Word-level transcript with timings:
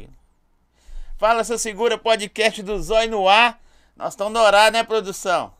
tranquilo. 0.00 0.12
Fala, 1.16 1.44
seu 1.44 1.58
segura, 1.58 1.98
podcast 1.98 2.62
do 2.62 2.80
Zóio 2.80 3.10
no 3.10 3.28
ar. 3.28 3.60
Nós 3.94 4.14
estamos 4.14 4.32
no 4.32 4.40
horário, 4.40 4.72
né, 4.72 4.82
produção? 4.82 5.52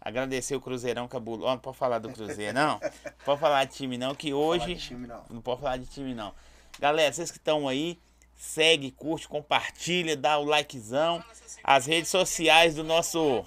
Agradecer 0.00 0.54
o 0.54 0.60
Cruzeirão 0.60 1.08
cabuloso. 1.08 1.46
Não 1.46 1.58
pode 1.58 1.78
falar 1.78 1.98
do 1.98 2.10
Cruzeiro, 2.10 2.52
não. 2.52 2.78
Não 2.80 2.90
pode 3.24 3.40
falar 3.40 3.64
de 3.64 3.74
time, 3.74 3.96
não, 3.96 4.14
que 4.14 4.34
hoje. 4.34 4.76
time, 4.76 5.06
não. 5.06 5.24
não 5.30 5.40
pode 5.40 5.60
falar 5.60 5.78
de 5.78 5.86
time, 5.86 6.14
não. 6.14 6.34
Galera, 6.78 7.12
vocês 7.12 7.30
que 7.30 7.38
estão 7.38 7.66
aí, 7.66 7.98
segue, 8.36 8.90
curte, 8.90 9.26
compartilha, 9.28 10.16
dá 10.16 10.38
o 10.38 10.44
likezão. 10.44 11.24
As 11.62 11.86
redes 11.86 12.10
sociais 12.10 12.74
do 12.74 12.84
nosso 12.84 13.46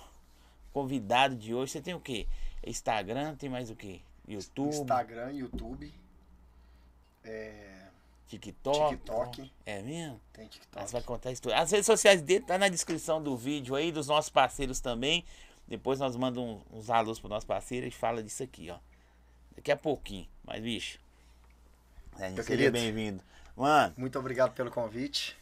convidado 0.73 1.35
de 1.35 1.53
hoje. 1.53 1.73
Você 1.73 1.81
tem 1.81 1.93
o 1.93 1.99
quê? 1.99 2.27
Instagram, 2.65 3.35
tem 3.35 3.49
mais 3.49 3.69
o 3.69 3.75
quê? 3.75 3.99
YouTube, 4.27 4.69
Instagram, 4.69 5.31
YouTube. 5.33 5.93
É, 7.23 7.76
TikTok. 8.27 8.97
TikTok. 8.97 9.51
É 9.65 9.81
mesmo? 9.81 10.19
tem 10.33 10.47
TikTok. 10.47 10.85
Você 10.85 10.93
vai 10.93 11.01
contar 11.01 11.31
isso 11.31 11.41
tudo. 11.41 11.53
As 11.53 11.71
redes 11.71 11.85
sociais 11.85 12.21
dele 12.21 12.43
tá 12.45 12.57
na 12.57 12.67
descrição 12.67 13.21
do 13.21 13.35
vídeo 13.37 13.75
aí, 13.75 13.91
dos 13.91 14.07
nossos 14.07 14.29
parceiros 14.29 14.79
também. 14.79 15.23
Depois 15.67 15.99
nós 15.99 16.15
mandamos 16.15 16.61
uns, 16.71 16.89
alôs 16.89 17.19
pro 17.19 17.29
nosso 17.29 17.45
parceiro 17.45 17.85
e 17.87 17.91
fala 17.91 18.23
disso 18.23 18.43
aqui, 18.43 18.69
ó. 18.69 18.77
Daqui 19.55 19.71
a 19.71 19.77
pouquinho. 19.77 20.27
Mas, 20.43 20.61
bicho. 20.61 20.99
É, 22.19 22.29
Meu 22.29 22.43
seja 22.43 22.47
querido. 22.47 22.71
bem-vindo. 22.71 23.23
Mano, 23.55 23.93
Muito 23.97 24.17
obrigado 24.19 24.53
pelo 24.53 24.71
convite. 24.71 25.35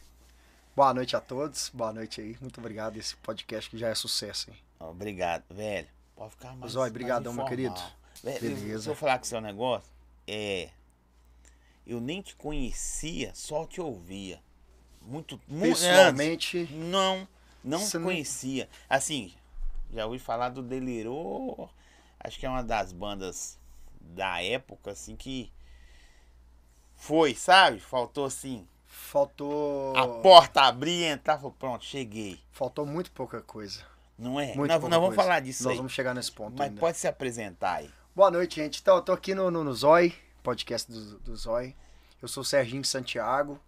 Boa 0.74 0.92
noite 0.92 1.14
a 1.16 1.20
todos. 1.20 1.70
Boa 1.72 1.92
noite 1.92 2.20
aí. 2.20 2.36
Muito 2.40 2.58
obrigado. 2.58 2.96
Esse 2.96 3.16
podcast 3.16 3.70
que 3.70 3.78
já 3.78 3.88
é 3.88 3.94
sucesso, 3.94 4.50
hein? 4.50 4.56
obrigado, 4.78 5.44
velho. 5.50 5.88
Pode 6.14 6.30
ficar 6.30 6.56
mais. 6.56 6.72
Zóio, 6.72 6.92
brigadão, 6.92 7.32
mais 7.32 7.50
meu 7.50 7.60
informal. 7.66 7.92
Velho, 8.22 8.40
Beleza. 8.40 8.82
Se 8.84 8.88
eu 8.88 8.94
falar 8.94 9.18
com 9.18 9.24
o 9.24 9.28
seu 9.28 9.40
negócio, 9.40 9.90
é. 10.26 10.70
Eu 11.86 12.00
nem 12.00 12.20
te 12.20 12.34
conhecia, 12.34 13.30
só 13.34 13.64
te 13.64 13.80
ouvia. 13.80 14.40
Muito, 15.00 15.40
muito. 15.46 15.74
Pessoalmente, 15.78 16.68
Não, 16.72 17.28
não 17.62 17.78
não- 17.78 18.02
conhecia. 18.02 18.68
Assim, 18.88 19.32
já 19.92 20.04
ouvi 20.04 20.18
falar 20.18 20.48
do 20.48 20.62
Delirou. 20.62 21.70
Acho 22.18 22.38
que 22.40 22.44
é 22.46 22.48
uma 22.48 22.64
das 22.64 22.92
bandas 22.92 23.56
da 24.00 24.42
época, 24.42 24.90
assim, 24.90 25.14
que 25.14 25.52
foi, 26.96 27.34
sabe? 27.34 27.78
Faltou 27.78 28.24
assim, 28.24 28.66
faltou. 28.86 29.96
a 29.96 30.08
porta 30.22 30.62
abrir, 30.62 31.04
entrar, 31.04 31.36
falou, 31.36 31.52
pronto, 31.58 31.84
cheguei. 31.84 32.40
Faltou 32.50 32.84
muito 32.86 33.10
pouca 33.12 33.40
coisa. 33.40 33.84
Não 34.18 34.40
é? 34.40 34.54
Muito 34.54 34.70
nós 34.70 34.80
vamos 34.80 35.08
coisa. 35.08 35.14
falar 35.22 35.40
disso 35.40 35.64
Nós 35.64 35.72
aí. 35.72 35.76
vamos 35.76 35.92
chegar 35.92 36.14
nesse 36.14 36.32
ponto 36.32 36.56
Mas 36.58 36.68
ainda. 36.68 36.80
pode 36.80 36.96
se 36.96 37.06
apresentar 37.06 37.74
aí. 37.74 37.90
Boa 38.14 38.30
noite, 38.30 38.56
gente. 38.56 38.80
Então, 38.80 38.96
eu 38.96 39.02
tô 39.02 39.12
aqui 39.12 39.34
no, 39.34 39.50
no, 39.50 39.62
no 39.62 39.74
Zói, 39.74 40.14
podcast 40.46 40.90
do, 40.90 41.18
do 41.18 41.36
Zói. 41.36 41.74
Eu 42.22 42.28
sou 42.28 42.42
o 42.42 42.44
Serginho 42.46 42.84
Santiago. 42.84 43.60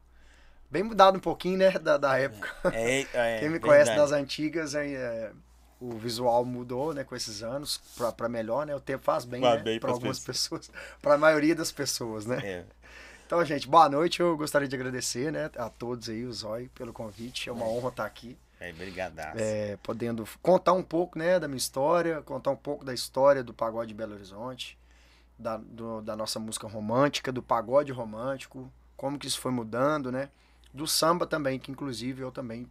Bem 0.70 0.84
mudado 0.84 1.16
um 1.16 1.20
pouquinho, 1.20 1.58
né, 1.58 1.72
da, 1.72 1.96
da 1.96 2.16
época. 2.16 2.48
É, 2.72 3.00
é, 3.12 3.40
Quem 3.40 3.48
me 3.50 3.58
conhece 3.58 3.86
verdade. 3.90 4.10
das 4.10 4.12
antigas, 4.12 4.74
é, 4.76 4.86
é, 4.86 5.32
o 5.80 5.98
visual 5.98 6.44
mudou, 6.44 6.94
né, 6.94 7.02
com 7.02 7.16
esses 7.16 7.42
anos, 7.42 7.78
pra, 7.96 8.12
pra 8.12 8.28
melhor, 8.28 8.64
né? 8.64 8.76
O 8.76 8.80
tempo 8.80 9.02
faz 9.02 9.24
bem, 9.24 9.40
Faz 9.40 9.64
né? 9.64 9.78
pra 9.80 9.90
algumas 9.90 10.20
pessoas. 10.20 10.70
Pra 11.02 11.18
maioria 11.18 11.54
das 11.54 11.72
pessoas, 11.72 12.26
né? 12.26 12.38
É, 12.44 12.64
Então, 13.26 13.44
gente, 13.44 13.66
boa 13.66 13.88
noite. 13.88 14.20
Eu 14.20 14.36
gostaria 14.36 14.68
de 14.68 14.76
agradecer, 14.76 15.32
né, 15.32 15.50
a 15.56 15.68
todos 15.68 16.08
aí, 16.08 16.24
o 16.24 16.32
Zói, 16.32 16.70
pelo 16.76 16.92
convite. 16.92 17.48
É 17.48 17.52
uma 17.52 17.66
honra 17.66 17.88
estar 17.88 18.04
aqui, 18.06 18.38
é 18.60 18.72
brigadaço. 18.72 19.38
é, 19.38 19.76
podendo 19.82 20.24
contar 20.40 20.74
um 20.74 20.82
pouco, 20.82 21.18
né, 21.18 21.40
da 21.40 21.48
minha 21.48 21.58
história, 21.58 22.22
contar 22.22 22.50
um 22.52 22.56
pouco 22.56 22.84
da 22.84 22.94
história 22.94 23.42
do 23.42 23.52
pagode 23.52 23.88
de 23.88 23.94
Belo 23.94 24.14
Horizonte, 24.14 24.78
da, 25.38 25.56
do- 25.56 26.00
da 26.02 26.16
nossa 26.16 26.38
música 26.38 26.66
romântica, 26.66 27.30
do 27.30 27.42
pagode 27.42 27.92
romântico, 27.92 28.70
como 28.96 29.18
que 29.18 29.26
isso 29.26 29.40
foi 29.40 29.52
mudando, 29.52 30.10
né? 30.10 30.28
Do 30.74 30.86
samba 30.86 31.26
também, 31.26 31.58
que 31.58 31.70
inclusive 31.70 32.22
eu 32.22 32.30
também 32.32 32.68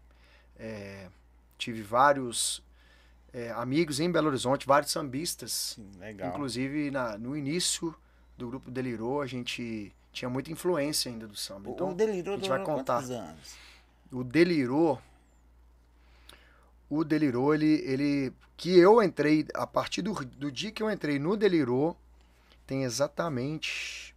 é, 0.60 1.08
tive 1.58 1.82
vários 1.82 2.62
é, 3.34 3.52
amigos 3.52 4.00
em 4.00 4.12
Belo 4.12 4.28
Horizonte, 4.28 4.66
vários 4.68 4.92
sambistas, 4.92 5.76
Sim, 5.76 5.90
legal. 6.00 6.30
Inclusive, 6.30 6.90
na- 6.92 7.18
no 7.18 7.36
início 7.38 7.94
do 8.38 8.48
grupo 8.50 8.70
Delirou, 8.72 9.22
a 9.22 9.28
gente 9.28 9.94
tinha 10.12 10.30
muita 10.30 10.52
influência 10.52 11.12
ainda 11.12 11.28
do 11.28 11.36
samba. 11.36 11.70
O- 11.70 11.74
Então, 11.74 11.92
o 11.92 11.94
Delirou 11.94 12.34
a 12.34 12.38
gente 12.38 12.50
vai 12.50 12.64
contar. 12.64 12.98
anos? 13.04 13.56
o 14.12 14.24
Delirou, 14.24 15.02
o 16.90 17.04
Delirou, 17.04 17.54
ele, 17.54 17.82
ele, 17.86 18.34
que 18.56 18.78
eu 18.78 19.02
entrei, 19.04 19.46
a 19.54 19.68
partir 19.68 20.02
do, 20.02 20.14
do 20.14 20.52
dia 20.52 20.72
que 20.72 20.82
eu 20.82 20.90
entrei 20.90 21.20
no 21.20 21.36
Delirou, 21.36 21.98
tem 22.68 22.84
exatamente 22.84 24.14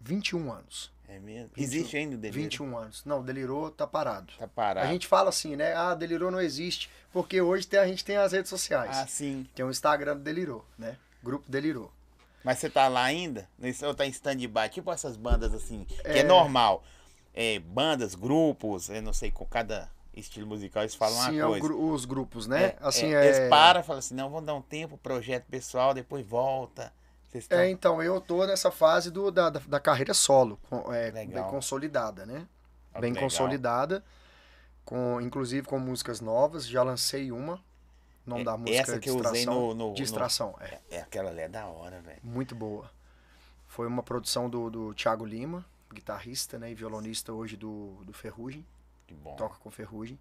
21 0.00 0.50
anos. 0.52 0.90
É 1.08 1.20
mesmo? 1.20 1.50
21, 1.54 1.62
Existe 1.62 1.96
ainda 1.96 2.14
o 2.16 2.18
Delirou? 2.18 2.42
21 2.42 2.76
anos. 2.78 3.04
Não, 3.04 3.22
Delirou 3.22 3.70
tá 3.70 3.86
parado. 3.86 4.32
Tá 4.38 4.48
parado. 4.48 4.88
A 4.88 4.90
gente 4.92 5.06
fala 5.06 5.28
assim, 5.28 5.54
né? 5.54 5.72
Ah, 5.74 5.94
Delirou 5.94 6.30
não 6.32 6.40
existe, 6.40 6.90
porque 7.12 7.40
hoje 7.40 7.66
tem- 7.66 7.78
a 7.78 7.86
gente 7.86 8.04
tem 8.04 8.16
as 8.16 8.32
redes 8.32 8.48
sociais. 8.50 8.96
Ah, 8.96 9.06
sim. 9.06 9.46
Tem 9.54 9.64
o 9.64 9.70
Instagram 9.70 10.16
do 10.16 10.22
Delirou, 10.22 10.64
né? 10.76 10.96
Grupo 11.22 11.48
Delirou. 11.48 11.92
Mas 12.42 12.58
você 12.58 12.68
tá 12.68 12.88
lá 12.88 13.04
ainda? 13.04 13.48
Ou 13.84 13.94
tá 13.94 14.04
em 14.06 14.10
stand-by? 14.10 14.68
Tipo 14.70 14.92
essas 14.92 15.16
bandas 15.16 15.54
assim, 15.54 15.84
que 15.84 15.96
é, 16.04 16.18
É. 16.20 16.22
normal. 16.24 16.82
É, 17.34 17.58
bandas, 17.58 18.14
grupos, 18.14 18.88
eu 18.88 19.02
não 19.02 19.12
sei, 19.12 19.30
com 19.30 19.44
cada 19.44 19.90
estilo 20.14 20.46
musical 20.46 20.82
eles 20.82 20.94
falam 20.94 21.16
Sim, 21.26 21.42
uma 21.42 21.56
é 21.56 21.60
coisa. 21.60 21.74
os 21.74 22.04
grupos, 22.04 22.46
né? 22.46 22.64
É, 22.64 22.76
assim, 22.80 23.12
é, 23.12 23.26
é, 23.26 23.26
Eles 23.26 23.50
param 23.50 23.80
e 23.80 23.84
falam 23.84 23.98
assim, 23.98 24.14
não, 24.14 24.30
vamos 24.30 24.46
dar 24.46 24.54
um 24.54 24.62
tempo, 24.62 24.96
projeto 24.96 25.44
pessoal, 25.44 25.92
depois 25.92 26.26
volta. 26.26 26.92
Estão... 27.34 27.58
É, 27.58 27.68
então, 27.70 28.02
eu 28.02 28.20
tô 28.20 28.46
nessa 28.46 28.70
fase 28.70 29.10
do, 29.10 29.30
da, 29.30 29.50
da, 29.50 29.60
da 29.60 29.80
carreira 29.80 30.14
solo, 30.14 30.58
com- 30.70 30.92
é, 30.92 31.10
bem 31.10 31.28
consolidada, 31.50 32.24
né? 32.24 32.46
Ah, 32.94 33.00
bem 33.00 33.10
legal. 33.12 33.24
consolidada, 33.28 34.02
com, 34.84 35.20
inclusive 35.20 35.66
com 35.66 35.78
músicas 35.78 36.20
novas, 36.20 36.66
já 36.66 36.82
lancei 36.82 37.30
uma, 37.30 37.56
o 38.26 38.30
nome 38.30 38.40
É, 38.40 38.44
da 38.44 38.56
música 38.56 38.78
essa 38.80 38.98
que 38.98 39.10
eu 39.10 39.16
usei 39.16 39.32
Distração. 39.32 39.60
no- 39.68 39.74
no- 39.74 39.94
Distração, 39.94 40.54
é, 40.60 40.78
É, 40.90 41.00
aquela 41.00 41.28
ali 41.30 41.40
é 41.40 41.48
da 41.48 41.66
hora, 41.66 42.00
velho. 42.00 42.20
muito 42.22 42.54
boa. 42.54 42.90
Foi 43.66 43.86
uma 43.86 44.02
produção 44.02 44.48
do, 44.48 44.70
do 44.70 44.94
Thiago 44.94 45.24
Lima, 45.26 45.62
guitarrista 45.92 46.58
né, 46.58 46.70
e 46.70 46.74
violonista 46.74 47.32
hoje 47.32 47.56
do, 47.56 48.02
do 48.04 48.12
Ferrugem, 48.14 48.64
Que 49.06 49.14
bom. 49.14 49.36
toca 49.36 49.56
com 49.56 49.70
Ferrugem. 49.70 50.18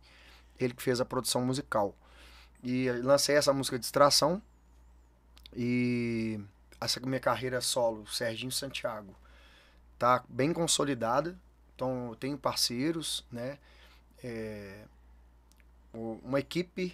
Ele 0.60 0.74
que 0.74 0.82
fez 0.84 1.00
a 1.00 1.06
produção 1.06 1.46
musical. 1.46 1.96
E 2.64 2.90
lancei 3.04 3.36
essa 3.38 3.54
música 3.54 3.78
Distração. 3.80 4.42
E 5.56 6.40
essa 6.82 7.00
minha 7.02 7.20
carreira 7.20 7.62
solo, 7.62 8.08
Serginho 8.08 8.52
Santiago, 8.52 9.16
tá 10.00 10.24
bem 10.30 10.54
consolidada. 10.54 11.38
Então 11.76 12.10
eu 12.10 12.16
tenho 12.16 12.38
parceiros, 12.38 13.26
né? 13.32 13.60
É, 14.24 14.86
uma 15.94 16.40
equipe 16.40 16.94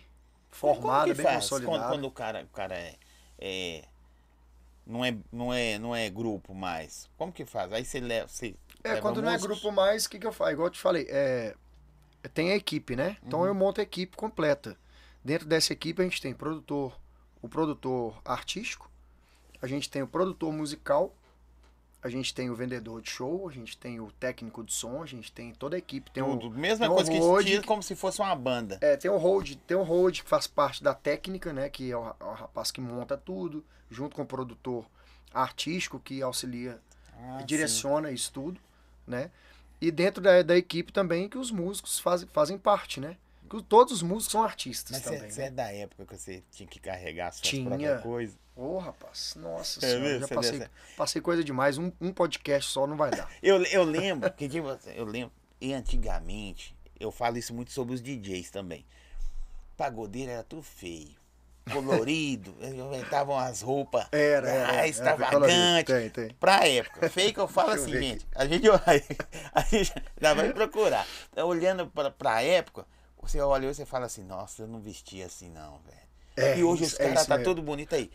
formada, 0.49 1.13
bem 1.15 1.25
faz 1.25 1.35
consolidada. 1.35 1.61
Quando, 1.65 1.85
quando 1.87 2.05
o 2.07 2.11
cara, 2.11 2.43
o 2.43 2.47
cara 2.49 2.75
é, 2.75 2.97
é- 3.39 3.83
não 4.85 5.03
é, 5.05 5.17
não 5.31 5.53
é, 5.53 5.79
não 5.79 5.95
é 5.95 6.09
grupo 6.09 6.53
mais. 6.53 7.09
Como 7.17 7.31
que 7.31 7.45
faz? 7.45 7.71
Aí 7.73 7.85
você 7.85 7.99
leva, 7.99 8.27
você 8.27 8.55
É, 8.83 8.95
leva 8.95 8.97
quando 8.97 9.21
não 9.21 9.29
é 9.29 9.37
músicos? 9.37 9.37
grupo 9.37 9.71
mais, 9.71 10.05
o 10.05 10.09
que, 10.09 10.19
que 10.19 10.25
eu 10.27 10.33
faço? 10.33 10.51
Igual 10.51 10.67
eu 10.67 10.71
te 10.71 10.79
falei, 10.79 11.05
é, 11.09 11.55
tem 12.33 12.51
a 12.53 12.57
equipe, 12.57 12.95
né? 12.97 13.17
Então 13.27 13.45
Uhum. 13.45 13.47
eu 13.47 13.55
monto 13.55 13.81
a 13.81 13.85
equipe 13.85 14.17
completa. 14.17 14.77
Dentro 15.25 15.47
dessa 15.47 15.73
equipe 15.73 16.01
a 16.01 16.05
gente 16.05 16.21
tem 16.21 16.35
produtor, 16.35 16.99
o 17.41 17.49
produtor 17.49 18.21
artístico, 18.25 18.90
a 19.61 19.67
gente 19.67 19.89
tem 19.89 20.01
o 20.01 20.07
produtor 20.07 20.51
musical, 20.51 21.13
a 22.03 22.09
gente 22.09 22.33
tem 22.33 22.49
o 22.49 22.55
vendedor 22.55 23.01
de 23.01 23.09
show, 23.11 23.47
a 23.47 23.51
gente 23.51 23.77
tem 23.77 23.99
o 23.99 24.11
técnico 24.13 24.63
de 24.63 24.73
som, 24.73 25.03
a 25.03 25.05
gente 25.05 25.31
tem 25.31 25.53
toda 25.53 25.75
a 25.75 25.79
equipe. 25.79 26.09
Tem 26.09 26.23
Tudo. 26.23 26.47
o, 26.47 26.49
Mesma 26.49 26.87
tem 26.87 26.95
coisa 26.95 27.11
que 27.11 27.19
tira 27.45 27.61
que- 27.61 27.67
como 27.67 27.83
se 27.83 27.95
fosse 27.95 28.19
uma 28.21 28.35
banda. 28.35 28.79
é, 28.81 28.97
tem 28.97 29.09
o 29.11 29.17
hold, 29.17 29.53
tem 29.67 29.77
o 29.77 29.83
hold 29.83 30.21
que 30.21 30.27
faz 30.29 30.47
parte 30.47 30.83
da 30.83 30.95
técnica, 30.95 31.53
né? 31.53 31.69
Que 31.69 31.91
é 31.91 31.95
o, 31.97 32.01
ra- 32.01 32.15
o 32.19 32.33
rapaz 32.33 32.71
que 32.71 32.81
monta 32.81 33.15
tudo, 33.17 33.63
junto 33.89 34.15
com 34.15 34.23
o 34.23 34.25
produtor 34.25 34.83
artístico 35.33 35.99
que 35.99 36.21
auxilia 36.21 36.79
Ah, 37.19 37.37
sim. 37.41 37.45
direciona 37.45 38.11
isso 38.11 38.31
tudo, 38.33 38.59
né? 39.05 39.29
E 39.79 39.91
dentro 39.91 40.21
da, 40.23 40.41
da 40.41 40.57
equipe 40.57 40.91
também 40.91 41.29
que 41.29 41.37
os 41.37 41.51
músicos 41.51 41.99
fazem, 41.99 42.27
fazem 42.33 42.57
parte, 42.57 42.99
né? 42.99 43.15
Que 43.51 43.61
todos 43.63 43.91
os 43.93 44.01
músicos 44.01 44.31
são 44.31 44.43
artistas 44.43 44.91
Mas 44.97 45.01
também. 45.03 45.29
você 45.29 45.41
né? 45.41 45.47
é 45.47 45.51
da 45.51 45.71
época 45.73 46.05
que 46.05 46.17
você 46.17 46.41
tinha 46.51 46.67
que 46.67 46.79
carregar 46.79 47.27
as 47.27 47.35
suas 47.35 47.47
Tinha. 47.49 47.65
próprias 47.67 48.01
coisas. 48.01 48.37
Ô, 48.55 48.77
rapaz, 48.77 49.33
nossa 49.35 49.85
É 49.85 49.89
senhora, 49.89 50.19
já 50.19 50.27
passei, 50.29 50.59
dessa- 50.59 50.71
passei 50.95 51.21
coisa 51.21 51.43
demais. 51.43 51.77
Um, 51.77 51.91
um 51.99 52.13
podcast 52.13 52.71
só 52.71 52.87
não 52.87 52.95
vai 52.95 53.11
dar. 53.11 53.29
Eu, 53.43 53.61
eu 53.65 53.83
lembro, 53.83 54.31
que 54.31 54.47
tipo, 54.47 54.67
eu 54.95 55.03
lembro, 55.05 55.33
e 55.59 55.73
antigamente, 55.73 56.75
eu 56.99 57.11
falo 57.11 57.37
isso 57.37 57.53
muito 57.53 57.71
sobre 57.71 57.93
os 57.93 58.01
DJs 58.01 58.49
também. 58.51 58.85
Pagodeiro 59.77 60.31
era 60.31 60.43
tudo 60.43 60.63
feio. 60.63 61.19
Colorido, 61.71 62.55
inventavam 62.61 63.37
as 63.37 63.61
roupas 63.61 64.07
Era, 64.11 64.49
era, 64.49 64.69
ah, 64.69 64.73
era, 64.77 64.87
extravagante. 64.87 65.85
Tem, 65.91 66.09
tem. 66.09 66.29
Pra 66.39 66.67
época. 66.67 67.09
Feio 67.09 67.33
que 67.33 67.39
eu 67.39 67.47
falo 67.47 67.71
assim, 67.71 67.91
gente. 67.91 68.25
A 68.35 68.45
gente, 68.45 68.67
a 69.53 69.61
gente 69.61 69.93
já 70.19 70.33
vai 70.33 70.51
procurar. 70.53 71.05
Então, 71.31 71.47
olhando 71.47 71.87
pra, 71.87 72.09
pra 72.11 72.41
época, 72.41 72.85
você 73.21 73.39
olha 73.39 73.65
e 73.67 73.73
você 73.73 73.85
fala 73.85 74.05
assim, 74.05 74.23
nossa, 74.23 74.61
eu 74.63 74.67
não 74.67 74.79
vestia 74.79 75.25
assim 75.25 75.49
não, 75.49 75.79
velho. 75.79 76.01
É, 76.37 76.57
e 76.57 76.63
hoje 76.63 76.83
isso- 76.83 76.93
os 76.95 76.99
é 76.99 77.03
caras 77.03 77.19
isso 77.19 77.27
tá 77.29 77.37
mesmo. 77.37 77.53
todo 77.53 77.61
bonito 77.63 77.93
aí. 77.95 78.09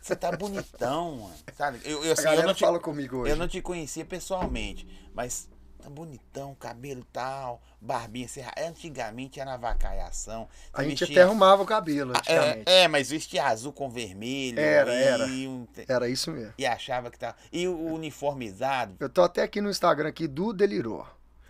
Você- 0.00 0.16
tá 0.16 0.32
bonitão, 0.32 1.16
mano. 1.28 1.34
Sabe? 1.56 1.80
Eu, 1.84 2.02
eu, 2.04 2.10
A 2.10 2.12
assim, 2.14 2.28
eu 2.28 2.42
não 2.46 2.54
te, 2.54 2.60
fala 2.60 2.80
comigo 2.80 3.18
hoje. 3.18 3.32
eu 3.32 3.36
não 3.36 3.46
te 3.48 3.60
conhecia 3.60 4.04
pessoalmente, 4.04 4.86
mas 5.14 5.50
Tá 5.82 5.90
bonitão, 5.90 6.54
cabelo 6.54 7.04
tal, 7.12 7.60
barbinha 7.80 8.28
serra. 8.28 8.52
Antigamente 8.56 9.40
era 9.40 9.54
avacaiação. 9.54 10.48
A 10.72 10.84
gente 10.84 11.00
vestia- 11.00 11.16
até 11.16 11.22
arrumava 11.28 11.60
o 11.60 11.66
cabelo 11.66 12.12
Ah, 12.14 12.18
antigamente. 12.20 12.62
É, 12.70 12.82
é, 12.82 12.88
mas 12.88 13.10
vestia 13.10 13.46
azul 13.46 13.72
com 13.72 13.90
vermelho. 13.90 14.60
Era, 14.60 14.94
era. 14.94 15.26
um- 15.26 15.66
Era 15.88 16.08
isso 16.08 16.30
mesmo. 16.30 16.54
e 16.56 16.64
achava 16.64 17.10
que 17.10 17.18
tava. 17.18 17.34
E 17.52 17.66
o 17.66 17.76
uniformizado. 17.94 18.94
Eu 19.00 19.08
tô 19.08 19.22
até 19.22 19.42
aqui 19.42 19.60
no 19.60 19.68
Instagram 19.70 20.08
aqui 20.08 20.28
do 20.28 20.52
Delirou. 20.52 21.04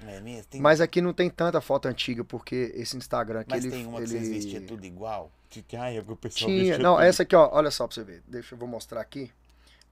É 0.06 0.20
mesmo? 0.20 0.44
Tem, 0.50 0.60
Mas 0.60 0.81
aqui 0.81 1.00
não 1.00 1.12
tem 1.12 1.31
tanta 1.31 1.60
foto 1.60 1.87
antiga, 1.87 2.25
porque 2.25 2.72
esse 2.75 2.96
Instagram 2.96 3.40
aqui, 3.40 3.50
mas 3.50 3.64
ele... 3.64 3.75
tem 3.75 3.87
uma 3.87 3.99
que 3.99 4.04
ele... 4.04 4.19
vocês 4.19 4.28
vestiam 4.28 4.64
tudo 4.66 4.84
igual. 4.84 5.31
Que, 5.49 5.62
que, 5.62 5.76
ai, 5.76 6.02
que 6.02 6.10
o 6.12 6.16
pessoal 6.16 6.50
Tinha, 6.50 6.78
não, 6.78 6.94
tudo 6.94 7.04
essa 7.04 7.22
aqui, 7.22 7.37
ó, 7.37 7.49
olha 7.52 7.70
só 7.70 7.87
pra 7.87 7.94
você 7.94 8.02
ver. 8.02 8.22
Deixa 8.26 8.54
eu 8.54 8.58
vou 8.58 8.66
mostrar 8.69 9.00
aqui. 9.00 9.31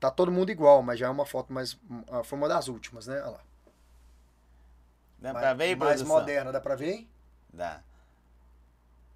Tá 0.01 0.11
todo 0.11 0.33
mundo 0.33 0.51
igual, 0.51 0.83
mas 0.83 0.99
já 0.99 1.07
é 1.07 1.11
uma 1.11 1.27
foto 1.27 1.53
mais. 1.53 1.79
ah, 2.11 2.23
Foi 2.25 2.39
uma 2.39 2.49
das 2.49 2.69
últimas, 2.69 3.07
né? 3.07 3.21
Olha 3.21 3.31
lá. 3.31 3.41
Dá 5.19 5.33
mais, 5.35 5.45
pra 5.45 5.55
ver, 5.55 5.77
mais 5.77 5.93
produção? 6.01 6.19
moderna, 6.19 6.51
dá 6.53 6.61
pra 6.61 6.75
ver? 6.75 6.91
hein? 6.93 7.09
Dá. 7.53 7.83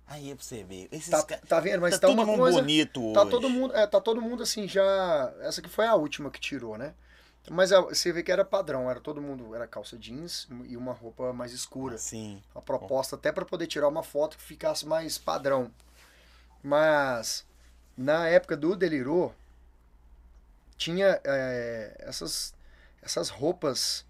Aí 0.07 0.31
é 0.31 0.35
pra 0.35 0.45
você 0.45 0.63
ver. 0.63 0.89
Esses 0.93 1.09
Tá, 1.09 1.23
ca- 1.23 1.41
tá 1.49 1.61
vendo? 1.61 1.81
Mas 1.81 1.95
tá 1.99 2.01
tá, 2.07 2.15
todo 2.15 2.27
mundo 2.27 2.39
coisa. 2.39 2.59
bonito 2.61 3.13
Tá 3.15 3.23
hoje. 3.23 3.31
todo 3.31 3.49
mundo, 3.49 3.75
é, 3.75 3.87
tá 3.87 4.01
todo 4.01 4.21
mundo 4.21 4.43
assim 4.43 4.69
já. 4.69 5.33
Essa 5.41 5.61
aqui 5.63 5.71
foi 5.71 5.87
a 5.87 5.95
última 5.95 6.31
que 6.31 6.39
tirou, 6.39 6.77
né? 6.77 6.93
Mas 7.51 7.73
a- 7.73 7.81
você 7.83 8.11
vê 8.13 8.23
que 8.23 8.33
era 8.33 8.45
padrão, 8.45 8.91
era 8.91 9.01
todo 9.01 9.21
mundo, 9.21 9.55
era 9.55 9.67
calça 9.67 9.99
jeans 9.99 10.49
e 10.65 10.77
uma 10.77 10.93
roupa 10.93 11.33
mais 11.33 11.53
escura. 11.53 11.99
Sim. 11.99 12.43
A 12.55 12.61
proposta 12.61 13.17
até 13.17 13.31
pra 13.31 13.45
poder 13.45 13.67
tirar 13.67 13.89
uma 13.89 14.03
foto 14.03 14.37
que 14.39 14.43
ficasse 14.43 14.87
mais 14.87 15.19
padrão. 15.19 15.71
Mas 16.63 17.45
na 17.97 18.27
época 18.29 18.57
do 18.57 18.75
Delirou 18.75 19.35
tinha 20.77 21.21
é, 21.25 21.95
essas 22.01 22.55
essas 23.03 23.29
roupas 23.29 24.05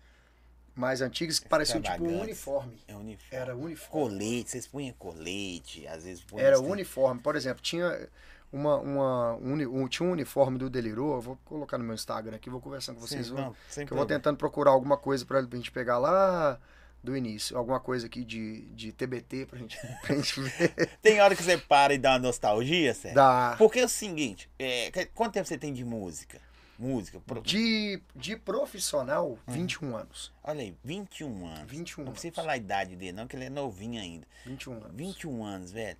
mais 0.76 1.00
antigas 1.00 1.38
que 1.40 1.48
pareciam 1.48 1.82
tipo 1.82 2.04
um 2.04 2.20
uniforme. 2.20 2.78
É 2.86 2.94
uniforme. 2.94 3.36
Era 3.42 3.56
uniforme. 3.56 3.90
Colete, 4.18 4.50
vocês 4.50 4.66
punham 4.68 4.94
colete, 4.94 5.86
às 5.88 6.04
vezes 6.04 6.22
punham. 6.22 6.44
Era 6.46 6.60
uns- 6.60 6.68
uniforme. 6.68 7.20
Por 7.20 7.34
exemplo, 7.36 7.60
tinha 7.62 8.08
uma, 8.54 8.76
uma 8.76 9.34
um 9.36 9.52
uni- 9.54 9.66
um, 9.66 9.86
tinha 9.88 10.08
um 10.08 10.12
uniforme 10.12 10.58
do 10.58 10.70
Delirou. 10.70 11.20
Vou 11.20 11.38
colocar 11.44 11.76
no 11.78 11.84
meu 11.84 11.94
Instagram 11.94 12.36
aqui, 12.36 12.48
vou 12.48 12.60
conversando 12.60 12.96
com 12.96 13.06
vocês. 13.06 13.26
Sim, 13.26 13.32
vou- 13.34 13.40
não, 13.42 13.56
eu 13.78 13.96
vou 13.96 14.06
tentando 14.06 14.36
procurar 14.36 14.70
alguma 14.70 14.96
coisa 14.96 15.24
pra 15.24 15.40
gente 15.42 15.70
pegar 15.72 15.98
lá 15.98 16.58
do 17.02 17.16
início. 17.16 17.56
Alguma 17.58 17.80
coisa 17.80 18.06
aqui 18.06 18.24
de, 18.24 18.62
de 18.74 18.92
TBT 18.92 19.46
pra 19.46 19.58
gente, 19.58 19.78
pra 20.02 20.14
gente 20.16 20.40
ver. 20.40 20.90
Tem 21.02 21.20
hora 21.20 21.34
que 21.36 21.42
você 21.42 21.58
para 21.58 21.92
e 21.94 21.98
dá 21.98 22.12
uma 22.12 22.18
nostalgia, 22.20 22.94
Sérgio? 22.94 23.16
Da, 23.16 23.54
Porque 23.58 23.80
é 23.80 23.84
o 23.84 23.88
seguinte, 23.88 24.48
é, 24.58 24.90
quanto 25.14 25.34
tempo 25.34 25.46
você 25.48 25.58
tem 25.58 25.72
de 25.72 25.84
música? 25.84 26.40
Música? 26.78 27.20
Pro- 27.20 27.40
de, 27.40 28.02
de 28.16 28.36
profissional, 28.36 29.38
Hum. 29.46 29.52
21 29.52 29.96
anos. 29.96 30.32
Olha 30.42 30.60
aí, 30.60 30.74
21 30.82 31.46
anos. 31.46 31.70
21 31.70 32.04
Não 32.04 32.12
precisa 32.12 32.28
anos. 32.30 32.36
falar 32.36 32.52
a 32.54 32.56
idade 32.56 32.96
dele, 32.96 33.12
não, 33.12 33.26
que 33.28 33.36
ele 33.36 33.44
é 33.44 33.50
novinho 33.50 34.00
ainda. 34.00 34.26
21 34.44 34.72
anos. 34.72 34.90
21 34.92 35.44
anos, 35.44 35.70
velho. 35.70 35.96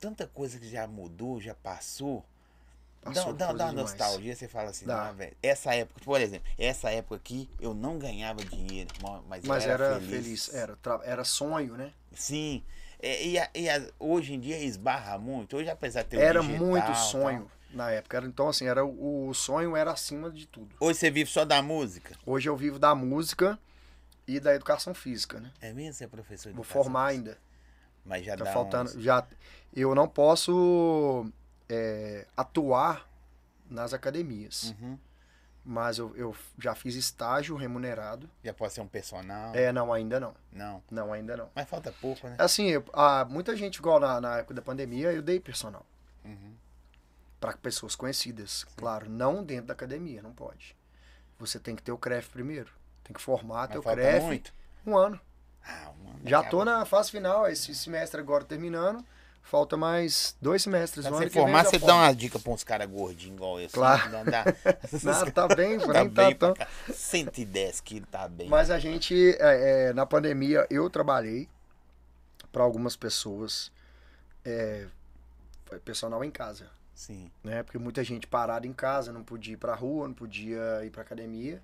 Tanta 0.00 0.26
coisa 0.26 0.58
que 0.58 0.68
já 0.68 0.86
mudou, 0.86 1.40
já 1.40 1.54
passou. 1.54 2.24
Passou 3.00 3.32
dá 3.32 3.46
dá, 3.46 3.52
dá 3.52 3.64
uma 3.66 3.70
demais. 3.70 3.90
nostalgia, 3.90 4.34
você 4.34 4.48
fala 4.48 4.70
assim, 4.70 4.84
Dá. 4.84 5.04
não, 5.06 5.14
velho. 5.14 5.36
Essa 5.42 5.74
época, 5.74 6.00
por 6.04 6.20
exemplo, 6.20 6.48
essa 6.58 6.90
época 6.90 7.16
aqui, 7.16 7.48
eu 7.60 7.72
não 7.72 7.98
ganhava 7.98 8.42
dinheiro, 8.44 8.90
mas, 9.28 9.44
Mas 9.44 9.62
era, 9.64 9.84
era 9.84 10.00
feliz. 10.00 10.10
feliz, 10.10 10.54
era, 10.54 10.78
era 11.04 11.24
sonho, 11.24 11.76
né? 11.76 11.92
Sim. 12.12 12.62
E 13.02 13.38
e 13.54 13.68
a- 13.68 13.90
hoje 13.98 14.34
em 14.34 14.40
dia 14.40 14.58
esbarra 14.58 15.18
muito. 15.18 15.56
Hoje, 15.56 15.70
apesar 15.70 16.02
de 16.02 16.08
ter 16.10 16.18
Era 16.18 16.40
digital, 16.40 16.66
muito 16.66 16.86
tal, 16.86 16.94
sonho 16.94 17.50
na 17.70 17.90
época. 17.90 18.18
Então, 18.26 18.48
assim, 18.48 18.66
era, 18.66 18.84
o, 18.84 19.32
sonho 19.34 19.76
era 19.76 19.92
acima 19.92 20.30
de 20.30 20.46
tudo. 20.46 20.74
Hoje 20.80 20.98
você 20.98 21.10
vive 21.10 21.30
só 21.30 21.44
da 21.44 21.62
música. 21.62 22.16
Hoje 22.26 22.48
eu 22.48 22.56
vivo 22.56 22.78
da 22.78 22.94
música 22.94 23.58
e 24.26 24.40
da 24.40 24.54
educação 24.54 24.94
física, 24.94 25.38
né? 25.38 25.52
É 25.60 25.72
mesmo 25.72 25.92
você 25.92 26.04
é 26.04 26.08
professor 26.08 26.48
de 26.50 26.56
Vou 26.56 26.64
formar 26.64 27.10
física? 27.10 27.30
ainda. 27.30 27.46
Mas 28.06 28.24
já 28.24 28.36
Tá 28.36 28.44
dá 28.44 28.52
faltando. 28.52 28.90
uns- 28.90 29.02
Já, 29.02 29.26
eu 29.74 29.94
não 29.94 30.08
posso 30.08 31.26
é, 31.68 32.26
atuar 32.36 33.06
nas 33.68 33.92
academias. 33.92 34.74
Uhum. 34.80 34.98
Mas 35.68 35.98
eu, 35.98 36.14
eu 36.16 36.36
já 36.58 36.76
fiz 36.76 36.94
estágio 36.94 37.56
remunerado. 37.56 38.30
Já 38.44 38.54
pode 38.54 38.72
ser 38.72 38.80
um 38.82 38.86
personal? 38.86 39.52
É, 39.52 39.72
não, 39.72 39.92
ainda 39.92 40.20
não. 40.20 40.32
Não. 40.52 40.80
Não, 40.88 41.12
ainda 41.12 41.36
não. 41.36 41.50
Mas 41.56 41.68
falta 41.68 41.92
pouco, 42.00 42.28
né? 42.28 42.36
Assim, 42.38 42.66
eu, 42.68 42.84
ah, 42.92 43.26
muita 43.28 43.56
gente, 43.56 43.76
igual 43.78 43.98
na, 43.98 44.20
na 44.20 44.38
época 44.38 44.54
da 44.54 44.62
pandemia, 44.62 45.12
eu 45.12 45.20
dei 45.20 45.40
personal. 45.40 45.84
Uhum. 46.24 46.54
Para 47.40 47.56
pessoas 47.56 47.96
conhecidas. 47.96 48.64
Claro, 48.76 49.10
não 49.10 49.42
dentro 49.42 49.66
da 49.66 49.72
academia, 49.72 50.22
não 50.22 50.32
pode. 50.32 50.76
Você 51.38 51.58
tem 51.58 51.74
que 51.74 51.82
ter 51.82 51.90
o 51.92 51.98
CREF 51.98 52.30
primeiro. 52.30 52.70
Tem 53.02 53.12
que 53.12 53.20
formar 53.20 53.62
Mas 53.62 53.70
teu 53.72 53.82
CREF. 53.82 54.24
muito? 54.24 54.54
Um 54.86 54.96
ano. 54.96 55.20
Ah, 55.66 55.92
mano, 56.02 56.20
Já 56.24 56.42
tô 56.42 56.64
na 56.64 56.84
fase 56.84 57.10
final, 57.10 57.48
esse 57.48 57.74
semestre 57.74 58.20
agora 58.20 58.44
terminando. 58.44 59.04
Falta 59.42 59.76
mais 59.76 60.36
dois 60.42 60.62
semestres. 60.62 61.06
Quando 61.06 61.18
você 61.18 61.30
formar, 61.30 61.64
você 61.64 61.78
dá 61.78 61.94
uma 61.94 62.12
dica 62.12 62.36
pra 62.36 62.52
uns 62.52 62.64
caras 62.64 62.90
gordinhos 62.90 63.36
igual 63.36 63.60
eu. 63.60 63.66
assim, 63.66 63.74
Claro. 63.74 64.10
Não 64.10 64.24
dá. 64.24 64.44
Nada, 65.04 65.30
tá 65.30 65.46
bem, 65.46 65.78
tá 65.78 65.92
tá 65.92 66.04
bem 66.04 66.34
tão... 66.34 66.52
pra 66.52 66.66
cá. 66.66 66.72
110 66.92 67.80
quilos, 67.80 68.08
tá 68.10 68.26
bem. 68.28 68.48
Mas 68.48 68.72
a 68.72 68.78
gente, 68.80 69.36
é, 69.38 69.90
é, 69.90 69.92
na 69.92 70.04
pandemia, 70.04 70.66
eu 70.68 70.90
trabalhei 70.90 71.48
para 72.50 72.64
algumas 72.64 72.96
pessoas, 72.96 73.70
é, 74.44 74.86
foi 75.66 75.78
personal 75.78 76.24
em 76.24 76.30
casa, 76.30 76.66
Sim. 76.92 77.30
né? 77.44 77.62
Porque 77.62 77.78
muita 77.78 78.02
gente 78.02 78.26
parada 78.26 78.66
em 78.66 78.72
casa, 78.72 79.12
não 79.12 79.22
podia 79.22 79.54
ir 79.54 79.58
pra 79.58 79.76
rua, 79.76 80.08
não 80.08 80.14
podia 80.14 80.84
ir 80.84 80.90
pra 80.90 81.02
academia. 81.02 81.62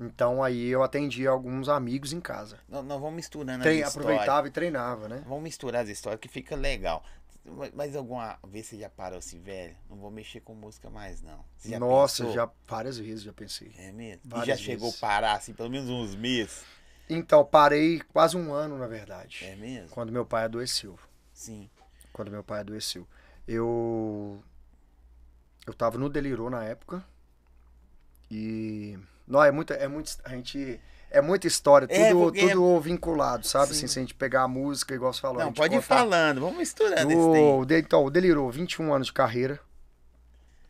Então 0.00 0.42
aí 0.42 0.66
eu 0.68 0.82
atendia 0.82 1.30
alguns 1.30 1.68
amigos 1.68 2.12
em 2.12 2.20
casa. 2.20 2.58
Nós, 2.68 2.84
nós 2.84 3.00
vamos 3.00 3.14
misturando 3.16 3.62
Trein, 3.62 3.82
as 3.82 3.88
histórias. 3.88 4.10
aproveitava 4.10 4.48
e 4.48 4.50
treinava, 4.50 5.08
né? 5.08 5.22
Vamos 5.26 5.42
misturar 5.44 5.82
as 5.84 5.88
histórias 5.88 6.20
que 6.20 6.28
fica 6.28 6.56
legal. 6.56 7.04
Mas- 7.74 7.94
alguma 7.94 8.38
vez 8.48 8.66
você 8.66 8.78
já 8.78 8.88
parou 8.88 9.18
assim, 9.18 9.38
velho? 9.38 9.76
Não 9.90 9.98
vou 9.98 10.10
mexer 10.10 10.40
com 10.40 10.54
música 10.54 10.88
mais, 10.88 11.20
não. 11.20 11.44
Já 11.64 11.78
Nossa, 11.78 12.22
pensou? 12.24 12.34
já 12.34 12.50
várias 12.66 12.98
vezes 12.98 13.22
já 13.22 13.32
pensei. 13.34 13.72
É 13.78 13.92
mesmo? 13.92 14.22
E 14.24 14.30
já 14.30 14.36
Várias 14.38 14.60
chegou 14.60 14.86
a 14.86 14.90
vezes. 14.90 15.00
parar, 15.00 15.34
assim, 15.34 15.52
pelo 15.52 15.68
menos 15.70 15.88
uns 15.90 16.14
meses? 16.16 16.64
Então, 17.08 17.44
parei 17.44 18.00
quase 18.14 18.34
um 18.36 18.52
ano, 18.54 18.78
na 18.78 18.86
verdade. 18.86 19.44
É 19.44 19.54
mesmo? 19.56 19.90
Quando 19.90 20.10
meu 20.10 20.24
pai 20.24 20.44
adoeceu. 20.44 20.98
Sim. 21.34 21.68
Quando 22.14 22.30
meu 22.30 22.42
pai 22.42 22.60
adoeceu. 22.60 23.06
Eu. 23.46 24.42
Eu 25.66 25.74
tava 25.74 25.98
no 25.98 26.08
Delirou 26.08 26.48
na 26.48 26.64
época. 26.64 27.04
E. 28.30 28.98
Não, 29.26 29.42
é 29.42 29.50
muita. 29.50 29.74
É 29.74 29.88
muito. 29.88 30.12
A 30.24 30.30
gente. 30.30 30.80
É 31.10 31.20
muita 31.20 31.46
história, 31.46 31.86
É, 31.88 32.10
tudo, 32.10 32.24
porque- 32.24 32.48
tudo 32.50 32.80
vinculado, 32.80 33.46
sabe? 33.46 33.68
Sim. 33.68 33.72
Assim, 33.72 33.86
se 33.86 33.98
a 34.00 34.02
gente 34.02 34.14
pegar 34.14 34.42
a 34.42 34.48
música, 34.48 34.94
igual 34.94 35.12
você 35.12 35.20
falou. 35.20 35.36
a 35.36 35.44
Não, 35.44 35.50
gente 35.50 35.56
pode 35.58 35.76
ir 35.76 35.80
falando. 35.82 36.40
Vamos 36.40 36.58
misturando 36.58 37.08
esse. 37.08 37.16
O, 37.20 37.64
de- 37.64 37.78
então, 37.78 38.04
o 38.04 38.10
Delirou, 38.10 38.50
21 38.50 38.92
anos 38.92 39.06
de 39.06 39.12
carreira. 39.12 39.60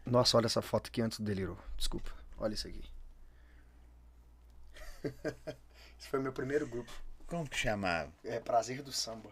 Nossa, 0.04 0.36
olha 0.36 0.44
essa 0.46 0.60
foto 0.60 0.88
aqui 0.88 1.00
antes 1.00 1.18
do 1.18 1.24
Delirou. 1.24 1.56
Desculpa. 1.78 2.10
Olha 2.36 2.52
isso 2.52 2.68
aqui. 2.68 2.84
Esse 5.98 6.08
foi 6.08 6.18
o 6.20 6.22
meu 6.22 6.32
primeiro 6.32 6.66
grupo. 6.66 6.92
Como 7.26 7.48
que 7.48 7.56
chamava? 7.56 8.10
É 8.22 8.38
Prazer 8.38 8.82
do 8.82 8.92
Samba. 8.92 9.30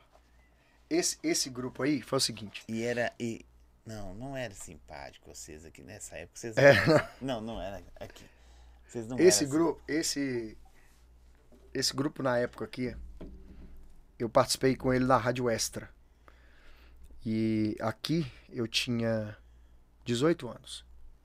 Esse, 0.89 1.19
esse 1.23 1.49
grupo 1.51 1.83
aí 1.83 2.01
foi 2.03 2.17
o 2.19 2.21
seguinte. 2.21 2.63
E 2.69 2.83
era. 2.83 3.13
E... 3.19 3.45
Não, 3.85 4.15
não 4.15 4.37
era 4.37 4.55
simpático 4.55 5.35
vocês 5.35 5.65
aqui 5.65 5.83
nessa 5.83 6.17
época. 6.17 6.39
Vocês 6.39 6.57
É. 6.57 6.73
Não, 7.21 7.41
não 7.41 7.61
era 7.61 7.83
aqui. 7.99 8.25
Vocês 8.93 9.07
não 9.07 9.19
Esse 9.19 9.47
grupo, 9.47 9.81
esse 9.89 10.59
esse 11.73 11.97
grupo 11.97 12.23
na 12.23 12.37
época 12.37 12.67
aqui, 12.67 12.95
eu 14.19 14.29
participei 14.29 14.77
com 14.77 14.93
ele 14.93 15.07
na 15.07 15.17
Rádio 15.17 15.49
Extra. 15.49 15.89
E 17.25 17.75
aqui 17.81 18.31
eu 18.51 18.69
tinha 18.69 19.35
18 20.05 20.47
anos. 20.47 20.85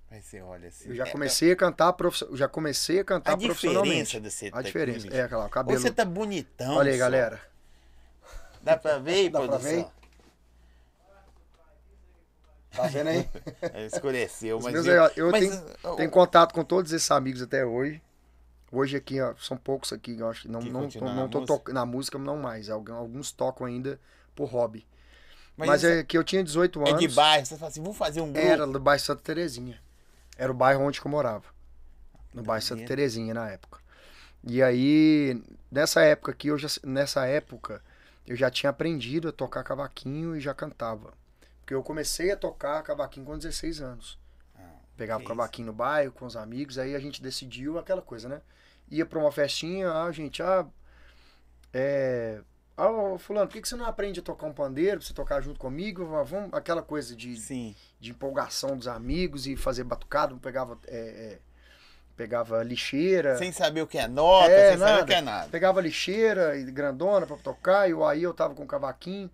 Mas 0.10 0.24
você 0.24 0.42
olha 0.42 0.70
assim. 0.70 0.88
Eu 0.88 0.96
já 0.96 1.06
é- 1.06 1.12
comecei 1.12 1.52
a 1.52 1.56
cantar, 1.58 1.94
eu 2.30 2.38
já 2.38 2.48
comecei 2.48 3.02
a 3.02 3.04
cantar 3.04 3.34
A 3.34 3.38
profissionalmente. 3.38 4.18
diferença 4.18 4.50
de 4.50 4.58
A 4.58 4.62
diferença 4.62 5.08
Aqui, 5.08 5.18
é 5.18 5.22
aquela, 5.24 5.46
o 5.46 5.50
cabelo. 5.50 5.78
Você 5.78 5.92
tá 5.92 6.06
bonitão. 6.06 6.76
Olha 6.78 6.90
aí, 6.94 6.98
só. 6.98 7.04
galera. 7.04 7.42
Dá 8.62 8.78
pra 8.78 8.98
ver, 8.98 9.30
Dá 9.30 9.40
pra 9.42 9.50
produção? 9.50 9.70
ver? 9.72 9.88
Tá 12.78 12.88
vendo 12.88 13.08
aí? 13.08 13.28
É, 13.74 13.86
Escureceu, 13.86 14.60
mas. 14.62 14.74
meus 14.74 14.86
eu, 14.86 15.12
eu 15.16 15.32
mas, 15.32 15.50
tenho- 15.50 15.96
Tenho 15.98 16.10
contato 16.12 16.54
com 16.54 16.64
todos 16.64 16.94
esses 16.94 17.10
amigos 17.12 17.42
até 17.42 17.66
hoje. 17.66 18.02
Hoje 18.72 18.98
aqui, 18.98 19.20
ó, 19.22 19.34
são 19.40 19.56
poucos 19.58 19.94
aqui, 19.94 20.18
eu 20.20 20.30
acho 20.30 20.42
que 20.44 20.48
não, 20.50 20.60
Que 20.60 20.70
não, 20.70 20.82
continuam 20.82 21.16
não 21.16 21.30
tô 21.30 21.40
música? 21.40 21.58
toc- 21.58 21.70
na 21.74 21.86
música, 21.86 22.18
não 22.18 22.38
mais. 22.38 22.70
Alguns 22.70 23.32
tocam 23.32 23.66
ainda 23.66 24.00
por 24.36 24.46
hobby. 24.50 24.86
mas 25.56 25.68
Mas, 25.70 25.84
isso 25.84 25.92
é 25.92 26.04
que 26.04 26.18
eu 26.18 26.24
tinha 26.24 26.44
18 26.44 26.82
é 26.84 26.90
anos. 26.90 27.00
de 27.00 27.08
bairro. 27.08 27.46
Você 27.46 27.56
fala 27.58 27.72
assim, 27.72 27.82
vamos 27.82 27.98
fazer 27.98 28.22
um 28.22 28.32
grupo. 28.32 28.40
Era 28.40 28.68
do 28.68 28.80
bairro 28.80 29.02
Santa 29.02 29.22
Terezinha. 29.24 29.82
Era 30.38 30.52
o 30.52 30.56
bairro 30.56 30.84
onde 30.84 31.00
eu 31.04 31.10
morava. 31.12 31.46
No 32.34 32.44
bairro 32.44 32.62
Santa. 32.64 32.84
Terezinha 32.86 33.34
na 33.34 33.50
época. 33.50 33.80
E 34.44 34.62
aí, 34.62 35.42
nessa 35.72 36.02
época 36.02 36.32
aqui, 36.32 36.50
eu 36.50 36.58
já, 36.58 36.68
nessa 36.84 37.26
época, 37.26 37.82
eu 38.28 38.36
já 38.36 38.52
tinha 38.52 38.70
aprendido 38.70 39.30
a 39.30 39.32
tocar 39.32 39.64
cavaquinho 39.64 40.36
e 40.36 40.40
já 40.42 40.54
cantava. 40.54 41.14
Porque 41.68 41.76
eu 41.76 41.84
comecei 41.84 42.32
a 42.32 42.38
tocar 42.38 42.82
cavaquinho 42.82 43.26
com 43.26 43.38
16 43.38 43.82
anos. 43.82 44.18
Ah, 44.58 44.62
Pegava 44.96 45.22
o 45.22 45.28
cavaquinho 45.28 45.66
no 45.68 45.74
bairro 45.74 46.14
com 46.14 46.26
os 46.26 46.38
amigos, 46.38 46.78
aí 46.78 46.96
a 46.96 47.00
gente 47.00 47.22
decidiu 47.22 47.78
aquela 47.78 48.02
coisa, 48.02 48.30
né? 48.30 48.42
ia 48.90 49.06
pra 49.06 49.20
uma 49.20 49.34
festinha, 49.34 49.92
ah, 49.92 50.10
gente, 50.14 50.42
ah, 50.42 50.66
é. 51.74 52.40
Ah, 52.78 53.18
fulano, 53.20 53.48
por 53.48 53.54
que, 53.56 53.62
que 53.62 53.68
você 53.68 53.76
não 53.76 53.86
aprende 53.86 54.22
a 54.22 54.24
tocar 54.24 54.46
um 54.48 54.54
pandeiro, 54.54 55.00
pra 55.00 55.06
você 55.06 55.14
tocar 55.14 55.42
junto 55.42 55.60
comigo? 55.60 56.06
Vamos, 56.24 56.54
aquela 56.54 56.82
coisa 56.82 57.14
de, 57.14 57.36
Sim. 57.36 57.76
de 58.00 58.12
empolgação 58.12 58.78
dos 58.78 58.88
amigos 58.88 59.46
e 59.46 59.58
fazer 59.58 59.84
batucado, 59.84 60.38
pegava, 60.38 60.78
é, 60.88 60.98
é, 60.98 61.40
pegava 62.16 62.64
lixeira. 62.64 63.38
Sem 63.38 63.52
saber 63.52 63.82
o 63.82 63.88
que 63.88 63.98
é 63.98 64.08
nota, 64.08 64.50
É, 64.52 64.70
sem 64.70 64.78
saber 64.78 64.92
nada. 64.92 65.04
o 65.04 65.06
que 65.08 65.14
é 65.16 65.22
nada. 65.22 65.50
Pegava 65.50 65.82
lixeira 65.82 66.56
e 66.56 66.64
grandona 66.72 67.26
pra 67.28 67.36
tocar, 67.36 67.90
e 67.90 67.94
o- 67.94 68.06
aí 68.06 68.24
eu 68.24 68.34
tava 68.34 68.56
com 68.56 68.64
um 68.64 68.68
cavaquinho, 68.68 69.30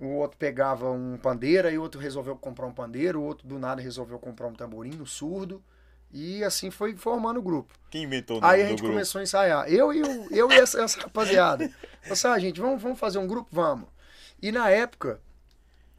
o 0.00 0.06
outro 0.16 0.38
pegava 0.38 0.90
um 0.90 1.16
pandeiro, 1.18 1.68
aí 1.68 1.78
o 1.78 1.82
outro 1.82 2.00
resolveu 2.00 2.34
comprar 2.36 2.66
um 2.66 2.72
pandeiro, 2.72 3.20
o 3.20 3.24
outro 3.24 3.46
do 3.46 3.58
nada 3.58 3.80
resolveu 3.82 4.18
comprar 4.18 4.46
um 4.48 4.54
tamborim, 4.54 5.00
um 5.00 5.06
surdo, 5.06 5.62
e 6.10 6.42
assim 6.42 6.70
foi 6.70 6.96
formando 6.96 7.38
o 7.38 7.42
grupo. 7.42 7.74
Quem 7.90 8.04
inventou 8.04 8.38
o 8.40 8.44
Aí 8.44 8.60
nome 8.60 8.62
a 8.62 8.64
do 8.64 8.70
gente 8.70 8.82
começou 8.82 9.18
a 9.20 9.22
ensaiar. 9.22 9.68
Eu 9.68 9.92
e, 9.92 10.02
o, 10.02 10.32
eu 10.32 10.50
e 10.50 10.54
essa, 10.54 10.80
essa 10.82 11.00
rapaziada. 11.00 11.68
Falei 12.00 12.12
assim, 12.12 12.28
ah, 12.28 12.38
gente, 12.38 12.60
vamos, 12.60 12.82
vamos 12.82 12.98
fazer 12.98 13.18
um 13.18 13.26
grupo? 13.26 13.48
Vamos. 13.52 13.88
E 14.40 14.50
na 14.50 14.70
época, 14.70 15.20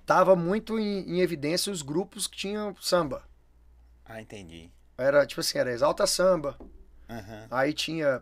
tava 0.06 0.36
muito 0.36 0.80
em, 0.80 1.10
em 1.18 1.22
evidência 1.22 1.72
os 1.72 1.82
grupos 1.82 2.28
que 2.28 2.38
tinham 2.38 2.76
samba. 2.82 3.24
Ah, 4.06 4.22
entendi. 4.22 4.70
Era 4.98 5.26
tipo 5.26 5.42
assim, 5.42 5.58
era 5.58 5.72
Exalta 5.72 6.06
Samba, 6.06 6.58
Aham. 7.10 7.48
aí 7.50 7.74
tinha 7.74 8.22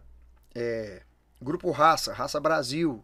é, 0.56 1.02
Grupo 1.42 1.72
Raça, 1.72 2.14
Raça 2.14 2.40
Brasil. 2.40 3.04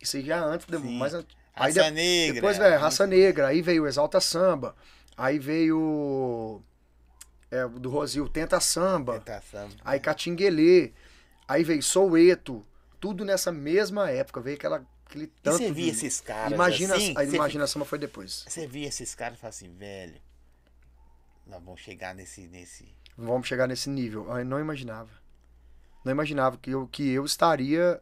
Isso 0.00 0.16
aí 0.16 0.24
já 0.24 0.42
antes, 0.44 0.66
de- 0.66 0.78
Sim. 0.78 0.98
mais 0.98 1.14
an- 1.14 1.20
aí 1.20 1.26
Raça 1.56 1.82
de- 1.84 1.90
Negra. 1.90 2.34
depois 2.34 2.58
veio 2.58 2.78
Raça 2.78 3.06
Negra, 3.06 3.48
aí 3.48 3.62
veio 3.62 3.86
Exalta 3.86 4.20
Samba, 4.20 4.76
aí 5.16 5.38
veio 5.38 6.60
é, 7.50 7.66
do 7.66 7.88
Rosil 7.90 8.28
Tenta 8.28 8.60
Samba. 8.60 9.14
Tentação. 9.20 9.68
Aí 9.84 9.98
Catinguelê, 9.98 10.92
aí 11.48 11.64
veio 11.64 11.82
Soueto, 11.82 12.64
tudo 13.00 13.24
nessa 13.24 13.50
mesma 13.50 14.10
época, 14.10 14.40
veio 14.40 14.56
aquela, 14.56 14.84
aquele 15.06 15.24
E 15.24 15.32
tanto 15.42 15.58
você 15.58 15.72
via 15.72 15.84
de... 15.84 15.90
esses 15.96 16.20
caras 16.20 16.52
Imagina, 16.52 16.94
assim? 16.96 17.14
a 17.16 17.24
você, 17.24 17.36
imaginação 17.36 17.84
foi 17.84 17.98
depois. 17.98 18.44
você 18.48 18.66
via 18.66 18.88
esses 18.88 19.14
caras 19.14 19.38
e 19.38 19.40
falava 19.40 19.56
assim, 19.56 19.72
velho, 19.74 20.20
nós 21.46 21.62
vamos 21.62 21.80
chegar 21.80 22.14
nesse, 22.14 22.42
nesse... 22.48 22.86
Vamos 23.16 23.46
chegar 23.48 23.66
nesse 23.66 23.88
nível. 23.88 24.26
Eu 24.36 24.44
não 24.44 24.60
imaginava. 24.60 25.10
Não 26.04 26.12
imaginava 26.12 26.58
que 26.58 26.70
eu, 26.70 26.86
que 26.86 27.08
eu 27.12 27.24
estaria 27.24 27.98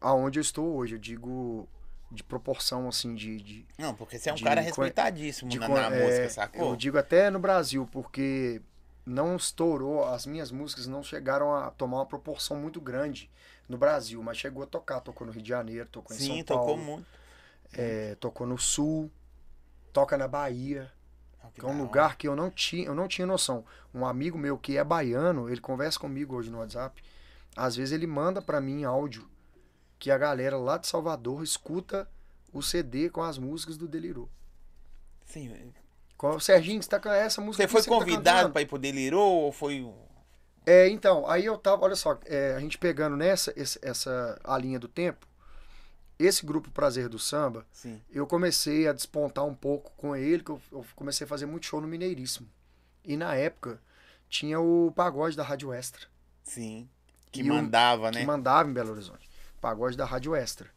aonde 0.00 0.38
eu 0.38 0.42
estou 0.42 0.76
hoje. 0.76 0.96
Eu 0.96 0.98
digo 0.98 1.66
de 2.10 2.22
proporção, 2.22 2.88
assim, 2.88 3.14
de... 3.14 3.40
de, 3.40 3.66
Não, 3.78 3.94
porque 3.94 4.18
você 4.18 4.30
é 4.30 4.32
um 4.32 4.36
De 4.36 4.44
cara 4.44 4.60
respeitadíssimo 4.60 5.50
de 5.50 5.58
na, 5.58 5.68
na 5.68 5.94
é, 5.94 6.04
música, 6.04 6.30
sacou? 6.30 6.70
Eu 6.70 6.76
digo 6.76 6.98
até 6.98 7.30
no 7.30 7.38
Brasil, 7.38 7.88
porque 7.90 8.62
não 9.04 9.36
estourou, 9.36 10.04
as 10.04 10.26
minhas 10.26 10.50
músicas 10.50 10.86
não 10.86 11.02
chegaram 11.02 11.54
a 11.54 11.70
tomar 11.70 11.98
uma 11.98 12.06
proporção 12.06 12.56
muito 12.56 12.80
grande 12.80 13.30
no 13.68 13.76
Brasil, 13.76 14.22
mas 14.22 14.38
chegou 14.38 14.62
a 14.62 14.66
tocar. 14.66 15.00
Tocou 15.00 15.26
no 15.26 15.32
Rio 15.32 15.42
de 15.42 15.48
Janeiro, 15.48 15.88
tocou 15.90 16.16
em 16.16 16.18
Sim, 16.18 16.36
São 16.36 16.44
tocou 16.44 16.66
Paulo. 16.66 16.82
muito. 16.82 17.06
É, 17.72 18.14
tocou 18.20 18.46
no 18.46 18.56
sul, 18.56 19.10
toca 19.92 20.16
na 20.16 20.28
Bahia, 20.28 20.90
Ó, 21.42 21.48
que 21.48 21.60
que 21.60 21.66
é 21.66 21.68
um 21.68 21.80
lugar 21.80 22.16
que 22.16 22.28
eu 22.28 22.36
não 22.36 22.50
tinha, 22.50 22.86
eu 22.86 22.94
não 22.94 23.08
tinha 23.08 23.26
noção. 23.26 23.64
Um 23.92 24.06
amigo 24.06 24.38
meu 24.38 24.56
que 24.56 24.76
é 24.76 24.84
baiano, 24.84 25.48
ele 25.50 25.60
conversa 25.60 25.98
comigo 25.98 26.36
hoje 26.36 26.50
no 26.50 26.58
WhatsApp. 26.58 27.02
Às 27.56 27.76
vezes 27.76 27.92
ele 27.92 28.06
manda 28.06 28.40
pra 28.40 28.60
mim 28.60 28.84
áudio 28.84 29.28
que 29.98 30.10
a 30.10 30.18
galera 30.18 30.56
lá 30.56 30.76
de 30.78 30.86
Salvador 30.86 31.42
escuta 31.42 32.08
o 32.52 32.62
CD 32.62 33.08
com 33.10 33.22
as 33.22 33.38
músicas 33.38 33.76
do 33.76 33.88
Delirou. 33.88 34.28
Sim, 35.26 35.72
Com 36.16 36.30
o 36.36 36.40
Serginho, 36.40 36.82
você 36.82 36.88
tá 36.88 37.00
com 37.00 37.08
essa 37.08 37.40
música 37.40 37.62
Você 37.66 37.68
foi 37.68 37.82
tá 37.82 37.88
convidado 37.88 38.36
cantando? 38.36 38.52
pra 38.52 38.62
ir 38.62 38.66
pro 38.66 38.78
Delirou 38.78 39.42
ou 39.42 39.52
foi... 39.52 39.90
É, 40.66 40.88
então, 40.88 41.28
aí 41.28 41.44
eu 41.44 41.58
tava, 41.58 41.84
olha 41.84 41.96
só, 41.96 42.18
é, 42.24 42.54
a 42.54 42.60
gente 42.60 42.78
pegando 42.78 43.16
nessa 43.16 43.52
esse- 43.56 43.78
essa 43.82 44.40
a 44.42 44.56
linha 44.56 44.78
do 44.78 44.88
tempo, 44.88 45.26
esse 46.18 46.46
grupo 46.46 46.70
Prazer 46.70 47.08
do 47.08 47.18
Samba, 47.18 47.66
Sim, 47.72 48.00
eu 48.10 48.26
comecei 48.26 48.88
a 48.88 48.92
despontar 48.94 49.44
um 49.44 49.54
pouco 49.54 49.92
com 49.96 50.14
ele, 50.16 50.42
que 50.42 50.50
eu, 50.50 50.60
eu 50.72 50.86
comecei 50.96 51.24
a 51.26 51.28
fazer 51.28 51.44
muito 51.44 51.66
show 51.66 51.80
no 51.82 51.88
Mineiríssimo. 51.88 52.48
E 53.04 53.14
na 53.16 53.34
época 53.34 53.78
tinha 54.28 54.58
o 54.58 54.90
pagode 54.96 55.36
da 55.36 55.42
Rádio 55.42 55.70
Extra, 55.72 56.06
sim. 56.42 56.88
Que 57.30 57.40
E 57.40 57.44
mandava, 57.44 58.10
né? 58.10 58.20
que 58.20 58.26
mandava 58.26 58.68
em 58.68 58.72
Belo 58.72 58.92
Horizonte. 58.92 59.28
Pagode 59.64 59.96
da 59.96 60.04
Rádio 60.04 60.36
Extra. 60.36 60.68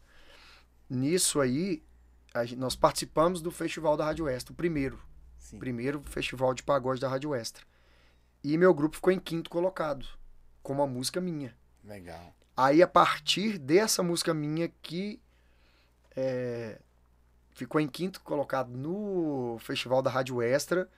Nisso 0.88 1.42
aí, 1.42 1.84
a 2.32 2.42
nós 2.56 2.74
participamos 2.74 3.42
do 3.42 3.50
festival 3.50 3.98
da 3.98 4.06
Rádio 4.06 4.26
Extra, 4.26 4.54
o 4.54 4.56
primeiro. 4.56 4.98
Sim. 5.36 5.58
Primeiro 5.58 6.02
festival 6.04 6.54
de 6.54 6.62
pagode 6.62 6.98
da 6.98 7.06
Rádio 7.06 7.34
Extra. 7.34 7.66
E 8.42 8.56
meu 8.56 8.72
grupo 8.72 8.96
ficou 8.96 9.12
em 9.12 9.20
quinto 9.20 9.50
colocado, 9.50 10.06
com 10.62 10.72
uma 10.72 10.86
música 10.86 11.20
minha. 11.20 11.54
Legal. 11.84 12.34
Aí, 12.56 12.82
a 12.82 12.88
partir 12.88 13.58
dessa 13.58 14.02
música 14.02 14.32
minha 14.32 14.72
que 14.80 15.20
é, 16.16 16.80
ficou 17.50 17.82
em 17.82 17.88
quinto 17.88 18.22
colocado 18.22 18.70
no 18.70 19.58
Festival 19.60 20.00
da 20.00 20.08
Rádio 20.08 20.40
Extra, 20.40 20.88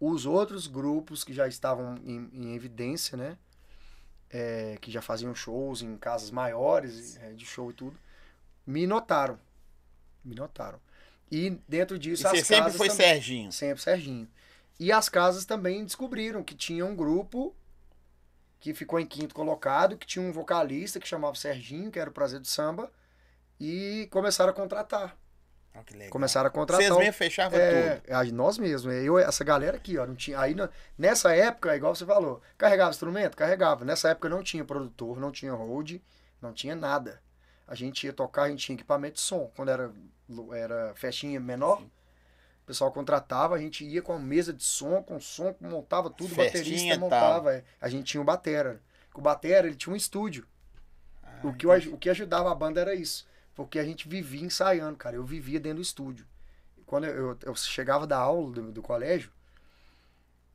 os 0.00 0.26
outros 0.26 0.66
grupos 0.66 1.22
que 1.22 1.32
já 1.32 1.46
estavam 1.46 1.94
em, 1.98 2.28
em 2.32 2.54
evidência, 2.56 3.16
né? 3.16 3.38
É, 4.32 4.78
que 4.80 4.90
já 4.90 5.02
faziam 5.02 5.34
shows 5.34 5.82
em 5.82 5.96
casas 5.96 6.30
maiores 6.30 7.16
é, 7.18 7.32
de 7.32 7.44
show 7.44 7.70
e 7.70 7.74
tudo, 7.74 7.96
me 8.66 8.86
notaram. 8.86 9.38
Me 10.24 10.34
notaram. 10.34 10.80
E 11.30 11.50
dentro 11.68 11.96
E 11.96 11.98
disso, 11.98 12.22
você 12.22 12.38
as 12.38 12.46
sempre 12.46 12.64
casas 12.64 12.76
foi 12.76 12.88
também- 12.88 13.06
Serginho. 13.06 13.52
Sempre 13.52 13.82
Serginho. 13.82 14.28
E 14.78 14.90
as 14.92 15.08
casas 15.08 15.44
também 15.44 15.84
descobriram 15.84 16.42
que 16.42 16.54
tinha 16.54 16.84
um 16.84 16.94
grupo 16.96 17.54
que 18.60 18.72
ficou 18.74 18.98
em 19.00 19.06
quinto 19.06 19.34
colocado, 19.34 19.96
que 19.96 20.06
tinha 20.06 20.24
um 20.24 20.32
vocalista 20.32 21.00
que 21.00 21.06
chamava 21.08 21.34
Serginho, 21.34 21.90
que 21.90 21.98
era 21.98 22.08
o 22.10 22.12
Prazer 22.12 22.38
do 22.40 22.46
Samba, 22.46 22.90
e 23.58 24.08
começaram 24.10 24.50
a 24.50 24.54
contratar. 24.54 25.16
Ó, 25.74 25.82
que 25.82 25.94
legal. 25.94 26.10
Começaram 26.10 26.46
a 26.48 26.50
contratar. 26.50 26.82
Vocês 26.84 26.94
o- 26.94 26.98
mesmo 26.98 27.12
fechavam 27.14 27.58
é, 27.58 27.96
tudo. 27.96 28.32
nós 28.34 28.58
mesmos. 28.58 28.92
Eu, 28.94 29.18
essa 29.18 29.42
galera 29.42 29.76
aqui, 29.76 29.96
ó, 29.98 30.06
não 30.06 30.14
tinha. 30.14 30.38
Aí 30.38 30.54
nessa 30.98 31.34
época, 31.34 31.74
igual 31.74 31.94
você 31.94 32.04
falou, 32.04 32.42
carregava 32.58 32.90
instrumento? 32.90 33.36
Carregava. 33.36 33.84
Nessa 33.84 34.10
época 34.10 34.28
não 34.28 34.42
tinha 34.42 34.64
produtor, 34.64 35.18
não 35.18 35.32
tinha 35.32 35.52
hold, 35.54 35.96
não 36.40 36.52
tinha 36.52 36.76
nada. 36.76 37.20
A 37.66 37.74
gente 37.74 38.04
ia 38.04 38.12
tocar, 38.12 38.42
a 38.44 38.48
gente 38.50 38.64
tinha 38.66 38.74
equipamento 38.76 39.14
de 39.14 39.20
som. 39.22 39.50
Quando 39.56 39.70
era, 39.70 39.90
era 40.54 40.92
festinha 40.94 41.40
menor, 41.40 41.78
Sim. 41.78 41.84
o 42.62 42.66
pessoal 42.66 42.92
contratava, 42.92 43.54
a 43.54 43.58
gente 43.58 43.82
ia 43.82 44.02
com 44.02 44.12
a 44.12 44.18
mesa 44.18 44.52
de 44.52 44.62
som, 44.62 45.02
com 45.02 45.18
som, 45.18 45.54
montava 45.58 46.10
tudo, 46.10 46.34
baterista 46.34 46.98
montava. 46.98 47.54
é. 47.54 47.64
A 47.80 47.88
gente 47.88 48.04
tinha 48.04 48.20
o 48.20 48.24
batera. 48.24 48.78
O 49.14 49.20
batera, 49.22 49.66
ele 49.66 49.76
tinha 49.76 49.92
um 49.92 49.96
estúdio. 49.96 50.46
Ah, 51.22 51.30
O 51.44 51.54
que, 51.54 51.66
o 51.66 51.96
que 51.96 52.10
ajudava 52.10 52.50
a 52.52 52.54
banda 52.54 52.78
era 52.80 52.94
isso. 52.94 53.26
Porque 53.54 53.78
a 53.78 53.84
gente 53.84 54.08
vivia 54.08 54.44
ensaiando, 54.44 54.96
cara. 54.96 55.16
Eu 55.16 55.24
vivia 55.24 55.60
dentro 55.60 55.76
do 55.78 55.82
estúdio. 55.82 56.26
Quando 56.86 57.04
eu, 57.06 57.38
eu, 57.42 57.54
chegava 57.54 58.06
da 58.06 58.18
aula 58.18 58.52
do, 58.52 58.72
do 58.72 58.82
colégio, 58.82 59.30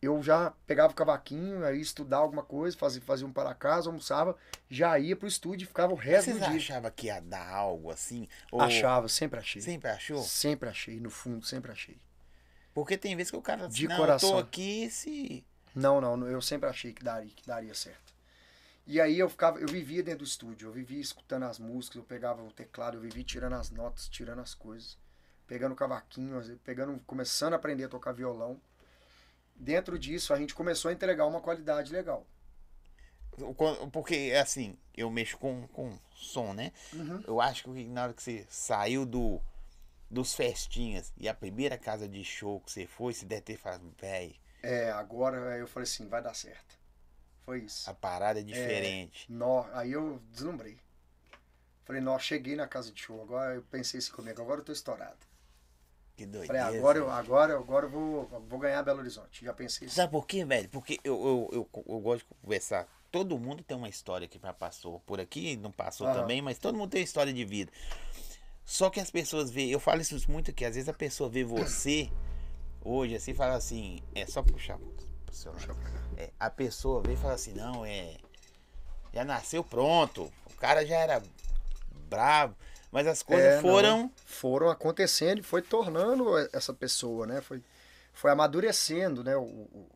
eu 0.02 0.22
já 0.22 0.54
pegava 0.68 0.94
o 0.94 0.96
cavaquinho, 0.96 1.66
aí 1.66 1.78
ia 1.78 1.82
estudar 1.82 2.18
alguma 2.18 2.44
coisa, 2.44 2.78
fazia, 2.78 3.02
fazia 3.02 3.26
um 3.26 3.34
para 3.34 3.54
casa, 3.56 3.90
almoçava, 3.90 4.38
já 4.70 4.98
ia 5.00 5.16
pro 5.16 5.28
estúdio 5.28 5.66
e 5.66 5.68
ficava 5.68 5.94
o 5.94 5.96
resto 5.96 6.26
Vocês 6.26 6.40
do 6.40 6.50
dia. 6.50 6.58
achavam 6.58 6.92
que 6.92 7.08
ia 7.08 7.20
dar 7.20 7.50
algo 7.50 7.90
assim? 7.92 8.28
Ou 8.52 8.62
Achava, 8.62 9.08
sempre 9.08 9.40
achei. 9.40 9.62
Sempre 9.62 9.90
achou? 9.90 10.22
Sempre 10.22 10.70
achei, 10.70 11.00
no 11.00 11.10
fundo, 11.10 11.46
sempre 11.46 11.72
achei. 11.72 11.98
Porque 12.74 12.96
tem 12.98 13.16
vezes 13.16 13.32
que 13.32 13.38
o 13.38 13.42
cara 13.42 13.68
De 13.68 13.88
não, 13.88 13.98
coração. 13.98 14.30
eu 14.30 14.36
tô 14.36 14.42
aqui 14.42 14.90
se... 14.92 15.44
Não, 15.74 16.00
não, 16.00 16.28
eu 16.28 16.42
sempre 16.42 16.70
achei 16.70 16.94
que 16.94 17.04
daria, 17.04 17.32
que 17.36 17.46
daria 17.46 17.74
certo. 17.74 18.07
E 18.88 19.02
aí 19.02 19.20
eu 19.20 19.30
ficava, 19.30 19.60
eu 19.60 19.68
vivia 19.68 20.02
dentro 20.02 20.20
do 20.20 20.28
estúdio, 20.28 20.70
eu 20.70 20.72
vivia 20.72 21.02
escutando 21.02 21.44
as 21.44 21.60
músicas, 21.60 21.98
eu 21.98 22.04
pegava 22.04 22.42
o 22.42 22.52
teclado, 22.52 22.96
eu 22.96 23.02
vivia 23.02 23.24
tirando 23.24 23.54
as 23.54 23.70
notas, 23.70 24.08
tirando 24.08 24.40
as 24.40 24.54
coisas, 24.54 24.98
pegando 25.46 25.74
o 25.74 25.76
cavaquinho, 25.76 26.42
pegando, 26.64 26.98
começando 27.06 27.52
a 27.52 27.58
aprender 27.58 27.84
a 27.84 27.90
tocar 27.90 28.14
violão. 28.14 28.62
Dentro 29.54 30.00
disso, 30.00 30.34
a 30.34 30.38
gente 30.38 30.56
começou 30.56 30.88
a 30.88 30.94
entregar 30.94 31.26
uma 31.26 31.42
qualidade 31.42 31.92
legal. 31.92 32.26
Porque, 33.92 34.34
assim, 34.40 34.78
eu 34.96 35.12
mexo 35.12 35.38
com, 35.38 35.68
com 35.68 36.00
som, 36.16 36.54
né? 36.54 36.72
Uhum. 36.94 37.22
Eu 37.28 37.42
acho 37.42 37.66
que 37.66 37.86
na 37.86 38.04
hora 38.04 38.14
que 38.14 38.24
você 38.24 38.48
saiu 38.50 39.06
do, 39.06 39.42
dos 40.10 40.34
festinhas 40.34 41.12
e 41.18 41.28
a 41.28 41.34
primeira 41.34 41.78
casa 41.78 42.08
de 42.08 42.24
show 42.24 42.62
que 42.62 42.72
você 42.72 42.88
foi, 42.88 43.14
você 43.14 43.26
deve 43.26 43.42
ter 43.42 43.58
falado, 43.58 43.94
véi, 44.00 44.38
É, 44.64 44.92
agora 44.92 45.58
eu 45.58 45.68
falei 45.68 45.84
assim, 45.84 46.08
vai 46.08 46.22
dar 46.22 46.34
certo. 46.34 46.77
Foi 47.48 47.60
isso. 47.60 47.90
a 47.90 47.94
parada 47.94 48.42
é 48.42 48.44
diferente. 48.44 49.26
Nó, 49.32 49.66
aí 49.72 49.94
eu 49.94 50.22
deslumbrei. 50.34 50.78
Falei, 51.86 52.02
nó, 52.02 52.20
cheguei 52.20 52.58
na 52.58 52.68
casa 52.68 52.92
de 52.92 53.02
show, 53.02 53.22
agora 53.22 53.56
eu 53.56 53.62
pensei 53.64 54.00
assim 54.00 54.12
comigo, 54.12 54.42
agora 54.42 54.60
eu 54.60 54.66
tô 54.66 54.74
estourado. 54.74 55.16
Que 56.18 56.26
Falei, 56.26 56.46
doideira. 56.48 56.78
agora 56.78 56.98
eu, 56.98 57.10
agora, 57.10 57.56
agora 57.58 57.86
eu 57.86 57.90
vou, 57.90 58.26
vou 58.50 58.60
ganhar 58.60 58.84
Belo 58.84 59.00
Horizonte. 59.00 59.46
Já 59.46 59.54
pensei 59.54 59.88
assim. 59.88 59.96
Sabe 59.96 60.12
por 60.12 60.28
quê, 60.28 60.44
velho? 60.44 60.68
Porque 60.68 61.00
eu, 61.06 61.16
eu, 61.54 61.70
eu, 61.74 61.84
eu 61.88 62.00
gosto 62.02 62.28
de 62.28 62.36
conversar. 62.42 62.86
Todo 63.10 63.40
mundo 63.40 63.64
tem 63.64 63.78
uma 63.78 63.88
história 63.88 64.28
que 64.28 64.38
já 64.38 64.52
passou 64.52 65.00
por 65.06 65.22
aqui, 65.22 65.56
não 65.56 65.72
passou 65.72 66.06
Aham. 66.06 66.20
também, 66.20 66.42
mas 66.42 66.60
todo 66.60 66.78
mundo 66.78 66.90
tem 66.90 67.00
uma 67.00 67.06
história 67.06 67.32
de 67.32 67.46
vida. 67.46 67.72
Só 68.66 68.90
que 68.90 69.00
as 69.00 69.10
pessoas 69.10 69.50
veem, 69.50 69.72
eu 69.72 69.80
falo 69.80 70.02
isso 70.02 70.30
muito 70.30 70.52
aqui, 70.52 70.66
às 70.66 70.76
vezes 70.76 70.90
a 70.90 70.94
pessoa 70.94 71.30
vê 71.30 71.46
você 71.46 72.12
hoje 72.84 73.16
assim 73.16 73.32
e 73.32 73.36
fala 73.36 73.56
assim, 73.56 74.04
é 74.14 74.26
só 74.26 74.44
puxar 74.44 74.78
seu. 75.34 75.54
É, 76.18 76.32
a 76.40 76.50
pessoa 76.50 77.02
vê 77.02 77.14
e 77.14 77.18
fala 77.18 77.34
assim, 77.34 77.54
não, 77.54 77.86
é. 77.86 78.18
Já 79.14 79.24
nasceu 79.24 79.64
pronto. 79.64 80.32
O 80.46 80.54
cara 80.56 80.86
já 80.86 80.98
era 80.98 81.24
bravo. 82.10 82.56
Mas 82.92 83.06
as 83.08 83.22
coisas 83.22 83.54
É, 83.54 83.56
não. 83.56 83.62
foram. 83.62 84.12
Foram 84.26 84.70
acontecendo 84.70 85.40
e 85.40 85.44
foi 85.44 85.62
tornando 85.62 86.38
essa 86.54 86.74
pessoa, 86.74 87.26
né? 87.26 87.42
Foi, 87.42 87.62
foi 88.14 88.32
amadurecendo, 88.32 89.24
né? 89.24 89.36
O, 89.36 89.44
o, 89.44 89.90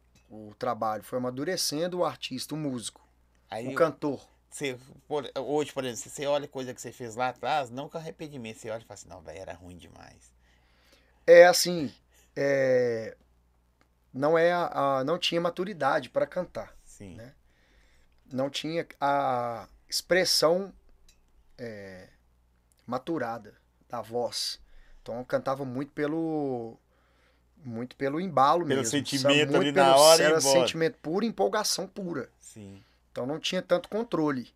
o 0.49 0.55
trabalho, 0.57 1.03
foi 1.03 1.17
amadurecendo 1.17 1.99
o 1.99 2.05
artista, 2.05 2.55
o 2.55 2.57
músico, 2.57 3.01
Aí 3.49 3.67
o 3.67 3.75
cantor. 3.75 4.21
você, 4.49 4.77
por- 5.07 5.29
hoje, 5.37 5.71
por 5.73 5.83
exemplo, 5.85 6.09
você 6.11 6.25
olha 6.25 6.47
coisa 6.47 6.73
que 6.73 6.81
você 6.81 6.91
fez 6.91 7.15
lá 7.15 7.29
atrás, 7.29 7.69
não 7.69 7.89
com 7.89 7.97
arrependimento. 7.97 8.59
Você 8.59 8.69
olha 8.69 8.81
e 8.81 8.85
fala 8.85 8.93
assim, 8.95 9.09
não, 9.09 9.21
velho, 9.21 9.39
era 9.39 9.53
ruim 9.53 9.77
demais. 9.77 10.31
É 11.25 11.45
assim, 11.45 11.93
é, 12.35 13.15
não 14.13 14.37
é 14.37 14.51
a, 14.51 14.99
a- 14.99 15.03
não 15.03 15.17
tinha 15.17 15.39
maturidade 15.41 16.09
para 16.09 16.25
cantar, 16.27 16.75
Sim. 16.85 17.15
Né? 17.15 17.33
não 18.31 18.49
tinha 18.49 18.87
a 18.99 19.67
expressão 19.89 20.73
é, 21.57 22.07
maturada 22.87 23.53
da 23.89 24.01
voz. 24.01 24.59
Então 25.01 25.23
cantava 25.25 25.65
muito 25.65 25.91
pelo 25.91 26.77
muito 27.63 27.95
pelo 27.95 28.19
embalo 28.19 28.65
Pelo 28.65 28.79
mesmo, 28.79 28.85
sentimento 28.91 29.51
muito 29.51 29.57
ali 29.57 29.71
na 29.71 29.95
hora 29.95 30.21
e 30.21 30.25
era 30.25 30.41
sentimento 30.41 30.97
pura 31.01 31.25
empolgação 31.25 31.87
pura. 31.87 32.29
Sim. 32.39 32.81
Então 33.11 33.25
não 33.25 33.39
tinha 33.39 33.61
tanto 33.61 33.89
controle. 33.89 34.53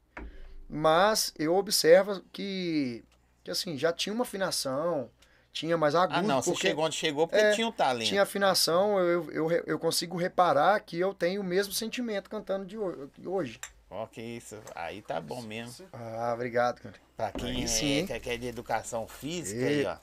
Mas 0.68 1.34
eu 1.38 1.56
observo 1.56 2.22
que, 2.32 3.04
que 3.44 3.52
assim, 3.52 3.78
já 3.78 3.92
tinha 3.94 4.14
uma 4.14 4.24
afinação, 4.24 5.10
tinha 5.56 5.78
mais 5.78 5.96
agudo, 5.96 6.20
Ah, 6.20 6.22
não, 6.22 6.42
você 6.42 6.52
porque 6.52 6.68
chegou 6.68 6.84
onde 6.86 6.96
chegou 6.98 7.28
porque 7.30 7.42
É, 7.44 7.52
tinha 7.54 7.66
um 7.66 7.72
talento. 7.72 8.08
tinha 8.10 8.22
afinação, 8.24 9.00
eu, 9.00 9.32
eu, 9.32 9.52
eu, 9.52 9.64
eu 9.66 9.80
consigo 9.80 10.18
reparar 10.18 10.78
que 10.82 11.00
eu 11.00 11.14
tenho 11.14 11.40
o 11.40 11.44
mesmo 11.46 11.72
sentimento 11.72 12.30
cantando 12.30 12.66
de 12.66 12.78
ho- 12.78 13.10
de 13.18 13.26
hoje. 13.26 13.58
Ó, 13.90 14.06
que 14.06 14.22
isso. 14.22 14.58
Aí 14.76 15.02
tá 15.02 15.22
bom 15.22 15.42
mesmo. 15.42 15.88
Ah, 15.94 16.32
obrigado, 16.34 16.82
cara. 16.82 16.96
Pra 17.16 17.32
quem 17.32 17.56
Aí 17.56 17.64
é, 17.64 17.68
sim. 17.68 18.06
quer, 18.06 18.20
quer 18.20 18.38
de 18.38 18.48
educação 18.48 19.08
física 19.08 19.62
E- 19.62 19.66
aí, 19.66 19.86
ó. 19.86 19.96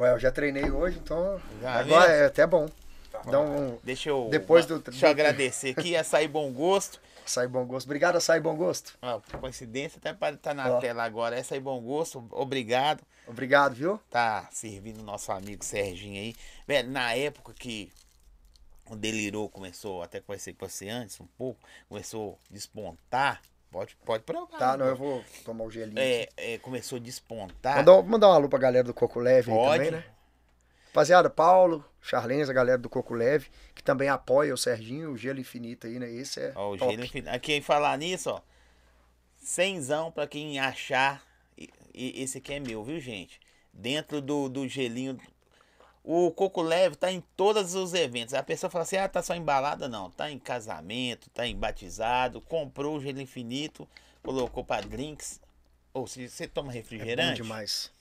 Ué, 0.00 0.12
eu 0.12 0.18
já 0.18 0.32
treinei 0.32 0.70
hoje, 0.70 0.98
então 0.98 1.38
Já 1.60 1.72
agora 1.74 2.06
viu? 2.06 2.16
é 2.16 2.24
até 2.24 2.46
bom. 2.46 2.66
Dá 3.30 3.38
um 3.40 3.76
Deixa 3.84 4.08
eu. 4.08 4.28
Depois 4.30 4.64
do- 4.64 4.78
Deixa 4.78 5.06
eu 5.06 5.10
agradecer 5.10 5.74
aqui, 5.76 5.94
açaí 5.94 6.26
bom 6.26 6.50
gosto. 6.52 6.98
Açaí 7.30 7.46
bom 7.46 7.64
gosto. 7.64 7.86
Obrigado, 7.86 8.16
açaí 8.16 8.40
bom 8.40 8.56
gosto. 8.56 8.98
Ó, 9.00 9.20
coincidência, 9.40 9.98
até 9.98 10.12
para 10.12 10.34
estar 10.34 10.52
na 10.52 10.76
Ó. 10.76 10.80
tela 10.80 11.04
agora. 11.04 11.38
Essa 11.38 11.54
aí, 11.54 11.60
bom 11.60 11.80
gosto. 11.80 12.26
Obrigado. 12.30 13.02
Obrigado, 13.26 13.74
viu? 13.74 13.98
Tá 14.10 14.48
servindo 14.50 15.00
o 15.00 15.04
nosso 15.04 15.30
amigo 15.30 15.64
Serginho 15.64 16.20
aí. 16.20 16.34
Velho, 16.66 16.90
na 16.90 17.14
época 17.14 17.54
que 17.54 17.92
o 18.90 18.96
Delirou 18.96 19.48
começou, 19.48 20.02
até 20.02 20.20
conversei 20.20 20.52
com 20.52 20.68
você 20.68 20.88
antes 20.88 21.20
um 21.20 21.26
pouco, 21.38 21.60
começou 21.88 22.38
a 22.50 22.52
despontar. 22.52 23.40
Pode, 23.70 23.96
pode 24.04 24.24
provar. 24.24 24.58
Tá, 24.58 24.76
não, 24.76 24.86
eu 24.86 24.96
vou 24.96 25.24
tomar 25.44 25.62
o 25.64 25.70
gelinho. 25.70 25.92
aqui. 25.96 26.28
É, 26.36 26.54
é, 26.54 26.58
começou 26.58 26.96
a 26.96 27.00
despontar. 27.00 27.76
Mandar, 27.76 28.02
mandar 28.02 28.28
uma 28.28 28.34
alô 28.34 28.48
pra 28.48 28.58
galera 28.58 28.82
do 28.82 28.92
Coco 28.92 29.20
Leve 29.20 29.52
aí 29.52 29.56
Pode. 29.56 29.84
também, 29.84 30.00
né? 30.00 30.04
Rapaziada, 30.90 31.30
Paulo, 31.30 31.84
Charlens, 32.02 32.48
a 32.48 32.52
galera 32.52 32.78
do 32.78 32.88
Coco 32.90 33.14
Leve, 33.14 33.48
que 33.74 33.82
também 33.82 34.08
apoia 34.08 34.52
o 34.52 34.56
Serginho, 34.58 35.12
o 35.12 35.16
Gelo 35.16 35.38
Infinito 35.40 35.86
aí, 35.86 35.98
né? 35.98 36.10
Esse 36.10 36.40
é 36.40 36.52
Ó, 36.56 36.72
o 36.72 36.76
top. 36.76 36.90
gelo 36.90 37.04
infinito. 37.04 37.28
Aqui 37.30 37.60
falar 37.60 37.96
nisso, 37.96 38.30
ó. 38.30 38.40
Cenzão 39.36 40.10
pra 40.10 40.26
quem 40.26 40.58
achar. 40.58 41.22
E, 41.56 41.70
e 41.94 42.22
esse 42.22 42.38
aqui 42.38 42.54
é 42.54 42.60
meu, 42.60 42.82
viu, 42.84 42.98
gente? 43.00 43.40
Dentro 43.72 44.20
do, 44.20 44.48
do 44.48 44.66
gelinho. 44.66 45.18
O 46.02 46.30
Coco 46.32 46.62
Leve 46.62 46.96
tá 46.96 47.12
em 47.12 47.20
todos 47.36 47.74
os 47.74 47.94
eventos. 47.94 48.34
A 48.34 48.42
pessoa 48.42 48.68
fala 48.70 48.82
assim: 48.82 48.96
ah, 48.96 49.08
tá 49.08 49.22
só 49.22 49.34
embalada? 49.34 49.88
Não. 49.88 50.10
Tá 50.10 50.30
em 50.30 50.38
casamento, 50.38 51.30
tá 51.30 51.46
em 51.46 51.54
batizado. 51.56 52.40
Comprou 52.40 52.96
o 52.96 53.00
gelo 53.00 53.20
infinito, 53.20 53.88
colocou 54.22 54.64
pra 54.64 54.80
drinks. 54.80 55.40
Ou 55.94 56.06
se 56.06 56.28
você 56.28 56.48
toma 56.48 56.70
É 56.70 56.72
bom 56.72 56.78
refrigerante, 56.78 57.42
demais. 57.42 57.92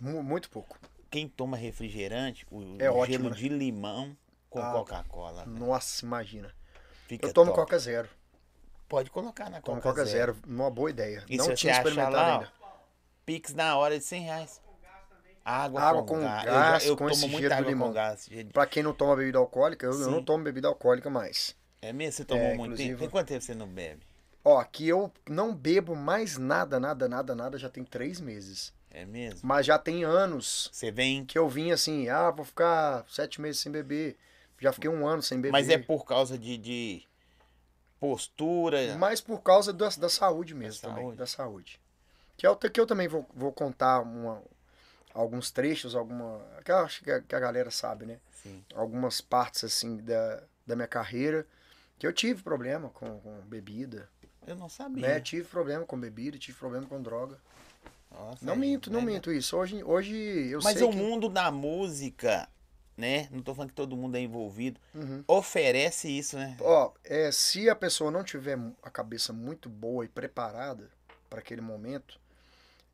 Mu- 0.00 0.22
Muito 0.22 0.48
pouco. 0.50 0.78
Quem 1.10 1.28
toma 1.28 1.56
refrigerante, 1.56 2.46
o, 2.50 2.76
É 2.78 2.90
o 2.90 2.96
ótimo, 2.96 3.16
gelo 3.24 3.30
né? 3.30 3.36
de 3.36 3.48
limão 3.48 4.16
com 4.50 4.60
Ah, 4.60 4.72
Coca-Cola. 4.72 5.44
velho. 5.44 5.58
Nossa, 5.58 6.04
imagina. 6.04 6.52
Fica 7.06 7.26
Eu 7.26 7.32
tomo 7.32 7.52
top. 7.52 7.60
Coca 7.62 7.78
Zero. 7.78 8.08
Pode 8.88 9.10
colocar 9.10 9.48
na 9.50 9.60
Coca, 9.60 9.80
Coca 9.80 10.04
Zero. 10.04 10.34
Zero. 10.34 10.46
Uma 10.46 10.70
boa 10.70 10.90
ideia. 10.90 11.24
E 11.28 11.36
Não 11.36 11.54
tinha 11.54 11.72
experimentado 11.72 12.16
lá, 12.16 12.28
ó, 12.28 12.32
ainda. 12.40 12.52
Pix 13.24 13.54
na 13.54 13.76
hora 13.76 13.98
de 13.98 14.04
100 14.04 14.22
reais. 14.22 14.60
Água, 15.44 15.80
Água 15.80 16.02
com, 16.02 16.14
com 16.16 16.20
gás. 16.22 16.44
gás, 16.44 16.84
eu 16.84 16.90
eu 16.90 16.96
com 16.96 17.04
tomo 17.04 17.12
esse 17.14 17.28
muita 17.28 17.38
gelo 17.42 17.50
do 17.50 17.54
água 17.58 17.68
limão. 17.70 17.88
com 17.88 17.94
gás. 17.94 18.28
Pra 18.52 18.66
quem 18.66 18.82
não 18.82 18.92
toma 18.92 19.14
bebida 19.14 19.38
alcoólica, 19.38 19.86
eu, 19.86 19.92
eu 19.92 20.10
não 20.10 20.22
tomo 20.22 20.42
bebida 20.42 20.66
alcoólica 20.66 21.08
mais. 21.08 21.54
É 21.80 21.92
mesmo? 21.92 22.12
Você 22.12 22.24
tomou 22.24 22.42
É, 22.44 22.48
muito 22.54 22.62
inclusive- 22.72 22.88
tempo? 22.90 22.98
Tem 23.00 23.08
quanto 23.10 23.28
tempo 23.28 23.40
você 23.44 23.54
não 23.54 23.68
bebe? 23.68 24.02
Ó, 24.44 24.62
que 24.64 24.88
eu 24.88 25.12
não 25.28 25.54
bebo 25.54 25.94
mais 25.94 26.36
nada, 26.36 26.80
nada, 26.80 27.08
nada, 27.08 27.34
nada, 27.34 27.58
já 27.58 27.68
tem 27.68 27.84
três 27.84 28.20
meses. 28.20 28.72
É 28.98 29.04
mesmo? 29.04 29.40
Mas 29.42 29.66
já 29.66 29.78
tem 29.78 30.04
anos 30.04 30.70
Você 30.72 30.90
vem. 30.90 31.22
que 31.24 31.38
eu 31.38 31.46
vim 31.48 31.70
assim, 31.70 32.08
ah, 32.08 32.30
vou 32.30 32.46
ficar 32.46 33.04
sete 33.10 33.40
meses 33.42 33.60
sem 33.60 33.70
beber. 33.70 34.16
Já 34.58 34.72
fiquei 34.72 34.88
um 34.88 35.06
ano 35.06 35.22
sem 35.22 35.36
beber. 35.38 35.52
Mas 35.52 35.68
é 35.68 35.76
por 35.76 36.06
causa 36.06 36.38
de, 36.38 36.56
de 36.56 37.02
postura. 38.00 38.96
Mas 38.96 39.20
por 39.20 39.42
causa 39.42 39.72
da, 39.72 39.88
da 39.90 40.08
saúde 40.08 40.54
mesmo 40.54 40.80
Da 40.82 40.88
também, 40.88 41.04
saúde. 41.04 41.18
da 41.18 41.26
saúde. 41.26 41.80
Que, 42.36 42.46
é 42.46 42.50
o 42.50 42.56
que 42.56 42.78
eu 42.80 42.86
também 42.86 43.08
vou, 43.08 43.26
vou 43.34 43.52
contar 43.52 44.00
uma- 44.00 44.42
alguns 45.14 45.50
trechos, 45.50 45.94
alguma. 45.94 46.40
Que 46.64 46.70
eu 46.72 46.78
acho 46.78 47.02
que 47.02 47.10
a, 47.10 47.20
que 47.20 47.34
a 47.34 47.40
galera 47.40 47.70
sabe, 47.70 48.06
né? 48.06 48.18
Sim. 48.42 48.62
Algumas 48.74 49.20
partes 49.20 49.64
assim 49.64 49.98
da, 49.98 50.42
da 50.66 50.74
minha 50.76 50.88
carreira. 50.88 51.46
Que 51.98 52.06
eu 52.06 52.12
tive 52.12 52.42
problema 52.42 52.90
com, 52.90 53.18
com 53.20 53.40
bebida. 53.42 54.08
Eu 54.46 54.54
não 54.56 54.68
sabia. 54.68 55.06
Né? 55.06 55.20
Tive 55.20 55.44
problema 55.48 55.84
com 55.84 55.98
bebida, 55.98 56.38
tive 56.38 56.56
problema 56.58 56.86
com 56.86 57.00
droga. 57.02 57.38
Nossa, 58.16 58.44
Não 58.44 58.56
minto, 58.56 58.90
não 58.90 59.00
né? 59.00 59.12
minto 59.12 59.30
isso. 59.30 59.56
Hoje, 59.56 59.84
hoje 59.84 60.14
eu 60.50 60.60
Mas 60.62 60.78
sei 60.78 60.86
o 60.86 60.90
que... 60.90 60.96
mundo 60.96 61.28
da 61.28 61.50
música, 61.50 62.48
né? 62.96 63.28
Não 63.30 63.42
tô 63.42 63.54
falando 63.54 63.70
que 63.70 63.76
todo 63.76 63.96
mundo 63.96 64.16
é 64.16 64.20
envolvido. 64.20 64.80
Uhum. 64.94 65.22
Oferece 65.28 66.08
isso, 66.08 66.36
né? 66.36 66.56
Ó, 66.60 66.92
é, 67.04 67.30
se 67.30 67.68
a 67.68 67.76
pessoa 67.76 68.10
não 68.10 68.24
tiver 68.24 68.58
a 68.82 68.90
cabeça 68.90 69.32
muito 69.32 69.68
boa 69.68 70.04
e 70.04 70.08
preparada 70.08 70.90
para 71.28 71.40
aquele 71.40 71.60
momento, 71.60 72.18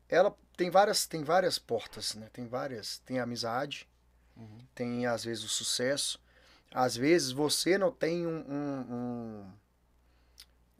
ela 0.09 0.35
tem 0.57 0.69
várias, 0.69 1.05
tem 1.05 1.23
várias 1.23 1.57
portas, 1.57 2.15
né? 2.15 2.29
Tem 2.33 2.45
várias, 2.47 2.99
tem 2.99 3.19
a 3.19 3.23
amizade, 3.23 3.87
Uhum. 4.35 4.57
tem 4.73 5.05
às 5.05 5.23
vezes 5.23 5.43
o 5.43 5.47
sucesso, 5.47 6.19
às 6.73 6.95
vezes 6.97 7.31
você 7.31 7.77
não 7.77 7.91
tem 7.91 8.25
um, 8.25 8.43
um, 8.49 9.45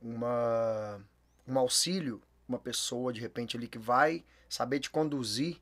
um, 0.01 0.11
uma, 0.15 0.99
um 1.47 1.57
auxílio, 1.59 2.21
uma 2.47 2.59
pessoa 2.59 3.11
de 3.13 3.19
repente 3.19 3.57
ali 3.57 3.67
que 3.67 3.79
vai 3.79 4.23
saber 4.49 4.79
te 4.79 4.89
conduzir 4.89 5.57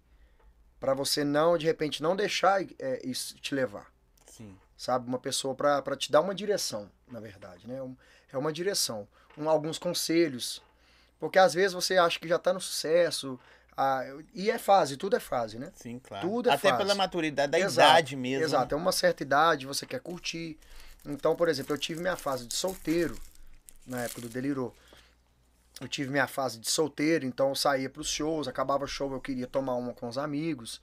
para 0.80 0.94
você 0.94 1.24
não 1.24 1.58
de 1.58 1.66
repente 1.66 2.02
não 2.02 2.16
deixar 2.16 2.64
é, 2.80 3.02
isso 3.04 3.36
te 3.36 3.54
levar 3.54 3.92
Sim. 4.26 4.58
sabe? 4.78 5.08
Uma 5.08 5.20
pessoa 5.20 5.54
para 5.54 5.96
te 5.96 6.12
dar 6.12 6.22
uma 6.22 6.34
direção, 6.34 6.90
na 7.08 7.20
verdade, 7.20 7.68
né? 7.68 7.80
É 8.32 8.38
uma 8.38 8.52
direção, 8.52 9.08
um, 9.38 9.50
alguns 9.50 9.78
conselhos, 9.78 10.62
porque 11.20 11.38
às 11.38 11.54
vezes 11.54 11.74
você 11.74 11.98
acha 11.98 12.20
que 12.20 12.28
já 12.28 12.38
está 12.38 12.54
no 12.54 12.62
sucesso, 12.62 13.40
ah, 13.78 14.04
e 14.34 14.50
é 14.52 14.58
fase, 14.58 14.98
tudo 14.98 15.16
é 15.16 15.20
fase, 15.20 15.58
né? 15.58 15.72
Sim, 15.76 16.00
claro. 16.00 16.28
Tudo 16.28 16.50
é 16.50 16.54
Até 16.54 16.70
fácil. 16.70 16.86
pela 16.86 16.96
maturidade 16.96 17.52
da 17.52 17.60
Exato, 17.60 17.90
idade 17.90 18.16
mesmo. 18.16 18.46
Exato, 18.46 18.76
é 18.76 18.78
uma 18.78 18.92
certa 18.92 19.24
idade, 19.24 19.66
você 19.66 19.86
quer 19.86 20.00
curtir. 20.00 20.58
Então, 21.06 21.36
por 21.36 21.48
exemplo, 21.50 21.74
eu 21.74 21.78
tive 21.78 22.02
minha 22.02 22.16
fase 22.18 22.46
de 22.46 22.54
solteiro, 22.54 23.18
na 23.86 24.04
época 24.04 24.22
do 24.22 24.30
Delirou. 24.30 24.76
Eu 25.82 25.88
tive 25.88 26.12
minha 26.12 26.28
fase 26.28 26.60
de 26.60 26.70
solteiro, 26.70 27.26
então 27.26 27.50
eu 27.50 27.56
saía 27.56 27.90
para 27.90 28.02
os 28.02 28.08
shows, 28.08 28.48
acabava 28.48 28.84
o 28.84 28.88
show, 28.88 29.12
eu 29.12 29.20
queria 29.20 29.48
tomar 29.48 29.74
uma 29.74 29.94
com 29.96 30.08
os 30.08 30.16
amigos. 30.16 30.80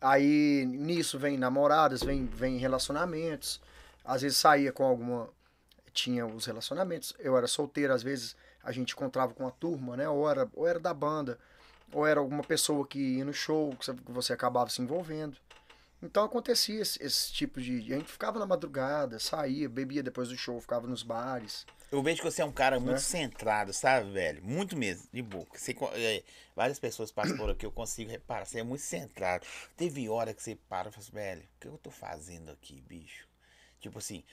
Aí 0.00 0.66
nisso 0.66 1.16
vem 1.16 1.38
namoradas, 1.38 2.02
vem, 2.02 2.26
vem 2.26 2.58
relacionamentos. 2.58 3.60
Às 4.04 4.22
vezes 4.22 4.36
saía 4.38 4.72
com 4.72 4.82
alguma. 4.84 5.28
Tinha 5.94 6.26
os 6.26 6.44
relacionamentos. 6.46 7.14
Eu 7.20 7.36
era 7.36 7.46
solteiro, 7.46 7.92
às 7.92 8.02
vezes 8.02 8.34
a 8.64 8.72
gente 8.72 8.94
encontrava 8.94 9.32
com 9.32 9.46
a 9.46 9.50
turma, 9.52 9.96
né? 9.96 10.08
Ou 10.08 10.28
era, 10.28 10.50
ou 10.54 10.66
era 10.66 10.80
da 10.80 10.92
banda, 10.92 11.38
ou 11.92 12.04
era 12.04 12.18
alguma 12.18 12.42
pessoa 12.42 12.84
que 12.84 12.98
ia 12.98 13.24
no 13.24 13.32
show, 13.32 13.76
que 13.76 13.94
você- 14.12 14.32
acabava 14.32 14.70
se 14.70 14.82
envolvendo. 14.82 15.36
Então 16.02 16.24
acontecia 16.24 16.80
esse, 16.80 17.00
esse 17.00 17.32
tipo 17.32 17.60
de. 17.60 17.94
A 17.94 17.98
gente 17.98 18.10
ficava 18.10 18.40
na 18.40 18.46
madrugada, 18.46 19.20
saía, 19.20 19.68
bebia 19.68 20.02
depois 20.02 20.28
do 20.30 20.36
show, 20.36 20.60
ficava 20.60 20.88
nos 20.88 21.04
bares. 21.04 21.64
Eu 21.92 22.02
vejo 22.02 22.22
que 22.22 22.30
você 22.30 22.40
é 22.40 22.44
um 22.44 22.50
cara 22.50 22.80
muito 22.80 22.94
Né? 22.94 22.98
centrado, 22.98 23.70
sabe, 23.70 24.10
velho? 24.12 24.42
Muito 24.42 24.74
mesmo, 24.74 25.06
de 25.12 25.20
boca. 25.20 25.58
Você, 25.58 25.76
é, 25.92 26.22
várias 26.56 26.78
pessoas 26.78 27.12
passam 27.12 27.36
por 27.36 27.50
aqui, 27.50 27.66
eu 27.66 27.70
consigo 27.70 28.10
reparar. 28.10 28.46
Você 28.46 28.60
é 28.60 28.62
muito 28.62 28.80
centrado. 28.80 29.46
Teve 29.76 30.08
hora 30.08 30.32
que 30.32 30.42
você 30.42 30.56
para 30.56 30.88
e 30.88 30.92
fala 30.92 31.02
assim, 31.04 31.12
velho, 31.12 31.42
o 31.42 31.60
que 31.60 31.68
eu 31.68 31.76
tô 31.76 31.90
fazendo 31.90 32.50
aqui, 32.50 32.80
bicho? 32.80 33.28
Tipo 33.78 33.98
assim, 33.98 34.24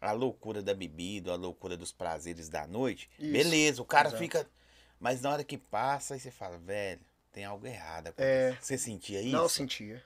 a 0.00 0.10
loucura 0.10 0.60
da 0.60 0.74
bebida, 0.74 1.30
a 1.30 1.36
loucura 1.36 1.76
dos 1.76 1.92
prazeres 1.92 2.48
da 2.48 2.66
noite. 2.66 3.08
Isso, 3.16 3.30
Beleza, 3.30 3.80
o 3.82 3.84
cara 3.84 4.08
exato. 4.08 4.20
fica. 4.20 4.50
Mas 4.98 5.20
na 5.20 5.30
hora 5.30 5.44
que 5.44 5.56
passa, 5.56 6.14
aí 6.14 6.20
você 6.20 6.32
fala, 6.32 6.58
velho, 6.58 7.00
tem 7.30 7.44
algo 7.44 7.64
errado. 7.64 8.12
É. 8.18 8.56
Você 8.60 8.76
sentia 8.76 9.22
isso? 9.22 9.36
Não, 9.36 9.48
sentia. 9.48 10.02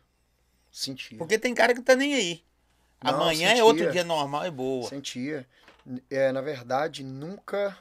Sentia. 0.71 1.17
Porque 1.17 1.39
tem 1.39 1.55
cara 1.55 1.75
que 1.75 1.81
tá 1.81 1.97
nem 1.97 2.15
aí. 2.15 2.45
Não, 3.03 3.15
Amanhã 3.15 3.47
é 3.47 3.51
sentia. 3.51 3.65
outro 3.65 3.91
dia 3.93 4.05
normal 4.05 4.47
e 4.47 4.51
boa. 4.51 4.89
Sentia. 4.89 5.47
É, 6.11 6.33
na 6.33 6.41
verdade, 6.41 7.03
nunca 7.05 7.77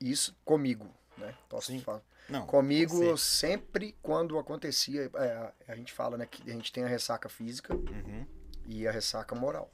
Isso 0.00 0.34
comigo, 0.44 0.88
né? 1.16 1.34
Posso 1.48 1.68
Sim. 1.68 1.80
falar. 1.80 2.02
Não. 2.28 2.46
Comigo, 2.46 3.16
sempre 3.18 3.96
quando 4.02 4.38
acontecia, 4.38 5.10
é, 5.14 5.52
a 5.72 5.76
gente 5.76 5.92
fala, 5.92 6.16
né, 6.16 6.26
que 6.26 6.48
a 6.50 6.54
gente 6.54 6.72
tem 6.72 6.82
a 6.84 6.88
ressaca 6.88 7.28
física 7.28 7.74
Uhum. 7.74 8.26
e 8.66 8.86
a 8.88 8.90
ressaca 8.92 9.34
moral. 9.34 9.70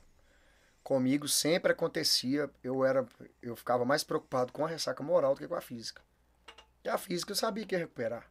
Comigo 0.83 1.29
sempre 1.29 1.73
acontecia, 1.73 2.51
eu 2.65 2.85
era, 2.85 3.07
eu 3.43 3.55
ficava 3.55 3.85
mais 3.85 4.03
preocupado 4.03 4.53
com 4.53 4.65
a 4.65 4.69
ressaca 4.69 5.03
moral 5.03 5.35
do 5.35 5.39
que 5.41 5.47
com 5.49 5.55
a 5.55 5.61
física. 5.61 6.03
E 6.85 6.89
a 6.89 6.97
física 6.99 7.33
eu 7.33 7.37
sabia 7.37 7.65
que 7.67 7.75
ia 7.75 7.79
recuperar. 7.79 8.27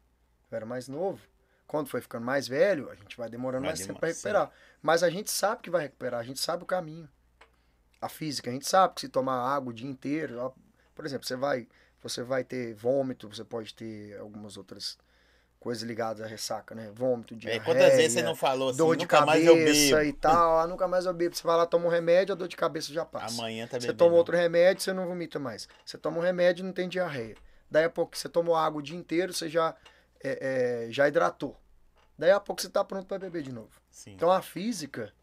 Eu 0.52 0.56
era 0.58 0.66
mais 0.66 0.88
novo. 0.88 1.22
Quando 1.68 1.90
foi 1.90 2.02
ficando 2.02 2.26
mais 2.26 2.48
velho, 2.48 2.90
a 2.90 2.96
gente 2.96 3.18
vai 3.18 3.30
demorando 3.30 3.64
Vai 3.64 3.72
mais 3.72 3.86
tempo 3.86 4.00
para 4.00 4.10
recuperar. 4.10 4.52
Mas 4.82 5.04
a 5.04 5.10
gente 5.10 5.30
sabe 5.30 5.62
que 5.62 5.70
vai 5.70 5.84
recuperar, 5.84 6.20
a 6.20 6.24
gente 6.24 6.40
sabe 6.40 6.64
o 6.64 6.66
caminho. 6.66 7.10
A 8.02 8.08
física, 8.08 8.50
a 8.50 8.54
gente 8.54 8.68
sabe 8.68 8.96
que 8.96 9.02
se 9.02 9.10
tomar 9.10 9.40
água 9.54 9.72
o 9.72 9.74
dia 9.74 9.90
inteiro, 9.90 10.40
ó, 10.40 10.52
por 10.96 11.06
exemplo, 11.06 11.28
você 11.28 11.36
vai, 11.36 11.68
você 12.02 12.24
vai 12.24 12.44
ter 12.44 12.74
vômito, 12.74 13.28
você 13.28 13.44
pode 13.44 13.74
ter 13.74 14.18
algumas 14.18 14.56
outras 14.56 14.98
coisas 15.60 15.84
ligadas 15.84 16.26
à 16.26 16.28
ressaca, 16.28 16.74
né? 16.74 16.92
Vômito, 16.94 17.34
É, 17.34 17.38
diarreia, 17.38 17.64
quantas 17.64 17.96
vezes 17.96 18.14
você 18.14 18.22
não 18.22 18.36
falou 18.36 18.70
assim, 18.70 18.78
dor 18.78 18.96
de 18.96 19.08
cabeça 19.08 20.04
e 20.04 20.14
tal. 20.14 20.60
Ah, 20.60 20.68
nunca 20.68 20.88
mais 20.88 21.06
eu 21.06 21.14
bebo. 21.14 21.36
Você 21.36 21.44
vai 21.44 21.58
lá, 21.58 21.66
toma 21.66 21.88
um 21.88 21.90
remédio, 21.90 22.34
a 22.34 22.36
dor 22.36 22.48
de 22.48 22.56
cabeça 22.56 22.94
já 22.94 23.04
passa. 23.04 23.36
Amanhã 23.42 23.68
tá 23.68 23.80
Você 23.80 23.94
toma 23.94 24.16
outro 24.16 24.36
remédio, 24.36 24.84
você 24.84 24.94
não 24.94 25.08
vomita 25.08 25.40
mais. 25.40 25.68
Você 25.84 25.98
toma 25.98 26.20
um 26.20 26.22
remédio 26.22 26.64
não 26.64 26.72
tem 26.72 26.88
diarreia. 26.88 27.36
Daí 27.70 27.84
a 27.84 27.90
pouco 27.90 28.18
você 28.18 28.30
tomou 28.30 28.56
água 28.56 28.80
o 28.80 28.82
dia 28.82 28.96
inteiro, 28.96 29.34
você 29.34 29.50
já, 29.50 29.76
é, 30.24 30.86
é, 30.88 30.92
já 30.92 31.08
hidratou. 31.08 31.56
Daí 32.18 32.32
a 32.32 32.40
pouco 32.40 32.62
você 32.62 32.70
tá 32.70 32.84
pronto 32.84 33.06
para 33.08 33.20
beber 33.20 33.44
de 33.44 33.52
novo. 33.52 33.70
Sim, 33.92 34.14
Então 34.14 34.32
a 34.32 34.42
física, 34.42 35.14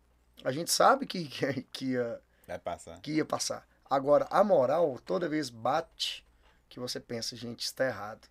a 0.44 0.52
gente 0.52 0.70
sabe 0.70 1.06
que, 1.06 1.26
que, 1.26 1.62
que, 1.64 1.84
ia, 1.92 2.20
vai 2.46 2.58
passar. 2.58 3.00
que 3.00 3.12
ia 3.12 3.24
passar. 3.24 3.66
Agora, 3.88 4.26
a 4.30 4.42
moral, 4.44 4.98
toda 5.04 5.28
vez 5.28 5.50
bate 5.50 6.24
que 6.68 6.78
você 6.80 6.98
pensa, 7.00 7.36
gente, 7.36 7.60
isso 7.64 7.74
tá 7.74 7.86
errado. 7.86 8.24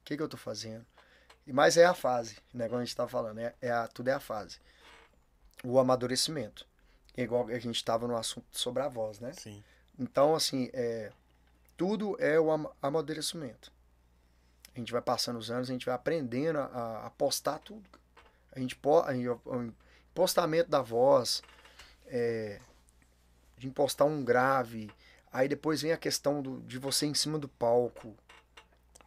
O 0.00 0.04
que, 0.04 0.16
que 0.16 0.22
eu 0.22 0.28
tô 0.28 0.36
fazendo? 0.36 0.84
E 1.46 1.52
mais 1.52 1.76
é 1.76 1.84
a 1.84 1.94
fase, 1.94 2.36
né? 2.52 2.68
Como 2.68 2.80
a 2.80 2.84
gente 2.84 2.96
tava 2.96 3.08
falando, 3.08 3.38
é, 3.38 3.54
é 3.60 3.70
a, 3.70 3.86
tudo 3.88 4.08
é 4.08 4.12
a 4.12 4.20
fase. 4.20 4.58
O 5.64 5.78
amadurecimento. 5.78 6.66
É 7.16 7.22
igual 7.22 7.48
a 7.48 7.58
gente 7.58 7.84
tava 7.84 8.06
no 8.06 8.16
assunto 8.16 8.46
sobre 8.52 8.82
a 8.82 8.88
voz, 8.88 9.18
né? 9.18 9.32
Sim. 9.32 9.62
Então, 9.98 10.34
assim, 10.34 10.70
é, 10.72 11.10
tudo 11.76 12.16
é 12.20 12.38
o 12.38 12.50
ama- 12.50 12.70
amadurecimento. 12.80 13.72
A 14.78 14.80
gente 14.80 14.92
vai 14.92 15.02
passando 15.02 15.38
os 15.38 15.50
anos, 15.50 15.68
a 15.68 15.72
gente 15.72 15.86
vai 15.86 15.94
aprendendo 15.94 16.58
a, 16.60 17.06
a- 17.06 17.10
postar 17.10 17.58
tudo. 17.58 17.82
A 18.54 18.60
gente, 18.60 18.76
po- 18.76 19.00
a 19.00 19.12
o 19.12 19.72
postamento 20.14 20.68
da 20.68 20.80
voz, 20.80 21.42
é, 22.06 22.60
de 23.56 23.66
impostar 23.66 24.06
um 24.06 24.24
grave, 24.24 24.88
aí 25.32 25.48
depois 25.48 25.82
vem 25.82 25.90
a 25.92 25.96
questão 25.96 26.40
do, 26.40 26.60
de 26.60 26.78
você 26.78 27.06
em 27.06 27.14
cima 27.14 27.38
do 27.38 27.48
palco, 27.48 28.14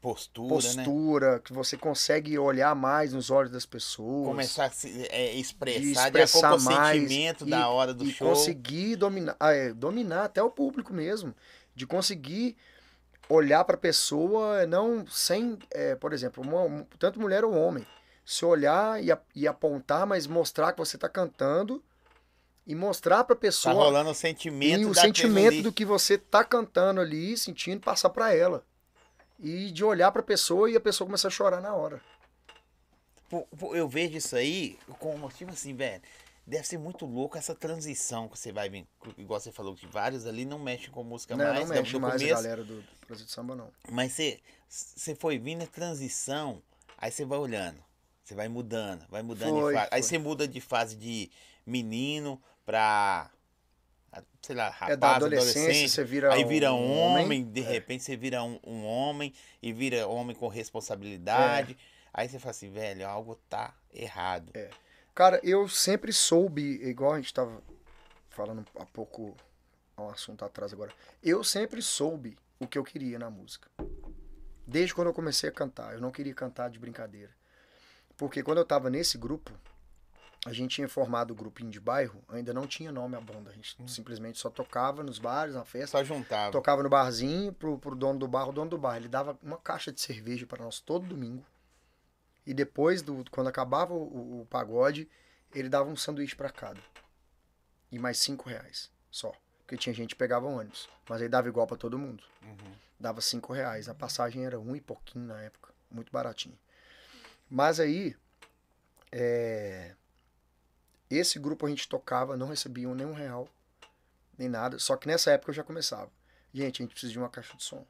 Postura, 0.01 0.55
né? 0.55 0.83
postura, 0.83 1.39
que 1.39 1.53
você 1.53 1.77
consegue 1.77 2.37
olhar 2.37 2.73
mais 2.75 3.13
nos 3.13 3.29
olhos 3.29 3.51
das 3.51 3.65
pessoas. 3.67 4.27
Começar 4.27 4.65
a 4.65 4.71
se, 4.71 5.07
é, 5.11 5.33
expressar, 5.35 5.79
de 5.79 5.85
de 5.85 5.91
expressar 5.91 6.55
o 6.55 6.61
mais 6.61 7.01
sentimento 7.01 7.47
e- 7.47 7.49
da 7.51 7.69
hora 7.69 7.93
do 7.93 8.03
e 8.03 8.11
show. 8.11 8.27
conseguir 8.27 8.95
dominar, 8.95 9.37
é, 9.39 9.71
dominar 9.71 10.25
até 10.25 10.41
o 10.41 10.49
público 10.49 10.91
mesmo, 10.91 11.33
de 11.75 11.85
conseguir 11.85 12.57
olhar 13.31 13.63
para 13.63 13.75
a 13.75 13.79
pessoa 13.79 14.65
não 14.65 15.05
sem, 15.07 15.57
é, 15.71 15.95
por 15.95 16.13
exemplo, 16.13 16.43
uma- 16.43 16.63
um- 16.63 16.83
tanto 16.99 17.19
mulher 17.19 17.43
ou 17.45 17.53
homem, 17.53 17.85
se 18.25 18.43
olhar 18.45 19.01
e, 19.03 19.11
a- 19.11 19.19
e 19.35 19.47
apontar, 19.47 20.05
mas 20.05 20.27
mostrar 20.27 20.71
que 20.73 20.77
você 20.79 20.97
está 20.97 21.07
cantando 21.09 21.83
e 22.67 22.75
mostrar 22.75 23.23
para 23.23 23.33
a 23.33 23.35
Tá 23.35 23.41
pessoa 23.41 23.73
rolando 23.73 24.09
o 24.09 24.11
e 24.11 24.15
sentimento 24.15 24.89
o 24.89 24.93
daquilo 24.93 24.95
sentimento 24.95 25.53
ali. 25.53 25.61
do 25.63 25.71
que 25.73 25.83
você 25.85 26.17
tá 26.17 26.43
cantando 26.43 27.01
ali, 27.01 27.35
sentindo, 27.37 27.81
passar 27.81 28.09
para 28.09 28.33
ela. 28.35 28.63
E 29.39 29.71
de 29.71 29.83
olhar 29.83 30.11
para 30.11 30.21
a 30.21 30.25
pessoa 30.25 30.69
e 30.69 30.75
a 30.75 30.79
pessoa 30.79 31.07
começar 31.07 31.27
a 31.29 31.31
chorar 31.31 31.61
na 31.61 31.73
hora. 31.73 31.99
Pô, 33.29 33.47
pô, 33.57 33.75
Eu 33.75 33.87
vejo 33.87 34.17
isso 34.17 34.35
aí 34.35 34.77
como, 34.99 35.29
tipo 35.29 35.51
assim, 35.51 35.73
velho. 35.75 36.01
Deve 36.45 36.65
ser 36.67 36.77
muito 36.79 37.05
louco 37.05 37.37
essa 37.37 37.53
transição 37.53 38.27
que 38.27 38.37
você 38.37 38.51
vai 38.51 38.69
vir. 38.69 38.87
Igual 39.17 39.39
você 39.39 39.51
falou, 39.51 39.75
que 39.75 39.85
vários 39.85 40.25
ali 40.25 40.43
não 40.43 40.57
mexem 40.59 40.89
com 40.89 41.03
música 41.03 41.35
Não, 41.35 41.45
mais. 41.45 41.59
não 41.59 41.67
do- 41.67 41.73
mexe 41.73 41.99
mais 41.99 42.15
a 42.15 42.17
começo, 42.17 42.35
galera 42.43 42.63
do, 42.63 42.81
do 42.81 43.07
Brasil 43.07 43.25
de 43.25 43.31
Samba, 43.31 43.55
não. 43.55 43.71
Mas 43.89 44.11
você, 44.13 44.39
você 44.67 45.15
foi 45.15 45.37
vindo 45.37 45.63
a 45.63 45.67
transição, 45.67 46.61
aí 46.97 47.11
você 47.11 47.23
vai 47.25 47.37
olhando. 47.37 47.81
Você 48.23 48.35
vai 48.35 48.47
mudando, 48.47 49.05
vai 49.09 49.21
mudando 49.21 49.59
Foi, 49.59 49.73
de 49.73 49.79
fase. 49.79 49.89
Aí 49.91 50.03
você 50.03 50.17
muda 50.17 50.47
de 50.47 50.59
fase 50.61 50.95
de 50.95 51.29
menino 51.65 52.41
pra. 52.65 53.29
Sei 54.41 54.55
lá, 54.55 54.69
rapaz, 54.69 54.91
É 54.91 54.97
da 54.97 55.15
adolescência, 55.15 55.61
adolescente. 55.61 55.89
você 55.89 56.03
vira 56.03 56.33
Aí 56.33 56.43
vira 56.43 56.73
um 56.73 56.99
homem, 56.99 57.25
homem, 57.25 57.43
de 57.45 57.61
repente 57.61 58.03
você 58.03 58.17
vira 58.17 58.43
um, 58.43 58.59
um 58.65 58.83
homem 58.85 59.33
e 59.61 59.71
vira 59.71 60.07
homem 60.07 60.35
com 60.35 60.47
responsabilidade. 60.47 61.77
É. 61.79 62.11
Aí 62.13 62.27
você 62.27 62.39
fala 62.39 62.51
assim, 62.51 62.69
velho, 62.71 63.07
algo 63.07 63.35
tá 63.49 63.73
errado. 63.93 64.51
Cara, 65.13 65.39
eu 65.43 65.67
sempre 65.67 66.13
soube, 66.13 66.61
igual 66.83 67.13
a 67.13 67.17
gente 67.17 67.33
tava 67.33 67.61
falando 68.29 68.65
há 68.79 68.85
pouco, 68.85 69.35
há 69.95 70.03
um 70.03 70.09
assunto 70.09 70.45
atrás 70.45 70.71
agora. 70.73 70.91
Eu 71.21 71.43
sempre 71.43 71.81
soube 71.81 72.37
o 72.59 72.67
que 72.67 72.77
eu 72.77 72.83
queria 72.83 73.19
na 73.19 73.29
música. 73.29 73.69
Desde 74.65 74.93
quando 74.93 75.07
eu 75.07 75.13
comecei 75.13 75.49
a 75.49 75.51
cantar. 75.51 75.93
Eu 75.93 76.01
não 76.01 76.11
queria 76.11 76.33
cantar 76.33 76.69
de 76.69 76.79
brincadeira. 76.79 77.31
Porque 78.15 78.41
quando 78.41 78.59
eu 78.59 78.65
tava 78.65 78.89
nesse 78.89 79.17
grupo, 79.17 79.51
a 80.45 80.53
gente 80.53 80.75
tinha 80.75 80.87
formado 80.87 81.31
o 81.31 81.35
grupinho 81.35 81.69
de 81.69 81.79
bairro, 81.79 82.23
ainda 82.29 82.53
não 82.53 82.65
tinha 82.65 82.91
nome 82.91 83.15
a 83.15 83.21
banda. 83.21 83.49
A 83.49 83.53
gente 83.53 83.75
simplesmente 83.87 84.39
só 84.39 84.49
tocava 84.49 85.03
nos 85.03 85.19
bares, 85.19 85.55
na 85.55 85.65
festa. 85.65 85.97
Só 85.97 86.03
juntava. 86.03 86.51
Tocava 86.51 86.81
no 86.81 86.89
barzinho 86.89 87.51
pro, 87.51 87.77
pro 87.77 87.95
dono 87.95 88.19
do 88.19 88.27
bar, 88.27 88.47
o 88.47 88.51
dono 88.51 88.69
do 88.69 88.77
bar. 88.77 88.97
Ele 88.97 89.07
dava 89.07 89.37
uma 89.43 89.57
caixa 89.57 89.91
de 89.91 89.99
cerveja 89.99 90.47
para 90.47 90.63
nós 90.63 90.79
todo 90.79 91.05
domingo. 91.05 91.45
E 92.45 92.53
depois, 92.53 93.01
do, 93.01 93.23
quando 93.29 93.47
acabava 93.47 93.93
o, 93.93 94.41
o- 94.41 94.45
pagode, 94.47 95.09
ele 95.53 95.69
dava 95.69 95.89
um 95.89 95.95
sanduíche 95.95 96.35
para 96.35 96.49
cada. 96.49 96.79
E 97.91 97.99
mais 97.99 98.17
cinco 98.17 98.49
reais 98.49 98.89
só. 99.11 99.31
Porque 99.59 99.77
tinha 99.77 99.93
gente 99.93 100.09
que 100.09 100.19
pegava 100.19 100.47
ônibus. 100.47 100.89
Mas 101.07 101.21
aí 101.21 101.29
dava 101.29 101.47
igual 101.47 101.67
para 101.67 101.77
todo 101.77 101.99
mundo. 101.99 102.23
Uhum. 102.43 102.73
Dava 102.99 103.21
cinco 103.21 103.53
reais. 103.53 103.87
A 103.87 103.93
passagem 103.95 104.45
era 104.45 104.59
um 104.59 104.75
e 104.75 104.81
pouquinho 104.81 105.25
na 105.25 105.41
época. 105.41 105.73
Muito 105.89 106.11
baratinho. 106.11 106.57
Mas 107.49 107.79
aí, 107.79 108.15
é, 109.11 109.95
esse 111.09 111.37
grupo 111.39 111.65
a 111.65 111.69
gente 111.69 111.87
tocava, 111.87 112.37
não 112.37 112.47
recebiam 112.47 112.95
nem 112.95 113.05
um 113.05 113.13
real, 113.13 113.47
nem 114.37 114.47
nada. 114.49 114.79
Só 114.79 114.95
que 114.95 115.07
nessa 115.07 115.31
época 115.31 115.51
eu 115.51 115.55
já 115.55 115.63
começava. 115.63 116.09
Gente, 116.53 116.81
a 116.81 116.83
gente 116.83 116.91
precisa 116.91 117.11
de 117.11 117.19
uma 117.19 117.29
caixa 117.29 117.55
de 117.55 117.63
som. 117.63 117.85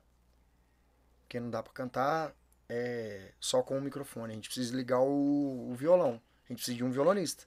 Porque 1.21 1.39
não 1.39 1.49
dá 1.49 1.63
pra 1.63 1.73
cantar 1.73 2.33
é, 2.73 3.31
só 3.39 3.61
com 3.61 3.77
o 3.77 3.81
microfone. 3.81 4.31
A 4.31 4.35
gente 4.35 4.47
precisa 4.47 4.73
ligar 4.75 5.01
o, 5.01 5.69
o 5.71 5.75
violão. 5.75 6.21
A 6.45 6.47
gente 6.47 6.57
precisa 6.59 6.77
de 6.77 6.83
um 6.85 6.89
violonista. 6.91 7.43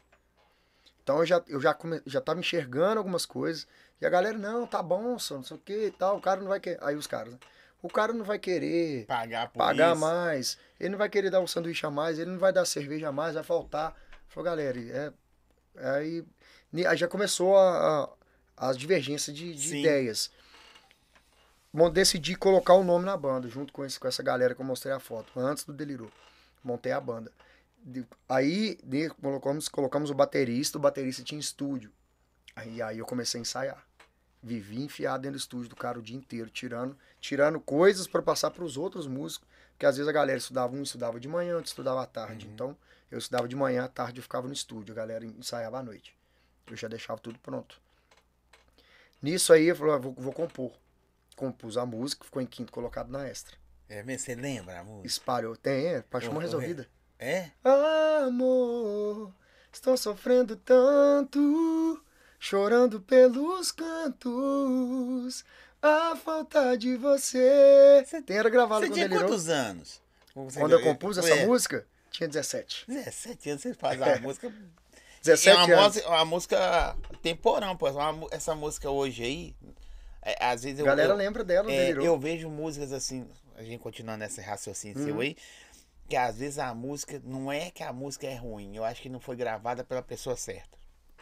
Então 1.02 1.18
eu 1.18 1.26
já, 1.26 1.42
eu 1.48 1.60
já, 1.60 1.72
come, 1.72 2.00
já 2.06 2.20
tava 2.20 2.40
enxergando 2.40 2.98
algumas 2.98 3.24
coisas. 3.24 3.66
E 4.00 4.06
a 4.06 4.10
galera, 4.10 4.37
não, 4.37 4.66
tá 4.66 4.82
bom, 4.82 5.18
só, 5.18 5.37
não 5.37 5.42
sei 5.42 5.56
o 5.56 5.60
que 5.60 5.87
e 5.87 5.90
tal. 5.90 6.18
O 6.18 6.20
cara 6.20 6.40
não 6.40 6.48
vai 6.48 6.60
querer. 6.60 6.78
Aí 6.82 6.94
os 6.96 7.06
caras, 7.06 7.32
né? 7.32 7.38
O 7.82 7.88
cara 7.88 8.12
não 8.14 8.24
vai 8.24 8.38
querer 8.38 9.04
Pagar 9.06 9.48
pagar 9.50 9.92
isso. 9.92 10.00
mais, 10.00 10.58
ele 10.80 10.88
não 10.90 10.98
vai 10.98 11.08
querer 11.08 11.28
dar 11.30 11.40
um 11.40 11.46
sanduíche 11.46 11.84
a 11.84 11.90
mais, 11.90 12.18
ele 12.18 12.30
não 12.30 12.38
vai 12.38 12.50
dar 12.52 12.64
cerveja 12.64 13.08
a 13.08 13.12
mais, 13.12 13.34
vai 13.34 13.42
faltar. 13.44 13.94
Falou, 14.28 14.44
galera, 14.44 14.78
é, 14.80 15.12
aí, 15.98 16.24
ni- 16.72 16.87
aí 16.87 16.96
já 16.96 17.06
começou 17.06 17.56
a, 17.58 18.04
a- 18.04 18.68
as 18.70 18.78
divergências 18.78 19.37
de, 19.37 19.54
de 19.54 19.68
ideias. 19.80 20.30
Decidi 21.92 22.37
colocar 22.37 22.74
o 22.74 22.84
nome 22.84 23.04
na 23.04 23.16
banda, 23.16 23.48
junto 23.48 23.72
com, 23.72 23.84
esse, 23.84 23.98
com 23.98 24.06
essa 24.06 24.22
galera 24.22 24.54
que 24.54 24.60
eu 24.60 24.64
mostrei 24.64 24.94
a 24.94 25.00
foto, 25.00 25.32
antes 25.38 25.64
do 25.64 25.72
Delirou. 25.72 26.10
Montei 26.62 26.92
a 26.92 27.00
banda. 27.00 27.32
Aí 28.28 28.78
de- 28.84 29.10
colocamos, 29.10 29.68
colocamos 29.68 30.08
o 30.08 30.14
baterista, 30.14 30.78
o 30.78 30.80
baterista 30.80 31.24
tinha 31.24 31.40
estúdio. 31.40 31.90
Aí, 32.54 32.80
aí 32.80 32.98
eu 32.98 33.04
comecei 33.04 33.40
a 33.40 33.42
ensaiar. 33.42 33.84
Vivi 34.40 34.82
enfiado 34.82 35.22
dentro 35.22 35.37
do 35.37 35.40
estúdio 35.40 35.68
do 35.70 35.76
cara 35.76 35.98
o 35.98 36.02
dia 36.02 36.16
inteiro, 36.16 36.48
tirando, 36.48 36.96
tirando 37.20 37.58
coisas 37.60 38.06
para 38.06 38.22
passar 38.22 38.50
para 38.52 38.62
os 38.62 38.76
outros 38.76 39.06
músicos. 39.06 39.48
Porque 39.72 39.84
às 39.87 39.96
vezes 39.96 40.08
a 40.08 40.12
galera 40.12 40.38
estudava 40.38 40.74
um, 40.76 40.82
estudava 40.82 41.18
de 41.18 41.26
manhã, 41.26 41.56
outro 41.56 41.68
estudava 41.68 42.02
à 42.02 42.06
tarde. 42.06 42.46
Uhum. 42.46 42.52
Então 42.52 42.76
eu 43.10 43.18
estudava 43.18 43.48
de 43.48 43.56
manhã, 43.56 43.84
à 43.84 43.88
tarde 43.88 44.20
eu 44.20 44.22
ficava 44.22 44.46
no 44.46 44.52
estúdio, 44.52 44.92
a 44.92 44.96
galera 44.96 45.26
ensaiava 45.26 45.78
à 45.78 45.82
noite. 45.82 46.16
Eu 46.70 46.76
já 46.76 46.87
deixava 46.87 47.18
tudo 47.20 47.38
pronto. 47.40 47.80
Nisso 49.20 49.52
aí 49.52 49.66
eu 49.66 49.74
falei, 49.76 49.94
ah, 49.94 49.98
vou, 49.98 50.12
vou 50.12 50.32
compor. 50.32 50.72
Compus 51.37 51.77
a 51.77 51.85
música, 51.85 52.25
ficou 52.25 52.40
em 52.40 52.47
quinto 52.47 52.73
colocado 52.73 53.11
na 53.11 53.27
extra. 53.29 53.57
É 53.88 54.03
mesmo? 54.03 54.25
Você 54.25 54.35
lembra 54.35 54.81
a 54.81 54.85
música? 54.85 55.07
Espalhou. 55.07 55.57
Tem, 55.57 55.87
é, 55.87 56.03
paixão 56.03 56.37
resolvida. 56.38 56.88
É? 57.18 57.51
Amor, 58.27 59.33
estou 59.73 59.97
sofrendo 59.97 60.57
tanto, 60.57 62.03
chorando 62.38 63.01
pelos 63.01 63.70
cantos, 63.73 65.44
a 65.83 66.16
falta 66.16 66.77
de 66.77 66.97
você. 66.97 68.05
Tem 68.27 68.37
era 68.37 68.49
gravado 68.49 68.81
Você 68.81 68.87
quando 68.88 68.94
tinha 68.94 69.05
ele 69.07 69.14
irou. 69.14 69.29
quantos 69.29 69.49
anos? 69.49 70.01
Você- 70.35 70.59
Quando 70.59 70.73
eu 70.73 70.83
compus 70.83 71.18
essa 71.18 71.29
É, 71.35 71.47
música, 71.47 71.87
tinha 72.11 72.29
17. 72.29 72.85
17 72.88 73.51
anos 73.51 73.62
você 73.62 73.75
faz 73.75 74.01
a 74.03 74.18
música. 74.18 74.53
17 75.23 75.49
é 75.49 75.55
uma, 75.55 75.64
anos. 75.83 75.85
música- 75.94 76.09
uma 76.09 76.25
música 76.25 76.97
temporão, 77.23 77.77
pô. 77.77 77.87
Essa 78.31 78.55
música 78.55 78.90
hoje 78.90 79.23
aí, 79.23 79.57
é, 80.24 80.44
às 80.44 80.62
vezes 80.62 80.78
A 80.80 80.82
eu, 80.82 80.87
galera 80.87 81.12
eu, 81.12 81.16
lembra 81.16 81.44
dela, 81.44 81.70
é, 81.70 81.90
eu 81.92 82.18
vejo 82.18 82.48
músicas 82.50 82.92
assim, 82.92 83.28
a 83.56 83.62
gente 83.62 83.78
continuando 83.80 84.18
nesse 84.20 84.40
raciocínio 84.40 85.02
seu 85.04 85.14
Uhum. 85.14 85.20
aí, 85.20 85.37
que 86.08 86.16
às 86.16 86.38
vezes 86.38 86.58
a 86.58 86.74
música, 86.74 87.20
não 87.24 87.50
é 87.52 87.70
que 87.70 87.82
a 87.82 87.92
música 87.92 88.26
é 88.26 88.34
ruim, 88.34 88.76
eu 88.76 88.84
acho 88.84 89.00
que 89.02 89.08
não 89.08 89.20
foi 89.20 89.37
gravada 89.37 89.82
pela 89.84 90.02
pessoa 90.02 90.37
certa. 90.37 90.78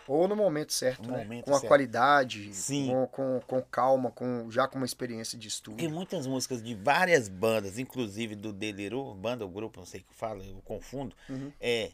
Ou 0.09 0.27
no 0.27 0.35
momento 0.35 0.73
certo, 0.73 1.03
No 1.07 1.13
né? 1.13 1.19
momento 1.23 1.45
com 1.45 1.53
a 1.53 1.55
certo. 1.55 1.69
qualidade, 1.69 2.53
Sim. 2.53 2.89
Com, 2.89 3.07
com, 3.07 3.41
com 3.47 3.63
calma, 3.63 4.11
com, 4.11 4.51
já 4.51 4.67
com 4.67 4.77
uma 4.77 4.85
experiência 4.85 5.39
de 5.39 5.47
Porque 5.47 5.55
estúdio. 5.85 5.91
muitas 5.91 6.27
músicas 6.27 6.61
de 6.61 6.75
várias 6.75 7.29
bandas, 7.29 7.79
inclusive 7.79 8.35
do 8.35 8.53
Delirou, 8.53 9.15
banda 9.15 9.45
ou 9.45 9.51
grupo, 9.51 9.79
não 9.79 9.87
sei 9.87 10.01
o 10.01 10.05
que 10.05 10.15
fala, 10.15 10.45
eu 10.45 10.61
confundo, 10.65 11.15
Uhum. 11.29 11.53
é. 11.61 11.93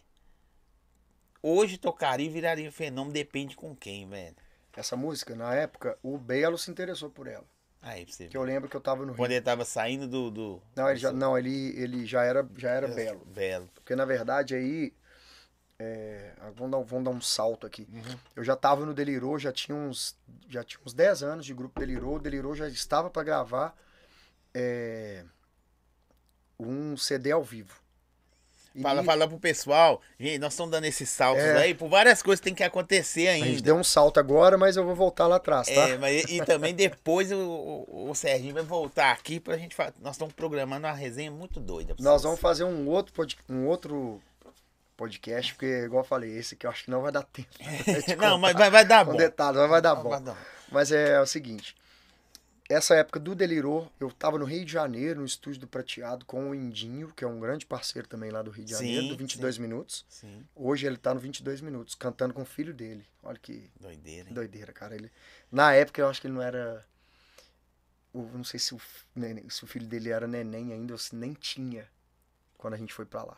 Hoje 1.43 1.79
tocaria 1.79 2.27
e 2.27 2.31
viraria 2.31 2.73
fenômeno, 2.73 3.13
depende 3.13 3.55
com 3.55 3.75
quem, 3.77 4.09
velho. 4.09 4.35
Essa 4.79 4.95
música, 4.97 5.35
na 5.35 5.53
época, 5.55 5.99
o 6.05 6.17
Belo 6.17 6.57
se 6.57 6.71
interessou 6.71 7.11
por 7.11 7.27
ela. 7.27 7.45
Aí 7.83 8.05
pra 8.05 8.15
você 8.15 8.29
Que 8.29 8.37
eu 8.37 8.45
lembro 8.45 8.69
que 8.69 8.77
eu 8.77 8.81
tava 8.81 9.01
no 9.03 9.09
Rio. 9.09 9.17
Quando 9.17 9.33
ele 9.33 9.41
tava 9.41 9.65
saindo 9.65 10.07
do. 10.07 10.31
do 10.31 10.63
Não, 10.77 10.89
ele 10.89 10.99
já, 11.01 11.13
não 11.13 11.37
ele, 11.37 11.77
ele 11.77 12.07
já 12.07 12.23
era, 12.23 12.49
já 12.57 12.71
era 12.71 12.87
Belo. 12.87 13.25
Belo. 13.27 13.69
Porque 13.75 13.97
na 13.97 14.05
verdade 14.05 14.55
aí. 14.55 14.93
É, 15.81 16.33
vamos, 16.55 16.71
dar, 16.71 16.79
um- 16.79 16.85
vamos 16.85 17.05
dar 17.05 17.11
um 17.11 17.21
salto 17.21 17.67
aqui. 17.67 17.89
Uhum. 17.93 18.19
Eu 18.37 18.45
já 18.45 18.55
tava 18.55 18.85
no 18.87 18.95
Delirou, 18.95 19.37
já 19.39 19.53
tinha 19.53 19.77
uns, 19.77 20.17
já 20.49 20.63
tinha 20.63 20.81
uns 20.85 20.93
10 20.95 21.23
anos 21.25 21.45
de 21.45 21.53
grupo 21.55 21.79
Delirou. 21.79 22.17
O 22.17 22.21
Delirou 22.21 22.55
já 22.55 22.69
estava 22.69 23.11
para 23.11 23.23
gravar 23.25 23.77
é, 24.55 25.25
um 26.59 26.97
CD 26.97 27.33
ao 27.33 27.43
vivo. 27.43 27.81
Fala, 28.83 29.03
fala 29.05 29.29
pro 29.29 29.39
pessoal. 29.39 30.01
Gente, 30.19 30.39
nós 30.39 30.53
estamos 30.53 30.71
dando 30.71 30.85
esses 30.85 31.09
saltos 31.09 31.43
É. 31.43 31.57
aí 31.59 31.75
por 31.75 31.89
várias 31.89 32.23
coisas 32.23 32.41
que 32.41 32.45
tem 32.45 32.55
que 32.55 32.63
acontecer 32.63 33.29
A 33.29 33.35
gente 33.35 33.45
ainda. 33.45 33.63
deu 33.63 33.77
um 33.77 33.85
salto 33.85 34.19
agora, 34.21 34.57
mas 34.59 34.77
eu 34.77 34.85
vou 34.85 34.95
voltar 34.95 35.27
lá 35.27 35.37
atrás, 35.37 35.67
tá? 35.67 35.73
É, 35.89 35.99
mas 35.99 36.25
e, 36.25 36.37
e 36.39 36.45
também 36.45 36.75
depois 36.75 37.31
o, 37.33 37.37
o, 37.39 38.11
o 38.11 38.15
Serginho 38.15 38.55
vai 38.55 38.63
voltar 38.63 39.13
aqui 39.13 39.41
pra 39.41 39.57
gente 39.57 39.75
falar. 39.75 39.93
Nós 40.01 40.15
estamos 40.17 40.35
programando 40.35 40.87
uma 40.87 40.93
resenha 40.95 41.31
muito 41.31 41.59
doida. 41.61 41.95
Nós 41.99 42.23
vamos 42.23 42.41
fazer 42.41 42.65
um 42.65 42.89
outro, 42.89 43.13
pod- 43.13 43.37
um 43.49 43.67
outro 43.67 44.21
podcast, 44.97 45.55
porque, 45.55 45.85
igual 45.85 46.03
eu 46.03 46.09
falei, 46.09 46.37
esse 46.37 46.55
aqui 46.55 46.67
eu 46.67 46.71
acho 46.71 46.85
que 46.85 46.91
não 46.91 47.03
vai 47.03 47.13
dar 47.13 47.23
tempo. 47.23 47.49
Não, 48.19 48.37
mas 48.39 48.53
vai, 48.55 48.69
vai 48.71 48.85
dar 48.85 49.05
bom. 49.05 49.15
detalhes, 49.17 49.61
mas 49.61 49.71
vai 49.71 49.81
dar 49.81 49.95
bom. 49.95 50.09
Vai 50.11 50.21
dar 50.21 50.33
bom. 50.33 50.39
Mas 50.73 50.91
é, 50.91 51.21
o 51.21 51.27
seguinte. 51.27 51.75
Essa 52.69 52.95
época 52.97 53.19
do 53.19 53.35
Delirou, 53.35 53.91
eu 53.99 54.11
tava 54.13 54.39
no 54.39 54.45
Rio 54.45 54.63
de 54.63 54.71
Janeiro, 54.71 55.21
no 55.21 55.27
estúdio 55.27 55.61
do 55.61 55.67
Prateado, 55.67 56.27
com 56.27 56.51
o 56.51 56.55
Indinho, 56.55 57.11
que 57.15 57.25
é 57.25 57.27
um 57.27 57.41
grande 57.41 57.65
parceiro 57.65 58.07
também 58.07 58.31
lá 58.31 58.43
do 58.43 58.51
Rio 58.51 58.67
de 58.67 58.73
Janeiro, 58.73 59.03
Sim, 59.05 59.09
do 59.09 59.17
22 59.17 59.57
Minutos. 59.57 60.05
Sim, 60.07 60.47
Hoje 60.55 60.87
ele 60.87 60.99
tá 60.99 61.15
no 61.15 61.21
22 61.21 61.63
Minutos, 61.63 61.95
cantando 61.95 62.35
com 62.35 62.43
o 62.43 62.45
filho 62.45 62.75
dele. 62.75 63.07
Olha 63.23 63.39
que 63.39 63.71
doideira. 63.81 64.29
hein? 64.29 64.35
doideira, 64.35 64.71
cara. 64.73 64.95
Ele, 64.95 65.11
na 65.51 65.73
época 65.73 66.03
eu 66.03 66.09
acho 66.09 66.21
que 66.21 66.27
ele 66.27 66.35
não 66.35 66.43
era. 66.43 66.85
o- 68.13 68.23
não 68.35 68.45
sei 68.45 68.61
se 68.61 68.75
o, 68.75 68.81
neném- 69.15 69.49
se 69.49 69.65
o 69.65 69.67
filho 69.67 69.87
dele 69.87 70.11
era 70.11 70.27
neném 70.27 70.73
ainda 70.75 70.93
ou 70.93 70.99
se 70.99 71.17
nem 71.17 71.33
tinha 71.33 71.89
quando 72.59 72.75
a 72.75 72.79
gente 72.79 72.93
foi 72.93 73.07
pra 73.07 73.23
lá. 73.25 73.37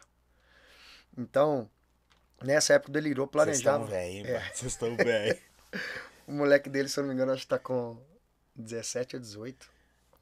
Então, 1.17 1.71
nessa 2.43 2.75
época 2.75 2.91
o 2.91 2.93
Delirou 2.93 3.29
Vocês 3.33 3.59
estão 3.59 3.85
planejava. 3.85 3.87
velho, 3.87 4.27
É. 4.27 4.41
Vocês 4.53 4.73
estão 4.73 4.97
velho. 4.97 5.39
O 6.27 6.33
moleque 6.33 6.69
dele, 6.69 6.89
se 6.89 6.99
eu 6.99 7.03
não 7.03 7.09
me 7.09 7.15
engano, 7.15 7.33
acho 7.33 7.43
que 7.43 7.49
tá 7.49 7.59
com 7.59 7.97
17 8.61 9.17
ou 9.17 9.21
18. 9.21 9.69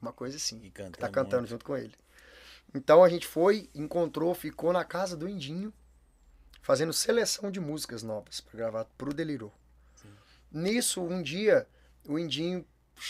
Uma 0.01 0.13
coisa 0.13 0.37
assim. 0.37 0.61
E 0.63 0.71
cantando. 0.71 0.93
Que 0.93 0.99
tá 0.99 1.09
cantando 1.09 1.47
junto 1.47 1.65
com 1.65 1.75
ele. 1.75 1.93
Então 2.73 3.03
a 3.03 3.09
gente 3.09 3.27
foi, 3.27 3.69
encontrou, 3.73 4.33
ficou 4.35 4.71
na 4.71 4.85
casa 4.85 5.17
do 5.17 5.27
Indinho, 5.27 5.73
fazendo 6.61 6.93
seleção 6.93 7.49
de 7.49 7.59
músicas 7.59 8.03
novas 8.03 8.41
pra 8.41 8.57
gravar 8.57 8.85
pro 8.97 9.13
Delirou. 9.13 9.51
Nisso, 10.51 11.01
um 11.01 11.21
dia, 11.21 11.67
o 12.07 12.17
Indinho 12.17 12.65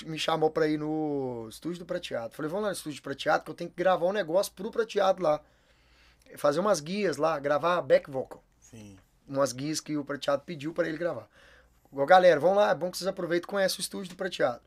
me 0.06 0.20
chamou 0.20 0.52
pra 0.52 0.68
ir 0.68 0.78
no 0.78 1.48
estúdio 1.50 1.80
do 1.80 1.86
Prateado. 1.86 2.36
Falei, 2.36 2.50
vamos 2.50 2.64
lá 2.64 2.70
no 2.70 2.76
estúdio 2.76 3.00
do 3.00 3.04
Prateado 3.04 3.44
que 3.44 3.52
eu 3.52 3.56
tenho 3.56 3.70
que 3.70 3.76
gravar 3.76 4.06
um 4.06 4.14
negócio 4.14 4.52
pro 4.54 4.72
Prateado 4.72 5.22
lá. 5.22 5.42
Fazer 6.38 6.60
umas 6.60 6.80
guias 6.80 7.18
lá, 7.18 7.40
gravar 7.40 7.82
back 7.82 8.10
vocal 8.10 8.44
Sim. 8.60 8.98
umas 9.28 9.52
guias 9.52 9.80
que 9.80 9.98
o 9.98 10.06
Prateado 10.06 10.44
pediu 10.46 10.74
para 10.74 10.88
ele 10.88 10.98
gravar. 10.98 11.28
Galera, 12.06 12.40
vamos 12.40 12.58
lá, 12.58 12.70
é 12.70 12.76
bom 12.76 12.92
que 12.92 12.98
vocês 12.98 13.08
aproveitem 13.08 13.48
e 13.48 13.50
conhecem 13.50 13.80
o 13.80 13.82
estúdio 13.82 14.10
do 14.10 14.16
Prateado. 14.16 14.62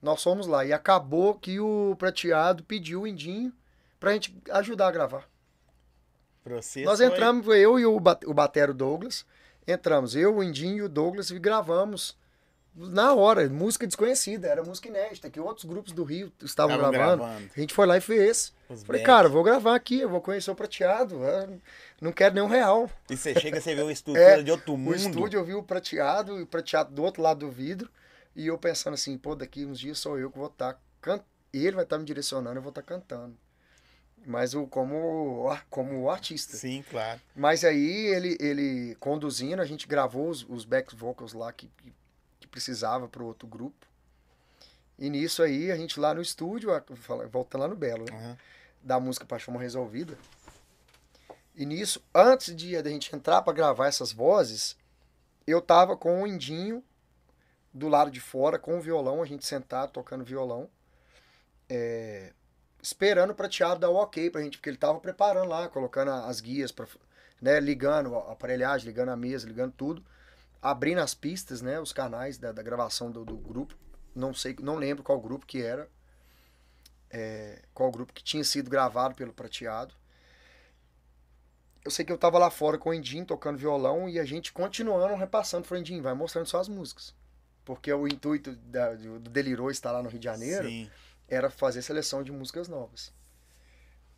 Nós 0.00 0.22
fomos 0.22 0.46
lá 0.46 0.64
e 0.64 0.72
acabou 0.72 1.34
que 1.34 1.58
o 1.58 1.94
Prateado 1.98 2.62
pediu 2.64 3.02
o 3.02 3.06
Indinho 3.06 3.52
pra 3.98 4.12
gente 4.12 4.34
ajudar 4.50 4.88
a 4.88 4.92
gravar. 4.92 5.28
Vocês 6.44 6.86
Nós 6.86 7.00
entramos, 7.00 7.44
foi 7.44 7.58
eu 7.58 7.78
e 7.78 7.84
o, 7.84 7.96
o 7.96 8.34
Batero 8.34 8.72
Douglas, 8.72 9.26
entramos, 9.66 10.16
eu, 10.16 10.36
o 10.36 10.42
Indinho 10.42 10.76
e 10.78 10.82
o 10.82 10.88
Douglas 10.88 11.30
e 11.30 11.38
gravamos 11.38 12.16
na 12.74 13.12
hora, 13.12 13.46
música 13.50 13.86
desconhecida, 13.86 14.46
era 14.48 14.62
música 14.62 14.86
inédita, 14.88 15.28
que 15.28 15.40
outros 15.40 15.64
grupos 15.66 15.92
do 15.92 16.04
Rio 16.04 16.32
estavam 16.42 16.76
Estavam 16.76 16.90
gravando. 16.92 17.22
gravando. 17.24 17.50
A 17.54 17.60
gente 17.60 17.74
foi 17.74 17.86
lá 17.86 17.96
e 17.96 18.00
fez. 18.00 18.54
Os 18.68 18.82
Falei, 18.84 19.02
backs. 19.02 19.06
cara, 19.14 19.28
vou 19.28 19.42
gravar 19.42 19.74
aqui, 19.74 19.98
eu 20.00 20.08
vou 20.08 20.20
conhecer 20.20 20.50
o 20.50 20.54
Prateado, 20.54 21.16
eu 21.24 21.58
não 22.00 22.12
quero 22.12 22.36
nenhum 22.36 22.46
real. 22.46 22.88
E 23.10 23.16
você 23.16 23.34
chega, 23.38 23.60
você 23.60 23.74
vê 23.74 23.82
uma 23.82 23.90
estrutura 23.92 24.24
É, 24.24 24.42
de 24.42 24.50
outro 24.52 24.72
O 24.74 24.78
mundo. 24.78 24.94
estúdio 24.94 25.38
eu 25.40 25.44
vi 25.44 25.54
o 25.54 25.62
prateado, 25.62 26.38
e 26.38 26.42
o 26.42 26.46
prateado 26.46 26.94
do 26.94 27.02
outro 27.02 27.20
lado 27.20 27.40
do 27.40 27.50
vidro, 27.50 27.90
e 28.34 28.46
eu 28.46 28.58
pensando 28.58 28.94
assim, 28.94 29.16
pô, 29.18 29.34
daqui 29.34 29.64
uns 29.64 29.78
dias 29.78 29.98
sou 29.98 30.18
eu 30.18 30.30
que 30.30 30.38
vou 30.38 30.48
estar 30.48 30.80
cantando. 31.00 31.28
Ele 31.52 31.72
vai 31.72 31.84
estar 31.84 31.98
me 31.98 32.04
direcionando, 32.04 32.56
eu 32.56 32.62
vou 32.62 32.70
estar 32.70 32.82
cantando. 32.82 33.36
Mas 34.26 34.54
o, 34.54 34.66
como, 34.66 35.48
como 35.70 36.10
artista. 36.10 36.56
Sim, 36.56 36.84
claro. 36.88 37.20
Mas 37.34 37.64
aí 37.64 38.06
ele, 38.06 38.36
ele 38.40 38.94
conduzindo, 38.96 39.62
a 39.62 39.64
gente 39.64 39.86
gravou 39.86 40.28
os, 40.28 40.46
os 40.48 40.64
back 40.64 40.94
vocals 40.94 41.32
lá 41.32 41.52
que, 41.52 41.70
que, 42.38 42.46
precisava 42.48 43.08
para 43.08 43.22
o 43.22 43.26
outro 43.26 43.46
grupo. 43.46 43.86
E 44.98 45.08
nisso 45.08 45.42
aí, 45.42 45.70
a 45.70 45.76
gente 45.76 46.00
lá 46.00 46.12
no 46.12 46.20
estúdio, 46.20 46.70
voltando 47.30 47.60
lá 47.60 47.68
no 47.68 47.76
Belo, 47.76 48.04
né? 48.04 48.12
Uhum. 48.12 48.36
da 48.82 48.98
música 48.98 49.24
Paixão 49.24 49.56
Resolvida. 49.56 50.18
E 51.54 51.66
nisso, 51.66 52.02
antes 52.14 52.54
de 52.54 52.76
a 52.76 52.82
gente 52.82 53.14
entrar 53.14 53.42
para 53.42 53.52
gravar 53.52 53.86
essas 53.86 54.12
vozes, 54.12 54.76
eu 55.46 55.60
tava 55.60 55.96
com 55.96 56.22
o 56.22 56.26
Indinho 56.26 56.82
do 57.78 57.88
lado 57.88 58.10
de 58.10 58.20
fora, 58.20 58.58
com 58.58 58.76
o 58.76 58.80
violão, 58.80 59.22
a 59.22 59.26
gente 59.26 59.46
sentado, 59.46 59.92
tocando 59.92 60.24
violão, 60.24 60.68
é, 61.68 62.32
esperando 62.82 63.30
o 63.30 63.34
prateado 63.34 63.80
dar 63.80 63.90
o 63.90 63.96
ok 63.96 64.30
pra 64.30 64.42
gente, 64.42 64.58
porque 64.58 64.70
ele 64.70 64.76
tava 64.76 65.00
preparando 65.00 65.48
lá, 65.48 65.68
colocando 65.68 66.10
as 66.10 66.40
guias, 66.40 66.72
pra, 66.72 66.86
né, 67.40 67.60
ligando 67.60 68.14
a 68.14 68.32
aparelhagem, 68.32 68.86
ligando 68.86 69.10
a 69.10 69.16
mesa, 69.16 69.46
ligando 69.46 69.72
tudo, 69.72 70.04
abrindo 70.60 71.00
as 71.00 71.14
pistas, 71.14 71.62
né, 71.62 71.80
os 71.80 71.92
canais 71.92 72.38
da, 72.38 72.52
da 72.52 72.62
gravação 72.62 73.10
do, 73.10 73.24
do 73.24 73.36
grupo. 73.36 73.74
Não 74.14 74.34
sei, 74.34 74.56
não 74.60 74.76
lembro 74.76 75.04
qual 75.04 75.20
grupo 75.20 75.46
que 75.46 75.62
era, 75.62 75.88
é, 77.10 77.62
qual 77.72 77.90
grupo 77.90 78.12
que 78.12 78.22
tinha 78.22 78.44
sido 78.44 78.70
gravado 78.70 79.14
pelo 79.14 79.32
prateado. 79.32 79.94
Eu 81.84 81.90
sei 81.90 82.04
que 82.04 82.12
eu 82.12 82.18
tava 82.18 82.38
lá 82.38 82.50
fora 82.50 82.76
com 82.76 82.90
o 82.90 82.94
Indinho 82.94 83.24
tocando 83.24 83.56
violão 83.56 84.08
e 84.08 84.18
a 84.18 84.24
gente 84.24 84.52
continuando 84.52 85.14
repassando. 85.14 85.66
Falei, 85.66 85.80
Indinho, 85.80 86.02
vai 86.02 86.12
mostrando 86.12 86.46
só 86.46 86.60
as 86.60 86.68
músicas. 86.68 87.14
Porque 87.68 87.92
o 87.92 88.08
intuito 88.08 88.56
da- 88.56 88.94
do 88.94 89.18
Delirou 89.28 89.70
estar 89.70 89.92
lá 89.92 90.02
no 90.02 90.08
Rio 90.08 90.18
de 90.18 90.24
Janeiro 90.24 90.66
Sim. 90.66 90.88
era 91.28 91.50
fazer 91.50 91.82
seleção 91.82 92.22
de 92.22 92.32
músicas 92.32 92.66
novas. 92.66 93.12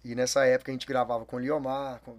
E 0.04 0.14
nessa 0.14 0.46
época 0.46 0.70
a 0.70 0.72
gente 0.72 0.86
gravava 0.86 1.26
com 1.26 1.34
o 1.34 1.38
Liomar, 1.40 2.00
com 2.04 2.12
o 2.12 2.18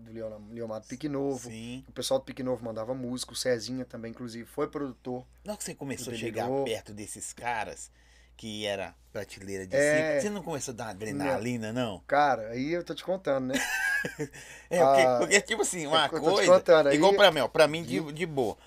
Liomar, 0.51 0.81
do 0.81 0.87
Pique 0.87 1.07
Novo. 1.07 1.49
Sim. 1.49 1.85
O 1.87 1.91
pessoal 1.93 2.19
do 2.19 2.25
Pique 2.25 2.43
Novo 2.43 2.65
mandava 2.65 2.93
música, 2.93 3.31
o 3.31 3.35
Cezinha 3.35 3.85
também, 3.85 4.11
inclusive, 4.11 4.45
foi 4.45 4.67
produtor. 4.67 5.25
Na 5.45 5.53
hora 5.53 5.57
que 5.57 5.63
você 5.63 5.73
começou 5.73 6.11
a 6.11 6.17
chegar 6.17 6.49
perto 6.65 6.93
desses 6.93 7.31
caras, 7.31 7.89
que 8.35 8.65
era 8.65 8.93
prateleira 9.13 9.65
de 9.65 9.73
É. 9.75 10.09
cinco, 10.11 10.21
você 10.23 10.29
não 10.29 10.43
começou 10.43 10.73
a 10.73 10.75
dar 10.75 10.89
adrenalina, 10.89 11.71
não? 11.71 11.99
Cara, 12.05 12.49
aí 12.49 12.73
eu 12.73 12.83
tô 12.83 12.93
te 12.93 13.05
contando, 13.05 13.45
né? 13.47 13.53
É, 14.69 14.79
porque, 14.83 15.01
Ah, 15.01 15.17
porque, 15.19 15.41
tipo 15.41 15.61
assim, 15.61 15.85
uma 15.87 16.05
eu 16.07 16.09
tô 16.09 16.17
te 16.17 16.21
coisa. 16.23 16.51
contando, 16.53 16.87
aí- 16.87 16.95
igual 16.95 17.13
pra 17.13 17.31
mim, 17.31 17.39
ó, 17.41 17.47
pra 17.47 17.67
mim, 17.67 17.83
de, 17.83 17.99
de 18.11 18.25
boa. 18.25 18.57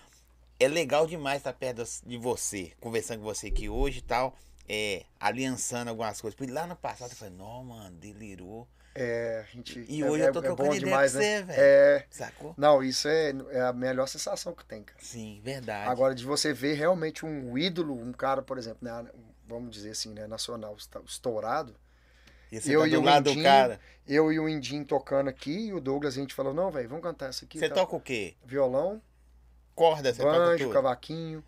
É 0.59 0.69
legal 0.69 1.07
demais 1.07 1.39
estar 1.39 1.53
perto 1.53 1.85
de 2.07 2.17
você, 2.17 2.73
conversando 2.81 3.19
com 3.19 3.25
você 3.25 3.49
aqui 3.49 3.69
hoje 3.69 3.99
e 3.99 4.03
tal, 4.03 4.37
é, 4.69 5.05
aliançando 5.19 5.91
algumas 5.91 6.21
coisas. 6.21 6.37
Porque 6.37 6.53
lá 6.53 6.67
no 6.67 6.77
passado 6.77 7.11
eu 7.11 7.17
falei, 7.17 7.35
não, 7.35 7.65
mano, 7.65 7.97
delirou. 7.97 8.69
É, 8.95 9.45
a 9.45 9.53
gente. 9.53 9.85
E 9.89 10.03
é- 10.03 10.09
hoje 10.09 10.23
é, 10.23 10.29
eu 10.29 10.33
tô 10.33 10.39
é 10.39 10.43
trocando 10.43 10.69
bom 10.69 10.75
ideia 10.75 10.87
demais, 10.87 11.13
com 11.13 11.19
né? 11.19 11.25
você, 11.25 11.43
velho. 11.43 11.61
É. 11.61 12.07
Sacou? 12.09 12.55
Não, 12.57 12.83
isso 12.83 13.09
é, 13.09 13.35
é 13.51 13.61
a 13.63 13.73
melhor 13.73 14.07
sensação 14.07 14.55
que 14.55 14.65
tem, 14.65 14.85
cara. 14.85 15.01
Sim, 15.03 15.41
verdade. 15.43 15.91
Agora, 15.91 16.15
de 16.15 16.25
você 16.25 16.53
ver 16.53 16.75
realmente 16.75 17.27
um 17.27 17.59
ídolo, 17.59 17.93
um 17.93 18.13
cara, 18.13 18.41
por 18.41 18.57
exemplo, 18.57 18.79
né, 18.83 19.11
vamos 19.49 19.75
dizer 19.75 19.91
assim, 19.91 20.15
né, 20.15 20.29
nacional 20.29 20.77
estourado, 21.05 21.75
e 22.53 22.71
eu 22.71 22.81
tá 22.83 22.87
e 22.87 22.97
o 22.97 23.03
lado 23.03 23.25
do 23.25 23.31
Mindinho, 23.31 23.45
cara. 23.45 23.81
eu 24.07 24.33
e 24.33 24.39
o 24.39 24.49
Indinho 24.49 24.85
tocando 24.85 25.29
aqui, 25.29 25.69
e 25.69 25.73
o 25.73 25.81
Douglas, 25.81 26.17
a 26.17 26.21
gente 26.21 26.33
falou, 26.33 26.55
não, 26.55 26.71
velho, 26.71 26.89
vamos 26.89 27.03
cantar 27.03 27.31
essa 27.31 27.45
aqui. 27.45 27.59
Você 27.59 27.69
tá? 27.69 27.75
toca 27.75 27.97
o 27.97 28.01
quê? 28.01 28.37
Violão, 28.45 29.03
Corda, 29.75 30.13
você 30.13 30.23
banjo, 30.23 30.71
cavaquinho. 30.71 31.43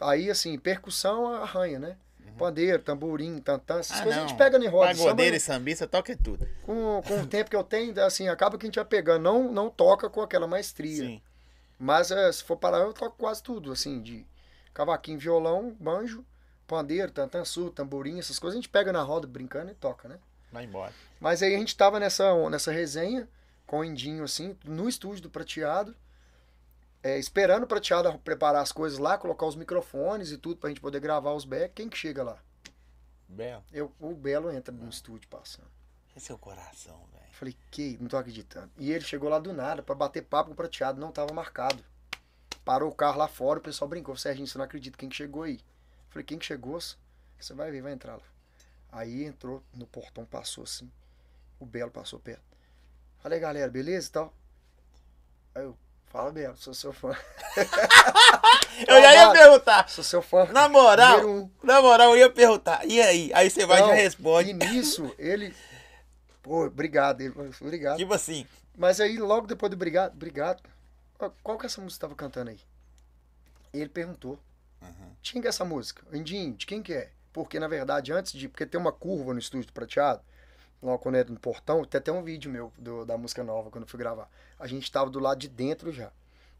Aí, 0.00 0.30
assim, 0.30 0.58
percussão 0.58 1.26
arranha, 1.32 1.78
né? 1.78 1.96
Pandeiro, 2.38 2.82
tamborim, 2.82 3.38
tantã, 3.40 3.78
essas 3.78 3.96
Uhum. 3.98 4.00
Ah, 4.00 4.02
coisas 4.04 4.18
a 4.18 4.22
não. 4.22 4.28
gente 4.28 4.38
pega 4.38 4.58
em 4.58 4.66
roda. 4.66 4.94
Samba, 4.94 5.04
Pagodeiro 5.04 5.36
e 5.36 5.40
sambista, 5.40 5.86
toca 5.86 6.16
tudo. 6.16 6.48
com, 6.62 7.02
com 7.06 7.20
o 7.20 7.26
tempo 7.26 7.50
que 7.50 7.56
eu 7.56 7.62
tenho, 7.62 8.02
assim, 8.02 8.26
acaba 8.28 8.56
que 8.56 8.64
a 8.64 8.68
gente 8.68 8.76
vai 8.76 8.84
pegando, 8.86 9.22
não, 9.22 9.52
não 9.52 9.68
toca 9.68 10.08
com 10.08 10.22
aquela 10.22 10.46
maestria. 10.46 11.04
Sim. 11.04 11.22
Mas 11.78 12.10
é, 12.10 12.32
se 12.32 12.42
for 12.42 12.56
parar, 12.56 12.78
eu 12.78 12.92
toco 12.94 13.16
quase 13.18 13.42
tudo, 13.42 13.70
assim, 13.70 14.00
de 14.00 14.26
cavaquinho, 14.72 15.18
violão, 15.18 15.76
banjo, 15.78 16.24
pandeiro, 16.66 17.12
tantan, 17.12 17.44
surdo, 17.44 17.70
tamborim, 17.70 18.18
essas 18.18 18.38
coisas, 18.38 18.56
a 18.56 18.60
gente 18.60 18.70
pega 18.70 18.92
na 18.92 19.02
roda 19.02 19.26
brincando 19.26 19.70
e 19.70 19.74
toca, 19.74 20.08
né? 20.08 20.16
Vai 20.50 20.64
embora. 20.64 20.92
Mas 21.20 21.42
aí 21.42 21.54
a 21.54 21.58
gente 21.58 21.76
tava 21.76 22.00
nessa, 22.00 22.34
nessa 22.48 22.72
resenha 22.72 23.28
com 23.66 23.80
o 23.80 23.84
Indinho, 23.84 24.24
assim, 24.24 24.56
no 24.64 24.88
estúdio 24.88 25.22
do 25.22 25.30
Prateado, 25.30 25.94
é, 27.02 27.18
esperando 27.18 27.64
o 27.64 27.66
Prateado 27.66 28.16
preparar 28.18 28.62
as 28.62 28.70
coisas 28.70 28.98
lá, 28.98 29.18
colocar 29.18 29.46
os 29.46 29.56
microfones 29.56 30.30
e 30.30 30.38
tudo 30.38 30.56
pra 30.56 30.68
gente 30.68 30.80
poder 30.80 31.00
gravar 31.00 31.32
os 31.32 31.44
back. 31.44 31.74
Quem 31.74 31.88
que 31.88 31.98
chega 31.98 32.22
lá? 32.22 32.38
Belo. 33.28 33.64
Eu, 33.72 33.92
o 33.98 34.14
Belo 34.14 34.50
entra 34.52 34.72
no 34.72 34.88
estúdio 34.88 35.28
passando. 35.28 35.70
Esse 36.16 36.30
é 36.30 36.34
o 36.34 36.38
coração, 36.38 37.00
velho. 37.12 37.32
Falei, 37.32 37.56
que? 37.70 37.96
Não 38.00 38.08
tô 38.08 38.16
acreditando. 38.16 38.70
E 38.76 38.92
ele 38.92 39.04
chegou 39.04 39.28
lá 39.28 39.38
do 39.38 39.52
nada 39.52 39.82
pra 39.82 39.94
bater 39.94 40.22
papo 40.22 40.48
com 40.48 40.52
o 40.52 40.56
Prateado, 40.56 41.00
não 41.00 41.10
tava 41.10 41.32
marcado. 41.32 41.82
Parou 42.64 42.90
o 42.90 42.94
carro 42.94 43.18
lá 43.18 43.26
fora, 43.26 43.58
o 43.58 43.62
pessoal 43.62 43.88
brincou. 43.88 44.16
Serginho, 44.16 44.46
você 44.46 44.56
não 44.56 44.64
acredita 44.64 44.96
quem 44.96 45.08
que 45.08 45.16
chegou 45.16 45.42
aí? 45.42 45.60
Falei, 46.10 46.24
quem 46.24 46.38
que 46.38 46.44
chegou? 46.44 46.78
Você 46.78 47.54
vai 47.54 47.70
ver, 47.70 47.82
vai 47.82 47.92
entrar 47.92 48.16
lá. 48.16 48.22
Aí 48.92 49.24
entrou 49.24 49.62
no 49.74 49.86
portão, 49.86 50.24
passou 50.24 50.64
assim. 50.64 50.88
O 51.58 51.64
Belo 51.64 51.90
passou 51.90 52.20
perto. 52.20 52.42
Falei, 53.18 53.40
galera, 53.40 53.70
beleza 53.70 54.08
e 54.08 54.12
tal? 54.12 54.34
Aí 55.54 55.62
eu, 55.64 55.76
fala, 56.12 56.30
Belo, 56.30 56.56
sou 56.56 56.74
seu 56.74 56.92
fã. 56.92 57.16
Eu 58.86 59.00
já 59.00 59.14
ia 59.14 59.30
perguntar. 59.32 59.88
Sou 59.88 60.04
seu 60.04 60.22
fã. 60.22 60.44
Na 60.46 60.68
moral, 60.68 61.26
um. 61.26 61.50
na 61.62 61.80
moral, 61.80 62.10
eu 62.10 62.18
ia 62.18 62.30
perguntar. 62.30 62.84
E 62.86 63.00
aí? 63.00 63.30
Aí 63.34 63.48
você 63.48 63.66
vai 63.66 63.82
e 63.82 63.86
já 63.86 63.94
responde. 63.94 64.50
E 64.50 64.54
nisso, 64.54 65.14
ele. 65.18 65.54
Pô, 66.42 66.66
obrigado. 66.66 67.20
Ele 67.20 67.32
falou, 67.32 67.52
obrigado. 67.60 67.98
Tipo 67.98 68.14
assim, 68.14 68.46
Mas 68.76 69.00
aí, 69.00 69.18
logo 69.18 69.46
depois 69.46 69.70
do 69.70 69.74
obrigado, 69.74 70.14
obrigado. 70.14 70.62
Qual 71.42 71.58
que 71.58 71.66
é 71.66 71.68
essa 71.68 71.80
música 71.80 71.86
que 71.86 71.94
você 71.94 72.00
tava 72.00 72.14
cantando 72.14 72.50
aí? 72.50 72.60
E 73.72 73.80
ele 73.80 73.90
perguntou. 73.90 74.38
De 75.20 75.32
quem 75.32 75.40
que 75.40 75.46
é 75.46 75.50
essa 75.50 75.64
música? 75.64 76.02
Indinho, 76.12 76.54
de 76.54 76.66
quem 76.66 76.82
que 76.82 76.92
é? 76.92 77.10
Porque, 77.32 77.60
na 77.60 77.68
verdade, 77.68 78.12
antes 78.12 78.32
de. 78.32 78.48
Porque 78.48 78.66
tem 78.66 78.80
uma 78.80 78.92
curva 78.92 79.32
no 79.32 79.38
estúdio 79.38 79.68
do 79.68 79.72
prateado, 79.72 80.22
lá 80.82 80.98
quando 80.98 81.14
é 81.16 81.24
no 81.24 81.38
portão, 81.38 81.84
tem 81.84 81.98
até 81.98 82.10
um 82.12 82.22
vídeo 82.22 82.50
meu 82.50 82.72
do- 82.78 83.04
da 83.04 83.16
música 83.16 83.42
nova 83.44 83.70
quando 83.70 83.84
eu 83.84 83.88
fui 83.88 83.98
gravar. 83.98 84.28
A 84.58 84.66
gente 84.66 84.90
tava 84.90 85.08
do 85.10 85.20
lado 85.20 85.38
de 85.38 85.48
dentro 85.48 85.92
já, 85.92 86.10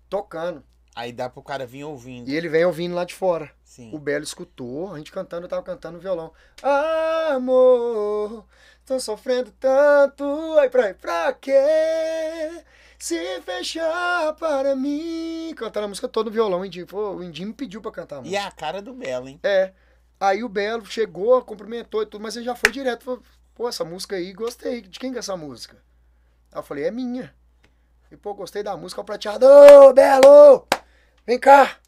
tocando. 0.09 0.63
aí 0.95 1.11
dá 1.13 1.29
pro 1.31 1.43
cara 1.43 1.65
vir 1.67 1.85
ouvindo. 1.85 2.29
E 2.29 2.35
ele 2.37 2.49
vem 2.51 2.65
ouvindo 2.67 2.95
lá 2.95 3.05
de 3.05 3.15
fora. 3.15 3.51
Sim. 3.65 3.91
O 3.95 3.99
Belo 3.99 4.23
escutou, 4.25 4.93
a 4.93 4.99
gente 4.99 5.11
cantando, 5.11 5.47
eu 5.47 5.49
tava 5.49 5.63
cantando 5.63 5.95
no 5.97 6.01
violão. 6.03 6.31
Amor, 7.35 8.45
tô 8.85 9.01
sofrendo 9.01 9.51
tanto, 9.59 10.25
ai 10.59 10.69
pra, 10.69 10.93
pra 10.95 11.33
quê? 11.33 12.63
Se 12.99 13.41
fechar 13.41 14.35
para 14.35 14.77
mim. 14.77 15.55
Cantando 15.57 15.87
a 15.87 15.89
música 15.89 16.07
toda 16.09 16.29
no 16.29 16.35
violão, 16.35 16.61
o 16.61 16.65
Indinho, 16.65 16.87
pô, 16.87 17.13
o 17.15 17.25
Indinho 17.25 17.49
me 17.49 17.55
pediu 17.55 17.81
pra 17.81 17.91
cantar 17.91 18.17
a 18.17 18.19
E 18.19 18.23
música. 18.23 18.39
é 18.39 18.45
a 18.47 18.51
cara 18.51 18.83
do 18.83 18.93
Belo, 18.93 19.29
hein? 19.29 19.41
É. 19.43 19.73
Aí 20.21 20.45
o 20.45 20.49
Belo 20.49 20.85
chegou, 20.87 21.41
cumprimentou 21.43 22.03
e 22.03 22.07
tudo, 22.07 22.23
mas 22.23 22.37
ele 22.37 22.45
já 22.45 22.55
foi 22.55 22.71
direto. 22.71 23.05
Falou, 23.05 23.23
pô, 23.55 23.69
essa 23.69 23.85
música 23.85 24.17
aí, 24.17 24.33
gostei. 24.33 24.83
De 24.83 24.99
quem 24.99 25.11
que 25.11 25.19
é 25.19 25.21
essa 25.21 25.37
música? 25.37 25.77
Aí 26.51 26.59
eu 26.59 26.63
falei, 26.63 26.85
é 26.85 26.91
minha. 26.91 27.35
E, 28.11 28.17
pô, 28.17 28.35
gostei 28.35 28.63
da 28.63 28.77
música. 28.77 29.01
O 29.01 29.05
prateado, 29.05 29.47
ô, 29.47 29.93
Belo! 29.93 30.67
Vem 31.27 31.39
cá! 31.39 31.79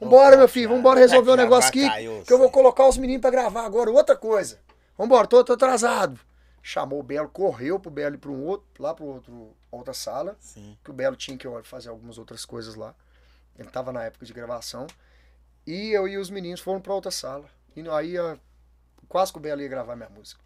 Vambora, 0.00 0.36
meu 0.36 0.48
filho, 0.48 0.68
vambora 0.68 1.00
resolver 1.00 1.32
o 1.32 1.36
Já 1.36 1.42
negócio 1.42 1.68
aqui. 1.68 2.24
Que 2.24 2.32
eu 2.32 2.38
vou 2.38 2.50
colocar 2.50 2.86
os 2.86 2.96
meninos 2.96 3.20
pra 3.20 3.30
gravar 3.30 3.64
agora. 3.64 3.90
Outra 3.90 4.16
coisa. 4.16 4.60
Vambora, 4.96 5.26
tô, 5.26 5.42
tô 5.42 5.54
atrasado. 5.54 6.20
Chamou 6.62 7.00
o 7.00 7.02
Belo, 7.02 7.28
correu 7.28 7.80
pro 7.80 7.90
Belo 7.90 8.14
ir 8.14 8.18
pra 8.18 8.30
um 8.30 8.44
outro, 8.44 8.66
lá 8.82 8.94
pro 8.94 9.06
outro, 9.06 9.56
outra 9.70 9.94
sala. 9.94 10.36
Sim. 10.38 10.78
Que 10.84 10.90
o 10.90 10.92
Belo 10.94 11.16
tinha 11.16 11.36
que 11.36 11.48
fazer 11.64 11.88
algumas 11.88 12.18
outras 12.18 12.44
coisas 12.44 12.74
lá. 12.74 12.94
Ele 13.58 13.68
tava 13.70 13.92
na 13.92 14.04
época 14.04 14.24
de 14.24 14.32
gravação. 14.32 14.86
E 15.66 15.90
eu 15.90 16.06
e 16.06 16.16
os 16.16 16.30
meninos 16.30 16.60
foram 16.60 16.80
pra 16.80 16.94
outra 16.94 17.10
sala. 17.10 17.46
E 17.74 17.88
aí, 17.88 18.14
quase 19.08 19.32
que 19.32 19.38
o 19.38 19.40
Belo 19.40 19.62
ia 19.62 19.68
gravar 19.68 19.96
minha 19.96 20.08
música. 20.08 20.40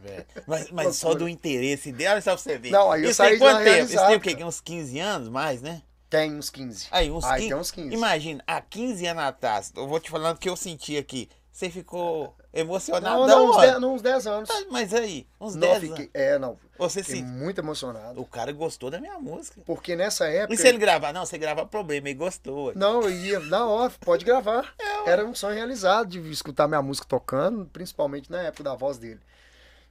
Velho. 0.00 0.26
Mas, 0.46 0.70
mas 0.70 0.96
só 0.96 1.14
do 1.14 1.28
interesse 1.28 1.92
dele, 1.92 2.10
olha 2.10 2.20
só 2.20 2.32
pra 2.32 2.38
você 2.38 2.58
ver. 2.58 2.70
Não, 2.70 2.90
aí 2.90 3.04
Isso 3.08 3.22
tem 3.22 3.38
quanto 3.38 3.64
tempo? 3.64 3.92
Isso 3.92 4.06
tem 4.06 4.16
o 4.16 4.20
quê? 4.20 4.44
Uns 4.44 4.60
15 4.60 4.98
anos, 4.98 5.28
mais, 5.28 5.60
né? 5.62 5.82
Tem 6.10 6.34
uns 6.34 6.48
15. 6.48 6.86
Aí, 6.90 7.10
uns 7.10 7.24
Aí 7.24 7.42
15. 7.42 7.48
tem 7.48 7.56
uns 7.58 7.70
15. 7.70 7.94
Imagina, 7.94 8.42
há 8.46 8.60
15 8.60 9.06
anos 9.06 9.22
atrás, 9.24 9.72
eu 9.76 9.86
vou 9.86 10.00
te 10.00 10.10
falando 10.10 10.36
o 10.36 10.38
que 10.38 10.48
eu 10.48 10.56
senti 10.56 10.96
aqui. 10.96 11.28
Você 11.52 11.68
ficou 11.68 12.36
Não, 12.54 12.60
emocionado, 12.60 13.26
não, 13.26 13.46
uns 13.50 13.56
mano. 13.56 13.60
10, 13.60 13.80
não, 13.80 13.94
uns 13.94 14.00
10 14.02 14.26
anos. 14.28 14.48
Mas 14.70 14.94
aí, 14.94 15.26
uns 15.40 15.56
Não, 15.56 15.68
10 15.68 15.80
fiquei, 15.80 16.04
anos. 16.04 16.10
é, 16.14 16.38
não. 16.38 16.56
Você 16.78 17.02
sim. 17.02 17.20
muito 17.24 17.60
emocionado. 17.60 18.20
O 18.20 18.24
cara 18.24 18.52
gostou 18.52 18.88
da 18.90 19.00
minha 19.00 19.18
música. 19.18 19.60
Porque 19.66 19.96
nessa 19.96 20.28
época. 20.28 20.54
E 20.54 20.56
se 20.56 20.68
ele 20.68 20.78
gravar? 20.78 21.12
Não, 21.12 21.26
você 21.26 21.36
gravar 21.36 21.66
problema, 21.66 22.08
ele 22.08 22.16
gostou. 22.16 22.72
Não, 22.76 23.02
eu 23.02 23.10
ia, 23.10 23.40
na 23.40 23.66
hora, 23.66 23.92
pode 24.00 24.24
gravar. 24.24 24.72
É, 24.78 25.10
Era 25.10 25.26
um 25.26 25.34
sonho 25.34 25.56
realizado 25.56 26.08
de 26.10 26.30
escutar 26.30 26.68
minha 26.68 26.80
música 26.80 27.06
tocando, 27.08 27.66
principalmente 27.66 28.30
na 28.30 28.40
época 28.42 28.62
da 28.62 28.76
voz 28.76 28.96
dele. 28.96 29.18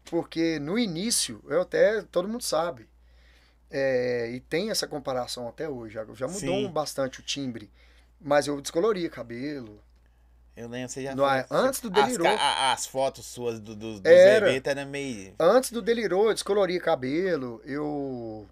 Porque 0.09 0.59
no 0.59 0.77
início, 0.79 1.43
eu 1.47 1.61
até, 1.61 2.01
todo 2.03 2.27
mundo 2.27 2.43
sabe, 2.43 2.87
é, 3.69 4.29
e 4.31 4.39
tem 4.39 4.69
essa 4.69 4.87
comparação 4.87 5.47
até 5.47 5.67
hoje, 5.67 5.93
já, 5.95 6.05
já 6.13 6.27
mudou 6.27 6.39
Sim. 6.65 6.71
bastante 6.71 7.19
o 7.19 7.23
timbre, 7.23 7.69
mas 8.19 8.47
eu 8.47 8.59
descoloria 8.61 9.09
cabelo. 9.09 9.81
Eu 10.55 10.67
lembro, 10.69 10.89
você 10.89 11.03
já 11.03 11.13
No- 11.15 11.27
fez- 11.29 11.45
antes 11.51 11.81
do 11.81 11.89
as, 11.89 11.93
Delirou. 11.93 12.25
ca- 12.25 12.41
a- 12.41 12.71
as 12.73 12.87
fotos 12.87 13.25
suas 13.25 13.59
do, 13.59 13.75
do, 13.75 13.99
dos 13.99 14.05
Era. 14.11 14.49
eventos 14.49 14.71
era 14.71 14.85
meio. 14.85 15.35
Antes 15.39 15.71
do 15.71 15.81
Delirou, 15.81 16.27
eu 16.29 16.33
descoloria 16.33 16.79
cabelo, 16.79 17.61
eu 17.65 18.47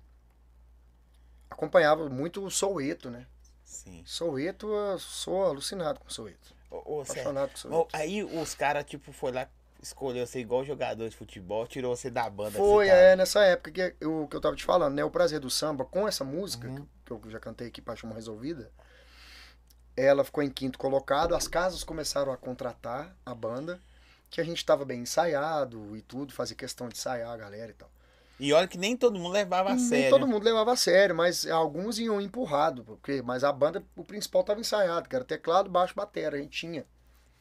acompanhava 1.50 2.10
muito 2.10 2.44
o 2.44 2.52
Soueto, 2.52 3.10
né? 3.10 3.26
Sim. 3.64 4.04
Soueto, 4.06 4.68
eu 4.74 5.00
sou 5.00 5.46
alucinado 5.46 6.00
com 6.00 6.10
Soueto. 6.10 6.54
Ô, 6.70 7.02
Apaixonado 7.02 7.52
com 7.52 7.58
Soueto. 7.58 7.88
aí 7.94 8.24
os 8.24 8.54
caras, 8.54 8.84
tipo, 8.86 9.12
foi 9.12 9.32
lá, 9.32 9.48
escolheu 9.82 10.26
você 10.26 10.40
igual 10.40 10.64
jogador 10.66 11.08
de 11.10 11.16
futebol, 11.16 11.66
tirou 11.68 11.96
você 11.96 12.10
da 12.10 12.30
banda. 12.30 12.52
Foi, 12.58 12.88
é, 12.88 13.16
nessa 13.16 13.42
época 13.44 13.72
que 13.72 13.96
eu, 14.00 14.28
que 14.28 14.36
eu 14.36 14.42
tava 14.42 14.56
te 14.56 14.64
falando, 14.64 14.94
né? 14.96 15.04
O 15.04 15.12
prazer 15.12 15.40
do 15.40 15.50
samba 15.50 15.86
com 15.86 16.08
essa 16.08 16.24
música, 16.24 16.68
Uhum. 16.68 16.86
que 17.06 17.12
eu 17.12 17.22
já 17.32 17.40
cantei 17.40 17.68
aqui, 17.68 17.82
Paixão 17.82 18.12
Resolvida, 18.12 18.72
ela 19.96 20.24
ficou 20.24 20.44
em 20.44 20.50
quinto 20.50 20.78
colocado, 20.78 21.36
as 21.36 21.48
casas 21.48 21.84
começaram 21.84 22.32
a 22.32 22.38
contratar 22.38 23.16
a 23.26 23.34
banda, 23.34 23.80
que 24.30 24.42
a 24.42 24.44
gente 24.44 24.66
tava 24.66 24.84
bem 24.84 25.02
ensaiado 25.02 25.96
e 25.96 26.02
tudo, 26.02 26.34
fazia 26.34 26.56
questão 26.56 26.90
de 26.90 26.96
ensaiar 26.96 27.30
a 27.32 27.38
galera 27.38 27.72
e 27.72 27.76
tal. 27.76 27.90
E 28.38 28.52
olha 28.52 28.68
que 28.68 28.78
nem 28.78 28.98
todo 28.98 29.18
mundo 29.18 29.32
levava 29.32 29.70
a 29.70 29.76
Nem 29.76 29.88
sério. 29.88 30.10
todo 30.10 30.28
mundo 30.28 30.44
levava 30.44 30.74
a 30.74 30.76
sério, 30.76 31.16
mas 31.16 31.46
alguns 31.48 31.98
iam 32.00 32.20
empurrado, 32.20 32.84
porque, 32.84 33.22
mas 33.22 33.46
a 33.46 33.52
banda, 33.54 33.82
o 33.96 34.04
principal 34.04 34.44
tava 34.44 34.60
ensaiado, 34.60 35.08
que 35.08 35.16
era 35.16 35.24
teclado, 35.24 35.70
baixo, 35.70 35.94
batera, 35.96 36.36
a 36.36 36.40
gente 36.42 36.58
tinha. 36.58 36.86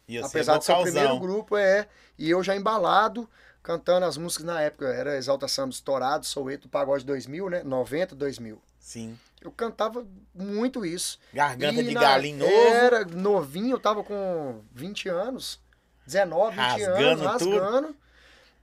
Ia 0.08 0.24
Apesar 0.26 0.58
de 0.58 0.64
ser 0.64 0.72
o 0.72 0.82
primeiro 0.82 1.18
grupo, 1.18 1.56
é. 1.56 1.86
E 2.18 2.28
eu 2.30 2.42
já 2.42 2.54
embalado, 2.54 3.28
cantando 3.62 4.04
as 4.06 4.16
músicas 4.16 4.44
na 4.46 4.60
época. 4.60 4.86
Era 4.86 5.16
Exalta 5.16 5.48
Samba 5.48 5.70
Estourado, 5.70 6.26
Soueto, 6.26 6.68
Pagode 6.68 7.04
2000, 7.04 7.48
né? 7.50 7.62
90, 7.62 8.14
2000. 8.14 8.60
Sim. 8.78 9.18
Eu 9.40 9.50
cantava 9.50 10.06
muito 10.34 10.84
isso. 10.86 11.18
Garganta 11.32 11.80
E 11.80 11.84
de 11.84 11.94
na- 11.94 12.00
galinho 12.00 12.38
novo. 12.38 12.52
Era 12.52 13.04
novinho, 13.04 13.72
eu 13.76 13.80
tava 13.80 14.02
com 14.04 14.60
20 14.72 15.08
anos. 15.08 15.58
19, 16.06 16.50
20 16.56 16.60
anos, 16.82 16.86
Rasgando 17.22 17.38
tudo. 17.38 17.58
rasgando. 17.58 17.96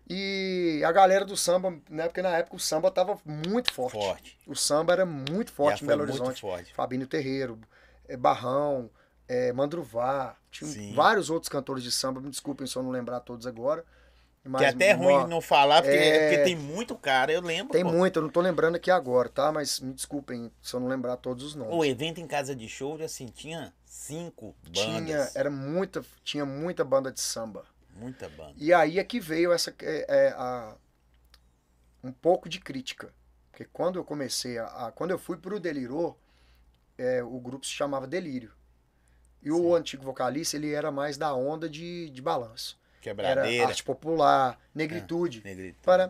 E 0.10 0.82
a 0.86 0.92
galera 0.92 1.24
do 1.24 1.38
samba, 1.38 1.74
né? 1.90 2.06
Porque 2.08 2.22
na 2.22 2.38
época 2.38 2.56
o 2.58 2.60
samba 2.60 2.92
tava 2.92 3.18
muito 3.26 3.72
forte. 3.74 3.94
Forte. 3.94 4.38
O 4.46 4.56
samba 4.56 4.94
era 4.94 5.06
muito 5.06 5.52
forte 5.52 5.80
Já 5.80 5.86
em 5.86 5.88
Belo 5.88 6.04
muito 6.06 6.18
Horizonte. 6.20 6.42
forte. 6.42 6.74
Fabinho 6.74 7.08
Terreiro, 7.08 7.58
eh, 8.08 8.18
Barrão, 8.18 8.89
eh, 9.28 9.54
Mandruvá. 9.54 10.36
Tinha 10.52 10.70
Sim. 10.70 10.93
vários 10.93 11.30
outros 11.30 11.49
cantores 11.49 11.82
de 11.84 11.91
samba, 11.91 12.20
me 12.20 12.30
desculpem 12.30 12.68
se 12.68 12.76
eu 12.76 12.84
não 12.84 12.91
lembrar 12.91 13.22
todos 13.22 13.47
agora. 13.47 13.84
Mas, 14.43 14.62
que 14.62 14.66
é 14.66 14.70
até 14.70 14.91
ruim 14.93 15.14
ó, 15.14 15.28
não 15.28 15.39
falar, 15.39 15.82
porque, 15.84 15.95
é- 15.95 16.20
porque 16.20 16.43
tem 16.43 16.56
muito 16.56 16.95
cara, 16.95 17.32
eu 17.32 17.41
lembro. 17.41 17.72
Tem 17.72 17.84
pô. 17.84 17.91
muito, 17.91 18.18
eu 18.18 18.24
não 18.24 18.30
tô 18.30 18.41
lembrando 18.41 18.76
aqui 18.76 18.89
agora, 18.89 19.30
tá? 19.30 19.52
Mas 19.52 19.80
me 19.80 19.93
desculpem 19.93 20.52
se 20.62 20.74
eu 20.76 20.80
não 20.80 20.88
lembrar 20.88 21.16
todos 21.18 21.43
os 21.43 21.56
nomes. 21.56 21.74
O 21.74 21.86
evento 21.86 22.20
em 22.20 22.28
casa 22.28 22.56
de 22.56 22.68
show, 22.68 22.99
assim, 23.04 23.28
tinha 23.28 23.72
cinco 23.86 24.56
tinha, 24.72 24.99
bandas. 25.18 25.36
era 25.36 25.49
muita, 25.52 26.04
tinha 26.24 26.43
muita 26.45 26.84
banda 26.84 27.12
de 27.12 27.22
samba. 27.22 27.66
Muita 27.95 28.28
banda. 28.30 28.54
E 28.58 28.74
aí 28.74 28.97
é 28.97 29.04
que 29.04 29.20
veio 29.20 29.54
essa 29.54 29.74
é, 29.80 30.06
é, 30.10 30.30
a, 30.30 30.76
um 32.04 32.12
pouco 32.12 32.49
de 32.49 32.60
crítica. 32.60 33.14
Porque 33.52 33.66
quando 33.66 33.99
eu 33.99 34.04
comecei 34.04 34.58
a. 34.58 34.66
a- 34.88 34.91
quando 34.91 35.12
eu 35.12 35.20
fui 35.20 35.38
pro 35.38 35.60
Delirô, 35.60 36.16
é, 36.97 37.22
o 37.24 37.39
grupo 37.39 37.64
se 37.66 37.72
chamava 37.72 38.08
Delírio. 38.08 38.52
E 39.42 39.52
o 39.52 39.76
antigo 39.76 40.04
vocalista, 40.04 40.56
ele 40.56 40.72
era 40.72 40.92
mais 40.92 41.18
da 41.18 41.34
onda 41.34 41.68
de, 41.68 42.10
de 42.10 42.22
balanço. 42.22 42.80
Era 43.02 43.02
Quebradeira. 43.02 43.68
arte 43.68 43.84
popular, 43.84 44.60
negritude. 44.76 45.42
Ba, 45.84 46.10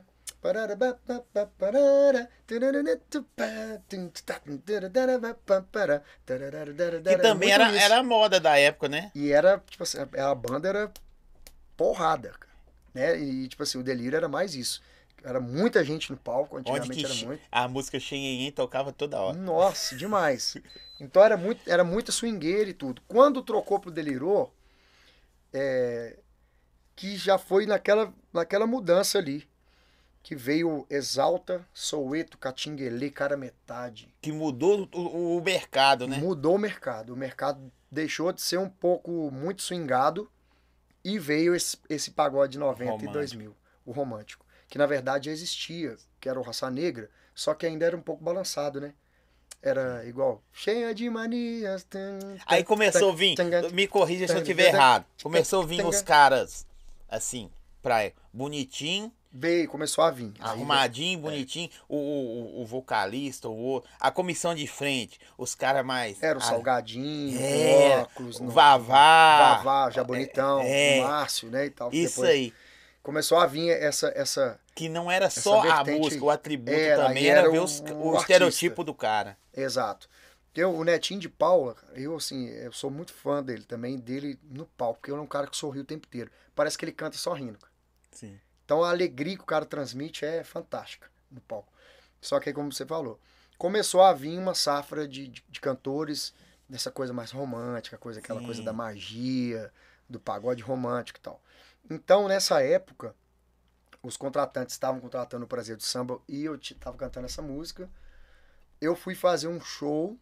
pa, 5.45 5.61
para, 5.61 6.03
Que 7.01 7.17
também 7.17 7.51
era, 7.51 7.69
isso. 7.69 7.79
era 7.85 7.97
a 7.99 8.03
moda 8.03 8.39
da 8.39 8.57
época, 8.57 8.89
né? 8.89 9.11
E 9.15 9.31
era, 9.31 9.61
tipo 9.69 9.83
assim, 9.83 9.99
a 9.99 10.31
a 10.31 10.35
banda 10.35 10.67
era 10.67 10.91
porrada, 11.77 12.29
cara, 12.31 12.53
né? 12.93 13.19
E, 13.19 13.47
tipo 13.47 13.63
assim, 13.63 13.77
o 13.77 13.83
delírio 13.83 14.17
era 14.17 14.27
mais 14.27 14.55
isso. 14.55 14.81
Era 15.23 15.39
muita 15.39 15.83
gente 15.83 16.11
no 16.11 16.17
palco, 16.17 16.57
antigamente 16.57 17.05
era 17.05 17.13
muito. 17.27 17.43
a 17.51 17.67
música 17.67 17.99
Xenhen 17.99 18.51
tocava 18.51 18.91
toda 18.91 19.19
hora. 19.19 19.37
Nossa, 19.37 19.95
demais. 19.95 20.57
Então 21.01 21.23
era 21.23 21.35
muito, 21.35 21.67
era 21.67 21.83
muita 21.83 22.11
swingueira 22.11 22.69
e 22.69 22.75
tudo. 22.75 23.01
Quando 23.07 23.41
trocou 23.41 23.79
pro 23.79 23.89
Delirô, 23.89 24.51
é, 25.51 26.19
que 26.95 27.17
já 27.17 27.39
foi 27.39 27.65
naquela, 27.65 28.13
naquela 28.31 28.67
mudança 28.67 29.17
ali. 29.17 29.49
Que 30.21 30.35
veio 30.35 30.85
Exalta, 30.87 31.67
Soueto, 31.73 32.37
Catinguelê, 32.37 33.09
cara 33.09 33.35
metade. 33.35 34.13
Que 34.21 34.31
mudou 34.31 34.87
o, 34.93 35.37
o 35.37 35.41
mercado, 35.41 36.07
né? 36.07 36.17
Mudou 36.17 36.53
o 36.53 36.59
mercado. 36.59 37.11
O 37.15 37.17
mercado 37.17 37.71
deixou 37.89 38.31
de 38.31 38.39
ser 38.39 38.59
um 38.59 38.69
pouco 38.69 39.31
muito 39.31 39.63
swingado 39.63 40.29
e 41.03 41.17
veio 41.17 41.55
esse, 41.55 41.77
esse 41.89 42.11
pagode 42.11 42.53
de 42.53 42.59
90 42.59 42.91
Romântico. 42.91 43.09
e 43.09 43.13
2000, 43.13 43.55
o 43.83 43.91
romântico. 43.91 44.45
Que 44.71 44.77
na 44.77 44.85
verdade 44.85 45.25
já 45.25 45.33
existia, 45.33 45.97
que 46.17 46.29
era 46.29 46.39
o 46.39 46.41
Raça 46.41 46.71
Negra, 46.71 47.09
só 47.35 47.53
que 47.53 47.65
ainda 47.65 47.85
era 47.85 47.97
um 47.97 48.01
pouco 48.01 48.23
balançado, 48.23 48.79
né? 48.79 48.93
Era 49.61 50.05
igual, 50.05 50.41
cheia 50.53 50.95
de 50.95 51.09
manias. 51.09 51.83
tum, 51.83 52.37
Aí 52.45 52.63
começou 52.63 53.11
a 53.11 53.13
vir, 53.13 53.35
me 53.73 53.85
corrija 53.85 54.29
se 54.29 54.33
eu 54.33 54.37
estiver 54.41 54.67
errado. 54.73 55.05
Começou 55.21 55.61
a 55.61 55.65
vir 55.65 55.85
os 55.85 56.01
caras, 56.01 56.65
assim, 57.09 57.51
pra 57.81 58.13
bonitinho, 58.31 59.11
Veio, 59.33 59.67
começou 59.69 60.03
a 60.05 60.11
vir. 60.11 60.33
Aí 60.39 60.49
arrumadinho, 60.51 61.19
É. 61.19 61.21
bonitinho, 61.21 61.69
o, 61.87 61.97
o, 61.97 62.61
o 62.61 62.65
vocalista, 62.65 63.49
o 63.49 63.55
outro, 63.57 63.89
a 63.99 64.09
comissão 64.09 64.55
de 64.55 64.67
frente, 64.67 65.19
os 65.37 65.53
caras 65.53 65.85
mais. 65.85 66.21
Era 66.23 66.37
o 66.37 66.41
Salgadinho, 66.41 67.37
É, 67.41 67.97
o 67.97 68.01
óculos, 68.03 68.39
o 68.39 68.47
Vavá. 68.47 69.55
Vavá, 69.63 69.89
já 69.89 70.03
bonitão, 70.03 70.61
É. 70.61 70.99
o 70.99 71.03
Márcio, 71.03 71.49
né, 71.49 71.65
e 71.65 71.69
tal. 71.69 71.89
Isso 71.93 72.21
Depois 72.21 72.29
aí. 72.29 72.53
Começou 73.03 73.39
a 73.39 73.47
vir 73.47 73.69
essa, 73.69 74.11
essa, 74.15 74.59
Que 74.75 74.87
não 74.87 75.09
era 75.09 75.29
só 75.29 75.61
a 75.61 75.83
música, 75.83 76.23
o 76.23 76.29
atributo 76.29 76.77
era, 76.77 77.07
também 77.07 77.25
era, 77.27 77.39
era 77.41 77.49
ver 77.49 77.59
o- 77.59 77.63
os- 77.63 77.79
o 77.79 77.93
o, 78.11 78.15
estereotipo 78.17 78.83
do 78.83 78.93
cara. 78.93 79.37
exato. 79.55 80.07
Eu, 80.53 80.75
o 80.75 80.83
Netinho 80.83 81.19
de 81.19 81.29
Paula, 81.29 81.75
eu 81.93 82.15
assim, 82.17 82.47
eu 82.49 82.73
sou 82.73 82.91
muito 82.91 83.13
fã 83.13 83.41
dele 83.41 83.63
também, 83.63 83.97
dele 83.97 84.37
no 84.43 84.65
palco, 84.65 84.99
porque 84.99 85.09
ele 85.11 85.17
é 85.19 85.21
um 85.23 85.27
cara 85.27 85.47
que 85.47 85.55
sorri 85.55 85.79
o 85.79 85.85
tempo 85.85 86.05
inteiro. 86.07 86.29
Parece 86.53 86.77
que 86.77 86.83
ele 86.83 86.91
canta 86.91 87.17
só 87.17 87.33
rindo. 87.33 87.57
Sim. 88.11 88.37
Então 88.65 88.83
a 88.83 88.89
alegria 88.89 89.37
que 89.37 89.43
o 89.43 89.45
cara 89.45 89.65
transmite 89.65 90.25
é 90.25 90.43
fantástica 90.43 91.09
no 91.31 91.39
palco. 91.41 91.71
Só 92.19 92.39
que 92.39 92.51
como 92.53 92.71
você 92.71 92.85
falou, 92.85 93.17
começou 93.57 94.01
a 94.01 94.13
vir 94.13 94.37
uma 94.37 94.53
safra 94.53 95.07
de, 95.07 95.27
de, 95.29 95.43
de 95.47 95.61
cantores 95.61 96.33
dessa 96.67 96.91
coisa 96.91 97.13
mais 97.13 97.31
romântica, 97.31 97.97
coisa, 97.97 98.19
aquela 98.19 98.39
Sim. 98.41 98.45
coisa 98.45 98.61
da 98.61 98.73
magia, 98.73 99.71
do 100.09 100.19
pagode 100.19 100.61
romântico 100.61 101.17
e 101.17 101.21
tal. 101.21 101.41
Então, 101.91 102.25
nessa 102.25 102.63
época, 102.63 103.13
os 104.01 104.15
contratantes 104.15 104.73
estavam 104.73 105.01
contratando 105.01 105.43
o 105.43 105.47
Prazer 105.47 105.75
do 105.75 105.83
Samba 105.83 106.21
e 106.25 106.45
eu 106.45 106.55
estava 106.55 106.95
cantando 106.95 107.25
essa 107.25 107.41
música. 107.41 107.89
Eu 108.79 108.95
fui 108.95 109.13
fazer 109.13 109.49
um 109.49 109.59
show 109.59 110.17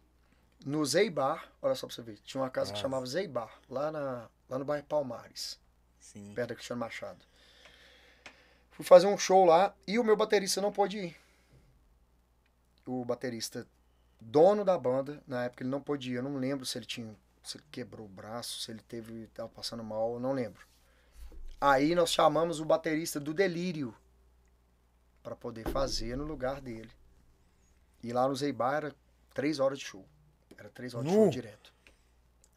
no 0.66 0.84
Zeibar, 0.84 1.48
olha 1.62 1.76
só 1.76 1.86
pra 1.86 1.94
você 1.94 2.02
ver, 2.02 2.18
tinha 2.24 2.42
uma 2.42 2.50
casa 2.50 2.70
que 2.70 2.72
Nossa. 2.72 2.82
chamava 2.82 3.06
Zeibar, 3.06 3.56
lá, 3.68 3.92
na, 3.92 4.28
lá 4.48 4.58
no 4.58 4.64
bairro 4.64 4.84
Palmares 4.84 5.60
Sim. 6.00 6.32
perto 6.34 6.48
da 6.48 6.54
Cristiano 6.56 6.80
Machado. 6.80 7.24
Fui 8.72 8.84
fazer 8.84 9.06
um 9.06 9.16
show 9.16 9.44
lá 9.44 9.72
e 9.86 9.96
o 9.96 10.02
meu 10.02 10.16
baterista 10.16 10.60
não 10.60 10.72
pôde 10.72 10.98
ir. 10.98 11.16
O 12.84 13.04
baterista, 13.04 13.64
dono 14.20 14.64
da 14.64 14.76
banda, 14.76 15.22
na 15.24 15.44
época 15.44 15.62
ele 15.62 15.70
não 15.70 15.80
pôde 15.80 16.10
ir. 16.10 16.14
Eu 16.16 16.24
não 16.24 16.36
lembro 16.36 16.66
se 16.66 16.76
ele 16.76 16.86
tinha. 16.86 17.14
Se 17.44 17.58
ele 17.58 17.64
quebrou 17.70 18.06
o 18.06 18.08
braço, 18.08 18.60
se 18.60 18.72
ele 18.72 18.82
teve. 18.82 19.28
tava 19.28 19.48
passando 19.48 19.84
mal, 19.84 20.14
eu 20.14 20.20
não 20.20 20.32
lembro. 20.32 20.68
Aí 21.60 21.94
nós 21.94 22.10
chamamos 22.12 22.60
o 22.60 22.64
baterista 22.64 23.20
do 23.20 23.34
Delírio 23.34 23.94
para 25.22 25.36
poder 25.36 25.68
fazer 25.68 26.16
no 26.16 26.24
lugar 26.24 26.60
dele. 26.60 26.90
E 28.02 28.12
lá 28.12 28.26
no 28.26 28.34
Zeibar 28.34 28.76
era 28.76 28.94
três 29.34 29.58
horas 29.60 29.78
de 29.78 29.84
show. 29.84 30.04
Era 30.56 30.70
três 30.70 30.94
horas 30.94 31.06
de 31.08 31.14
show 31.14 31.28
direto. 31.28 31.72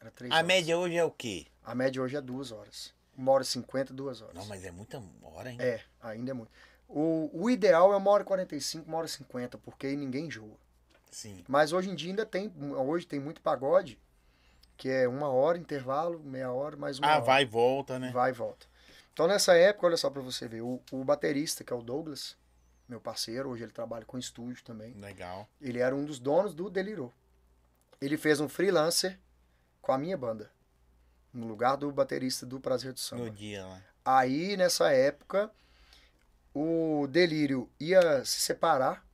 Era 0.00 0.10
três 0.10 0.32
A 0.32 0.36
horas. 0.36 0.46
média 0.46 0.78
hoje 0.78 0.96
é 0.96 1.04
o 1.04 1.10
quê? 1.10 1.46
A 1.62 1.74
média 1.74 2.00
hoje 2.00 2.16
é 2.16 2.20
duas 2.20 2.50
horas. 2.50 2.94
Uma 3.16 3.32
hora 3.32 3.42
e 3.42 3.46
cinquenta, 3.46 3.92
duas 3.92 4.22
horas. 4.22 4.34
Não, 4.34 4.46
mas 4.46 4.64
é 4.64 4.70
muita 4.70 5.02
hora, 5.22 5.50
hein? 5.50 5.58
É, 5.60 5.80
ainda 6.00 6.30
é 6.30 6.34
muito. 6.34 6.50
O, 6.88 7.30
o 7.32 7.50
ideal 7.50 7.92
é 7.92 7.96
uma 7.96 8.10
hora 8.10 8.22
e 8.22 8.26
45, 8.26 8.86
uma 8.88 8.98
hora 8.98 9.06
e 9.06 9.10
50, 9.10 9.58
porque 9.58 9.86
aí 9.86 9.96
ninguém 9.96 10.26
enjoa. 10.26 10.56
Sim. 11.10 11.44
Mas 11.46 11.72
hoje 11.72 11.90
em 11.90 11.94
dia 11.94 12.10
ainda 12.10 12.26
tem, 12.26 12.52
hoje 12.76 13.06
tem 13.06 13.20
muito 13.20 13.40
pagode, 13.40 13.98
que 14.76 14.88
é 14.88 15.06
uma 15.06 15.28
hora, 15.28 15.56
intervalo, 15.56 16.18
meia 16.20 16.50
hora, 16.50 16.76
mais 16.76 16.98
uma 16.98 17.06
Ah, 17.08 17.16
hora. 17.16 17.24
vai 17.24 17.42
e 17.42 17.46
volta, 17.46 17.98
né? 17.98 18.10
Vai 18.10 18.30
e 18.30 18.34
volta. 18.34 18.66
Então 19.14 19.28
nessa 19.28 19.56
época, 19.56 19.86
olha 19.86 19.96
só 19.96 20.10
pra 20.10 20.20
você 20.20 20.48
ver, 20.48 20.60
o, 20.60 20.82
o 20.90 21.04
baterista, 21.04 21.62
que 21.62 21.72
é 21.72 21.76
o 21.76 21.82
Douglas, 21.82 22.36
meu 22.88 23.00
parceiro, 23.00 23.48
hoje 23.48 23.62
ele 23.62 23.72
trabalha 23.72 24.04
com 24.04 24.18
estúdio 24.18 24.62
também, 24.64 24.92
Legal. 24.94 25.48
ele 25.60 25.78
era 25.78 25.94
um 25.94 26.04
dos 26.04 26.18
donos 26.18 26.52
do 26.52 26.68
Delirou. 26.68 27.12
Ele 28.00 28.18
fez 28.18 28.40
um 28.40 28.48
freelancer 28.48 29.18
com 29.80 29.92
a 29.92 29.98
minha 29.98 30.18
banda, 30.18 30.50
no 31.32 31.46
lugar 31.46 31.76
do 31.76 31.90
baterista 31.92 32.44
do 32.44 32.58
Prazer 32.58 32.92
do 32.92 32.98
Samba. 32.98 33.24
No 33.24 33.30
dia 33.30 33.64
lá. 33.64 33.80
Aí, 34.04 34.56
nessa 34.56 34.90
época, 34.90 35.48
o 36.52 37.06
Delírio 37.08 37.70
ia 37.78 38.24
se 38.24 38.40
separar. 38.40 39.06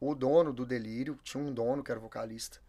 O 0.00 0.14
dono 0.14 0.52
do 0.52 0.66
Delírio, 0.66 1.18
tinha 1.22 1.42
um 1.42 1.52
dono 1.52 1.82
que 1.82 1.90
era 1.90 1.98
vocalista. 1.98 2.60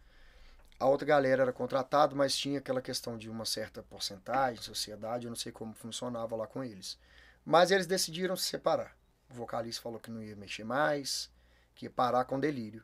A 0.80 0.86
outra 0.88 1.06
galera 1.06 1.42
era 1.42 1.52
contratado, 1.52 2.16
mas 2.16 2.34
tinha 2.36 2.58
aquela 2.58 2.80
questão 2.82 3.16
de 3.18 3.28
uma 3.30 3.44
certa 3.44 3.82
porcentagem, 3.82 4.62
sociedade, 4.62 5.26
eu 5.26 5.30
não 5.30 5.36
sei 5.36 5.52
como 5.52 5.74
funcionava 5.74 6.34
lá 6.34 6.46
com 6.46 6.64
eles. 6.64 6.98
Mas 7.44 7.70
eles 7.70 7.86
decidiram 7.86 8.34
se 8.36 8.44
separar. 8.46 8.96
O 9.30 9.34
vocalista 9.34 9.82
falou 9.82 10.00
que 10.00 10.10
não 10.10 10.22
ia 10.22 10.34
mexer 10.34 10.64
mais, 10.64 11.30
que 11.74 11.86
ia 11.86 11.90
parar 11.90 12.24
com 12.24 12.36
o 12.36 12.40
Delírio. 12.40 12.82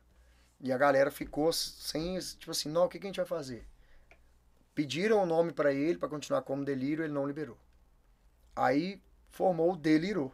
E 0.61 0.71
a 0.71 0.77
galera 0.77 1.11
ficou 1.11 1.51
sem, 1.51 2.17
tipo 2.19 2.51
assim, 2.51 2.69
não, 2.69 2.85
o 2.85 2.89
que, 2.89 2.99
que 2.99 3.05
a 3.05 3.09
gente 3.09 3.17
vai 3.17 3.25
fazer? 3.25 3.67
Pediram 4.75 5.21
o 5.23 5.25
nome 5.25 5.51
pra 5.51 5.73
ele 5.73 5.97
pra 5.97 6.07
continuar 6.07 6.43
como 6.43 6.63
Delírio, 6.63 7.03
ele 7.03 7.13
não 7.13 7.25
liberou. 7.27 7.57
Aí 8.55 9.01
formou 9.31 9.73
o 9.73 9.77
Delirou. 9.77 10.33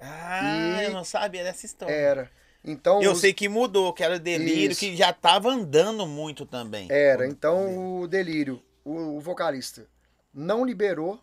Ah, 0.00 0.82
E- 0.82 0.86
eu 0.86 0.92
não 0.92 1.04
sabia 1.04 1.42
dessa 1.42 1.66
história. 1.66 1.92
Era. 1.92 2.30
Então 2.66 3.00
Eu 3.00 3.12
os- 3.12 3.20
sei 3.20 3.32
que 3.32 3.48
mudou, 3.48 3.92
que 3.92 4.02
era 4.02 4.16
o 4.16 4.18
delírio, 4.18 4.72
Isso. 4.72 4.80
que 4.80 4.96
já 4.96 5.12
tava 5.12 5.48
andando 5.50 6.04
muito 6.06 6.44
também. 6.44 6.88
Era. 6.90 7.26
Então 7.26 8.00
o 8.02 8.08
Delírio, 8.08 8.60
o, 8.84 9.16
o 9.16 9.20
vocalista, 9.20 9.86
não 10.34 10.64
liberou 10.64 11.20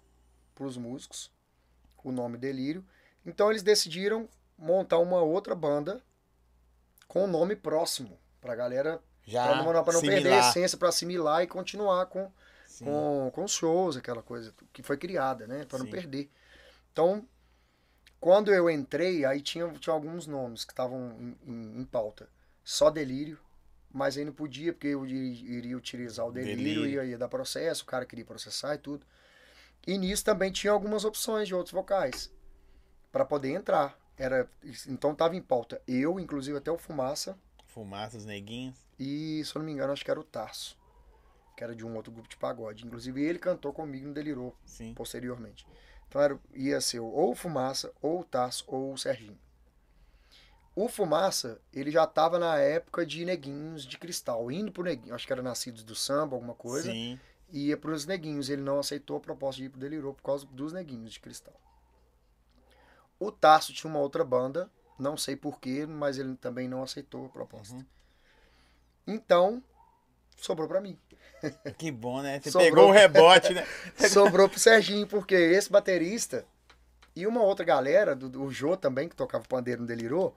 pros 0.56 0.78
músicos 0.78 1.30
o 2.04 2.12
nome 2.12 2.38
Delírio. 2.38 2.84
Então 3.26 3.50
eles 3.50 3.62
decidiram 3.64 4.28
montar 4.58 5.00
uma 5.00 5.22
outra 5.22 5.54
banda 5.56 6.02
com 7.08 7.26
o 7.26 7.28
nome 7.28 7.56
próximo 7.56 8.18
pra 8.42 8.56
galera, 8.56 9.02
já 9.26 9.46
pra 9.48 9.56
não, 9.64 9.84
pra 9.84 9.94
não 9.94 10.02
perder 10.02 10.34
a 10.34 10.50
essência, 10.50 10.78
pra 10.78 10.90
assimilar 10.90 11.44
e 11.44 11.48
continuar 11.48 12.06
com 12.08 12.30
Sim. 12.66 12.86
com, 12.86 13.32
com 13.34 13.44
os 13.44 13.52
shows, 13.52 13.96
aquela 13.98 14.22
coisa 14.24 14.54
que 14.74 14.82
foi 14.84 14.98
criada, 14.98 15.46
né? 15.48 15.66
Para 15.66 15.80
não 15.80 15.88
perder. 15.88 16.30
Então, 16.92 17.26
quando 18.24 18.54
eu 18.54 18.70
entrei, 18.70 19.26
aí 19.26 19.42
tinha, 19.42 19.68
tinha 19.74 19.94
alguns 19.94 20.26
nomes 20.26 20.64
que 20.64 20.72
estavam 20.72 21.12
em, 21.20 21.38
em- 21.52 21.82
em 21.82 21.86
pauta. 21.86 22.30
Só 22.64 22.90
Delírio, 22.90 23.38
mas 23.92 24.18
aí 24.18 24.24
não 24.24 24.32
podia, 24.32 24.72
porque 24.72 24.88
eu 24.88 25.06
iri- 25.06 25.44
iria 25.58 25.76
utilizar 25.76 26.26
o 26.26 26.32
Delírio, 26.32 26.58
Delírio. 26.84 26.86
Ia, 26.86 27.04
ia 27.04 27.18
dar 27.18 27.28
processo, 27.28 27.84
o 27.84 27.86
cara 27.86 28.06
queria 28.06 28.24
processar 28.24 28.76
e 28.76 28.78
tudo. 28.78 29.06
E 29.86 29.98
nisso 29.98 30.24
também 30.24 30.54
tinha 30.54 30.72
algumas 30.72 31.04
opções 31.04 31.50
de 31.50 31.54
outros 31.54 31.74
vocais 31.74 32.32
para 33.12 33.26
poder 33.26 33.50
entrar. 33.50 34.00
Era, 34.18 34.50
então 34.88 35.14
tava 35.14 35.36
em 35.36 35.42
pauta 35.42 35.82
eu, 35.86 36.18
inclusive 36.20 36.58
até 36.58 36.72
o 36.72 36.78
Fumaça, 36.78 37.38
Fumaça, 37.68 38.16
os 38.16 38.26
neguinhos. 38.26 38.78
e, 38.98 39.44
se 39.44 39.54
eu 39.54 39.60
não 39.60 39.66
me 39.66 39.74
engano, 39.74 39.92
acho 39.92 40.06
que 40.06 40.12
era 40.12 40.20
o 40.20 40.24
Tarso, 40.24 40.78
que 41.58 41.64
era 41.64 41.76
de 41.76 41.86
um 41.86 41.94
outro 41.96 42.12
grupo 42.14 42.30
de 42.30 42.38
pagode. 42.38 42.86
Inclusive, 42.86 43.22
ele 43.22 43.40
cantou 43.40 43.74
comigo 43.74 44.08
no 44.08 44.14
Delirou, 44.14 44.56
Sim. 44.64 44.94
posteriormente. 44.94 45.66
Então, 46.14 46.22
era, 46.22 46.40
ia 46.54 46.80
ser 46.80 47.00
ou 47.00 47.32
o 47.32 47.36
Fumaça, 47.36 47.92
ou 48.00 48.20
o 48.20 48.24
Tarso, 48.24 48.64
ou 48.68 48.94
o 48.94 48.98
Serginho. 49.00 49.36
O 50.76 50.88
Fumaça, 50.88 51.60
ele 51.74 51.90
já 51.90 52.04
estava 52.04 52.38
na 52.38 52.56
época 52.60 53.04
de 53.04 53.26
Neguinhos 53.26 53.84
de 53.84 53.98
Cristal, 53.98 54.52
indo 54.52 54.72
pro 54.72 54.84
Neguinho, 54.84 55.16
acho 55.16 55.26
que 55.26 55.34
era 55.34 55.42
Nascidos 55.42 55.84
do 55.84 55.96
Samba, 55.96 56.36
alguma 56.36 56.54
coisa, 56.54 56.92
Sim. 56.92 57.20
e 57.52 57.70
ia 57.70 57.78
pros 57.78 58.06
Neguinhos. 58.06 58.48
Ele 58.48 58.62
não 58.62 58.80
aceitou 58.80 59.18
a 59.18 59.20
proposta 59.20 59.60
de 59.60 59.66
ir 59.66 59.70
pro 59.70 59.80
Delirou 59.80 60.14
por 60.14 60.22
causa 60.22 60.46
dos 60.46 60.72
Neguinhos 60.72 61.14
de 61.14 61.20
Cristal. 61.20 61.60
O 63.20 63.32
Tarso 63.32 63.74
tinha 63.74 63.90
uma 63.90 64.00
outra 64.00 64.24
banda, 64.24 64.70
não 65.00 65.18
sei 65.18 65.36
porquê, 65.36 65.88
mas 65.88 66.20
ele 66.20 66.36
também 66.36 66.68
não 66.68 66.84
aceitou 66.84 67.26
a 67.26 67.30
proposta. 67.30 67.74
Uhum. 67.74 67.86
Então, 69.08 69.64
sobrou 70.46 70.68
pra 70.68 70.82
mim. 70.82 70.98
Que 71.78 71.92
bom, 71.92 72.22
né? 72.22 72.40
Você 72.42 72.52
Sobrou. 72.52 72.70
pegou 72.70 72.88
o 72.90 72.92
rebote, 72.92 73.54
né? 73.54 73.66
Sobrou 74.10 74.48
pro 74.48 74.60
Serginho, 74.60 75.06
porque 75.06 75.36
esse 75.36 75.70
baterista 75.70 76.46
e 77.16 77.28
uma 77.28 77.42
outra 77.44 77.66
galera, 77.66 78.16
do, 78.16 78.30
do 78.30 78.50
Jô 78.52 78.78
também, 78.78 79.10
que 79.10 79.16
tocava 79.16 79.44
pandeiro 79.48 79.82
no 79.82 79.88
Delirou, 79.88 80.36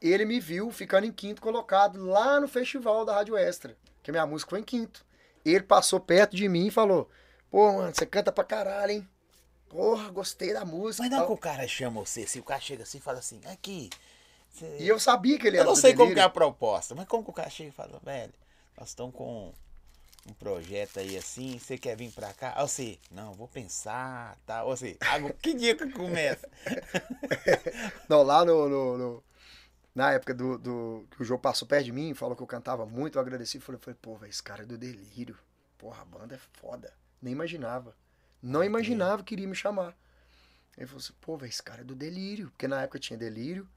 ele 0.00 0.24
me 0.24 0.40
viu 0.40 0.70
ficando 0.72 1.06
em 1.06 1.12
quinto 1.12 1.40
colocado 1.42 2.02
lá 2.04 2.40
no 2.40 2.48
festival 2.48 3.04
da 3.04 3.14
Rádio 3.14 3.36
Extra, 3.36 3.76
que 4.02 4.10
a 4.10 4.12
minha 4.12 4.26
música 4.26 4.50
foi 4.50 4.60
em 4.60 4.64
quinto. 4.64 5.04
Ele 5.44 5.62
passou 5.62 6.00
perto 6.00 6.34
de 6.34 6.48
mim 6.48 6.66
e 6.66 6.70
falou: 6.70 7.08
Pô, 7.50 7.70
mano, 7.72 7.94
você 7.94 8.04
canta 8.06 8.32
pra 8.32 8.42
caralho, 8.44 8.92
hein? 8.92 9.08
Porra, 9.68 10.10
gostei 10.10 10.52
da 10.52 10.64
música. 10.64 11.02
Mas 11.02 11.10
não 11.12 11.18
tal." 11.18 11.26
que 11.28 11.32
o 11.34 11.36
cara 11.36 11.68
chama 11.68 12.00
você, 12.00 12.26
se 12.26 12.40
o 12.40 12.42
cara 12.42 12.60
chega 12.60 12.82
assim 12.82 12.98
e 12.98 13.00
fala 13.02 13.18
assim, 13.18 13.40
aqui. 13.46 13.88
cê- 14.50 14.78
E 14.80 14.88
eu 14.88 14.98
sabia 14.98 15.38
que 15.38 15.46
ele 15.46 15.58
Eu 15.58 15.60
era 15.60 15.68
não 15.68 15.74
do 15.74 15.80
sei 15.80 15.94
como 15.94 16.18
é 16.18 16.22
a 16.22 16.28
proposta, 16.28 16.94
mas 16.94 17.06
como 17.06 17.22
que 17.22 17.30
o 17.30 17.34
cara 17.34 17.50
chega 17.50 17.68
e 17.68 17.72
fala, 17.72 18.00
velho, 18.02 18.32
nós 18.78 18.90
estamos 18.90 19.14
com 19.14 19.52
um 20.26 20.32
projeto 20.34 21.00
aí 21.00 21.16
assim, 21.16 21.58
você 21.58 21.76
quer 21.78 21.96
vir 21.96 22.12
pra 22.12 22.32
cá? 22.32 22.54
Ou 22.60 22.68
você, 22.68 22.98
não, 23.10 23.32
vou 23.32 23.48
pensar, 23.48 24.38
tá? 24.46 24.62
Ou 24.64 24.76
você, 24.76 24.96
que 25.42 25.54
dia 25.54 25.74
que 25.74 25.90
começa? 25.90 26.48
Não, 28.08 28.22
lá 28.22 28.44
no, 28.44 28.68
no- 28.68 28.98
no- 28.98 29.24
na 29.94 30.12
época 30.12 30.32
do, 30.34 30.58
do- 30.58 31.06
que 31.10 31.22
o 31.22 31.24
João 31.24 31.40
passou 31.40 31.66
perto 31.66 31.86
de 31.86 31.92
mim, 31.92 32.14
falou 32.14 32.36
que 32.36 32.42
eu 32.42 32.46
cantava 32.46 32.86
muito, 32.86 33.16
eu 33.16 33.22
agradeci, 33.22 33.58
falei, 33.58 33.80
falei 33.80 33.98
pô, 34.00 34.16
velho, 34.16 34.30
esse 34.30 34.42
cara 34.42 34.62
é 34.62 34.66
do 34.66 34.78
delírio. 34.78 35.36
Porra, 35.76 36.02
a 36.02 36.04
banda 36.04 36.34
é 36.34 36.38
foda. 36.60 36.92
Nem 37.20 37.32
imaginava. 37.32 37.96
Não 38.42 38.62
imaginava 38.62 39.22
que 39.24 39.34
iria 39.34 39.48
me 39.48 39.54
chamar. 39.56 39.96
Ele 40.76 40.86
falou 40.86 41.00
assim, 41.02 41.12
pô, 41.20 41.36
velho, 41.36 41.50
esse 41.50 41.62
cara 41.62 41.80
é 41.80 41.84
do 41.84 41.94
delírio. 41.94 42.50
Porque 42.50 42.68
na 42.68 42.82
época 42.82 42.98
tinha 43.00 43.16
delírio, 43.18 43.68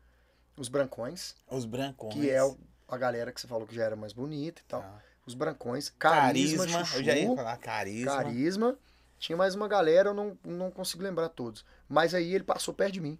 os 0.57 0.67
brancões, 0.67 1.35
Os 1.49 1.65
brancões. 1.65 2.13
que 2.13 2.29
é 2.29 2.43
o- 2.43 2.57
a 2.95 2.97
galera 2.97 3.31
que 3.31 3.39
você 3.41 3.47
falou 3.47 3.67
que 3.67 3.75
já 3.75 3.83
era 3.83 3.95
mais 3.95 4.13
bonita 4.13 4.61
e 4.61 4.65
tal. 4.65 4.81
Tá. 4.81 5.01
Os 5.25 5.33
brancões, 5.35 5.89
carisma, 5.89 6.65
Carisma, 6.65 6.85
chuchu, 6.85 6.97
eu 6.99 7.03
já 7.03 7.15
ia 7.15 7.35
falar 7.35 7.57
carisma. 7.57 8.11
carisma. 8.11 8.77
Tinha 9.19 9.37
mais 9.37 9.53
uma 9.53 9.67
galera, 9.67 10.09
eu 10.09 10.13
não, 10.15 10.37
não 10.43 10.71
consigo 10.71 11.03
lembrar 11.03 11.29
todos. 11.29 11.63
Mas 11.87 12.13
aí 12.15 12.33
ele 12.33 12.43
passou 12.43 12.73
perto 12.73 12.93
de 12.93 13.01
mim. 13.01 13.19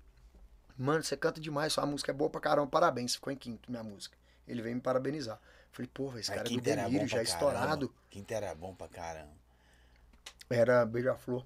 Mano, 0.78 1.03
você 1.03 1.15
canta 1.15 1.39
demais, 1.39 1.74
sua 1.74 1.86
música 1.86 2.11
é 2.11 2.13
boa 2.13 2.30
pra 2.30 2.41
caramba, 2.41 2.67
parabéns. 2.67 3.13
Ficou 3.13 3.32
em 3.32 3.36
quinto 3.36 3.69
minha 3.69 3.84
música. 3.84 4.17
Ele 4.47 4.63
veio 4.63 4.76
me 4.76 4.82
parabenizar. 4.82 5.39
Falei, 5.72 5.89
pô, 5.93 6.07
esse 6.17 6.32
Mas 6.32 6.39
cara 6.41 6.47
é 6.49 6.51
do 6.51 6.59
delírio, 6.61 7.07
já 7.07 7.22
estourado. 7.22 7.88
caramba. 7.88 7.91
Quinta 8.09 8.34
era 8.34 8.55
bom 8.55 8.74
pra 8.74 8.88
caramba. 8.88 9.30
Era 10.49 10.86
Beija-Flor. 10.86 11.45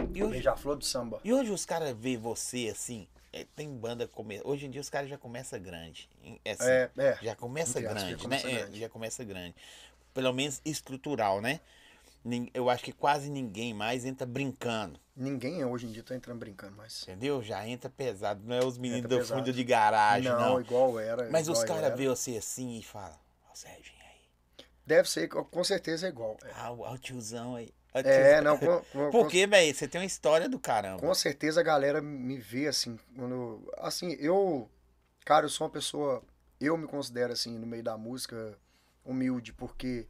Hoje, 0.00 0.26
Beija-Flor 0.26 0.76
do 0.76 0.84
samba. 0.84 1.20
e 1.22 1.32
hoje 1.32 1.50
os 1.50 1.64
caras 1.64 1.96
veem 1.96 2.16
você 2.16 2.68
assim, 2.72 3.02
é, 3.02 3.21
tem 3.56 3.68
banda 3.68 4.06
come... 4.06 4.40
Hoje 4.44 4.66
em 4.66 4.70
dia 4.70 4.80
os 4.80 4.90
caras 4.90 5.08
já 5.08 5.16
começam 5.18 5.60
grande. 5.60 6.08
é 6.44 6.52
assim, 6.52 6.64
É, 6.68 6.90
é. 6.98 7.18
Já 7.22 7.34
começa 7.34 7.80
grande, 7.80 8.00
já 8.00 8.16
né? 8.16 8.22
começa 8.22 8.48
É, 8.50 8.54
grande. 8.54 8.80
já 8.80 8.88
começa 8.88 9.24
grande. 9.24 9.54
Pelo 10.14 10.32
menos 10.32 10.60
estrutural, 10.64 11.40
né? 11.40 11.60
Eu 12.54 12.70
acho 12.70 12.84
que 12.84 12.92
quase 12.92 13.28
ninguém 13.28 13.74
mais 13.74 14.04
entra 14.04 14.24
brincando, 14.24 15.00
Ninguém 15.16 15.64
hoje 15.64 15.86
em 15.86 15.92
dia 15.92 16.02
tá 16.04 16.14
entrando 16.14 16.38
brincando 16.38 16.76
mais. 16.76 17.02
entendeu? 17.02 17.42
Já 17.42 17.66
entra 17.66 17.90
pesado. 17.90 18.40
Não 18.44 18.54
é 18.54 18.64
os 18.64 18.78
meninos 18.78 19.04
Entra 19.04 19.08
do 19.08 19.18
pesado. 19.18 19.40
fundo 19.40 19.52
de 19.52 19.64
garagem, 19.64 20.30
não, 20.30 20.40
não. 20.54 20.60
igual 20.60 20.98
era. 21.00 21.28
Mas 21.30 21.48
igual 21.48 21.58
os 21.60 21.64
caras 21.68 21.96
veem 21.96 22.08
você 22.08 22.36
assim 22.36 22.78
e 22.78 22.82
falam, 22.82 23.18
ó, 23.50 23.54
Sérgio, 23.54 23.92
aí? 24.00 24.64
Deve 24.86 25.08
ser, 25.10 25.28
com 25.28 25.64
certeza 25.64 26.06
é 26.06 26.10
igual. 26.10 26.36
É, 26.44 26.50
Ah, 26.54 26.70
o, 26.70 26.84
ah, 26.84 26.92
o 26.92 26.98
tiozão 26.98 27.56
aí. 27.56 27.74
É, 27.94 28.40
não, 28.40 28.56
com, 28.58 28.80
com- 28.92 29.10
Porque, 29.10 29.46
velho, 29.46 29.74
você 29.74 29.86
tem 29.86 30.00
uma 30.00 30.06
história 30.06 30.48
do 30.48 30.58
caramba. 30.58 31.00
Com 31.00 31.14
certeza 31.14 31.60
a 31.60 31.64
galera 31.64 32.00
me 32.00 32.38
vê 32.38 32.66
assim, 32.66 32.98
quando. 33.14 33.70
Assim, 33.78 34.12
eu. 34.18 34.70
Cara, 35.24 35.44
eu 35.44 35.50
sou 35.50 35.66
uma 35.66 35.72
pessoa. 35.72 36.22
Eu 36.60 36.76
me 36.76 36.86
considero, 36.86 37.32
assim, 37.32 37.58
no 37.58 37.66
meio 37.66 37.82
da 37.82 37.96
música, 37.98 38.56
humilde, 39.04 39.52
porque 39.52 40.06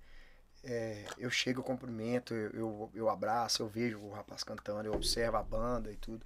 é, 0.62 1.04
eu 1.18 1.30
chego, 1.30 1.60
eu 1.60 1.64
cumprimento, 1.64 2.34
eu, 2.34 2.50
eu, 2.52 2.90
eu 2.94 3.08
abraço, 3.08 3.62
eu 3.62 3.68
vejo 3.68 3.98
o 3.98 4.12
rapaz 4.12 4.44
cantando, 4.44 4.86
eu 4.86 4.92
observo 4.94 5.36
a 5.36 5.42
banda 5.42 5.90
e 5.90 5.96
tudo. 5.96 6.24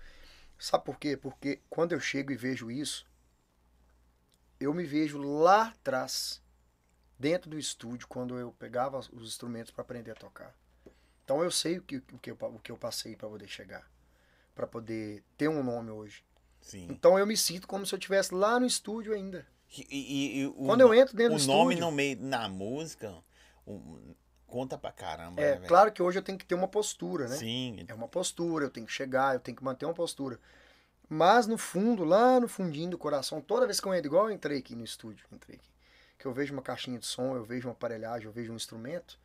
Sabe 0.58 0.84
por 0.84 0.98
quê? 0.98 1.16
Porque 1.16 1.60
quando 1.70 1.92
eu 1.92 2.00
chego 2.00 2.32
e 2.32 2.36
vejo 2.36 2.70
isso, 2.70 3.06
eu 4.58 4.72
me 4.74 4.84
vejo 4.84 5.18
lá 5.18 5.68
atrás, 5.68 6.42
dentro 7.18 7.48
do 7.50 7.58
estúdio, 7.58 8.08
quando 8.08 8.38
eu 8.38 8.52
pegava 8.58 8.98
os 8.98 9.28
instrumentos 9.28 9.70
para 9.70 9.82
aprender 9.82 10.10
a 10.10 10.14
tocar. 10.14 10.54
Então 11.26 11.42
eu 11.42 11.50
sei 11.50 11.78
o 11.78 11.82
que, 11.82 11.96
o 11.96 12.18
que, 12.22 12.30
eu, 12.30 12.38
o 12.40 12.58
que 12.60 12.70
eu 12.70 12.76
passei 12.76 13.16
para 13.16 13.28
poder 13.28 13.48
chegar, 13.48 13.84
para 14.54 14.64
poder 14.64 15.24
ter 15.36 15.48
um 15.48 15.60
nome 15.60 15.90
hoje. 15.90 16.24
Sim. 16.60 16.86
Então 16.88 17.18
eu 17.18 17.26
me 17.26 17.36
sinto 17.36 17.66
como 17.66 17.84
se 17.84 17.92
eu 17.92 17.98
estivesse 17.98 18.32
lá 18.32 18.60
no 18.60 18.64
estúdio 18.66 19.12
ainda. 19.12 19.44
E, 19.76 19.84
e- 19.90 20.38
e 20.42 20.46
o, 20.46 20.52
Quando 20.54 20.82
eu 20.82 20.94
entro 20.94 21.16
dentro 21.16 21.34
o 21.34 21.38
do 21.40 21.44
nome 21.48 21.74
estúdio- 21.74 21.84
no 21.84 21.90
meio, 21.90 22.16
na 22.20 22.48
música, 22.48 23.12
um, 23.66 24.14
conta 24.46 24.78
pra 24.78 24.92
caramba, 24.92 25.42
É 25.42 25.58
né, 25.58 25.66
claro 25.66 25.90
que 25.90 26.00
hoje 26.00 26.16
eu 26.16 26.22
tenho 26.22 26.38
que 26.38 26.46
ter 26.46 26.54
uma 26.54 26.68
postura, 26.68 27.26
né? 27.26 27.36
Sim, 27.36 27.84
É 27.88 27.92
uma 27.92 28.06
postura, 28.06 28.64
eu 28.66 28.70
tenho 28.70 28.86
que 28.86 28.92
chegar, 28.92 29.34
eu 29.34 29.40
tenho 29.40 29.56
que 29.56 29.64
manter 29.64 29.84
uma 29.84 29.94
postura. 29.94 30.38
Mas 31.08 31.48
no 31.48 31.58
fundo, 31.58 32.04
lá 32.04 32.38
no 32.38 32.46
fundinho 32.46 32.90
do 32.90 32.98
coração, 32.98 33.40
toda 33.40 33.66
vez 33.66 33.80
que 33.80 33.88
eu 33.88 33.94
entro, 33.94 34.06
igual 34.06 34.28
eu 34.28 34.34
entrei 34.34 34.58
aqui 34.58 34.76
no 34.76 34.84
estúdio, 34.84 35.26
entrei 35.32 35.56
aqui, 35.56 35.70
que 36.18 36.26
eu 36.26 36.32
vejo 36.32 36.52
uma 36.52 36.62
caixinha 36.62 37.00
de 37.00 37.06
som, 37.06 37.34
eu 37.34 37.44
vejo 37.44 37.66
uma 37.66 37.72
aparelhagem, 37.74 38.26
eu 38.26 38.32
vejo 38.32 38.52
um 38.52 38.56
instrumento, 38.56 39.18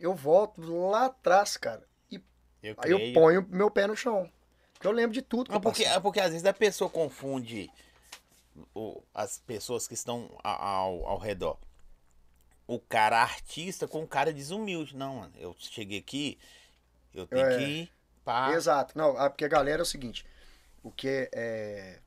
eu 0.00 0.14
volto 0.14 0.60
lá 0.88 1.06
atrás, 1.06 1.56
cara, 1.56 1.86
e 2.10 2.16
eu 2.62 2.74
aí 2.78 2.90
eu 2.90 2.96
creio. 2.98 3.14
ponho 3.14 3.46
meu 3.48 3.70
pé 3.70 3.86
no 3.86 3.96
chão. 3.96 4.30
Porque 4.74 4.86
eu 4.86 4.92
lembro 4.92 5.12
de 5.12 5.22
tudo 5.22 5.44
que 5.44 5.50
Não, 5.50 5.56
eu 5.58 5.60
porque, 5.60 5.84
é 5.84 6.00
porque 6.00 6.20
às 6.20 6.30
vezes 6.32 6.46
a 6.46 6.52
pessoa 6.54 6.88
confunde 6.88 7.70
o- 8.74 9.02
as 9.14 9.38
pessoas 9.38 9.86
que 9.86 9.94
estão 9.94 10.30
ao, 10.42 11.06
ao 11.06 11.18
redor. 11.18 11.58
O 12.66 12.78
cara 12.78 13.20
artista 13.20 13.86
com 13.88 14.02
o 14.02 14.08
cara 14.08 14.32
desumilde. 14.32 14.96
Não, 14.96 15.16
mano, 15.16 15.32
eu 15.36 15.54
cheguei 15.58 15.98
aqui, 15.98 16.38
eu 17.12 17.26
tenho 17.26 17.46
É. 17.46 17.56
que 17.58 17.62
ir 17.64 17.92
pá. 18.24 18.52
Exato. 18.52 18.96
Não, 18.96 19.16
ah, 19.18 19.28
porque 19.28 19.44
a 19.44 19.48
galera 19.48 19.80
é 19.80 19.84
o 19.84 19.86
seguinte, 19.86 20.24
o 20.82 20.90
que 20.90 21.08
é, 21.08 21.28
é, 21.32 21.98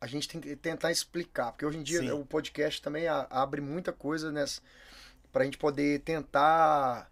a 0.00 0.06
gente 0.06 0.26
tem 0.26 0.40
que 0.40 0.56
tentar 0.56 0.90
explicar, 0.90 1.52
porque 1.52 1.66
hoje 1.66 1.78
em 1.78 1.82
dia 1.82 2.00
Sim. 2.00 2.10
o 2.12 2.24
podcast 2.24 2.80
também 2.82 3.06
abre 3.06 3.60
muita 3.60 3.92
coisa 3.92 4.32
nessa 4.32 4.60
pra 5.34 5.44
gente 5.44 5.58
poder 5.58 6.00
tentar 6.00 7.10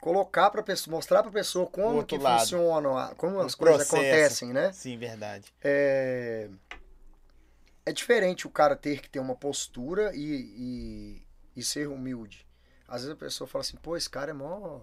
colocar 0.00 0.50
para 0.50 0.62
pessoa, 0.62 0.96
mostrar 0.96 1.22
para 1.22 1.30
pessoa 1.30 1.66
como 1.66 2.04
que 2.04 2.16
lado. 2.18 2.40
funcionam, 2.40 2.96
a- 2.98 3.14
como 3.14 3.36
O 3.36 3.40
as 3.42 3.54
coisas 3.54 3.86
processo. 3.88 3.96
acontecem, 3.96 4.52
né? 4.52 4.72
Sim, 4.72 4.96
verdade. 4.98 5.52
É, 5.62 6.48
é 7.86 7.92
diferente 7.92 8.46
o 8.46 8.50
cara 8.50 8.74
ter 8.74 9.00
que 9.00 9.08
ter 9.10 9.18
uma 9.20 9.34
postura 9.36 10.10
e, 10.14 10.22
e, 10.22 11.26
e 11.56 11.62
ser 11.62 11.86
humilde. 11.88 12.46
Às 12.88 13.02
vezes 13.02 13.10
a 13.10 13.16
pessoa 13.16 13.46
fala 13.46 13.62
assim, 13.62 13.76
pô, 13.76 13.96
esse 13.96 14.08
cara 14.08 14.30
é 14.30 14.34
mó 14.34 14.80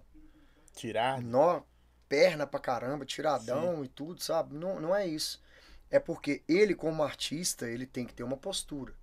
Tirar. 0.76 1.22
nó, 1.22 1.62
perna 2.08 2.46
pra 2.48 2.60
caramba, 2.60 3.06
tiradão 3.06 3.84
e 3.84 3.88
tudo, 3.88 4.22
sabe? 4.22 4.56
Não, 4.56 4.80
não 4.80 4.96
é 4.96 5.06
isso. 5.08 5.42
É 5.90 6.00
porque 6.00 6.42
ele, 6.48 6.74
como 6.76 7.04
artista, 7.04 7.68
ele 7.68 7.86
tem 7.86 8.06
que 8.06 8.14
ter 8.14 8.24
uma 8.24 8.38
postura. 8.38 8.94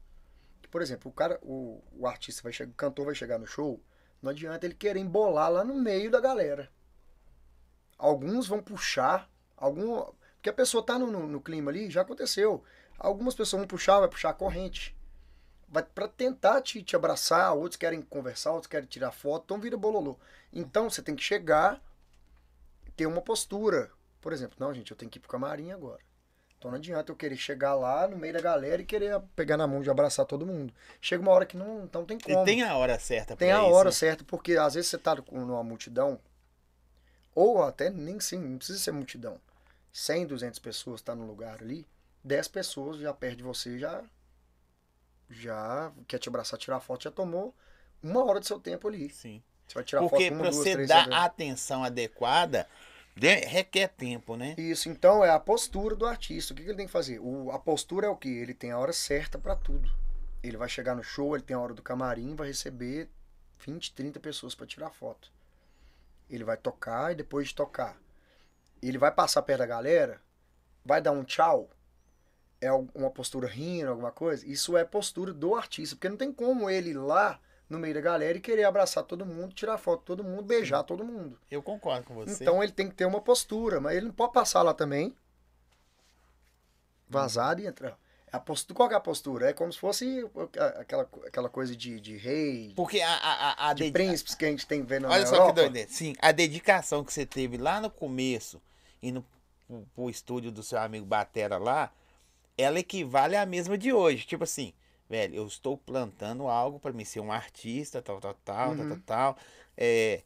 Por 0.71 0.83
exemplo, 0.83 1.11
o 1.11 1.15
cara, 1.15 1.39
o, 1.43 1.83
o 1.93 2.07
artista 2.07 2.43
vai 2.43 2.53
chegar, 2.53 2.71
o 2.71 2.75
cantor 2.75 3.07
vai 3.07 3.15
chegar 3.15 3.39
no 3.39 3.47
show, 3.47 3.81
não 4.21 4.31
adianta 4.31 4.67
ele 4.67 4.75
querer 4.75 5.01
embolar 5.01 5.51
lá 5.51 5.65
no 5.65 5.75
meio 5.75 6.11
da 6.11 6.21
galera. 6.21 6.71
Alguns 7.97 8.47
vão 8.47 8.63
puxar, 8.63 9.29
algum, 9.57 10.05
porque 10.37 10.51
a 10.51 10.53
pessoa 10.53 10.85
tá 10.85 10.99
no, 10.99 11.11
no, 11.11 11.27
no 11.27 11.41
clima 11.41 11.71
ali, 11.71 11.91
já 11.91 12.03
aconteceu. 12.03 12.63
Algumas 12.99 13.35
pessoas 13.35 13.61
vão 13.61 13.69
puxar, 13.69 14.01
vai 14.01 14.09
puxar 14.09 14.31
a 14.31 14.35
corrente. 14.35 14.97
Vai 15.69 15.83
para 15.83 16.09
tentar 16.09 16.63
te, 16.63 16.83
te 16.83 16.97
abraçar, 16.97 17.55
outros 17.55 17.77
querem 17.77 18.01
conversar, 18.01 18.53
outros 18.53 18.71
querem 18.71 18.89
tirar 18.89 19.13
foto, 19.13 19.45
então 19.45 19.61
vira 19.61 19.77
bololô. 19.77 20.17
Então 20.53 20.89
você 20.89 21.03
tem 21.03 21.15
que 21.15 21.23
chegar, 21.23 21.83
ter 22.97 23.07
uma 23.07 23.21
postura. 23.21 23.91
Por 24.21 24.33
exemplo, 24.33 24.57
não, 24.59 24.73
gente, 24.75 24.91
eu 24.91 24.97
tenho 24.97 25.11
que 25.11 25.19
ir 25.19 25.21
pro 25.21 25.31
camarim 25.31 25.71
agora. 25.71 26.08
Então 26.59 26.71
não 26.73 26.79
adianta 26.79 27.13
eu 27.13 27.17
querer 27.17 27.37
chegar 27.37 27.75
lá 27.75 28.09
no 28.09 28.17
meio 28.17 28.33
da 28.33 28.41
galera 28.41 28.83
e 28.83 28.85
querer 28.85 29.21
pegar 29.37 29.57
na 29.57 29.67
mão 29.67 29.81
de 29.81 29.91
abraçar 29.91 30.27
todo 30.27 30.45
mundo. 30.47 30.73
Chega 31.01 31.23
uma 31.23 31.31
hora 31.33 31.47
que 31.47 31.57
não, 31.57 31.85
então 31.85 32.05
tem 32.05 32.19
como. 32.19 32.43
E 32.43 32.45
tem 32.45 32.63
a 32.63 32.77
hora 32.77 32.99
certa 32.99 33.37
Tem 33.37 33.53
a 33.53 33.63
isso, 33.63 33.73
hora 33.73 33.89
né? 33.89 33.93
certa, 33.93 34.25
porque 34.25 34.57
às 34.57 34.75
vezes 34.75 34.91
você 34.91 34.99
tá 34.99 35.17
com- 35.23 35.39
numa 35.45 35.63
multidão, 35.63 36.21
ou 37.35 37.63
até 37.63 37.89
nem 37.91 38.21
sim, 38.21 38.39
não 38.39 38.59
precisa 38.59 38.79
ser 38.79 38.93
multidão. 38.93 39.41
100, 39.93 40.27
200 40.27 40.59
pessoas 40.59 41.01
tá 41.01 41.15
no 41.15 41.27
lugar 41.27 41.61
ali, 41.63 41.87
10 42.23 42.49
pessoas 42.49 42.99
já 42.99 43.13
perto 43.15 43.39
de 43.39 43.43
você, 43.43 43.79
já 43.79 44.03
já 45.31 45.93
quer 46.07 46.19
te 46.19 46.29
abraçar, 46.29 46.59
tirar 46.59 46.81
foto, 46.81 47.05
já 47.05 47.11
tomou 47.11 47.55
uma 48.03 48.25
hora 48.25 48.41
do 48.41 48.47
seu 48.47 48.59
tempo 48.59 48.89
ali. 48.89 49.11
Sim. 49.11 49.43
Você 49.67 49.75
vai 49.75 49.85
tirar 49.85 50.01
Porque 50.03 50.25
foto 50.25 50.29
com 50.29 50.35
pra 50.37 50.45
uma, 50.45 50.51
duas, 50.51 50.69
você 50.69 50.73
três, 50.73 50.89
dar 50.89 51.13
a 51.13 51.25
atenção 51.25 51.85
adequada, 51.85 52.65
de- 52.65 52.69
requer 53.27 53.89
tempo, 53.89 54.37
né? 54.37 54.55
Isso, 54.57 54.89
então 54.89 55.25
é 55.25 55.31
a 55.31 55.41
postura 55.41 55.97
do 55.97 56.07
artista. 56.07 56.53
O 56.53 56.57
que, 56.57 56.63
que 56.63 56.69
ele 56.69 56.77
tem 56.77 56.87
que 56.87 56.93
fazer? 56.93 57.19
O, 57.19 57.51
a 57.51 57.59
postura 57.59 58.07
é 58.07 58.11
o 58.11 58.17
que? 58.17 58.29
Ele 58.29 58.55
tem 58.55 58.71
a 58.71 58.79
hora 58.79 58.93
certa 58.93 59.39
pra 59.39 59.57
tudo. 59.57 59.91
Ele 60.43 60.57
vai 60.57 60.69
chegar 60.69 60.95
no 60.95 61.03
show, 61.03 61.35
ele 61.35 61.43
tem 61.43 61.57
a 61.57 61.61
hora 61.61 61.75
do 61.75 61.83
camarim, 61.83 62.37
vai 62.37 62.47
receber 62.47 63.09
20, 63.67 63.93
30 63.93 64.21
pessoas 64.21 64.55
pra 64.55 64.67
tirar 64.67 64.91
foto. 64.91 65.33
Ele 66.31 66.45
vai 66.45 66.57
tocar 66.57 67.13
e 67.13 67.17
depois 67.17 67.49
de 67.49 67.55
tocar, 67.55 67.99
ele 68.81 68.99
vai 68.99 69.11
passar 69.11 69.43
perto 69.43 69.61
da 69.61 69.67
galera, 69.67 70.21
vai 70.85 71.01
dar 71.01 71.13
um 71.13 71.25
tchau. 71.25 71.69
É 72.61 72.73
uma 72.73 73.11
postura 73.11 73.47
rindo, 73.47 73.91
alguma 73.91 74.11
coisa. 74.11 74.47
Isso 74.47 74.77
é 74.77 74.85
postura 74.85 75.33
do 75.33 75.55
artista, 75.55 75.95
porque 75.95 76.09
não 76.09 76.17
tem 76.17 76.33
como 76.33 76.69
ele 76.69 76.91
ir 76.91 76.99
lá 76.99 77.41
no 77.69 77.79
meio 77.79 77.95
da 77.95 78.01
galera 78.01 78.39
e 78.39 78.41
querer 78.41 78.65
abraçar 78.65 79.05
todo 79.05 79.27
mundo, 79.27 79.55
tirar 79.55 79.77
foto 79.79 80.01
de 80.01 80.07
todo 80.07 80.25
mundo, 80.25 80.43
beijar 80.43 80.83
todo 80.85 81.05
mundo. 81.05 81.39
Eu 81.51 81.63
concordo 81.63 82.07
com 82.07 82.15
você. 82.15 82.43
Então 82.43 82.63
ele 82.63 82.73
tem 82.73 82.89
que 82.89 82.95
ter 82.95 83.05
uma 83.07 83.21
postura, 83.21 83.81
mas 83.81 83.97
ele 83.97 84.07
não 84.07 84.15
pode 84.15 84.33
passar 84.33 84.63
lá 84.63 84.73
também, 84.73 85.15
vazado 87.09 87.61
e 87.61 87.67
entrar. 87.67 87.99
A 88.31 88.39
postura, 88.39 88.77
qual 88.77 88.89
que 88.91 88.95
é 88.95 88.99
a 88.99 89.01
postura? 89.01 89.49
É 89.49 89.53
como 89.55 89.73
se 89.73 89.79
fosse 89.79 90.23
aquela, 90.79 91.09
aquela 91.27 91.49
coisa 91.49 91.75
de, 91.75 91.99
de 91.99 92.17
rei, 92.19 92.75
Porque 92.77 93.01
a, 93.01 93.11
a, 93.11 93.71
a, 93.71 93.73
de 93.73 93.85
dedi- 93.85 93.93
príncipes 93.93 94.35
que 94.35 94.45
a 94.45 94.51
gente 94.51 94.67
tem 94.67 94.83
vendo 94.83 95.09
na 95.09 95.15
Olha 95.15 95.27
só 95.27 95.35
Europa. 95.37 95.55
que 95.55 95.61
doideira. 95.63 95.89
Sim, 95.91 96.15
a 96.21 96.31
dedicação 96.31 97.03
que 97.03 97.11
você 97.13 97.25
teve 97.25 97.57
lá 97.57 97.81
no 97.81 97.89
começo, 97.91 98.61
indo 99.03 99.25
pro, 99.67 99.87
pro 99.95 100.11
estúdio 100.11 100.51
do 100.53 100.63
seu 100.63 100.79
amigo 100.79 101.07
Batera 101.07 101.57
lá, 101.57 101.91
ela 102.59 102.79
equivale 102.79 103.35
à 103.35 103.47
mesma 103.47 103.79
de 103.79 103.95
hoje. 103.95 104.27
Tipo 104.27 104.45
assim, 104.45 104.75
velho, 105.09 105.35
eu 105.35 105.47
estou 105.47 105.77
plantando 105.79 106.49
algo 106.49 106.79
para 106.81 106.93
me 106.93 107.05
ser 107.05 107.21
um 107.21 107.33
artista, 107.33 108.03
tal, 108.03 108.21
tal, 108.21 108.35
tal, 108.45 108.75
tal, 108.77 108.77
Uhum. 108.77 108.89
tal, 108.89 109.35
tal. 109.35 109.39
É, 109.77 110.23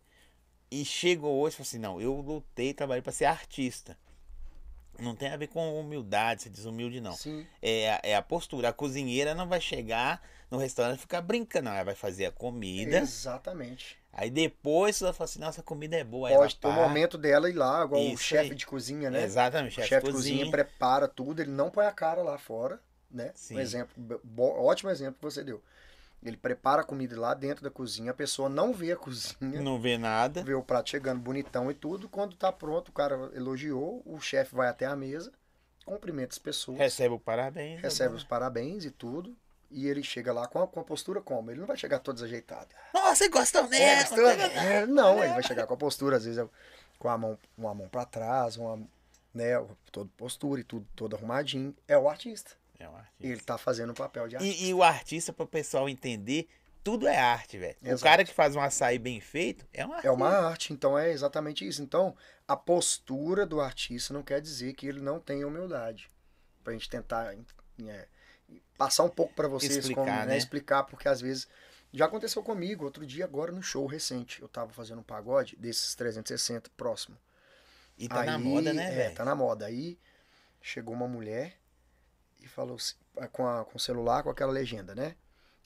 E 0.71 0.85
chegou 0.85 1.41
hoje 1.41 1.55
e 1.55 1.57
falou 1.59 1.69
assim: 1.69 1.79
não, 1.79 2.01
eu 2.01 2.15
lutei, 2.15 2.75
trabalhei 2.75 3.03
pra 3.03 3.13
ser 3.13 3.27
artista. 3.27 3.97
Não 4.99 5.15
tem 5.17 5.29
a 5.31 5.37
ver 5.37 5.49
com 5.49 5.79
humildade, 5.81 6.43
ser 6.43 6.51
desumilde, 6.51 7.01
não. 7.01 7.15
Sim. 7.15 7.47
É, 7.61 7.93
a- 7.93 8.01
é 8.03 8.15
a 8.17 8.23
postura. 8.23 8.69
A 8.69 8.73
cozinheira 8.73 9.35
não 9.35 9.49
vai 9.49 9.61
chegar 9.61 10.23
no 10.51 10.59
restaurante 10.59 10.99
e 10.99 11.01
ficar 11.03 11.21
brincando, 11.23 11.67
não. 11.71 11.73
Ela 11.75 11.85
vai 11.85 11.95
fazer 11.95 12.27
a 12.27 12.31
comida. 12.33 12.99
Exatamente. 12.99 13.99
Aí 14.13 14.31
depois 14.31 15.01
ela 15.01 15.13
fala 15.13 15.25
assim: 15.29 15.39
nossa, 15.41 15.61
a 15.61 15.65
comida 15.65 15.97
é 15.97 16.05
boa. 16.05 16.29
Pode 16.29 16.57
ter 16.57 16.69
para. 16.69 16.89
momento 16.89 17.17
dela 17.19 17.49
ir 17.49 17.55
lá, 17.55 17.85
igual 17.85 18.03
o 18.03 18.13
Isso 18.13 18.35
chefe 18.35 18.51
aí. 18.51 18.57
de 18.57 18.67
cozinha, 18.67 19.11
né? 19.11 19.25
Exatamente, 19.25 19.73
O 19.73 19.75
chefe, 19.77 19.89
chefe 19.89 20.07
de 20.07 20.13
cozinha. 20.13 20.51
prepara 20.51 21.09
tudo, 21.09 21.41
ele 21.41 21.51
não 21.51 21.71
põe 21.71 21.87
a 21.87 21.93
cara 21.93 22.23
lá 22.23 22.39
fora, 22.39 22.79
né? 23.13 23.31
Sim. 23.35 23.57
Um 23.57 23.61
exemplo, 23.61 24.21
ótimo 24.37 24.91
exemplo 24.91 25.15
que 25.19 25.25
você 25.25 25.43
deu. 25.45 25.63
Ele 26.23 26.37
prepara 26.37 26.83
a 26.83 26.85
comida 26.85 27.19
lá 27.19 27.35
dentro 27.35 27.65
da 27.65 27.71
cozinha, 27.71 28.13
a 28.13 28.15
pessoa 28.15 28.49
não 28.49 28.73
vê 28.73 28.93
a 28.93 28.97
cozinha, 28.97 29.61
Não 29.61 29.81
vê 29.81 29.99
nada. 29.99 30.43
vê 30.45 30.55
o 30.55 30.63
prato 30.63 30.91
chegando 30.91 31.21
bonitão 31.21 31.71
e 31.71 31.75
tudo. 31.75 32.09
Quando 32.09 32.37
tá 32.37 32.53
pronto, 32.53 32.89
o 32.91 32.93
cara 32.93 33.31
elogiou, 33.35 34.03
o 34.07 34.21
chefe 34.21 34.55
vai 34.55 34.69
até 34.69 34.87
a 34.87 34.95
mesa, 34.95 35.33
cumprimenta 35.85 36.33
as 36.33 36.39
pessoas, 36.39 36.79
Recebe 36.79 37.15
o 37.15 37.19
parabéns. 37.19 37.81
recebe 37.81 38.15
os 38.15 38.23
parabéns 38.25 38.85
e 38.85 38.91
tudo. 38.91 39.37
E 39.75 39.89
ele 39.89 40.03
chega 40.03 40.35
lá 40.35 40.47
com 40.47 40.61
a, 40.63 40.69
com 40.69 40.81
a 40.81 40.85
postura 40.85 41.21
como? 41.23 41.51
Ele 41.51 41.59
não 41.61 41.67
vai 41.67 41.79
chegar 41.79 41.99
todo 41.99 42.17
desajeitado. 42.17 42.69
Nossa, 42.93 43.27
gostou 43.31 43.65
É, 43.65 43.69
dessa? 43.69 44.11
gostou? 44.15 44.29
É, 44.29 44.85
não, 44.87 45.25
ele 45.25 45.33
vai 45.33 45.43
chegar 45.43 45.67
com 45.67 45.73
a 45.73 45.77
postura, 45.79 46.19
às 46.19 46.25
vezes 46.27 46.39
é 46.39 46.47
com 46.99 47.09
a 47.09 47.17
mão, 47.17 47.39
uma 47.57 47.75
mão 47.75 47.89
para 47.89 48.05
trás, 48.05 48.59
uma, 48.59 48.79
né, 49.33 49.55
toda 49.91 50.11
postura 50.17 50.61
e 50.61 50.65
tudo, 50.65 50.87
todo 50.95 51.17
arrumadinho. 51.17 51.75
É 51.89 51.97
o 51.97 52.07
artista. 52.09 52.51
É 52.83 52.89
um 52.89 52.97
artista. 52.97 53.27
Ele 53.27 53.41
tá 53.41 53.57
fazendo 53.57 53.91
o 53.91 53.95
papel 53.95 54.27
de 54.27 54.37
artista. 54.37 54.65
E, 54.65 54.69
e 54.69 54.75
o 54.75 54.83
artista, 54.83 55.33
para 55.33 55.45
o 55.45 55.49
pessoal 55.49 55.89
entender, 55.89 56.49
tudo 56.83 57.07
é 57.07 57.17
arte, 57.17 57.57
velho. 57.57 57.77
O 57.81 58.01
cara 58.01 58.25
que 58.25 58.35
faz 58.35 58.57
um 58.57 58.61
açaí 58.61 58.99
bem 58.99 59.21
feito 59.21 59.65
é 59.73 59.87
um 59.87 59.91
artista. 59.93 60.09
É 60.09 60.11
uma 60.11 60.29
arte, 60.29 60.73
então 60.73 60.99
é 60.99 61.13
exatamente 61.13 61.67
isso. 61.67 61.81
Então, 61.81 62.17
a 62.47 62.57
postura 62.57 63.47
do 63.47 63.61
artista 63.61 64.13
não 64.13 64.23
quer 64.23 64.41
dizer 64.41 64.73
que 64.75 64.87
ele 64.87 65.01
não 65.01 65.21
tenha 65.21 65.47
humildade. 65.47 66.09
Pra 66.65 66.73
gente 66.73 66.91
tentar 66.91 67.35
é, 67.87 68.09
passar 68.77 69.05
um 69.05 69.09
pouco 69.09 69.33
pra 69.33 69.47
vocês 69.47 69.77
Explicar, 69.77 70.01
como, 70.01 70.17
né, 70.17 70.27
né? 70.27 70.37
explicar, 70.37 70.83
porque 70.83 71.09
às 71.09 71.21
vezes 71.21 71.47
já 71.93 72.07
aconteceu 72.07 72.43
comigo 72.43 72.85
outro 72.85 73.07
dia 73.07 73.25
agora 73.25 73.53
no 73.53 73.63
show 73.63 73.87
recente. 73.87 74.43
Eu 74.43 74.49
tava 74.49 74.73
fazendo 74.73 74.99
um 74.99 75.05
pagode 75.05 75.55
desses 75.57 75.95
360 75.95 76.69
próximo. 76.77 77.17
E 77.97 78.09
tá 78.09 78.25
na 78.25 78.37
Aí, 78.37 78.43
moda, 78.43 78.73
né, 78.73 79.07
é, 79.07 79.11
tá 79.11 79.25
na 79.25 79.37
moda. 79.37 79.67
Aí 79.67 79.97
chegou 80.61 80.95
uma 80.95 81.07
mulher 81.07 81.62
e 82.43 82.49
falou 82.49 82.77
assim, 82.77 82.95
com, 83.33 83.47
a, 83.47 83.65
com 83.65 83.77
o 83.77 83.81
celular 83.81 84.23
com 84.23 84.31
aquela 84.31 84.53
legenda, 84.53 84.95
né? 84.95 85.15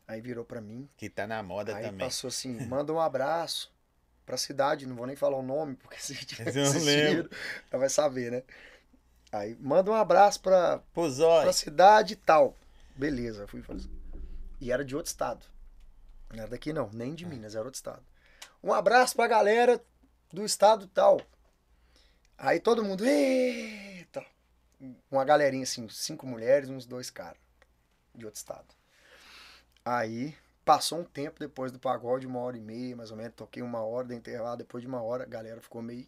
Aí 0.06 0.20
virou 0.20 0.44
pra 0.44 0.60
mim, 0.60 0.88
Que 0.96 1.08
tá 1.10 1.26
na 1.26 1.42
moda 1.42 1.74
aí 1.76 1.84
também. 1.84 2.06
passou 2.06 2.28
assim, 2.28 2.52
manda 2.66 2.92
um 2.92 3.00
abraço 3.00 3.72
pra 4.24 4.36
cidade, 4.36 4.86
não 4.86 4.96
vou 4.96 5.06
nem 5.06 5.16
falar 5.16 5.36
o 5.36 5.42
nome, 5.42 5.76
porque 5.76 5.96
se 6.00 6.14
tiver 6.24 6.52
lembro. 6.80 7.30
ela 7.70 7.80
vai 7.80 7.88
saber, 7.88 8.30
né? 8.30 8.42
Aí, 9.32 9.56
manda 9.60 9.90
um 9.90 9.94
abraço 9.94 10.40
pra, 10.40 10.80
pra 10.94 11.52
cidade 11.52 12.12
e 12.14 12.16
tal. 12.16 12.54
Beleza, 12.94 13.46
fui 13.46 13.60
fazer. 13.62 13.90
E 14.60 14.70
era 14.72 14.84
de 14.84 14.94
outro 14.96 15.10
estado. 15.10 15.44
Não 16.32 16.40
era 16.40 16.48
daqui 16.50 16.72
não, 16.72 16.88
nem 16.92 17.14
de 17.14 17.24
Ah. 17.24 17.28
Minas, 17.28 17.54
era 17.54 17.64
outro 17.64 17.76
estado. 17.76 18.02
Um 18.62 18.72
abraço 18.72 19.14
pra 19.16 19.26
galera 19.26 19.82
do 20.32 20.44
estado 20.44 20.86
tal. 20.86 21.20
Aí 22.38 22.60
todo 22.60 22.84
mundo, 22.84 23.04
eita! 23.04 23.85
Uma 25.10 25.24
galerinha 25.24 25.62
assim, 25.62 25.88
cinco 25.88 26.26
mulheres, 26.26 26.68
uns 26.68 26.84
dois 26.86 27.10
caras 27.10 27.38
de 28.14 28.24
outro 28.24 28.38
estado. 28.38 28.74
Aí 29.84 30.36
passou 30.64 30.98
um 30.98 31.04
tempo 31.04 31.38
depois 31.38 31.70
do 31.70 31.78
pagode, 31.78 32.26
uma 32.26 32.40
hora 32.40 32.56
e 32.56 32.60
meia, 32.60 32.96
mais 32.96 33.10
ou 33.10 33.16
menos, 33.16 33.34
toquei 33.34 33.62
uma 33.62 33.80
hora, 33.82 34.08
dei 34.08 34.18
intervalo, 34.18 34.56
depois 34.56 34.82
de 34.82 34.88
uma 34.88 35.02
hora, 35.02 35.22
a 35.24 35.26
galera 35.26 35.60
ficou 35.60 35.80
meio. 35.80 36.06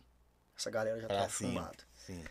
Essa 0.56 0.70
galera 0.70 1.00
já 1.00 1.06
tava 1.06 1.28
cima. 1.28 1.50
filmada. 1.52 1.84
Sim. 1.94 2.24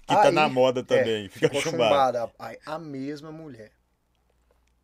Que 0.00 0.14
tá 0.14 0.24
Aí, 0.24 0.32
na 0.32 0.48
moda 0.48 0.84
também. 0.84 1.26
é, 1.26 1.28
fica 1.28 1.52
chumbada. 1.60 2.30
Aí, 2.38 2.58
a 2.66 2.78
mesma 2.78 3.32
mulher. 3.32 3.72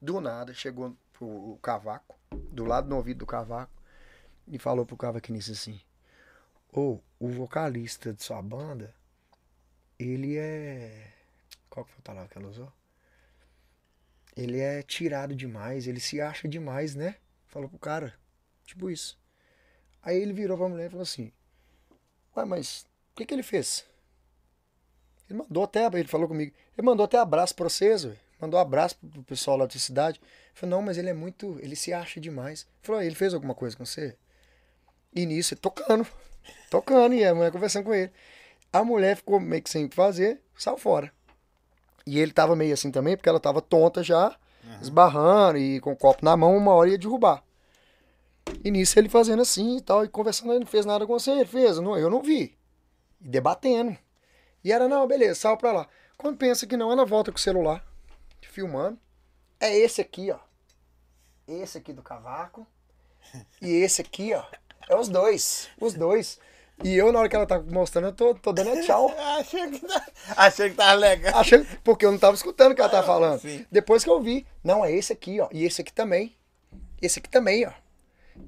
Do 0.00 0.20
nada, 0.20 0.52
chegou 0.54 0.96
pro 1.12 1.58
cavaco, 1.62 2.18
do 2.30 2.64
lado 2.64 2.88
do 2.88 2.96
ouvido 2.96 3.18
do 3.18 3.26
cavaco, 3.26 3.72
e 4.48 4.58
falou 4.58 4.84
pro 4.84 4.96
cavaquinista 4.96 5.52
assim: 5.52 5.80
Ô, 6.72 6.98
o 7.18 7.28
vocalista 7.28 8.12
de 8.12 8.22
sua 8.22 8.42
banda, 8.42 8.94
ele 9.98 10.36
é. 10.36 11.12
Qual 11.68 11.84
foi 11.84 11.96
a 11.98 12.02
palavra 12.02 12.28
que 12.28 12.38
ela 12.38 12.48
usou? 12.48 12.72
Ele 14.36 14.60
é 14.60 14.82
tirado 14.82 15.34
demais, 15.34 15.86
ele 15.86 16.00
se 16.00 16.20
acha 16.20 16.48
demais, 16.48 16.94
né? 16.94 17.16
Falou 17.46 17.68
pro 17.68 17.78
cara. 17.78 18.14
Tipo 18.64 18.90
isso. 18.90 19.18
Aí 20.02 20.20
ele 20.20 20.32
virou 20.32 20.58
pra 20.58 20.68
mulher 20.68 20.86
e 20.86 20.90
falou 20.90 21.02
assim: 21.02 21.32
Ué, 22.36 22.44
mas 22.44 22.86
o 23.12 23.16
que, 23.16 23.24
que 23.24 23.34
ele 23.34 23.42
fez? 23.42 23.84
Ele 25.28 25.38
mandou 25.38 25.64
até, 25.64 25.86
ele 25.86 26.08
falou 26.08 26.28
comigo, 26.28 26.52
ele 26.76 26.84
mandou 26.84 27.04
até 27.04 27.18
abraço 27.18 27.54
pra 27.54 27.68
vocês, 27.68 28.04
ué. 28.04 28.16
mandou 28.40 28.58
abraço 28.58 28.96
pro 28.96 29.22
pessoal 29.22 29.56
lá 29.56 29.66
da 29.66 29.78
cidade. 29.78 30.20
Eu 30.20 30.28
falei, 30.54 30.70
não, 30.70 30.82
mas 30.82 30.98
ele 30.98 31.08
é 31.08 31.14
muito, 31.14 31.58
ele 31.60 31.76
se 31.76 31.92
acha 31.92 32.20
demais. 32.20 32.62
Ele 32.62 32.86
falou, 32.86 33.02
ele 33.02 33.14
fez 33.14 33.32
alguma 33.32 33.54
coisa 33.54 33.76
com 33.76 33.86
você? 33.86 34.16
E 35.14 35.24
nisso, 35.24 35.56
tocando, 35.56 36.06
tocando, 36.70 37.14
e 37.14 37.24
a 37.24 37.34
mulher 37.34 37.52
conversando 37.52 37.84
com 37.84 37.94
ele. 37.94 38.12
A 38.74 38.82
mulher 38.82 39.14
ficou 39.14 39.38
meio 39.38 39.62
que 39.62 39.70
sem 39.70 39.88
fazer, 39.88 40.42
saiu 40.58 40.76
fora. 40.76 41.12
E 42.04 42.18
ele 42.18 42.32
tava 42.32 42.56
meio 42.56 42.74
assim 42.74 42.90
também, 42.90 43.16
porque 43.16 43.28
ela 43.28 43.38
tava 43.38 43.62
tonta 43.62 44.02
já, 44.02 44.36
esbarrando 44.82 45.58
e 45.58 45.78
com 45.78 45.92
o 45.92 45.96
copo 45.96 46.24
na 46.24 46.36
mão, 46.36 46.56
uma 46.56 46.72
hora 46.72 46.90
ia 46.90 46.98
derrubar. 46.98 47.44
E 48.64 48.72
nisso 48.72 48.98
ele 48.98 49.08
fazendo 49.08 49.42
assim 49.42 49.76
e 49.76 49.80
tal, 49.80 50.04
e 50.04 50.08
conversando, 50.08 50.50
ele 50.50 50.64
não 50.64 50.66
fez 50.66 50.84
nada 50.84 51.06
com 51.06 51.12
você, 51.12 51.30
ele 51.30 51.44
fez, 51.44 51.78
não, 51.78 51.96
eu 51.96 52.10
não 52.10 52.20
vi. 52.20 52.58
E 53.20 53.28
debatendo. 53.28 53.96
E 54.64 54.72
era, 54.72 54.88
não, 54.88 55.06
beleza, 55.06 55.36
saiu 55.36 55.56
pra 55.56 55.70
lá. 55.70 55.88
Quando 56.18 56.36
pensa 56.36 56.66
que 56.66 56.76
não, 56.76 56.90
ela 56.90 57.06
volta 57.06 57.30
com 57.30 57.38
o 57.38 57.40
celular, 57.40 57.86
filmando. 58.42 58.98
É 59.60 59.72
esse 59.72 60.00
aqui, 60.00 60.32
ó. 60.32 60.38
Esse 61.46 61.78
aqui 61.78 61.92
do 61.92 62.02
cavaco. 62.02 62.66
E 63.62 63.68
esse 63.68 64.02
aqui, 64.02 64.34
ó. 64.34 64.44
É 64.88 64.96
os 64.96 65.08
dois. 65.08 65.68
Os 65.80 65.94
dois. 65.94 66.40
E 66.82 66.94
eu, 66.96 67.12
na 67.12 67.20
hora 67.20 67.28
que 67.28 67.36
ela 67.36 67.46
tá 67.46 67.60
mostrando, 67.60 68.08
eu 68.08 68.12
tô, 68.12 68.34
tô 68.34 68.52
dando 68.52 68.80
tchau. 68.84 69.14
Achei 69.38 69.70
que, 69.70 69.78
tá... 69.86 70.06
Achei 70.36 70.70
que 70.70 70.76
tava 70.76 70.94
legal. 70.94 71.38
Achando, 71.38 71.66
porque 71.84 72.04
eu 72.04 72.10
não 72.12 72.18
tava 72.18 72.34
escutando 72.34 72.72
o 72.72 72.74
que 72.74 72.80
ela 72.80 72.90
tava 72.90 73.06
falando. 73.06 73.40
sim. 73.40 73.64
Depois 73.70 74.02
que 74.02 74.10
eu 74.10 74.20
vi, 74.20 74.46
não, 74.62 74.84
é 74.84 74.90
esse 74.92 75.12
aqui, 75.12 75.40
ó. 75.40 75.48
E 75.52 75.64
esse 75.64 75.80
aqui 75.82 75.92
também. 75.92 76.34
Esse 77.00 77.18
aqui 77.20 77.28
também, 77.28 77.66
ó. 77.66 77.72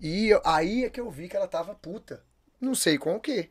E 0.01 0.29
eu- 0.29 0.43
aí 0.45 0.85
é 0.85 0.91
que 0.91 1.01
eu 1.01 1.09
vi 1.11 1.29
que 1.29 1.37
ela 1.37 1.47
tava 1.47 1.75
puta. 1.75 2.23
Não 2.61 2.75
sei 2.75 2.99
com 2.99 3.15
o 3.15 3.21
quê. 3.21 3.51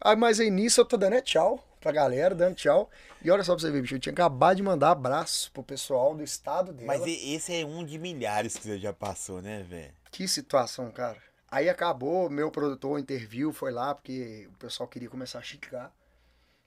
Aí, 0.00 0.14
mas 0.14 0.38
aí 0.38 0.50
nisso 0.50 0.80
eu 0.80 0.84
tô 0.84 0.96
dando 0.96 1.14
é 1.14 1.20
tchau 1.20 1.62
pra 1.80 1.90
galera, 1.90 2.34
dando 2.34 2.54
tchau. 2.54 2.88
E 3.22 3.30
olha 3.30 3.42
só 3.42 3.54
pra 3.54 3.60
você 3.62 3.70
ver, 3.70 3.82
bicho, 3.82 3.96
eu 3.96 4.00
tinha 4.00 4.12
acabado 4.12 4.56
de 4.56 4.62
mandar 4.62 4.90
abraço 4.90 5.50
pro 5.52 5.62
pessoal 5.62 6.14
do 6.14 6.22
estado 6.22 6.72
dela. 6.72 6.86
Mas 6.86 7.02
esse 7.06 7.60
é 7.60 7.64
um 7.64 7.84
de 7.84 7.98
milhares 7.98 8.56
que 8.56 8.62
você 8.62 8.78
já 8.78 8.92
passou, 8.92 9.42
né, 9.42 9.64
velho? 9.68 9.92
Que 10.10 10.28
situação, 10.28 10.90
cara. 10.90 11.16
Aí 11.54 11.68
acabou, 11.68 12.28
meu 12.28 12.50
produtor 12.50 12.98
interviu, 12.98 13.52
foi 13.52 13.70
lá, 13.70 13.94
porque 13.94 14.48
o 14.52 14.58
pessoal 14.58 14.88
queria 14.88 15.08
começar 15.08 15.38
a 15.38 15.42
xingar. 15.42 15.94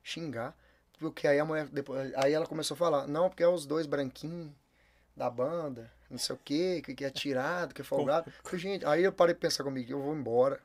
Xingar. 0.01 0.55
Porque 0.97 1.27
aí 1.27 1.37
a 1.37 1.43
mulher, 1.43 1.67
depois, 1.67 2.13
aí 2.15 2.31
ela 2.31 2.45
começou 2.45 2.73
a 2.75 2.77
falar, 2.77 3.05
não, 3.05 3.27
porque 3.27 3.43
é 3.43 3.47
os 3.49 3.65
dois 3.65 3.85
branquinhos 3.85 4.49
da 5.13 5.29
banda, 5.29 5.91
não 6.09 6.17
sei 6.17 6.33
o 6.33 6.39
quê, 6.41 6.81
que, 6.85 6.95
que 6.95 7.03
é 7.03 7.09
tirado, 7.09 7.73
que 7.73 7.81
é 7.81 7.83
folgado. 7.83 8.29
Eu 8.29 8.33
falei, 8.41 8.59
gente, 8.59 8.85
aí 8.85 9.03
eu 9.03 9.11
parei 9.11 9.33
de 9.35 9.41
pensar 9.41 9.61
comigo, 9.61 9.91
eu 9.91 10.01
vou 10.01 10.15
embora. 10.15 10.61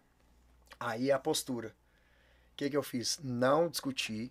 Aí 0.78 1.10
é 1.10 1.12
a 1.12 1.18
postura. 1.18 1.74
O 2.52 2.56
que 2.56 2.70
que 2.70 2.76
eu 2.76 2.82
fiz? 2.84 3.18
Não 3.24 3.68
discuti. 3.68 4.30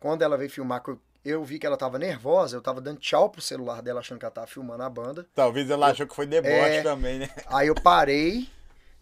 Quando 0.00 0.22
ela 0.22 0.38
veio 0.38 0.48
filmar, 0.48 0.82
eu, 0.86 0.98
eu 1.22 1.44
vi 1.44 1.58
que 1.58 1.66
ela 1.66 1.76
tava 1.76 1.98
nervosa, 1.98 2.56
eu 2.56 2.62
tava 2.62 2.80
dando 2.80 2.98
tchau 2.98 3.28
pro 3.28 3.42
celular 3.42 3.82
dela, 3.82 4.00
achando 4.00 4.18
que 4.18 4.24
ela 4.24 4.32
tava 4.32 4.46
filmando 4.46 4.82
a 4.82 4.88
banda. 4.88 5.28
Talvez 5.34 5.68
ela 5.68 5.90
achou 5.90 6.06
que 6.06 6.14
foi 6.14 6.26
deboche 6.26 6.76
É. 6.76 6.82
também, 6.82 7.18
né? 7.18 7.28
Aí 7.48 7.66
eu 7.66 7.74
parei 7.74 8.48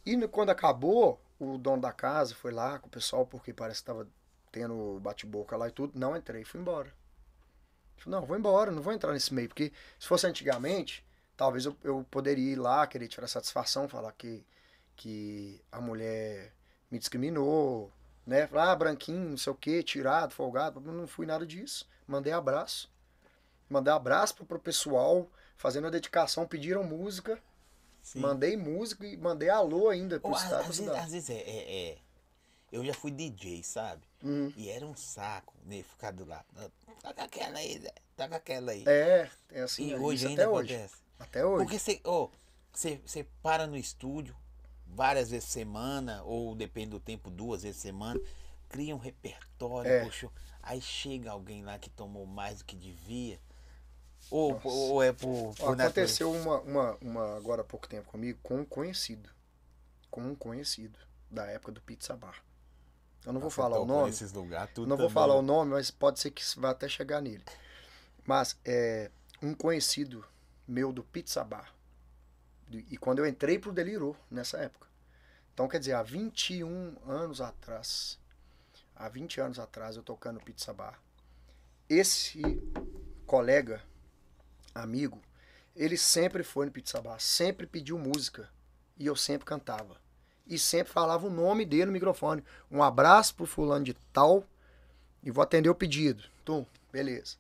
e 0.05 0.29
quando 0.29 0.51
acabou, 0.51 1.21
o 1.39 1.59
dono 1.59 1.83
da 1.83 1.93
casa 1.93 2.35
foi 2.35 2.53
lá 2.53 2.79
com 2.79 2.87
o 2.87 2.91
pessoal, 2.91 3.27
porque 3.27 3.53
parece 3.53 3.81
que 3.81 3.87
tava 3.87 4.09
tendo 4.51 4.99
bate-boca 5.01 5.57
lá 5.57 5.69
e 5.69 5.73
tudo. 5.73 5.99
Não 5.99 6.17
entrei, 6.17 6.45
fui 6.45 6.61
embora. 6.61 6.93
Falei, 7.97 8.19
não, 8.19 8.27
vou 8.27 8.37
embora, 8.37 8.71
não 8.71 8.83
vou 8.83 8.93
entrar 8.93 9.13
nesse 9.13 9.33
meio, 9.33 9.49
porque 9.49 9.73
se 9.99 10.09
fosse 10.09 10.27
antigamente, 10.27 11.05
talvez 11.37 11.67
eu, 11.67 11.77
eu 11.85 12.07
poderia 12.11 12.53
ir 12.53 12.57
lá, 12.57 12.87
querer 12.87 13.09
tirar 13.09 13.27
satisfação, 13.27 13.89
falar 13.89 14.13
que, 14.13 14.45
que 14.97 15.63
a 15.71 15.81
mulher 15.81 16.53
me 16.91 16.99
discriminou, 16.99 17.93
né? 18.27 18.47
Falar, 18.47 18.73
ah, 18.73 18.77
branquinho, 18.77 19.31
não 19.31 19.37
sei 19.37 19.53
o 19.53 19.57
que, 19.57 19.83
tirado, 19.83 20.33
folgado. 20.33 20.81
Não 20.81 21.07
fui 21.07 21.27
nada 21.27 21.47
disso. 21.47 21.89
Mandei 22.07 22.33
abraço. 22.33 22.91
Mandei 23.69 23.93
abraço 23.93 24.35
pro, 24.35 24.47
pro 24.47 24.59
pessoal, 24.59 25.31
fazendo 25.57 25.87
a 25.87 25.91
dedicação, 25.91 26.47
pediram 26.47 26.83
música. 26.83 27.41
Sim. 28.03 28.21
Mandei 28.21 28.57
música 28.57 29.07
e 29.07 29.17
mandei 29.17 29.49
alô 29.51 29.89
ainda 29.89 30.19
pro 30.19 30.31
Ou, 30.31 30.37
às, 30.37 30.43
estado 30.45 30.61
às 30.61 30.79
da 30.79 30.85
vezes, 30.85 31.05
às 31.05 31.13
vezes 31.13 31.31
é, 31.31 31.35
é- 31.41 31.89
é- 31.93 31.99
Eu 32.73 32.85
já 32.85 32.95
fui 32.95 33.11
DJ, 33.11 33.63
sabe? 33.65 34.03
Uhum. 34.23 34.53
E 34.57 34.69
era 34.69 34.87
um 34.87 34.95
saco, 34.95 35.53
né? 35.67 35.83
Ficar 35.83 36.13
do 36.13 36.25
lado. 36.25 36.47
Toca 37.03 37.25
aquela 37.25 37.59
aí, 37.59 37.81
Zé. 37.81 37.93
Toca 38.17 38.37
aquela 38.37 38.71
aí. 38.71 38.85
É, 38.87 39.29
é 39.51 39.63
assim, 39.63 39.89
e 39.91 39.95
hoje 39.97 40.27
ainda 40.29 40.45
até 40.45 40.51
hoje. 40.53 40.75
acontece. 40.75 40.95
Até 41.19 41.45
hoje. 41.45 41.65
Porque 41.65 41.79
você, 41.81 42.01
ó, 42.05 42.29
você, 42.73 43.27
para 43.43 43.67
no 43.67 43.77
estúdio, 43.77 44.37
várias 44.87 45.31
vezes 45.31 45.49
semana, 45.49 46.23
ou 46.23 46.55
depende 46.55 46.91
do 46.91 47.01
tempo, 47.01 47.29
duas 47.29 47.63
vezes 47.65 47.81
semana, 47.81 48.21
cria 48.69 48.95
um 48.95 48.99
repertório, 48.99 49.91
É. 49.91 50.05
poxa, 50.05 50.29
aí 50.63 50.81
chega 50.81 51.33
alguém 51.33 51.65
lá 51.65 51.77
que 51.79 51.91
tomou 51.91 52.25
mais 52.25 52.59
do 52.59 52.65
que 52.65 52.77
devia, 52.77 53.41
ou, 54.31 54.55
Nossa. 54.55 54.69
ou 54.69 55.03
é 55.03 55.13
por, 55.13 55.55
por. 55.55 55.81
Aconteceu 55.81 56.31
uma, 56.33 56.61
uma, 56.61 56.99
uma 57.01 57.37
agora 57.37 57.63
há 57.63 57.65
pouco 57.65 57.89
tempo 57.89 58.09
comigo 58.09 58.39
com 58.43 58.61
um 58.61 58.65
conhecido. 58.65 59.29
Com 60.11 60.23
um 60.23 60.35
conhecido 60.35 60.99
da 61.31 61.47
época 61.47 61.73
do 61.73 61.81
Pizza 61.81 62.17
Bar. 62.17 62.43
Eu 63.25 63.33
não 63.33 63.41
vou 63.41 63.51
falar 63.51 63.79
o 63.79 63.85
nome. 63.85 64.11
Nesses 64.11 64.33
lugares, 64.33 64.73
tudo 64.75 64.89
Não 64.89 64.97
vou 64.97 65.11
falar 65.11 65.35
o 65.35 65.43
nome, 65.43 65.73
mas 65.73 65.91
pode 65.91 66.21
ser 66.21 66.31
que 66.31 66.43
vai 66.59 66.71
até 66.71 66.89
chegar 66.89 67.21
nele. 67.21 67.45
Mas 68.25 68.57
é 68.65 69.11
um 69.43 69.55
conhecido 69.55 70.25
meu 70.67 70.93
do 70.93 71.05
Pizza 71.05 71.45
Bar. 71.45 71.75
E 72.71 72.97
quando 72.97 73.19
eu 73.19 73.27
entrei 73.27 73.59
pro 73.59 73.73
Delirou, 73.73 74.17
nessa 74.31 74.59
época. 74.59 74.87
Então, 75.53 75.69
quer 75.69 75.81
dizer, 75.81 75.93
há 75.93 76.03
21 76.03 76.97
anos 77.07 77.41
atrás, 77.41 78.19
há 78.95 79.09
20 79.09 79.41
anos 79.41 79.59
atrás, 79.59 79.97
eu 79.97 80.03
tocando 80.03 80.41
Pizza 80.41 80.73
Bar. 80.73 80.99
Esse 81.89 82.41
colega, 83.27 83.83
amigo, 84.75 85.21
ele 85.75 85.97
sempre 85.97 86.43
foi 86.43 86.67
no 86.67 86.73
Pizza 86.73 87.01
Bar, 87.01 87.19
sempre 87.21 87.67
pediu 87.67 87.99
música. 87.99 88.49
E 88.99 89.07
eu 89.07 89.17
sempre 89.17 89.47
cantava. 89.47 89.97
E 90.47 90.59
sempre 90.59 90.93
falava 90.93 91.27
o 91.27 91.31
nome 91.31 91.65
dele 91.65 91.87
no 91.87 91.93
microfone. 91.93 92.45
Um 92.71 92.83
abraço 92.83 93.35
pro 93.35 93.47
fulano 93.47 93.85
de 93.85 93.95
tal 94.13 94.45
e 95.23 95.31
vou 95.31 95.43
atender 95.43 95.71
o 95.71 95.75
pedido. 95.75 96.25
Tum, 96.45 96.67
beleza. 96.93 97.37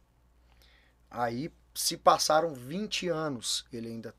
Aí 1.11 1.53
se 1.75 1.97
passaram 1.97 2.55
20 2.55 3.09
anos, 3.09 3.67
ele 3.73 3.89
ainda 3.89 4.15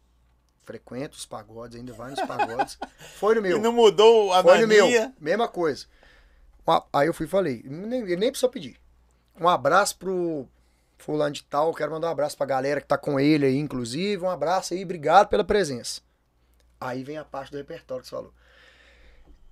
frequenta 0.64 1.16
os 1.16 1.26
pagodes, 1.26 1.78
ainda 1.78 1.94
vai 1.94 2.12
nos 2.12 2.22
pagodes. 2.22 2.78
Foi 3.18 3.36
no 3.36 3.42
meu. 3.42 3.58
E 3.58 3.62
não 3.62 3.72
mudou 3.72 4.32
a 4.34 4.44
Foi 4.44 4.60
no 4.60 4.68
meu. 4.68 4.86
mania? 4.86 5.14
Mesma 5.20 5.48
coisa. 5.48 5.86
Aí 6.94 7.08
eu 7.08 7.14
fui 7.14 7.26
e 7.26 7.30
falei, 7.30 7.64
nem, 7.66 8.02
ele 8.02 8.18
nem 8.18 8.30
precisou 8.30 8.50
pedir. 8.50 8.80
Um 9.40 9.48
abraço 9.48 9.98
pro 9.98 10.48
fulano 11.02 11.34
de 11.34 11.44
tal, 11.44 11.74
quero 11.74 11.92
mandar 11.92 12.08
um 12.08 12.12
abraço 12.12 12.38
pra 12.38 12.46
galera 12.46 12.82
que 12.82 12.88
tá 12.88 12.98
com 12.98 13.20
ele 13.20 13.46
aí, 13.46 13.58
inclusive. 13.58 14.24
Um 14.24 14.30
abraço 14.30 14.74
aí, 14.74 14.84
obrigado 14.84 15.28
pela 15.28 15.44
presença. 15.44 16.02
Aí 16.80 17.04
vem 17.04 17.18
a 17.18 17.26
parte 17.26 17.52
do 17.52 17.58
repertório 17.58 18.02
que 18.04 18.10
você 18.10 18.16
falou. 18.16 18.34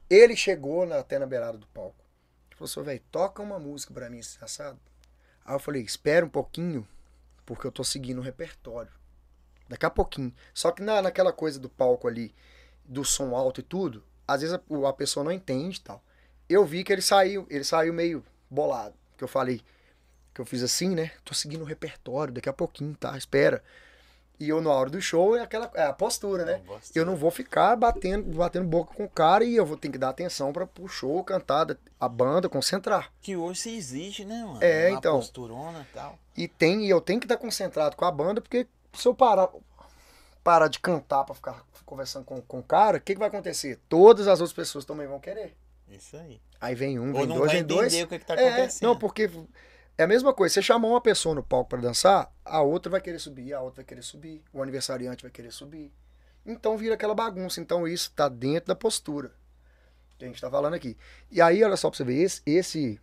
Ele 0.09 0.35
chegou 0.35 0.85
na- 0.85 0.99
até 0.99 1.19
na 1.19 1.25
beirada 1.25 1.57
do 1.57 1.67
palco. 1.67 1.95
Falou 2.55 2.65
assim, 2.69 2.81
velho, 2.83 3.01
toca 3.11 3.41
uma 3.41 3.59
música 3.59 3.93
pra 3.93 4.09
mim, 4.09 4.19
assado. 4.41 4.79
Aí 5.45 5.55
eu 5.55 5.59
falei, 5.59 5.81
espera 5.81 6.25
um 6.25 6.29
pouquinho, 6.29 6.87
porque 7.45 7.65
eu 7.65 7.71
tô 7.71 7.83
seguindo 7.83 8.19
o 8.19 8.23
repertório. 8.23 8.91
Daqui 9.67 9.85
a 9.85 9.89
pouquinho. 9.89 10.33
Só 10.53 10.71
que 10.71 10.81
na, 10.81 11.01
naquela 11.01 11.31
coisa 11.31 11.59
do 11.59 11.69
palco 11.69 12.07
ali, 12.07 12.33
do 12.83 13.05
som 13.05 13.35
alto 13.35 13.59
e 13.61 13.63
tudo, 13.63 14.03
às 14.27 14.41
vezes 14.41 14.55
a, 14.55 14.89
a 14.89 14.93
pessoa 14.93 15.23
não 15.23 15.31
entende 15.31 15.77
e 15.77 15.81
tal. 15.81 16.03
Eu 16.49 16.65
vi 16.65 16.83
que 16.83 16.91
ele 16.91 17.01
saiu, 17.01 17.45
ele 17.49 17.63
saiu 17.63 17.93
meio 17.93 18.25
bolado. 18.49 18.95
Que 19.15 19.23
eu 19.23 19.27
falei, 19.27 19.61
que 20.33 20.41
eu 20.41 20.45
fiz 20.45 20.63
assim, 20.63 20.89
né? 20.95 21.11
Tô 21.23 21.33
seguindo 21.33 21.61
o 21.61 21.65
repertório, 21.65 22.33
daqui 22.33 22.49
a 22.49 22.53
pouquinho, 22.53 22.95
tá? 22.95 23.17
Espera. 23.17 23.63
E 24.39 24.47
eu, 24.47 24.61
na 24.61 24.69
hora 24.69 24.89
do 24.89 25.01
show, 25.01 25.35
é 25.35 25.41
aquela 25.41 25.69
é 25.73 25.83
a 25.83 25.91
postura, 25.91 26.45
né? 26.45 26.57
Não 26.59 26.65
gosto. 26.75 26.95
Eu 26.95 27.05
não 27.05 27.17
vou 27.17 27.29
ficar 27.29 27.75
batendo, 27.75 28.23
batendo 28.37 28.65
boca 28.65 28.93
com 28.93 29.03
o 29.03 29.09
cara 29.09 29.43
e 29.43 29.53
eu 29.53 29.65
vou 29.65 29.75
ter 29.75 29.89
que 29.89 29.97
dar 29.97 30.09
atenção 30.09 30.53
para 30.53 30.65
o 30.79 30.87
show, 30.87 31.21
cantar, 31.25 31.75
a 31.99 32.07
banda, 32.07 32.47
concentrar. 32.47 33.11
Que 33.21 33.35
hoje 33.35 33.59
se 33.59 33.75
exige, 33.75 34.23
né, 34.23 34.41
mano? 34.45 34.59
É, 34.63 34.87
Uma 34.91 34.97
então. 34.97 35.17
posturona 35.17 35.81
e 35.81 35.93
tal. 35.93 36.17
E 36.37 36.47
tem, 36.47 36.85
e 36.85 36.89
eu 36.89 37.01
tenho 37.01 37.19
que 37.19 37.25
estar 37.25 37.35
concentrado 37.35 37.97
com 37.97 38.05
a 38.05 38.11
banda, 38.11 38.39
porque 38.39 38.65
se 38.93 39.05
eu 39.05 39.13
parar, 39.13 39.49
parar 40.41 40.69
de 40.69 40.79
cantar 40.79 41.25
para 41.25 41.35
ficar 41.35 41.65
conversando 41.85 42.23
com, 42.23 42.39
com 42.41 42.59
o 42.59 42.63
cara, 42.63 42.97
o 42.97 43.01
que, 43.01 43.13
que 43.15 43.19
vai 43.19 43.27
acontecer? 43.27 43.77
Todas 43.89 44.25
as 44.25 44.39
outras 44.39 44.53
pessoas 44.53 44.85
também 44.85 45.05
vão 45.05 45.19
querer. 45.19 45.53
Isso 45.89 46.15
aí. 46.15 46.39
Aí 46.61 46.75
vem 46.75 46.97
um, 46.97 47.07
Ou 47.11 47.19
vem 47.19 47.27
não 47.27 47.35
dois, 47.35 47.47
vai 47.51 47.55
vem 47.57 47.65
dois. 47.65 47.93
o 47.93 48.07
que, 48.07 48.19
que 48.19 48.25
tá 48.25 48.35
É, 48.35 48.47
acontecendo. 48.53 48.87
não, 48.87 48.97
porque 48.97 49.29
é 49.99 50.03
a 50.03 50.07
mesma 50.07 50.33
coisa. 50.33 50.53
Você 50.53 50.61
chamou 50.61 50.91
uma 50.91 51.01
pessoa 51.01 51.35
no 51.35 51.43
palco 51.43 51.71
para 51.71 51.81
dançar, 51.81 52.31
a 52.45 52.61
outra 52.61 52.89
vai 52.89 53.01
querer 53.01 53.19
subir, 53.19 53.53
a 53.53 53.59
outra 53.59 53.77
vai 53.77 53.85
querer 53.85 54.01
subir, 54.01 54.41
o 54.53 54.63
aniversariante 54.63 55.23
vai 55.23 55.31
querer 55.31 55.51
subir. 55.51 55.91
Então 56.45 56.77
vira 56.77 56.95
aquela 56.95 57.13
bagunça. 57.13 57.59
Então 57.59 57.85
isso 57.85 58.11
tá 58.15 58.29
dentro 58.29 58.69
da 58.69 58.75
postura 58.75 59.31
que 60.17 60.23
a 60.23 60.27
gente 60.27 60.39
tá 60.39 60.49
falando 60.49 60.73
aqui. 60.73 60.97
E 61.29 61.41
aí, 61.41 61.61
olha 61.63 61.75
só 61.75 61.89
pra 61.89 61.97
você 61.97 62.05
ver, 62.05 62.21
esse, 62.21 62.41
esse 62.45 63.01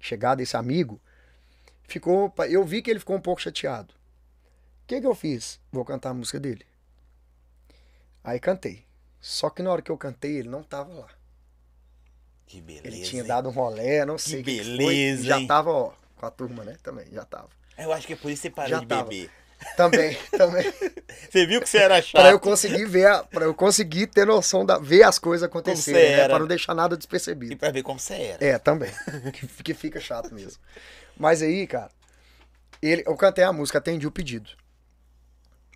chegada, 0.00 0.42
esse 0.42 0.56
amigo, 0.56 1.00
ficou. 1.84 2.32
Eu 2.48 2.64
vi 2.64 2.82
que 2.82 2.90
ele 2.90 2.98
ficou 2.98 3.16
um 3.16 3.20
pouco 3.20 3.40
chateado. 3.40 3.94
O 4.82 4.86
que 4.88 5.00
que 5.00 5.06
eu 5.06 5.14
fiz? 5.14 5.60
Vou 5.70 5.84
cantar 5.84 6.10
a 6.10 6.14
música 6.14 6.40
dele. 6.40 6.66
Aí 8.22 8.40
cantei. 8.40 8.84
Só 9.20 9.48
que 9.48 9.62
na 9.62 9.70
hora 9.70 9.80
que 9.80 9.92
eu 9.92 9.96
cantei, 9.96 10.38
ele 10.38 10.48
não 10.48 10.64
tava 10.64 10.92
lá. 10.92 11.08
Que 12.46 12.60
beleza. 12.60 12.86
Ele 12.86 13.02
tinha 13.02 13.22
hein? 13.22 13.28
dado 13.28 13.48
um 13.48 13.52
rolé, 13.52 14.04
não 14.04 14.18
sei 14.18 14.42
que 14.42 14.50
que 14.58 14.64
beleza, 14.64 15.24
Já 15.24 15.46
tava, 15.46 15.70
ó, 15.70 15.92
com 16.16 16.26
a 16.26 16.30
turma, 16.30 16.62
né? 16.64 16.76
Também, 16.82 17.06
já 17.12 17.24
tava. 17.24 17.48
Eu 17.76 17.92
acho 17.92 18.06
que 18.06 18.12
é 18.12 18.16
por 18.16 18.30
isso 18.30 18.42
que 18.42 18.48
você 18.48 18.54
parou 18.54 18.70
Já 18.70 18.80
de 18.80 18.86
tava. 18.86 19.04
beber. 19.08 19.30
Também, 19.76 20.16
também. 20.36 20.72
Você 21.30 21.46
viu 21.46 21.60
que 21.60 21.68
você 21.68 21.78
era 21.78 22.00
chato. 22.02 22.20
pra 22.20 22.30
eu 22.30 22.38
conseguir 22.38 22.84
ver, 22.84 23.06
a- 23.06 23.24
pra 23.24 23.44
eu 23.46 23.54
conseguir 23.54 24.06
ter 24.08 24.26
noção 24.26 24.64
da 24.64 24.78
ver 24.78 25.02
as 25.04 25.18
coisas 25.18 25.42
acontecerem, 25.46 26.16
né? 26.18 26.28
Pra 26.28 26.38
não 26.38 26.46
deixar 26.46 26.74
nada 26.74 26.94
E 26.94 26.98
despercebido. 26.98 27.56
pra 27.56 27.70
ver 27.70 27.82
como 27.82 27.98
você 27.98 28.14
era. 28.14 28.44
É, 28.44 28.58
também. 28.58 28.90
que, 29.32 29.46
que 29.62 29.74
fica 29.74 29.98
chato 30.00 30.34
mesmo. 30.34 30.60
Mas 31.16 31.40
aí, 31.40 31.66
cara, 31.66 31.90
ele, 32.82 33.02
eu 33.06 33.16
cantei 33.16 33.42
a 33.42 33.52
música, 33.52 33.78
atendi 33.78 34.06
o 34.06 34.10
pedido. 34.10 34.50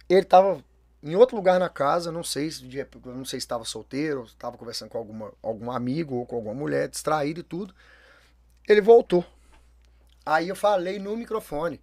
Ele 0.08 0.24
tava 0.24 0.62
em 1.02 1.14
outro 1.14 1.36
lugar 1.36 1.60
na 1.60 1.68
casa, 1.68 2.10
não 2.10 2.24
sei 2.24 2.50
se 2.50 2.64
não 3.04 3.24
sei 3.24 3.38
se 3.38 3.44
estava 3.44 3.64
solteiro, 3.64 4.24
estava 4.24 4.56
conversando 4.56 4.88
com 4.88 4.98
alguma, 4.98 5.32
algum 5.42 5.70
amigo 5.70 6.16
ou 6.16 6.26
com 6.26 6.36
alguma 6.36 6.54
mulher, 6.54 6.88
distraído 6.88 7.40
e 7.40 7.44
tudo. 7.44 7.74
Ele 8.68 8.80
voltou. 8.80 9.24
Aí 10.26 10.48
eu 10.48 10.56
falei 10.56 10.98
no 10.98 11.16
microfone. 11.16 11.80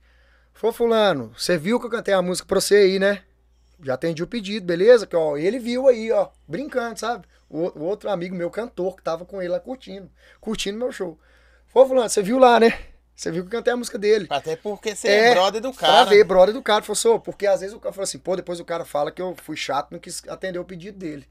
Falou, 0.53 0.74
fulano, 0.74 1.34
você 1.38 1.57
viu 1.57 1.80
que 1.80 1.86
eu 1.86 1.89
cantei 1.89 2.13
a 2.13 2.22
música 2.22 2.47
pra 2.47 2.61
você 2.61 2.76
aí, 2.76 2.99
né? 2.99 3.24
Já 3.84 3.95
atendi 3.95 4.24
o 4.24 4.28
pedido, 4.28 4.66
beleza? 4.66 5.07
Que, 5.07 5.16
ó, 5.16 5.36
ele 5.36 5.59
viu 5.59 5.88
aí, 5.88 6.11
ó, 6.11 6.30
brincando, 6.47 6.99
sabe? 6.99 7.26
O, 7.49 7.80
o 7.80 7.84
outro 7.84 8.09
amigo 8.09 8.36
meu, 8.36 8.49
cantor, 8.49 8.95
que 8.95 9.03
tava 9.03 9.26
com 9.26 9.41
ele 9.41 9.51
lá 9.51 9.59
curtindo, 9.59 10.09
curtindo 10.39 10.78
meu 10.78 10.91
show. 10.91 11.20
Falou, 11.68 11.89
fulano, 11.89 12.09
você 12.09 12.22
viu 12.22 12.38
lá, 12.38 12.59
né? 12.59 12.94
Você 13.16 13.32
viu 13.32 13.43
que 13.43 13.47
eu 13.47 13.59
cantei 13.59 13.72
a 13.74 13.78
música 13.78 13.97
dele. 13.97 14.28
Até 14.30 14.55
porque 14.57 14.93
você 14.95 15.07
é, 15.07 15.32
brother 15.34 15.61
do 15.61 15.72
Pra 15.72 15.88
cara. 15.88 16.09
ver, 16.09 16.24
brother 16.26 16.53
do 16.53 16.61
cara. 16.61 16.84
Falou, 16.84 16.95
"Sô", 16.95 17.20
porque 17.20 17.47
às 17.47 17.61
vezes 17.61 17.74
o 17.76 17.80
cara 17.80 17.93
fala 17.93 18.03
assim, 18.03 18.20
pô, 18.20 18.36
depois 18.36 18.59
o 18.59 18.66
cara 18.66 18.84
fala 18.84 19.11
que 19.11 19.22
eu 19.22 19.36
fui 19.41 19.55
chato, 19.55 19.91
não 19.91 19.99
quis 19.99 20.22
atender 20.28 20.59
o 20.59 20.66
pedido 20.66 20.97
dele. 20.97 21.28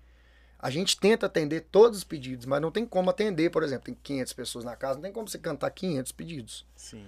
A 0.59 0.71
gente 0.71 0.99
tenta 0.99 1.27
atender 1.27 1.61
todos 1.71 1.99
os 1.99 2.05
pedidos, 2.05 2.47
mas 2.47 2.61
não 2.63 2.71
tem 2.71 2.87
como 2.87 3.11
atender, 3.11 3.51
por 3.51 3.63
exemplo, 3.63 3.85
tem 3.85 3.95
500 4.03 4.33
pessoas 4.33 4.65
na 4.65 4.75
casa, 4.75 4.95
não 4.95 5.03
tem 5.03 5.13
como 5.13 5.29
você 5.29 5.39
cantar 5.39 5.71
500 5.71 6.11
pedidos. 6.13 6.67
Sim. 6.75 7.07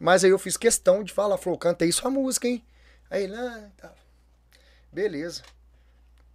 Mas 0.00 0.24
aí 0.24 0.30
eu 0.30 0.38
fiz 0.40 0.56
questão 0.56 1.04
de 1.04 1.12
falar, 1.12 1.38
falou, 1.38 1.56
cantei 1.58 1.92
sua 1.92 2.10
música, 2.10 2.48
hein? 2.48 2.64
Aí 3.08 3.22
ele, 3.22 3.36
ah, 3.36 3.70
tá. 3.76 3.92
Beleza. 4.92 5.42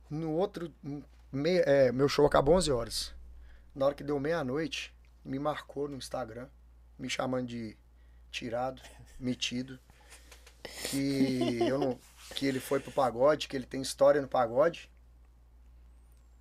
No 0.09 0.31
outro, 0.31 0.73
me- 1.31 1.59
é, 1.65 1.91
meu 1.91 2.07
show 2.07 2.25
acabou 2.25 2.55
11 2.55 2.71
horas. 2.71 3.13
Na 3.75 3.85
hora 3.87 3.95
que 3.95 4.03
deu 4.03 4.19
meia-noite, 4.19 4.93
me 5.23 5.39
marcou 5.39 5.87
no 5.87 5.95
Instagram, 5.97 6.47
me 6.97 7.09
chamando 7.09 7.47
de 7.47 7.77
tirado, 8.31 8.81
metido, 9.19 9.79
que 10.89 11.59
eu 11.61 11.77
não, 11.77 11.99
que 12.35 12.45
ele 12.45 12.59
foi 12.59 12.79
pro 12.79 12.91
pagode, 12.91 13.47
que 13.47 13.55
ele 13.55 13.65
tem 13.65 13.81
história 13.81 14.21
no 14.21 14.27
pagode, 14.27 14.89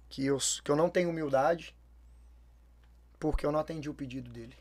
que 0.08 0.24
eu, 0.24 0.38
que 0.64 0.70
eu 0.70 0.76
não 0.76 0.88
tenho 0.88 1.10
humildade, 1.10 1.74
porque 3.18 3.44
eu 3.44 3.52
não 3.52 3.60
atendi 3.60 3.88
o 3.88 3.94
pedido 3.94 4.30
dele. 4.30 4.56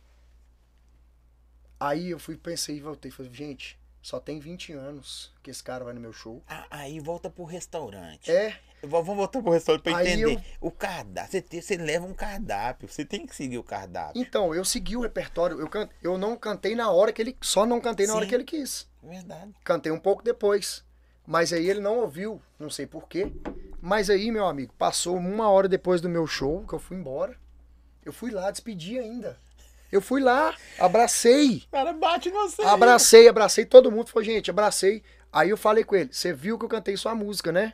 Aí 1.80 2.09
eu 2.09 2.19
fui, 2.19 2.36
pensei 2.36 2.77
e 2.77 2.82
voltei. 2.82 3.09
Falei, 3.09 3.34
gente, 3.34 3.80
só 4.01 4.19
tem 4.19 4.39
20 4.39 4.73
anos 4.73 5.34
que 5.41 5.49
esse 5.49 5.63
cara 5.63 5.86
vai 5.86 5.93
no 5.93 6.01
meu 6.01 6.11
show. 6.11 6.43
Ah, 6.47 6.67
Aí 6.69 6.99
volta 6.99 7.30
pro 7.30 7.45
restaurante. 7.45 8.30
É, 8.30 8.59
Vamos 8.84 9.15
voltar 9.15 9.41
pro 9.41 9.51
restaurante 9.51 9.84
pra 9.84 9.97
Aí 9.97 10.07
entender. 10.13 10.34
eu- 10.36 10.41
O 10.61 10.71
cardápio. 10.71 11.32
Você, 11.49 11.61
você 11.61 11.77
leva 11.77 12.05
um 12.05 12.13
cardápio. 12.13 12.88
Você 12.88 13.03
tem 13.03 13.25
que 13.25 13.36
seguir 13.36 13.57
o 13.57 13.63
cardápio. 13.63 14.21
então, 14.21 14.53
eu 14.55 14.63
segui 14.63 14.95
o 14.95 15.01
repertório. 15.01 15.59
Eu, 15.59 15.67
can, 15.67 15.89
eu 16.01 16.17
não 16.17 16.36
cantei 16.36 16.75
na 16.75 16.89
hora 16.89 17.11
que 17.11 17.21
ele. 17.21 17.36
Só 17.41 17.65
não 17.65 17.82
cantei 17.82 18.07
na 18.07 18.13
hora 18.15 18.23
Sim. 18.23 18.30
que 18.30 18.36
ele 18.36 18.43
quis. 18.43 18.88
Verdade. 19.03 19.51
Cantei 19.63 19.91
um 19.91 19.99
pouco 19.99 20.23
depois. 20.23 20.84
Mas 21.27 21.53
aí 21.53 21.69
ele 21.69 21.80
não 21.80 21.99
ouviu, 21.99 22.41
não 22.57 22.69
sei 22.69 22.88
porquê. 22.88 23.32
Mas 23.82 24.09
aí, 24.09 24.32
meu 24.32 24.45
amigo, 24.47 24.73
passou 24.77 25.15
uma 25.17 25.49
hora 25.49 25.67
depois 25.67 26.01
do 26.01 26.09
meu 26.09 26.25
show, 26.25 26.65
que 26.67 26.73
eu 26.73 26.80
fui 26.80 26.97
embora. 26.97 27.36
Eu 28.03 28.11
fui 28.11 28.32
lá, 28.32 28.49
despedi 28.49 28.97
ainda. 28.97 29.38
Eu 29.91 30.01
fui 30.01 30.21
lá, 30.21 30.55
abracei. 30.80 31.63
O 31.67 31.71
cara 31.71 31.93
bate 31.93 32.30
você. 32.30 32.61
Abracei, 32.63 33.27
abracei 33.27 33.65
todo 33.65 33.91
mundo. 33.91 34.07
Falei, 34.09 34.30
gente, 34.30 34.49
abracei. 34.49 35.03
Aí 35.32 35.49
eu 35.51 35.57
falei 35.57 35.84
com 35.84 35.95
ele, 35.95 36.09
você 36.11 36.34
viu 36.34 36.57
que 36.57 36.65
eu 36.65 36.69
cantei 36.69 36.97
sua 36.97 37.13
música, 37.13 37.51
né? 37.51 37.73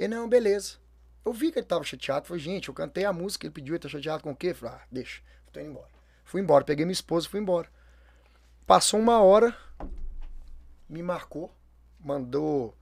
Ele, 0.00 0.14
não, 0.14 0.28
beleza. 0.28 0.78
Eu 1.24 1.32
vi 1.32 1.52
que 1.52 1.58
ele 1.58 1.66
tava 1.66 1.84
chateado. 1.84 2.26
Falei, 2.26 2.42
gente, 2.42 2.68
eu 2.68 2.74
cantei 2.74 3.04
a 3.04 3.12
música, 3.12 3.46
ele 3.46 3.52
pediu, 3.52 3.74
ele 3.74 3.82
tá 3.82 3.88
chateado 3.88 4.22
com 4.22 4.30
o 4.30 4.36
quê? 4.36 4.54
Falei, 4.54 4.76
ah, 4.76 4.86
deixa, 4.90 5.20
tô 5.52 5.60
indo 5.60 5.70
embora. 5.70 5.88
Fui 6.24 6.40
embora, 6.40 6.64
peguei 6.64 6.84
minha 6.84 6.92
esposa 6.92 7.26
e 7.26 7.30
fui 7.30 7.40
embora. 7.40 7.68
Passou 8.66 8.98
uma 9.00 9.20
hora, 9.20 9.54
me 10.88 11.02
marcou, 11.02 11.52
mandou 11.98 12.74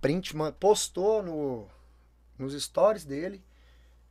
print, 0.00 0.34
postou 0.60 1.22
no, 1.22 1.68
nos 2.38 2.52
stories 2.62 3.04
dele 3.04 3.42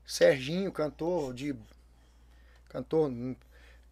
Serginho, 0.06 0.72
cantor 0.72 1.34
de. 1.34 1.56
Cantor, 2.70 3.10
não- 3.10 3.36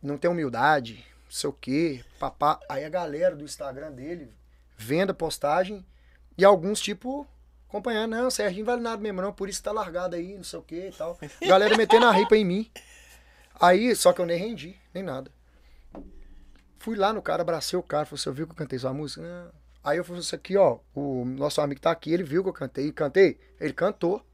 não 0.02 0.18
tem 0.18 0.30
humildade, 0.30 1.06
não 1.26 1.32
sei 1.32 1.50
o 1.50 1.54
quê, 1.54 2.06
papá. 2.20 2.60
Aí 2.70 2.84
a 2.86 2.90
galera 2.90 3.36
do 3.36 3.44
Instagram 3.44 3.92
dele 3.92 4.32
vendo 4.78 5.10
a 5.10 5.16
postagem 5.16 5.84
e 6.38 6.46
alguns, 6.46 6.80
tipo, 6.80 7.28
acompanhando. 7.74 8.12
Não, 8.12 8.30
Serginho 8.30 8.66
vale 8.66 8.82
nada 8.82 9.02
mesmo, 9.02 9.22
não, 9.22 9.34
por 9.34 9.50
isso 9.50 9.64
tá 9.64 9.72
largado 9.72 10.16
aí, 10.16 10.36
não 10.36 10.44
sei 10.44 10.60
o 10.60 10.62
quê 10.62 10.90
e 10.94 10.96
tal. 10.96 11.18
Galera 11.42 11.76
metendo 11.76 12.06
a 12.06 12.12
ripa 12.12 12.38
em 12.38 12.46
mim. 12.46 12.72
Aí, 13.60 13.96
só 13.96 14.14
que 14.14 14.22
eu 14.22 14.26
nem 14.26 14.38
rendi, 14.38 14.80
nem 14.94 15.04
nada. 15.04 15.32
Fui 16.80 16.96
lá 16.96 17.12
no 17.12 17.22
cara, 17.22 17.42
abracei 17.42 17.78
o 17.78 17.84
cara, 17.84 18.06
falei, 18.06 18.22
você 18.22 18.32
viu 18.32 18.46
que 18.46 18.52
eu 18.52 18.58
cantei 18.58 18.78
sua 18.78 18.94
música? 18.94 19.22
Não. 19.22 19.52
Aí 19.84 19.98
eu 19.98 20.04
falei, 20.04 20.22
isso 20.22 20.36
aqui, 20.36 20.56
ó, 20.56 20.80
o 20.94 21.26
nosso 21.26 21.60
amigo 21.62 21.82
tá 21.82 21.92
aqui, 21.92 22.14
ele 22.14 22.24
viu 22.24 22.44
que 22.44 22.50
eu 22.50 22.54
cantei, 22.54 22.92
cantei, 22.92 23.40
ele 23.60 23.74
cantou. 23.74 24.26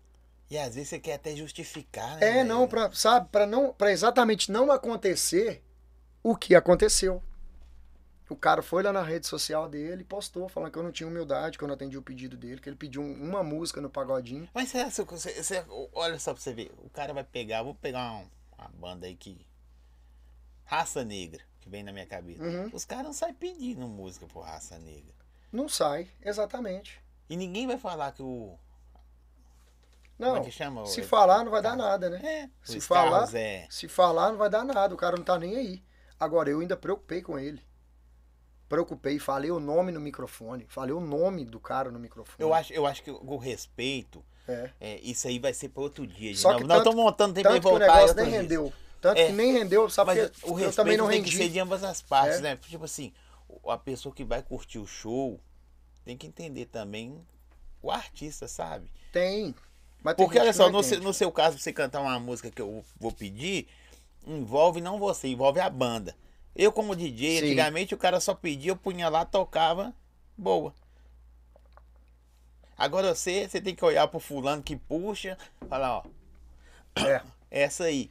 E 0.50 0.58
às 0.58 0.76
vezes 0.76 0.90
você 0.90 1.00
quer 1.00 1.14
até 1.14 1.36
justificar, 1.36 2.18
né? 2.18 2.28
É, 2.28 2.34
velho? 2.34 2.48
não, 2.48 2.68
pra, 2.68 2.92
sabe, 2.92 3.30
pra 3.32 3.46
não, 3.46 3.72
para 3.74 3.92
exatamente 3.92 4.52
não 4.52 4.72
acontecer 4.72 5.64
o 6.24 6.36
que 6.36 6.56
aconteceu. 6.56 7.24
O 8.30 8.36
cara 8.36 8.62
foi 8.62 8.84
lá 8.84 8.94
na 8.94 9.02
rede 9.02 9.26
social 9.26 9.68
dele 9.68 10.02
e 10.02 10.06
postou, 10.06 10.48
falando 10.48 10.72
que 10.72 10.78
eu 10.78 10.84
não 10.84 10.92
tinha 10.92 11.08
humildade, 11.08 11.58
que 11.58 11.64
eu 11.64 11.68
não 11.68 11.74
atendi 11.76 11.98
o 11.98 12.02
pedido 12.02 12.38
dele, 12.38 12.62
que 12.62 12.70
ele 12.70 12.76
pediu 12.76 13.02
um- 13.02 13.24
uma 13.28 13.44
música 13.44 13.82
no 13.82 13.90
pagodinho. 13.90 14.48
Mas 14.54 14.70
será 14.70 14.86
que 14.92 15.04
você, 15.04 15.42
você- 15.44 15.66
olha 15.94 16.20
só 16.20 16.34
pra 16.34 16.42
você 16.42 16.54
ver, 16.54 16.72
o 16.78 16.90
cara 16.92 17.12
vai 17.14 17.24
pegar, 17.24 17.64
vou 17.64 17.74
pegar 17.74 18.12
um- 18.14 18.30
uma 18.58 18.68
banda 18.70 19.08
aí 19.08 19.16
que. 19.16 19.46
Raça 20.64 21.04
Negra, 21.04 21.42
que 21.60 21.68
vem 21.70 21.82
na 21.84 21.92
minha 21.92 22.06
cabeça. 22.06 22.44
Uhum. 22.44 22.70
Os 22.72 22.86
caras 22.86 23.06
não 23.06 23.14
saem 23.14 23.34
pedindo 23.34 23.88
música 23.88 24.28
por 24.28 24.42
raça 24.42 24.78
negra. 24.78 25.16
Não 25.52 25.68
sai, 25.68 26.08
exatamente. 26.22 27.02
E 27.28 27.36
ninguém 27.36 27.66
vai 27.66 27.80
falar 27.80 28.12
que 28.12 28.22
o. 28.22 28.56
Não, 30.20 30.28
Como 30.34 30.42
é 30.42 30.46
que 30.46 30.52
chama? 30.52 30.86
se 30.86 31.02
O- 31.02 31.08
falar 31.08 31.44
não 31.44 31.52
vai 31.52 31.62
dar 31.62 31.76
nada, 31.76 32.10
né? 32.10 32.20
É, 32.24 32.50
Se 32.62 32.80
falar- 32.82 33.34
é. 33.34 33.66
Se 33.72 33.88
falar 33.88 34.30
não 34.32 34.38
vai 34.38 34.50
dar 34.50 34.64
nada, 34.64 34.94
o 34.94 34.98
cara 34.98 35.16
não 35.18 35.24
tá 35.24 35.40
nem 35.40 35.56
aí. 35.56 35.84
Agora, 36.20 36.50
eu 36.50 36.60
ainda 36.60 36.76
preocupei 36.78 37.22
com 37.24 37.40
ele. 37.40 37.64
Preocupei, 38.70 39.18
falei 39.18 39.50
o 39.50 39.60
nome 39.60 39.92
no 39.92 40.00
microfone, 40.00 40.66
falei 40.70 40.94
o 40.94 41.00
nome 41.02 41.44
do 41.44 41.60
cara 41.60 41.90
no 41.92 41.98
microfone. 42.00 42.36
Eu 42.38 42.54
acho, 42.54 42.72
eu 42.72 42.86
acho 42.86 43.02
que 43.04 43.10
o 43.10 43.36
respeito, 43.38 44.24
É. 44.48 44.70
é, 44.80 45.00
isso 45.02 45.28
aí 45.28 45.40
vai 45.40 45.54
ser 45.54 45.70
para 45.70 45.82
outro 45.82 46.06
dia. 46.06 46.36
Só 46.36 46.52
Nós- 46.52 46.62
que 46.62 46.68
nós 46.68 46.78
tanto- 46.78 46.88
estamos 46.90 47.04
montando 47.04 47.34
tempo 47.34 47.50
Tanto 47.50 47.62
pra 47.62 47.70
que 47.72 47.76
o 47.76 47.80
voltar. 47.80 47.96
negócio 47.96 48.16
nem 48.16 48.30
rendeu. 48.30 48.74
Tanto 49.02 49.18
É. 49.20 49.26
que 49.28 49.32
nem 49.34 49.52
rendeu, 49.54 49.90
sabe? 49.90 50.08
Mas 50.14 50.20
o 50.44 50.50
eu 50.50 50.54
respeito 50.54 50.76
também 50.76 50.98
não 50.98 51.08
tem 51.08 51.18
rendi. 51.20 51.32
que 51.32 51.38
ser 51.38 51.50
de 51.50 51.60
ambas 51.60 51.84
as 51.84 52.02
partes, 52.02 52.38
É. 52.38 52.42
né? 52.42 52.56
Tipo 52.58 52.86
assim, 52.86 53.12
a 53.68 53.78
pessoa 53.78 54.14
que 54.14 54.24
vai 54.24 54.44
curtir 54.44 54.78
o 54.78 54.86
show 54.86 55.40
tem 56.06 56.16
que 56.16 56.28
entender 56.28 56.66
também 56.66 57.20
o 57.82 57.90
artista, 57.90 58.48
sabe? 58.48 58.92
Tem. 59.12 59.56
Mas 60.04 60.16
tem 60.16 60.26
Porque 60.26 60.38
olha 60.40 60.54
só, 60.54 60.66
não 60.66 60.74
no, 60.80 60.84
seu, 60.84 61.00
no 61.02 61.14
seu 61.14 61.32
caso, 61.32 61.58
você 61.58 61.74
cantar 61.74 62.02
uma 62.02 62.20
música 62.20 62.52
que 62.52 62.62
eu 62.62 62.84
vou 63.00 63.12
pedir, 63.12 63.68
envolve 64.28 64.80
não 64.80 65.00
você, 65.00 65.28
envolve 65.28 65.60
a 65.60 65.70
banda. 65.70 66.16
Eu, 66.56 66.72
como 66.72 66.96
DJ, 66.96 67.40
Sim. 67.40 67.46
antigamente 67.46 67.94
o 67.94 67.98
cara 67.98 68.20
só 68.20 68.34
pedia, 68.34 68.72
eu 68.72 68.76
punha 68.78 69.08
lá, 69.10 69.24
tocava, 69.26 69.94
boa. 70.38 70.74
Agora 72.78 73.14
você, 73.14 73.48
você 73.48 73.60
tem 73.62 73.76
que 73.76 73.84
olhar 73.84 74.08
pro 74.08 74.20
fulano 74.20 74.64
que 74.64 74.76
puxa, 74.76 75.38
falar, 75.68 75.98
ó, 75.98 76.04
É. 77.06 77.22
essa 77.52 77.86
aí. 77.86 78.10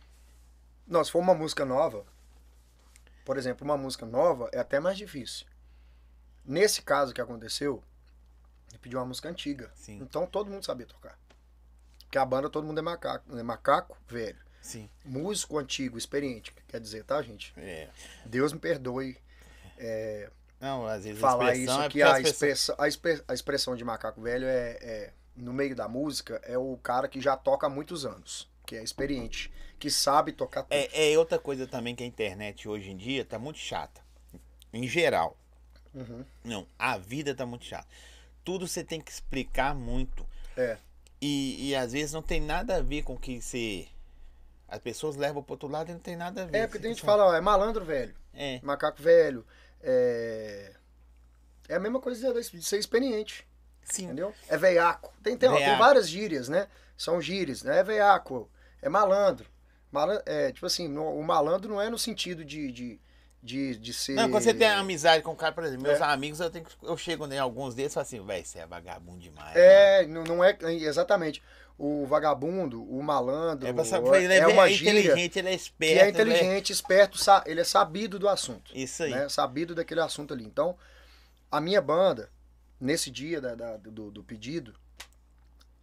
Não, 0.87 1.03
se 1.05 1.11
for 1.11 1.19
uma 1.21 1.35
música 1.35 1.65
nova, 1.65 2.05
por 3.25 3.37
exemplo, 3.37 3.65
uma 3.65 3.77
música 3.77 4.07
nova 4.07 4.49
é 4.53 4.59
até 4.59 4.79
mais 4.81 4.97
difícil. 4.97 5.47
Nesse 6.45 6.81
caso 6.83 7.13
que 7.13 7.21
aconteceu, 7.21 7.83
ele 8.71 8.79
pediu 8.79 8.99
uma 8.99 9.07
música 9.07 9.29
antiga. 9.29 9.71
Sim. 9.75 9.99
Então 10.01 10.27
todo 10.27 10.51
mundo 10.51 10.65
sabia 10.65 10.87
tocar. 10.87 11.19
Porque 12.01 12.17
a 12.19 12.25
banda 12.25 12.49
todo 12.49 12.67
mundo 12.67 12.79
é 12.79 12.83
macaco, 12.83 13.37
é 13.39 13.43
macaco 13.43 13.99
velho. 14.07 14.39
Sim. 14.61 14.89
Músico 15.05 15.59
antigo, 15.59 15.97
experiente, 15.97 16.53
quer 16.67 16.81
dizer, 16.81 17.05
tá, 17.05 17.23
gente? 17.23 17.53
É. 17.57 17.89
Deus 18.27 18.53
me 18.53 18.59
perdoe 18.59 19.17
Não, 20.61 20.87
às 20.87 21.05
vezes 21.05 21.21
falar 21.21 21.55
isso 21.55 21.71
expressão 21.71 21.83
é 21.85 21.89
que 21.89 22.03
a, 22.03 22.15
pessoas... 22.15 22.33
expressão, 22.33 22.77
a, 22.79 22.89
expe- 22.89 23.25
a 23.29 23.35
expressão 23.35 23.77
de 23.77 23.85
macaco 23.85 24.21
velho 24.21 24.47
é, 24.47 24.79
é, 24.81 25.13
no 25.37 25.53
meio 25.53 25.75
da 25.75 25.89
música, 25.89 26.41
é 26.45 26.59
o 26.59 26.77
cara 26.83 27.09
que 27.09 27.21
já 27.21 27.37
toca 27.37 27.67
há 27.67 27.71
muitos 27.71 28.05
anos, 28.05 28.49
que 28.67 28.77
é 28.77 28.83
experiente, 28.83 29.53
que 29.79 29.91
sabe 29.91 30.33
tocar 30.33 30.65
tudo. 30.65 30.73
É, 30.73 31.13
é 31.13 31.19
outra 31.19 31.39
coisa 31.39 31.67
também 31.67 31.95
que 31.95 32.03
a 32.03 32.07
internet 32.07 32.69
hoje 32.69 32.91
em 32.91 32.97
dia 32.97 33.25
tá 33.25 33.39
muito 33.39 33.59
chata. 33.59 34.01
Em 34.73 34.87
geral. 34.87 35.37
Uhum. 35.95 36.25
Não, 36.45 36.67
a 36.79 36.99
vida 36.99 37.35
tá 37.35 37.47
muito 37.47 37.65
chata. 37.65 37.89
Tudo 38.45 38.67
você 38.67 38.83
tem 38.85 39.01
que 39.01 39.11
explicar 39.11 39.75
muito. 39.75 40.27
É. 40.57 40.77
E, 41.21 41.69
e 41.69 41.75
às 41.75 41.93
vezes 41.93 42.13
não 42.13 42.23
tem 42.23 42.41
nada 42.41 42.77
a 42.77 42.83
ver 42.83 43.03
com 43.03 43.15
o 43.15 43.19
que 43.19 43.41
você. 43.41 43.87
As 44.69 44.79
pessoas 44.79 45.17
levam 45.17 45.43
pro 45.43 45.55
outro 45.55 45.67
lado 45.69 45.91
e 45.91 45.95
não 45.95 46.01
tem 46.01 46.15
nada 46.15 46.43
a 46.43 46.47
ver. 46.47 46.59
É, 46.59 46.67
porque 46.67 46.79
Você 46.79 46.83
tem 46.83 46.91
gente 46.93 47.01
que 47.01 47.07
fala, 47.07 47.27
ó, 47.27 47.35
é 47.35 47.41
malandro 47.41 47.85
velho, 47.85 48.15
É, 48.35 48.61
macaco 48.63 49.01
velho, 49.03 49.45
é... 49.81 50.75
É 51.69 51.75
a 51.77 51.81
mesma 51.81 52.01
coisa 52.01 52.33
de 52.33 52.63
ser 52.63 52.79
experiente, 52.79 53.47
sim. 53.83 54.05
entendeu? 54.05 54.35
É 54.49 54.57
veiaco. 54.57 55.13
Tem, 55.23 55.37
tem, 55.37 55.49
ó, 55.49 55.57
tem 55.57 55.77
várias 55.79 56.09
gírias, 56.09 56.49
né? 56.49 56.67
São 56.97 57.21
gírias, 57.21 57.63
né? 57.63 57.79
É 57.79 57.83
veiaco, 57.85 58.51
é 58.81 58.89
malandro. 58.89 59.47
Malan- 59.93 60.23
é, 60.27 60.51
tipo 60.53 60.65
assim, 60.67 60.89
no- 60.89 61.15
o 61.15 61.23
malandro 61.23 61.69
não 61.71 61.81
é 61.81 61.89
no 61.91 61.99
sentido 61.99 62.45
de, 62.45 62.71
de, 62.73 63.01
de, 63.43 63.77
de 63.77 63.93
ser... 63.95 64.15
Não, 64.15 64.31
quando 64.31 64.43
você 64.43 64.53
tem 64.55 64.69
amizade 64.69 65.23
com 65.23 65.33
o 65.33 65.37
cara, 65.37 65.53
por 65.53 65.65
exemplo, 65.65 65.85
meus 65.85 66.01
É. 66.01 66.05
amigos, 66.05 66.41
eu, 66.41 66.51
tenho 66.51 66.67
eu 66.83 66.97
chego 66.97 67.27
em 67.27 67.39
alguns 67.39 67.75
deles 67.75 67.93
e 67.93 67.95
falo 67.95 68.03
assim, 68.03 68.25
velho, 68.25 68.45
você 68.45 68.59
é 68.59 68.67
vagabundo 68.67 69.19
demais. 69.21 69.49
mano." 69.55 69.59
É, 69.59 70.07
não, 70.07 70.25
não 70.25 70.45
é 70.45 70.57
exatamente. 70.63 71.43
O 71.79 72.05
vagabundo, 72.07 72.83
o 72.83 73.01
malandro, 73.01 73.69
É, 73.69 73.73
pra 73.73 73.85
saber, 73.85 74.25
ele 74.25 74.35
é, 74.35 74.39
é 74.39 74.47
uma 74.49 74.69
é 74.69 74.73
inteligente, 74.73 75.39
ele 75.39 75.49
é 75.49 75.55
esperto. 75.55 75.95
que 75.95 75.99
é 76.01 76.03
ele 76.03 76.11
inteligente, 76.11 76.73
esperto, 76.73 77.17
sa- 77.19 77.45
ele 77.47 77.61
é 77.61 77.65
sabido 77.65 78.19
do 78.19 78.29
assunto. 78.29 78.73
Isso 78.75 79.05
aí. 79.05 79.11
né? 79.13 79.29
Sabido 79.29 79.77
daquele 79.77 80.01
assunto 80.01 80.35
ali. 80.35 80.45
Então, 80.45 80.77
a 81.49 81.61
minha 81.61 81.81
banda, 81.81 82.29
nesse 82.81 83.13
dia 83.13 83.41
da- 83.41 83.55
da- 83.55 83.77
do, 83.77 84.11
do 84.11 84.25
pedido, 84.25 84.75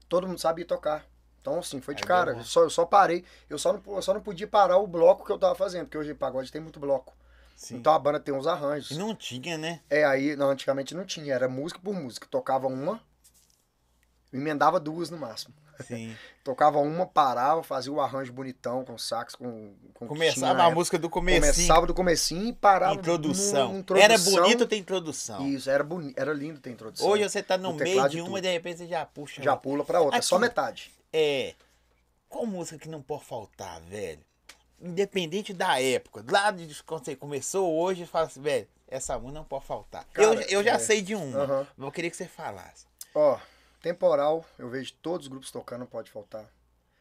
todo 0.09 0.27
mundo 0.27 0.39
sabia 0.39 0.65
tocar. 0.65 1.05
Então, 1.41 1.59
assim, 1.59 1.79
foi 1.79 1.93
de 1.95 2.03
cara. 2.03 2.31
Eu 2.31 2.43
só, 2.43 2.63
eu 2.63 2.69
só 2.69 2.85
parei. 2.85 3.23
Eu 3.49 3.57
só, 3.57 3.71
não, 3.71 3.81
eu 3.95 4.01
só 4.01 4.13
não 4.13 4.21
podia 4.21 4.47
parar 4.47 4.77
o 4.77 4.87
bloco 4.87 5.25
que 5.25 5.31
eu 5.31 5.37
tava 5.37 5.55
fazendo, 5.55 5.85
porque 5.85 5.97
hoje 5.97 6.13
pagode 6.13 6.51
tem 6.51 6.59
muito 6.59 6.79
bloco. 6.79 7.15
Sim. 7.55 7.77
Então 7.77 7.93
a 7.93 7.99
banda 7.99 8.19
tem 8.19 8.33
uns 8.33 8.45
arranjos. 8.45 8.91
E 8.91 8.97
não 8.97 9.15
tinha, 9.15 9.57
né? 9.57 9.79
É, 9.89 10.03
aí, 10.05 10.35
não, 10.35 10.49
antigamente 10.49 10.93
não 10.93 11.05
tinha, 11.05 11.33
era 11.33 11.47
música 11.47 11.79
por 11.81 11.93
música. 11.93 12.27
Tocava 12.29 12.67
uma, 12.67 13.01
emendava 14.31 14.79
duas 14.79 15.09
no 15.09 15.17
máximo. 15.17 15.53
Sim. 15.81 16.15
Tocava 16.43 16.79
uma, 16.79 17.05
parava, 17.05 17.63
fazia 17.63 17.91
o 17.91 17.99
arranjo 17.99 18.31
bonitão 18.31 18.85
com 18.85 18.97
sax, 18.97 19.35
com, 19.35 19.73
com 19.93 20.07
Começava 20.07 20.63
a 20.63 20.69
música 20.69 20.99
do 20.99 21.09
começo. 21.09 21.41
Começava 21.41 21.87
do 21.87 21.93
comecinho 21.93 22.49
e 22.49 22.53
parava. 22.53 22.95
Introdução. 22.95 23.69
numa 23.69 23.79
introdução. 23.79 24.11
Era 24.11 24.17
bonito 24.17 24.67
ter 24.67 24.77
introdução. 24.77 25.47
Isso, 25.47 25.69
era, 25.69 25.83
boni... 25.83 26.13
era 26.15 26.33
lindo 26.33 26.59
ter 26.59 26.69
introdução. 26.69 27.07
Hoje 27.07 27.23
você 27.23 27.41
tá 27.41 27.57
no 27.57 27.73
Do 27.73 27.83
meio 27.83 28.07
de 28.09 28.21
uma 28.21 28.37
e 28.37 28.41
de 28.41 28.51
repente 28.51 28.79
você 28.79 28.87
já 28.87 29.05
puxa. 29.05 29.41
Já 29.41 29.53
outra. 29.53 29.63
pula 29.63 29.83
pra 29.83 30.01
outra, 30.01 30.17
Aqui. 30.19 30.27
só 30.27 30.37
metade. 30.37 30.91
É. 31.11 31.55
Qual 32.29 32.45
música 32.45 32.77
que 32.77 32.89
não 32.89 33.01
pode 33.01 33.23
faltar, 33.23 33.81
velho? 33.81 34.19
Independente 34.85 35.53
da 35.53 35.81
época. 35.81 36.23
Lá 36.29 36.51
de 36.51 36.83
quando 36.83 37.05
você 37.05 37.15
começou 37.15 37.73
hoje, 37.75 38.05
fala 38.05 38.27
assim, 38.27 38.41
velho, 38.41 38.67
essa 38.87 39.17
música 39.17 39.39
não 39.39 39.43
pode 39.45 39.65
faltar. 39.65 40.05
Cara, 40.13 40.27
eu, 40.35 40.41
eu 40.59 40.63
já 40.63 40.73
é. 40.73 40.79
sei 40.79 41.01
de 41.01 41.15
uma. 41.15 41.39
Aham. 41.39 41.67
mas 41.75 41.85
Eu 41.87 41.91
queria 41.91 42.09
que 42.11 42.15
você 42.17 42.27
falasse. 42.27 42.85
Ó, 43.13 43.39
temporal, 43.81 44.45
eu 44.59 44.69
vejo 44.69 44.93
todos 45.01 45.25
os 45.25 45.29
grupos 45.29 45.51
tocando, 45.51 45.79
não 45.81 45.87
pode 45.87 46.11
faltar. 46.11 46.45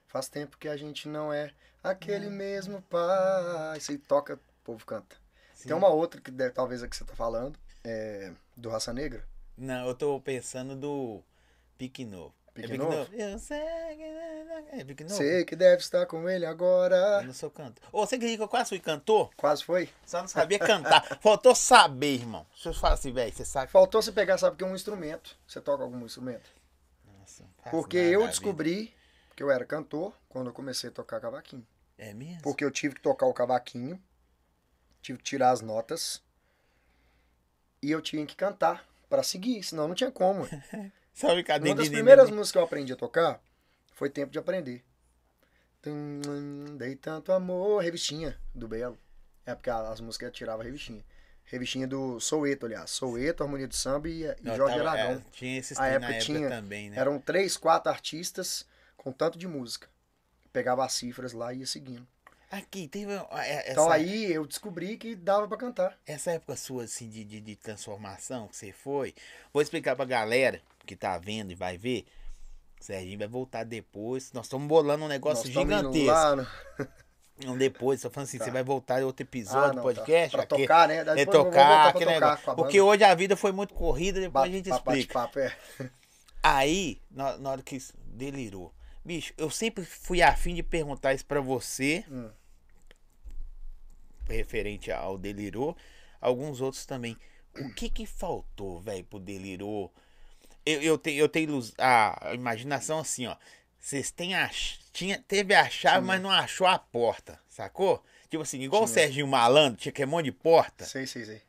Faz 0.09 0.29
tempo 0.29 0.57
que 0.57 0.69
a 0.69 0.77
gente 0.77 1.09
não 1.09 1.33
é 1.33 1.53
aquele 1.83 2.31
mesmo 2.31 2.81
pai. 2.83 3.79
Você 3.81 3.99
toca, 3.99 4.35
o 4.35 4.39
povo 4.65 4.85
canta. 4.87 5.17
Sim. 5.55 5.69
Tem 5.69 5.77
uma 5.77 5.89
outra 5.89 6.21
que 6.21 6.31
deve- 6.31 6.53
talvez 6.53 6.83
é 6.83 6.89
que 6.89 6.97
você 6.97 7.05
tá 7.05 7.15
falando, 7.15 7.59
é 7.85 8.33
do 8.57 8.69
Raça 8.71 8.93
Negra. 8.93 9.25
Não, 9.57 9.87
eu 9.89 9.95
tô 9.95 10.21
pensando 10.21 10.75
do 10.75 11.23
Pique 11.77 12.05
Novo. 12.05 12.35
Pique 12.55 12.67
é 12.67 12.71
Pique 12.71 12.79
Novo? 12.79 12.97
Novo? 12.97 13.15
Eu 13.15 13.39
sei 13.39 13.59
que... 13.97 14.03
É 14.03 14.85
Novo? 15.03 15.15
Sei 15.15 15.45
que 15.45 15.57
deve 15.57 15.83
estar 15.83 16.07
com 16.07 16.29
ele 16.29 16.45
Eu 16.45 16.51
agora. 16.51 17.23
não 17.23 17.35
sou 17.35 17.51
cantor. 17.51 17.85
Ô, 17.93 18.07
você 18.07 18.15
acredita 18.15 18.39
que 18.39 18.43
eu 18.45 18.49
quase 18.49 18.69
fui 18.69 18.79
cantor? 18.79 19.31
Quase 19.37 19.65
foi. 19.65 19.91
Só 20.07 20.21
não 20.21 20.29
sabia 20.29 20.59
cantar. 20.59 21.03
Faltou 21.21 21.55
saber, 21.55 22.15
irmão. 22.15 22.47
Se 22.57 22.69
eu 22.69 22.75
falar 22.75 22.95
assim, 22.95 23.13
velho, 23.13 23.33
você 23.35 23.45
sabe... 23.45 23.73
Faltou 23.73 24.01
você 24.01 24.13
pegar, 24.13 24.39
sabe, 24.39 24.57
que 24.57 24.63
é 24.63 24.67
um 24.67 24.75
instrumento. 24.75 25.37
Você 25.47 25.61
toca 25.61 25.83
algum 25.83 26.05
instrumento? 26.05 26.49
Nossa, 27.19 27.45
Porque 27.71 27.97
eu 27.97 28.27
descobri 28.29 28.95
que 29.35 29.43
eu 29.43 29.51
era 29.51 29.65
cantor 29.65 30.15
quando 30.29 30.47
eu 30.47 30.53
comecei 30.53 30.91
a 30.91 30.93
tocar 30.93 31.21
cavaquinho. 31.21 31.67
vida. 31.99 32.11
É 32.11 32.15
mesmo? 32.15 32.43
Porque 32.43 32.65
eu 32.65 32.71
tive 32.71 32.95
que 32.95 33.01
tocar 33.01 33.27
o 33.27 33.35
cavaquinho, 33.35 34.01
tive 35.03 35.19
que 35.19 35.25
tirar 35.25 35.51
as 35.51 35.61
notas 35.61 36.23
e 37.83 37.91
eu 37.91 38.01
tinha 38.01 38.25
que 38.25 38.37
cantar 38.37 38.87
pra 39.09 39.23
seguir, 39.23 39.63
senão 39.63 39.89
não 39.89 39.95
tinha 39.95 40.11
como. 40.11 40.47
Sabe 41.15 41.43
cadê 41.45 41.69
Uma 41.71 41.77
das 41.77 41.89
primeiras 41.89 42.29
músicas 42.29 42.53
que 42.53 42.59
eu 42.59 42.63
aprendi 42.65 42.93
a 42.93 42.97
tocar 42.97 43.41
foi 43.95 44.11
Tempo 44.11 44.33
de 44.33 44.39
Aprender. 44.39 44.83
Dei 46.79 46.97
tanto 46.97 47.33
amor, 47.33 47.83
revistinha 47.83 48.37
do 48.55 48.67
Belo. 48.67 48.99
É 49.47 49.55
porque 49.55 49.71
as 49.71 50.01
músicas 50.01 50.33
tirava 50.33 50.63
revistinha. 50.63 51.05
Revistinha 51.45 51.87
do 51.87 52.19
Soueto, 52.21 52.65
aliás. 52.65 52.91
Soueto, 52.91 53.43
Harmonia 53.43 53.69
do 53.69 53.75
Samba 53.77 54.09
e, 54.09 54.23
e 54.25 54.35
Não, 54.41 54.57
Jorge 54.57 54.79
tava- 54.79 54.91
Aragão. 54.91 55.13
é, 55.19 55.31
tinha 55.33 55.59
esses 55.59 55.79
A 55.79 55.87
época 55.89 56.13
época 56.13 56.25
tinha- 56.25 56.49
também, 56.49 56.89
né? 56.91 56.97
Eram 56.99 57.19
três, 57.21 57.57
quatro 57.57 57.91
artistas 57.93 58.67
com 58.97 59.13
tanto 59.13 59.37
de 59.39 59.47
música. 59.47 59.89
pegava 60.53 60.85
as 60.85 60.93
cifras 60.95 61.33
lá 61.33 61.53
e 61.53 61.59
ia 61.59 61.67
seguindo. 61.67 62.07
Aqui, 62.51 62.87
teve. 62.87 63.13
Essa, 63.13 63.73
Então 63.73 63.91
aí 63.91 64.33
eu 64.33 64.47
descobri 64.47 64.97
que 64.97 65.17
dava 65.17 65.49
pra 65.49 65.57
cantar. 65.59 65.99
essa 66.07 66.31
época 66.31 66.55
sua, 66.57 66.85
assim, 66.85 67.11
de, 67.11 67.25
de, 67.25 67.41
de 67.41 67.57
transformação 67.57 68.47
que 68.47 68.57
você 68.57 68.71
foi. 68.73 69.13
Vou 69.53 69.61
explicar 69.61 69.97
pra 69.97 70.05
galera 70.05 70.63
que 70.85 70.95
tá 70.97 71.19
vendo 71.19 71.51
e 71.51 71.55
vai 71.55 71.77
ver. 71.77 72.05
Serginho 72.81 73.19
vai 73.19 73.29
voltar 73.29 73.65
depois. 73.65 74.33
Nós 74.33 74.47
estamos 74.47 74.69
bolando 74.69 75.05
um 75.05 75.09
negócio 75.09 75.45
Nós 75.47 75.55
gigantesco. 75.55 76.07
lá 76.07 76.37
Não, 77.45 77.57
depois, 77.59 78.03
tô 78.03 78.11
falando 78.11 78.29
assim, 78.29 78.39
Tá. 78.39 78.45
você 78.45 78.51
vai 78.51 78.63
voltar 78.63 79.01
em 79.01 79.05
outro 79.05 79.23
episódio 79.25 79.65
Ah, 79.65 79.69
do 79.71 79.77
não, 79.77 79.83
podcast. 79.83 80.37
tá. 80.37 80.47
Pra 80.47 80.57
aqui, 80.57 80.63
tocar, 80.67 80.89
né? 80.89 80.97
é 80.99 81.01
eu 81.23 81.25
vou 81.25 81.27
tocar, 81.27 81.89
aquele 81.89 82.11
negócio. 82.11 82.55
Porque 82.55 82.81
hoje 82.81 83.03
a 83.05 83.15
vida 83.15 83.37
foi 83.37 83.53
muito 83.53 83.73
corrida, 83.75 84.21
depois 84.21 84.45
a 84.45 84.53
gente 84.55 84.69
explica. 84.71 85.15
Bate-papo, 85.15 85.39
é. 85.39 85.57
Aí, 86.43 87.01
na, 87.11 87.39
na 87.39 87.51
hora 87.53 87.63
que 87.63 87.77
isso 87.77 87.95
delirou. 88.07 88.73
Bicho, 89.03 89.33
eu 89.39 89.49
sempre 89.51 89.83
fui 89.85 90.21
afim 90.21 90.55
de 90.55 90.63
perguntar 90.63 91.15
isso 91.15 91.25
pra 91.25 91.41
você, 91.41 92.05
Hum. 92.11 92.29
referente 94.29 94.91
ao 94.91 95.19
delirou, 95.19 95.77
alguns 96.21 96.61
outros 96.61 96.85
também. 96.87 97.17
O 97.59 97.73
que 97.73 97.89
que 97.89 98.05
faltou, 98.07 98.81
velho, 98.81 99.05
pro 99.05 99.19
delirou? 99.19 99.93
Eu, 100.65 100.81
eu 100.83 100.99
tenho, 100.99 101.19
eu 101.19 101.29
tenho 101.29 101.61
a 101.79 102.33
imaginação 102.35 102.99
assim, 102.99 103.27
ó. 103.27 103.37
Vocês 103.79 104.11
têm 104.11 104.35
a, 104.35 104.51
tinha, 104.93 105.23
teve 105.29 105.55
a 105.55 105.69
chave, 105.69 106.07
mas 106.07 106.21
não 106.21 106.31
achou 106.31 106.67
a 106.67 106.79
porta, 106.79 107.39
sacou? 107.49 108.03
Tipo 108.31 108.43
assim, 108.43 108.61
igual 108.61 108.83
o 108.83 108.87
Tinha. 108.87 108.95
Serginho 108.95 109.27
Malandro, 109.27 109.79
tinha 109.79 109.93
que 109.93 110.03
é 110.03 110.07
um 110.07 110.09
monte 110.09 110.25
de 110.27 110.33
porta. 110.33 110.85
Sei, 110.87 111.07
sei, 111.07 111.25
sei. 111.25 111.43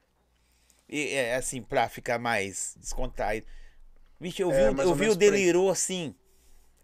E, 0.87 1.13
é 1.13 1.35
assim, 1.35 1.61
pra 1.61 1.87
ficar 1.89 2.19
mais 2.19 2.75
descontraído. 2.77 3.47
Vixe, 4.19 4.41
eu 4.41 4.49
vi, 4.51 4.57
É, 4.57 4.71
o- 4.71 4.81
eu 4.81 4.95
vi 4.95 5.09
o. 5.09 5.15
Delirou 5.15 5.69
assim. 5.69 6.13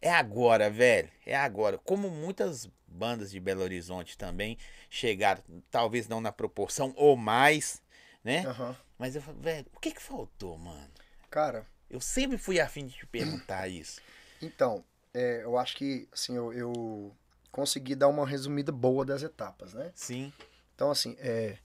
É 0.01 0.09
agora, 0.09 0.69
velho. 0.69 1.09
É 1.25 1.36
agora. 1.36 1.77
Como 1.77 2.09
muitas 2.09 2.67
bandas 2.88 3.29
de 3.29 3.39
Belo 3.39 3.61
Horizonte 3.61 4.17
também 4.17 4.57
chegaram, 4.89 5.43
talvez 5.69 6.07
não 6.07 6.19
na 6.19 6.32
proporção 6.32 6.93
ou 6.97 7.15
mais, 7.15 7.82
né? 8.23 8.45
Aham. 8.47 8.75
Mas 8.97 9.15
eu 9.15 9.21
falei, 9.21 9.41
velho, 9.41 9.65
o 9.75 9.79
que 9.79 9.91
que 9.91 10.01
faltou, 10.01 10.57
mano? 10.57 10.89
Cara, 11.29 11.65
Eu 11.91 11.99
sempre 11.99 12.37
fui 12.37 12.59
afim 12.59 12.87
de 12.87 12.95
te 12.95 13.05
perguntar 13.05 13.67
isso. 13.67 14.01
então, 14.41 14.83
é, 15.13 15.43
eu 15.43 15.57
acho 15.57 15.75
que 15.75 16.07
assim, 16.11 16.35
eu, 16.35 16.53
eu 16.53 17.15
consegui 17.51 17.95
dar 17.95 18.07
uma 18.07 18.25
resumida 18.25 18.71
boa 18.71 19.05
das 19.05 19.21
etapas, 19.21 19.73
né? 19.73 19.91
Sim, 19.93 20.31
Então, 20.73 20.89
assim, 20.89 21.17
é, 21.19 21.57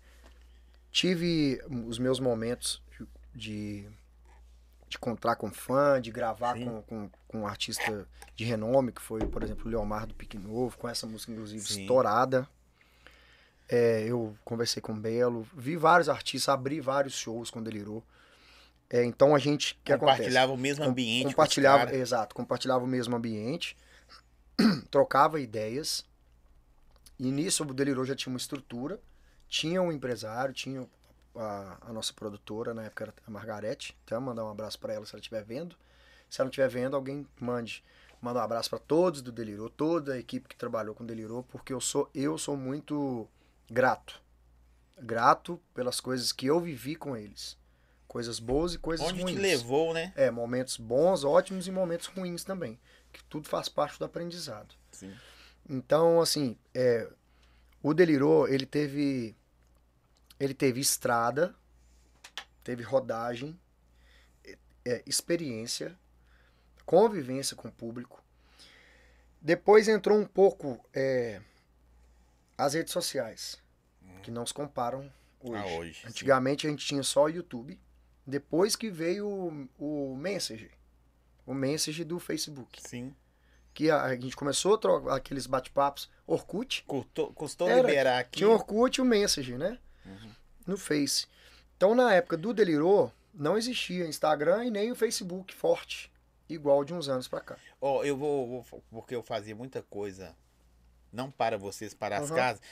tive 0.91 1.61
os 1.87 1.99
meus 1.99 2.19
momentos 2.19 2.83
de, 3.33 3.89
de 4.89 4.97
encontrar 4.97 5.37
com 5.37 5.51
fã, 5.53 6.01
de 6.01 6.11
gravar 6.11 6.57
Sim. 6.57 6.65
com, 6.65 6.83
com, 6.83 7.11
com 7.29 7.39
um 7.41 7.47
artista 7.47 8.07
de 8.35 8.45
renome, 8.45 8.91
que 8.91 9.01
foi, 9.01 9.21
por 9.21 9.43
exemplo, 9.45 9.67
o 9.67 9.69
Leomar 9.69 10.07
do 10.07 10.15
Pique 10.15 10.37
Novo, 10.37 10.77
com 10.77 10.89
essa 10.89 11.07
música, 11.07 11.31
inclusive, 11.31 11.65
Sim. 11.65 11.83
estourada. 11.83 12.49
É, 13.69 14.05
eu 14.05 14.37
conversei 14.45 14.81
com 14.83 14.93
o 14.93 14.97
Belo, 14.97 15.47
vi 15.55 15.77
vários 15.77 16.09
artistas, 16.09 16.49
abri 16.49 16.81
vários 16.81 17.15
shows 17.15 17.51
com 17.51 17.61
o 17.61 17.63
Delirou. 17.63 18.03
É, 18.89 19.05
então 19.05 19.35
a 19.35 19.39
gente, 19.39 19.79
que 19.85 19.93
acontece? 19.93 20.19
compartilhava 20.19 20.53
o 20.53 20.57
mesmo 20.57 20.85
Com- 20.85 20.91
ambiente. 20.91 21.25
com 21.25 21.31
compartilhava, 21.31 21.85
caras. 21.87 22.01
exato, 22.01 22.35
compartilhava 22.35 22.85
o 22.85 22.87
mesmo 22.87 23.17
ambiente, 23.17 23.77
trocava 24.91 25.41
ideias. 25.41 26.05
E 27.19 27.31
nisso 27.33 27.65
o 27.65 27.75
Delirou 27.75 28.05
já 28.05 28.15
tinha 28.15 28.33
uma 28.33 28.37
estrutura, 28.39 29.01
tinha 29.49 29.81
um 29.83 29.91
empresário, 29.91 30.55
tinha 30.55 30.87
a, 31.35 31.79
a 31.89 31.93
nossa 31.93 32.13
produtora, 32.13 32.73
na 32.75 32.85
época 32.85 33.05
era 33.05 33.15
a 33.27 33.31
Margarete, 33.31 33.97
até 34.07 34.19
mandar 34.19 34.45
um 34.45 34.51
abraço 34.51 34.79
para 34.79 34.93
ela 34.93 35.05
se 35.05 35.15
ela 35.15 35.21
estiver 35.21 35.43
vendo. 35.45 35.75
Se 36.29 36.41
ela 36.41 36.47
não 36.47 36.51
estiver 36.51 36.69
vendo, 36.69 36.95
alguém 36.97 37.27
mande. 37.41 37.83
Manda 38.21 38.41
um 38.41 38.43
abraço 38.43 38.71
para 38.71 38.79
todos 38.79 39.21
do 39.23 39.31
Delirou, 39.33 39.69
toda 39.69 40.15
a 40.15 40.19
equipe 40.19 40.49
que 40.49 40.57
trabalhou 40.57 40.95
com 40.95 41.05
o 41.05 41.07
Delirou, 41.07 41.43
porque 41.45 41.73
eu 41.73 41.81
sou 41.81 42.09
eu 42.15 42.37
sou 42.39 42.57
muito 42.57 43.29
grato. 43.71 44.21
Grato 45.01 45.61
pelas 45.75 46.01
coisas 46.01 46.33
que 46.33 46.47
eu 46.47 46.59
vivi 46.61 46.97
com 46.97 47.17
eles. 47.17 47.57
Coisas 48.09 48.39
boas 48.39 48.75
e 48.75 48.79
coisas 48.79 49.07
Onde 49.07 49.23
ruins. 49.23 49.37
te 49.37 49.43
levou, 49.43 49.93
né? 49.93 50.13
É, 50.17 50.31
momentos 50.31 50.77
bons, 50.77 51.25
ótimos 51.25 51.67
e 51.67 51.71
momentos 51.71 52.07
ruins 52.07 52.45
também. 52.45 52.79
Que 53.13 53.23
tudo 53.25 53.49
faz 53.49 53.69
parte 53.69 53.99
do 53.99 54.05
aprendizado. 54.05 54.75
Sim. 54.93 55.15
Então, 55.69 56.21
assim, 56.21 56.57
é, 56.75 57.09
o 57.83 57.93
Delirou, 57.93 58.49
ele 58.49 58.67
teve. 58.67 59.35
Ele 60.39 60.53
teve 60.53 60.81
estrada, 60.81 61.55
teve 62.63 62.83
rodagem, 62.83 63.59
é, 64.85 65.03
experiência, 65.07 65.99
convivência 66.85 67.57
com 67.57 67.69
o 67.69 67.73
público. 67.73 68.23
Depois 69.41 69.89
entrou 69.89 70.19
um 70.19 70.27
pouco 70.27 70.85
é, 70.93 71.41
as 72.59 72.75
redes 72.75 72.93
sociais, 72.93 73.59
que 74.23 74.31
não 74.31 74.45
se 74.45 74.53
comparam 74.53 75.11
hoje. 75.41 75.63
Ah, 75.63 75.67
hoje, 75.79 76.01
sim. 76.01 76.09
Antigamente 76.09 76.67
a 76.67 76.71
gente 76.71 76.85
tinha 76.85 77.03
só 77.03 77.25
o 77.25 77.29
YouTube. 77.29 77.79
Depois 78.27 78.75
que 78.75 78.91
veio 78.91 79.29
o, 79.29 79.69
o 80.13 80.17
Messenger, 80.17 80.71
o 81.47 81.55
Messenger 81.55 82.05
do 82.05 82.19
Facebook, 82.19 82.81
Sim. 82.83 83.15
que 83.73 83.89
a, 83.91 84.03
a 84.03 84.17
gente 84.17 84.35
começou 84.37 84.75
a 84.75 84.79
trocar 84.79 85.15
aqueles 85.17 85.47
bate-papos, 85.47 86.11
Orkut, 86.27 86.83
Custou, 86.87 87.33
custou 87.33 87.69
Era, 87.69 87.83
liberar 87.83 88.19
aqui. 88.19 88.39
tinha 88.39 88.49
Orkut 88.51 88.99
e 88.99 89.03
o 89.03 89.05
Messenger, 89.05 89.57
né? 89.59 89.79
Uhum. 90.05 90.31
No 90.67 90.77
Face. 90.77 91.27
Então 91.77 91.95
na 91.95 92.13
época 92.15 92.37
do 92.37 92.53
Delirou, 92.53 93.13
não 93.33 93.57
existia 93.57 94.07
Instagram 94.07 94.65
e 94.65 94.71
nem 94.71 94.91
o 94.91 94.97
Facebook 94.97 95.55
forte, 95.55 96.11
igual 96.49 96.85
de 96.85 96.93
uns 96.95 97.09
anos 97.09 97.29
pra 97.29 97.41
cá. 97.41 97.57
Ó, 97.81 98.03
eu 98.03 98.17
vou, 98.17 98.63
vou- 98.63 98.83
Porque 98.91 99.15
eu 99.15 99.23
fazia 99.23 99.55
muita 99.55 99.83
coisa. 99.83 100.35
Não 101.13 101.31
para 101.31 101.57
vocês, 101.57 101.95
para 101.95 102.17
as 102.19 102.31
Aham. 102.31 102.37
casas. 102.37 102.63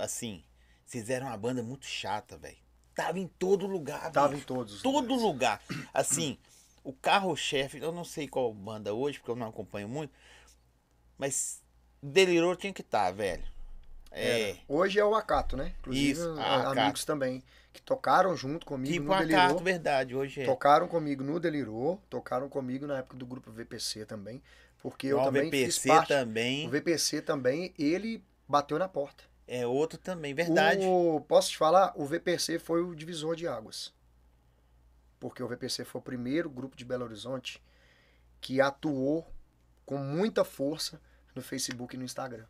Assim, 0.00 0.42
vocês 0.86 1.10
eram 1.10 1.26
uma 1.26 1.36
banda 1.36 1.62
muito 1.62 1.84
chata, 1.84 2.36
velho. 2.38 2.56
Tava 2.94 3.18
em 3.18 3.26
todo 3.26 3.66
lugar, 3.66 4.10
Tava 4.12 4.32
em 4.32 4.36
bicho. 4.36 4.46
todos 4.46 4.74
os 4.74 4.82
Todo 4.82 5.14
lugares. 5.14 5.22
lugar. 5.22 5.62
Assim, 5.92 6.38
o 6.84 6.92
carro-chefe, 6.92 7.78
eu 7.78 7.90
não 7.92 8.04
sei 8.04 8.28
qual 8.28 8.52
banda 8.52 8.94
hoje, 8.94 9.18
porque 9.18 9.30
eu 9.30 9.36
não 9.36 9.48
acompanho 9.48 9.88
muito. 9.88 10.12
Mas 11.18 11.60
Delirou 12.02 12.54
tinha 12.56 12.72
que 12.72 12.82
estar, 12.82 13.10
velho. 13.12 13.42
É. 14.10 14.50
Era. 14.50 14.58
Hoje 14.68 14.98
é 15.00 15.04
o 15.04 15.14
Acato, 15.14 15.56
né? 15.56 15.72
Inclusive, 15.80 16.12
Isso, 16.12 16.30
a- 16.38 16.42
a 16.44 16.60
Acato. 16.60 16.78
amigos 16.80 17.04
também, 17.04 17.42
que 17.72 17.82
tocaram 17.82 18.36
junto 18.36 18.64
comigo 18.64 18.92
Tipo 18.92 19.06
no 19.06 19.12
a 19.12 19.24
Delirou. 19.24 19.58
verdade, 19.58 20.14
hoje 20.14 20.42
é. 20.42 20.44
Tocaram 20.44 20.86
comigo 20.86 21.24
no 21.24 21.40
Delirou, 21.40 22.00
tocaram 22.08 22.48
comigo 22.48 22.86
na 22.86 22.98
época 22.98 23.16
do 23.16 23.26
grupo 23.26 23.50
VPC 23.50 24.04
também, 24.06 24.40
porque 24.80 25.08
eu 25.08 25.20
também 25.22 25.44
VPC 25.50 25.64
fiz 25.66 25.86
parte. 25.86 26.08
também. 26.08 26.66
O 26.66 26.70
VPC 26.70 27.22
também, 27.22 27.74
ele 27.76 28.22
bateu 28.46 28.78
na 28.78 28.86
porta. 28.88 29.24
É 29.46 29.66
outro 29.66 29.98
também, 29.98 30.34
verdade. 30.34 30.84
O, 30.86 31.20
posso 31.28 31.50
te 31.50 31.58
falar? 31.58 31.92
O 31.94 32.06
VPC 32.06 32.58
foi 32.58 32.82
o 32.82 32.94
divisor 32.94 33.36
de 33.36 33.46
águas. 33.46 33.92
Porque 35.20 35.42
o 35.42 35.48
VPC 35.48 35.84
foi 35.84 36.00
o 36.00 36.04
primeiro 36.04 36.48
grupo 36.48 36.76
de 36.76 36.84
Belo 36.84 37.04
Horizonte 37.04 37.62
que 38.40 38.60
atuou 38.60 39.26
com 39.84 39.98
muita 39.98 40.44
força 40.44 41.00
no 41.34 41.42
Facebook 41.42 41.94
e 41.94 41.98
no 41.98 42.04
Instagram. 42.04 42.46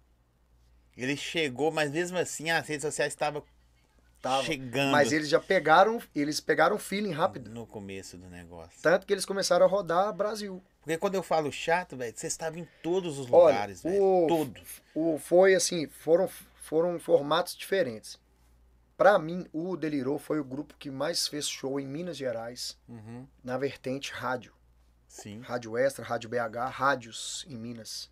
Ele 0.97 1.17
chegou, 1.17 1.73
mas 1.73 1.91
mesmo 1.91 2.17
assim 2.17 2.51
as 2.51 2.67
redes 2.69 2.83
sociais 2.83 3.13
estavam 3.13 3.43
Tava. 4.25 4.43
chegando 4.43 4.91
Mas 4.91 5.13
eles 5.13 5.29
já 5.29 5.39
pegaram, 5.39 6.01
eles 6.15 6.41
pegaram 6.41 6.79
feeling 6.79 7.11
rápido. 7.11 7.51
no 7.51 7.67
começo 7.67 8.17
do 8.17 8.27
negócio. 8.31 8.81
Tanto 8.81 9.07
que 9.07 9.13
eles 9.13 9.27
começaram 9.27 9.67
a 9.67 9.69
rodar 9.69 10.13
Brasil. 10.15 10.63
Porque 10.81 10.97
quando 10.97 11.15
eu 11.15 11.23
falo 11.23 11.53
chato, 11.53 11.95
velho, 11.97 12.17
você 12.17 12.27
estava 12.27 12.59
em 12.59 12.67
todos 12.83 13.19
os 13.19 13.27
lugares, 13.27 13.83
velho. 13.83 14.27
Todos. 14.27 14.83
O, 14.95 15.19
foi 15.19 15.55
assim, 15.55 15.87
foram, 15.89 16.29
foram 16.65 16.99
formatos 16.99 17.55
diferentes. 17.55 18.19
Pra 18.97 19.19
mim, 19.19 19.47
o 19.53 19.77
Delirou 19.77 20.19
foi 20.19 20.39
o 20.41 20.45
grupo 20.45 20.75
que 20.79 20.91
mais 20.91 21.27
fez 21.29 21.49
show 21.49 21.79
em 21.79 21.87
Minas 21.87 22.17
Gerais, 22.17 22.79
Uhum. 22.89 23.27
na 23.43 23.59
vertente 23.59 24.13
rádio. 24.13 24.53
Sim. 25.09 25.41
Rádio 25.41 25.77
Extra, 25.77 26.05
Rádio 26.05 26.29
BH, 26.31 26.69
rádios 26.71 27.45
em 27.49 27.57
Minas. 27.57 28.11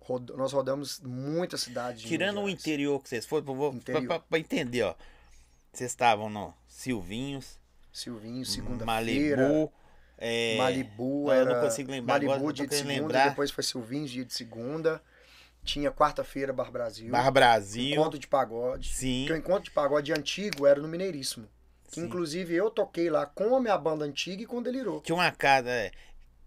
Rod- 0.00 0.30
nós 0.36 0.52
rodamos 0.52 1.00
muitas 1.00 1.62
cidades. 1.62 2.02
de 2.02 2.08
Tirando 2.08 2.40
o 2.40 2.48
interior 2.48 3.02
que 3.02 3.08
vocês 3.08 3.26
foram, 3.26 3.44
pra 4.28 4.38
entender, 4.38 4.82
ó. 4.82 4.94
Vocês 5.72 5.90
estavam 5.90 6.30
no 6.30 6.54
Silvinhos, 6.68 7.58
Silvinho, 7.92 8.44
segunda-feira. 8.46 8.86
Malibu, 9.48 9.72
é... 10.18 10.56
Malibu 10.58 11.24
Não, 11.26 11.32
eu 11.34 11.40
era. 11.40 11.54
não 11.56 11.60
consigo 11.62 11.90
lembrar 11.90 12.14
Malibu 12.14 12.32
agora, 12.32 12.52
dia 12.52 12.66
de 12.66 12.74
segunda, 12.76 12.92
lembrar. 12.94 13.28
depois 13.30 13.50
foi 13.50 13.64
Silvinho 13.64 14.06
dia 14.06 14.24
de 14.24 14.32
segunda. 14.32 15.02
Tinha 15.66 15.90
quarta-feira 15.90 16.52
Bar 16.52 16.70
Brasil. 16.70 17.10
Bar 17.10 17.30
Brasil. 17.30 17.92
Encontro 17.92 18.18
de 18.18 18.26
pagode. 18.26 18.94
Sim. 18.94 19.24
Porque 19.26 19.32
o 19.32 19.36
encontro 19.36 19.64
de 19.64 19.70
pagode 19.72 20.12
antigo 20.12 20.66
era 20.66 20.80
no 20.80 20.88
Mineiríssimo. 20.88 21.48
Que 21.88 21.96
Sim. 21.96 22.06
inclusive 22.06 22.54
eu 22.54 22.70
toquei 22.70 23.10
lá 23.10 23.26
com 23.26 23.54
a 23.56 23.60
minha 23.60 23.76
banda 23.76 24.04
antiga 24.04 24.42
e 24.42 24.46
com 24.46 24.58
o 24.58 24.62
Delirou. 24.62 25.00
Tinha 25.00 25.16
uma 25.16 25.30
casa, 25.30 25.68
é, 25.70 25.90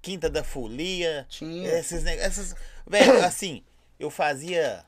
Quinta 0.02 0.30
da 0.30 0.44
Folia. 0.44 1.26
Tinha 1.30 1.70
Esses 1.78 2.04
negócios. 2.04 2.56
Velho, 2.88 3.20
assim, 3.24 3.64
eu 4.00 4.10
fazia 4.10 4.84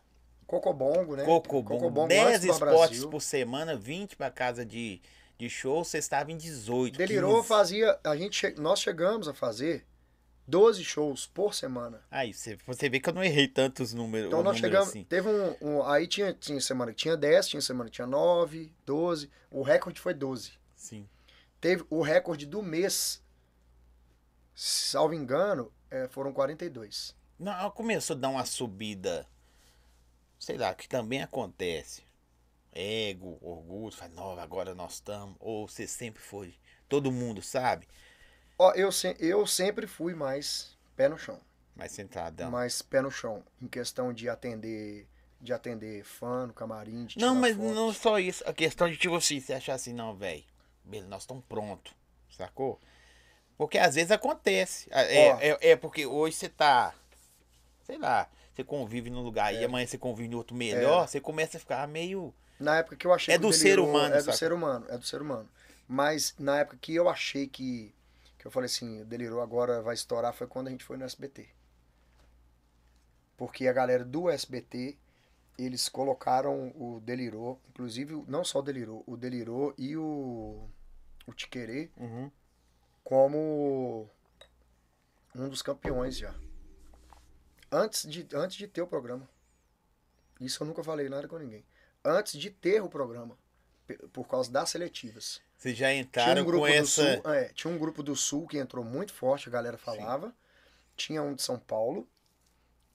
Cocobongo, 0.48 1.16
né? 1.16 1.24
Cocobongo, 1.24 1.68
Cocobongo 1.68 2.08
10 2.08 2.28
antes 2.28 2.42
do 2.42 2.48
Bar 2.48 2.54
esportes 2.54 2.90
Brasil. 2.90 3.10
por 3.10 3.22
semana, 3.22 3.76
20 3.76 4.16
pra 4.16 4.30
casa 4.30 4.66
de, 4.66 5.02
de 5.38 5.50
show, 5.50 5.84
você 5.84 5.98
estava 5.98 6.32
em 6.32 6.38
18. 6.38 6.98
Delirou 6.98 7.36
15. 7.38 7.48
fazia. 7.48 8.00
A 8.04 8.16
gente, 8.16 8.54
nós 8.58 8.80
chegamos 8.80 9.28
a 9.28 9.34
fazer 9.34 9.86
12 10.52 10.84
shows 10.84 11.26
por 11.28 11.54
semana. 11.56 12.02
Aí, 12.12 12.34
você, 12.34 12.58
vê 12.89 12.99
que 12.99 13.10
eu 13.10 13.14
não 13.14 13.24
errei 13.24 13.47
tantos 13.47 13.93
números. 13.93 14.28
Então 14.28 14.43
nós 14.43 14.56
número 14.58 14.68
chegamos. 14.68 14.89
assim. 14.89 15.04
Teve 15.06 15.30
um, 15.30 15.56
um- 15.62 15.84
Aí 15.88 16.06
tinha, 16.06 16.34
tinha 16.34 16.60
semana 16.60 16.91
que 16.91 16.97
tinha 16.97 17.16
10, 17.16 17.47
tinha 17.47 17.62
semana 17.62 17.89
que 17.89 17.95
tinha 17.95 18.06
9, 18.06 18.72
12. 18.86 19.30
O 19.49 19.62
recorde 19.64 19.99
foi 19.99 20.14
12. 20.14 20.52
Sim. 20.76 21.08
Teve 21.60 21.86
o 21.89 22.02
recorde 22.02 22.45
do 22.45 22.62
mês, 22.62 23.24
salvo 24.54 25.14
engano, 25.14 25.72
é, 25.89 26.08
foram 26.10 26.34
42. 26.34 27.16
Não, 27.39 27.72
começou 27.72 28.16
a 28.16 28.20
dar 28.20 28.30
uma 28.30 28.45
subida. 28.45 29.26
Sei 30.38 30.58
lá, 30.58 30.74
que 30.74 30.88
também 30.88 31.22
acontece. 31.22 32.04
Ego, 32.74 33.38
orgulho, 33.41 33.91
fala, 33.91 34.12
não, 34.14 34.39
agora 34.39 34.74
nós 34.76 34.93
estamos. 34.95 35.36
Ou 35.39 35.68
você 35.68 35.88
sempre 35.88 36.22
foi. 36.22 36.56
Todo 36.89 37.12
mundo 37.12 37.41
sabe, 37.41 37.88
Ó, 38.62 38.72
eu, 38.74 38.91
se- 38.91 39.16
eu 39.20 39.45
sempre 39.47 39.88
fui 39.88 40.14
mais 40.14 40.78
pé 40.95 41.09
no 41.09 41.18
chão. 41.18 41.39
mas 41.76 41.91
centradão. 41.91 42.51
Mais 42.51 42.82
pé 42.82 43.01
no 43.01 43.09
chão. 43.09 43.43
Em 43.62 43.68
questão 43.68 44.14
de 44.14 44.30
atender. 44.30 45.07
De 45.39 45.51
atender 45.51 46.03
fã 46.03 46.45
no 46.45 46.53
camarim, 46.53 47.05
de 47.05 47.18
Não, 47.18 47.34
mas 47.34 47.55
foto. 47.55 47.74
não 47.74 47.91
só 47.91 48.20
isso. 48.20 48.43
A 48.47 48.53
questão 48.53 48.88
de 48.88 48.95
tipo 48.97 49.16
assim, 49.16 49.39
você 49.39 49.53
achar 49.53 49.74
assim, 49.74 49.91
não, 49.91 50.14
velho. 50.14 50.43
Nós 51.07 51.24
estamos 51.24 51.43
prontos. 51.49 51.91
Sacou? 52.30 52.80
Porque 53.57 53.80
às 53.80 53.95
vezes 53.95 54.12
acontece. 54.12 54.88
É, 54.91 55.49
é, 55.49 55.72
é 55.72 55.76
porque 55.76 56.05
hoje 56.05 56.36
você 56.36 56.47
tá. 56.49 56.93
Sei 57.84 57.97
lá. 57.97 58.30
Você 58.53 58.64
convive 58.64 59.09
num 59.09 59.22
lugar 59.24 59.51
É. 59.53 59.62
e 59.62 59.66
amanhã 59.66 59.88
você 59.88 59.97
convive 59.97 60.30
em 60.32 60.36
outro 60.36 60.55
melhor, 60.55 61.07
você 61.07 61.20
começa 61.20 61.57
a 61.57 61.59
ficar 61.59 61.88
meio. 61.88 62.32
Na 62.59 62.78
época 62.78 62.95
que 62.95 63.07
eu 63.07 63.14
achei 63.14 63.34
É 63.34 63.38
que 63.38 63.41
do 63.41 63.51
ser 63.51 63.80
humano, 63.80 64.14
É 64.14 64.18
do 64.20 64.26
saca? 64.26 64.38
ser 64.38 64.53
humano, 64.53 64.86
é 64.89 64.97
do 64.97 65.05
ser 65.05 65.22
humano. 65.24 65.49
Mas 65.88 66.36
na 66.38 66.59
época 66.59 66.78
que 66.80 66.93
eu 66.93 67.09
achei 67.09 67.47
que. 67.47 67.91
Que 68.42 68.48
eu 68.48 68.52
falei 68.52 68.66
assim, 68.66 69.04
o 69.04 69.06
Delirou 69.06 69.39
agora 69.39 69.84
vai 69.84 69.94
estourar, 69.94 70.34
foi 70.34 70.48
quando 70.48 70.68
a 70.68 70.72
gente 70.72 70.84
foi 70.84 70.98
no 70.98 71.06
SBT. 71.06 71.48
Porque 73.38 73.68
a 73.68 73.72
galera 73.72 74.04
do 74.04 74.32
SBT, 74.32 74.98
eles 75.60 75.88
colocaram 75.88 76.70
o 76.76 77.00
Delirou, 77.02 77.62
inclusive 77.70 78.16
não 78.28 78.44
só 78.44 78.58
o 78.58 78.62
Delirou, 78.64 79.04
o 79.06 79.16
Delirou 79.16 79.76
e 79.78 79.96
o. 79.96 80.68
O 81.28 81.34
Tiquerê 81.36 81.92
Uhum. 81.96 82.32
como 83.04 84.10
um 85.36 85.48
dos 85.48 85.62
campeões 85.62 86.18
já. 86.18 86.34
Antes 87.72 88.10
de, 88.10 88.28
antes 88.34 88.58
de 88.58 88.68
ter 88.68 88.82
o 88.82 88.88
programa. 88.88 89.30
Isso 90.39 90.64
eu 90.64 90.68
nunca 90.68 90.84
falei 90.84 91.08
nada 91.10 91.28
com 91.28 91.38
ninguém. 91.38 91.64
Antes 92.04 92.39
de 92.39 92.50
ter 92.50 92.82
o 92.82 92.89
programa. 92.89 93.38
Por 94.12 94.28
causa 94.28 94.52
das 94.52 94.72
seletivas. 94.72 95.44
Vocês 95.62 95.78
já 95.78 95.89
Tinha 95.89 96.01
entraram 96.01 96.41
um 96.41 96.45
grupo 96.45 96.66
com 96.66 96.72
do 96.72 96.76
essa. 96.76 97.22
Sul. 97.22 97.32
é, 97.34 97.43
tinha 97.53 97.72
um 97.72 97.78
grupo 97.78 98.01
do 98.01 98.16
Sul 98.16 98.47
que 98.47 98.57
entrou 98.57 98.84
muito 98.84 99.14
forte, 99.14 99.47
a 99.47 99.51
galera 99.51 99.78
falava. 99.78 100.34
Tinha 100.97 101.22
um 101.22 101.36
de 101.36 101.43
São 101.43 101.59
Paulo. 101.59 102.07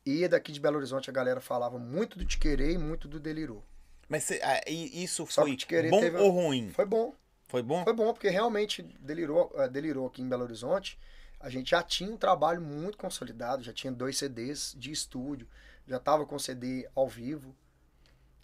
E 0.04 0.26
daqui 0.26 0.50
de 0.50 0.58
Belo 0.58 0.76
Horizonte 0.76 1.08
a 1.08 1.12
galera 1.12 1.40
falava 1.40 1.78
muito 1.78 2.18
do 2.18 2.24
Tiquerê 2.24 2.72
e 2.72 2.78
muito 2.78 3.06
do 3.06 3.20
Delirou. 3.20 3.64
Mas 4.08 4.24
cê- 4.24 4.40
ah, 4.42 4.60
isso 4.68 5.24
Só 5.28 5.42
foi 5.42 5.56
bom 5.90 6.00
teve- 6.00 6.16
ou 6.16 6.30
ruim? 6.30 6.70
Foi 6.70 6.84
bom. 6.84 7.14
Foi 7.46 7.62
bom? 7.62 7.84
Foi 7.84 7.92
bom, 7.92 8.12
porque 8.12 8.28
realmente 8.30 8.82
delirou, 8.82 9.52
eh, 9.54 9.68
delirou 9.68 10.08
aqui 10.08 10.20
em 10.20 10.28
Belo 10.28 10.42
Horizonte. 10.42 10.98
A 11.38 11.48
gente 11.48 11.70
já 11.70 11.84
tinha 11.84 12.10
um 12.10 12.16
trabalho 12.16 12.60
muito 12.60 12.98
consolidado, 12.98 13.62
já 13.62 13.72
tinha 13.72 13.92
dois 13.92 14.18
CDs 14.18 14.74
de 14.76 14.90
estúdio, 14.90 15.46
já 15.86 16.00
tava 16.00 16.26
com 16.26 16.36
CD 16.36 16.88
ao 16.96 17.08
vivo, 17.08 17.54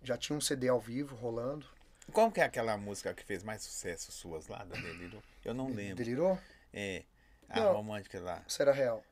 já 0.00 0.16
tinha 0.16 0.36
um 0.36 0.40
CD 0.40 0.68
ao 0.68 0.78
vivo 0.78 1.16
rolando. 1.16 1.66
Como 2.12 2.30
que 2.30 2.40
é 2.40 2.44
aquela 2.44 2.76
música 2.76 3.12
que 3.14 3.24
fez 3.24 3.42
mais 3.42 3.62
sucesso 3.62 4.12
suas 4.12 4.46
lá 4.46 4.58
da 4.64 4.74
Deliro? 4.76 5.22
Eu 5.44 5.54
não 5.54 5.68
lembro. 5.72 5.96
Delirou? 5.96 6.38
É. 6.72 7.02
A 7.48 7.60
Não. 7.60 7.72
romântica 7.74 8.20
lá. 8.20 8.42
Será 8.46 8.72
real? 8.72 9.04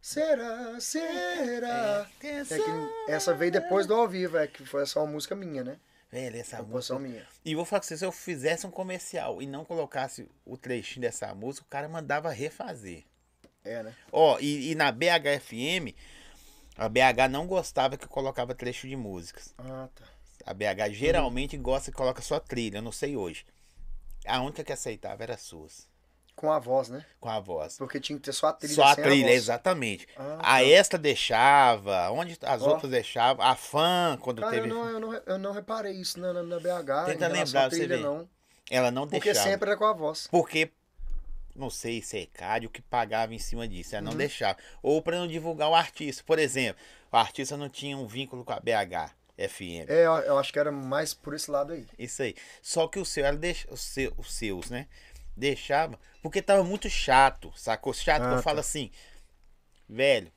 Será, 0.00 0.80
será? 0.80 2.08
É 2.20 2.22
que 2.22 3.10
essa 3.12 3.34
veio 3.34 3.50
depois 3.50 3.86
do 3.86 3.94
ao 3.94 4.08
vivo, 4.08 4.38
é 4.38 4.46
que 4.46 4.64
foi 4.64 4.86
só 4.86 5.02
uma 5.04 5.12
música 5.12 5.34
minha, 5.34 5.64
né? 5.64 5.78
Velho, 6.10 6.36
essa 6.38 6.62
música. 6.62 6.98
minha. 6.98 7.26
E 7.44 7.54
vou 7.54 7.64
falar 7.64 7.80
que 7.80 7.86
se 7.86 8.04
eu 8.04 8.12
fizesse 8.12 8.66
um 8.66 8.70
comercial 8.70 9.42
e 9.42 9.46
não 9.46 9.64
colocasse 9.64 10.28
o 10.46 10.56
trechinho 10.56 11.02
dessa 11.02 11.34
música, 11.34 11.66
o 11.66 11.70
cara 11.70 11.88
mandava 11.88 12.30
refazer. 12.30 13.04
É, 13.64 13.82
né? 13.82 13.94
Ó, 14.10 14.38
e, 14.40 14.70
e 14.70 14.74
na 14.74 14.90
BHFM, 14.90 15.94
a 16.76 16.88
BH 16.88 17.28
não 17.30 17.46
gostava 17.46 17.98
que 17.98 18.04
eu 18.04 18.08
colocava 18.08 18.54
trecho 18.54 18.88
de 18.88 18.96
músicas. 18.96 19.52
Ah, 19.58 19.88
tá. 19.94 20.04
A 20.48 20.54
BH 20.54 20.92
geralmente 20.94 21.56
gosta 21.58 21.90
que 21.90 21.96
coloca 21.96 22.22
só 22.22 22.40
trilha, 22.40 22.78
eu 22.78 22.82
não 22.82 22.90
sei 22.92 23.16
hoje. 23.16 23.44
A 24.26 24.40
única 24.40 24.64
que 24.64 24.72
aceitava 24.72 25.22
era 25.22 25.34
a 25.34 25.38
suas, 25.38 25.86
Com 26.34 26.50
a 26.50 26.58
voz, 26.58 26.88
né? 26.88 27.04
com 27.20 27.28
a 27.28 27.38
voz. 27.38 27.76
Porque 27.76 28.00
tinha 28.00 28.18
que 28.18 28.24
ter 28.24 28.32
só 28.32 28.46
a 28.46 28.52
trilha 28.54 28.74
Só 28.74 28.84
a 28.84 28.96
trilha, 28.96 29.26
voz. 29.26 29.34
exatamente. 29.36 30.08
Ah, 30.16 30.38
a 30.38 30.42
tá. 30.58 30.64
esta 30.64 30.96
deixava, 30.96 32.10
onde 32.12 32.38
as 32.42 32.62
Ó. 32.62 32.70
outras 32.70 32.90
deixavam, 32.90 33.44
a 33.44 33.54
fã, 33.54 34.16
quando 34.22 34.40
Cara, 34.40 34.56
eu 34.56 34.62
teve. 34.62 34.72
não, 34.74 34.88
eu, 34.88 34.98
não, 35.00 35.12
eu 35.14 35.38
não 35.38 35.52
reparei 35.52 35.92
isso 35.92 36.18
na, 36.18 36.32
na, 36.32 36.42
na 36.42 36.56
BH. 36.58 37.04
Tenta 37.06 37.28
lembrar, 37.28 37.70
você 37.70 37.76
trilha, 37.76 37.96
vê. 37.98 38.02
não. 38.02 38.28
Ela 38.70 38.90
não 38.90 39.06
Porque 39.06 39.28
deixava. 39.32 39.50
sempre 39.50 39.68
era 39.70 39.78
com 39.78 39.84
a 39.84 39.92
voz. 39.92 40.28
Porque, 40.30 40.70
não 41.54 41.68
sei 41.68 42.00
se 42.00 42.18
é 42.20 42.26
CAD 42.26 42.66
o 42.66 42.70
que 42.70 42.80
pagava 42.80 43.34
em 43.34 43.38
cima 43.38 43.68
disso, 43.68 43.94
ela 43.94 44.02
não 44.04 44.12
Uhum. 44.12 44.18
deixava. 44.18 44.56
Ou 44.82 45.02
para 45.02 45.18
não 45.18 45.28
divulgar 45.28 45.68
o 45.68 45.74
artista. 45.74 46.22
Por 46.24 46.38
exemplo, 46.38 46.80
o 47.12 47.16
artista 47.18 47.54
não 47.56 47.68
tinha 47.68 47.96
um 47.98 48.06
vínculo 48.06 48.44
com 48.44 48.52
a 48.54 48.60
BH 48.60 49.12
FM. 49.38 49.88
É, 49.88 50.04
eu, 50.06 50.12
eu 50.18 50.38
acho 50.38 50.52
que 50.52 50.58
era 50.58 50.72
mais 50.72 51.14
por 51.14 51.32
esse 51.34 51.50
lado 51.50 51.72
aí. 51.72 51.86
Isso 51.98 52.22
aí. 52.22 52.34
Só 52.60 52.88
que 52.88 52.98
o 52.98 53.04
seu, 53.04 53.24
ela 53.24 53.36
deixa, 53.36 53.72
os, 53.72 53.80
seu, 53.80 54.12
os 54.18 54.32
seus, 54.34 54.68
né? 54.70 54.86
Deixava, 55.36 55.98
porque 56.20 56.42
tava 56.42 56.64
muito 56.64 56.90
chato, 56.90 57.52
sacou? 57.56 57.92
Chato 57.92 58.22
que 58.22 58.26
Ah, 58.28 58.32
eu 58.32 58.36
tá. 58.38 58.42
falo 58.42 58.58
assim, 58.58 58.90
velho, 59.88 60.32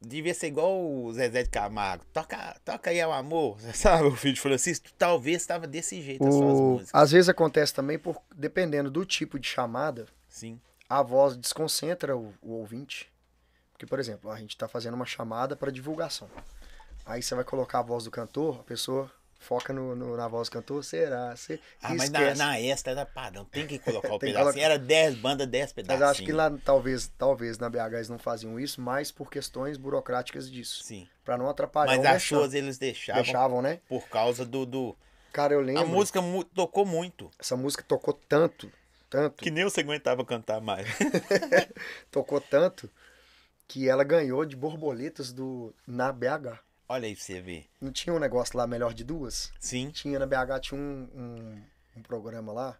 devia 0.00 0.32
ser 0.32 0.46
igual 0.46 0.80
o 0.80 1.12
Zezé 1.12 1.42
de 1.42 1.50
Camargo. 1.50 2.04
Toca, 2.12 2.56
toca 2.64 2.90
aí 2.90 3.00
ao 3.00 3.12
amor, 3.12 3.58
sabe? 3.74 4.04
O 4.06 4.14
filho 4.16 4.34
de 4.34 4.40
Francisco, 4.40 4.86
talvez 4.96 5.42
estava 5.42 5.66
desse 5.66 6.00
jeito 6.00 6.24
as 6.26 6.34
suas 6.34 6.58
O, 6.58 6.62
músicas. 6.62 6.90
às 6.94 7.10
vezes 7.10 7.28
acontece 7.28 7.74
também, 7.74 7.98
por, 7.98 8.22
dependendo 8.34 8.90
do 8.90 9.04
tipo 9.04 9.38
de 9.40 9.48
chamada, 9.48 10.06
Sim. 10.28 10.60
a 10.88 11.02
voz 11.02 11.36
desconcentra 11.36 12.16
o, 12.16 12.32
o 12.40 12.52
ouvinte. 12.52 13.12
Porque, 13.72 13.86
por 13.86 13.98
exemplo, 13.98 14.30
a 14.30 14.38
gente 14.38 14.50
está 14.50 14.68
fazendo 14.68 14.94
uma 14.94 15.04
chamada 15.04 15.56
para 15.56 15.72
divulgação. 15.72 16.30
Aí 17.06 17.22
você 17.22 17.34
vai 17.34 17.44
colocar 17.44 17.80
a 17.80 17.82
voz 17.82 18.04
do 18.04 18.10
cantor, 18.10 18.60
a 18.60 18.64
pessoa 18.64 19.10
foca 19.38 19.74
no, 19.74 19.94
no- 19.94 20.16
na 20.16 20.26
voz 20.26 20.48
do 20.48 20.52
cantor, 20.52 20.82
será? 20.82 21.36
Você 21.36 21.60
Ah, 21.82 21.94
mas 21.94 22.08
na, 22.08 22.34
na 22.34 22.58
extra 22.60 22.92
era 22.92 23.04
padrão, 23.04 23.44
tem 23.44 23.66
que 23.66 23.78
colocar 23.78 24.14
o 24.14 24.18
pedacinho. 24.18 24.44
colocar. 24.44 24.60
Era 24.60 24.78
10 24.78 25.14
bandas, 25.16 25.46
10 25.46 25.64
Mas 25.66 25.72
pedacinhos. 25.74 26.00
eu 26.00 26.08
acho 26.10 26.22
que 26.24 26.32
lá, 26.32 26.50
talvez, 26.64 27.12
talvez 27.18 27.58
na 27.58 27.68
BH 27.68 27.92
eles 27.94 28.08
não 28.08 28.18
faziam 28.18 28.58
isso, 28.58 28.80
mas 28.80 29.12
por 29.12 29.30
questões 29.30 29.76
burocráticas 29.76 30.50
disso. 30.50 30.82
Sim. 30.82 31.06
Para 31.24 31.36
não 31.36 31.48
atrapalhar 31.48 31.94
Mas 31.98 32.06
as 32.06 32.22
suas 32.22 32.54
eles 32.54 32.78
deixavam, 32.78 33.22
Deixavam, 33.22 33.62
né? 33.62 33.80
por 33.88 34.08
causa 34.08 34.46
do. 34.46 34.64
do... 34.64 34.96
Cara, 35.30 35.52
eu 35.52 35.60
A 35.60 35.62
lembro. 35.62 35.88
música 35.88 36.22
mu- 36.22 36.44
tocou 36.44 36.86
muito. 36.86 37.30
Essa 37.38 37.56
música 37.56 37.84
tocou 37.86 38.14
tanto, 38.14 38.72
tanto, 39.10 39.42
Que 39.42 39.50
nem 39.50 39.64
você 39.64 39.80
aguentava 39.80 40.24
cantar 40.24 40.60
mais. 40.60 40.86
tocou 42.10 42.40
tanto, 42.40 42.88
que 43.68 43.88
ela 43.88 44.04
ganhou 44.04 44.44
de 44.44 44.56
borboletas 44.56 45.32
do 45.32 45.74
na 45.86 46.10
BH. 46.12 46.58
Olha 46.94 47.06
aí 47.08 47.14
pra 47.16 47.24
você 47.24 47.40
ver. 47.40 47.66
Não 47.80 47.90
tinha 47.90 48.14
um 48.14 48.18
negócio 48.20 48.56
lá, 48.56 48.66
melhor 48.66 48.94
de 48.94 49.02
duas? 49.02 49.50
Sim. 49.58 49.90
Tinha 49.90 50.18
na 50.18 50.26
BH, 50.26 50.60
tinha 50.60 50.80
um, 50.80 51.08
um, 51.14 51.62
um 51.96 52.02
programa 52.02 52.52
lá, 52.52 52.78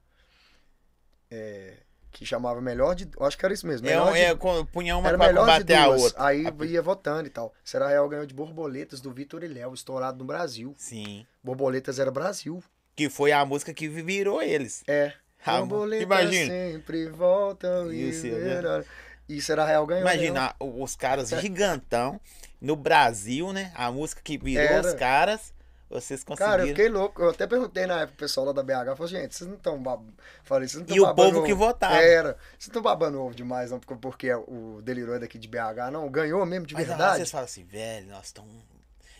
é, 1.30 1.74
que 2.12 2.24
chamava 2.24 2.60
Melhor 2.60 2.94
de... 2.94 3.08
Acho 3.20 3.36
que 3.36 3.44
era 3.44 3.52
isso 3.52 3.66
mesmo. 3.66 3.86
É, 3.88 3.90
Melhor 3.90 4.10
um- 4.10 4.12
de, 4.12 4.20
é, 4.20 4.34
punha 4.72 4.96
uma 4.96 5.08
era 5.08 5.18
pra 5.18 5.26
melhor 5.26 5.44
de 5.46 5.50
combater 5.52 5.74
a 5.74 5.86
duas. 5.86 6.02
outra. 6.02 6.24
Aí 6.26 6.46
A- 6.46 6.64
ia 6.64 6.80
votando 6.82 7.26
e 7.26 7.30
tal. 7.30 7.52
Será 7.64 7.88
Real 7.88 8.08
ganhou 8.08 8.24
de 8.26 8.32
borboletas 8.34 9.00
do 9.00 9.10
Vitor 9.10 9.42
e 9.42 9.48
Léo, 9.48 9.74
estourado 9.74 10.18
no 10.18 10.24
Brasil. 10.24 10.74
Sim. 10.78 11.26
Borboletas 11.42 11.98
era 11.98 12.10
Brasil. 12.10 12.62
Que 12.94 13.10
foi 13.10 13.32
a 13.32 13.44
música 13.44 13.74
que 13.74 13.88
virou 13.88 14.40
eles. 14.40 14.84
É. 14.86 15.12
Borboletas 15.44 16.04
imagina. 16.04 16.46
sempre 16.52 17.08
voltam 17.08 17.92
e 17.92 18.10
Isso, 18.10 18.26
né? 18.28 18.84
E 19.28 19.40
será 19.40 19.64
Real 19.66 19.84
ganhou. 19.86 20.04
né? 20.04 20.12
Imagina 20.14 20.54
o- 20.60 20.82
os 20.84 20.94
caras 20.94 21.30
gigantão 21.30 22.20
no 22.64 22.76
Brasil, 22.76 23.52
né? 23.52 23.72
A 23.74 23.90
música 23.92 24.20
que 24.22 24.38
virou 24.38 24.64
Era. 24.64 24.86
os 24.88 24.94
caras. 24.94 25.52
Vocês 25.90 26.24
conseguiram. 26.24 26.50
Cara, 26.50 26.62
eu 26.64 26.68
fiquei 26.68 26.88
louco. 26.88 27.22
Eu 27.22 27.30
até 27.30 27.46
perguntei 27.46 27.86
na 27.86 27.96
época 28.00 28.08
pro 28.16 28.24
pessoal 28.26 28.46
lá 28.46 28.52
da 28.52 28.62
BH. 28.62 28.88
Eu 28.88 28.96
falei, 28.96 29.12
gente, 29.12 29.34
vocês 29.36 29.48
não 29.48 29.56
estão 29.56 29.80
babando. 29.80 30.14
Falei, 30.42 30.66
vocês 30.66 30.80
não 30.80 30.86
tão 30.86 30.96
E 30.96 31.00
o 31.00 31.14
povo 31.14 31.44
que 31.44 31.52
ovo." 31.52 31.66
votava. 31.66 31.96
Era. 31.96 32.32
Vocês 32.32 32.66
não 32.66 32.70
estão 32.70 32.82
babando 32.82 33.20
ovo 33.22 33.34
demais, 33.34 33.70
não, 33.70 33.78
porque, 33.78 33.94
porque 34.00 34.34
o 34.34 34.80
Delirou 34.82 35.14
é 35.14 35.18
daqui 35.20 35.38
de 35.38 35.46
BH, 35.46 35.92
não. 35.92 36.08
Ganhou 36.10 36.44
mesmo 36.46 36.66
de 36.66 36.74
Mas 36.74 36.88
lá 36.88 36.96
verdade. 36.96 37.16
vocês 37.18 37.30
falam 37.30 37.44
assim, 37.44 37.64
velho, 37.64 38.08
nós 38.08 38.24
estamos. 38.26 38.50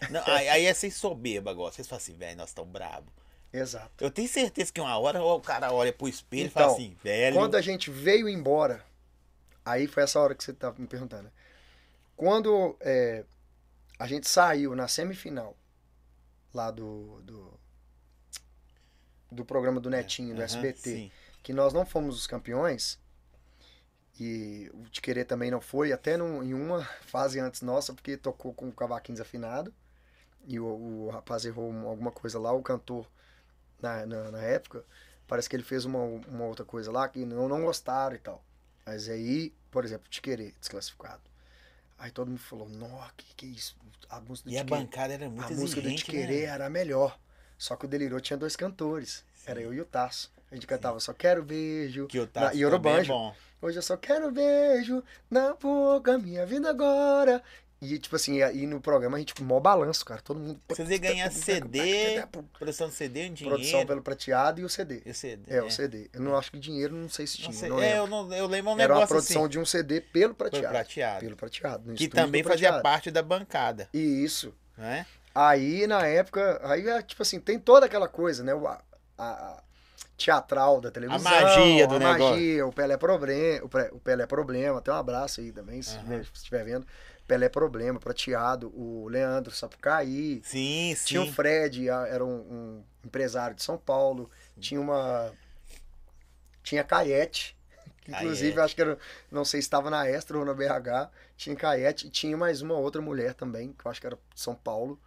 aí, 0.26 0.48
aí 0.48 0.66
é 0.66 0.74
sem 0.74 0.90
soberba 0.90 1.50
agora. 1.50 1.70
Vocês 1.70 1.86
falam 1.86 2.02
assim, 2.02 2.14
velho, 2.16 2.38
nós 2.38 2.48
estamos 2.48 2.72
bravos. 2.72 3.12
Exato. 3.52 4.02
Eu 4.02 4.10
tenho 4.10 4.28
certeza 4.28 4.72
que 4.72 4.80
uma 4.80 4.98
hora 4.98 5.22
o 5.22 5.40
cara 5.40 5.70
olha 5.72 5.92
pro 5.92 6.08
espelho 6.08 6.44
e 6.44 6.46
Então, 6.46 6.62
fala 6.62 6.72
assim, 6.72 6.96
velho. 7.04 7.36
Quando 7.36 7.56
a 7.56 7.60
gente 7.60 7.88
veio 7.88 8.28
embora, 8.28 8.82
aí 9.64 9.86
foi 9.86 10.02
essa 10.02 10.18
hora 10.18 10.34
que 10.34 10.42
você 10.42 10.52
tava 10.52 10.74
me 10.80 10.88
perguntando. 10.88 11.24
né? 11.24 11.30
Quando 12.16 12.76
é, 12.80 13.24
a 13.98 14.06
gente 14.06 14.28
saiu 14.28 14.74
na 14.76 14.88
semifinal 14.88 15.56
lá 16.54 16.70
do, 16.70 17.20
do, 17.22 17.60
do 19.30 19.44
programa 19.44 19.80
do 19.80 19.90
Netinho, 19.90 20.34
do 20.34 20.42
SBT, 20.42 20.80
sim. 20.90 21.12
que 21.42 21.52
nós 21.52 21.72
não 21.74 21.84
fomos 21.84 22.16
os 22.16 22.26
campeões, 22.26 22.98
E 24.18 24.70
o 24.74 24.84
Te 24.88 25.00
Querer 25.02 25.24
também 25.24 25.50
não 25.50 25.60
foi, 25.60 25.92
até 25.92 26.16
num, 26.16 26.42
em 26.42 26.54
uma 26.54 26.84
fase 27.02 27.40
antes 27.40 27.62
nossa, 27.62 27.92
porque 27.92 28.16
tocou 28.16 28.52
com 28.54 28.68
o 28.68 28.72
cavaquinho 28.72 29.16
desafinado. 29.16 29.74
E 30.46 30.60
o, 30.60 30.66
o 30.66 31.10
rapaz 31.10 31.44
errou 31.46 31.70
um- 31.70 31.88
alguma 31.88 32.12
coisa 32.12 32.38
lá, 32.38 32.52
o 32.52 32.62
cantor, 32.62 33.08
na, 33.82 34.06
na, 34.06 34.30
na 34.32 34.42
época, 34.42 34.84
parece 35.28 35.48
que 35.48 35.56
ele 35.56 35.62
fez 35.64 35.84
uma, 35.86 36.00
uma 36.00 36.44
outra 36.46 36.64
coisa 36.64 36.92
lá 36.92 37.08
que 37.08 37.24
não, 37.26 37.48
não 37.48 37.64
gostaram 37.64 38.16
e 38.16 38.18
tal. 38.20 38.44
Mas 38.86 39.08
aí, 39.08 39.54
por 39.70 39.84
exemplo, 39.84 40.08
Te 40.10 40.22
Querer, 40.22 40.54
desclassificado. 40.60 41.22
Aí 42.04 42.10
todo 42.10 42.28
mundo 42.28 42.38
falou, 42.38 42.68
nossa, 42.68 43.10
que 43.16 43.34
que 43.34 43.46
é 43.46 43.48
isso? 43.48 43.74
A 44.10 44.20
música 44.20 44.50
do 44.50 44.54
E 44.54 44.58
a 44.58 44.62
bancada 44.62 45.14
era 45.14 45.26
muito 45.30 45.42
a 45.42 45.56
música 45.56 45.80
do 45.80 45.88
Te 45.88 45.94
exigente, 45.94 46.04
Querer 46.04 46.46
né? 46.48 46.52
era 46.54 46.66
a 46.66 46.68
melhor. 46.70 47.18
Só 47.56 47.76
que 47.76 47.86
o 47.86 47.88
Delirou 47.88 48.20
tinha 48.20 48.36
dois 48.36 48.54
cantores. 48.54 49.24
Era 49.46 49.62
eu 49.62 49.72
e 49.72 49.80
o 49.80 49.86
Tasso. 49.86 50.30
A 50.50 50.54
gente 50.54 50.66
cantava 50.66 51.00
Só 51.00 51.14
Quero 51.14 51.42
Beijo. 51.42 52.06
Que 52.06 52.18
o 52.18 52.24
na- 52.24 52.26
Tasso 52.26 52.58
e 52.58 52.60
também 52.60 52.92
é. 52.92 53.32
Hoje 53.62 53.78
eu 53.78 53.82
só 53.82 53.96
quero 53.96 54.30
beijo 54.30 55.02
na 55.30 55.54
boca, 55.54 56.18
minha 56.18 56.44
vida 56.44 56.68
agora. 56.68 57.42
E, 57.84 57.98
tipo 57.98 58.16
assim, 58.16 58.40
aí 58.42 58.66
no 58.66 58.80
programa 58.80 59.16
a 59.16 59.20
gente, 59.20 59.40
mó 59.42 59.60
balanço, 59.60 60.04
cara. 60.04 60.20
Todo 60.22 60.40
mundo. 60.40 60.60
Vocês 60.68 60.88
iam 60.88 60.98
ganhar 61.00 61.30
CD, 61.30 62.22
produção 62.58 62.88
de 62.88 62.94
CD, 62.94 63.28
um 63.28 63.32
dinheiro. 63.34 63.56
Produção 63.56 63.86
pelo 63.86 64.02
prateado 64.02 64.60
e 64.60 64.64
o 64.64 64.68
CD. 64.68 65.02
E 65.04 65.10
o 65.10 65.14
CD. 65.14 65.42
É, 65.54 65.62
o 65.62 65.70
CD. 65.70 66.08
Eu 66.12 66.20
não 66.22 66.36
acho 66.36 66.50
que 66.50 66.58
dinheiro, 66.58 66.94
não 66.94 67.08
sei 67.08 67.26
se 67.26 67.38
tinha. 67.38 67.52
Sei, 67.52 67.68
não 67.68 67.82
é, 67.82 67.98
eu, 67.98 68.06
não, 68.06 68.32
eu 68.32 68.46
lembro 68.46 68.72
um 68.72 68.78
Era 68.80 68.92
uma 68.94 69.00
negócio 69.00 69.08
produção 69.08 69.42
assim. 69.42 69.50
de 69.50 69.58
um 69.58 69.64
CD 69.64 70.00
pelo 70.00 70.34
prateado. 70.34 70.62
Pelo 70.66 70.74
prateado. 70.74 71.20
Pelo 71.20 71.36
prateado. 71.36 71.94
Que 71.94 72.08
também 72.08 72.42
do 72.42 72.48
fazia 72.48 72.68
prateado. 72.68 72.82
parte 72.82 73.10
da 73.10 73.22
bancada, 73.22 73.88
E 73.92 73.98
isso. 74.24 74.54
né? 74.76 75.06
Aí, 75.34 75.86
na 75.86 76.06
época, 76.06 76.60
aí, 76.62 76.88
é, 76.88 77.02
tipo 77.02 77.20
assim, 77.22 77.40
tem 77.40 77.58
toda 77.58 77.86
aquela 77.86 78.06
coisa, 78.06 78.44
né? 78.44 78.54
O, 78.54 78.66
a, 78.68 78.80
a- 79.18 79.24
a 79.58 79.62
teatral 80.16 80.80
da 80.80 80.92
televisão. 80.92 81.20
magia 81.28 81.88
do 81.88 81.96
a 81.96 81.98
negócio. 81.98 82.24
magia, 82.36 82.66
o 82.66 82.72
Pelé 82.72 82.96
Problema, 82.96 83.66
o, 83.92 83.98
Pelé 83.98 84.26
Problema, 84.26 84.80
tem 84.80 84.94
um 84.94 84.96
abraço 84.96 85.40
aí 85.40 85.50
também, 85.50 85.82
se 85.82 85.96
estiver- 85.96 86.24
se 86.24 86.30
estiver 86.34 86.64
vendo. 86.64 86.86
Pelé 87.26 87.48
Problema, 87.48 87.98
prateado, 87.98 88.68
o 88.78 89.08
Leandro 89.08 89.54
Sapucaí, 89.54 90.42
Sim, 90.44 90.94
sim. 90.94 91.04
tinha 91.06 91.22
o 91.22 91.26
Fred, 91.26 91.88
a- 91.90 92.06
era 92.06 92.24
um, 92.24 92.30
um 92.30 92.84
empresário 93.04 93.56
de 93.56 93.62
São 93.62 93.78
Paulo, 93.78 94.30
tinha 94.60 94.80
uma... 94.80 95.32
Tinha 96.62 96.82
Caiete, 96.82 97.56
inclusive 98.08 98.58
acho 98.60 98.74
que 98.74 98.80
era, 98.80 98.98
não 99.30 99.44
sei 99.44 99.60
se 99.60 99.66
estava 99.66 99.90
na 99.90 100.06
Extra 100.08 100.38
ou 100.38 100.44
na 100.44 100.54
BH, 100.54 101.10
tinha 101.36 101.54
Caiete, 101.54 102.06
e 102.06 102.10
tinha 102.10 102.36
mais 102.36 102.62
uma 102.62 102.74
outra 102.74 103.02
mulher 103.02 103.34
também, 103.34 103.72
que 103.72 103.86
eu 103.86 103.90
acho 103.90 104.00
que 104.00 104.06
era 104.06 104.16
de 104.34 104.40
São 104.40 104.54
Paulo, 104.54 104.98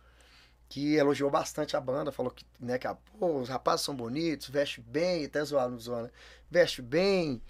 que 0.70 0.96
elogiou 0.96 1.32
bastante 1.32 1.76
a 1.78 1.82
banda, 1.82 2.12
falou 2.12 2.32
que, 2.32 2.46
né, 2.60 2.78
que 2.78 2.88
ah, 2.88 2.98
pô, 3.20 3.40
os 3.40 3.50
rapazes 3.50 3.86
são 3.86 3.96
bonitos, 3.96 4.50
veste 4.50 4.82
bem, 4.82 5.26
até 5.26 5.44
zoaram 5.44 5.72
no 5.72 5.80
zona, 5.80 6.12
veste 6.52 6.82
bem, 6.82 7.42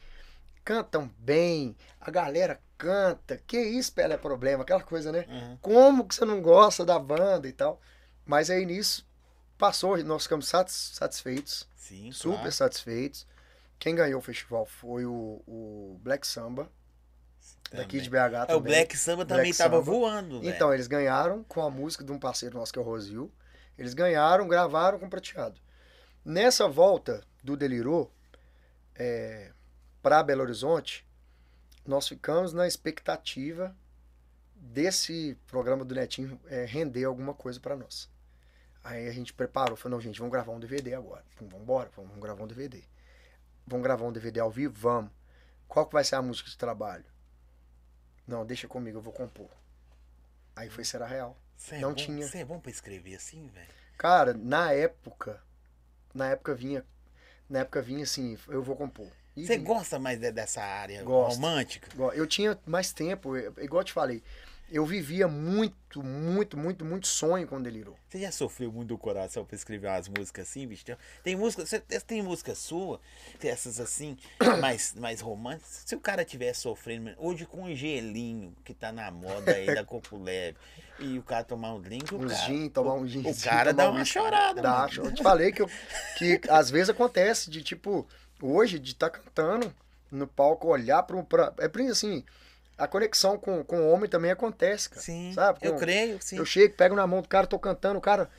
cantam 0.67 1.09
bem, 1.17 1.77
a 2.01 2.11
galera 2.11 2.59
canta, 2.77 3.37
que 3.47 3.57
isso, 3.57 3.93
Pelé 3.93 4.15
é 4.15 4.17
problema, 4.17 4.63
aquela 4.63 4.83
coisa, 4.83 5.13
né? 5.13 5.25
Uhum. 5.29 5.57
Como 5.61 6.05
que 6.05 6.13
você 6.13 6.25
não 6.25 6.41
gosta 6.41 6.83
da 6.83 6.99
banda 6.99 7.47
e 7.47 7.53
tal? 7.53 7.79
Mas 8.25 8.49
aí 8.49 8.65
nisso, 8.65 9.07
passou, 9.57 9.97
nós 10.03 10.23
ficamos 10.23 10.45
satis- 10.49 10.91
satisfeitos, 10.93 11.65
Sim, 11.73 12.11
super 12.11 12.35
claro. 12.35 12.51
satisfeitos. 12.51 13.25
Quem 13.79 13.95
ganhou 13.95 14.19
o 14.19 14.21
festival 14.21 14.65
foi 14.65 15.05
o, 15.05 15.41
o 15.47 15.97
Black 16.03 16.27
Samba, 16.27 16.69
daqui 17.71 17.99
Também. 17.99 18.01
de 18.01 18.09
BH 18.09 18.15
também. 18.17 18.45
É, 18.49 18.55
o 18.55 18.59
Black 18.59 18.97
Samba 18.97 19.25
também 19.25 19.43
Black 19.45 19.57
tava 19.57 19.77
Samba. 19.77 19.85
voando. 19.89 20.41
Então, 20.43 20.73
eles 20.73 20.87
ganharam 20.87 21.45
com 21.45 21.61
a 21.61 21.69
música 21.69 22.03
de 22.03 22.11
um 22.11 22.19
parceiro 22.19 22.57
nosso 22.57 22.73
que 22.73 22.79
é 22.79 22.81
o 22.81 22.85
Rosil. 22.85 23.31
Eles 23.77 23.93
ganharam, 23.93 24.49
gravaram 24.49 24.99
com 24.99 25.05
o 25.05 25.09
Prateado. 25.09 25.61
Nessa 26.25 26.67
volta 26.67 27.23
do 27.41 27.55
Delirou 27.55 28.11
é, 28.95 29.53
para 30.07 30.23
Belo 30.23 30.41
Horizonte, 30.41 31.05
nós 31.85 32.07
ficamos 32.07 32.53
na 32.53 32.65
expectativa 32.65 33.75
desse 34.55 35.37
programa 35.47 35.83
do 35.83 35.93
Netinho 35.93 36.39
é, 36.45 36.63
render 36.63 37.03
alguma 37.03 37.33
coisa 37.33 37.59
para 37.59 37.75
nós. 37.75 38.09
Aí 38.81 39.05
a 39.09 39.11
gente 39.11 39.33
preparou, 39.33 39.75
falou, 39.75 39.97
não, 39.97 40.01
gente, 40.01 40.17
vamos 40.17 40.31
gravar 40.31 40.53
um 40.53 40.61
DVD 40.61 40.93
agora. 40.93 41.25
Vamos 41.37 41.53
embora, 41.55 41.89
vamos 41.93 42.17
gravar 42.21 42.41
um 42.41 42.47
DVD. 42.47 42.81
Vamos 43.65 43.83
gravar 43.83 44.05
um 44.05 44.13
DVD 44.13 44.39
ao 44.39 44.49
vivo? 44.49 44.73
Vamos. 44.79 45.11
Qual 45.67 45.85
que 45.85 45.91
vai 45.91 46.05
ser 46.05 46.15
a 46.15 46.21
música 46.21 46.49
de 46.49 46.57
trabalho? 46.57 47.03
Não, 48.25 48.45
deixa 48.45 48.65
comigo, 48.65 48.99
eu 48.99 49.01
vou 49.01 49.11
compor. 49.11 49.49
Aí 50.55 50.69
foi 50.69 50.85
Será 50.85 51.05
Real. 51.05 51.37
Cê 51.57 51.75
é 51.75 51.79
não 51.79 51.89
bom- 51.89 51.95
tinha. 51.95 52.25
Cê 52.29 52.37
é 52.37 52.45
bom 52.45 52.61
pra 52.61 52.71
escrever 52.71 53.15
assim, 53.15 53.47
velho? 53.49 53.67
Cara, 53.97 54.33
na 54.33 54.71
época, 54.71 55.43
na 56.13 56.29
época 56.29 56.55
vinha, 56.55 56.85
na 57.49 57.59
época 57.59 57.81
vinha 57.81 58.03
assim, 58.03 58.37
eu 58.47 58.63
vou 58.63 58.77
compor. 58.77 59.11
Você 59.45 59.57
vinha. 59.57 59.67
gosta 59.67 59.99
mais 59.99 60.19
de- 60.19 60.31
dessa 60.31 60.61
área 60.61 61.03
Gosto. 61.03 61.35
romântica? 61.35 61.89
Eu 62.15 62.25
tinha 62.27 62.57
mais 62.65 62.91
tempo, 62.91 63.35
igual 63.37 63.81
eu 63.81 63.85
te 63.85 63.93
falei, 63.93 64.23
eu 64.69 64.85
vivia 64.85 65.29
muito, 65.29 66.03
muito, 66.03 66.57
muito, 66.57 66.83
muito 66.83 67.07
sonho 67.07 67.47
com 67.47 67.61
Delirou. 67.61 67.95
Você 68.09 68.19
já 68.19 68.31
sofreu 68.33 68.69
muito 68.69 68.89
do 68.89 68.97
coração 68.97 69.45
pra 69.45 69.55
escrever 69.55 69.87
umas 69.87 70.09
músicas 70.09 70.45
assim, 70.49 70.67
bicho? 70.67 70.83
Tem- 71.23 71.37
música, 71.37 71.65
você 71.65 71.79
tem 72.01 72.21
música 72.21 72.53
sua, 72.53 72.99
essas 73.41 73.79
assim, 73.79 74.17
mais, 74.59 74.93
mais 74.95 75.21
românticas. 75.21 75.83
Se 75.85 75.95
o 75.95 75.99
cara 76.01 76.25
tiver 76.25 76.53
sofrendo, 76.53 77.11
hoje 77.17 77.45
com 77.45 77.63
um 77.63 77.73
gelinho 77.73 78.53
que 78.65 78.73
tá 78.73 78.91
na 78.91 79.09
moda 79.09 79.53
aí 79.53 79.67
da 79.73 79.83
Coco 79.85 80.21
Leve, 80.21 80.57
e 80.99 81.17
o 81.17 81.23
cara 81.23 81.43
tomar 81.45 81.73
um 81.75 81.79
drink, 81.79 82.13
o 82.13 82.17
Uns 82.17 82.33
cara, 82.33 82.45
gin, 82.47 82.67
tomar 82.69 82.93
o, 82.95 83.01
um 83.01 83.07
gin. 83.07 83.21
o 83.21 83.41
cara 83.41 83.71
dá 83.71 83.89
uma 83.89 84.03
chorada, 84.03 84.61
Dá, 84.61 84.79
mano. 84.93 85.05
eu 85.09 85.13
te 85.13 85.23
falei 85.23 85.51
que, 85.53 85.61
eu, 85.61 85.69
que 86.17 86.41
às 86.49 86.69
vezes 86.69 86.89
acontece 86.89 87.49
de 87.49 87.61
tipo, 87.63 88.05
hoje, 88.41 88.79
de 88.79 88.91
estar 88.91 89.09
cantando 89.09 89.73
no 90.11 90.27
palco, 90.27 90.67
olhar 90.67 91.03
para 91.03 91.15
um. 91.17 91.23
Pra, 91.23 91.53
é 91.59 91.67
por 91.67 91.81
isso 91.81 91.91
assim, 91.91 92.23
a 92.77 92.87
conexão 92.87 93.37
com, 93.37 93.63
com 93.63 93.79
o 93.81 93.89
homem 93.91 94.09
também 94.09 94.31
acontece, 94.31 94.89
cara. 94.89 95.01
Sim, 95.01 95.31
sabe? 95.33 95.59
eu 95.61 95.73
Com- 95.73 95.79
creio, 95.79 96.17
sim. 96.21 96.37
Eu 96.37 96.45
chego, 96.45 96.73
pego 96.75 96.95
na 96.95 97.05
mão 97.07 97.21
do 97.21 97.27
cara, 97.27 97.47
tô 97.47 97.57
cantando, 97.59 97.99
cara. 98.01 98.29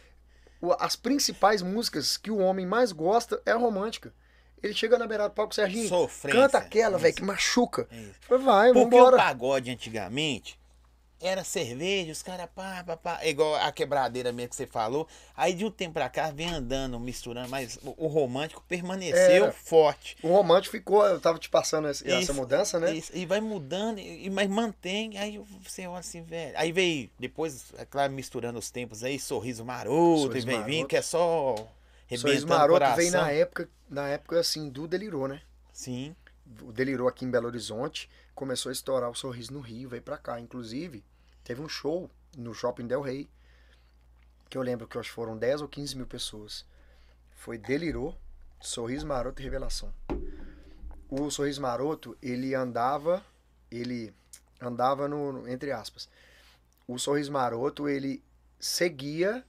o- 0.61 0.73
As 0.81 0.97
principais 0.97 1.63
músicas 1.63 2.17
que 2.17 2.31
o 2.31 2.39
homem 2.39 2.67
mais 2.67 2.91
gosta 2.93 3.41
é 3.47 3.53
a 3.53 3.57
romântica. 3.57 4.13
Ele 4.61 4.75
chega 4.75 4.99
na 4.99 5.07
beirada 5.07 5.29
do 5.29 5.35
palco, 5.37 5.55
Serginho, 5.55 5.89
Sofrência. 5.89 6.41
canta 6.41 6.59
aquela, 6.59 6.97
Isso, 6.97 7.03
velho, 7.03 7.15
que 7.15 7.23
machuca. 7.23 7.87
é 7.93 7.97
isso. 7.97 8.15
Eu 8.29 8.41
vai, 8.41 8.73
Porque 8.73 8.81
o 8.81 8.91
vambora. 8.91 9.17
pagode 9.17 9.71
antigamente 9.71 10.58
era 11.21 11.43
cerveja, 11.43 12.13
os 12.13 12.23
caras 12.23 12.49
pá, 12.55 12.85
pá, 12.85 12.97
pá, 12.97 13.19
é 13.23 13.31
igual 13.31 13.55
a 13.57 13.73
quebradeira 13.73 14.33
mesmo 14.33 14.51
que 14.51 14.57
você 14.57 14.67
falou. 14.67 15.07
Aí 15.37 15.53
de 15.55 15.65
um 15.65 15.71
tempo 15.71 15.95
pra 15.95 16.09
cá 16.09 16.31
vem 16.31 16.49
andando, 16.49 16.99
misturando, 17.01 17.49
mas 17.49 17.79
o, 17.83 17.95
o 18.05 18.07
romântico 18.07 18.63
permaneceu 18.69 19.45
Era. 19.45 19.53
forte. 19.53 20.17
O 20.23 20.29
romântico 20.29 20.77
ficou, 20.77 21.05
eu 21.05 21.21
tava 21.21 21.39
te 21.39 21.49
passando 21.49 21.89
essa, 21.89 22.07
essa 22.07 22.19
Isso, 22.19 22.35
mudança, 22.35 22.79
né? 22.79 22.95
Isso, 22.95 23.11
e 23.15 23.27
vai 23.27 23.41
mudando, 23.41 23.99
e, 23.99 24.31
mas 24.31 24.49
mantém. 24.49 25.19
Aí 25.19 25.39
você 25.63 25.87
olha 25.87 25.99
assim, 25.99 26.23
velho. 26.23 26.53
Aí 26.57 26.71
veio, 26.73 27.11
depois, 27.19 27.73
é 27.77 27.85
claro, 27.85 28.13
misturando 28.13 28.59
os 28.59 28.71
tempos 28.71 29.03
aí, 29.03 29.19
sorriso 29.19 29.65
maroto, 29.65 30.23
Sorriso 30.23 30.47
e 30.47 30.51
vem 30.51 30.63
vindo, 30.65 30.87
que 30.87 30.97
é 30.97 31.03
só 31.03 31.55
Sorriso 32.17 32.47
Maroto 32.47 32.75
coração. 32.75 32.97
veio 32.97 33.11
na 33.13 33.31
época, 33.31 33.69
na 33.89 34.09
época 34.09 34.41
assim, 34.41 34.69
do 34.71 34.87
Delirou, 34.87 35.29
né? 35.29 35.43
Sim, 35.73 36.15
O 36.63 36.73
Delirou 36.73 37.07
aqui 37.09 37.25
em 37.25 37.31
Belo 37.31 37.47
Horizonte, 37.47 38.09
começou 38.39 38.71
a 38.71 38.73
estourar 38.73 39.11
o 39.11 39.15
Sorriso 39.17 39.53
no 39.53 39.61
Rio, 39.61 39.89
veio 39.89 40.03
pra 40.03 40.17
cá. 40.17 40.39
Inclusive, 40.41 41.05
teve 41.43 41.61
um 41.61 41.69
show 41.69 42.09
no 42.37 42.55
Shopping 42.55 42.87
Del 42.87 43.01
Rey, 43.03 43.29
que 44.49 44.57
eu 44.57 44.63
lembro 44.63 44.87
que 44.87 44.97
acho 44.97 45.09
que 45.09 45.15
foram 45.15 45.37
10 45.37 45.63
ou 45.63 45.69
15 45.69 45.97
mil 45.97 46.07
pessoas. 46.07 46.65
Foi 47.35 47.59
Delirou, 47.59 48.17
Sorriso 48.61 49.07
Maroto 49.07 49.41
e 49.43 49.45
Revelação. 49.45 49.93
O 51.11 51.31
Sorriso 51.31 51.61
Maroto, 51.61 52.17
ele 52.23 52.55
andava, 52.55 53.25
ele 53.71 54.15
andava 54.61 55.09
no, 55.09 55.33
no- 55.33 55.49
entre 55.49 55.73
aspas. 55.73 56.09
O 56.87 56.99
Sorriso 56.99 57.33
Maroto, 57.33 57.89
ele 57.89 58.23
seguia 58.61 59.45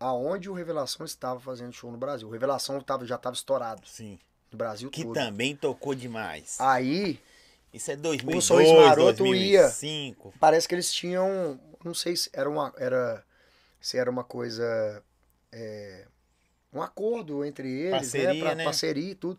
aonde 0.00 0.48
o 0.50 0.52
Revelação 0.54 1.04
estava 1.06 1.40
fazendo 1.40 1.72
show 1.72 1.90
no 1.90 1.98
Brasil. 1.98 2.28
O 2.28 2.30
Revelação 2.30 2.80
tava, 2.80 3.06
já 3.06 3.16
estava 3.16 3.34
estourado 3.34 3.82
sim. 3.86 4.18
no 4.52 4.58
Brasil 4.58 4.90
Que 4.90 5.02
todo. 5.02 5.14
também 5.14 5.56
tocou 5.56 5.94
demais. 5.94 6.56
Aí, 6.60 7.20
Isso 7.72 7.90
é 7.90 7.96
2002, 7.96 8.44
Sorriso 8.44 8.74
Maroto 8.74 9.26
ia. 9.34 9.62
2005. 9.62 10.34
parece 10.40 10.66
que 10.68 10.74
eles 10.74 10.92
tinham, 10.92 11.60
não 11.84 11.94
sei 11.94 12.16
se 12.16 12.30
era 12.32 12.48
uma, 12.48 12.72
era, 12.76 13.24
se 13.80 13.98
era 13.98 14.10
uma 14.10 14.24
coisa, 14.24 15.02
é, 15.52 16.06
um 16.72 16.82
acordo 16.82 17.44
entre 17.44 17.68
eles, 17.68 18.12
Parceria, 18.12 18.28
né, 18.28 18.34
pra, 18.40 18.54
né? 18.56 18.64
parceria 18.64 19.10
e 19.10 19.14
tudo. 19.14 19.38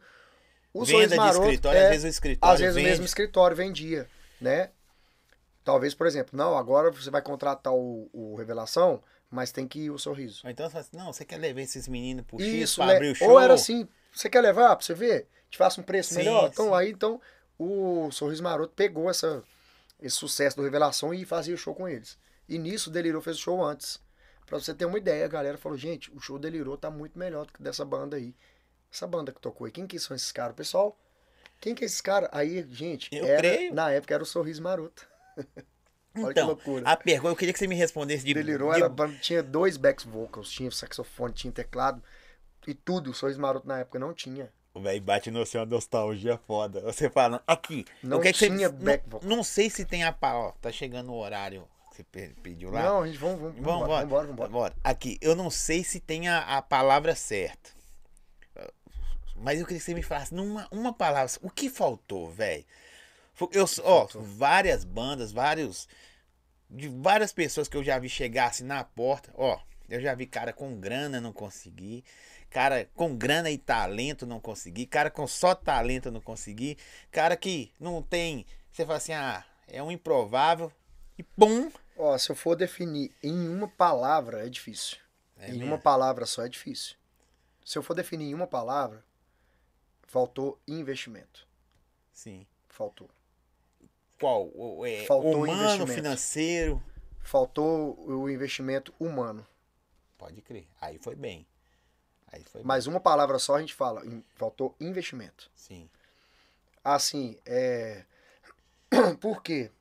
O 0.73 0.85
Venda 0.85 1.01
Sorriso 1.01 1.17
Maroto, 1.17 1.47
escritório, 1.47 1.79
é, 1.79 1.83
às 1.83 1.89
vezes 1.89 2.03
o 2.05 2.07
escritório 2.09 2.53
às 2.53 2.59
vezes 2.59 2.75
vende. 2.75 2.87
o 2.87 2.89
mesmo 2.89 3.05
escritório 3.05 3.57
vendia, 3.57 4.09
né? 4.39 4.69
Talvez, 5.63 5.93
por 5.93 6.07
exemplo, 6.07 6.37
não, 6.37 6.57
agora 6.57 6.89
você 6.91 7.09
vai 7.11 7.21
contratar 7.21 7.73
o, 7.73 8.09
o 8.11 8.35
Revelação, 8.35 9.03
mas 9.29 9.51
tem 9.51 9.67
que 9.67 9.79
ir 9.81 9.91
o 9.91 9.97
Sorriso. 9.99 10.41
Ou 10.43 10.49
então 10.49 10.65
você 10.65 10.71
fala 10.71 10.81
assim, 10.81 10.97
não, 10.97 11.13
você 11.13 11.25
quer 11.25 11.37
levar 11.37 11.61
esses 11.61 11.87
meninos 11.87 12.25
pro 12.25 12.39
X 12.39 12.53
Isso, 12.53 12.75
pra 12.77 12.87
le- 12.87 12.95
abrir 12.95 13.11
o 13.11 13.15
show? 13.15 13.29
ou 13.31 13.39
era 13.39 13.53
assim, 13.53 13.87
você 14.11 14.29
quer 14.29 14.41
levar 14.41 14.75
pra 14.75 14.85
você 14.85 14.93
ver? 14.93 15.27
Te 15.49 15.57
faço 15.57 15.81
um 15.81 15.83
preço 15.83 16.13
Sim, 16.13 16.19
melhor? 16.19 16.49
Então 16.51 16.67
sim. 16.67 16.73
aí, 16.73 16.91
então, 16.91 17.21
o 17.59 18.09
Sorriso 18.11 18.41
Maroto 18.41 18.73
pegou 18.75 19.09
essa, 19.09 19.43
esse 20.01 20.15
sucesso 20.15 20.55
do 20.57 20.63
Revelação 20.63 21.13
e 21.13 21.25
fazia 21.25 21.55
show 21.57 21.75
com 21.75 21.87
eles. 21.87 22.17
E 22.47 22.57
nisso 22.57 22.89
o 22.89 22.93
Delirou 22.93 23.21
fez 23.21 23.37
o 23.37 23.41
show 23.41 23.63
antes. 23.63 23.99
Pra 24.45 24.59
você 24.59 24.73
ter 24.73 24.85
uma 24.85 24.97
ideia, 24.97 25.25
a 25.25 25.27
galera 25.27 25.57
falou, 25.57 25.77
gente, 25.77 26.09
o 26.15 26.19
show 26.19 26.39
Delirou 26.39 26.75
tá 26.77 26.89
muito 26.89 27.19
melhor 27.19 27.45
do 27.45 27.53
que 27.53 27.61
dessa 27.61 27.85
banda 27.85 28.17
aí. 28.17 28.33
Essa 28.91 29.05
banda 29.05 29.31
que 29.31 29.39
tocou 29.39 29.65
aí, 29.65 29.71
quem 29.71 29.85
que 29.85 29.99
são 29.99 30.15
esses 30.15 30.31
caras? 30.31 30.53
O 30.53 30.55
pessoal 30.55 30.97
Quem 31.61 31.75
que 31.75 31.83
é 31.83 31.87
esse 31.87 32.01
cara? 32.01 32.27
Aí, 32.31 32.65
gente, 32.71 33.09
Eu 33.13 33.25
era, 33.25 33.37
creio. 33.37 33.73
na 33.75 33.91
época 33.91 34.13
era 34.15 34.23
o 34.23 34.25
Sorriso 34.25 34.63
Maroto. 34.63 35.07
Olha 36.17 36.25
que 36.25 36.31
Então, 36.31 36.47
loucura. 36.47 36.89
a 36.89 36.97
pergunta, 36.97 37.29
eu 37.31 37.35
queria 37.35 37.53
que 37.53 37.59
você 37.59 37.67
me 37.67 37.75
respondesse 37.75 38.25
de. 38.25 38.33
Delirou, 38.33 38.73
de- 38.73 38.81
era, 38.81 38.89
tinha 39.21 39.43
dois 39.43 39.77
back 39.77 40.07
vocals, 40.07 40.49
tinha 40.49 40.71
saxofone, 40.71 41.33
tinha 41.33 41.53
teclado 41.53 42.01
e 42.65 42.73
tudo. 42.73 43.11
O 43.11 43.13
Sorriso 43.13 43.39
Maroto 43.39 43.67
na 43.67 43.79
época 43.79 43.99
não 43.99 44.13
tinha. 44.13 44.51
O 44.73 44.79
velho 44.81 45.01
bate 45.01 45.31
no 45.31 45.45
seu 45.45 45.65
nostalgia 45.65 46.37
foda. 46.45 46.81
Você 46.81 47.09
fala, 47.09 47.43
aqui. 47.47 47.85
Não 48.03 48.17
eu 48.17 48.21
quero 48.21 48.37
que 48.37 48.45
tinha 48.47 48.69
você, 48.69 48.75
back 48.75 49.03
não, 49.11 49.37
não 49.37 49.43
sei 49.43 49.69
se 49.69 49.83
tem 49.83 50.03
a 50.03 50.15
ó. 50.21 50.51
Tá 50.61 50.71
chegando 50.71 51.11
o 51.11 51.17
horário 51.17 51.67
que 51.89 51.97
você 51.97 52.03
pe- 52.03 52.35
pediu 52.43 52.69
lá. 52.69 52.83
Não, 52.83 53.01
a 53.01 53.07
gente, 53.07 53.17
vamos, 53.17 53.39
vamos, 53.39 53.55
Vamos 53.59 53.81
vambora, 53.81 54.05
embora. 54.05 54.27
vambora, 54.27 54.47
vambora. 54.49 54.75
Aqui, 54.83 55.17
eu 55.21 55.35
não 55.35 55.49
sei 55.49 55.83
se 55.83 55.99
tem 55.99 56.27
a, 56.29 56.57
a 56.57 56.61
palavra 56.61 57.15
certa. 57.15 57.71
Mas 59.35 59.59
eu 59.59 59.65
queria 59.65 59.79
que 59.79 59.85
você 59.85 59.93
me 59.93 60.03
falasse 60.03 60.33
numa 60.33 60.67
uma 60.71 60.93
palavra. 60.93 61.31
O 61.41 61.49
que 61.49 61.69
faltou, 61.69 62.29
velho? 62.29 62.65
Eu, 63.51 63.63
ó, 63.83 64.01
faltou? 64.01 64.21
várias 64.21 64.83
bandas, 64.83 65.31
vários. 65.31 65.87
De 66.69 66.87
várias 66.87 67.31
pessoas 67.31 67.67
que 67.67 67.75
eu 67.75 67.83
já 67.83 67.97
vi 67.97 68.09
chegar 68.09 68.47
assim 68.47 68.63
na 68.63 68.83
porta. 68.83 69.31
Ó, 69.35 69.57
eu 69.89 69.99
já 70.01 70.13
vi 70.13 70.27
cara 70.27 70.53
com 70.53 70.75
grana 70.79 71.19
não 71.21 71.31
consegui. 71.33 72.03
Cara 72.49 72.89
com 72.95 73.15
grana 73.15 73.51
e 73.51 73.57
talento 73.57 74.25
não 74.25 74.39
consegui. 74.39 74.85
Cara 74.85 75.11
com 75.11 75.27
só 75.27 75.53
talento 75.53 76.09
não 76.09 76.19
consegui. 76.21 76.77
Cara 77.11 77.37
que 77.37 77.71
não 77.79 78.01
tem. 78.01 78.45
Você 78.71 78.83
fala 78.85 78.97
assim, 78.97 79.13
ah, 79.13 79.45
é 79.67 79.81
um 79.83 79.91
improvável. 79.91 80.71
E 81.17 81.23
pum! 81.23 81.71
Ó, 81.97 82.17
se 82.17 82.31
eu 82.31 82.35
for 82.35 82.55
definir 82.55 83.11
em 83.21 83.47
uma 83.49 83.67
palavra, 83.67 84.45
é 84.45 84.49
difícil. 84.49 84.97
É 85.37 85.49
em 85.49 85.53
mesmo? 85.53 85.65
uma 85.67 85.77
palavra 85.77 86.25
só 86.25 86.43
é 86.45 86.49
difícil. 86.49 86.95
Se 87.63 87.77
eu 87.77 87.83
for 87.83 87.93
definir 87.93 88.25
em 88.29 88.33
uma 88.33 88.47
palavra, 88.47 89.03
faltou 90.07 90.59
investimento. 90.67 91.47
Sim. 92.11 92.47
Faltou. 92.67 93.09
Qual? 94.19 94.49
O- 94.55 94.85
é, 94.85 95.05
Faltou 95.05 95.43
humano, 95.43 95.53
investimento. 95.63 95.93
financeiro. 95.93 96.83
Faltou 97.21 97.99
o 98.07 98.29
investimento 98.29 98.93
humano. 98.99 99.45
Pode 100.17 100.41
crer. 100.41 100.67
Aí 100.81 100.97
foi 100.97 101.15
bem. 101.15 101.45
Mas 102.63 102.87
uma 102.87 102.99
palavra 102.99 103.39
só 103.39 103.55
a 103.55 103.59
gente 103.59 103.73
fala, 103.73 104.03
faltou 104.35 104.75
investimento. 104.79 105.49
Sim. 105.55 105.89
Assim, 106.83 107.37
é. 107.45 108.03
Por 109.19 109.41
quê? 109.41 109.71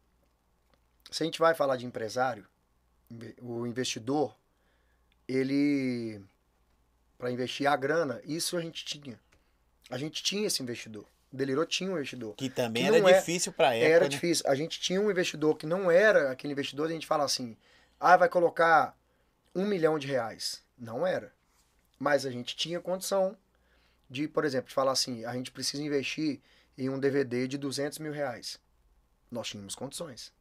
Se 1.10 1.22
a 1.22 1.26
gente 1.26 1.38
vai 1.38 1.54
falar 1.54 1.76
de 1.76 1.86
empresário, 1.86 2.46
o 3.40 3.66
investidor, 3.66 4.34
ele. 5.26 6.20
Para 7.16 7.32
investir 7.32 7.66
a 7.66 7.74
grana, 7.76 8.20
isso 8.24 8.56
a 8.56 8.60
gente 8.60 8.84
tinha. 8.84 9.18
A 9.90 9.98
gente 9.98 10.22
tinha 10.22 10.46
esse 10.46 10.62
investidor. 10.62 11.04
O 11.32 11.36
Delirou 11.36 11.66
tinha 11.66 11.90
um 11.90 11.94
investidor. 11.94 12.34
Que 12.36 12.48
também 12.48 12.84
Que 12.84 12.88
era 12.96 13.10
é- 13.10 13.18
difícil 13.18 13.52
pra 13.52 13.74
época. 13.74 13.92
Era 13.92 14.04
né? 14.04 14.08
difícil. 14.08 14.44
A 14.48 14.54
gente 14.54 14.80
tinha 14.80 15.00
um 15.00 15.10
investidor 15.10 15.56
que 15.56 15.66
não 15.66 15.90
era 15.90 16.30
aquele 16.30 16.52
investidor, 16.52 16.88
a 16.88 16.92
gente 16.92 17.06
fala 17.06 17.24
assim, 17.24 17.56
ah, 17.98 18.16
vai 18.16 18.28
colocar 18.28 18.96
um 19.54 19.66
milhão 19.66 19.98
de 19.98 20.06
reais. 20.06 20.62
Não 20.78 21.06
era. 21.06 21.32
Mas 21.98 22.24
a 22.24 22.30
gente 22.30 22.56
tinha 22.56 22.80
condição 22.80 23.36
de, 24.08 24.28
por 24.28 24.44
exemplo, 24.44 24.68
de 24.68 24.74
falar 24.74 24.92
assim, 24.92 25.24
a 25.24 25.32
gente 25.34 25.50
precisa 25.50 25.82
investir 25.82 26.40
em 26.76 26.88
um 26.88 26.98
DVD 26.98 27.48
de 27.48 27.58
200 27.58 27.98
mil 27.98 28.12
reais. 28.12 28.60
Nós 29.30 29.48
tínhamos 29.48 29.74
condições. 29.74 30.32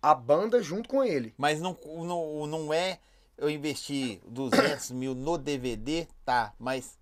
A 0.00 0.14
banda 0.14 0.62
junto 0.62 0.88
com 0.88 1.04
ele. 1.04 1.34
Mas 1.36 1.60
não, 1.60 1.78
não, 1.84 2.46
não 2.46 2.72
é 2.72 2.98
eu 3.36 3.50
investir 3.50 4.20
200 4.26 4.90
mil 4.92 5.14
no 5.14 5.36
DVD, 5.36 6.08
tá. 6.24 6.54
Mas 6.58 6.98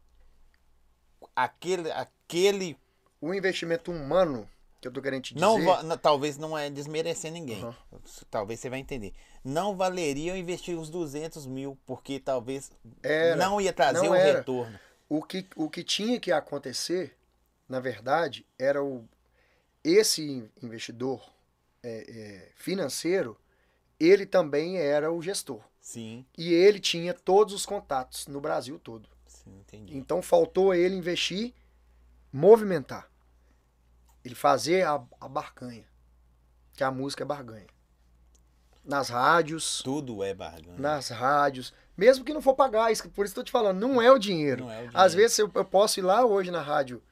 aquele, 1.34 1.90
aquele 1.92 2.76
O 3.20 3.32
investimento 3.32 3.90
humano, 3.90 4.48
que 4.84 4.88
eu 4.88 4.92
tô 4.92 5.00
querendo 5.00 5.22
te 5.22 5.34
dizer... 5.34 5.46
não, 5.46 5.96
talvez 5.96 6.36
não 6.36 6.56
é 6.56 6.68
desmerecer 6.68 7.32
ninguém. 7.32 7.62
Aham. 7.62 7.74
Talvez 8.30 8.60
você 8.60 8.68
vai 8.68 8.78
entender. 8.78 9.14
Não 9.42 9.76
valeria 9.76 10.32
eu 10.32 10.36
investir 10.36 10.78
os 10.78 10.90
200 10.90 11.46
mil, 11.46 11.78
porque 11.86 12.20
talvez 12.20 12.70
Era, 13.02 13.36
não 13.36 13.60
ia 13.60 13.72
trazer 13.72 14.02
não 14.02 14.10
o 14.10 14.14
era. 14.14 14.38
retorno. 14.38 14.78
O 15.08 15.22
que, 15.22 15.46
o 15.56 15.70
que 15.70 15.82
tinha 15.82 16.18
que 16.20 16.30
acontecer, 16.32 17.16
na 17.68 17.80
verdade, 17.80 18.46
era 18.58 18.82
o 18.82 19.08
esse 19.82 20.50
investidor 20.62 21.22
é, 21.82 22.04
é, 22.08 22.52
financeiro, 22.56 23.38
ele 24.00 24.24
também 24.26 24.78
era 24.78 25.12
o 25.12 25.20
gestor. 25.20 25.60
Sim, 25.80 26.24
E 26.38 26.52
ele 26.52 26.80
tinha 26.80 27.12
todos 27.12 27.52
os 27.52 27.66
contatos 27.66 28.26
no 28.26 28.40
Brasil 28.40 28.78
todo. 28.78 29.06
sim, 29.26 29.50
entendi. 29.60 29.96
Então 29.96 30.22
faltou 30.22 30.74
ele 30.74 30.94
investir, 30.94 31.52
movimentar. 32.32 33.10
Ele 34.24 34.34
fazer 34.34 34.86
a, 34.86 35.02
a 35.20 35.28
barganha. 35.28 35.84
Que 36.72 36.82
a 36.82 36.90
música 36.90 37.22
é 37.22 37.26
barganha. 37.26 37.66
Nas 38.84 39.08
rádios, 39.08 39.80
Tudo 39.82 40.22
é 40.22 40.34
barganha. 40.34 40.78
nas 40.78 41.08
rádios. 41.08 41.72
Mesmo 41.96 42.24
que 42.24 42.34
não 42.34 42.42
for 42.42 42.54
pagar, 42.54 42.90
isso- 42.92 43.08
por 43.10 43.24
isso 43.24 43.34
tô 43.34 43.42
te 43.44 43.50
falando, 43.52 43.78
não 43.80 44.00
é 44.02 44.10
o 44.10 44.18
dinheiro. 44.18 44.64
Não 44.64 44.70
é 44.70 44.82
o 44.82 44.86
Às 44.88 45.12
dinheiro. 45.12 45.16
vezes 45.16 45.38
eu, 45.38 45.50
eu 45.54 45.64
posso 45.64 46.00
ir 46.00 46.02
lá 46.02 46.24
hoje 46.24 46.50
na 46.50 46.60
rádio, 46.60 47.02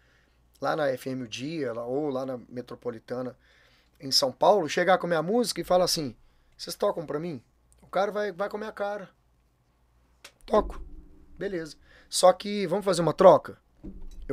lá 0.61 0.75
na 0.77 0.89
FM 0.97 1.23
O 1.23 1.29
Dia, 1.29 1.73
lá- 1.73 1.85
ou 1.87 2.11
lá 2.11 2.27
na 2.27 2.37
Metropolitana, 2.49 3.37
em 4.01 4.11
São 4.11 4.33
Paulo, 4.33 4.69
chegar 4.69 4.99
com 4.99 5.07
a 5.07 5.09
minha 5.09 5.23
música 5.23 5.61
e 5.61 5.65
falar 5.65 5.85
assim: 5.85 6.17
vocês 6.57 6.75
tocam 6.75 7.07
pra 7.07 7.21
mim? 7.21 7.43
O 7.81 7.87
cara 7.87 8.11
vai, 8.11 8.33
vai 8.33 8.49
com 8.49 8.57
a 8.57 8.61
minha 8.61 8.73
cara. 8.73 9.09
Toco. 10.45 10.83
Beleza. 11.39 11.77
Só 12.09 12.33
que 12.33 12.67
vamos 12.67 12.85
fazer 12.85 13.01
uma 13.01 13.15
troca? 13.15 13.57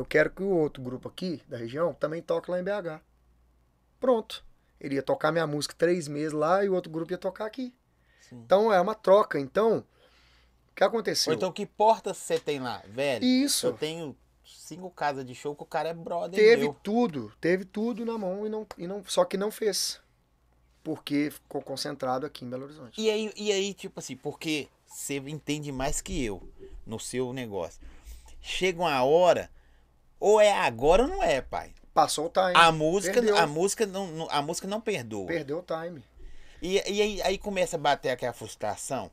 Eu 0.00 0.04
quero 0.06 0.30
que 0.30 0.42
o 0.42 0.48
outro 0.48 0.82
grupo 0.82 1.08
aqui 1.08 1.42
da 1.46 1.58
região 1.58 1.92
também 1.92 2.22
toque 2.22 2.50
lá 2.50 2.58
em 2.58 2.64
BH. 2.64 3.02
Pronto. 4.00 4.42
Ele 4.80 4.94
ia 4.94 5.02
tocar 5.02 5.30
minha 5.30 5.46
música 5.46 5.74
três 5.76 6.08
meses 6.08 6.32
lá 6.32 6.64
e 6.64 6.70
o 6.70 6.74
outro 6.74 6.90
grupo 6.90 7.12
ia 7.12 7.18
tocar 7.18 7.44
aqui. 7.44 7.74
Sim. 8.22 8.36
Então 8.36 8.72
é 8.72 8.80
uma 8.80 8.94
troca. 8.94 9.38
Então, 9.38 9.84
o 10.70 10.74
que 10.74 10.82
aconteceu? 10.82 11.32
Ou 11.32 11.36
então 11.36 11.52
que 11.52 11.66
portas 11.66 12.16
você 12.16 12.40
tem 12.40 12.58
lá, 12.58 12.82
velho? 12.86 13.22
Isso. 13.22 13.66
Eu 13.66 13.72
tenho 13.74 14.16
cinco 14.42 14.90
casas 14.90 15.22
de 15.26 15.34
show 15.34 15.54
que 15.54 15.64
o 15.64 15.66
cara 15.66 15.90
é 15.90 15.94
brother 15.94 16.40
Teve 16.40 16.62
meu. 16.62 16.76
tudo, 16.82 17.30
teve 17.38 17.66
tudo 17.66 18.06
na 18.06 18.16
mão 18.16 18.46
e 18.46 18.48
não, 18.48 18.66
e 18.78 18.86
não, 18.86 19.04
só 19.04 19.26
que 19.26 19.36
não 19.36 19.50
fez. 19.50 20.00
Porque 20.82 21.30
ficou 21.30 21.60
concentrado 21.60 22.24
aqui 22.24 22.46
em 22.46 22.48
Belo 22.48 22.64
Horizonte. 22.64 22.98
E 22.98 23.10
aí, 23.10 23.30
e 23.36 23.52
aí, 23.52 23.74
tipo 23.74 24.00
assim, 24.00 24.16
porque 24.16 24.66
você 24.86 25.16
entende 25.18 25.70
mais 25.70 26.00
que 26.00 26.24
eu 26.24 26.42
no 26.86 26.98
seu 26.98 27.34
negócio. 27.34 27.82
Chega 28.40 28.80
uma 28.80 29.04
hora, 29.04 29.50
ou 30.20 30.40
é 30.40 30.52
agora 30.52 31.02
ou 31.02 31.08
não 31.08 31.22
é, 31.22 31.40
pai. 31.40 31.72
Passou 31.92 32.26
o 32.26 32.28
time. 32.28 32.52
A 32.54 32.70
música, 32.70 33.14
Perdeu. 33.14 33.36
a 33.36 33.46
música 33.46 33.86
não, 33.86 34.28
a 34.30 34.40
música 34.40 34.68
não 34.68 34.80
perdoa. 34.80 35.26
Perdeu 35.26 35.58
o 35.58 35.62
time. 35.64 36.04
E, 36.62 36.74
e 36.74 37.02
aí, 37.02 37.22
aí 37.22 37.38
começa 37.38 37.74
a 37.76 37.78
bater 37.80 38.10
aquela 38.10 38.32
frustração. 38.32 39.10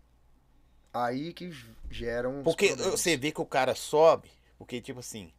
Aí 0.94 1.34
que 1.34 1.52
geram. 1.90 2.44
Porque 2.44 2.68
problemas. 2.68 3.00
você 3.00 3.18
vê 3.18 3.32
que 3.32 3.42
o 3.42 3.46
cara 3.46 3.74
sobe, 3.74 4.30
porque 4.58 4.80
tipo 4.82 5.00
assim, 5.00 5.32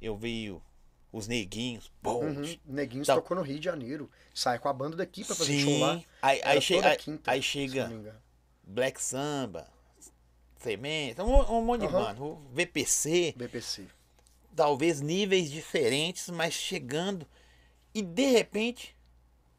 eu 0.00 0.16
vi 0.16 0.54
os 1.12 1.26
neguinhos, 1.28 1.90
pô, 2.02 2.14
Uhum. 2.20 2.58
Neguinhos 2.66 3.06
Tá. 3.06 3.14
tocou 3.14 3.36
no 3.36 3.42
Rio 3.42 3.58
de 3.58 3.64
Janeiro. 3.64 4.10
Sai 4.34 4.58
com 4.58 4.68
a 4.68 4.72
banda 4.72 4.96
daqui 4.96 5.24
pra 5.24 5.34
fazer 5.36 5.52
sim, 5.52 5.60
show 5.64 5.78
lá. 5.80 6.02
aí, 6.22 6.40
aí, 6.44 6.60
che- 6.60 6.78
aí- 6.78 6.96
quinta, 6.96 7.30
aí 7.30 7.42
chega. 7.42 7.90
Black 8.64 9.00
Samba, 9.02 9.66
Semente, 10.58 11.20
um, 11.20 11.58
um 11.58 11.62
monte 11.64 11.80
de 11.80 11.86
Aham. 11.88 12.04
banda, 12.04 12.22
o 12.22 12.36
VPC, 12.52 13.34
BPC. 13.36 13.86
Talvez 14.54 15.00
níveis 15.00 15.50
diferentes, 15.50 16.28
mas 16.30 16.54
chegando. 16.54 17.26
E 17.94 18.02
de 18.02 18.26
repente, 18.26 18.96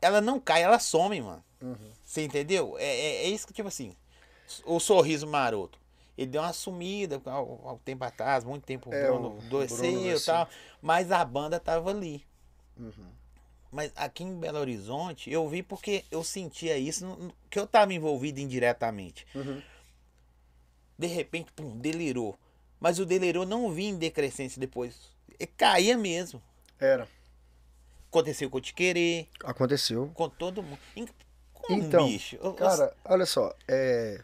ela 0.02 0.22
não 0.22 0.40
cai, 0.40 0.64
ela 0.64 0.80
some, 0.80 1.20
mano. 1.22 1.44
Uhum. 1.62 1.92
Você 2.04 2.24
entendeu? 2.24 2.76
É, 2.78 2.86
é, 2.86 3.26
é 3.26 3.30
isso 3.30 3.48
que, 3.48 3.54
tipo 3.54 3.68
assim, 3.68 3.96
o 4.66 4.80
sorriso 4.80 5.28
maroto. 5.28 5.80
Ele 6.18 6.28
deu 6.28 6.42
uma 6.42 6.54
sumida 6.54 7.22
há 7.26 7.32
há 7.32 7.42
um 7.74 7.78
tempo 7.78 8.04
atrás, 8.04 8.44
muito 8.44 8.64
tempo 8.64 8.94
É, 8.94 9.08
Bruno 9.08 9.30
o 9.30 9.42
Bruno 9.42 10.12
e 10.12 10.20
tal. 10.20 10.48
Mas 10.82 11.12
a 11.12 11.26
banda 11.26 11.60
tava 11.60 11.90
ali. 11.90 12.24
Uhum. 12.78 13.12
Mas 13.72 13.92
aqui 13.96 14.24
em 14.24 14.40
Belo 14.40 14.60
Horizonte, 14.60 15.32
eu 15.32 15.50
vi 15.50 15.64
porque 15.64 16.06
eu 16.12 16.24
sentia 16.24 16.78
isso, 16.78 17.34
que 17.50 17.58
eu 17.58 17.66
tava 17.66 17.92
envolvido 17.94 18.40
indiretamente. 18.40 19.26
Uhum. 19.34 19.60
De 20.98 21.08
repente, 21.08 21.52
pum, 21.54 21.76
delirou. 21.80 22.38
Mas 22.84 23.00
o 23.00 23.06
delirou 23.06 23.46
não 23.46 23.72
vinha 23.72 23.92
em 23.92 23.98
decrescência 23.98 24.60
depois. 24.60 24.94
Ele 25.40 25.50
caía 25.56 25.98
mesmo. 25.98 26.44
Era. 26.78 27.08
Aconteceu 28.10 28.50
com 28.50 28.58
o 28.58 28.62
Tiquerê, 28.62 29.26
Aconteceu. 29.42 30.12
com 30.14 30.28
todo 30.28 30.62
mundo. 30.62 30.78
Como, 31.54 31.82
Então, 31.82 32.06
bicho? 32.06 32.36
Eu- 32.36 32.48
eu- 32.48 32.54
Cara, 32.56 32.94
olha 33.06 33.26
só, 33.26 33.56
é, 33.70 34.22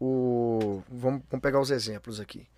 o, 0.00 0.82
vamos, 0.88 1.22
vamos 1.30 1.42
pegar 1.42 1.60
os 1.60 1.70
exemplos 1.70 2.18
aqui. 2.18 2.48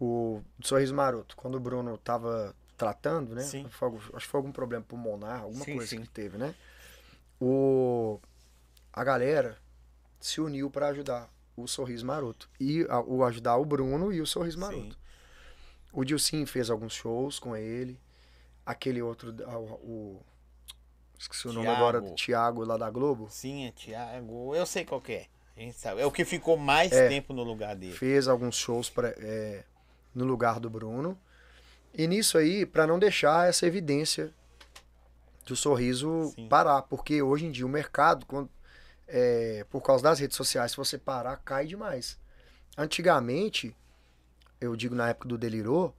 O 0.00 0.42
Sorriso 0.60 0.92
Maroto, 0.92 1.36
quando 1.36 1.54
o 1.54 1.60
Bruno 1.60 1.96
tava 1.96 2.52
tratando, 2.76 3.32
né? 3.32 3.42
Sim. 3.42 3.64
acho 3.64 4.26
que 4.26 4.26
foi 4.26 4.38
algum 4.40 4.50
problema 4.50 4.84
pulmonar, 4.84 5.42
alguma 5.42 5.64
Sim, 5.64 5.76
coisa 5.76 5.88
sim. 5.88 6.02
que 6.02 6.08
teve, 6.08 6.36
né? 6.36 6.52
O, 7.40 8.18
a 8.92 9.04
galera 9.04 9.56
se 10.18 10.40
uniu 10.40 10.68
para 10.68 10.88
ajudar 10.88 11.30
o 11.56 11.66
Sorriso 11.66 12.04
Maroto. 12.06 12.48
E 12.60 12.86
a- 12.88 13.00
o 13.00 13.24
ajudar 13.24 13.56
o 13.56 13.64
Bruno 13.64 14.12
e 14.12 14.20
o 14.20 14.26
Sorriso 14.26 14.58
Maroto. 14.58 14.94
Sim. 14.94 15.00
O 15.92 16.04
Dilcim 16.04 16.44
fez 16.46 16.68
alguns 16.70 16.92
shows 16.92 17.38
com 17.38 17.56
ele. 17.56 17.98
aquele 18.64 19.00
outro, 19.00 19.32
ah, 19.46 19.56
o, 19.58 19.64
o- 19.74 20.22
esqueci 21.16 21.46
o 21.46 21.52
nome 21.52 21.68
agora, 21.68 22.00
Thiago. 22.00 22.16
Thiago 22.16 22.64
lá 22.64 22.76
da 22.76 22.90
Globo, 22.90 23.28
Sim, 23.30 23.64
é 23.66 23.70
Thiago. 23.70 24.56
Eu 24.56 24.66
sei 24.66 24.84
qual 24.84 25.00
que 25.00 25.12
é. 25.12 25.26
A 25.56 25.60
gente 25.60 25.78
sabe. 25.78 26.00
É 26.00 26.04
o 26.06 26.10
que 26.10 26.24
ficou 26.24 26.56
mais 26.56 26.90
É. 26.90 27.08
tempo 27.08 27.32
no 27.32 27.44
lugar 27.44 27.76
dele. 27.76 27.92
fez 27.94 28.26
alguns 28.26 28.56
shows 28.56 28.90
pra, 28.90 29.08
é, 29.18 29.62
no 30.12 30.24
lugar 30.24 30.58
do 30.58 30.68
Bruno. 30.68 31.16
E 31.94 32.08
nisso 32.08 32.36
aí, 32.36 32.66
para 32.66 32.86
não 32.88 32.98
deixar 32.98 33.48
essa 33.48 33.64
evidência 33.66 34.34
do 35.46 35.54
sorriso 35.54 36.32
Sim. 36.34 36.48
parar, 36.48 36.82
porque 36.82 37.22
hoje 37.22 37.46
em 37.46 37.52
dia 37.52 37.64
o 37.64 37.68
mercado, 37.68 38.26
quando- 38.26 38.50
é, 39.06 39.64
por 39.70 39.80
causa 39.80 40.02
das 40.02 40.18
redes 40.18 40.36
sociais, 40.36 40.72
se 40.72 40.76
você 40.76 40.98
parar, 40.98 41.36
cai 41.38 41.66
demais. 41.66 42.18
Antigamente, 42.76 43.74
eu 44.60 44.76
digo 44.76 44.94
na 44.94 45.08
época 45.08 45.28
do 45.28 45.38
Delirô 45.38 45.92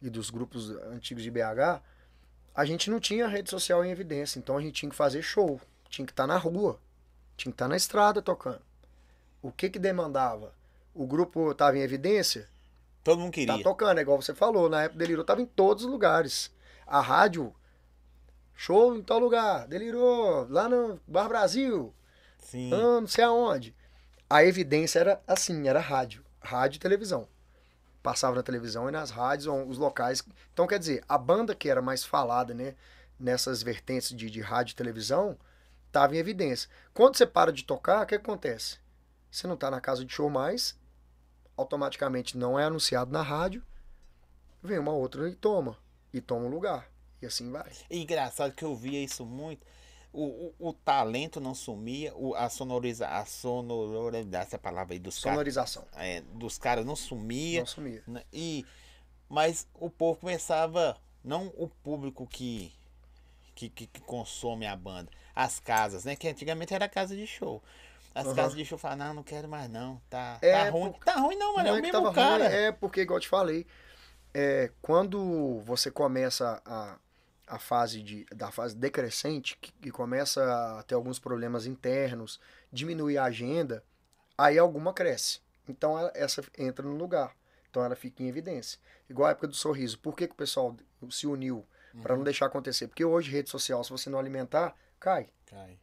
e 0.00 0.10
dos 0.10 0.30
grupos 0.30 0.70
antigos 0.70 1.22
de 1.22 1.30
BH, 1.30 1.80
a 2.54 2.64
gente 2.64 2.90
não 2.90 3.00
tinha 3.00 3.26
rede 3.26 3.50
social 3.50 3.84
em 3.84 3.90
evidência, 3.90 4.38
então 4.38 4.56
a 4.56 4.60
gente 4.60 4.74
tinha 4.74 4.90
que 4.90 4.96
fazer 4.96 5.22
show, 5.22 5.60
tinha 5.88 6.06
que 6.06 6.12
estar 6.12 6.26
na 6.26 6.36
rua, 6.36 6.78
tinha 7.36 7.50
que 7.50 7.54
estar 7.54 7.68
na 7.68 7.76
estrada 7.76 8.22
tocando. 8.22 8.62
O 9.42 9.50
que 9.50 9.68
que 9.68 9.78
demandava? 9.78 10.54
O 10.94 11.06
grupo 11.06 11.50
estava 11.50 11.76
em 11.76 11.82
evidência, 11.82 12.48
Todo 13.04 13.20
mundo 13.20 13.32
queria. 13.32 13.58
Tá 13.58 13.62
tocando, 13.62 13.98
é 13.98 14.00
igual 14.00 14.20
você 14.20 14.34
falou. 14.34 14.70
Na 14.70 14.84
época 14.84 14.98
Delirou 14.98 15.24
tava 15.24 15.42
em 15.42 15.46
todos 15.46 15.84
os 15.84 15.90
lugares. 15.90 16.50
A 16.86 17.02
rádio, 17.02 17.54
show 18.54 18.96
em 18.96 19.02
tal 19.02 19.18
lugar. 19.18 19.68
Delirou, 19.68 20.46
lá 20.48 20.68
no 20.70 20.98
Bar 21.06 21.28
Brasil, 21.28 21.94
Sim. 22.44 22.72
ah, 22.72 23.00
não 23.00 23.06
sei 23.06 23.24
aonde. 23.24 23.74
A 24.28 24.44
evidência 24.44 25.00
era 25.00 25.22
assim, 25.26 25.68
era 25.68 25.80
rádio. 25.80 26.24
Rádio 26.40 26.76
e 26.76 26.80
televisão. 26.80 27.26
Passava 28.02 28.36
na 28.36 28.42
televisão 28.42 28.88
e 28.88 28.92
nas 28.92 29.10
rádios, 29.10 29.46
ou 29.46 29.66
os 29.66 29.78
locais. 29.78 30.22
Então, 30.52 30.66
quer 30.66 30.78
dizer, 30.78 31.02
a 31.08 31.16
banda 31.16 31.54
que 31.54 31.68
era 31.68 31.80
mais 31.80 32.04
falada, 32.04 32.52
né? 32.52 32.74
Nessas 33.18 33.62
vertentes 33.62 34.14
de, 34.14 34.28
de 34.28 34.40
rádio 34.40 34.72
e 34.72 34.76
televisão, 34.76 35.38
tava 35.90 36.14
em 36.14 36.18
evidência. 36.18 36.68
Quando 36.92 37.16
você 37.16 37.26
para 37.26 37.52
de 37.52 37.64
tocar, 37.64 38.02
o 38.02 38.06
que 38.06 38.14
acontece? 38.16 38.78
Você 39.30 39.46
não 39.46 39.56
tá 39.56 39.70
na 39.70 39.80
casa 39.80 40.04
de 40.04 40.12
show 40.12 40.28
mais, 40.28 40.78
automaticamente 41.56 42.36
não 42.36 42.58
é 42.58 42.64
anunciado 42.64 43.10
na 43.10 43.22
rádio, 43.22 43.62
vem 44.62 44.78
uma 44.78 44.92
outra 44.92 45.28
e 45.28 45.34
toma. 45.34 45.78
E 46.12 46.20
toma 46.20 46.46
um 46.46 46.50
lugar. 46.50 46.88
E 47.22 47.26
assim 47.26 47.50
vai. 47.50 47.72
E 47.90 48.02
engraçado 48.02 48.52
que 48.52 48.64
eu 48.64 48.76
via 48.76 49.02
isso 49.02 49.24
muito. 49.24 49.66
O, 50.16 50.54
o, 50.60 50.68
o 50.68 50.72
talento 50.72 51.40
não 51.40 51.54
sumia, 51.56 52.14
o, 52.14 52.36
a 52.36 52.48
sonoriza, 52.48 53.08
a 53.08 53.24
sonoridade, 53.24 54.46
essa 54.46 54.58
palavra 54.58 54.94
aí 54.94 54.98
dos 55.00 55.16
Sonorização. 55.16 55.84
é, 55.96 56.20
dos 56.20 56.56
caras 56.56 56.86
não 56.86 56.94
sumia. 56.94 57.60
Não 57.60 57.66
sumia. 57.66 58.02
né? 58.06 58.22
E, 58.32 58.64
mas 59.28 59.66
o 59.74 59.90
povo 59.90 60.20
começava, 60.20 60.96
não 61.24 61.52
o 61.56 61.66
público 61.68 62.28
que, 62.28 62.72
que, 63.56 63.68
que, 63.68 63.86
que 63.88 64.00
consome 64.02 64.66
a 64.66 64.76
banda, 64.76 65.10
as 65.34 65.58
casas, 65.58 66.04
né? 66.04 66.14
Que 66.14 66.28
antigamente 66.28 66.72
era 66.72 66.88
casa 66.88 67.16
de 67.16 67.26
show. 67.26 67.60
As 68.14 68.26
Aham. 68.28 68.34
casas 68.36 68.56
de 68.56 68.64
show 68.64 68.78
falavam, 68.78 69.06
não, 69.08 69.14
não 69.14 69.22
quero 69.24 69.48
mais 69.48 69.68
não, 69.68 70.00
tá, 70.08 70.38
É, 70.40 70.52
tá 70.52 70.70
ruim. 70.70 70.92
por- 70.92 71.04
Tá 71.04 71.16
ruim 71.16 71.34
não, 71.36 71.54
mano, 71.56 71.68
é 71.68 71.72
Não 71.72 71.76
o 71.76 71.78
é 71.78 71.82
que 71.82 71.90
mesmo 71.92 72.12
cara. 72.12 72.44
ruim, 72.44 72.54
é 72.54 72.70
porque, 72.70 73.00
igual 73.00 73.16
eu 73.16 73.22
te 73.22 73.28
falei, 73.28 73.66
é, 74.32 74.70
quando 74.80 75.60
você 75.64 75.90
começa 75.90 76.62
a, 76.64 76.96
a 77.46 77.58
fase 77.58 78.02
de, 78.02 78.24
da 78.34 78.50
fase 78.50 78.76
decrescente, 78.76 79.56
que, 79.60 79.72
que 79.72 79.90
começa 79.90 80.42
a 80.78 80.82
ter 80.82 80.94
alguns 80.94 81.18
problemas 81.18 81.66
internos, 81.66 82.40
diminuir 82.72 83.18
a 83.18 83.24
agenda, 83.24 83.84
aí 84.36 84.58
alguma 84.58 84.92
cresce. 84.92 85.40
Então 85.68 85.98
ela- 85.98 86.12
essa 86.14 86.42
entra 86.58 86.84
no 86.86 86.96
lugar. 86.96 87.36
Então 87.70 87.84
ela 87.84 87.96
fica 87.96 88.22
em 88.22 88.28
evidência. 88.28 88.78
Igual 89.10 89.28
a 89.28 89.30
época 89.32 89.48
do 89.48 89.54
sorriso. 89.54 89.98
Por 89.98 90.16
que, 90.16 90.26
que 90.26 90.32
o 90.32 90.36
pessoal 90.36 90.76
se 91.10 91.26
uniu 91.26 91.66
para 92.02 92.16
não 92.16 92.22
deixar 92.24 92.46
acontecer? 92.46 92.86
Porque 92.88 93.04
hoje 93.04 93.30
rede 93.30 93.50
social, 93.50 93.82
se 93.84 93.90
você 93.90 94.08
não 94.08 94.18
alimentar, 94.18 94.74
cai. 95.00 95.28
Cai. 95.46 95.78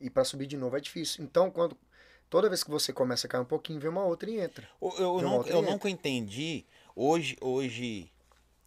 E 0.00 0.08
para 0.10 0.24
subir 0.24 0.46
de 0.46 0.56
novo 0.56 0.76
é 0.76 0.80
difícil. 0.80 1.22
Então, 1.24 1.50
quando 1.50 1.76
toda 2.28 2.48
vez 2.48 2.64
que 2.64 2.70
você 2.70 2.92
começa 2.92 3.26
a 3.26 3.30
cair 3.30 3.40
um 3.40 3.44
pouquinho, 3.46 3.80
vem 3.80 3.90
uma 3.90 4.04
outra 4.04 4.30
e 4.30 4.38
entra. 4.40 4.68
Eu, 4.80 4.94
eu, 4.98 5.12
nunca, 5.22 5.36
outra 5.36 5.52
eu 5.52 5.60
linha. 5.60 5.72
nunca 5.72 5.88
entendi. 5.90 6.66
Hoje, 6.94 7.36
hoje, 7.40 8.10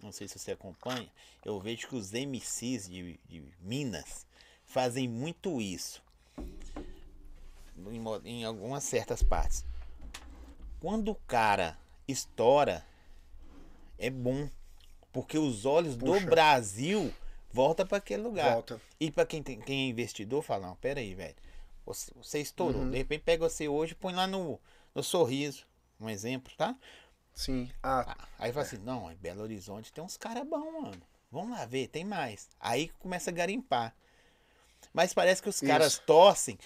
não 0.02 0.12
sei 0.12 0.28
se 0.28 0.40
você 0.40 0.52
acompanha, 0.52 1.10
eu 1.44 1.60
vejo 1.60 1.88
que 1.88 1.96
os 1.96 2.12
MCs 2.12 2.88
de, 2.90 3.20
de 3.28 3.44
Minas 3.60 4.26
fazem 4.66 5.08
muito 5.08 5.62
isso. 5.62 6.02
Em, 7.78 8.04
em 8.26 8.44
algumas 8.44 8.84
certas 8.84 9.24
partes. 9.24 9.66
Quando 10.80 11.12
o 11.12 11.16
cara 11.16 11.78
estoura, 12.08 12.86
é 13.98 14.10
bom. 14.10 14.50
Porque 15.12 15.38
os 15.38 15.66
olhos 15.66 15.96
Puxa. 15.96 16.20
do 16.20 16.26
Brasil 16.28 17.14
voltam 17.52 17.86
para 17.86 17.98
aquele 17.98 18.24
lugar. 18.24 18.54
Volta. 18.54 18.82
E 19.00 19.12
para 19.12 19.26
quem, 19.26 19.42
tem, 19.42 19.60
quem 19.60 19.86
é 19.86 19.90
investidor, 19.90 20.44
fala, 20.44 20.68
não, 20.68 20.76
pera 20.76 21.00
aí, 21.00 21.14
velho. 21.14 21.36
Você, 21.86 22.12
você 22.16 22.40
estourou. 22.40 22.82
Uhum. 22.82 22.92
De 22.92 22.98
repente 22.98 23.24
pega 23.24 23.50
você 23.50 23.68
hoje 23.68 23.94
e 23.94 23.96
põe 23.96 24.14
lá 24.14 24.28
no, 24.28 24.60
no 24.94 25.04
sorriso. 25.04 25.66
Um 26.00 26.10
exemplo, 26.10 26.54
tá? 26.56 26.78
Sim. 27.40 27.72
Ah, 27.82 28.16
Ah, 28.20 28.28
Aí 28.38 28.52
fala 28.52 28.66
assim, 28.66 28.78
não, 28.80 29.10
em 29.10 29.16
Belo 29.16 29.42
Horizonte 29.44 29.94
tem 29.94 30.04
uns 30.04 30.18
caras 30.18 30.46
bons, 30.46 30.82
mano. 30.82 31.02
Vamos 31.32 31.52
lá 31.58 31.66
ver, 31.66 31.88
tem 31.88 32.04
mais. 32.04 32.50
Aí 32.60 32.90
começa 33.00 33.30
a 33.30 33.34
garimpar. 33.34 33.96
Mas 34.94 35.14
parece 35.14 35.42
que 35.42 35.48
os 35.48 35.56
Isso. 35.56 35.66
caras 35.66 35.98
torcem 36.00 36.58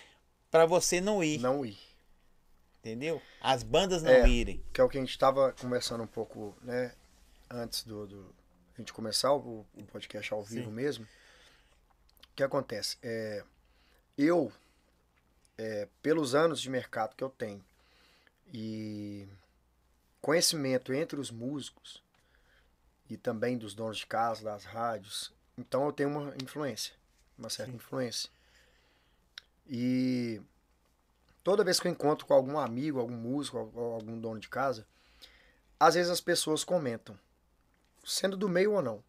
pra 0.50 0.66
você 0.66 1.00
não 1.00 1.24
ir, 1.24 1.38
não 1.40 1.64
ir. 1.64 1.78
entendeu? 2.80 3.22
As 3.40 3.62
bandas 3.62 4.02
não 4.02 4.10
É. 4.12 4.28
irem. 4.28 4.64
Que 4.74 4.82
é 4.82 4.84
o 4.84 4.90
que 4.90 4.98
a 4.98 5.02
gente 5.02 5.12
estava 5.12 5.54
conversando 5.54 6.04
um 6.04 6.08
pouco, 6.08 6.56
né? 6.62 6.96
Antes 7.52 7.84
do, 7.84 8.08
do 8.08 8.36
a 8.76 8.82
gente 8.82 8.92
começar 8.94 9.32
o, 9.32 9.66
o 9.76 9.84
podcast 9.86 10.34
ao 10.34 10.44
vivo 10.44 10.70
Sim. 10.70 10.76
mesmo. 10.76 11.06
O 11.06 12.36
que 12.36 12.42
acontece? 12.44 12.98
É, 13.04 13.44
eu, 14.18 14.52
é, 15.56 15.88
pelos 16.02 16.34
anos 16.34 16.60
de 16.60 16.68
mercado 16.70 17.16
que 17.16 17.24
eu 17.24 17.30
tenho 17.30 17.64
e 18.52 19.28
conhecimento 20.24 20.94
entre 20.94 21.20
os 21.20 21.30
músicos 21.30 22.02
e 23.10 23.18
também 23.18 23.58
dos 23.58 23.76
donos 23.76 23.98
de 23.98 24.08
casa, 24.08 24.42
das 24.42 24.64
rádios, 24.64 25.34
então 25.58 25.86
eu 25.86 25.92
tenho 25.92 26.08
uma 26.08 26.34
influência, 26.42 26.94
uma 27.38 27.50
certa 27.50 27.72
Sim. 27.72 27.76
influência. 27.76 28.30
E 29.68 30.42
toda 31.44 31.66
vez 31.66 31.78
que 31.78 31.90
eu 31.90 31.92
encontro 31.92 32.26
com 32.26 32.34
algum 32.34 32.58
amigo, 32.58 33.02
algum 33.02 33.14
músico, 33.14 33.58
algum 33.58 34.18
dono 34.18 34.40
de 34.40 34.48
casa, 34.48 34.88
às 35.78 35.96
vezes 35.96 36.10
as 36.10 36.22
pessoas 36.22 36.64
comentam, 36.64 37.20
sendo 38.06 38.38
do 38.38 38.48
meio 38.48 38.72
ou 38.72 38.82
não. 38.82 38.96
O 38.96 39.04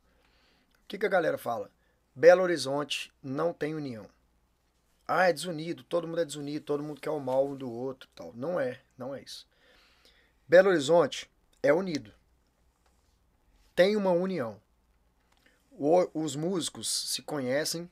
que, 0.88 0.98
que 0.98 1.06
a 1.06 1.08
galera 1.08 1.38
fala? 1.38 1.70
Belo 2.12 2.42
Horizonte 2.42 3.12
não 3.22 3.52
tem 3.52 3.72
união. 3.72 4.08
Ah, 5.06 5.28
é 5.28 5.32
desunido, 5.32 5.84
todo 5.84 6.08
mundo 6.08 6.22
é 6.22 6.24
desunido, 6.24 6.64
todo 6.64 6.82
mundo 6.82 7.00
quer 7.00 7.10
o 7.10 7.20
mal 7.20 7.46
um 7.46 7.54
do 7.54 7.70
outro, 7.70 8.08
tal. 8.16 8.32
Não 8.34 8.58
é, 8.58 8.80
não 8.98 9.14
é 9.14 9.22
isso. 9.22 9.46
Belo 10.46 10.70
Horizonte 10.70 11.30
é 11.62 11.72
unido. 11.72 12.12
Tem 13.74 13.96
uma 13.96 14.10
união. 14.10 14.60
O- 15.72 16.08
os 16.14 16.36
músicos 16.36 16.88
se 17.10 17.22
conhecem, 17.22 17.90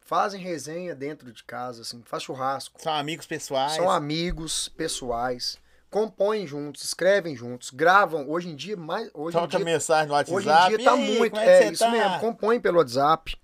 fazem 0.00 0.40
resenha 0.40 0.94
dentro 0.94 1.32
de 1.32 1.42
casa, 1.44 1.82
assim, 1.82 2.02
faz 2.04 2.22
churrasco, 2.22 2.80
São 2.82 2.92
amigos 2.92 3.26
pessoais. 3.26 3.72
são 3.72 3.90
amigos 3.90 4.68
pessoais, 4.68 5.56
compõem 5.88 6.46
juntos, 6.46 6.84
escrevem 6.84 7.34
juntos, 7.34 7.70
gravam. 7.70 8.28
Hoje 8.28 8.48
em 8.50 8.56
dia, 8.56 8.76
mais 8.76 9.10
hoje 9.14 9.38
dia, 9.48 9.64
mensagem 9.64 10.08
no 10.08 10.14
WhatsApp. 10.14 10.36
hoje 10.36 10.48
em 10.50 10.66
dia 10.68 10.80
"E 10.80 10.84
tá 10.84 10.92
aí, 10.92 11.16
muito. 11.18 11.38
é, 11.38 11.62
É, 11.64 11.72
isso 11.72 11.84
tá?" 11.84 11.90
mesmo, 11.90 12.18
compõem 12.20 12.60
pelo 12.60 12.78
WhatsApp. 12.78 13.34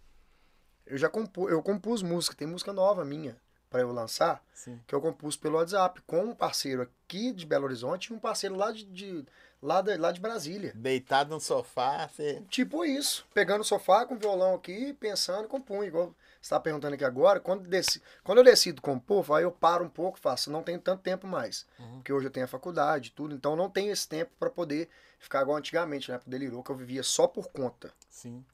Eu 0.85 0.99
já 0.99 1.09
compus, 1.09 1.51
eu 1.51 1.63
compus 1.63 2.03
música, 2.03 2.37
tem 2.37 2.47
música 2.47 2.73
nova 2.73 3.05
minha 3.05 3.37
para 3.71 3.81
eu 3.81 3.93
lançar, 3.93 4.43
Sim. 4.55 4.81
que 4.87 4.95
eu 4.95 5.01
compus 5.01 5.37
pelo 5.37 5.57
WhatsApp 5.57 6.01
com 6.07 6.23
um 6.25 6.35
parceiro 6.35 6.83
aqui 6.83 7.33
de 7.33 7.45
Belo 7.47 7.65
Horizonte 7.65 8.07
e 8.07 8.13
um 8.15 8.19
parceiro 8.19 8.57
lá 8.57 8.73
de, 8.73 8.85
de- 8.85 9.25
lá, 9.63 9.81
de 9.83 9.97
lá 9.97 10.11
de 10.13 10.21
Brasília. 10.21 10.73
Deitado 10.75 11.31
no 11.31 11.41
sofá, 11.41 12.09
você... 12.09 12.43
Tipo 12.49 12.85
isso, 12.85 13.27
pegando 13.35 13.61
o 13.61 13.65
sofá 13.65 14.07
com 14.07 14.15
o 14.15 14.19
violão 14.19 14.55
aqui, 14.55 14.93
pensando, 14.95 15.47
compunha. 15.49 15.87
Igual 15.89 16.07
você 16.07 16.15
está 16.43 16.59
perguntando 16.61 16.95
aqui 16.95 17.05
agora, 17.05 17.41
quando, 17.41 17.69
deci- 17.69 18.01
quando 18.25 18.39
eu 18.39 18.45
decido 18.45 18.81
compor, 18.81 19.31
aí 19.33 19.43
eu 19.45 19.53
paro 19.53 19.85
um 19.85 19.91
pouco, 19.91 20.19
faço, 20.19 20.51
não 20.51 20.63
tenho 20.63 20.79
tanto 20.81 21.03
tempo 21.03 21.27
mais. 21.27 21.67
Uhum. 21.79 21.97
Porque 21.97 22.13
hoje 22.13 22.27
eu 22.27 22.31
tenho 22.31 22.45
a 22.45 22.49
faculdade 22.49 23.09
e 23.09 23.13
tudo, 23.13 23.35
então 23.35 23.55
não 23.55 23.69
tenho 23.69 23.93
esse 23.93 24.09
tempo 24.09 24.31
para 24.39 24.49
poder 24.49 24.89
ficar 25.19 25.43
igual 25.43 25.59
antigamente, 25.59 26.11
né? 26.11 26.17
Pro 26.19 26.31
Delirou, 26.31 26.63
que 26.63 26.71
eu 26.71 26.77
vivia 26.77 27.03
só 27.03 27.27
por 27.27 27.49
conta. 27.49 27.93
Sim. 28.09 28.45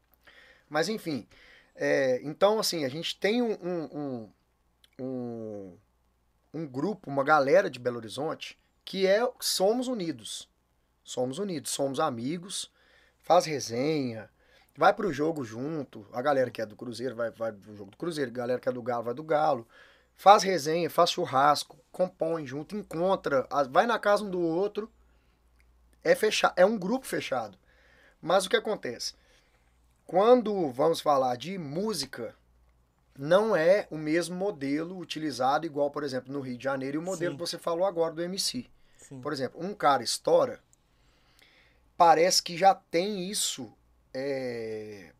Mas 0.68 0.88
enfim, 0.88 1.26
é, 1.76 2.20
então 2.24 2.58
assim, 2.58 2.84
a 2.84 2.88
gente 2.88 3.16
tem 3.18 3.42
um, 3.42 3.52
um, 3.52 3.84
um, 3.98 4.32
um, 4.98 5.76
um 6.52 6.66
grupo, 6.66 7.10
uma 7.10 7.24
galera 7.24 7.70
de 7.70 7.78
Belo 7.78 7.96
Horizonte 7.96 8.58
que 8.84 9.06
é 9.06 9.26
somos 9.40 9.88
unidos. 9.88 10.48
Somos 11.02 11.38
unidos, 11.38 11.70
somos 11.70 12.00
amigos, 12.00 12.70
faz 13.20 13.44
resenha, 13.44 14.30
vai 14.76 14.92
pro 14.92 15.12
jogo 15.12 15.44
junto. 15.44 16.06
A 16.12 16.22
galera 16.22 16.50
que 16.50 16.60
é 16.60 16.66
do 16.66 16.76
Cruzeiro 16.76 17.14
vai, 17.14 17.30
vai 17.30 17.52
pro 17.52 17.76
jogo 17.76 17.90
do 17.90 17.96
Cruzeiro, 17.96 18.30
a 18.30 18.34
galera 18.34 18.60
que 18.60 18.68
é 18.68 18.72
do 18.72 18.82
Galo 18.82 19.04
vai 19.04 19.14
do 19.14 19.22
Galo. 19.22 19.66
Faz 20.16 20.42
resenha, 20.42 20.88
faz 20.88 21.10
churrasco, 21.10 21.78
compõe 21.90 22.46
junto, 22.46 22.76
encontra, 22.76 23.46
vai 23.70 23.86
na 23.86 23.98
casa 23.98 24.24
um 24.24 24.30
do 24.30 24.40
outro. 24.40 24.90
É 26.02 26.14
fechado, 26.14 26.54
é 26.56 26.64
um 26.64 26.78
grupo 26.78 27.06
fechado. 27.06 27.58
Mas 28.20 28.46
o 28.46 28.50
que 28.50 28.56
acontece? 28.56 29.14
Quando 30.06 30.70
vamos 30.70 31.00
falar 31.00 31.36
de 31.36 31.58
música, 31.58 32.34
não 33.18 33.54
é 33.54 33.86
o 33.90 33.96
mesmo 33.98 34.36
modelo 34.36 34.98
utilizado, 34.98 35.66
igual, 35.66 35.90
por 35.90 36.02
exemplo, 36.04 36.32
no 36.32 36.40
Rio 36.40 36.56
de 36.58 36.64
Janeiro, 36.64 36.96
e 36.96 36.98
o 36.98 37.02
modelo 37.02 37.32
Sim. 37.32 37.38
que 37.38 37.46
você 37.46 37.58
falou 37.58 37.86
agora 37.86 38.12
do 38.14 38.22
MC. 38.22 38.66
Sim. 38.96 39.20
Por 39.20 39.32
exemplo, 39.32 39.64
um 39.64 39.74
cara 39.74 40.02
estoura, 40.02 40.60
parece 41.96 42.42
que 42.42 42.56
já 42.56 42.74
tem 42.74 43.28
isso. 43.30 43.72
é, 44.12 45.12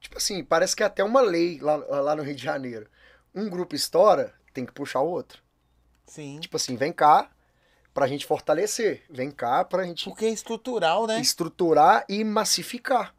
Tipo 0.00 0.18
assim, 0.18 0.42
parece 0.44 0.74
que 0.74 0.82
é 0.82 0.86
até 0.86 1.04
uma 1.04 1.20
lei 1.20 1.60
lá, 1.60 1.76
lá 1.76 2.16
no 2.16 2.22
Rio 2.22 2.34
de 2.34 2.42
Janeiro. 2.42 2.88
Um 3.34 3.48
grupo 3.48 3.74
estoura, 3.74 4.34
tem 4.52 4.66
que 4.66 4.72
puxar 4.72 5.00
o 5.00 5.08
outro. 5.08 5.40
Sim. 6.06 6.40
Tipo 6.40 6.56
assim, 6.56 6.76
vem 6.76 6.92
cá 6.92 7.30
pra 7.94 8.06
gente 8.08 8.26
fortalecer. 8.26 9.04
Vem 9.08 9.30
cá 9.30 9.64
pra 9.64 9.84
gente 9.84 10.04
Porque 10.04 10.24
é 10.26 10.30
estrutural, 10.30 11.06
né? 11.06 11.20
estruturar 11.20 12.04
e 12.08 12.24
massificar. 12.24 13.14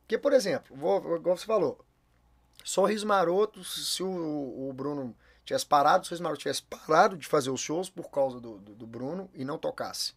Porque, 0.00 0.16
por 0.16 0.32
exemplo, 0.32 0.74
vou, 0.74 1.16
igual 1.16 1.36
você 1.36 1.44
falou, 1.44 1.84
Sorriso 2.68 3.06
Maroto, 3.06 3.62
se 3.62 4.02
o, 4.02 4.68
o 4.68 4.72
Bruno 4.72 5.16
tivesse 5.44 5.64
parado, 5.64 6.02
o 6.02 6.06
Sorriso 6.06 6.22
Maroto 6.24 6.40
tivesse 6.40 6.62
parado 6.64 7.16
de 7.16 7.24
fazer 7.26 7.48
os 7.50 7.60
shows 7.60 7.88
por 7.88 8.10
causa 8.10 8.40
do, 8.40 8.58
do, 8.58 8.74
do 8.74 8.86
Bruno 8.88 9.30
e 9.34 9.44
não 9.44 9.56
tocasse. 9.56 10.14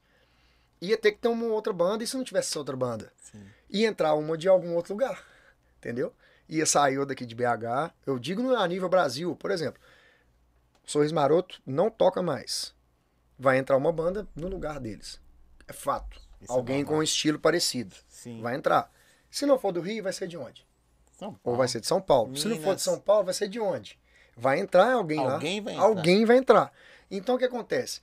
Ia 0.81 0.97
ter 0.97 1.11
que 1.11 1.19
ter 1.19 1.27
uma 1.27 1.45
outra 1.45 1.71
banda, 1.71 2.03
e 2.03 2.07
se 2.07 2.17
não 2.17 2.23
tivesse 2.23 2.49
essa 2.49 2.57
outra 2.57 2.75
banda? 2.75 3.13
Sim. 3.21 3.45
Ia 3.69 3.87
entrar 3.87 4.15
uma 4.15 4.35
de 4.35 4.47
algum 4.49 4.73
outro 4.75 4.93
lugar, 4.93 5.23
entendeu? 5.77 6.11
Ia 6.47 6.65
sair 6.65 7.05
daqui 7.05 7.23
de 7.23 7.35
BH. 7.35 7.93
Eu 8.03 8.17
digo 8.17 8.41
no- 8.41 8.55
a 8.55 8.67
nível 8.67 8.89
Brasil, 8.89 9.35
por 9.35 9.51
exemplo, 9.51 9.79
Sorriso 10.85 11.13
Maroto 11.13 11.61
não 11.67 11.91
toca 11.91 12.23
mais. 12.23 12.73
Vai 13.37 13.59
entrar 13.59 13.77
uma 13.77 13.91
banda 13.93 14.27
no 14.35 14.47
lugar 14.47 14.79
deles. 14.79 15.21
É 15.67 15.73
fato. 15.73 16.19
Isso 16.41 16.51
é 16.51 16.55
Alguém 16.55 16.77
com 16.83 16.91
normal. 16.93 17.01
um 17.01 17.03
estilo 17.03 17.37
parecido. 17.37 17.95
Sim. 18.07 18.41
Vai 18.41 18.55
entrar. 18.55 18.91
Se 19.29 19.45
não 19.45 19.59
for 19.59 19.71
do 19.71 19.81
Rio, 19.81 20.01
vai 20.01 20.11
ser 20.13 20.27
de 20.27 20.35
onde? 20.35 20.65
Ou 21.43 21.55
vai 21.55 21.67
ser 21.67 21.79
de 21.79 21.87
São 21.87 22.01
Paulo. 22.01 22.35
Se 22.35 22.45
não 22.47 22.55
for 22.55 22.61
de 22.61 22.65
Minas. 22.67 22.81
São 22.81 22.99
Paulo, 22.99 23.25
vai 23.25 23.33
ser 23.33 23.47
de 23.47 23.59
onde? 23.59 23.99
Vai 24.35 24.59
entrar 24.59 24.93
alguém, 24.93 25.19
lá. 25.23 25.33
Alguém 25.33 25.61
vai 25.61 25.73
entrar. 25.73 25.85
Alguém 25.85 26.25
vai 26.25 26.37
entrar. 26.37 26.73
Então 27.11 27.35
o 27.35 27.37
que 27.37 27.45
acontece? 27.45 28.01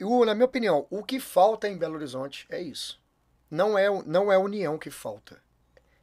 O- 0.00 0.24
na 0.24 0.34
minha 0.34 0.46
opinião, 0.46 0.86
o 0.90 1.02
que 1.04 1.20
falta 1.20 1.68
em 1.68 1.76
Belo 1.76 1.94
Horizonte 1.94 2.46
é 2.48 2.60
isso. 2.60 2.98
Não 3.50 3.76
é, 3.78 3.88
não 4.04 4.32
é 4.32 4.38
união 4.38 4.78
que 4.78 4.90
falta. 4.90 5.40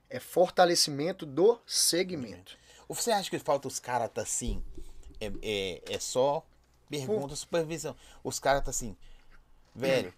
É 0.09 0.19
fortalecimento 0.19 1.25
do 1.25 1.59
segmento. 1.65 2.55
Ou 2.87 2.95
Você 2.95 3.11
acha 3.11 3.29
que 3.29 3.39
falta 3.39 3.67
os 3.67 3.79
caras 3.79 4.09
tá 4.13 4.21
assim? 4.21 4.63
É, 5.19 5.31
é, 5.41 5.81
é 5.95 5.99
só 5.99 6.45
pergunta, 6.89 7.35
supervisão. 7.35 7.95
Os 8.23 8.39
caras 8.39 8.63
tá 8.63 8.69
assim, 8.69 8.95
velho, 9.73 10.13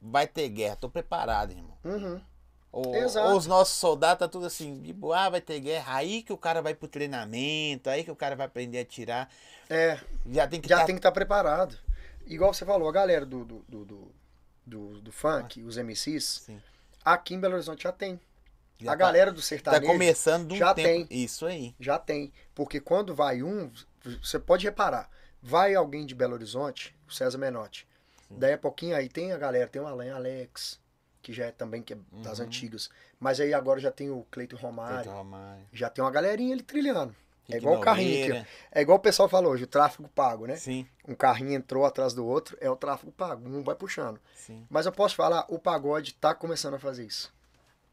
vai 0.00 0.26
ter 0.26 0.48
guerra, 0.48 0.76
tô 0.76 0.88
preparado, 0.88 1.50
irmão. 1.50 1.76
Uhum. 1.84 2.20
Ou, 2.70 2.94
os 3.36 3.46
nossos 3.46 3.76
soldados 3.78 4.18
tá 4.18 4.28
tudo 4.28 4.46
assim, 4.46 4.74
boa, 4.92 5.24
ah, 5.24 5.30
vai 5.30 5.40
ter 5.40 5.58
guerra, 5.58 5.96
aí 5.96 6.22
que 6.22 6.32
o 6.32 6.36
cara 6.36 6.60
vai 6.60 6.74
pro 6.74 6.86
treinamento, 6.86 7.88
aí 7.88 8.04
que 8.04 8.10
o 8.10 8.16
cara 8.16 8.36
vai 8.36 8.46
aprender 8.46 8.78
a 8.80 8.84
tirar. 8.84 9.30
É, 9.70 9.98
Já 10.26 10.46
tem 10.46 10.60
que 10.60 10.68
já 10.68 10.78
tá- 10.80 10.84
tem 10.84 10.94
que 10.94 10.98
estar 10.98 11.12
preparado. 11.12 11.78
Igual 12.26 12.52
você 12.52 12.64
falou, 12.66 12.88
a 12.88 12.92
galera 12.92 13.24
do, 13.24 13.44
do, 13.44 13.64
do, 13.68 14.12
do, 14.66 15.00
do- 15.00 15.12
funk, 15.12 15.62
os 15.62 15.78
MCs, 15.78 16.42
Sim. 16.44 16.60
aqui 17.04 17.34
em 17.34 17.40
Belo 17.40 17.54
Horizonte 17.54 17.84
já 17.84 17.92
tem. 17.92 18.20
já 18.78 18.90
a 18.92 18.94
tá- 18.94 18.96
galera 18.96 19.32
do 19.32 19.40
tá 19.40 19.46
sertanejo 19.46 19.86
começando 19.90 20.48
de 20.48 20.54
um 20.54 20.58
já 20.58 20.74
tempo. 20.74 21.08
tem. 21.08 21.22
Isso 21.24 21.46
aí. 21.46 21.74
Já 21.80 21.98
tem. 21.98 22.30
Porque 22.54 22.80
quando 22.80 23.14
vai 23.14 23.42
um, 23.42 23.72
você 24.22 24.38
pode 24.38 24.66
reparar, 24.66 25.08
vai 25.42 25.74
alguém 25.74 26.04
de 26.04 26.14
Belo 26.14 26.34
Horizonte, 26.34 26.94
o 27.08 27.12
César 27.12 27.38
Menotti. 27.38 27.88
Daí 28.30 28.52
a 28.52 28.58
pouquinho 28.58 28.94
aí 28.94 29.08
tem 29.08 29.32
a 29.32 29.38
galera, 29.38 29.66
tem 29.68 29.80
o 29.80 29.86
Alan 29.86 30.14
Alex, 30.14 30.78
que 31.22 31.32
já 31.32 31.46
é 31.46 31.50
também 31.52 31.82
que 31.82 31.92
é 31.94 31.98
das 32.22 32.38
Uhum. 32.38 32.46
antigas. 32.46 32.90
Mas 33.18 33.40
aí 33.40 33.52
agora 33.54 33.80
já 33.80 33.90
tem 33.90 34.10
o 34.10 34.26
Cleiton 34.30 34.56
Romário, 34.56 34.96
Cleiton 35.02 35.12
Romário, 35.16 35.66
já 35.72 35.88
tem 35.90 36.02
uma 36.04 36.10
galerinha 36.10 36.54
ali 36.54 36.62
trilhando. 36.62 37.14
É 37.50 37.54
Rick 37.54 37.64
igual 37.64 37.78
o 37.80 37.80
carrinho 37.80 38.10
aqui. 38.10 38.28
Nogueira. 38.28 38.46
É 38.70 38.80
igual 38.82 38.98
o 38.98 39.00
pessoal 39.00 39.26
falou 39.28 39.52
hoje, 39.52 39.64
o 39.64 39.66
tráfego 39.66 40.06
pago, 40.08 40.46
né? 40.46 40.56
Sim, 40.56 40.86
Um 41.06 41.14
carrinho 41.14 41.54
entrou 41.54 41.86
atrás 41.86 42.12
do 42.12 42.26
outro, 42.26 42.56
é 42.60 42.68
o 42.70 42.76
tráfego 42.76 43.10
pago, 43.10 43.48
um 43.48 43.62
vai 43.62 43.74
puxando. 43.74 44.20
sim. 44.34 44.66
Mas 44.68 44.84
eu 44.86 44.92
posso 44.92 45.14
falar, 45.16 45.46
o 45.48 45.58
pagode 45.58 46.12
tá 46.14 46.34
começando 46.34 46.74
a 46.74 46.78
fazer 46.78 47.04
isso. 47.06 47.32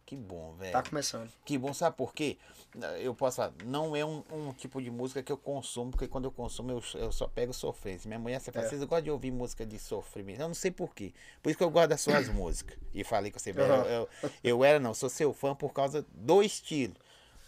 Que 0.06 0.16
bom, 0.16 0.54
velho. 0.54 0.72
Tá 0.74 0.84
começando. 0.84 1.32
Que 1.46 1.58
bom, 1.58 1.74
sabe 1.74 1.96
por 1.96 2.14
quê? 2.14 2.38
Eu 3.02 3.16
posso 3.16 3.38
falar, 3.38 3.54
não 3.66 3.96
é 3.96 4.04
um, 4.06 4.24
um 4.32 4.52
tipo 4.54 4.82
de 4.82 4.92
música 4.92 5.24
que 5.24 5.32
eu 5.32 5.38
consumo, 5.38 5.92
porque 5.92 6.08
quando 6.08 6.26
eu 6.26 6.32
consumo 6.32 6.72
eu, 6.72 6.84
eu 7.00 7.12
só 7.12 7.28
pego 7.28 7.54
sofrência. 7.54 8.08
Minha 8.08 8.20
mulher, 8.20 8.40
fala, 8.42 8.66
É. 8.66 8.70
vocês 8.70 8.82
gostam 8.82 9.02
de 9.02 9.12
ouvir 9.12 9.32
música 9.32 9.66
de 9.66 9.80
sofrimento? 9.80 10.42
Eu 10.42 10.48
não 10.48 10.56
sei 10.56 10.72
por 10.72 10.94
quê. 10.94 11.14
Por 11.42 11.50
isso 11.50 11.58
que 11.58 11.64
eu 11.64 11.70
gosto 11.70 11.90
das 11.90 12.02
suas 12.02 12.28
músicas. 12.34 12.78
E 12.94 13.04
falei 13.04 13.32
com 13.32 13.40
você, 13.40 13.52
Aham. 13.52 13.84
eu, 13.86 14.10
eu, 14.24 14.32
eu 14.44 14.64
era, 14.64 14.80
não, 14.80 14.94
sou 14.94 15.10
seu 15.10 15.34
fã 15.34 15.56
por 15.56 15.72
causa 15.74 16.06
do 16.14 16.44
estilo. 16.44 16.94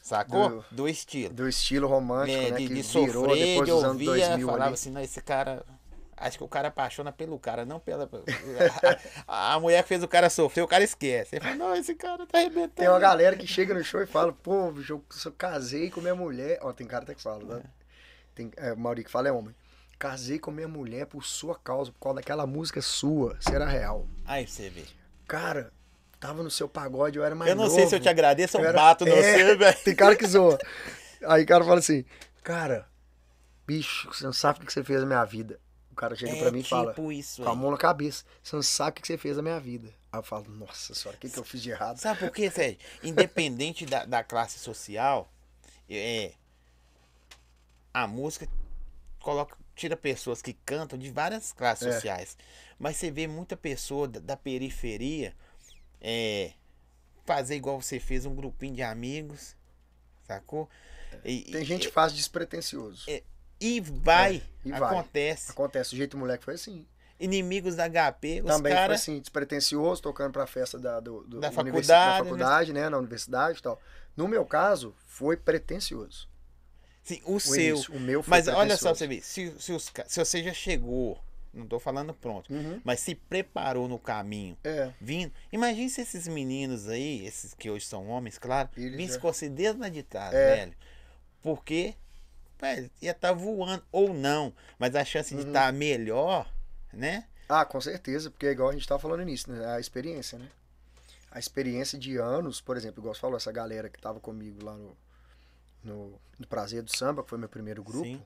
Sacou? 0.02 0.50
Do- 0.50 0.66
Do, 0.72 0.88
estilo. 0.90 1.34
Do 1.34 1.50
estilo 1.50 1.88
romântico, 1.88 2.38
É, 2.38 2.52
né? 2.52 2.58
de, 2.58 2.68
que 2.68 2.74
de 2.76 2.82
virou 2.82 3.26
sofrer, 3.28 3.46
depois 3.46 3.66
de 3.68 3.72
ouvir, 3.74 4.06
2000 4.06 4.48
falava 4.48 4.74
assim, 4.74 4.90
não, 4.92 5.02
esse 5.02 5.22
cara. 5.22 5.66
Acho 6.20 6.40
que 6.40 6.44
o 6.44 6.48
cara 6.48 6.70
apaixona 6.70 7.12
pelo 7.12 7.38
cara, 7.38 7.64
não 7.64 7.80
pela. 7.80 8.10
A, 9.28 9.54
a 9.54 9.60
mulher 9.60 9.84
que 9.84 9.90
fez 9.90 10.02
o 10.02 10.08
cara 10.08 10.30
sofrer, 10.32 10.64
o 10.64 10.68
cara 10.68 10.84
esquece. 10.84 11.36
Ele 11.36 11.44
fala, 11.46 11.56
não, 11.56 11.76
esse 11.76 11.94
cara 11.94 12.26
tá 12.26 12.40
arrebentando. 12.40 12.70
Tem 12.76 12.88
uma 12.90 13.00
galera 13.00 13.36
que 13.36 13.46
chega 13.46 13.74
no 13.74 13.84
show 13.84 14.02
e 14.02 14.08
fala, 14.08 14.34
pô, 14.34 14.74
eu 14.90 15.04
casei 15.38 15.92
com 15.92 16.02
minha 16.02 16.16
mulher. 16.16 16.58
Ó, 16.62 16.74
tem 16.74 16.88
cara 16.88 17.04
até 17.04 17.14
que 17.14 17.22
fala, 17.22 17.44
né? 17.58 17.64
Tem, 18.34 18.52
é, 18.58 18.74
o 18.74 18.78
Mauri 18.78 19.04
que 19.04 19.12
fala 19.12 19.28
é 19.28 19.32
homem. 19.32 19.54
Casei 20.00 20.40
com 20.40 20.50
minha 20.52 20.68
mulher 20.68 21.06
por 21.06 21.24
sua 21.24 21.56
causa, 21.56 21.92
por 21.92 22.00
causa 22.00 22.16
daquela 22.18 22.46
música 22.48 22.82
sua. 22.82 23.38
Será 23.40 23.66
real. 23.68 24.08
Aí 24.26 24.48
você 24.48 24.70
vê. 24.70 24.86
Cara, 25.28 25.72
tava 26.20 26.42
no 26.42 26.50
seu 26.52 26.68
pagode, 26.68 27.18
eu 27.18 27.24
era 27.24 27.36
mais 27.36 27.50
Eu 27.52 27.56
não 27.56 27.64
novo. 27.66 27.76
sei 27.76 27.86
se 27.88 27.96
eu 27.96 28.00
te 28.00 28.10
agradeço, 28.10 28.58
eu, 28.58 28.62
Eu 28.62 28.70
era- 28.70 28.78
bato 28.78 29.06
no 29.06 29.12
É, 29.12 29.22
você, 29.22 29.54
velho. 29.58 29.78
Tem 29.84 29.96
cara 29.96 30.16
que 30.16 30.26
zoa. 30.26 30.58
Aí 31.28 31.44
o 31.44 31.48
cara 31.48 31.64
fala 31.64 31.80
assim, 31.80 32.06
cara, 32.44 32.88
bicho, 33.68 34.08
você 34.12 34.24
não 34.24 34.34
sabe 34.34 34.60
o 34.62 34.66
que 34.66 34.74
você 34.74 34.84
fez 34.84 35.00
na 35.02 35.06
minha 35.08 35.24
vida. 35.26 35.60
O 35.98 36.00
cara 36.00 36.16
chega 36.16 36.34
É 36.34 36.36
pra 36.36 36.52
mim 36.52 36.60
e 36.60 36.64
fala, 36.64 36.92
tipo 36.92 37.12
isso 37.12 37.42
com 37.42 37.50
a 37.50 37.54
aí. 37.54 37.58
mão 37.58 37.72
na 37.72 37.78
cabeça, 37.78 38.24
você 38.44 38.56
não 38.56 38.62
sabe 38.62 39.00
o 39.00 39.02
que 39.02 39.08
você 39.08 39.18
fez 39.18 39.36
na 39.36 39.42
minha 39.42 39.60
vida. 39.60 39.92
Aí 40.12 40.20
eu 40.20 40.24
falo, 40.24 40.48
nossa 40.48 40.94
senhora, 40.94 41.18
o 41.18 41.20
que, 41.20 41.28
que 41.28 41.40
eu 41.40 41.44
fiz 41.44 41.60
de 41.60 41.72
errado? 41.72 41.98
Sabe 41.98 42.20
por 42.20 42.30
quê, 42.32 42.52
Sérgio? 42.52 42.78
Independente 43.02 43.84
da, 43.84 44.06
da 44.06 44.24
classe 44.24 44.60
social, 44.60 45.28
é, 45.90 46.34
a 47.92 48.06
música 48.06 48.48
coloca, 49.20 49.58
tira 49.76 49.98
pessoas 49.98 50.40
que 50.40 50.54
cantam 50.54 51.00
de 51.00 51.10
várias 51.10 51.52
classes 51.52 51.88
É. 51.88 51.92
sociais. 51.94 52.38
Mas 52.78 52.98
você 52.98 53.10
vê 53.10 53.26
muita 53.26 53.58
pessoa 53.58 54.08
da, 54.08 54.20
da 54.20 54.38
periferia 54.38 55.36
é, 56.00 56.52
fazer 57.26 57.56
igual 57.56 57.82
você 57.82 58.00
fez, 58.00 58.24
um 58.24 58.36
grupinho 58.36 58.76
de 58.76 58.84
amigos, 58.84 59.56
sacou? 60.28 60.70
E, 61.26 61.42
Tem 61.52 61.64
e- 61.64 61.66
gente 61.66 61.88
que 61.88 61.94
faz 61.94 62.14
despretensioso. 62.14 63.06
É, 63.10 63.24
e 63.60 63.80
vai, 63.80 64.38
É, 64.38 64.42
e 64.68 64.72
vai. 64.72 64.82
acontece. 64.82 65.52
Acontece, 65.52 65.94
o 65.94 65.98
jeito 65.98 66.12
do 66.12 66.18
moleque 66.20 66.44
foi 66.44 66.56
assim. 66.56 66.86
Inimigos 67.20 67.76
da 67.76 67.90
HP, 67.90 68.42
os 68.42 68.48
Também 68.48 68.72
foi 68.72 68.80
caras. 68.82 69.02
assim, 69.02 69.20
despretensioso, 69.20 70.02
tocando 70.02 70.32
pra 70.34 70.46
festa 70.46 70.78
da, 70.78 71.00
do, 71.00 71.24
do- 71.24 71.40
Da 71.40 71.52
faculdade, 71.52 71.88
da 71.88 72.18
faculdade, 72.20 72.74
né? 72.74 72.90
Na 72.90 72.98
universidade 73.00 73.58
e 73.58 73.62
tal. 73.62 73.82
No 74.16 74.28
meu 74.28 74.46
caso, 74.46 74.94
foi 75.08 75.36
pretencioso. 75.36 76.30
Sim, 77.04 77.22
o, 77.26 77.36
O 77.36 77.40
seu. 77.40 77.76
início, 77.76 77.94
o 77.96 78.00
meu 78.00 78.22
foi 78.22 78.30
Mas 78.38 78.48
olha 78.48 78.78
só, 78.78 78.94
você 78.94 79.08
vê, 79.08 79.22
se, 79.22 79.52
se, 79.60 79.72
os 79.72 79.92
se 80.08 80.20
você 80.26 80.44
já 80.44 80.54
chegou, 80.54 81.18
não 81.54 81.66
tô 81.66 81.80
falando 81.80 82.14
pronto, 82.14 82.54
Uhum. 82.54 82.80
mas 82.84 83.00
se 83.00 83.16
preparou 83.16 83.88
no 83.88 83.98
caminho, 83.98 84.56
É, 84.64 84.92
vindo. 85.02 85.32
Imagine 85.52 85.90
se 85.90 86.02
esses 86.02 86.28
meninos 86.28 86.88
aí, 86.88 87.26
esses 87.26 87.54
que 87.54 87.70
hoje 87.70 87.86
são 87.86 88.08
homens, 88.10 88.38
claro, 88.38 88.70
vissem 88.76 89.08
já- 89.08 89.20
com 89.20 89.32
dedo 89.50 89.80
na 89.80 89.90
ditada, 89.90 90.36
É. 90.38 90.56
velho. 90.58 90.74
Porque, 91.42 91.96
velho, 92.60 92.90
ia 93.02 93.12
estar 93.12 93.34
voando, 93.34 93.84
ou 93.92 94.14
não, 94.14 94.54
mas 94.80 94.96
a 94.96 95.04
chance 95.06 95.34
Uhum. 95.36 95.42
de 95.42 95.48
estar 95.48 95.72
melhor, 95.74 96.52
né? 96.94 97.26
Ah, 97.50 97.64
com 97.66 97.80
certeza, 97.80 98.30
porque 98.30 98.48
é 98.48 98.52
igual 98.52 98.70
a 98.70 98.74
gente 98.74 98.88
tava 98.88 99.00
falando 99.02 99.24
nisso, 99.24 99.52
né? 99.52 99.66
A 99.74 99.80
experiência, 99.80 100.38
né? 100.38 100.50
A 101.32 101.40
experiência 101.40 101.98
de 101.98 102.18
anos, 102.18 102.60
por 102.62 102.76
exemplo, 102.78 103.00
igual 103.02 103.14
você 103.16 103.22
falou, 103.22 103.38
essa 103.38 103.52
galera 103.52 103.90
que 103.90 104.00
tava 104.02 104.20
comigo 104.20 104.64
lá 104.66 104.76
no, 104.76 104.98
no, 105.84 106.22
no 106.40 106.48
Prazer 106.48 106.82
do 106.82 106.96
Samba, 106.96 107.24
que 107.24 107.30
foi 107.30 107.38
meu 107.38 107.50
primeiro 107.50 107.84
grupo, 107.84 108.26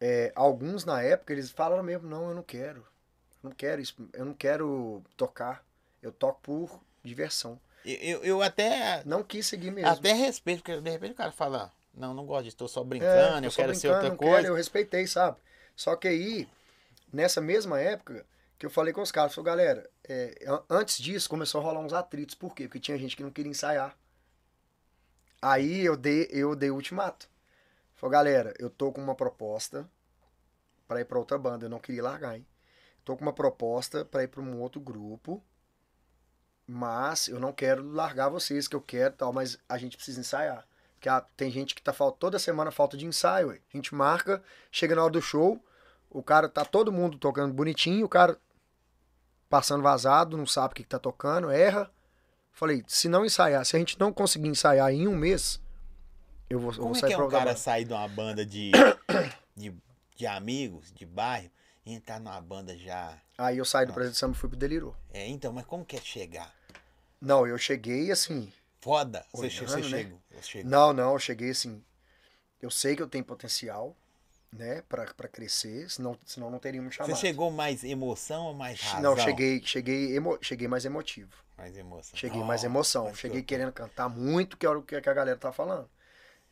é, 0.00 0.32
alguns 0.34 0.84
na 0.84 1.00
época, 1.02 1.32
eles 1.32 1.50
falaram 1.50 1.82
mesmo, 1.82 2.08
não, 2.08 2.28
eu 2.28 2.34
não 2.34 2.42
quero. 2.42 2.80
Eu 3.42 3.48
não 3.50 3.52
quero 3.52 3.80
isso, 3.80 3.94
eu 4.12 4.24
não 4.24 4.34
quero 4.34 5.02
tocar. 5.16 5.64
Eu 6.02 6.10
toco 6.12 6.40
por 6.42 6.80
diversão. 7.04 7.58
Eu, 7.84 7.94
eu, 7.96 8.24
eu 8.24 8.42
até, 8.42 9.02
Não 9.04 9.22
quis 9.24 9.46
seguir 9.46 9.70
mesmo. 9.70 9.88
até 9.90 10.12
respeito, 10.12 10.62
porque 10.62 10.80
de 10.80 10.90
repente 10.90 11.12
o 11.12 11.16
cara 11.16 11.32
fala, 11.32 11.72
não, 11.94 12.14
não 12.14 12.26
gosto 12.26 12.44
disso, 12.44 12.56
tô 12.56 12.68
só 12.68 12.82
É, 12.98 13.34
brincando, 13.34 13.46
eu 13.46 13.50
só 13.50 13.64
quero 13.64 13.74
ser 13.74 13.88
brincando, 13.88 13.88
outra 13.88 14.10
não 14.10 14.16
coisa. 14.16 14.18
quero, 14.18 14.48
eu 14.48 14.54
respeitei, 14.54 15.06
sabe? 15.06 15.38
Só 15.76 15.96
que 15.96 16.06
aí, 16.08 16.48
nessa 17.12 17.40
mesma 17.40 17.80
época, 17.80 18.26
que 18.58 18.66
eu 18.66 18.70
falei 18.70 18.92
com 18.92 19.02
os 19.02 19.12
caras, 19.12 19.34
falei, 19.34 19.46
galera, 19.46 19.90
é, 20.08 20.36
an- 20.46 20.64
antes 20.70 20.98
disso 20.98 21.30
começou 21.30 21.60
a 21.60 21.64
rolar 21.64 21.80
uns 21.80 21.92
atritos. 21.94 22.34
Por 22.36 22.54
quê? 22.54 22.64
Porque 22.64 22.80
tinha 22.80 22.98
gente 22.98 23.16
que 23.16 23.22
não 23.24 23.30
queria 23.32 23.50
ensaiar. 23.50 23.96
Aí 25.42 25.80
eu 25.84 25.94
dei, 25.96 26.26
eu 26.30 26.54
dei 26.56 26.70
o 26.70 26.74
ultimato. 26.74 27.28
Falei, 27.96 28.12
galera, 28.12 28.54
eu 28.58 28.70
tô 28.70 28.92
com 28.92 29.02
uma 29.02 29.14
proposta 29.16 29.88
pra 30.88 31.00
ir 31.00 31.04
pra 31.06 31.18
outra 31.18 31.38
banda. 31.38 31.66
Eu 31.66 31.70
não 31.70 31.80
queria 31.80 32.02
largar, 32.02 32.36
hein? 32.36 32.46
Tô 33.04 33.16
com 33.16 33.22
uma 33.24 33.32
proposta 33.34 34.04
pra 34.04 34.24
ir 34.24 34.28
pra 34.28 34.42
um 34.42 34.60
outro 34.60 34.80
grupo. 34.80 35.42
Mas 36.66 37.28
eu 37.28 37.38
não 37.40 37.52
quero 37.52 37.82
largar 37.90 38.28
vocês, 38.28 38.66
que 38.68 38.76
eu 38.76 38.80
quero 38.80 39.14
tal, 39.14 39.32
mas 39.32 39.58
a 39.68 39.76
gente 39.78 39.96
precisa 39.96 40.20
ensaiar. 40.20 40.66
Porque 41.02 41.08
ah, 41.08 41.20
tem 41.36 41.50
gente 41.50 41.74
que 41.74 41.82
tá 41.82 41.92
toda 42.12 42.38
semana 42.38 42.70
falta 42.70 42.96
de 42.96 43.04
ensaio, 43.04 43.48
ué. 43.48 43.58
A 43.74 43.76
gente 43.76 43.92
marca, 43.92 44.40
chega 44.70 44.94
na 44.94 45.02
hora 45.02 45.10
do 45.10 45.20
show, 45.20 45.60
o 46.08 46.22
cara 46.22 46.48
tá 46.48 46.64
todo 46.64 46.92
mundo 46.92 47.18
tocando 47.18 47.52
bonitinho, 47.52 48.06
o 48.06 48.08
cara 48.08 48.38
passando 49.50 49.82
vazado, 49.82 50.36
não 50.36 50.46
sabe 50.46 50.70
o 50.70 50.76
que, 50.76 50.84
que 50.84 50.88
tá 50.88 51.00
tocando, 51.00 51.50
erra. 51.50 51.90
Falei, 52.52 52.84
se 52.86 53.08
não 53.08 53.24
ensaiar, 53.24 53.66
se 53.66 53.74
a 53.74 53.80
gente 53.80 53.98
não 53.98 54.12
conseguir 54.12 54.46
ensaiar 54.46 54.92
em 54.92 55.08
um 55.08 55.16
mês, 55.16 55.60
eu 56.48 56.60
vou, 56.60 56.70
eu 56.70 56.76
Como 56.76 56.94
vou 56.94 56.96
é 56.96 57.00
sair 57.00 57.16
que 57.16 57.20
é 57.20 57.24
um 57.24 57.28
cara 57.28 57.56
sair 57.56 57.84
de 57.84 57.92
uma 57.92 58.06
banda 58.06 58.46
de, 58.46 58.70
de, 59.56 59.74
de 60.14 60.26
amigos, 60.28 60.92
de 60.92 61.04
bairro, 61.04 61.50
e 61.84 61.94
entrar 61.94 62.20
numa 62.20 62.40
banda 62.40 62.78
já. 62.78 63.20
Aí 63.36 63.58
eu 63.58 63.64
saí 63.64 63.86
do 63.86 63.92
Brasil 63.92 64.12
de 64.12 64.18
Samba 64.18 64.36
e 64.36 64.38
fui 64.38 64.48
pro 64.48 64.56
Delirou. 64.56 64.94
É, 65.12 65.26
então, 65.26 65.52
mas 65.52 65.66
como 65.66 65.84
que 65.84 65.96
é 65.96 66.00
chegar? 66.00 66.54
Não, 67.20 67.44
eu 67.44 67.58
cheguei 67.58 68.12
assim. 68.12 68.52
Foda. 68.80 69.26
Você, 69.32 69.46
Olhando, 69.46 69.68
você 69.68 69.76
né? 69.80 69.88
chegou. 69.88 70.21
Você 70.34 70.42
chegou. 70.42 70.70
Não, 70.70 70.92
não, 70.92 71.12
eu 71.12 71.18
cheguei 71.18 71.50
assim. 71.50 71.82
Eu 72.60 72.70
sei 72.70 72.94
que 72.96 73.02
eu 73.02 73.08
tenho 73.08 73.24
potencial, 73.24 73.96
né, 74.52 74.82
pra, 74.88 75.06
pra 75.14 75.28
crescer, 75.28 75.90
senão, 75.90 76.16
senão 76.24 76.50
não 76.50 76.58
teria 76.58 76.80
me 76.80 76.88
Você 76.90 76.96
chamado. 76.96 77.16
chegou 77.16 77.50
mais 77.50 77.82
emoção 77.82 78.46
ou 78.46 78.54
mais 78.54 78.80
razão? 78.80 79.02
Não, 79.02 79.16
cheguei, 79.16 79.60
cheguei, 79.64 80.14
emo, 80.16 80.38
cheguei 80.40 80.68
mais 80.68 80.84
emotivo. 80.84 81.32
Mais 81.58 81.76
emoção. 81.76 82.16
Cheguei 82.18 82.42
mais 82.42 82.62
Oh, 82.62 82.66
emoção. 82.66 83.04
mas 83.06 83.18
Cheguei 83.18 83.40
que- 83.40 83.46
querendo 83.48 83.72
cantar 83.72 84.08
muito, 84.08 84.56
que 84.56 84.66
era 84.66 84.78
o 84.78 84.82
que 84.82 85.00
que 85.00 85.08
a 85.08 85.14
galera 85.14 85.38
tá 85.38 85.52
falando. 85.52 85.88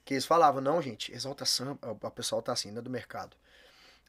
Que 0.05 0.15
eles 0.15 0.24
falavam, 0.27 0.61
não, 0.61 0.81
gente, 0.82 1.12
exalta 1.12 1.44
samba. 1.44 1.78
O 1.93 2.11
pessoal 2.11 2.43
tá 2.43 2.52
assim, 2.52 2.70
né, 2.70 2.81
do 2.81 2.90
mercado. 2.90 3.36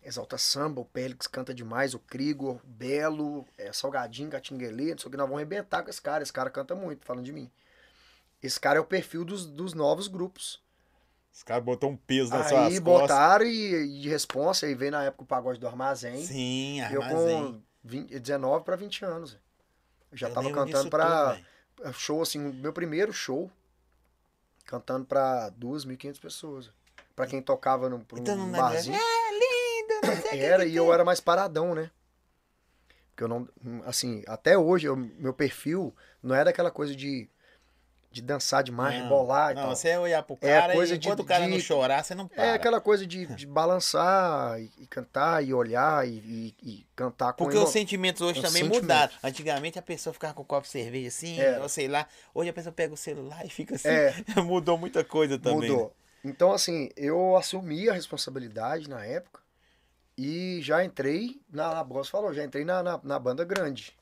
Exalta 0.04 0.38
samba, 0.38 0.82
o 0.82 0.86
Pélix 0.86 1.28
canta 1.28 1.54
demais, 1.54 1.94
o 1.94 2.00
Krigor, 2.00 2.56
o 2.56 2.62
Belo, 2.68 3.48
é, 3.58 3.72
Salgadinho, 3.72 4.30
Gatinguelê, 4.30 4.92
não 4.92 4.98
sei 4.98 5.08
o 5.08 5.12
que, 5.12 5.18
nós 5.18 5.28
vamos 5.28 5.38
arrebentar 5.38 5.84
com 5.84 5.90
esse 5.92 6.02
cara. 6.02 6.24
Esse 6.24 6.34
cara 6.34 6.50
canta 6.50 6.74
muito, 6.74 7.06
falando 7.06 7.24
de 7.26 7.32
mim. 7.32 7.52
Esse 8.42 8.60
cara 8.60 8.78
é 8.78 8.82
o 8.82 8.86
perfil 8.86 9.24
dos, 9.24 9.46
dos 9.46 9.74
novos 9.74 10.08
grupos. 10.08 10.62
Os 11.34 11.44
caras 11.44 11.64
botou 11.64 11.90
um 11.92 11.96
peso 11.96 12.30
nas 12.32 12.50
suas 12.50 12.74
Aí 12.74 12.80
botaram 12.80 13.46
e, 13.46 13.74
e 13.98 14.02
de 14.02 14.10
responsa, 14.10 14.66
aí 14.66 14.76
veio 14.76 14.92
na 14.92 15.04
época 15.04 15.24
o 15.24 15.28
pagode 15.28 15.60
do 15.60 15.68
armazém. 15.68 16.26
Sim, 16.26 16.82
eu 16.92 17.02
armazém. 17.02 17.54
com 17.54 17.62
20, 17.84 18.20
19 18.20 18.66
para 18.66 18.76
20 18.76 19.06
anos. 19.06 19.38
Eu 20.12 20.18
já 20.18 20.28
Eu 20.28 20.34
tava 20.34 20.52
cantando 20.52 20.90
velho. 21.80 21.94
show, 21.94 22.22
assim, 22.22 22.40
meu 22.40 22.74
primeiro 22.74 23.14
show, 23.14 23.50
cantando 24.66 25.06
pra 25.06 25.50
2.500 25.52 26.20
pessoas. 26.20 26.70
Pra 27.16 27.26
quem 27.28 27.42
tocava 27.42 27.90
num, 27.90 28.00
pra 28.02 28.18
um 28.18 28.22
Então 28.22 28.36
não 28.36 28.54
é- 28.54 28.58
barzinho. 28.60 28.98
É 28.98 29.32
lindo, 29.32 30.28
Era, 30.44 30.66
e 30.66 30.76
eu 30.76 30.92
era 30.94 31.06
mais 31.06 31.20
paradão, 31.22 31.74
né? 31.76 31.90
Porque 33.10 33.24
eu 33.24 33.28
não, 33.28 33.48
assim, 33.86 34.24
até 34.28 34.58
hoje, 34.58 34.88
eu- 34.88 34.96
meu 34.96 35.34
perfil 35.34 35.96
não 36.24 36.36
era 36.36 36.50
aquela 36.50 36.72
coisa 36.72 36.96
de, 36.96 37.30
de 38.12 38.22
dançar 38.22 38.62
demais, 38.64 38.94
Não, 38.96 39.04
rebolar 39.04 39.52
e 39.52 39.56
Não, 39.56 39.62
tal. 39.64 39.76
você 39.76 39.96
olhar 39.98 40.22
pro 40.22 40.38
É 40.42 40.60
cara 40.60 40.74
coisa 40.74 40.96
e 40.96 40.98
de- 40.98 41.08
enquanto 41.08 41.20
o 41.22 41.26
cara 41.26 41.48
não 41.48 41.56
de- 41.58 41.64
chorar, 41.64 42.04
você 42.04 42.14
não 42.14 42.28
para. 42.28 42.44
É 42.44 42.54
aquela 42.54 42.82
coisa 42.82 43.08
de, 43.08 43.26
de 43.36 43.48
balançar 43.48 44.60
e, 44.60 44.70
e 44.80 44.86
cantar 44.88 45.44
e 45.44 45.54
olhar 45.54 46.06
e, 46.08 46.12
e- 46.12 46.56
e 46.62 46.88
cantar 46.96 47.34
com 47.34 47.46
Porque 47.46 47.58
os 47.58 47.70
sentimentos 47.70 48.22
hoje 48.22 48.40
os 48.40 48.46
também 48.46 48.64
mudaram. 48.64 49.14
Antigamente 49.24 49.80
a 49.80 49.82
pessoa 49.82 50.14
ficava 50.14 50.34
com 50.34 50.42
um 50.42 50.46
copo 50.46 50.64
de 50.64 50.72
cerveja 50.72 51.08
assim, 51.08 51.40
Era. 51.40 51.62
ou 51.64 51.70
sei 51.70 51.88
lá. 51.88 52.06
Hoje 52.34 52.50
a 52.50 52.54
pessoa 52.54 52.74
pega 52.74 52.94
o 52.94 52.98
celular 52.98 53.46
e 53.46 53.50
fica 53.50 53.76
assim. 53.76 53.88
É. 53.88 54.14
Mudou 54.44 54.78
muita 54.78 55.04
coisa 55.06 55.40
também. 55.40 55.70
Mudou. 55.70 55.86
né? 56.24 56.32
Então, 56.32 56.52
assim, 56.52 56.90
eu 56.98 57.36
assumi 57.38 57.90
a 57.90 57.94
responsabilidade 57.94 58.90
na 58.90 59.04
época 59.06 59.40
e 60.18 60.60
já 60.62 60.84
entrei, 60.84 61.40
na, 61.50 61.80
a 61.80 61.84
Boss 61.84 62.10
falou, 62.10 62.34
já 62.34 62.44
entrei 62.44 62.64
na, 62.66 62.84
na, 62.84 63.00
na 63.04 63.18
banda 63.18 63.44
grande. 63.44 63.98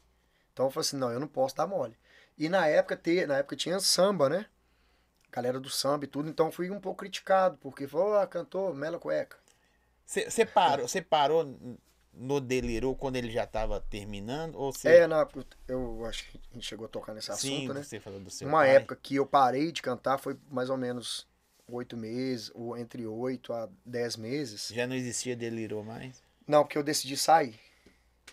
Então 0.52 0.66
eu 0.66 0.72
falei 0.72 0.82
assim, 0.86 0.98
não, 0.98 1.12
eu 1.12 1.20
não 1.20 1.28
posso 1.28 1.56
dar 1.56 1.68
mole. 1.68 1.96
E 2.40 2.48
na 2.50 2.66
época, 2.68 2.96
ter, 2.96 3.28
na 3.28 3.38
época 3.40 3.56
tinha 3.56 3.80
samba, 3.80 4.30
né? 4.30 4.46
Galera 5.32 5.60
do 5.60 5.70
samba 5.70 6.06
e 6.06 6.08
tudo, 6.08 6.30
então 6.30 6.52
fui 6.52 6.72
um 6.72 6.80
pouco 6.80 7.00
criticado, 7.00 7.58
porque 7.62 7.86
falou, 7.88 8.16
ah, 8.16 8.26
cantou 8.26 8.74
Mela 8.74 8.98
Cueca. 8.98 9.38
Você 10.06 10.44
parou, 10.46 10.88
você 10.88 11.02
parou 11.04 11.56
no 12.12 12.40
Delirou 12.42 12.96
quando 12.96 13.18
ele 13.18 13.30
já 13.30 13.46
tava 13.46 13.80
terminando? 13.80 14.56
Ou 14.56 14.74
você... 14.74 14.88
É, 14.90 15.08
na, 15.08 15.28
eu 15.68 16.04
acho 16.06 16.26
que 16.32 16.40
a 16.52 16.54
gente 16.56 16.66
chegou 16.66 16.86
a 16.86 16.90
tocar 16.90 17.14
nesse 17.14 17.28
Sim, 17.38 17.58
assunto, 17.58 17.74
né? 17.76 17.84
você 17.84 18.00
falou 18.00 18.20
do 18.20 18.32
seu 18.32 18.48
Uma 18.48 18.60
pai. 18.62 18.78
época 18.78 18.96
que 18.96 19.18
eu 19.18 19.26
parei 19.26 19.72
de 19.72 19.82
cantar 19.84 20.18
foi 20.18 20.36
mais 20.50 20.70
ou 20.72 20.78
menos 20.78 21.28
oito 21.68 21.96
meses, 21.96 22.50
ou 22.56 22.76
entre 22.76 23.06
oito 23.06 23.54
a 23.54 23.70
dez 23.86 24.16
meses. 24.18 24.72
Já 24.74 24.88
não 24.88 24.96
existia 24.96 25.36
Delirou 25.36 25.84
mais? 25.84 26.24
Não, 26.48 26.64
porque 26.64 26.78
eu 26.78 26.84
decidi 26.84 27.16
sair. 27.16 27.60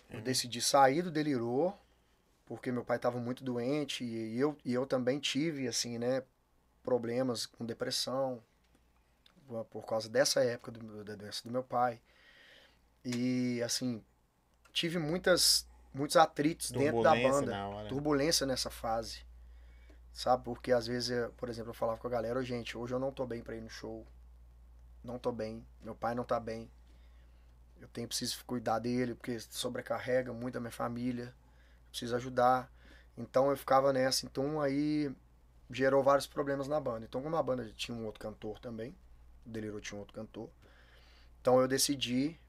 Eu 0.09 0.17
Uhum. 0.17 0.23
decidi 0.23 0.59
sair 0.61 1.03
do 1.03 1.11
Delirou, 1.11 1.77
porque 2.47 2.71
meu 2.71 2.85
pai 2.85 2.97
estava 2.97 3.19
muito 3.19 3.43
doente 3.43 4.03
e 4.05 4.39
eu, 4.39 4.57
e 4.65 4.73
eu 4.73 4.87
também 4.87 5.19
tive, 5.19 5.67
assim, 5.67 5.99
né, 5.99 6.23
problemas 6.83 7.45
com 7.47 7.65
depressão 7.65 8.43
por- 9.71 9.85
causa 9.85 10.07
dessa 10.09 10.43
época 10.43 10.71
do, 10.71 11.03
da 11.03 11.15
doença 11.15 11.41
do 11.43 11.51
meu 11.51 11.63
pai. 11.63 11.99
E, 13.03 13.61
assim, 13.63 14.03
tive 14.73 14.99
muitas, 14.99 15.67
muitos 15.93 16.17
atritos 16.17 16.71
dentro 16.71 17.01
da 17.03 17.15
banda. 17.15 17.61
Turbulência 17.87 18.47
nessa 18.47 18.69
fase. 18.69 19.25
Sabe? 20.13 20.43
Porque 20.45 20.71
às 20.71 20.87
vezes, 20.87 21.11
eu, 21.11 21.31
por 21.33 21.49
exemplo, 21.49 21.71
eu 21.71 21.75
falava 21.75 21.99
com 21.99 22.07
a 22.07 22.11
galera, 22.11 22.39
"Ô, 22.39 22.43
gente, 22.43 22.77
hoje 22.77 22.93
eu 22.95 22.99
não 22.99 23.11
tô 23.11 23.25
bem 23.27 23.43
pra 23.43 23.55
ir 23.55 23.61
no 23.61 23.69
show. 23.69 24.05
Não 25.03 25.19
tô 25.19 25.31
bem. 25.31 25.65
Meu 25.81 25.95
pai 25.95 26.15
não 26.15 26.23
tá 26.25 26.39
bem. 26.39 26.69
Eu 27.79 27.87
tenho 27.87 28.07
preciso 28.07 28.43
cuidar 28.45 28.79
dele, 28.79 29.13
porque 29.15 29.39
sobrecarrega 29.39 30.33
muito 30.33 30.57
a 30.57 30.61
minha 30.61 30.71
família. 30.71 31.33
Preciso 31.97 32.15
ajudar. 32.15 32.71
Então 33.17 33.49
eu 33.49 33.57
ficava 33.57 33.91
nessa. 33.91 34.23
Então 34.27 34.61
aí 34.61 35.11
gerou 35.71 36.03
vários 36.03 36.27
problemas 36.27 36.67
na 36.67 36.79
banda. 36.79 37.05
Então, 37.05 37.21
como 37.23 37.35
a 37.35 37.41
banda 37.41 37.67
tinha 37.75 37.97
um 37.97 38.05
outro 38.05 38.19
cantor 38.19 38.59
também, 38.59 38.95
o 39.45 39.49
Delirou 39.49 39.81
tinha 39.81 39.97
um 39.97 40.01
outro 40.01 40.13
cantor. 40.13 40.47
Então 41.41 41.59
eu 41.59 41.67
decidi 41.67 42.39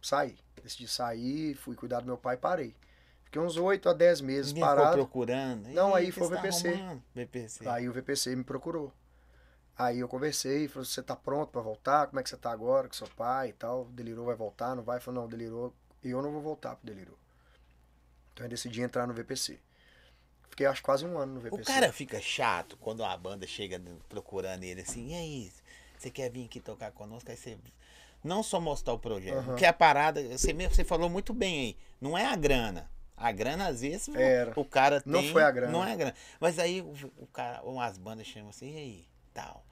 sair. 0.00 0.38
Decidi 0.62 0.86
sair, 0.86 1.54
fui 1.56 1.74
cuidar 1.74 2.00
do 2.00 2.06
meu 2.06 2.16
pai 2.16 2.36
e 2.36 2.38
parei. 2.38 2.76
Fiquei 3.24 3.42
uns 3.42 3.56
8 3.56 3.88
a 3.88 3.92
10 3.92 4.20
meses 4.20 4.52
Ninguém 4.52 4.62
ficou 4.68 4.76
parado. 4.76 4.96
procurando. 4.96 5.68
Não, 5.70 5.94
aí 5.94 6.12
foi 6.12 6.26
o 6.26 6.28
você 6.28 6.36
tá 6.36 6.42
VPC. 6.42 6.68
arrumando? 6.68 7.02
VPC. 7.14 7.68
Aí 7.68 7.88
o 7.88 7.92
VPC 7.92 8.36
me 8.36 8.44
procurou. 8.44 8.92
Aí 9.76 9.98
eu 9.98 10.06
conversei, 10.06 10.68
falou, 10.68 10.84
você 10.84 11.02
tá 11.02 11.16
pronto 11.16 11.50
pra 11.50 11.60
voltar? 11.62 12.06
Como 12.06 12.20
é 12.20 12.22
que 12.22 12.28
você 12.28 12.36
tá 12.36 12.52
agora 12.52 12.86
com 12.86 12.94
seu 12.94 13.08
pai 13.08 13.48
e 13.48 13.52
tal? 13.54 13.86
Delirou 13.86 14.26
vai 14.26 14.36
voltar, 14.36 14.76
não 14.76 14.82
vai? 14.84 15.00
Falou, 15.00 15.22
não, 15.22 15.28
delirou. 15.28 15.74
E 16.04 16.10
eu 16.10 16.22
não 16.22 16.30
vou 16.30 16.42
voltar 16.42 16.76
pro 16.76 16.86
delirou. 16.86 17.18
Então 18.32 18.46
eu 18.46 18.50
decidi 18.50 18.80
entrar 18.80 19.06
no 19.06 19.12
VPC. 19.12 19.58
Fiquei 20.48 20.66
acho 20.66 20.82
quase 20.82 21.04
um 21.06 21.16
ano 21.18 21.34
no 21.34 21.40
VPC. 21.40 21.62
O 21.62 21.64
cara 21.64 21.92
fica 21.92 22.20
chato 22.20 22.76
quando 22.76 23.04
a 23.04 23.16
banda 23.16 23.46
chega 23.46 23.80
procurando 24.08 24.64
ele 24.64 24.82
assim, 24.82 25.10
e 25.10 25.14
aí, 25.14 25.52
você 25.98 26.10
quer 26.10 26.30
vir 26.30 26.44
aqui 26.44 26.60
tocar 26.60 26.90
conosco? 26.92 27.30
Aí 27.30 27.36
você 27.36 27.56
não 28.22 28.42
só 28.42 28.60
mostrar 28.60 28.92
o 28.92 28.98
projeto, 28.98 29.38
Aham. 29.38 29.46
porque 29.46 29.64
a 29.64 29.72
parada, 29.72 30.22
você 30.36 30.52
mesmo 30.52 30.74
você 30.74 30.84
falou 30.84 31.08
muito 31.08 31.32
bem 31.32 31.60
aí, 31.60 31.76
não 32.00 32.16
é 32.16 32.26
a 32.26 32.36
grana. 32.36 32.90
A 33.16 33.30
grana, 33.30 33.68
às 33.68 33.80
vezes, 33.82 34.08
o- 34.08 34.16
Era. 34.16 34.52
o 34.58 34.64
cara 34.64 35.00
tem. 35.00 35.12
Não 35.12 35.22
foi 35.22 35.42
a 35.42 35.50
grana. 35.50 35.72
Não 35.72 35.84
é 35.84 35.92
a 35.92 35.96
grana. 35.96 36.14
Mas 36.40 36.58
aí 36.58 36.80
o, 36.82 36.92
o 37.18 37.26
cara, 37.26 37.62
umas 37.62 37.96
bandas 37.96 38.26
chamam 38.26 38.50
assim, 38.50 38.72
e 38.74 38.76
aí, 38.76 39.08
tal. 39.32 39.64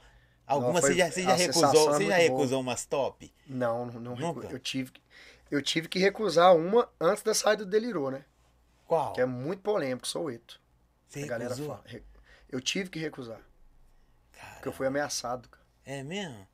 Algumas 0.47 0.85
você 0.85 0.95
já, 0.95 1.11
você 1.11 1.23
já 1.23 1.35
recusou, 1.35 1.69
é 1.69 1.93
você 1.93 2.07
já 2.07 2.17
boa. 2.17 2.17
recusou 2.17 2.61
umas 2.61 2.85
top? 2.87 3.33
Não, 3.47 3.87
não, 3.87 4.17
não 4.17 4.43
eu 4.51 4.59
tive 4.59 4.93
eu 5.51 5.61
tive 5.61 5.89
que 5.89 5.99
recusar 5.99 6.57
uma 6.57 6.89
antes 7.01 7.23
da 7.23 7.35
saída 7.35 7.65
do 7.65 7.71
Delirou, 7.71 8.11
né? 8.11 8.25
Qual? 8.91 9.13
Que 9.13 9.21
é 9.21 9.25
muito 9.25 9.63
polêmico, 9.63 10.05
sou 10.05 10.25
o 10.25 10.31
Eto. 10.33 10.61
Você 11.07 11.23
A 11.23 11.27
galera 11.29 11.55
recusou? 11.55 11.77
fala. 11.77 11.87
Re- 11.87 12.03
Eu 12.49 12.61
tive 12.61 12.91
que 12.91 12.99
recusar, 12.99 13.41
Cara, 14.33 14.55
porque 14.55 14.67
eu 14.69 14.73
fui 14.73 14.85
ameaçado, 14.85 15.49
cara. 15.49 15.65
É 15.85 16.03
mesmo? 16.03 16.45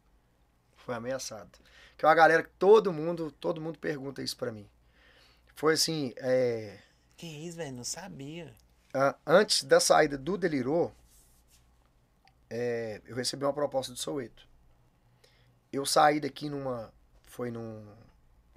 Foi 0.77 0.95
ameaçado. 0.95 1.51
Que 1.97 2.05
é 2.05 2.09
uma 2.09 2.15
galera 2.15 2.43
que 2.43 2.51
todo 2.59 2.93
mundo, 2.93 3.31
todo 3.33 3.59
mundo 3.59 3.79
pergunta 3.79 4.23
isso 4.23 4.37
pra 4.37 4.53
mim. 4.53 4.69
Foi 5.55 5.73
assim, 5.73 6.13
é, 6.19 6.79
Que 7.17 7.27
isso, 7.27 7.57
velho? 7.57 7.75
Não 7.75 7.85
sabia. 7.85 8.55
antes 9.27 9.63
da 9.65 9.81
saída 9.81 10.19
do 10.19 10.37
Delirou, 10.37 10.95
é, 12.51 13.01
eu 13.07 13.17
recebi 13.17 13.45
uma 13.47 13.53
proposta 13.55 13.93
do 13.95 13.99
Soueto. 13.99 14.47
Eu 15.73 15.87
saí 15.87 16.21
daqui 16.21 16.51
numa, 16.51 16.93
foi 17.23 17.51
num, 17.51 17.83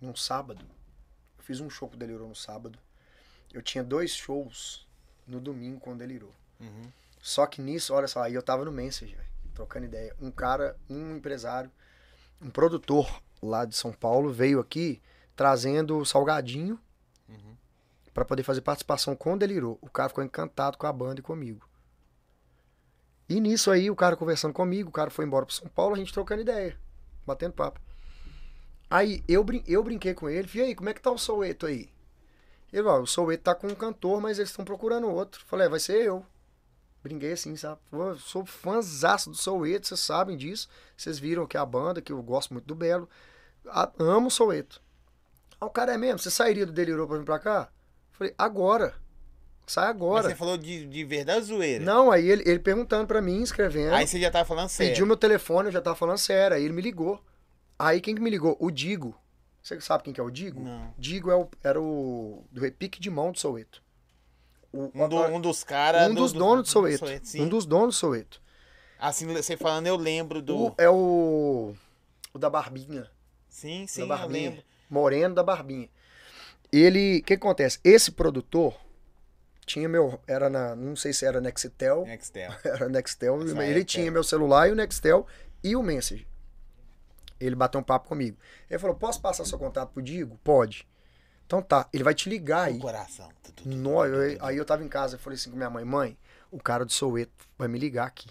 num 0.01 0.13
sábado. 0.17 0.65
Eu 1.37 1.43
fiz 1.45 1.61
um 1.61 1.69
show 1.69 1.87
com 1.87 1.95
o 1.95 1.97
Delirou 1.97 2.27
no 2.27 2.35
sábado. 2.35 2.77
Eu 3.53 3.61
tinha 3.61 3.83
dois 3.83 4.11
shows 4.11 4.87
no 5.27 5.39
domingo 5.39 5.79
com 5.79 5.93
o 5.93 5.97
Delirou. 5.97 6.33
Uhum. 6.59 6.91
Só 7.21 7.45
que 7.45 7.61
nisso, 7.61 7.93
olha 7.93 8.07
só, 8.07 8.23
aí 8.23 8.33
eu 8.33 8.41
tava 8.43 8.63
no 8.65 8.71
velho, 8.71 9.27
trocando 9.53 9.85
ideia. 9.85 10.15
Um 10.21 10.31
cara, 10.31 10.75
um 10.89 11.15
empresário, 11.15 11.71
um 12.41 12.49
produtor 12.49 13.21
lá 13.41 13.65
de 13.65 13.75
São 13.75 13.91
Paulo 13.91 14.31
veio 14.31 14.59
aqui 14.59 15.01
trazendo 15.35 15.97
o 15.97 16.05
salgadinho 16.05 16.79
Uhum. 17.27 17.55
pra 18.13 18.25
poder 18.25 18.43
fazer 18.43 18.61
participação 18.61 19.15
com 19.15 19.33
o 19.33 19.37
Delirou. 19.37 19.77
O 19.81 19.89
cara 19.89 20.09
ficou 20.09 20.23
encantado 20.23 20.77
com 20.77 20.87
a 20.87 20.93
banda 20.93 21.19
e 21.19 21.23
comigo. 21.23 21.67
E 23.27 23.39
nisso 23.39 23.69
aí, 23.69 23.91
o 23.91 23.95
cara 23.95 24.15
conversando 24.15 24.53
comigo, 24.53 24.89
o 24.89 24.91
cara 24.91 25.11
foi 25.11 25.25
embora 25.25 25.45
pro 25.45 25.53
São 25.53 25.67
Paulo, 25.67 25.93
a 25.93 25.97
gente 25.97 26.11
trocando 26.11 26.41
ideia, 26.41 26.75
batendo 27.25 27.53
papo. 27.53 27.79
Aí 28.89 29.23
eu, 29.27 29.43
brin 29.43 29.63
eu 29.67 29.83
brinquei 29.83 30.15
com 30.15 30.27
ele, 30.27 30.47
falei, 30.47 30.65
e 30.65 30.67
aí, 30.69 30.75
como 30.75 30.89
é 30.89 30.93
que 30.95 31.01
tá 31.01 31.11
o 31.11 31.17
Soueto 31.17 31.67
aí? 31.67 31.89
Ele 32.71 32.83
falou, 32.83 33.01
o 33.03 33.07
Soueto 33.07 33.43
tá 33.43 33.55
com 33.55 33.67
um 33.67 33.75
cantor, 33.75 34.21
mas 34.21 34.37
eles 34.37 34.49
estão 34.51 34.63
procurando 34.63 35.07
outro. 35.09 35.43
Falei, 35.45 35.65
é, 35.67 35.69
vai 35.69 35.79
ser 35.79 36.03
eu. 36.05 36.25
Brinquei 37.01 37.31
assim, 37.31 37.55
sabe? 37.55 37.79
Pô, 37.89 38.09
eu 38.09 38.17
sou 38.17 38.45
fãzaço 38.45 39.29
do 39.29 39.35
Soueto, 39.37 39.87
vocês 39.87 39.99
sabem 39.99 40.37
disso. 40.37 40.67
Vocês 40.95 41.17
viram 41.17 41.47
que 41.47 41.57
é 41.57 41.59
a 41.59 41.65
banda, 41.65 42.01
que 42.01 42.11
eu 42.11 42.21
gosto 42.21 42.53
muito 42.53 42.65
do 42.65 42.75
Belo. 42.75 43.09
A- 43.67 43.91
amo 43.97 44.27
o 44.27 44.31
Soueto. 44.31 44.81
Ah, 45.59 45.65
o 45.65 45.69
cara 45.69 45.93
é 45.93 45.97
mesmo, 45.97 46.19
você 46.19 46.29
sairia 46.29 46.65
do 46.65 46.71
Delirou 46.71 47.07
pra 47.07 47.17
vir 47.17 47.25
pra 47.25 47.39
cá? 47.39 47.69
Falei, 48.11 48.33
agora. 48.37 48.93
Sai 49.65 49.85
Mas 49.85 49.95
agora. 49.95 50.29
você 50.29 50.35
falou 50.35 50.57
de, 50.57 50.85
de 50.87 51.03
verdade 51.05 51.45
zoeira? 51.45 51.83
Não, 51.83 52.11
aí 52.11 52.27
ele, 52.27 52.41
ele 52.45 52.59
perguntando 52.59 53.05
pra 53.07 53.21
mim, 53.21 53.41
escrevendo. 53.43 53.93
Aí 53.93 54.07
você 54.07 54.19
já 54.19 54.31
tava 54.31 54.43
falando 54.43 54.67
sério. 54.67 54.91
Pediu 54.91 55.05
meu 55.05 55.15
telefone, 55.15 55.67
eu 55.67 55.71
já 55.71 55.79
tava 55.81 55.95
falando 55.95 56.17
sério. 56.17 56.57
Aí 56.57 56.63
ele 56.63 56.73
me 56.73 56.81
ligou. 56.81 57.23
Aí 57.77 58.01
quem 58.01 58.15
que 58.15 58.21
me 58.21 58.29
ligou? 58.31 58.57
O 58.59 58.71
Digo. 58.71 59.15
Você 59.75 59.81
sabe 59.81 60.03
quem 60.03 60.13
que 60.13 60.19
é 60.19 60.23
o 60.23 60.31
Digo? 60.31 60.59
Não. 60.61 60.93
Digo 60.97 61.29
é 61.29 61.35
o- 61.35 61.47
era 61.63 61.79
o 61.79 62.43
do 62.51 62.59
repique 62.59 62.99
de 62.99 63.09
mão 63.09 63.31
do 63.31 63.39
Soueto. 63.39 63.81
O- 64.73 64.91
Um, 64.93 65.07
do- 65.07 65.21
um 65.27 65.39
dos 65.41 65.63
caras. 65.63 66.09
um 66.09 66.13
dos 66.13 66.33
donos 66.33 66.63
do 66.67 66.69
Soueto. 66.71 67.05
sim. 67.23 67.41
Um 67.41 67.47
dos 67.47 67.65
donos 67.65 67.95
do 67.95 67.99
Soueto. 67.99 68.41
Assim, 68.99 69.25
você 69.27 69.55
falando, 69.55 69.87
eu 69.87 69.95
lembro 69.95 70.41
do. 70.41 70.67
O- 70.67 70.75
é 70.77 70.89
o. 70.89 71.73
O 72.33 72.37
da 72.39 72.49
Barbinha. 72.49 73.09
Sim, 73.47 73.85
sim, 73.87 74.01
da 74.01 74.05
eu 74.05 74.07
Barbinha. 74.09 74.49
lembro. 74.49 74.63
Moreno 74.89 75.35
da 75.35 75.43
Barbinha. 75.43 75.89
Ele. 76.71 77.19
O 77.19 77.23
que 77.23 77.33
acontece? 77.33 77.79
Esse 77.83 78.11
produtor 78.11 78.75
tinha 79.65 79.87
meu. 79.87 80.19
Era 80.27 80.49
na. 80.49 80.75
Não 80.75 80.95
sei 80.95 81.13
se 81.13 81.25
era 81.25 81.39
Nextel. 81.41 82.05
Nextel. 82.05 82.51
Era 82.65 82.89
Nextel. 82.89 83.41
Ele 83.41 83.51
época, 83.71 83.83
tinha 83.85 84.11
meu 84.11 84.23
celular 84.23 84.67
e 84.67 84.71
o 84.71 84.75
Nextel 84.75 85.25
e 85.63 85.75
o 85.75 85.81
Message. 85.83 86.27
Ele 87.39 87.55
bateu 87.55 87.79
um 87.79 87.83
papo 87.83 88.07
comigo. 88.07 88.37
Ele 88.69 88.79
falou: 88.79 88.95
Posso 88.95 89.21
passar 89.21 89.45
seu 89.45 89.57
contato 89.57 89.91
pro 89.91 90.01
Digo? 90.01 90.37
Pode. 90.43 90.87
Então 91.45 91.61
tá, 91.61 91.87
ele 91.91 92.03
vai 92.03 92.13
te 92.13 92.29
ligar 92.29 92.63
aí. 92.67 92.77
O 92.77 92.81
coração. 92.81 93.29
Tu, 93.55 93.67
eu- 94.05 94.37
aí 94.45 94.55
eu 94.57 94.65
tava 94.65 94.83
em 94.83 94.87
casa, 94.87 95.15
eu 95.15 95.19
falei 95.19 95.35
assim 95.37 95.49
com 95.49 95.57
minha 95.57 95.69
mãe: 95.69 95.83
Mãe, 95.85 96.17
o 96.51 96.59
cara 96.59 96.85
do 96.85 96.91
Soueto 96.91 97.31
vai 97.57 97.67
me 97.67 97.79
ligar 97.79 98.05
aqui. 98.07 98.29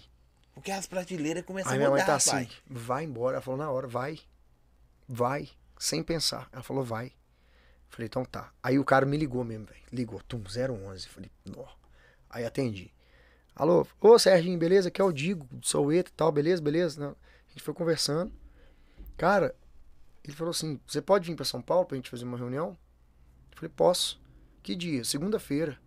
Porque 0.53 0.71
as 0.71 0.85
prateleiras 0.87 1.43
começam 1.45 1.71
Aí 1.71 1.77
a 1.77 1.79
minha 1.79 1.89
mudar, 1.89 2.01
mãe 2.03 2.07
tá 2.07 2.15
assim: 2.15 2.31
pai. 2.31 2.49
Vai 2.69 3.03
embora. 3.03 3.35
Ela 3.35 3.41
falou: 3.41 3.57
Na 3.57 3.69
hora, 3.71 3.87
vai. 3.87 4.19
Vai. 5.07 5.49
Sem 5.77 6.03
pensar. 6.03 6.47
Ela 6.51 6.63
falou: 6.63 6.83
Vai. 6.83 7.11
Falei: 7.89 8.05
Então 8.07 8.23
tá. 8.23 8.51
Aí 8.61 8.77
o 8.77 8.85
cara 8.85 9.05
me 9.05 9.17
ligou 9.17 9.43
mesmo, 9.43 9.65
velho. 9.65 9.79
Ligou, 9.91 10.21
tum, 10.23 10.41
011. 10.43 11.07
Falei: 11.07 11.31
Nó. 11.45 11.65
Aí 12.29 12.45
atendi. 12.45 12.93
Alô, 13.55 13.85
ô 13.99 14.17
Serginho, 14.17 14.57
beleza? 14.57 14.87
Aqui 14.87 15.01
é 15.01 15.03
o 15.03 15.11
Digo, 15.11 15.45
do 15.51 15.65
Soueto 15.67 16.11
e 16.11 16.13
tal, 16.13 16.31
beleza, 16.31 16.61
beleza? 16.61 16.99
Não. 17.01 17.09
A 17.11 17.49
gente 17.51 17.63
foi 17.63 17.73
conversando. 17.73 18.31
Cara, 19.19 19.53
ele 20.23 20.35
falou 20.35 20.51
assim: 20.51 20.79
Você 20.87 21.01
pode 21.01 21.27
vir 21.29 21.35
pra 21.35 21.45
São 21.45 21.61
Paulo 21.61 21.85
pra 21.85 21.95
gente 21.95 22.09
fazer 22.09 22.23
uma 22.23 22.37
reunião? 22.37 22.77
Eu 23.51 23.57
falei: 23.57 23.69
Posso. 23.75 24.19
Que 24.63 24.75
dia? 24.75 25.03
Segunda-feira. 25.03 25.79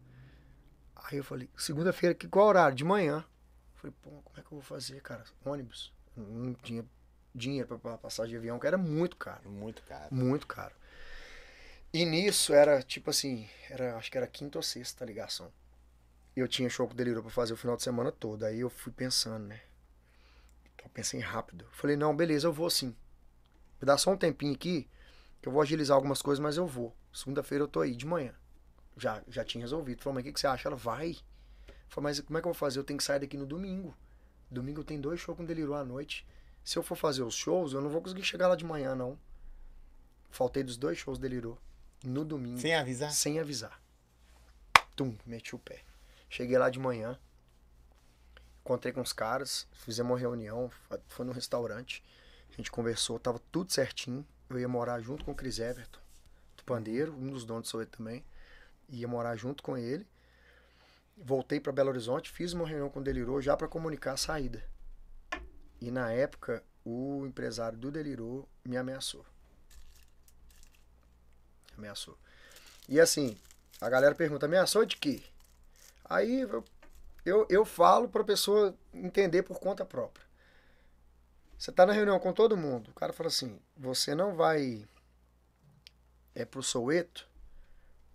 Aí 0.95 1.19
eu 1.19 1.25
falei: 1.25 1.49
Segunda-feira, 1.57 2.15
que 2.15 2.29
qual 2.29 2.47
horário? 2.47 2.77
De 2.77 2.85
manhã. 2.85 3.25
Eu 3.75 3.81
falei: 3.81 3.97
Pô, 4.03 4.11
como 4.23 4.39
é 4.39 4.41
que 4.41 4.47
eu 4.47 4.51
vou 4.59 4.63
fazer, 4.63 5.01
cara? 5.01 5.25
Ônibus. 5.45 5.93
Não 6.17 6.53
tinha 6.55 6.85
dinheiro 7.35 7.67
pra- 7.67 7.79
pra 7.79 7.97
passagem 7.99 8.33
de 8.33 8.37
avião, 8.37 8.59
que 8.59 8.67
era 8.67 8.77
muito 8.77 9.17
caro. 9.17 9.49
Muito 9.49 9.83
caro. 9.83 10.15
Muito 10.15 10.47
caro. 10.47 10.75
E 11.93 12.05
nisso 12.05 12.53
era 12.55 12.83
tipo 12.83 13.11
assim, 13.11 13.49
era, 13.71 13.97
acho 13.97 14.11
que 14.11 14.17
era 14.19 14.27
quinta 14.27 14.59
ou 14.59 14.63
sexta 14.63 15.05
ligação. 15.05 15.51
Eu 16.35 16.49
tinha 16.49 16.69
show 16.69 16.87
com 16.87 16.95
o 16.95 16.97
Delirou 16.97 17.23
pra 17.23 17.31
fazer 17.33 17.53
o 17.53 17.57
final 17.57 17.77
de 17.77 17.83
semana 17.83 18.11
todo. 18.13 18.45
Aí 18.45 18.61
eu 18.61 18.71
fui 18.71 18.93
pensando, 18.93 19.47
né? 19.47 19.61
Eu 20.83 20.89
pensei 20.91 21.21
rápido. 21.21 21.67
Falei, 21.73 21.97
não, 21.97 22.15
beleza, 22.17 22.47
eu 22.47 22.53
vou 22.53 22.69
sim. 22.71 22.95
Me 23.83 23.87
dá 23.87 23.99
só 23.99 24.13
um 24.13 24.17
tempinho 24.17 24.55
aqui, 24.55 24.89
que 25.43 25.49
eu 25.49 25.53
vou 25.53 25.61
agilizar 25.61 25.97
algumas 25.97 26.23
coisas, 26.23 26.41
mas 26.41 26.57
eu 26.57 26.69
vou. 26.69 26.95
Segunda-feira 27.13 27.65
eu 27.65 27.69
tô 27.69 27.81
aí, 27.81 27.97
de 27.97 28.07
manhã. 28.07 28.33
Já, 28.97 29.21
já 29.27 29.45
tinha 29.45 29.61
resolvido. 29.61 30.01
Falei, 30.01 30.15
mas 30.15 30.23
o 30.23 30.25
que, 30.27 30.33
que 30.35 30.41
você 30.41 30.47
acha? 30.47 30.69
Ela 30.69 30.77
vai. 30.77 31.17
Falei, 31.89 32.11
mas 32.11 32.21
como 32.21 32.39
é 32.39 32.41
que 32.41 32.47
eu 32.47 32.53
vou 32.53 32.59
fazer? 32.59 32.79
Eu 32.79 32.85
tenho 32.85 32.97
que 32.97 33.03
sair 33.03 33.19
daqui 33.19 33.37
no 33.37 33.45
domingo. 33.45 33.93
Domingo 34.49 34.85
tem 34.85 35.01
dois 35.01 35.19
shows 35.19 35.37
com 35.37 35.45
Delirou 35.45 35.75
à 35.75 35.85
noite. 35.85 36.25
Se 36.65 36.79
eu 36.79 36.83
for 36.85 36.95
fazer 36.95 37.25
os 37.25 37.35
shows, 37.35 37.73
eu 37.73 37.81
não 37.81 37.91
vou 37.91 38.01
conseguir 38.01 38.23
chegar 38.23 38.47
lá 38.47 38.55
de 38.55 38.65
manhã, 38.65 38.95
não. 38.95 39.19
Faltei 40.31 40.63
dos 40.63 40.77
dois 40.77 40.97
shows 40.97 41.19
Delirou. 41.19 41.59
No 42.05 42.25
domingo. 42.25 42.61
Sem 42.61 42.77
avisar? 42.77 43.11
Sem 43.11 43.41
avisar. 43.41 43.83
Tum, 44.95 45.17
meti 45.27 45.57
o 45.57 45.59
pé. 45.59 45.81
Cheguei 46.31 46.57
lá 46.57 46.71
de 46.71 46.79
manhã. 46.79 47.19
Encontrei 48.61 48.93
com 48.93 49.01
os 49.01 49.13
caras. 49.13 49.67
Fizemos 49.73 50.13
uma 50.13 50.19
reunião. 50.19 50.71
Foi 51.09 51.27
num 51.27 51.33
restaurante. 51.33 52.01
A 52.53 52.57
gente 52.57 52.71
conversou. 52.71 53.19
Tava 53.19 53.41
tudo 53.51 53.73
certinho. 53.73 54.27
Eu 54.49 54.59
ia 54.59 54.69
morar 54.69 55.01
junto 55.01 55.25
com 55.25 55.33
o 55.33 55.35
Chris 55.35 55.59
Everton. 55.59 56.01
Do 56.57 56.65
Pandeiro. 56.65 57.13
Um 57.13 57.31
dos 57.31 57.45
donos 57.45 57.65
do 57.65 57.69
Soweto 57.69 57.99
também. 57.99 58.25
Ia 58.89 59.09
morar 59.09 59.37
junto 59.37 59.63
com 59.63 59.77
ele. 59.77 60.07
Voltei 61.17 61.59
para 61.59 61.73
Belo 61.73 61.91
Horizonte. 61.91 62.31
Fiz 62.31 62.53
uma 62.53 62.67
reunião 62.67 62.91
com 62.91 63.01
o 63.01 63.03
Delirou 63.03 63.41
já 63.41 63.57
para 63.57 63.69
comunicar 63.69 64.13
a 64.13 64.17
saída. 64.17 64.63
E 65.81 65.91
na 65.91 66.13
época, 66.13 66.63
o 66.85 67.25
empresário 67.27 67.79
do 67.79 67.91
Delirou 67.91 68.49
me 68.65 68.77
ameaçou. 68.77 69.25
Ameaçou. 71.77 72.17
E 72.89 73.01
assim, 73.01 73.37
a 73.81 73.89
galera 73.89 74.15
pergunta, 74.15 74.47
ameaçou 74.47 74.85
de 74.85 74.97
quê? 74.97 75.23
Aí 76.05 76.41
eu, 76.41 76.65
eu, 77.25 77.47
eu 77.49 77.65
falo 77.65 78.09
pra 78.09 78.23
pessoa 78.23 78.77
entender 78.93 79.43
por 79.43 79.59
conta 79.59 79.85
própria. 79.85 80.22
Você 81.63 81.71
tá 81.71 81.87
na 81.87 81.93
reunião 81.93 82.19
com 82.19 82.33
todo 82.33 82.57
mundo, 82.57 82.91
o 82.91 82.95
cara 82.95 83.13
fala 83.13 83.29
assim, 83.29 83.57
você 83.77 84.17
não 84.17 84.35
vai 84.35 84.85
é 86.35 86.45
pro 86.45 86.61
Soueto 86.61 87.25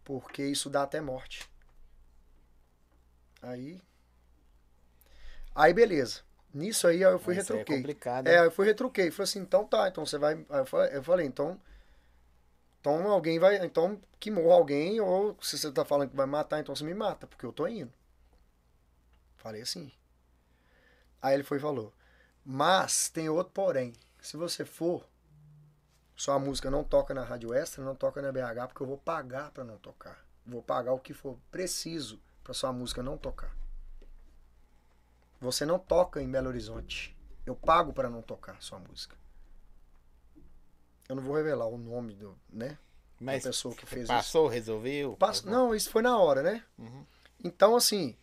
porque 0.04 0.44
isso 0.44 0.70
dá 0.70 0.84
até 0.84 1.00
morte. 1.00 1.50
Aí. 3.42 3.82
Aí 5.56 5.74
beleza. 5.74 6.24
Nisso 6.54 6.88
aí 6.88 7.02
eu 7.02 7.18
fui 7.18 7.36
aí 7.36 7.40
é 7.40 7.42
retruquei. 7.42 7.78
complicado. 7.78 8.28
É, 8.28 8.46
eu 8.46 8.52
fui 8.52 8.66
retruquei. 8.66 9.12
Falei 9.12 9.24
assim, 9.24 9.40
então 9.40 9.66
tá, 9.66 9.88
então 9.88 10.06
você 10.06 10.18
vai. 10.18 10.34
Aí 10.50 10.60
eu 10.60 10.66
falei, 10.66 10.98
eu 10.98 11.04
falei, 11.04 11.26
então. 11.26 11.58
Então 12.82 13.10
alguém 13.10 13.40
vai. 13.40 13.66
Então 13.66 13.98
que 14.20 14.30
morra 14.30 14.56
alguém, 14.56 15.00
ou 15.00 15.38
se 15.42 15.58
você 15.58 15.72
tá 15.72 15.86
falando 15.86 16.10
que 16.10 16.18
vai 16.18 16.26
matar, 16.26 16.60
então 16.60 16.76
você 16.76 16.84
me 16.84 16.94
mata, 16.94 17.26
porque 17.26 17.46
eu 17.46 17.54
tô 17.54 17.66
indo. 17.66 17.94
Falei 19.38 19.62
assim. 19.62 19.90
Aí 21.22 21.34
ele 21.34 21.44
foi 21.44 21.60
e 21.60 21.62
falou. 21.62 21.94
Mas 22.50 23.10
tem 23.10 23.28
outro 23.28 23.52
porém. 23.52 23.94
Se 24.22 24.38
você 24.38 24.64
for, 24.64 25.06
sua 26.16 26.40
música 26.40 26.72
não 26.72 26.82
toca 26.82 27.14
na 27.14 27.22
Rádio 27.24 27.54
Extra, 27.54 27.84
não 27.84 27.94
toca 27.94 28.22
na 28.22 28.32
BH, 28.32 28.68
porque 28.70 28.82
eu 28.84 28.88
vou 28.88 28.98
pagar 28.98 29.52
pra 29.52 29.66
não 29.66 29.78
tocar. 29.78 30.26
Vou 30.46 30.64
pagar 30.64 30.94
o 30.94 31.00
que 31.00 31.14
for 31.14 31.38
preciso 31.52 32.22
pra 32.46 32.54
sua 32.54 32.72
música 32.72 33.04
não 33.04 33.18
tocar. 33.18 33.54
Você 35.42 35.66
não 35.66 35.78
toca 35.78 36.22
em 36.22 36.32
Belo 36.32 36.48
Horizonte. 36.48 37.14
Eu 37.46 37.54
pago 37.54 37.92
para 37.92 38.10
não 38.10 38.22
tocar 38.22 38.62
sua 38.62 38.80
música. 38.80 39.16
Eu 41.10 41.18
não 41.18 41.24
vou 41.24 41.36
revelar 41.36 41.66
o 41.68 41.78
nome 41.78 42.14
do, 42.16 42.38
né? 42.50 42.78
Mas 43.20 43.44
da 43.44 43.50
pessoa 43.50 43.76
que 43.76 43.86
fez 43.86 44.04
isso. 44.04 44.14
passou, 44.14 44.48
resolveu? 44.48 45.18
Passo- 45.18 45.50
não, 45.50 45.76
isso 45.76 45.90
foi 45.90 46.02
na 46.02 46.18
hora, 46.18 46.42
né? 46.42 46.64
Uhum. 46.78 47.06
Então, 47.44 47.76
assim, 47.76 48.16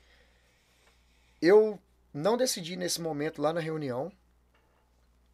eu 1.42 1.78
não 2.14 2.36
decidi 2.36 2.76
nesse 2.76 3.00
momento 3.00 3.42
lá 3.42 3.52
na 3.52 3.60
reunião, 3.60 4.12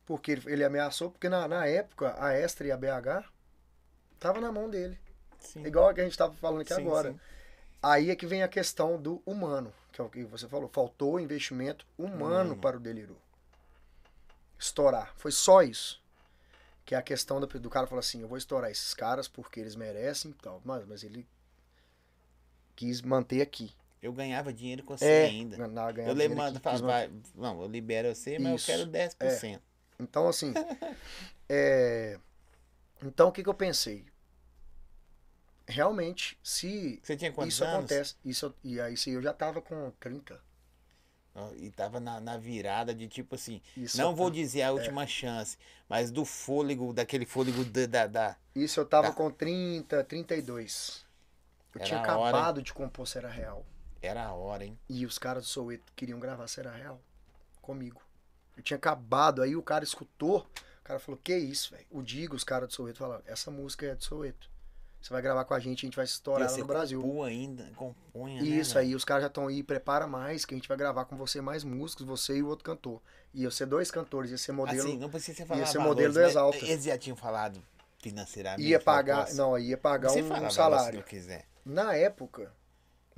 porque 0.07 0.32
ele, 0.32 0.43
ele 0.47 0.65
ameaçou, 0.65 1.11
porque 1.11 1.28
na, 1.28 1.47
na 1.47 1.66
época 1.66 2.16
a 2.19 2.32
Extra 2.32 2.66
e 2.66 2.73
a 2.73 2.77
BH 2.77 3.28
tava 4.19 4.40
na 4.40 4.51
mão 4.51 4.69
dele. 4.69 4.98
Sim. 5.39 5.65
Igual 5.65 5.90
a 5.90 5.94
que 5.94 6.01
a 6.01 6.05
gente 6.05 6.16
tava 6.16 6.35
falando 6.35 6.62
aqui 6.62 6.74
Sim, 6.74 6.81
agora. 6.81 7.12
sim. 7.12 7.20
Aí 7.82 8.11
é 8.11 8.16
que 8.16 8.27
vem 8.27 8.43
a 8.43 8.48
questão 8.48 9.01
do 9.01 9.23
humano, 9.24 9.73
que 9.93 10.01
é 10.01 10.05
o 10.05 10.09
que 10.09 10.24
você 10.24 10.48
falou. 10.48 10.69
Faltou 10.69 11.20
investimento 11.20 11.86
humano 11.98 12.57
para 12.57 12.77
o 12.77 12.81
Delirou. 12.81 13.16
Estourar. 14.59 15.12
Foi 15.16 15.32
só 15.32 15.62
isso. 15.62 16.02
Que 16.85 16.94
é 16.94 16.98
a 16.98 17.02
questão 17.02 17.40
do, 17.40 17.47
do 17.47 17.70
cara 17.70 17.86
falar 17.86 18.01
assim, 18.01 18.20
eu 18.20 18.28
vou 18.28 18.36
estourar 18.36 18.70
esses 18.70 18.93
caras 18.93 19.28
porque 19.28 19.61
eles 19.61 19.77
merecem 19.77 20.31
e 20.31 20.35
tal. 20.35 20.61
Mas, 20.65 20.86
mas 20.86 21.02
ele 21.05 21.27
quis 22.77 23.01
manter 23.01 23.40
aqui. 23.40 23.73
Eu 24.03 24.13
ganhava 24.13 24.53
dinheiro 24.53 24.83
com 24.83 24.97
você 24.97 25.05
É, 25.05 25.25
ainda. 25.27 25.57
ganhar 25.93 26.09
Eu 26.09 26.15
lembro, 26.15 26.39
quis 26.63 26.81
vai, 26.81 27.11
não, 27.35 27.61
eu 27.63 27.69
libero 27.69 28.15
você, 28.15 28.39
mas 28.39 28.63
Isso. 28.63 28.71
É. 28.71 28.75
eu 28.75 28.79
quero 28.79 28.91
10%. 28.91 29.61
Então, 29.99 30.27
assim. 30.29 30.55
é, 31.49 32.19
Então, 33.03 33.29
o 33.29 33.33
que, 33.33 33.43
que 33.43 33.49
eu 33.49 33.55
pensei? 33.55 34.07
Realmente, 35.69 36.37
se 36.43 36.99
Você 37.03 37.17
tinha 37.17 37.31
quantos 37.31 37.55
isso 37.55 37.65
anos? 37.65 37.77
acontece. 37.91 38.17
Isso, 38.25 38.55
e 38.65 38.81
aí, 38.81 38.97
se 38.97 39.11
eu 39.11 39.23
já 39.23 39.33
tava 39.33 39.61
com 39.63 39.91
30. 40.01 40.41
Ó, 41.35 41.53
E 41.55 41.71
tava 41.71 42.01
na, 42.01 42.19
na 42.21 42.37
virada 42.37 42.93
de 42.93 43.07
tipo 43.07 43.37
assim, 43.37 43.61
Isso 43.77 43.97
não 43.99 44.11
eu 44.11 44.17
vou 44.17 44.29
ta- 44.31 44.35
dizer 44.35 44.63
a 44.63 44.73
última 44.73 45.07
chance, 45.07 45.57
mas 45.89 46.11
do 46.11 46.25
fôlego, 46.25 46.93
daquele 46.93 47.25
fôlego 47.25 47.65
da. 47.65 47.87
da, 47.87 48.07
da- 48.07 48.37
Isso 48.55 48.81
eu 48.81 48.87
tava 48.87 49.09
Tá. 49.09 49.15
com 49.15 49.31
30, 49.31 50.03
32. 50.03 51.05
Eu 51.73 51.81
Era 51.81 51.87
tinha 51.89 52.01
a 52.01 52.19
hora, 52.19 52.37
acabado 52.37 52.63
de 52.63 52.73
compor 52.75 53.07
Será 53.07 53.29
Real. 53.29 53.65
Era 54.03 54.25
a 54.25 54.33
hora, 54.33 54.65
hein? 54.65 54.79
E 54.89 55.05
os 55.05 55.19
caras 55.19 55.45
do 55.45 55.49
Soueto 55.49 55.93
queriam 55.95 56.19
gravar 56.19 56.47
Será 56.49 56.73
Real 56.73 57.01
comigo. 57.61 58.01
Eu 58.57 58.63
tinha 58.63 58.77
acabado, 58.77 59.43
aí 59.43 59.55
o 59.55 59.63
cara 59.63 59.85
escutou, 59.85 60.41
o 60.81 60.85
cara 60.85 60.99
falou, 60.99 61.21
que 61.23 61.37
isso, 61.37 61.71
velho? 61.73 61.87
O 61.91 62.03
Digo, 62.03 62.35
os 62.35 62.45
caras 62.45 62.69
do 62.69 62.75
Soueto 62.75 62.99
falaram, 62.99 63.23
essa 63.27 63.51
música 63.51 63.87
é 63.87 63.95
do 63.95 64.03
Soueto. 64.03 64.51
Você 65.01 65.11
vai 65.15 65.23
gravar 65.23 65.47
com 65.47 65.55
a 65.55 65.59
gente, 65.59 65.79
a 65.79 65.87
gente 65.87 65.97
vai 65.97 66.07
se 66.07 66.13
estourar 66.13 66.49
você 66.49 66.61
no 66.61 66.67
Brasil. 66.67 67.01
compõe 67.01 67.31
ainda, 67.31 67.71
compunha, 67.75 68.43
Isso 68.43 68.75
né, 68.75 68.83
aí, 68.83 68.95
os 68.95 69.03
caras 69.03 69.23
já 69.23 69.29
estão 69.29 69.47
aí, 69.47 69.63
prepara 69.63 70.07
mais, 70.07 70.45
que 70.45 70.53
a 70.53 70.59
gente 70.59 70.69
vai 70.69 70.77
gravar 70.77 71.07
com 71.07 71.17
você 71.17 71.41
mais 71.41 71.65
músicos, 71.65 72.05
você 72.05 72.37
e 72.37 72.43
o 72.43 72.49
outro 72.49 72.65
cantor. 72.65 73.01
Ia 73.33 73.51
ser 73.51 73.65
dois 73.65 73.91
cantores, 73.91 74.31
ia 74.31 74.37
ser 74.37 74.53
modelo. 74.53 74.89
Assim, 74.89 74.99
não 74.99 75.09
precisa 75.09 75.39
você 75.39 75.47
falar 75.47 75.65
ser 75.65 75.79
valores, 75.79 75.97
modelo 75.97 76.13
do 76.13 76.21
né? 76.21 76.27
Exalta. 76.27 76.67
Eles 76.67 76.85
já 76.85 76.99
tinham 76.99 77.17
falado 77.17 77.63
financeiramente. 77.99 78.69
ia 78.69 78.79
pagar, 78.79 79.33
não, 79.33 79.59
ia 79.59 79.79
pagar 79.79 80.13
um, 80.13 80.47
um 80.47 80.51
salário. 80.51 80.93
se 80.93 80.99
eu 80.99 81.03
quiser. 81.03 81.47
Na 81.65 81.95
época, 81.95 82.53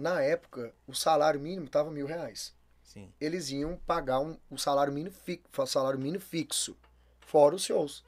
na 0.02 0.20
época, 0.20 0.72
o 0.86 0.94
salário 0.94 1.40
mínimo 1.40 1.68
tava 1.68 1.90
mil 1.90 2.06
reais. 2.06 2.52
Sim. 2.82 3.10
Eles 3.20 3.50
iam 3.50 3.76
pagar 3.86 4.20
um, 4.20 4.36
o 4.50 4.58
salário 4.58 4.92
mínimo, 4.92 5.14
fi, 5.24 5.40
salário 5.66 5.98
mínimo 5.98 6.22
fixo, 6.22 6.76
fora 7.20 7.54
os 7.54 7.64
shows. 7.64 8.04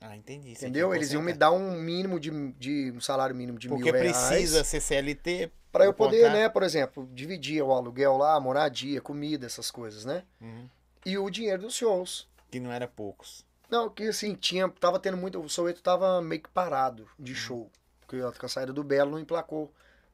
Ah, 0.00 0.16
entendi. 0.16 0.52
Entendeu? 0.52 0.88
tinha 0.88 0.96
Eles 0.96 1.12
iam 1.12 1.22
me 1.22 1.32
dar 1.32 1.50
um 1.52 1.72
mínimo 1.72 2.18
de, 2.20 2.52
de 2.52 2.92
um 2.96 3.00
salário 3.00 3.34
mínimo 3.34 3.58
de 3.58 3.68
Porque 3.68 3.90
mil 3.90 3.92
reais. 4.00 4.16
precisa 4.16 4.62
ser 4.64 4.80
CLT. 4.80 5.50
Pra 5.72 5.84
eu 5.84 5.92
poder, 5.92 6.18
contrato. 6.22 6.36
né, 6.36 6.48
por 6.48 6.62
exemplo, 6.62 7.08
dividir 7.12 7.62
o 7.62 7.72
aluguel 7.72 8.16
lá, 8.16 8.34
a 8.34 8.40
moradia, 8.40 9.00
comida, 9.00 9.46
essas 9.46 9.70
coisas, 9.70 10.04
né? 10.04 10.24
Uhum. 10.40 10.68
E 11.04 11.16
o 11.18 11.28
dinheiro 11.30 11.62
dos 11.62 11.74
shows. 11.74 12.28
Que 12.50 12.58
não 12.58 12.72
era 12.72 12.88
poucos. 12.88 13.44
Não, 13.68 13.88
que 13.88 14.04
assim, 14.04 14.34
tinha, 14.34 14.68
tava 14.68 14.98
tendo 14.98 15.16
muito. 15.16 15.38
O 15.40 15.48
Soweto 15.48 15.82
tava 15.82 16.20
meio 16.20 16.42
que 16.42 16.48
parado 16.48 17.02
Uhum. 17.18 17.24
de 17.24 17.34
show. 17.34 17.70
Porque 18.00 18.16
a 18.20 18.48
saída 18.48 18.72
do 18.72 18.82
Belo 18.82 19.12
não 19.12 19.18
emplacou 19.20 19.72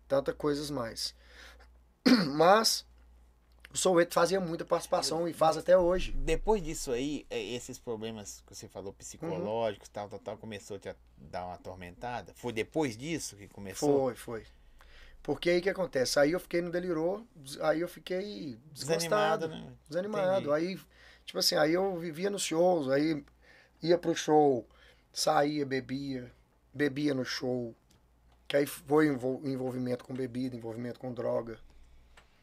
tantas 0.08 0.34
coisas 0.34 0.70
mais. 0.70 1.14
Mas 2.34 2.86
o 3.72 3.76
Soweto 3.76 4.14
fazia 4.14 4.40
muita 4.40 4.64
participação 4.64 5.28
e 5.28 5.32
faz 5.32 5.56
até 5.56 5.76
hoje. 5.76 6.12
Depois 6.12 6.62
disso 6.62 6.92
aí, 6.92 7.26
é, 7.28 7.42
esses 7.42 7.78
problemas 7.78 8.42
que 8.46 8.54
você 8.54 8.68
falou 8.68 8.90
Uhum. 8.90 8.96
psicológicos, 8.98 9.88
tal, 9.88 10.08
tal, 10.08 10.18
tal, 10.18 10.38
começou 10.38 10.76
a 10.76 10.80
te 10.80 10.94
dar 11.18 11.44
uma 11.44 11.54
atormentada? 11.54 12.32
Foi 12.34 12.52
depois 12.52 12.96
disso 12.96 13.36
que 13.36 13.48
começou? 13.48 14.00
Foi, 14.06 14.14
foi. 14.14 14.46
Porque 15.22 15.50
aí 15.50 15.58
o 15.58 15.62
que 15.62 15.70
acontece? 15.70 16.18
Aí 16.20 16.30
eu 16.32 16.40
fiquei 16.40 16.62
no 16.62 16.70
delirou, 16.70 17.26
aí 17.60 17.80
eu 17.80 17.88
fiquei 17.88 18.58
Desanimado, 18.72 19.48
desgostado, 19.48 19.48
né? 19.48 19.72
desanimado. 19.88 20.46
Entendi. 20.46 20.52
Aí, 20.52 20.80
tipo 21.24 21.38
assim, 21.38 21.56
aí 21.56 21.74
eu 21.74 21.96
vivia 21.98 22.30
nos 22.30 22.42
shows, 22.42 22.88
aí 22.88 23.24
ia 23.82 23.98
pro 23.98 24.14
show, 24.14 24.64
saía, 25.12 25.66
bebia, 25.66 26.32
bebia 26.72 27.12
no 27.12 27.24
show. 27.24 27.74
Que 28.48 28.56
aí 28.56 28.66
foi 28.66 29.08
envol- 29.08 29.40
envolvimento 29.44 30.04
com 30.04 30.14
bebida, 30.14 30.56
envolvimento 30.56 30.98
com 31.00 31.12
droga. 31.12 31.58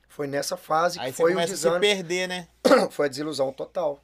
Foi 0.09 0.27
nessa 0.27 0.55
fase 0.57 0.99
Aí 0.99 1.11
que 1.11 1.17
você 1.17 1.23
foi 1.23 1.31
o 1.31 1.33
começa 1.35 1.53
a 1.53 1.55
se 1.57 1.63
desânimo, 1.63 1.81
perder, 1.81 2.27
né? 2.27 2.47
foi 2.91 3.05
a 3.05 3.09
desilusão 3.09 3.51
total. 3.53 4.03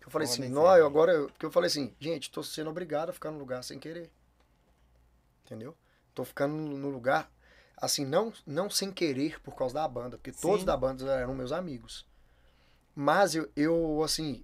Eu 0.00 0.10
falei 0.10 0.26
assim, 0.26 0.44
isso 0.44 0.52
não, 0.52 0.66
aí. 0.66 0.80
eu 0.80 0.86
agora, 0.86 1.12
eu- 1.12 1.26
porque 1.28 1.44
eu 1.44 1.50
falei 1.52 1.66
assim, 1.68 1.94
gente, 2.00 2.30
tô 2.30 2.42
sendo 2.42 2.70
obrigado 2.70 3.10
a 3.10 3.12
ficar 3.12 3.30
no 3.30 3.38
lugar 3.38 3.62
sem 3.62 3.78
querer. 3.78 4.10
Entendeu? 5.44 5.76
Tô 6.14 6.24
ficando 6.24 6.54
no 6.54 6.88
lugar, 6.88 7.30
assim, 7.76 8.04
não, 8.04 8.32
não 8.46 8.68
sem 8.70 8.90
querer 8.90 9.38
por 9.40 9.54
causa 9.54 9.74
da 9.74 9.86
banda, 9.86 10.16
porque 10.16 10.32
todos 10.32 10.60
Sim. 10.60 10.66
da 10.66 10.76
banda 10.76 11.04
eram 11.12 11.34
meus 11.34 11.52
amigos. 11.52 12.06
Mas 12.94 13.34
eu, 13.34 13.48
eu 13.54 14.02
assim, 14.02 14.42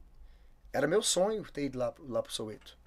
era 0.72 0.86
meu 0.86 1.02
sonho 1.02 1.42
ter 1.50 1.64
ido 1.64 1.78
lá, 1.78 1.92
lá 2.00 2.22
pro 2.22 2.32
Soweto. 2.32 2.78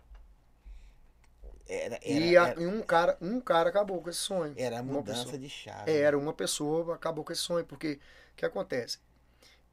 Era, 1.70 1.96
era, 1.96 2.02
e, 2.04 2.38
a- 2.38 2.48
era, 2.48 2.62
e 2.62 2.66
um 2.68 2.82
cara, 2.82 3.18
um 3.22 3.42
cara 3.42 3.70
acabou 3.70 4.02
com 4.02 4.10
esse 4.10 4.20
sonho. 4.20 4.54
era 4.58 4.80
a 4.80 4.82
uma 4.82 4.94
mudança 4.94 5.24
pessoa. 5.26 5.38
de 5.40 5.50
chave. 5.50 5.92
É, 5.92 6.00
era 6.00 6.18
uma 6.18 6.34
pessoa, 6.34 6.96
acabou 6.96 7.24
com 7.26 7.34
esse 7.34 7.42
sonho, 7.42 7.66
porque 7.66 8.00
o 8.34 8.36
que 8.38 8.46
acontece? 8.46 9.00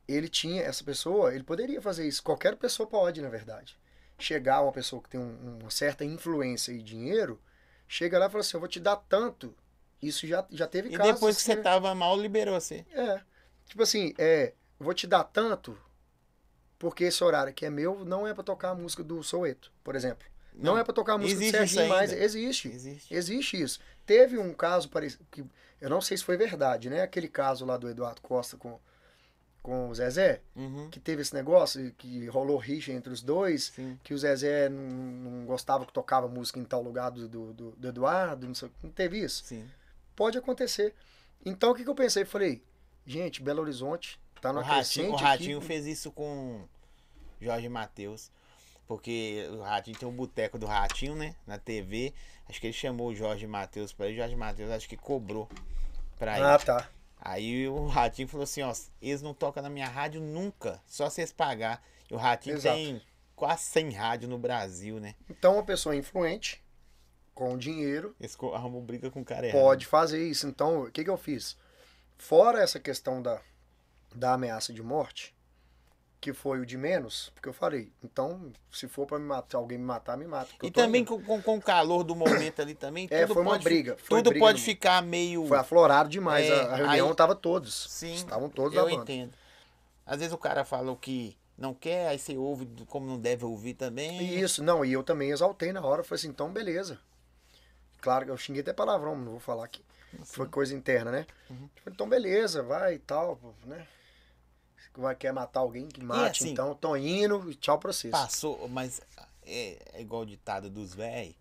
Ele 0.07 0.29
tinha, 0.29 0.63
essa 0.63 0.85
pessoa, 0.85 1.35
ele 1.35 1.45
poderia 1.45 1.81
fazer 1.81 2.07
isso, 2.07 2.23
qualquer 2.23 2.57
pessoa 2.57 2.87
pode, 2.89 3.23
na 3.23 3.29
verdade. 3.29 3.79
Chegar 4.19 4.63
uma 4.63 4.73
pessoa 4.73 5.03
que 5.03 5.09
tem 5.09 5.21
um- 5.21 5.59
uma 5.61 5.71
certa 5.71 6.05
influência 6.05 6.73
e 6.73 6.83
dinheiro, 6.83 7.41
chega 7.89 8.19
lá 8.19 8.27
e 8.27 8.31
fala 8.31 8.41
assim, 8.41 8.57
eu 8.57 8.61
vou 8.61 8.69
te 8.69 8.81
dar 8.81 8.97
tanto. 8.97 9.55
Isso 10.03 10.27
já, 10.27 10.47
já 10.51 10.67
teve 10.67 10.89
E 10.91 10.97
casos 10.97 11.15
depois 11.15 11.37
que 11.37 11.43
você 11.43 11.57
tava 11.57 11.95
mal, 11.95 12.17
liberou 12.21 12.61
você. 12.61 12.85
É, 12.93 13.21
tipo 13.67 13.83
assim, 13.83 14.13
é, 14.19 14.53
eu 14.79 14.85
vou 14.85 14.95
te 14.95 15.07
dar 15.07 15.25
tanto, 15.25 15.79
porque 16.79 17.05
esse 17.05 17.23
horário 17.25 17.51
aqui 17.51 17.65
é 17.65 17.71
meu, 17.71 18.05
não 18.05 18.27
é 18.27 18.35
pra 18.35 18.43
tocar 18.43 18.71
a 18.71 18.75
música 18.75 19.03
do 19.03 19.23
Soueto, 19.23 19.73
por 19.83 19.95
exemplo. 19.97 20.27
Não, 20.55 20.79
é 20.79 20.85
pra 20.85 20.95
tocar 20.95 21.15
a 21.15 21.19
música 21.19 21.39
do 21.41 21.43
existe 21.43 21.57
isso 21.65 21.75
Serginho 21.75 21.89
mais, 21.95 22.13
existe. 22.13 22.69
Existe. 22.69 23.15
Existe 23.15 23.61
isso. 23.61 23.81
Teve 24.07 24.39
um 24.39 24.53
caso 24.55 24.89
parecido, 24.89 25.27
que 25.31 25.45
eu 25.81 25.91
não 25.91 26.01
sei 26.01 26.17
se 26.17 26.25
foi 26.25 26.37
verdade, 26.37 26.89
né? 26.89 27.03
Aquele 27.03 27.29
caso 27.29 27.65
lá 27.67 27.77
do 27.77 27.89
Eduardo 27.89 28.21
Costa 28.23 28.57
com, 28.57 28.79
com 29.63 29.89
o 29.89 29.95
Zezé, 29.95 30.41
Uhum. 30.55 30.89
que 30.91 31.01
teve 31.01 31.23
esse 31.23 31.35
negócio, 31.35 31.93
que 31.99 32.27
rolou 32.29 32.57
rixa 32.57 32.93
entre 32.93 33.13
os 33.13 33.23
dois, 33.23 33.73
Sim. 33.75 33.99
que 34.05 34.15
o 34.15 34.19
Zezé 34.19 34.69
não, 34.69 34.81
não 34.81 35.45
gostava 35.47 35.85
que 35.85 35.93
tocava 35.93 36.29
música 36.29 36.59
em 36.61 36.65
tal 36.65 36.83
lugar 36.83 37.11
do, 37.11 37.27
do, 37.29 37.53
do- 37.53 37.71
do 37.73 37.89
Eduardo, 37.89 38.47
não 38.47 38.55
sei, 38.55 38.71
não 38.83 38.91
teve 38.91 39.19
isso. 39.19 39.43
Sim. 39.45 39.69
Pode 40.15 40.39
acontecer. 40.39 40.95
Então 41.45 41.73
o 41.73 41.75
que, 41.75 41.83
que 41.83 41.91
eu 41.91 41.95
pensei? 41.95 42.25
Falei, 42.25 42.63
gente, 43.05 43.43
Belo 43.43 43.61
Horizonte 43.63 44.21
tá 44.41 44.53
no 44.53 44.63
crescente 44.63 45.11
o 45.11 45.15
aqui. 45.17 45.25
Ratinho 45.25 45.61
fez 45.61 45.85
isso 45.87 46.13
com 46.13 46.63
Jorge 47.41 47.69
Matheus. 47.69 48.31
Porque 48.87 49.49
o 49.53 49.63
Ratinho 49.63 49.99
tem 49.99 50.09
um 50.09 50.15
boteco 50.15 50.59
do 50.59 50.67
Ratinho, 50.67 51.15
né? 51.17 51.35
Na 51.47 51.59
TV. 51.59 52.13
Acho 52.49 52.61
que 52.61 52.67
ele 52.67 52.75
chamou 52.75 53.09
o 53.09 53.15
Jorge 53.15 53.47
Matheus 53.47 53.93
pra 53.93 54.07
ele. 54.07 54.15
O 54.17 54.19
Jorge 54.19 54.37
Matheus 54.37 54.71
acho 54.71 54.89
que 54.89 54.97
cobrou 54.97 55.49
pra 56.19 56.37
ele. 56.37 56.47
Ah, 56.47 56.59
tá. 56.59 56.89
Aí 57.19 57.67
o 57.67 57.87
Ratinho 57.87 58.29
falou 58.29 58.45
assim, 58.45 58.61
ó, 58.61 58.73
eles 59.01 59.23
não 59.23 59.33
tocam 59.33 59.63
na 59.63 59.71
minha 59.71 59.89
rádio 59.89 60.21
nunca, 60.21 60.79
só 60.87 61.09
vocês 61.09 61.33
pagar. 61.33 61.83
E 62.11 62.13
o 62.13 62.19
Ratinho 62.19 62.57
Exato. 62.57 62.77
tem 62.77 63.01
quase 63.35 63.63
100 63.63 63.91
rádios 63.93 64.31
no 64.31 64.37
Brasil, 64.37 65.01
né? 65.01 65.15
Então 65.31 65.55
uma 65.55 65.65
pessoa 65.65 65.97
influente, 65.97 66.63
com 67.35 67.57
dinheiro, 67.57 68.15
Eles 68.21 68.37
arrumam 68.53 68.83
briga 68.83 69.11
com 69.11 69.23
o 69.23 69.25
cara 69.25 69.47
errado. 69.47 69.61
pode 69.61 69.87
fazer 69.87 70.23
isso. 70.29 70.47
Então, 70.47 70.83
o 70.83 70.91
que, 70.91 71.03
que 71.03 71.11
eu 71.11 71.17
fiz? 71.17 71.57
Fora 72.19 72.63
essa 72.63 72.79
questão 72.79 73.23
da, 73.23 73.41
da 74.15 74.35
ameaça 74.35 74.73
de 74.73 74.83
morte, 74.83 75.34
que 76.25 76.33
foi 76.33 76.59
o 76.59 76.65
de 76.65 76.79
menos, 76.79 77.31
porque 77.35 77.47
eu 77.47 77.53
falei, 77.53 77.93
então, 78.03 78.51
se 78.73 78.89
for 78.89 79.05
pra 79.07 79.19
me 79.19 79.27
matar, 79.27 79.51
se 79.51 79.57
alguém 79.57 79.77
me 79.77 79.85
matar, 79.85 80.17
me 80.17 80.27
mata. 80.27 80.49
E 80.63 80.71
também 80.71 81.05
com, 81.05 81.23
com, 81.23 81.43
com 81.43 81.59
o 81.59 81.61
calor 81.61 82.03
do 82.03 82.17
momento 82.17 82.63
ali 82.63 82.75
também, 82.75 83.07
É, 83.11 83.23
tudo 83.27 83.35
foi 83.35 83.43
uma 83.43 83.51
pode, 83.51 83.63
fi- 83.65 83.69
briga, 83.69 83.97
foi 83.99 84.19
tudo 84.23 84.31
briga 84.31 84.43
pode 84.47 84.59
no- 84.59 84.65
ficar 84.65 85.03
meio... 85.03 85.47
Foi 85.47 85.59
aflorado 85.59 86.09
demais. 86.09 86.49
É, 86.49 86.61
a, 86.63 86.77
reunião 86.77 87.11
aí- 87.11 87.15
tava 87.15 87.35
todos. 87.35 87.89
Sim, 87.91 88.15
Estavam 88.15 88.49
todos 88.49 88.75
eu 88.75 88.89
entendo. 88.89 89.35
Às 90.07 90.17
vezes 90.21 90.33
o 90.33 90.39
cara 90.39 90.65
falou 90.65 90.97
que 90.97 91.37
não 91.59 91.75
quer, 91.75 92.09
aí 92.09 92.19
você 92.19 92.39
ouve 92.39 92.67
como 92.87 93.07
não 93.07 93.19
deve 93.19 93.45
ouvir 93.45 93.75
também. 93.75 94.19
E 94.23 94.41
Isso, 94.41 94.65
não, 94.65 94.83
e 94.83 94.95
eu 94.95 95.03
também 95.03 95.31
exaltei 95.31 95.75
na 95.75 95.85
hora, 95.85 96.03
falei 96.03 96.19
assim, 96.21 96.29
então 96.29 96.51
beleza. 96.51 96.99
Claro 98.01 98.25
que 98.25 98.31
eu 98.31 98.37
xinguei 98.39 98.63
até 98.63 98.73
palavrão, 98.73 99.15
não 99.15 99.33
vou 99.33 99.41
falar 99.41 99.67
aqui. 99.67 99.85
Foi 100.25 100.49
coisa 100.49 100.75
interna, 100.75 101.11
né? 101.11 101.27
Uhum. 101.51 101.69
Falei, 101.83 101.95
então 101.95 102.09
beleza, 102.09 102.63
vai 102.63 102.95
e 102.95 102.99
tal, 102.99 103.39
né? 103.67 103.87
Quer 105.19 105.33
matar 105.33 105.61
alguém, 105.61 105.89
que 105.89 106.03
mate, 106.03 106.45
assim, 106.45 106.53
então 106.53 106.75
tô 106.75 106.97
indo 106.97 107.51
e 107.51 107.55
tchau 107.55 107.79
pra 107.79 107.93
vocês. 107.93 108.13
Passou, 108.13 108.69
mas 108.69 109.01
é, 109.45 109.79
é 109.95 110.01
igual 110.01 110.23
o 110.23 110.27
ditado 110.27 110.71
dos 110.71 110.95
velhos. 110.95 111.35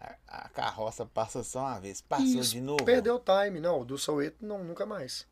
A, 0.00 0.16
a 0.28 0.48
carroça 0.50 1.06
passa 1.06 1.42
só 1.42 1.60
uma 1.60 1.80
vez. 1.80 2.00
Passou 2.00 2.26
Isso, 2.26 2.50
de 2.50 2.60
novo. 2.60 2.84
Perdeu 2.84 3.16
o 3.16 3.20
time, 3.20 3.58
não, 3.58 3.84
do 3.84 3.96
Soueto 3.96 4.44
não, 4.44 4.62
nunca 4.62 4.84
mais. 4.84 5.26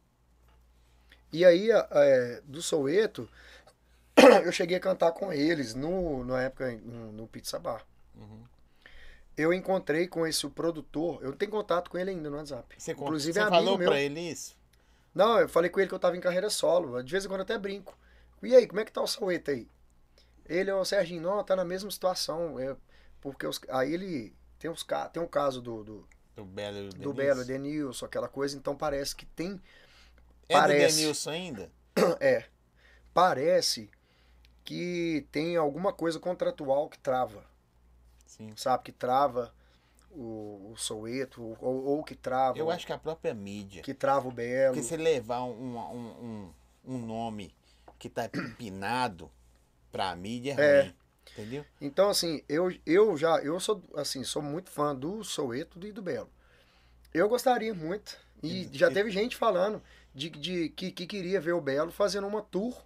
E 1.32 1.44
aí, 1.44 1.70
é, 1.70 2.42
do 2.44 2.62
Soueto, 2.62 3.28
eu 4.44 4.52
cheguei 4.52 4.76
a 4.76 4.80
cantar 4.80 5.12
com 5.12 5.32
eles 5.32 5.74
no, 5.74 6.24
na 6.24 6.42
época 6.42 6.70
no, 6.72 7.12
no 7.12 7.26
Pizza 7.26 7.58
Bar. 7.58 7.84
Uhum. 8.14 8.44
Eu 9.36 9.52
encontrei 9.52 10.06
com 10.06 10.26
esse 10.26 10.46
produtor, 10.48 11.22
eu 11.22 11.34
tenho 11.34 11.50
contato 11.50 11.90
com 11.90 11.96
ele 11.96 12.10
ainda 12.10 12.28
no 12.28 12.36
WhatsApp. 12.36 12.74
Você, 12.76 12.92
Inclusive 12.92 13.32
você 13.32 13.38
é 13.38 13.42
amigo 13.42 13.56
falou 13.56 13.78
meu. 13.78 13.88
pra 13.90 14.00
ele 14.00 14.20
isso? 14.20 14.54
Não, 15.14 15.38
eu 15.40 15.48
falei 15.48 15.70
com 15.70 15.80
ele 15.80 15.88
que 15.88 15.94
eu 15.94 15.98
tava 15.98 16.16
em 16.16 16.20
carreira 16.20 16.48
solo. 16.50 17.02
De 17.02 17.10
vez 17.12 17.24
em 17.24 17.28
quando 17.28 17.40
eu 17.40 17.44
até 17.44 17.58
brinco. 17.58 17.96
E 18.42 18.54
aí, 18.54 18.66
como 18.66 18.80
é 18.80 18.84
que 18.84 18.92
tá 18.92 19.00
o 19.02 19.06
Soueto 19.06 19.50
aí? 19.50 19.68
Ele, 20.46 20.72
ô 20.72 20.84
Serginho, 20.84 21.22
não, 21.22 21.42
tá 21.44 21.54
na 21.54 21.64
mesma 21.64 21.90
situação. 21.90 22.58
É, 22.58 22.76
porque 23.20 23.46
os, 23.46 23.60
aí 23.68 23.92
ele 23.94 24.34
tem, 24.58 24.72
ca- 24.86 25.08
tem 25.08 25.22
um 25.22 25.26
caso 25.28 25.60
do, 25.62 25.84
do, 25.84 26.08
Do 26.34 26.44
Belo 26.44 26.78
e 26.78 26.88
do? 26.90 27.12
Belo, 27.12 27.44
Denilson, 27.44 28.06
aquela 28.06 28.28
coisa, 28.28 28.56
então 28.56 28.76
parece 28.76 29.14
que 29.14 29.26
tem. 29.26 29.60
É 30.48 30.54
do 30.54 30.60
parece. 30.60 30.96
Denilson 30.96 31.30
ainda? 31.30 31.70
É. 32.20 32.44
Parece 33.14 33.90
que 34.64 35.26
tem 35.30 35.56
alguma 35.56 35.92
coisa 35.92 36.18
contratual 36.18 36.88
que 36.88 36.98
trava. 36.98 37.44
Sim. 38.26 38.52
Sabe? 38.56 38.84
Que 38.84 38.92
trava 38.92 39.54
o, 40.14 40.72
o 40.72 40.76
Soueto, 40.76 41.56
ou, 41.60 41.84
ou 41.84 42.04
que 42.04 42.14
trava. 42.14 42.58
Eu 42.58 42.70
acho 42.70 42.86
que 42.86 42.92
a 42.92 42.98
própria 42.98 43.34
mídia. 43.34 43.82
que 43.82 43.94
trava 43.94 44.28
o 44.28 44.32
Belo. 44.32 44.74
Porque 44.74 44.86
se 44.86 44.96
levar 44.96 45.42
um, 45.44 45.76
um, 45.76 46.06
um, 46.86 46.94
um 46.94 46.98
nome 46.98 47.54
que 47.98 48.08
tá 48.08 48.28
empinado 48.34 49.30
pra 49.90 50.14
mídia 50.16 50.54
é, 50.58 50.64
É. 50.78 50.80
ruim. 50.82 50.94
Entendeu? 51.32 51.64
Então, 51.80 52.10
assim, 52.10 52.42
eu, 52.48 52.74
eu 52.84 53.16
já, 53.16 53.36
eu 53.38 53.58
sou, 53.60 53.80
assim, 53.94 54.24
sou 54.24 54.42
muito 54.42 54.70
fã 54.70 54.94
do 54.94 55.22
Soueto 55.22 55.78
e 55.86 55.92
do 55.92 56.02
Belo. 56.02 56.28
Eu 57.14 57.28
gostaria 57.28 57.72
muito, 57.72 58.16
e 58.42 58.68
já 58.72 58.90
e- 58.90 58.94
teve 58.94 59.10
gente 59.10 59.36
falando 59.36 59.80
de, 60.14 60.28
de 60.30 60.68
que, 60.70 60.90
que 60.90 61.06
queria 61.06 61.40
ver 61.40 61.52
o 61.52 61.60
Belo 61.60 61.92
fazendo 61.92 62.26
uma 62.26 62.42
tour 62.42 62.76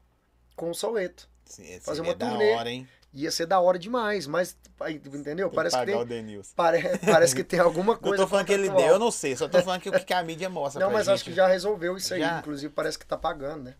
com 0.54 0.70
o 0.70 0.74
Soueto. 0.74 1.28
Se- 1.46 1.80
Fazer 1.80 2.02
uma 2.02 2.14
da 2.14 2.28
turnê. 2.28 2.52
hora, 2.54 2.70
hein? 2.70 2.86
Ia 3.16 3.30
ser 3.30 3.46
da 3.46 3.58
hora 3.60 3.78
demais, 3.78 4.26
mas, 4.26 4.56
entendeu? 4.88 5.48
Tem 5.48 5.56
Parece 5.56 5.78
que, 5.78 5.86
tem, 5.86 6.42
pare- 6.54 6.98
parece 7.04 7.34
que 7.34 7.42
tem 7.44 7.58
alguma 7.60 7.94
Não 7.94 8.00
coisa. 8.00 8.22
tô 8.22 8.28
falando 8.28 8.46
que 8.46 8.52
ele 8.52 8.68
deu, 8.68 8.78
eu 8.86 8.98
não 8.98 9.10
sei. 9.10 9.34
Só 9.36 9.48
tô 9.48 9.60
falando 9.62 9.80
que 9.80 9.88
o 9.88 10.04
que 10.04 10.12
a 10.14 10.22
mídia 10.22 10.48
mostra 10.50 10.80
Não, 10.84 10.92
mas 10.92 11.06
gente. 11.06 11.14
acho 11.14 11.24
que 11.24 11.32
já 11.32 11.46
resolveu 11.48 11.96
isso 11.96 12.12
aí. 12.14 12.20
Já? 12.20 12.38
Inclusive, 12.38 12.72
parece 12.72 12.98
que 12.98 13.06
tá 13.06 13.16
pagando, 13.16 13.64
né? 13.64 13.74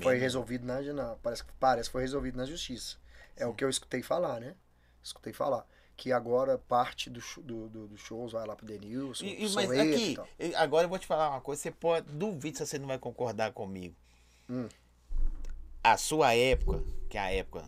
Foi 0.00 0.16
resolvido 0.18 0.64
na, 0.66 1.16
parece 1.22 1.42
que 1.44 1.52
parece 1.58 1.88
que 1.88 1.92
foi 1.92 2.02
resolvido 2.02 2.36
na 2.36 2.44
justiça. 2.44 2.96
É 3.36 3.46
o 3.46 3.54
que 3.54 3.64
eu 3.64 3.68
escutei 3.70 4.02
falar, 4.02 4.40
né? 4.40 4.54
Escutei 5.02 5.32
falar 5.32 5.66
que 5.96 6.12
agora 6.12 6.56
parte 6.56 7.10
do, 7.10 7.20
do, 7.42 7.68
do- 7.68 7.88
dos 7.88 8.00
shows 8.00 8.32
vai 8.32 8.46
lá 8.46 8.56
pro 8.56 8.64
Denilson, 8.64 9.22
E, 9.24 9.44
e- 9.44 9.50
mas 9.54 9.70
aqui, 9.70 10.16
e 10.38 10.54
agora 10.54 10.84
eu 10.86 10.88
vou 10.88 10.98
te 10.98 11.06
falar 11.06 11.28
uma 11.28 11.40
coisa, 11.42 11.60
você 11.60 11.70
pode, 11.70 12.10
duvido 12.10 12.56
se 12.56 12.66
você 12.66 12.78
não 12.78 12.86
vai 12.86 12.98
concordar 12.98 13.52
comigo. 13.52 13.94
Hum. 14.48 14.66
A 15.84 15.96
sua 15.98 16.34
época, 16.34 16.82
que 17.08 17.18
é 17.18 17.20
a 17.20 17.30
época 17.32 17.64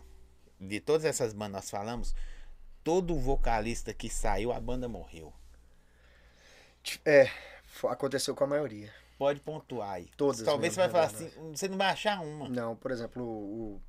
de 0.63 0.81
todas 0.81 1.05
essas 1.05 1.33
bandas 1.33 1.53
nós 1.53 1.71
falamos, 1.71 2.15
todo 2.85 3.19
vocalista 3.19 3.93
que 3.93 4.09
saiu, 4.09 4.53
a 4.53 4.61
banda 4.61 4.89
morreu. 4.89 5.33
É, 7.05 7.31
aconteceu 7.89 8.35
com 8.35 8.45
a 8.45 8.47
maioria. 8.47 8.93
Pode 9.19 9.41
pontuar 9.41 9.93
aí. 9.93 10.11
Todas 10.17 10.43
Talvez 10.43 10.77
mesmo, 10.77 10.83
você 10.83 10.89
vai 10.89 10.89
é 10.89 10.91
falar 10.91 11.07
assim, 11.07 11.51
você 11.55 11.69
não 11.69 11.77
vai 11.77 11.89
achar 11.89 12.21
uma. 12.21 12.49
Não, 12.49 12.75
por 12.75 12.91
exemplo, 12.91 13.23
o, 13.23 13.81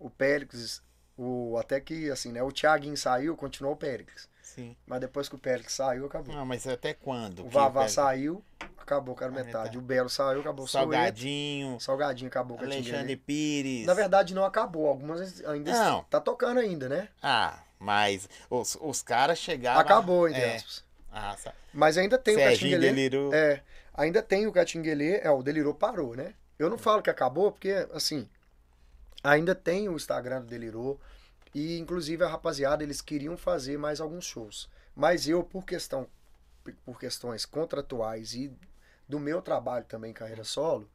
o, 0.00 0.06
o 0.06 0.10
Péricles, 0.10 0.82
o, 1.16 1.56
até 1.58 1.80
que 1.80 2.10
assim, 2.10 2.32
né? 2.32 2.42
O 2.42 2.50
Thiaguinho 2.50 2.96
saiu, 2.96 3.36
continuou 3.36 3.74
o 3.74 3.76
Péricles. 3.76 4.28
Sim. 4.54 4.76
Mas 4.86 5.00
depois 5.00 5.28
que 5.28 5.34
o 5.34 5.38
Péricles 5.38 5.72
saiu, 5.74 6.06
acabou. 6.06 6.34
Não, 6.34 6.44
mas 6.44 6.66
até 6.66 6.92
quando? 6.92 7.44
o 7.46 7.48
Vavá 7.48 7.88
saiu, 7.88 8.44
acabou 8.78 9.14
com 9.14 9.24
a 9.24 9.26
Ah, 9.26 9.30
metade. 9.30 9.46
metade. 9.46 9.78
O 9.78 9.80
Belo 9.80 10.08
saiu, 10.10 10.40
acabou 10.40 10.64
o. 10.64 10.68
Salgadinho, 10.68 11.80
Salgadinho 11.80 12.28
acabou 12.28 12.58
Alexandre. 12.58 13.16
Pires. 13.16 13.86
Na 13.86 13.94
verdade, 13.94 14.34
não 14.34 14.44
acabou. 14.44 14.88
Algumas 14.88 15.42
ainda 15.44 15.72
Não. 15.72 16.04
tá 16.04 16.20
tocando 16.20 16.58
ainda, 16.60 16.88
né? 16.88 17.08
Ah, 17.22 17.60
mas 17.78 18.28
os, 18.50 18.76
os 18.80 19.02
caras 19.02 19.38
chegavam. 19.38 19.80
Acabou, 19.80 20.28
entre 20.28 20.40
é. 20.42 20.56
aspas. 20.56 20.84
Ah, 21.10 21.36
sa- 21.38 21.54
Mas 21.72 21.96
ainda 21.98 22.18
tem 22.18 22.34
o 22.34 22.38
Serginho 22.38 22.72
Catinguelê. 22.78 22.92
delirou. 22.94 23.34
É, 23.34 23.62
ainda 23.94 24.22
tem 24.22 24.46
o 24.46 24.52
Catinguelê. 24.52 25.18
É, 25.20 25.30
o 25.30 25.42
Delirou 25.42 25.74
parou, 25.74 26.14
né? 26.16 26.34
Eu 26.58 26.70
não 26.70 26.78
falo 26.78 27.02
que 27.02 27.10
acabou, 27.10 27.50
porque, 27.52 27.86
assim, 27.92 28.28
ainda 29.22 29.54
tem 29.54 29.88
o 29.88 29.96
Instagram 29.96 30.40
do 30.40 30.46
Delirou. 30.46 31.00
E, 31.54 31.78
inclusive, 31.78 32.24
a 32.24 32.28
rapaziada, 32.28 32.82
eles 32.82 33.00
queriam 33.00 33.36
fazer 33.36 33.78
mais 33.78 34.00
alguns 34.00 34.24
shows. 34.24 34.68
Mas 34.94 35.28
eu, 35.28 35.42
por 35.42 35.64
questão 35.64 36.08
por 36.84 36.98
questões 36.98 37.44
contratuais 37.44 38.34
e 38.34 38.52
do 39.08 39.18
meu 39.18 39.42
trabalho 39.42 39.84
também 39.84 40.12
carreira 40.12 40.44
solo, 40.44 40.88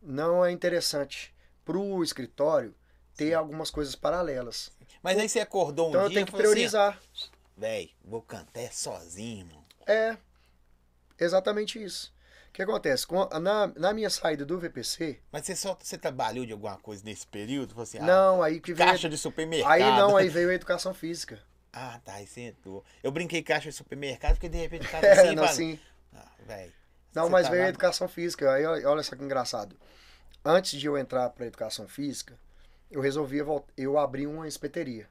não 0.00 0.44
é 0.44 0.50
interessante 0.50 1.34
pro 1.64 2.02
escritório 2.02 2.74
ter 3.16 3.34
algumas 3.34 3.70
coisas 3.70 3.94
paralelas. 3.94 4.70
Mas 5.02 5.18
aí 5.18 5.28
você 5.28 5.40
acordou 5.40 5.86
um 5.86 5.90
Então 5.90 6.02
eu 6.02 6.08
dia 6.08 6.16
tenho 6.16 6.26
e 6.26 6.30
que 6.30 6.34
assim, 6.34 6.42
priorizar. 6.42 7.00
Véi, 7.56 7.90
vou 8.04 8.22
cantar 8.22 8.72
sozinho. 8.72 9.62
É, 9.86 10.16
exatamente 11.18 11.82
isso. 11.82 12.12
O 12.52 12.54
que 12.54 12.62
acontece? 12.62 13.06
Com 13.06 13.22
a- 13.22 13.40
na, 13.40 13.68
na 13.68 13.94
minha 13.94 14.10
saída 14.10 14.44
do 14.44 14.58
VPC, 14.58 15.18
Mas 15.32 15.46
você 15.46 15.56
só 15.56 15.74
você 15.80 15.96
trabalhou 15.96 16.44
de 16.44 16.52
alguma 16.52 16.76
coisa 16.76 17.02
nesse 17.02 17.26
período? 17.26 17.70
Falou 17.70 17.84
assim, 17.84 17.98
ah, 17.98 18.02
não, 18.02 18.42
aí 18.42 18.60
que 18.60 18.74
veio. 18.74 18.90
caixa 18.90 19.08
de 19.08 19.16
supermercado. 19.16 19.70
Aí 19.72 19.80
não, 19.80 20.16
aí 20.16 20.28
veio 20.28 20.50
a 20.50 20.54
educação 20.54 20.92
física. 20.92 21.38
Ah, 21.72 21.98
tá, 22.04 22.14
aí 22.14 22.26
você 22.26 22.42
entrou. 22.42 22.84
Eu 23.02 23.10
brinquei 23.10 23.42
caixa 23.42 23.70
de 23.70 23.74
supermercado 23.74 24.32
porque 24.34 24.50
de 24.50 24.58
repente 24.58 24.86
o 24.86 24.90
cara 24.92 25.06
É, 25.06 25.12
assim, 25.20 25.34
não, 25.34 25.48
sim. 25.48 25.80
ah, 26.14 26.30
véi. 26.46 26.70
Não, 27.14 27.24
você 27.24 27.30
mas 27.30 27.44
tá 27.46 27.50
veio 27.52 27.62
a 27.62 27.64
lá- 27.64 27.68
educação 27.70 28.06
física. 28.06 28.52
Aí 28.52 28.66
olha 28.66 29.02
só 29.02 29.16
que 29.16 29.24
engraçado. 29.24 29.74
Antes 30.44 30.78
de 30.78 30.86
eu 30.86 30.98
entrar 30.98 31.30
para 31.30 31.46
educação 31.46 31.88
física, 31.88 32.38
eu 32.90 33.00
resolvi 33.00 33.38
eu 33.78 33.98
abri 33.98 34.26
uma 34.26 34.46
espeteria. 34.46 35.08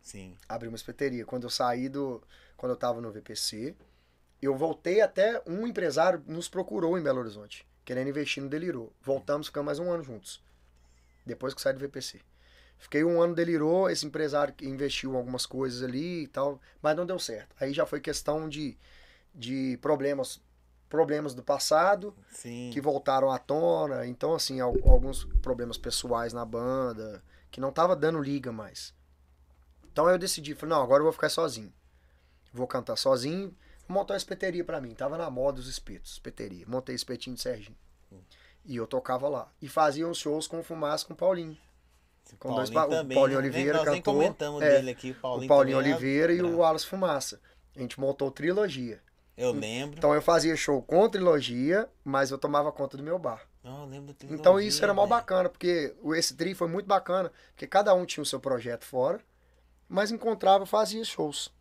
Sim. 0.00 0.36
Abri 0.48 0.68
uma 0.68 0.76
espeteria. 0.76 1.24
Quando 1.24 1.42
eu 1.44 1.50
saí 1.50 1.88
do. 1.88 2.22
Quando 2.56 2.70
eu 2.72 2.76
tava 2.76 3.00
no 3.00 3.10
VPC, 3.10 3.74
eu 4.40 4.54
voltei 4.56 5.00
até 5.00 5.42
um 5.46 5.66
empresário 5.66 6.22
nos 6.26 6.48
procurou 6.48 6.98
em 6.98 7.02
Belo 7.02 7.20
Horizonte, 7.20 7.66
querendo 7.84 8.08
investir 8.08 8.42
no 8.42 8.48
Delirou. 8.48 8.92
Voltamos, 9.02 9.46
ficamos 9.46 9.66
mais 9.66 9.78
um 9.78 9.90
ano 9.90 10.02
juntos. 10.02 10.42
Depois 11.24 11.54
que 11.54 11.60
saí 11.60 11.72
do 11.72 11.80
VPC. 11.80 12.20
Fiquei 12.78 13.02
um 13.02 13.20
ano 13.22 13.34
delirou, 13.34 13.88
esse 13.88 14.04
empresário 14.06 14.52
que 14.52 14.66
investiu 14.66 15.12
em 15.12 15.16
algumas 15.16 15.46
coisas 15.46 15.82
ali 15.82 16.24
e 16.24 16.26
tal, 16.26 16.60
mas 16.82 16.94
não 16.94 17.06
deu 17.06 17.18
certo. 17.18 17.56
Aí 17.58 17.72
já 17.72 17.86
foi 17.86 18.00
questão 18.00 18.48
de, 18.48 18.76
de 19.34 19.78
problemas 19.80 20.40
problemas 20.88 21.34
do 21.34 21.42
passado 21.42 22.14
Sim. 22.30 22.70
que 22.72 22.80
voltaram 22.80 23.30
à 23.32 23.38
tona. 23.38 24.06
Então, 24.06 24.34
assim, 24.34 24.60
al- 24.60 24.76
alguns 24.84 25.24
problemas 25.42 25.76
pessoais 25.76 26.32
na 26.32 26.44
banda, 26.44 27.24
que 27.50 27.60
não 27.60 27.72
tava 27.72 27.96
dando 27.96 28.20
liga 28.20 28.52
mais. 28.52 28.94
Então 29.90 30.08
eu 30.08 30.18
decidi, 30.18 30.54
falei, 30.54 30.76
não, 30.76 30.82
agora 30.82 31.00
eu 31.00 31.04
vou 31.04 31.12
ficar 31.12 31.28
sozinho. 31.28 31.72
Vou 32.52 32.66
cantar 32.66 32.96
sozinho, 32.96 33.52
montar 33.88 34.14
uma 34.14 34.18
espeteria 34.18 34.64
pra 34.64 34.80
mim. 34.80 34.94
Tava 34.94 35.16
na 35.16 35.28
moda 35.30 35.60
os 35.60 35.68
espetos, 35.68 36.12
espeteria. 36.12 36.64
Montei 36.66 36.94
espetinho 36.94 37.36
de 37.36 37.42
Serginho. 37.42 37.76
E 38.64 38.76
eu 38.76 38.86
tocava 38.86 39.28
lá. 39.28 39.48
E 39.62 39.68
fazia 39.68 40.06
uns 40.08 40.18
shows 40.18 40.46
com 40.48 40.62
fumaça 40.62 41.04
com 41.06 41.12
o 41.12 41.16
Paulinho. 41.16 41.56
Com 42.40 42.54
dois 42.54 42.68
pa- 42.70 42.86
o 42.86 42.88
Paulinho 42.90 43.28
né? 43.28 43.36
Oliveira 43.36 43.78
Nós 43.78 43.86
nem 43.86 43.96
cantou, 44.02 44.14
comentamos 44.14 44.60
é, 44.62 44.70
dele 44.76 44.90
aqui, 44.90 45.12
o 45.12 45.14
Paulinho. 45.14 45.44
o 45.44 45.48
Paulinho 45.48 45.76
também 45.78 45.92
é 45.92 45.94
Oliveira 45.94 46.32
e 46.32 46.42
o. 46.42 46.56
Wallace 46.58 46.86
Fumaça. 46.86 47.40
A 47.76 47.80
gente 47.80 48.00
montou 48.00 48.30
trilogia. 48.30 49.00
Eu 49.36 49.52
lembro. 49.52 49.96
Então 49.98 50.12
eu 50.14 50.20
fazia 50.22 50.56
show 50.56 50.82
com 50.82 51.08
trilogia, 51.08 51.88
mas 52.02 52.30
eu 52.30 52.38
tomava 52.38 52.72
conta 52.72 52.96
do 52.96 53.02
meu 53.02 53.18
bar. 53.18 53.46
Não, 53.62 53.82
eu 53.82 53.86
lembro 53.88 54.14
da 54.14 54.26
Então 54.34 54.58
isso 54.58 54.82
era 54.82 54.92
mó 54.94 55.02
trilogia, 55.02 55.16
bacana, 55.20 55.48
porque 55.48 55.94
esse 56.14 56.34
tri 56.34 56.54
foi 56.54 56.66
muito 56.66 56.86
bacana, 56.86 57.30
porque 57.50 57.66
cada 57.66 57.94
um 57.94 58.04
tinha 58.04 58.22
o 58.22 58.26
seu 58.26 58.40
projeto 58.40 58.84
fora, 58.84 59.20
mas 59.88 60.10
encontrava, 60.10 60.64
fazia 60.66 61.04
shows. 61.04 61.54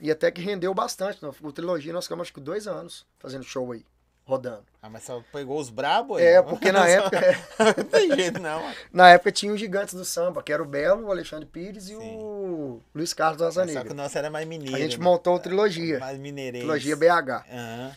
E 0.00 0.10
até 0.10 0.30
que 0.30 0.40
rendeu 0.40 0.74
bastante. 0.74 1.24
né? 1.24 1.30
O 1.42 1.52
trilogia 1.52 1.92
nós 1.92 2.04
ficamos 2.04 2.24
acho 2.26 2.34
que 2.34 2.40
dois 2.40 2.66
anos 2.66 3.06
fazendo 3.18 3.44
show 3.44 3.72
aí, 3.72 3.84
rodando. 4.24 4.64
Ah, 4.82 4.90
mas 4.90 5.04
só 5.04 5.22
pegou 5.32 5.58
os 5.58 5.70
brabos 5.70 6.20
É, 6.20 6.42
porque 6.42 6.70
na 6.72 6.86
época, 6.88 7.20
não 7.78 7.84
tem 7.84 8.14
jeito, 8.14 8.40
não. 8.40 8.60
na 8.92 9.10
época 9.10 9.32
tinha 9.32 9.52
os 9.52 9.58
gigantes 9.60 9.94
do 9.94 10.04
samba, 10.04 10.42
que 10.42 10.52
era 10.52 10.62
o 10.62 10.66
Belo, 10.66 11.06
o 11.06 11.10
Alexandre 11.10 11.46
Pires 11.46 11.88
e 11.88 11.94
o 11.94 12.80
Luiz 12.94 13.14
Carlos 13.14 13.40
Asa 13.40 13.66
Só 13.68 13.82
que 13.84 13.92
o 13.92 13.94
nosso 13.94 14.18
era 14.18 14.28
mais 14.30 14.46
mineiro. 14.46 14.74
A 14.76 14.78
gente 14.78 14.98
né? 14.98 15.04
montou 15.04 15.36
o 15.36 15.38
trilogia, 15.38 15.98
Mais 16.00 16.18
mineirês. 16.18 16.62
trilogia 16.64 16.96
BH. 16.96 17.46
Aham. 17.50 17.96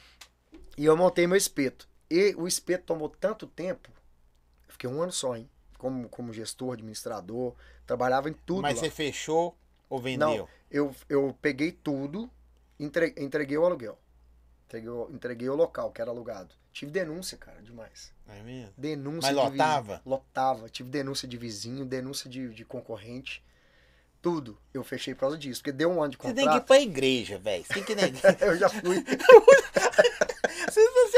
E 0.77 0.85
eu 0.85 0.95
montei 0.95 1.25
meu 1.25 1.35
espeto. 1.37 1.87
E 2.09 2.33
o 2.37 2.47
espeto 2.47 2.85
tomou 2.85 3.09
tanto 3.09 3.47
tempo, 3.47 3.89
eu 4.67 4.71
fiquei 4.73 4.89
um 4.89 5.01
ano 5.01 5.11
só, 5.11 5.35
hein? 5.35 5.49
Como, 5.77 6.07
como 6.09 6.31
gestor, 6.31 6.73
administrador, 6.73 7.53
trabalhava 7.85 8.29
em 8.29 8.33
tudo 8.33 8.61
Mas 8.61 8.75
lá. 8.77 8.81
você 8.83 8.89
fechou 8.89 9.55
ou 9.89 9.99
vendeu? 9.99 10.29
Não, 10.29 10.47
eu, 10.71 10.95
eu 11.09 11.35
peguei 11.41 11.71
tudo, 11.71 12.29
entre- 12.79 13.13
entreguei 13.17 13.57
o 13.57 13.65
aluguel. 13.65 13.97
Entreguei, 14.67 14.89
o- 14.89 15.09
entreguei 15.11 15.49
o 15.49 15.55
local 15.55 15.91
que 15.91 16.01
era 16.01 16.11
alugado. 16.11 16.53
Tive 16.73 16.91
denúncia, 16.91 17.37
cara, 17.37 17.61
demais. 17.61 18.13
É 18.27 18.41
mesmo? 18.43 18.73
Denúncia 18.77 19.31
Mas 19.33 19.41
vizinho. 19.43 19.51
lotava? 19.63 20.01
Lotava. 20.05 20.69
Tive 20.69 20.89
denúncia 20.89 21.27
de 21.27 21.37
vizinho, 21.37 21.85
denúncia 21.85 22.29
de, 22.29 22.49
de 22.53 22.65
concorrente. 22.65 23.41
Tudo. 24.21 24.57
Eu 24.73 24.83
fechei 24.83 25.13
por 25.15 25.21
causa 25.21 25.37
disso. 25.37 25.61
Porque 25.61 25.71
deu 25.71 25.89
um 25.89 26.01
ano 26.03 26.11
de 26.11 26.17
Você 26.17 26.23
tem 26.25 26.35
que 26.35 26.41
ir 26.41 26.45
contrato. 26.45 26.65
pra 26.67 26.79
igreja, 26.81 27.37
velho. 27.39 27.63
Você 27.63 27.73
tem 27.75 27.83
que 27.83 27.91
ir 27.93 27.95
na 27.95 28.03
igreja. 28.07 28.37
eu 28.41 28.57
já 28.57 28.67
fui. 28.69 29.03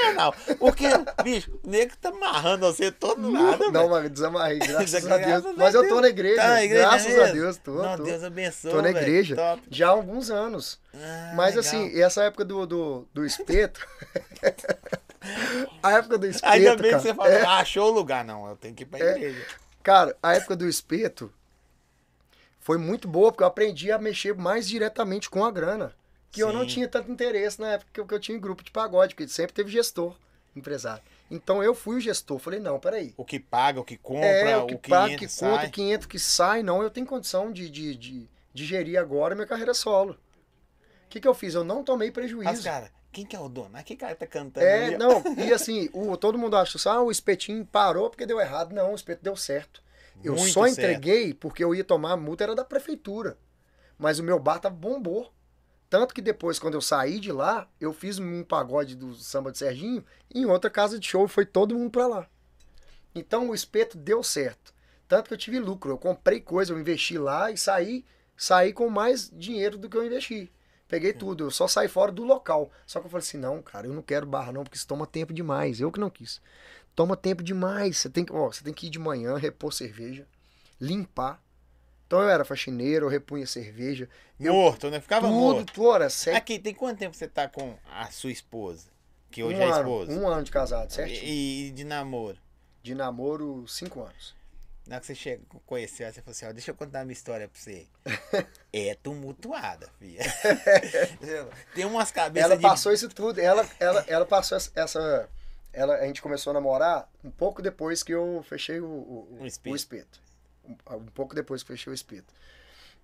Sensacional. 0.10 0.36
Porque, 0.58 0.88
bicho, 1.24 1.60
o 1.64 1.70
nego 1.70 1.96
tá 1.98 2.10
amarrando 2.10 2.66
você 2.66 2.92
todo 2.92 3.32
lado, 3.32 3.72
Não, 3.72 3.90
mas 3.90 4.10
desamarrei, 4.10 4.60
graças 4.66 5.06
a 5.06 5.18
Deus. 5.18 5.46
a 5.46 5.54
Mas 5.54 5.74
eu 5.74 5.88
tô 5.88 6.02
na 6.02 6.08
igreja. 6.10 6.42
Tá 6.42 6.48
na 6.50 6.64
igreja 6.64 6.88
graças 6.88 7.14
a 7.14 7.18
mesmo? 7.18 7.34
Deus, 7.34 7.58
tô. 7.58 7.74
Não, 7.74 7.98
tô. 7.98 8.04
Deus 8.04 8.24
abençoe, 8.24 8.72
Tô 8.72 8.82
na 8.82 8.90
igreja. 8.90 9.36
Já 9.70 9.88
há 9.88 9.92
alguns 9.92 10.30
anos. 10.30 10.80
Ah, 10.94 11.34
Mas 11.36 11.56
legal. 11.56 11.60
assim, 11.60 12.02
essa 12.02 12.24
época 12.24 12.44
do, 12.46 12.66
do, 12.66 13.08
do 13.14 13.26
espeto. 13.26 13.86
a 15.84 15.92
época 15.94 16.18
do 16.18 16.28
espeto. 16.28 16.52
Ainda 16.54 16.76
bem 16.76 16.84
que 16.84 16.90
cara, 16.92 17.00
você 17.02 17.14
falou, 17.14 17.32
é, 17.32 17.42
ah, 17.44 17.58
achou 17.60 17.90
o 17.90 17.94
lugar. 17.94 18.24
Não, 18.26 18.48
eu 18.48 18.56
tenho 18.56 18.74
que 18.76 18.84
ir 18.84 18.86
pra 18.86 19.00
É. 19.00 19.16
igreja. 19.16 19.46
Cara, 19.84 20.16
a 20.22 20.36
época 20.36 20.56
do 20.56 20.68
espeto 20.68 21.32
foi 22.60 22.78
muito 22.78 23.08
boa, 23.08 23.32
porque 23.32 23.44
eu 23.44 23.48
aprendi 23.48 23.92
a 23.92 23.98
mexer 23.98 24.36
mais 24.36 24.68
diretamente 24.68 25.30
com 25.30 25.44
a 25.44 25.52
grana. 25.52 25.94
Que 26.32 26.42
eu 26.44 26.54
não 26.54 26.62
Sim. 26.62 26.68
tinha 26.68 26.88
tanto 26.88 27.12
interesse 27.12 27.60
na 27.60 27.70
época 27.74 27.92
que 27.94 28.00
eu, 28.00 28.06
que 28.06 28.14
eu 28.14 28.20
tinha 28.20 28.38
em 28.38 28.42
grupo 28.42 28.64
de 28.64 28.72
pagode, 28.72 29.16
porque 29.16 29.28
sempre 29.28 29.54
teve 29.54 29.72
gestor, 29.72 30.16
empresário. 30.56 31.04
Então 31.30 31.64
eu 31.64 31.74
fui 31.76 31.98
o 31.98 32.00
gestor. 32.00 32.40
Falei, 32.40 32.60
não, 32.60 32.80
peraí. 32.80 33.14
O 33.18 33.26
que 33.26 33.40
paga, 33.40 33.80
o 33.80 33.84
que 33.84 33.98
compra, 33.98 34.26
É, 34.26 34.58
o 34.58 34.64
o 34.64 34.68
que 34.68 34.78
que, 34.78 34.90
paga, 34.90 35.14
entra, 35.14 35.18
que 35.18 35.28
sai. 35.28 35.50
conta, 35.52 35.68
o 35.68 35.72
que 35.72 35.82
entra, 35.82 36.08
o 36.08 36.10
que 36.10 36.20
sai, 36.20 36.64
não, 36.64 36.82
eu 36.84 36.90
tenho 36.90 37.06
condição 37.06 37.52
de, 37.52 37.70
de, 37.70 37.96
de, 37.96 38.30
de 38.54 38.66
gerir 38.66 39.00
agora 39.00 39.36
minha 39.36 39.48
carreira 39.48 39.74
solo. 39.74 40.14
O 41.06 41.10
que, 41.10 41.20
que 41.20 41.28
eu 41.28 41.34
fiz? 41.34 41.56
Eu 41.56 41.64
não 41.64 41.84
tomei 41.84 42.12
prejuízo. 42.12 42.44
Mas, 42.44 42.64
cara, 42.64 42.92
quem 43.12 43.26
que 43.26 43.36
é 43.36 43.40
o 43.40 43.50
dono? 43.50 43.72
Ah, 43.74 43.84
que 43.84 43.96
cara 43.96 44.16
tá 44.16 44.28
cantando 44.28 44.66
É, 44.66 44.86
ali, 44.88 44.98
não, 44.98 45.24
e 45.38 45.52
assim, 45.54 45.90
o, 45.94 46.16
todo 46.16 46.38
mundo 46.38 46.56
acha 46.56 46.78
ah, 46.90 47.02
o 47.02 47.12
espetinho 47.12 47.66
parou 47.66 48.10
porque 48.10 48.26
deu 48.26 48.40
errado. 48.40 48.74
Não, 48.74 48.92
o 48.92 48.96
espeto 48.96 49.24
deu 49.24 49.36
certo. 49.36 49.82
Eu 50.24 50.36
Muito 50.36 50.54
só 50.54 50.68
certo. 50.68 50.80
entreguei 50.80 51.34
porque 51.34 51.64
eu 51.64 51.74
ia 51.74 51.84
tomar 51.84 52.12
a 52.14 52.18
multa, 52.18 52.44
era 52.44 52.56
da 52.56 52.64
prefeitura. 52.64 53.38
Mas 53.98 54.20
o 54.20 54.24
meu 54.24 54.40
bar 54.40 54.60
tava 54.60 54.76
bombou. 54.76 55.32
Tanto 55.90 56.14
que 56.14 56.22
depois, 56.22 56.60
quando 56.60 56.76
eu 56.76 56.82
saí 56.82 57.20
de 57.20 57.32
lá, 57.32 57.68
eu 57.80 57.92
fiz 57.92 58.20
um 58.20 58.44
pagode 58.44 58.96
do 58.96 59.16
samba 59.16 59.52
de 59.52 59.58
Serginho 59.58 60.06
em 60.34 60.46
outra 60.46 60.70
casa 60.70 61.00
de 61.00 61.08
show 61.08 61.26
e 61.26 61.30
foi 61.30 61.46
todo 61.46 61.76
mundo 61.76 61.90
pra 61.90 62.06
lá. 62.06 62.30
Então 63.16 63.50
o 63.50 63.56
espeto 63.56 63.98
deu 63.98 64.22
certo. 64.22 64.74
Tanto 65.08 65.28
que 65.28 65.34
eu 65.34 65.38
tive 65.38 65.60
lucro. 65.60 65.92
Eu 65.92 65.98
comprei 65.98 66.40
coisa, 66.40 66.72
eu 66.72 66.80
investi 66.80 67.18
lá 67.18 67.50
e 67.50 67.58
saí, 67.58 68.06
saí 68.38 68.72
com 68.72 68.88
mais 68.90 69.32
dinheiro 69.34 69.78
do 69.78 69.90
que 69.90 69.98
eu 69.98 70.06
investi. 70.06 70.52
Peguei 70.88 71.14
tudo, 71.14 71.44
eu 71.46 71.52
só 71.52 71.68
saí 71.68 71.88
fora 71.88 72.12
do 72.12 72.24
local. 72.24 72.72
Só 72.86 73.00
que 73.00 73.08
eu 73.08 73.12
falei 73.12 73.24
assim, 73.26 73.38
não, 73.38 73.62
cara, 73.62 73.88
eu 73.88 73.94
não 73.94 74.02
quero 74.02 74.26
barra 74.26 74.52
não, 74.52 74.64
porque 74.64 74.78
isso 74.78 74.88
toma 74.88 75.06
tempo 75.06 75.34
demais. 75.34 75.80
Eu 75.80 75.92
que 75.92 76.00
não 76.00 76.10
quis. 76.10 76.42
Toma 76.96 77.16
tempo 77.16 77.44
demais. 77.44 77.98
Você 77.98 78.10
tem 78.10 78.26
que, 78.26 78.34
ó, 78.34 78.52
você 78.52 78.64
tem 78.64 78.74
que 78.74 78.88
ir 78.88 78.90
de 78.90 79.00
manhã, 79.00 79.38
repor 79.38 79.72
cerveja, 79.72 80.28
limpar. 80.80 81.42
Então 82.10 82.24
eu 82.24 82.30
era 82.30 82.44
faxineiro, 82.44 83.06
eu 83.06 83.10
repunha 83.10 83.46
cerveja. 83.46 84.10
Eu, 84.40 84.52
Morto, 84.52 84.90
né? 84.90 85.00
Ficava 85.00 85.28
tudo, 85.28 85.40
morto. 85.40 85.72
tudo, 85.74 85.94
era 85.94 86.10
sete, 86.10 86.36
Aqui, 86.36 86.58
tem 86.58 86.74
quanto 86.74 86.98
tempo 86.98 87.16
você 87.16 87.28
tá 87.28 87.48
com 87.48 87.78
a 87.86 88.08
sua 88.10 88.32
esposa? 88.32 88.88
Que 89.30 89.44
hoje 89.44 89.60
um 89.60 89.62
é 89.62 89.66
ano, 89.66 89.76
esposa. 89.78 90.12
um 90.12 90.28
ano 90.28 90.44
de 90.44 90.50
casado, 90.50 90.92
certo? 90.92 91.12
E, 91.12 91.68
e 91.68 91.72
de 91.72 91.84
namoro. 91.84 92.40
De 92.82 92.96
namoro, 92.96 93.64
cinco 93.68 94.02
anos. 94.02 94.36
Na 94.88 94.96
hora 94.96 95.02
que 95.02 95.06
você 95.06 95.14
chega, 95.14 95.44
conheceu, 95.68 96.08
ela, 96.08 96.14
você 96.16 96.20
falou 96.24 96.32
assim, 96.32 96.46
ó, 96.48 96.52
deixa 96.52 96.72
eu 96.72 96.76
contar 96.76 97.04
uma 97.04 97.12
história 97.12 97.48
pra 97.48 97.62
você. 97.62 97.86
é 98.74 98.96
tumultuada, 98.96 99.88
filha. 100.00 100.24
Tem 101.76 101.86
umas 101.86 102.10
cabeças 102.12 102.50
ela 102.50 102.58
de... 102.58 102.64
passou 102.64 102.92
isso 102.92 103.08
tudo. 103.10 103.40
Ela, 103.40 103.70
ela, 103.80 104.04
ela 104.08 104.26
passou 104.26 104.58
essa-. 104.58 105.30
Ela, 105.72 105.94
a 105.98 106.08
gente 106.08 106.24
começou 106.24 106.50
a 106.50 106.54
namorar 106.56 107.08
um 107.24 107.30
pouco 107.30 107.62
depois 107.62 108.02
que 108.02 108.12
eu 108.12 108.44
fechei 108.50 108.80
o, 108.80 108.86
o, 108.88 109.38
O 109.40 109.44
o 109.44 109.46
espeto. 109.46 109.76
espeto. 109.76 110.29
Um, 110.92 111.06
pouco 111.08 111.34
depois 111.34 111.64
que 111.64 111.68
fechei 111.68 111.92
o 111.92 111.94
espeto. 111.94 112.34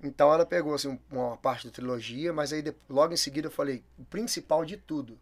Então 0.04 0.32
ela 0.32 0.46
pegou 0.46 0.74
assim, 0.74 1.00
uma 1.10 1.38
parte 1.38 1.68
da 1.68 1.74
trilogia, 1.74 2.34
mas 2.34 2.52
aí 2.52 2.64
logo 2.90 3.14
em 3.14 3.18
seguida 3.18 3.48
eu 3.48 3.52
falei, 3.52 3.84
o 3.98 4.06
principal 4.06 4.66
de 4.66 4.78
tudo, 4.78 5.18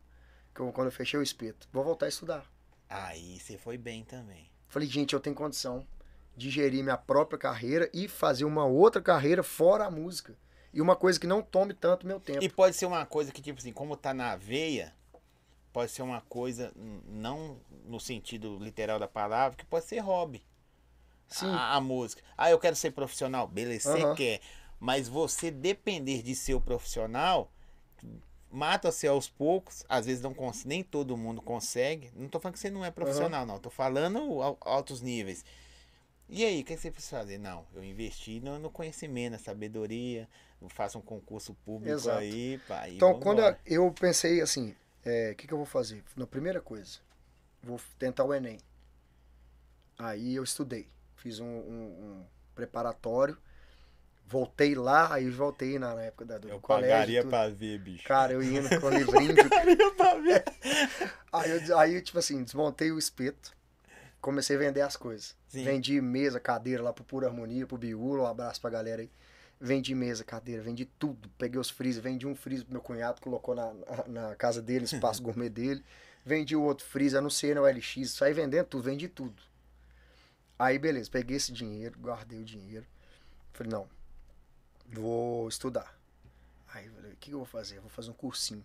que 0.53 0.61
eu, 0.61 0.71
quando 0.71 0.87
eu 0.87 0.91
fechei 0.91 1.19
o 1.19 1.23
espeto, 1.23 1.67
vou 1.71 1.83
voltar 1.83 2.07
a 2.07 2.09
estudar. 2.09 2.45
Aí 2.89 3.39
você 3.39 3.57
foi 3.57 3.77
bem 3.77 4.03
também. 4.03 4.49
Falei, 4.67 4.87
gente, 4.87 5.13
eu 5.13 5.19
tenho 5.19 5.35
condição 5.35 5.85
de 6.35 6.49
gerir 6.49 6.83
minha 6.83 6.97
própria 6.97 7.37
carreira 7.37 7.89
e 7.93 8.07
fazer 8.07 8.45
uma 8.45 8.65
outra 8.65 9.01
carreira 9.01 9.43
fora 9.43 9.85
a 9.85 9.91
música. 9.91 10.35
E 10.73 10.81
uma 10.81 10.95
coisa 10.95 11.19
que 11.19 11.27
não 11.27 11.43
tome 11.43 11.73
tanto 11.73 12.07
meu 12.07 12.19
tempo. 12.19 12.43
E 12.43 12.49
pode 12.49 12.75
ser 12.75 12.87
uma 12.87 13.05
coisa 13.05 13.31
que, 13.31 13.41
tipo 13.41 13.59
assim, 13.59 13.71
como 13.71 13.95
tá 13.95 14.11
na 14.11 14.35
veia, 14.35 14.91
pode 15.71 15.91
ser 15.91 16.01
uma 16.01 16.21
coisa, 16.21 16.71
não 17.07 17.59
no 17.85 17.99
sentido 17.99 18.57
literal 18.59 18.99
da 18.99 19.07
palavra, 19.07 19.55
que 19.55 19.65
pode 19.65 19.85
ser 19.85 19.99
hobby. 19.99 20.43
A, 21.41 21.75
a 21.75 21.81
música. 21.81 22.21
Ah, 22.37 22.49
eu 22.51 22.59
quero 22.59 22.75
ser 22.75 22.91
profissional. 22.91 23.47
Beleza, 23.47 23.91
você 23.91 24.15
quer. 24.15 24.41
Mas 24.79 25.07
você 25.07 25.49
depender 25.49 26.21
de 26.21 26.35
ser 26.35 26.53
o 26.53 26.61
profissional, 26.61 27.51
mata-se 28.51 29.07
aos 29.07 29.29
poucos. 29.29 29.85
Às 29.87 30.05
vezes 30.05 30.21
não 30.21 30.35
nem 30.65 30.83
todo 30.83 31.17
mundo 31.17 31.41
consegue. 31.41 32.11
Não 32.15 32.27
tô 32.27 32.39
falando 32.39 32.53
que 32.53 32.59
você 32.59 32.69
não 32.69 32.83
é 32.85 32.91
profissional, 32.91 33.45
não. 33.45 33.59
Tô 33.59 33.69
falando 33.69 34.41
al- 34.41 34.57
altos 34.61 35.01
níveis. 35.01 35.43
E 36.29 36.43
aí, 36.43 36.61
o 36.61 36.65
que 36.65 36.75
você 36.75 36.89
precisa 36.89 37.17
fazer? 37.17 37.37
Não, 37.37 37.65
eu 37.75 37.83
investi 37.83 38.39
no, 38.39 38.57
no 38.57 38.69
conhecimento, 38.69 39.33
na 39.33 39.37
sabedoria, 39.37 40.27
faço 40.69 40.97
um 40.97 41.01
concurso 41.01 41.53
público 41.65 41.91
Exato. 41.91 42.19
aí, 42.19 42.57
pá, 42.67 42.89
Então, 42.89 43.19
quando 43.19 43.41
eu 43.65 43.91
pensei 43.91 44.41
assim, 44.41 44.75
o 45.31 45.35
que, 45.35 45.47
que 45.47 45.53
eu 45.53 45.57
vou 45.57 45.65
fazer? 45.65 46.03
Na 46.15 46.25
primeira 46.25 46.61
coisa, 46.61 46.99
vou 47.61 47.79
tentar 47.99 48.23
o 48.23 48.33
Enem. 48.33 48.57
Aí 49.97 50.35
eu 50.35 50.43
estudei, 50.43 50.87
fiz 51.23 51.39
um, 51.39 51.45
um- 51.45 52.03
um 52.19 52.25
preparatório, 52.53 53.37
voltei 54.27 54.75
lá, 54.75 55.13
aí 55.13 55.29
voltei 55.29 55.79
na, 55.79 55.95
na 55.95 56.01
época 56.03 56.25
da, 56.25 56.37
do 56.37 56.49
Eu 56.49 56.59
colégio. 56.59 56.89
pagaria 56.91 57.21
tudo. 57.21 57.29
pra 57.29 57.47
ver, 57.49 57.79
bicho. 57.79 58.03
Cara, 58.07 58.33
eu 58.33 58.43
ia 58.43 58.61
no- 58.61 58.81
com 58.81 58.87
o 58.87 58.89
livrinho. 58.89 59.33
de- 59.33 59.43
pagaria 59.49 59.91
pra 59.93 60.15
ver. 60.15 60.43
aí, 61.31 61.49
eu, 61.69 61.79
aí, 61.79 62.01
tipo 62.01 62.19
assim, 62.19 62.43
desmontei 62.43 62.91
o 62.91 62.99
espeto, 62.99 63.55
comecei 64.19 64.55
a 64.57 64.59
vender 64.59 64.81
as 64.81 64.97
coisas. 64.97 65.33
Sim. 65.47 65.63
Vendi 65.63 66.01
mesa, 66.01 66.39
cadeira 66.41 66.83
lá 66.83 66.91
pro 66.91 67.03
Pura 67.05 67.27
Harmonia, 67.27 67.65
pro 67.65 67.77
Biúlo, 67.77 68.23
um 68.23 68.27
abraço 68.27 68.59
pra 68.59 68.69
galera 68.69 69.01
aí. 69.01 69.09
Vendi 69.61 69.95
mesa, 69.95 70.25
cadeira, 70.25 70.61
vendi 70.61 70.83
tudo. 70.83 71.29
Peguei 71.37 71.57
os 71.59 71.69
freezer, 71.69 72.03
vendi 72.03 72.27
um 72.27 72.35
freezer 72.35 72.65
pro 72.65 72.73
meu 72.73 72.81
cunhado, 72.81 73.21
colocou 73.21 73.55
na, 73.55 73.71
na, 73.73 74.07
na 74.29 74.35
casa 74.35 74.61
dele, 74.61 74.79
no 74.81 74.85
espaço 74.85 75.21
gourmet 75.23 75.49
dele. 75.49 75.81
Vendi 76.25 76.53
o 76.55 76.61
outro 76.63 76.85
freezer, 76.85 77.19
anunciei 77.19 77.53
no 77.53 77.63
LX, 77.65 78.11
saí 78.11 78.33
vendendo 78.33 78.65
tudo, 78.65 78.83
vendi 78.83 79.07
tudo. 79.07 79.41
Aí, 80.57 80.77
beleza, 80.79 81.09
peguei 81.09 81.37
esse 81.37 81.51
dinheiro, 81.51 81.97
guardei 81.99 82.41
o 82.41 82.45
dinheiro. 82.45 82.85
Falei, 83.53 83.71
não, 83.71 83.87
vou 84.87 85.47
estudar. 85.47 85.97
Aí, 86.73 86.89
falei, 86.89 87.11
o 87.11 87.15
que 87.17 87.31
eu 87.31 87.37
vou 87.37 87.45
fazer? 87.45 87.77
Eu 87.77 87.81
vou 87.81 87.89
fazer 87.89 88.09
um 88.09 88.13
cursinho. 88.13 88.63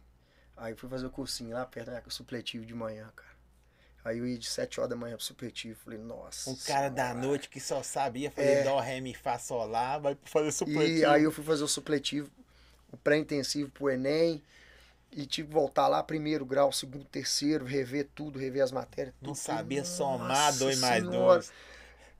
Aí 0.56 0.72
eu 0.72 0.76
fui 0.76 0.88
fazer 0.88 1.06
o 1.06 1.10
cursinho 1.10 1.54
lá 1.54 1.64
perto 1.64 1.86
da 1.86 1.92
minha 1.92 2.10
supletivo 2.10 2.64
de 2.64 2.74
manhã, 2.74 3.10
cara. 3.14 3.28
Aí 4.04 4.18
eu 4.18 4.26
ia 4.26 4.38
de 4.38 4.46
7 4.48 4.80
horas 4.80 4.90
da 4.90 4.96
manhã 4.96 5.16
pro 5.16 5.24
supletivo. 5.24 5.78
Falei, 5.84 5.98
nossa. 5.98 6.48
Um 6.50 6.56
cara 6.56 6.88
da 6.88 7.08
senhora. 7.08 7.26
noite 7.26 7.48
que 7.48 7.60
só 7.60 7.82
sabia 7.82 8.30
fazer 8.30 8.48
É. 8.48 8.62
dó, 8.64 8.78
ré, 8.80 9.00
mi, 9.00 9.14
fá, 9.14 9.38
sol, 9.38 9.66
lá, 9.66 9.98
vai 9.98 10.16
fazer 10.24 10.48
E 10.48 10.52
supletivo. 10.52 11.10
aí 11.10 11.22
eu 11.22 11.30
fui 11.32 11.44
fazer 11.44 11.62
o 11.64 11.68
supletivo, 11.68 12.30
o 12.90 12.96
pré-intensivo 12.96 13.70
pro 13.70 13.90
Enem. 13.90 14.42
E 15.10 15.24
tive 15.26 15.48
que 15.48 15.54
voltar 15.54 15.88
lá, 15.88 16.02
primeiro 16.02 16.44
grau, 16.44 16.70
segundo, 16.70 17.04
terceiro, 17.06 17.64
rever 17.64 18.08
tudo, 18.14 18.38
rever 18.38 18.62
as 18.62 18.70
matérias. 18.72 19.14
Não 19.22 19.28
tudo. 19.32 19.36
sabia 19.36 19.80
Nossa 19.80 19.92
somar 19.96 20.54
dois 20.58 20.78
mais 20.80 21.02
Senhora. 21.02 21.34
dois. 21.34 21.52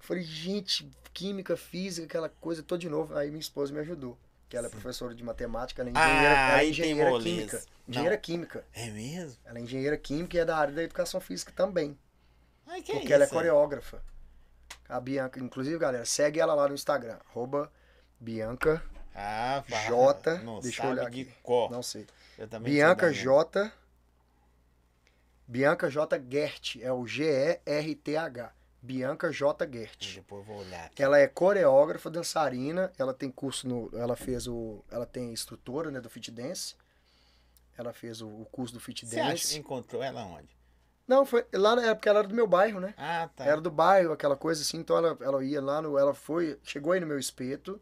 Falei, 0.01 0.23
gente, 0.23 0.91
química, 1.13 1.57
física, 1.57 2.07
aquela 2.07 2.29
coisa 2.29 2.63
toda 2.63 2.81
de 2.81 2.89
novo. 2.89 3.15
Aí 3.17 3.29
minha 3.29 3.41
esposa 3.41 3.73
me 3.73 3.81
ajudou. 3.81 4.17
Que 4.49 4.57
ela 4.57 4.67
é 4.67 4.71
professora 4.71 5.15
de 5.15 5.23
matemática, 5.23 5.83
ela 5.83 5.91
é 5.91 5.93
Ah, 5.95 6.09
engenheira, 6.09 6.39
ela 6.41 6.61
é 6.63 6.69
engenheira 6.69 7.11
química. 7.21 7.57
Não. 7.59 7.65
Engenheira 7.89 8.17
química. 8.17 8.65
É 8.73 8.87
mesmo? 8.91 9.37
Ela 9.45 9.59
é 9.59 9.63
engenheira 9.63 9.97
química 9.99 10.37
e 10.37 10.41
é 10.41 10.45
da 10.45 10.57
área 10.57 10.73
da 10.75 10.83
educação 10.83 11.21
física 11.21 11.53
também. 11.55 11.99
Ai, 12.67 12.81
que 12.83 12.93
porque 12.93 13.13
é 13.13 13.17
ela 13.17 13.25
é 13.25 13.27
coreógrafa. 13.27 14.03
A 14.89 14.99
Bianca, 15.01 15.39
inclusive, 15.39 15.77
galera, 15.79 16.05
segue 16.07 16.41
ela 16.41 16.55
lá 16.55 16.67
no 16.67 16.75
Instagram. 16.75 17.19
Arroba 17.29 17.71
Bianca 18.19 18.83
Ah, 19.15 19.63
J. 19.87 20.39
Não 20.39 20.61
deixa 20.61 20.83
eu 20.85 20.91
olhar 20.93 21.11
de 21.11 21.21
aqui. 21.23 21.33
cor. 21.43 21.71
Não 21.71 21.83
sei. 21.83 22.07
Bianca 22.63 23.07
não. 23.07 23.13
J. 23.13 23.71
Bianca 25.47 25.91
J. 25.91 26.19
Gert. 26.31 26.77
É 26.81 26.91
o 26.93 27.07
G-E-R-T-H. 27.07 28.53
Bianca 28.81 29.31
J. 29.33 29.67
Gert. 29.71 30.15
Depois 30.15 30.41
eu 30.41 30.47
vou 30.55 30.65
olhar. 30.65 30.87
aqui. 30.87 31.03
Ela 31.03 31.19
é 31.19 31.27
coreógrafa, 31.27 32.09
dançarina. 32.11 32.93
Ela 32.99 33.13
tem 33.13 33.31
curso 33.31 33.67
no. 33.69 33.91
Ela 33.93 34.17
fez 34.17 34.47
o. 34.47 34.85
Ela 34.91 35.05
tem 35.07 35.33
instrutora 35.33 35.91
né, 35.91 36.01
do 36.01 36.09
Fit 36.09 36.31
Dance. 36.31 36.75
Ela 37.77 37.93
fez 37.93 38.21
o, 38.21 38.29
o 38.29 38.47
curso 38.51 38.75
do 38.75 38.81
Fit 38.81 39.07
Você 39.07 39.19
acha 39.21 39.31
Dance. 39.33 39.53
que 39.55 39.59
encontrou 39.61 40.03
ela 40.03 40.23
onde? 40.25 40.49
Não, 41.07 41.25
foi 41.25 41.45
lá 41.55 41.75
na 41.75 41.87
época 41.87 42.11
ela 42.11 42.19
era 42.21 42.29
do 42.29 42.35
meu 42.35 42.47
bairro, 42.47 42.81
né? 42.81 42.93
Ah, 42.99 43.29
tá. 43.35 43.45
Era 43.45 43.61
do 43.61 43.71
bairro, 43.71 44.13
aquela 44.13 44.37
coisa 44.37 44.61
assim. 44.63 44.79
Então 44.79 44.97
ela, 44.97 45.17
ela 45.21 45.45
ia 45.45 45.61
lá 45.61 45.81
no. 45.83 45.99
Ela 45.99 46.15
foi. 46.15 46.59
Chegou 46.63 46.93
aí 46.93 47.01
no 47.01 47.07
meu 47.07 47.19
espeto. 47.19 47.81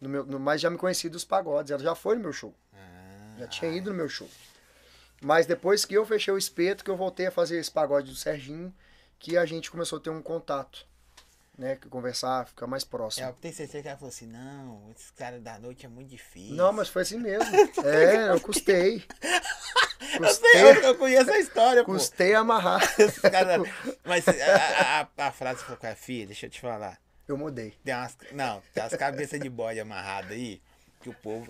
No 0.00 0.08
meu, 0.08 0.24
no, 0.24 0.38
mas 0.38 0.60
já 0.60 0.70
me 0.70 0.78
conhecia 0.78 1.10
dos 1.10 1.24
pagodes. 1.24 1.72
Ela 1.72 1.82
já 1.82 1.94
foi 1.94 2.14
no 2.14 2.20
meu 2.22 2.32
show. 2.32 2.54
Ah, 2.72 3.36
Já 3.40 3.48
tinha 3.48 3.70
ido 3.72 3.90
no 3.90 3.96
meu 3.96 4.08
show. 4.08 4.28
Mas 5.20 5.46
depois 5.46 5.84
que 5.84 5.94
eu 5.94 6.06
fechei 6.06 6.32
o 6.32 6.38
espeto, 6.38 6.84
que 6.84 6.90
eu 6.90 6.96
voltei 6.96 7.26
a 7.26 7.30
fazer 7.32 7.58
esse 7.58 7.70
pagode 7.70 8.08
do 8.10 8.16
Serginho, 8.16 8.72
que 9.18 9.36
a 9.36 9.44
gente 9.44 9.70
começou 9.70 9.98
a 9.98 10.02
ter 10.02 10.10
um 10.10 10.22
contato. 10.22 10.86
Né? 11.56 11.74
Que 11.74 11.88
conversar, 11.88 12.46
ficar 12.46 12.68
mais 12.68 12.84
próximo. 12.84 13.26
É, 13.26 13.30
eu 13.30 13.32
tenho 13.34 13.52
certeza 13.52 13.82
que 13.82 13.88
ela 13.88 13.96
falou 13.98 14.10
assim, 14.10 14.28
não, 14.28 14.92
esses 14.94 15.10
caras 15.10 15.42
da 15.42 15.58
noite 15.58 15.84
é 15.84 15.88
muito 15.88 16.08
difícil. 16.08 16.54
Não, 16.54 16.72
mas 16.72 16.88
foi 16.88 17.02
assim 17.02 17.18
mesmo. 17.18 17.44
É, 17.84 18.30
eu 18.30 18.40
custei. 18.40 19.04
Eu, 20.20 20.28
sei, 20.28 20.62
eu, 20.62 20.74
Custei, 20.74 20.94
conheço 20.94 21.30
a 21.30 21.38
história, 21.38 21.84
pô. 21.84 21.92
custei 21.92 22.32
amarrar. 22.32 22.80
Esses 22.98 23.18
caras... 23.18 23.60
Mas 24.04 24.26
a, 24.26 25.08
a, 25.18 25.26
a 25.26 25.32
frase 25.32 25.62
falou 25.62 25.76
com 25.76 25.86
a 25.86 25.94
filha, 25.94 26.26
deixa 26.26 26.46
eu 26.46 26.50
te 26.50 26.60
falar. 26.60 26.98
Eu 27.26 27.36
mudei. 27.36 27.74
Tem 27.84 27.94
umas, 27.94 28.16
não, 28.32 28.62
tem 28.72 28.82
umas 28.82 28.96
cabeças 28.96 29.38
de 29.38 29.50
bode 29.50 29.78
amarradas 29.78 30.32
aí, 30.32 30.62
que 31.02 31.10
o 31.10 31.14
povo. 31.14 31.46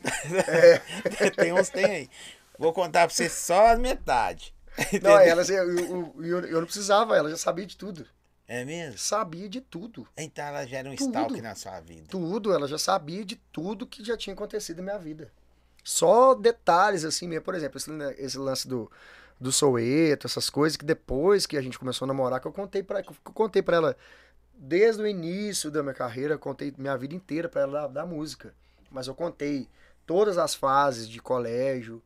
É. 0.48 1.30
tem 1.30 1.52
uns, 1.52 1.68
tem 1.68 1.84
aí. 1.84 2.10
Vou 2.58 2.72
contar 2.72 3.06
pra 3.06 3.14
você 3.14 3.28
só 3.28 3.66
as 3.68 3.78
metade. 3.78 4.52
Não, 5.02 5.18
elas, 5.18 5.50
eu, 5.50 5.78
eu, 5.78 6.40
eu, 6.46 6.60
não 6.60 6.64
precisava, 6.64 7.16
ela 7.16 7.30
já 7.30 7.36
sabia 7.36 7.66
de 7.66 7.76
tudo. 7.76 8.06
É 8.46 8.64
mesmo? 8.64 8.98
Sabia 8.98 9.48
de 9.48 9.60
tudo. 9.60 10.08
Então 10.16 10.44
ela 10.46 10.66
gera 10.66 10.88
um 10.88 10.96
Tudo. 10.96 11.08
stalk 11.08 11.40
na 11.42 11.54
sua 11.54 11.80
vida. 11.80 12.06
Tudo, 12.08 12.52
ela 12.52 12.66
já 12.66 12.78
sabia 12.78 13.22
de 13.22 13.36
tudo 13.36 13.86
que 13.86 14.02
já 14.02 14.16
tinha 14.16 14.32
acontecido 14.32 14.78
na 14.78 14.84
minha 14.84 14.98
vida. 14.98 15.30
Só 15.84 16.34
detalhes 16.34 17.04
assim 17.04 17.28
mesmo. 17.28 17.44
Por 17.44 17.54
exemplo, 17.54 17.76
esse, 17.76 17.90
esse 18.16 18.38
lance 18.38 18.66
do, 18.66 18.90
do 19.38 19.52
Soueto, 19.52 20.26
essas 20.26 20.48
coisas 20.48 20.78
que 20.78 20.84
depois 20.84 21.44
que 21.44 21.58
a 21.58 21.60
gente 21.60 21.78
começou 21.78 22.06
a 22.06 22.08
namorar, 22.08 22.40
que 22.40 22.46
eu 22.46 22.52
contei 22.52 22.82
pra, 22.82 23.02
que 23.02 23.10
eu 23.10 23.16
contei 23.34 23.60
pra 23.60 23.76
ela 23.76 23.96
desde 24.54 25.02
o 25.02 25.06
início 25.06 25.70
da 25.70 25.82
minha 25.82 25.94
carreira, 25.94 26.34
eu 26.34 26.38
contei 26.38 26.72
minha 26.78 26.96
vida 26.96 27.14
inteira 27.14 27.50
pra 27.50 27.62
ela 27.62 27.82
da, 27.82 27.88
da 27.88 28.06
música. 28.06 28.54
Mas 28.90 29.06
eu 29.06 29.14
contei 29.14 29.68
todas 30.06 30.38
as 30.38 30.54
fases 30.54 31.06
de 31.06 31.20
colégio, 31.20 32.02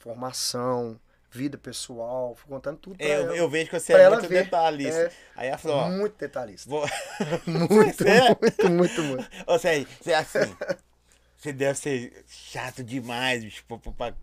formação, 0.00 0.98
vida 1.30 1.58
pessoal, 1.58 2.34
fui 2.34 2.48
contando 2.48 2.78
tudo 2.78 2.96
pra 2.96 3.06
Eu, 3.06 3.22
ela. 3.26 3.36
eu 3.36 3.48
vejo 3.50 3.70
que 3.70 3.78
você 3.78 3.92
é 3.92 4.08
muito 4.08 4.28
ver. 4.28 4.44
detalhista. 4.44 5.00
É. 5.00 5.12
Aí 5.36 5.48
ela 5.48 5.58
falou, 5.58 5.76
ó, 5.78 5.88
Muito 5.90 6.16
detalhista. 6.18 6.68
vou... 6.70 6.86
Muito, 7.46 7.96
Você 7.96 8.08
é? 8.08 8.28
muito, 8.40 8.70
muito, 8.70 9.02
muito. 9.02 9.28
Ô, 9.46 9.58
Sérgio, 9.58 9.86
você 10.00 10.12
é 10.12 10.16
assim. 10.16 10.56
Você 11.36 11.52
deve 11.52 11.78
ser 11.78 12.24
chato 12.26 12.82
demais, 12.82 13.44
bicho. 13.44 13.64
Pra, 13.66 13.78
pra. 13.78 14.14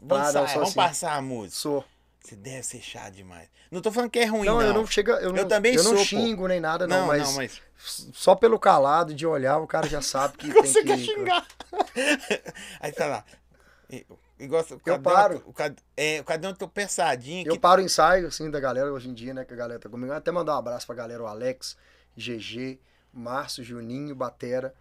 Vamos, 0.00 0.28
Ah, 0.28 0.32
não, 0.32 0.46
vamos 0.46 0.62
assim. 0.68 0.74
passar 0.74 1.12
a 1.14 1.22
música. 1.22 1.56
Sou. 1.56 1.84
Você 2.20 2.34
deve 2.36 2.62
ser 2.62 2.80
chato 2.80 3.12
demais. 3.12 3.48
Não 3.70 3.80
tô 3.82 3.92
falando 3.92 4.10
que 4.10 4.18
é 4.18 4.24
ruim, 4.24 4.46
Não, 4.46 4.54
não. 4.54 4.62
eu 4.62 4.72
não 4.72 4.86
chega, 4.86 5.12
eu, 5.14 5.32
não, 5.32 5.46
também 5.46 5.74
eu 5.74 5.82
sou, 5.82 5.92
não 5.92 5.98
pô. 5.98 6.04
xingo 6.06 6.48
nem 6.48 6.58
nada, 6.60 6.86
não, 6.86 7.00
Não, 7.00 7.06
mas, 7.08 7.22
não, 7.22 7.32
mas 7.34 7.62
só 7.76 8.34
pelo 8.34 8.58
calado 8.58 9.12
de 9.14 9.26
olhar, 9.26 9.58
o 9.58 9.66
cara 9.66 9.86
já 9.88 10.00
sabe 10.00 10.38
que 10.38 10.48
você 10.54 10.82
tem 10.82 10.84
quer 10.84 10.96
que. 10.96 11.04
xingar. 11.04 11.46
Aí 12.80 12.92
tá 12.92 13.06
lá. 13.06 13.24
E- 13.90 14.06
Igual, 14.38 14.64
o 14.68 14.80
Eu 14.84 15.00
paro. 15.00 15.42
O, 15.46 15.52
cad- 15.52 15.78
é, 15.96 16.20
o 16.20 16.24
cadão 16.24 16.52
tô 16.54 16.66
pensadinho. 16.68 17.46
Eu 17.46 17.54
que- 17.54 17.60
paro 17.60 17.80
o 17.80 17.84
ensaio, 17.84 18.26
assim, 18.26 18.50
da 18.50 18.58
galera 18.58 18.92
hoje 18.92 19.08
em 19.08 19.14
dia, 19.14 19.32
né? 19.32 19.44
Que 19.44 19.54
a 19.54 19.56
galera 19.56 19.78
tá 19.78 19.88
comigo. 19.88 20.12
Até 20.12 20.30
mandar 20.32 20.54
um 20.56 20.58
abraço 20.58 20.86
pra 20.86 20.94
galera, 20.94 21.22
o 21.22 21.26
Alex, 21.26 21.76
GG, 22.16 22.78
Márcio, 23.12 23.62
Juninho, 23.62 24.14
Batera, 24.14 24.74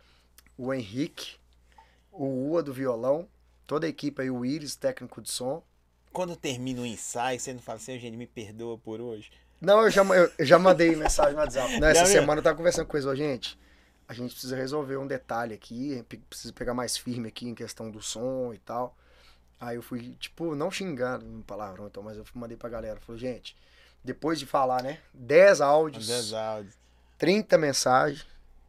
o 0.57 0.73
Henrique, 0.73 1.35
o 2.11 2.25
Ua 2.25 2.63
do 2.63 2.73
violão, 2.73 3.27
toda 3.67 3.85
a 3.85 3.89
equipe 3.89 4.21
aí, 4.21 4.29
o 4.29 4.43
Iris, 4.43 4.75
técnico 4.75 5.21
de 5.21 5.31
som. 5.31 5.63
Quando 6.11 6.35
termina 6.35 6.81
o 6.81 6.85
ensaio, 6.85 7.39
você 7.39 7.53
não 7.53 7.61
fala 7.61 7.77
assim, 7.77 7.99
gente, 7.99 8.17
me 8.17 8.27
perdoa 8.27 8.77
por 8.77 9.01
hoje. 9.01 9.31
Não, 9.61 9.81
eu 9.81 9.89
já, 9.89 10.03
eu, 10.03 10.31
eu 10.37 10.45
já 10.45 10.59
mandei 10.59 10.95
mensagem 10.95 11.33
no 11.33 11.39
WhatsApp. 11.39 11.79
Já 11.79 11.93
viu? 11.93 12.05
semana 12.05 12.39
eu 12.39 12.43
tava 12.43 12.57
conversando 12.57 12.85
com 12.87 12.97
eles, 12.97 13.05
ó, 13.07 13.15
gente. 13.15 13.57
A 14.07 14.13
gente 14.13 14.31
precisa 14.31 14.55
resolver 14.55 14.97
um 14.97 15.07
detalhe 15.07 15.53
aqui, 15.53 16.03
precisa 16.29 16.51
pegar 16.53 16.73
mais 16.73 16.97
firme 16.97 17.29
aqui 17.29 17.47
em 17.47 17.55
questão 17.55 17.89
do 17.89 18.01
som 18.01 18.53
e 18.53 18.57
tal. 18.59 18.95
Aí 19.63 19.77
eu 19.77 19.81
fui, 19.81 20.13
tipo, 20.19 20.55
não 20.55 20.69
xingando 20.69 21.25
um 21.25 21.41
palavrão, 21.41 21.87
então, 21.87 22.03
mas 22.03 22.17
eu 22.17 22.25
mandei 22.33 22.57
pra 22.57 22.67
galera. 22.67 22.99
Falei, 22.99 23.21
gente, 23.21 23.55
depois 24.03 24.37
de 24.37 24.45
falar, 24.45 24.83
né? 24.83 24.99
10 25.13 25.61
áudios, 25.61 26.07
10 26.07 26.33
áudios. 26.33 26.75
30 27.17 27.57
mensagens 27.57 28.27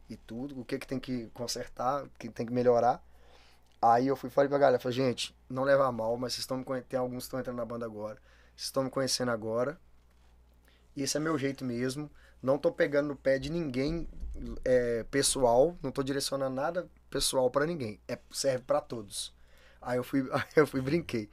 e 0.09 0.15
tudo, 0.15 0.57
o 0.57 0.63
que 0.63 0.79
que 0.79 0.87
tem 0.87 0.97
que 0.97 1.27
consertar, 1.33 2.05
o 2.05 2.09
que 2.17 2.29
tem 2.29 2.45
que 2.45 2.53
melhorar. 2.53 3.03
Aí 3.81 4.07
eu 4.07 4.15
fui 4.15 4.29
falei 4.29 4.47
pra 4.47 4.57
galera, 4.57 4.79
falei, 4.79 4.95
gente, 4.95 5.35
não 5.49 5.63
leva 5.63 5.91
mal, 5.91 6.15
mas 6.15 6.33
vocês 6.33 6.43
estão 6.43 6.57
me 6.57 6.63
conhecendo, 6.63 6.87
tem 6.87 6.99
alguns 6.99 7.23
que 7.23 7.27
estão 7.27 7.39
entrando 7.41 7.57
na 7.57 7.65
banda 7.65 7.85
agora, 7.85 8.15
vocês 8.55 8.67
estão 8.67 8.83
me 8.83 8.89
conhecendo 8.89 9.31
agora, 9.31 9.77
e 10.95 11.03
esse 11.03 11.17
é 11.17 11.19
meu 11.19 11.37
jeito 11.37 11.65
mesmo, 11.65 12.09
não 12.41 12.57
tô 12.57 12.71
pegando 12.71 13.09
no 13.09 13.15
pé 13.17 13.37
de 13.37 13.51
ninguém 13.51 14.07
é, 14.63 15.03
pessoal, 15.11 15.77
não 15.83 15.91
tô 15.91 16.01
direcionando 16.01 16.55
nada 16.55 16.87
pessoal 17.09 17.51
pra 17.51 17.65
ninguém, 17.65 17.99
é, 18.07 18.17
serve 18.31 18.63
pra 18.63 18.79
todos. 18.79 19.34
Aí 19.85 19.97
eu 19.97 20.03
fui, 20.03 20.21
aí 20.33 20.43
eu 20.55 20.67
fui 20.67 20.79
e 20.79 20.83
brinquei. 20.83 21.29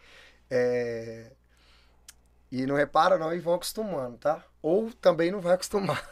É, 0.50 1.32
E 2.50 2.66
não 2.66 2.76
repara 2.76 3.16
não 3.16 3.32
e 3.34 3.38
vão 3.38 3.54
acostumando, 3.54 4.18
tá? 4.18 4.44
Ou 4.60 4.92
também 4.92 5.30
não 5.30 5.40
vai 5.40 5.54
acostumar. 5.54 6.06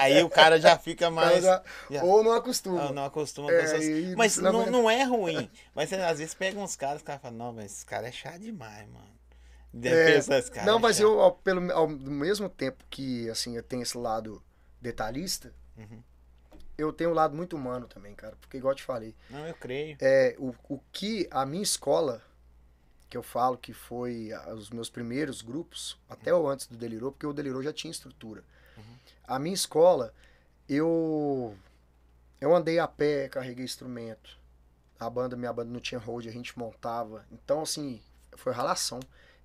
Aí 0.00 0.22
o 0.22 0.30
cara 0.30 0.58
já 0.60 0.78
fica 0.78 1.10
mais. 1.10 1.44
já- 1.44 1.62
já- 1.90 2.02
Ou 2.04 2.24
não 2.24 2.32
acostuma. 2.32 2.80
Não, 2.82 2.92
não 2.94 3.04
acostuma 3.04 3.50
É, 3.50 4.16
Mas 4.16 4.38
não 4.38 4.52
não, 4.52 4.66
não 4.70 4.90
é 4.90 5.04
ruim. 5.04 5.50
Mas 5.74 5.90
você, 5.90 5.96
às 5.96 6.18
vezes 6.18 6.34
pega 6.34 6.58
uns 6.58 6.74
caras, 6.76 6.96
os 6.96 7.02
caras 7.02 7.20
falam, 7.22 7.36
não, 7.38 7.52
mas 7.52 7.72
esse 7.72 7.86
cara 7.86 8.08
é 8.08 8.12
chato 8.12 8.40
demais, 8.40 8.88
mano. 8.88 9.12
Deve 9.72 9.96
É, 9.96 10.14
pensar, 10.14 10.38
esse 10.38 10.50
cara 10.50 10.66
não, 10.66 10.78
é 10.78 10.80
mas 10.80 11.00
eu, 11.00 11.20
ao, 11.20 11.32
pelo, 11.32 11.70
ao 11.72 11.88
mesmo 11.88 12.48
tempo 12.48 12.84
que, 12.90 13.28
assim, 13.30 13.56
eu 13.56 13.62
tenho 13.62 13.82
esse 13.82 13.96
lado 13.96 14.42
detalhista, 14.80 15.52
Uhum. 15.76 16.02
Eu 16.76 16.92
tenho 16.92 17.10
um 17.10 17.14
lado 17.14 17.34
muito 17.36 17.56
humano 17.56 17.86
também, 17.86 18.14
cara. 18.14 18.36
Porque, 18.40 18.56
igual 18.56 18.72
eu 18.72 18.76
te 18.76 18.82
falei, 18.82 19.14
Não, 19.30 19.46
eu 19.46 19.54
creio. 19.54 19.96
é, 20.00 20.34
o, 20.38 20.54
o 20.68 20.80
que 20.92 21.28
a 21.30 21.44
minha 21.46 21.62
escola, 21.62 22.22
que 23.08 23.16
eu 23.16 23.22
falo 23.22 23.56
que 23.56 23.72
foi 23.72 24.30
os 24.56 24.70
meus 24.70 24.88
primeiros 24.90 25.42
grupos, 25.42 25.98
até 26.08 26.34
o 26.34 26.48
antes 26.48 26.66
do 26.66 26.76
Delirou, 26.76 27.12
porque 27.12 27.26
o 27.26 27.32
Delirou 27.32 27.62
já 27.62 27.72
tinha 27.72 27.90
estrutura. 27.90 28.42
A 29.26 29.38
minha 29.38 29.54
escola, 29.54 30.12
eu 30.68 31.56
eu 32.40 32.54
andei 32.54 32.78
a 32.78 32.88
pé, 32.88 33.28
carreguei 33.28 33.64
instrumento. 33.64 34.36
A 34.98 35.08
banda, 35.08 35.36
minha 35.36 35.52
banda 35.52 35.70
não 35.70 35.80
tinha 35.80 35.98
hold, 35.98 36.26
a 36.26 36.30
gente 36.32 36.58
montava. 36.58 37.24
Então, 37.30 37.62
assim, 37.62 38.00
foi 38.36 38.52
ralação. 38.52 39.00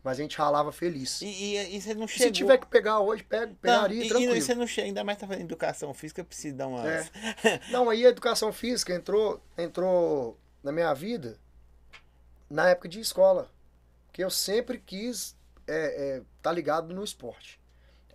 Mas 0.07 0.17
a 0.19 0.21
gente 0.21 0.38
ralava 0.38 0.71
feliz. 0.71 1.21
E, 1.21 1.25
e, 1.25 1.75
e 1.75 1.81
você 1.81 1.93
não 1.93 2.05
E 2.05 2.07
chegou... 2.07 2.27
Se 2.27 2.31
tiver 2.31 2.57
que 2.57 2.65
pegar 2.67 2.99
hoje, 3.01 3.23
pega, 3.25 3.47
Não, 3.47 3.55
pegaria, 3.55 4.03
e, 4.03 4.05
e 4.05 4.09
tranquilo. 4.09 4.41
você 4.41 4.55
não 4.55 4.65
chega, 4.65 4.88
ainda 4.88 5.03
mais 5.03 5.17
tá 5.17 5.27
fazendo 5.27 5.43
educação 5.43 5.93
física, 5.93 6.23
precisa 6.23 6.55
dar 6.55 6.67
uma... 6.67 6.89
É. 6.89 7.05
Não, 7.69 7.89
aí 7.89 8.05
a 8.05 8.09
educação 8.09 8.53
física 8.53 8.93
entrou, 8.95 9.43
entrou 9.57 10.38
na 10.63 10.71
minha 10.71 10.93
vida 10.93 11.38
na 12.49 12.69
época 12.69 12.88
de 12.88 13.01
escola. 13.01 13.51
Porque 14.07 14.23
eu 14.23 14.29
sempre 14.29 14.77
quis 14.79 15.35
estar 15.59 15.73
é, 15.73 16.21
tá 16.41 16.53
ligado 16.53 16.93
no 16.95 17.03
esporte. 17.03 17.59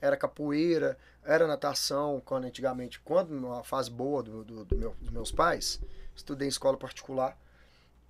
Era 0.01 0.17
capoeira, 0.17 0.97
era 1.23 1.47
natação, 1.47 2.23
quando 2.25 2.47
antigamente, 2.47 2.99
quando 3.01 3.29
numa 3.35 3.63
fase 3.63 3.91
boa 3.91 4.23
do, 4.23 4.43
do- 4.43 4.65
do 4.65 4.79
meu- 4.79 4.97
dos 4.99 5.11
meus 5.11 5.31
pais, 5.31 5.79
estudei 6.17 6.47
em 6.47 6.49
escola 6.49 6.79
particular. 6.79 7.39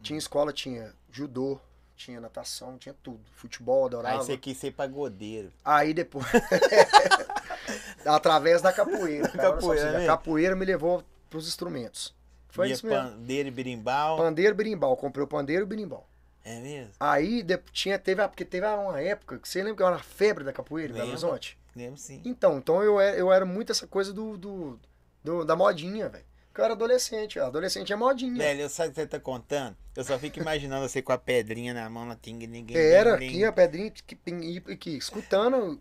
Tinha 0.00 0.18
escola, 0.18 0.52
tinha 0.52 0.94
judô, 1.10 1.58
tinha 2.04 2.20
natação, 2.20 2.76
tinha 2.78 2.94
tudo. 3.02 3.20
Futebol, 3.32 3.80
Aí 3.82 3.86
adorava. 3.86 4.22
você 4.22 4.36
quis 4.36 4.56
ser 4.56 4.72
pagodeiro. 4.72 5.50
Aí 5.64 5.92
depois. 5.94 6.26
Através 8.04 8.60
da 8.62 8.72
capoeira. 8.72 9.28
Cara, 9.28 9.52
Capoeira, 9.52 9.92
né? 9.92 10.04
a 10.04 10.06
capoeira 10.06 10.56
me 10.56 10.64
levou 10.64 11.02
pros 11.30 11.46
instrumentos. 11.46 12.14
Foi 12.48 12.70
isso 12.70 12.86
mesmo. 12.86 13.10
pandeiro 13.10 13.48
e 13.48 13.50
berimbau. 13.52 14.16
Pandeiro 14.18 14.52
e 14.52 14.56
berimbau. 14.56 14.96
Comprei 14.96 15.24
o 15.24 15.26
pandeiro 15.28 15.62
e 15.62 15.64
o 15.64 15.66
berimbau. 15.66 16.06
É 16.44 16.58
mesmo? 16.58 16.92
Aí 16.98 17.42
de- 17.42 17.56
tinha, 17.72 17.98
teve, 17.98 18.20
a- 18.20 18.28
porque 18.28 18.44
teve 18.44 18.66
uma 18.66 19.00
época 19.00 19.38
que 19.38 19.48
você 19.48 19.60
lembra 19.62 19.76
que 19.76 19.82
era 19.84 19.92
uma 19.92 20.02
febre 20.02 20.42
da 20.44 20.52
capoeira 20.52 20.92
em 20.92 20.96
Belo. 20.96 21.08
Horizonte? 21.10 21.56
Lembro 21.74 21.98
sim. 21.98 22.20
Então, 22.24 22.58
então 22.58 22.82
eu 22.82 23.00
era, 23.00 23.16
eu 23.16 23.32
era 23.32 23.46
muito 23.46 23.70
essa 23.72 23.86
coisa 23.86 24.12
do, 24.12 24.36
do, 24.36 24.80
do- 25.22 25.44
da 25.44 25.54
modinha, 25.56 26.08
velho. 26.08 26.24
Eu 26.56 26.64
era 26.64 26.74
adolescente, 26.74 27.38
ó. 27.38 27.46
adolescente 27.46 27.92
é 27.92 27.96
modinha. 27.96 28.36
Velho, 28.36 28.68
sabe 28.68 28.90
o 28.90 28.92
que 28.92 29.00
você 29.00 29.06
tá 29.06 29.18
contando? 29.18 29.76
Eu 29.96 30.04
só 30.04 30.18
fico 30.18 30.38
imaginando 30.38 30.86
você 30.88 31.00
com 31.00 31.12
a 31.12 31.18
pedrinha 31.18 31.72
na 31.72 31.88
mão, 31.88 32.04
na 32.04 32.14
ting, 32.16 32.46
ninguém. 32.46 32.76
Era 32.76 33.14
aqui 33.14 33.44
a 33.44 33.52
pedrinha 33.52 33.90
que, 33.90 34.14
que, 34.16 34.62
aqui, 34.72 34.96
escutando. 34.96 35.80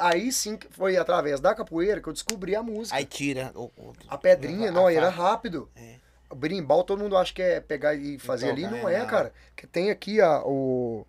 Aí 0.00 0.32
sim 0.32 0.56
que 0.56 0.66
foi 0.70 0.96
através 0.96 1.40
da 1.40 1.54
capoeira 1.54 2.00
que 2.00 2.08
eu 2.08 2.12
descobri 2.12 2.56
a 2.56 2.62
música. 2.62 2.96
Aí 2.96 3.04
tira 3.04 3.52
o, 3.54 3.64
o- 3.76 3.92
A 4.08 4.16
pedrinha, 4.16 4.70
a 4.70 4.72
não, 4.72 4.88
era 4.88 5.10
faca. 5.12 5.22
rápido. 5.22 5.70
É. 5.76 5.96
O 6.30 6.34
berimbau, 6.34 6.82
todo 6.84 6.98
mundo 7.02 7.16
acha 7.16 7.32
que 7.32 7.40
é 7.42 7.60
pegar 7.60 7.94
e 7.94 8.18
fazer 8.18 8.50
ali. 8.50 8.62
tocar, 8.64 8.76
Não 8.76 8.88
é 8.88 8.94
é, 8.94 8.98
nada. 8.98 9.10
cara. 9.10 9.32
Que 9.54 9.66
tem 9.66 9.90
aqui 9.90 10.20
a, 10.20 10.42
o, 10.44 11.06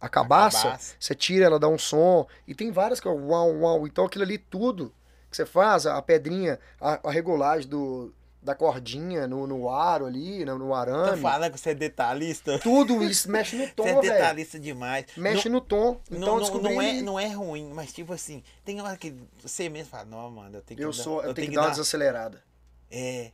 a 0.00 0.08
cabaça, 0.08 0.62
cabaça. 0.64 0.94
você 1.00 1.14
tira, 1.14 1.46
ela 1.46 1.58
dá 1.58 1.68
um 1.68 1.78
som. 1.78 2.26
E 2.46 2.54
tem 2.54 2.70
várias 2.70 3.00
que 3.00 3.08
é 3.08 3.10
uau, 3.10 3.50
uau. 3.60 3.86
Então 3.86 4.04
aquilo 4.04 4.24
ali 4.24 4.38
tudo 4.38 4.94
que 5.30 5.36
você 5.36 5.46
faz, 5.46 5.86
a 5.86 6.00
pedrinha, 6.02 6.58
a, 6.80 7.00
a 7.08 7.10
regulagem 7.10 7.68
do, 7.68 8.14
da 8.42 8.54
cordinha 8.56 9.26
no, 9.28 9.46
no 9.46 9.70
aro 9.70 10.04
ali, 10.06 10.44
no, 10.44 10.58
no 10.58 10.74
arame. 10.74 11.20
falando 11.22 11.52
que 11.52 11.60
você 11.60 11.70
é 11.70 11.74
detalhista. 11.74 12.58
Tudo 12.58 13.02
isso 13.04 13.30
mexe 13.30 13.54
no 13.56 13.62
Você 13.70 13.70
é 13.70 13.74
tom, 13.74 13.84
velho. 13.84 14.00
detalhista 14.02 14.58
demais. 14.58 15.06
Mexe 15.16 15.48
no 15.48 15.60
tom. 15.60 16.00
Então 16.10 16.18
Não, 16.18 16.26
eu 16.26 16.32
não, 16.34 16.40
descobri. 16.40 16.74
não, 16.74 16.82
é, 16.82 16.92
não 17.02 17.20
é 17.20 17.28
ruim, 17.28 17.70
mas 17.72 17.92
tipo 17.92 18.12
assim, 18.12 18.42
tem 18.64 18.80
hora 18.80 18.96
que 18.96 19.14
você 19.40 19.68
mesmo 19.68 19.90
fala, 19.90 20.04
não, 20.06 20.28
mano, 20.30 20.56
eu 20.56 20.62
tenho 20.62 20.76
que 20.78 20.84
eu 20.84 20.90
dar- 20.90 20.92
sou, 21.02 21.22
eu, 21.22 21.32
tenho 21.32 21.48
que 21.48 21.54
dar 21.54 21.60
dar 21.62 21.66
uma 21.68 21.70
desacelerada. 21.72 22.42
É, 22.90 23.30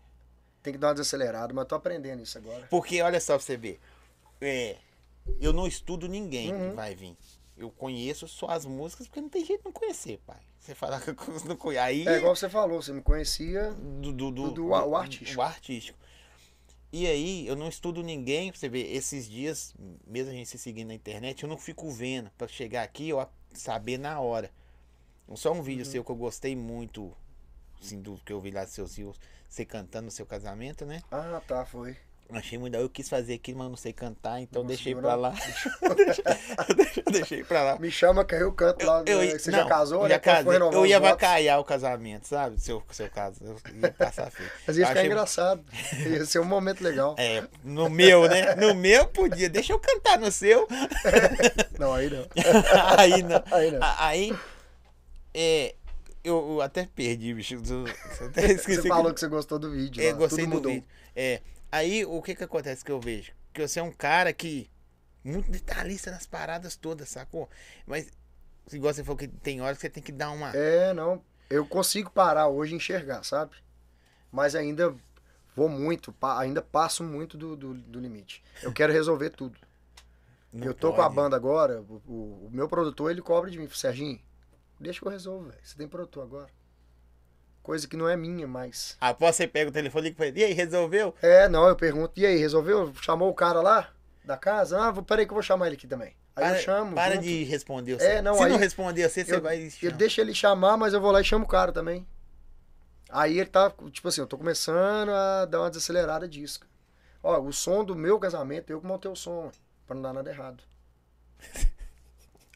Tem 0.62 0.72
que 0.74 0.78
dar 0.78 0.88
uma 0.88 0.94
desacelerada, 0.94 1.54
mas 1.54 1.66
tô 1.66 1.74
aprendendo 1.74 2.22
isso 2.22 2.36
agora. 2.36 2.66
porque 2.68 3.00
olha 3.00 3.18
só 3.20 3.34
pra 3.36 3.40
você 3.44 3.56
ver. 3.56 3.80
É, 4.40 4.76
eu 5.40 5.52
não 5.52 5.66
estudo 5.66 6.06
ninguém 6.06 6.52
Uhum. 6.52 6.70
que 6.70 6.76
vai 6.76 6.94
vir. 6.94 7.16
Eu 7.56 7.70
conheço 7.70 8.28
só 8.28 8.48
as 8.50 8.64
músicas 8.66 9.06
porque 9.08 9.20
não 9.20 9.28
tem 9.28 9.44
jeito 9.44 9.60
de 9.60 9.64
não 9.64 9.72
conhecer, 9.72 10.20
pai. 10.26 10.36
Você 10.68 10.74
falar 10.74 11.00
que 11.00 11.08
eu 11.16 11.16
não 11.46 11.56
conheço. 11.56 11.82
Aí. 11.82 12.06
É 12.06 12.18
igual 12.18 12.36
você 12.36 12.46
falou, 12.46 12.82
você 12.82 12.92
me 12.92 13.00
conhecia. 13.00 13.70
do, 13.72 14.12
do, 14.12 14.30
do, 14.30 14.50
do- 14.50 14.66
o 14.66 14.96
artístico. 14.96 15.40
o 15.40 15.42
artístico. 15.42 15.98
E 16.92 17.06
aí, 17.06 17.46
eu 17.46 17.56
não 17.56 17.68
estudo 17.68 18.02
ninguém, 18.02 18.52
você 18.52 18.68
ver, 18.68 18.94
esses 18.94 19.26
dias, 19.26 19.74
mesmo 20.06 20.30
a 20.30 20.34
gente 20.34 20.48
se 20.50 20.58
seguindo 20.58 20.88
na 20.88 20.94
internet, 20.94 21.42
eu 21.42 21.48
não 21.48 21.56
fico 21.56 21.90
vendo 21.90 22.30
pra 22.36 22.46
chegar 22.48 22.82
aqui 22.82 23.08
eu 23.08 23.18
a- 23.18 23.30
saber 23.54 23.98
na 23.98 24.20
hora. 24.20 24.50
Só 25.34 25.52
um 25.52 25.62
vídeo 25.62 25.86
seu 25.86 26.04
que 26.04 26.10
eu 26.10 26.16
gostei 26.16 26.54
muito, 26.54 27.16
assim, 27.82 28.00
do 28.02 28.18
que 28.18 28.32
eu 28.32 28.40
vi 28.40 28.50
lá 28.50 28.64
dos 28.64 28.74
seus 28.74 28.96
rios, 28.98 29.18
você 29.48 29.64
cantando 29.64 30.06
no 30.06 30.10
seu 30.10 30.26
casamento, 30.26 30.84
né? 30.84 31.02
Ah, 31.10 31.40
tá, 31.46 31.64
foi. 31.64 31.96
Achei 32.30 32.58
muito. 32.58 32.76
Eu 32.76 32.90
quis 32.90 33.08
fazer 33.08 33.34
aquilo, 33.34 33.58
mas 33.58 33.68
não 33.70 33.76
sei 33.76 33.90
cantar, 33.92 34.38
então 34.40 34.60
Não 34.62 34.68
deixei 34.68 34.94
pra 34.94 35.14
lá. 35.14 35.32
deixei- 36.76 37.02
deixei 37.10 37.42
pra 37.44 37.62
lá. 37.62 37.78
Me 37.78 37.90
chama 37.90 38.22
que 38.24 38.34
aí 38.34 38.42
eu 38.42 38.52
canto 38.52 38.84
lá. 38.84 39.02
Eu, 39.06 39.18
né, 39.18 39.32
eu, 39.32 39.38
você 39.38 39.50
não, 39.50 39.60
já 39.60 39.64
casou, 39.66 40.02
já 40.02 40.08
né? 40.08 40.18
Casei. 40.18 40.56
Eu 40.56 40.84
ia 40.86 41.00
vacaiar 41.00 41.58
o 41.58 41.64
casamento, 41.64 42.26
sabe? 42.28 42.60
Seu, 42.60 42.82
seu 42.90 43.08
caso. 43.08 43.40
Eu 43.42 43.56
ia 43.80 43.90
passar 43.92 44.30
feio. 44.30 44.50
Mas 44.66 44.76
ia 44.76 44.86
ficar 44.86 45.00
Achei- 45.00 45.10
engraçado. 45.10 45.64
Ia 46.06 46.24
ser 46.26 46.38
um 46.40 46.44
momento 46.44 46.82
legal. 46.82 47.14
É, 47.18 47.44
no 47.64 47.88
meu, 47.88 48.28
né? 48.28 48.54
No 48.56 48.74
meu 48.74 49.06
podia. 49.06 49.48
Deixa 49.48 49.72
eu 49.72 49.78
cantar 49.80 50.18
no 50.18 50.30
seu. 50.30 50.68
Não, 51.78 51.94
aí 51.94 52.10
não. 52.10 52.26
aí 52.98 53.22
não. 53.22 53.42
Aí 53.52 53.70
não. 53.70 53.78
Aí, 53.98 54.36
é, 55.32 55.74
eu, 56.24 56.52
eu 56.54 56.60
até 56.60 56.86
perdi, 56.94 57.32
bicho. 57.32 57.54
Eu 57.54 58.26
até 58.26 58.46
esqueci. 58.52 58.76
Você 58.76 58.82
que- 58.82 58.88
falou 58.88 59.14
que 59.14 59.20
você 59.20 59.28
gostou 59.28 59.58
do 59.58 59.70
vídeo. 59.70 60.02
É, 60.02 60.12
lá, 60.12 60.18
gostei 60.18 60.44
tudo 60.44 60.50
do 60.50 60.56
mudou. 60.56 60.72
vídeo. 60.72 60.86
É, 61.14 61.40
aí 61.70 62.04
o 62.04 62.20
que 62.22 62.34
que 62.34 62.44
acontece 62.44 62.84
que 62.84 62.90
eu 62.92 63.00
vejo? 63.00 63.32
Que 63.52 63.66
você 63.66 63.80
é 63.80 63.82
um 63.82 63.92
cara 63.92 64.32
que 64.32 64.70
muito 65.24 65.50
detalhista 65.50 66.10
nas 66.10 66.26
paradas 66.26 66.76
todas, 66.76 67.08
sacou? 67.08 67.48
Mas 67.86 68.10
igual 68.72 68.92
você 68.94 69.02
falou 69.04 69.16
que 69.18 69.28
tem 69.28 69.60
horas 69.60 69.76
que 69.78 69.82
você 69.82 69.90
tem 69.90 70.02
que 70.02 70.12
dar 70.12 70.30
uma 70.30 70.52
É, 70.56 70.92
não. 70.92 71.22
Eu 71.50 71.66
consigo 71.66 72.10
parar 72.10 72.48
hoje 72.48 72.74
e 72.74 72.76
enxergar, 72.76 73.22
sabe? 73.22 73.56
Mas 74.30 74.54
ainda 74.54 74.94
vou 75.56 75.68
muito, 75.68 76.14
ainda 76.38 76.60
passo 76.62 77.02
muito 77.02 77.36
do, 77.38 77.56
do, 77.56 77.74
do 77.74 77.98
limite. 78.00 78.42
Eu 78.62 78.72
quero 78.72 78.92
resolver 78.92 79.30
tudo. 79.30 79.58
Não 80.52 80.66
eu 80.66 80.74
tô 80.74 80.92
com 80.92 81.00
a 81.00 81.04
pode. 81.04 81.16
banda 81.16 81.36
agora, 81.36 81.80
o, 81.82 82.02
o- 82.06 82.46
o 82.46 82.50
meu 82.52 82.68
produtor, 82.68 83.10
ele 83.10 83.20
cobra 83.22 83.50
de 83.50 83.58
mim, 83.58 83.68
Serginho, 83.68 84.20
deixa 84.78 85.00
que 85.00 85.06
eu 85.06 85.10
resolvo, 85.10 85.48
velho. 85.48 85.60
Você 85.62 85.76
tem 85.76 85.88
produtor 85.88 86.22
agora. 86.24 86.48
Coisa 87.68 87.86
que 87.86 87.98
não 87.98 88.08
é 88.08 88.16
minha 88.16 88.48
mais. 88.48 88.96
Após 88.98 89.36
você 89.36 89.46
pega 89.46 89.68
o 89.68 89.72
telefone 89.72 90.16
e 90.18 90.38
e 90.40 90.44
aí, 90.44 90.54
resolveu? 90.54 91.14
É, 91.20 91.50
não, 91.50 91.68
eu 91.68 91.76
pergunto, 91.76 92.18
e 92.18 92.24
aí, 92.24 92.38
resolveu? 92.38 92.94
Chamou 93.02 93.28
o 93.28 93.34
cara 93.34 93.60
lá 93.60 93.90
da 94.24 94.38
casa? 94.38 94.80
Ah, 94.80 94.90
vou, 94.90 95.04
peraí 95.04 95.26
que 95.26 95.32
eu 95.32 95.34
vou 95.34 95.42
chamar 95.42 95.66
ele 95.66 95.76
aqui 95.76 95.86
também. 95.86 96.16
Aí 96.34 96.44
para 96.46 96.56
eu 96.56 96.62
chamo. 96.62 96.94
para 96.94 97.16
junto. 97.16 97.24
de 97.26 97.44
responder 97.44 97.98
você. 97.98 98.06
É, 98.06 98.22
não, 98.22 98.36
Se 98.36 98.42
aí- 98.42 98.50
não 98.52 98.56
responder 98.56 99.06
você, 99.06 99.22
você 99.22 99.34
eu, 99.34 99.42
vai... 99.42 99.68
eu 99.82 99.92
deixo 99.92 100.18
ele 100.18 100.34
chamar, 100.34 100.78
mas 100.78 100.94
eu 100.94 101.00
vou 101.02 101.12
lá 101.12 101.20
e 101.20 101.24
chamo 101.24 101.44
o 101.44 101.46
cara 101.48 101.70
também. 101.70 102.08
Aí 103.10 103.38
ele 103.38 103.50
tá, 103.50 103.70
tipo 103.92 104.08
assim, 104.08 104.22
eu 104.22 104.26
tô 104.26 104.38
começando 104.38 105.10
a 105.10 105.44
dar 105.44 105.60
uma 105.60 105.68
desacelerada 105.68 106.26
disso. 106.26 106.60
Ó, 107.22 107.38
o 107.38 107.52
som 107.52 107.84
do 107.84 107.94
meu 107.94 108.18
casamento, 108.18 108.70
eu 108.70 108.80
que 108.80 108.86
montei 108.86 109.10
o 109.10 109.14
som, 109.14 109.52
pra 109.86 109.94
não 109.94 110.00
dar 110.00 110.14
nada 110.14 110.30
errado. 110.30 110.64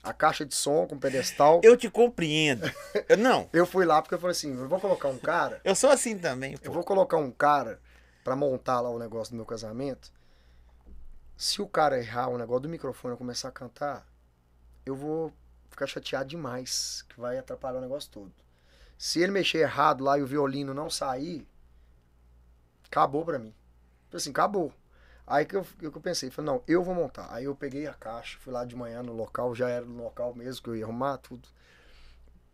A 0.02 0.12
caixa 0.12 0.44
de 0.44 0.54
som 0.54 0.86
com 0.86 0.98
pedestal. 0.98 1.60
Eu 1.62 1.76
te 1.76 1.88
compreendo. 1.88 2.68
Eu, 3.08 3.16
não, 3.16 3.48
Eu 3.54 3.64
fui 3.64 3.84
lá 3.84 4.02
porque 4.02 4.14
eu 4.14 4.18
falei 4.18 4.32
assim, 4.32 4.56
eu 4.58 4.68
vou 4.68 4.80
colocar 4.80 5.08
um 5.08 5.18
cara, 5.18 5.60
eu 5.64 5.74
sou 5.74 5.90
assim 5.90 6.18
também, 6.18 6.54
eu 6.54 6.58
pô. 6.58 6.72
vou 6.72 6.82
colocar 6.84 7.16
um 7.18 7.30
cara 7.30 7.80
pra 8.24 8.34
montar 8.34 8.80
lá 8.80 8.90
o 8.90 8.98
negócio 8.98 9.32
do 9.32 9.36
meu 9.36 9.46
casamento. 9.46 10.12
Se 11.36 11.62
o 11.62 11.66
cara 11.68 11.98
errar 11.98 12.28
o 12.28 12.38
negócio 12.38 12.62
do 12.62 12.68
microfone 12.68 13.12
e 13.12 13.14
eu 13.14 13.18
começar 13.18 13.48
a 13.48 13.52
cantar, 13.52 14.06
eu 14.84 14.94
vou 14.94 15.32
ficar 15.70 15.86
chateado 15.86 16.28
demais, 16.28 17.04
que 17.08 17.20
vai 17.20 17.38
atrapalhar 17.38 17.78
o 17.78 17.82
negócio 17.82 18.10
todo. 18.10 18.32
Se 18.98 19.20
ele 19.20 19.32
mexer 19.32 19.58
errado 19.58 20.04
lá 20.04 20.18
e 20.18 20.22
o 20.22 20.26
violino 20.26 20.72
não 20.74 20.88
sair, 20.90 21.46
acabou 22.86 23.24
pra 23.24 23.38
mim. 23.38 23.54
Falei 24.08 24.20
assim, 24.20 24.30
acabou. 24.30 24.72
Aí 25.32 25.46
que 25.46 25.56
eu, 25.56 25.64
que 25.64 25.86
eu 25.86 25.92
pensei, 25.92 26.30
falei, 26.30 26.50
não, 26.52 26.62
eu 26.68 26.82
vou 26.82 26.94
montar. 26.94 27.26
Aí 27.32 27.44
eu 27.46 27.54
peguei 27.56 27.86
a 27.86 27.94
caixa, 27.94 28.36
fui 28.38 28.52
lá 28.52 28.66
de 28.66 28.76
manhã 28.76 29.02
no 29.02 29.14
local, 29.14 29.54
já 29.54 29.66
era 29.66 29.82
no 29.86 30.02
local 30.04 30.34
mesmo 30.34 30.62
que 30.62 30.68
eu 30.68 30.76
ia 30.76 30.84
arrumar 30.84 31.16
tudo. 31.16 31.48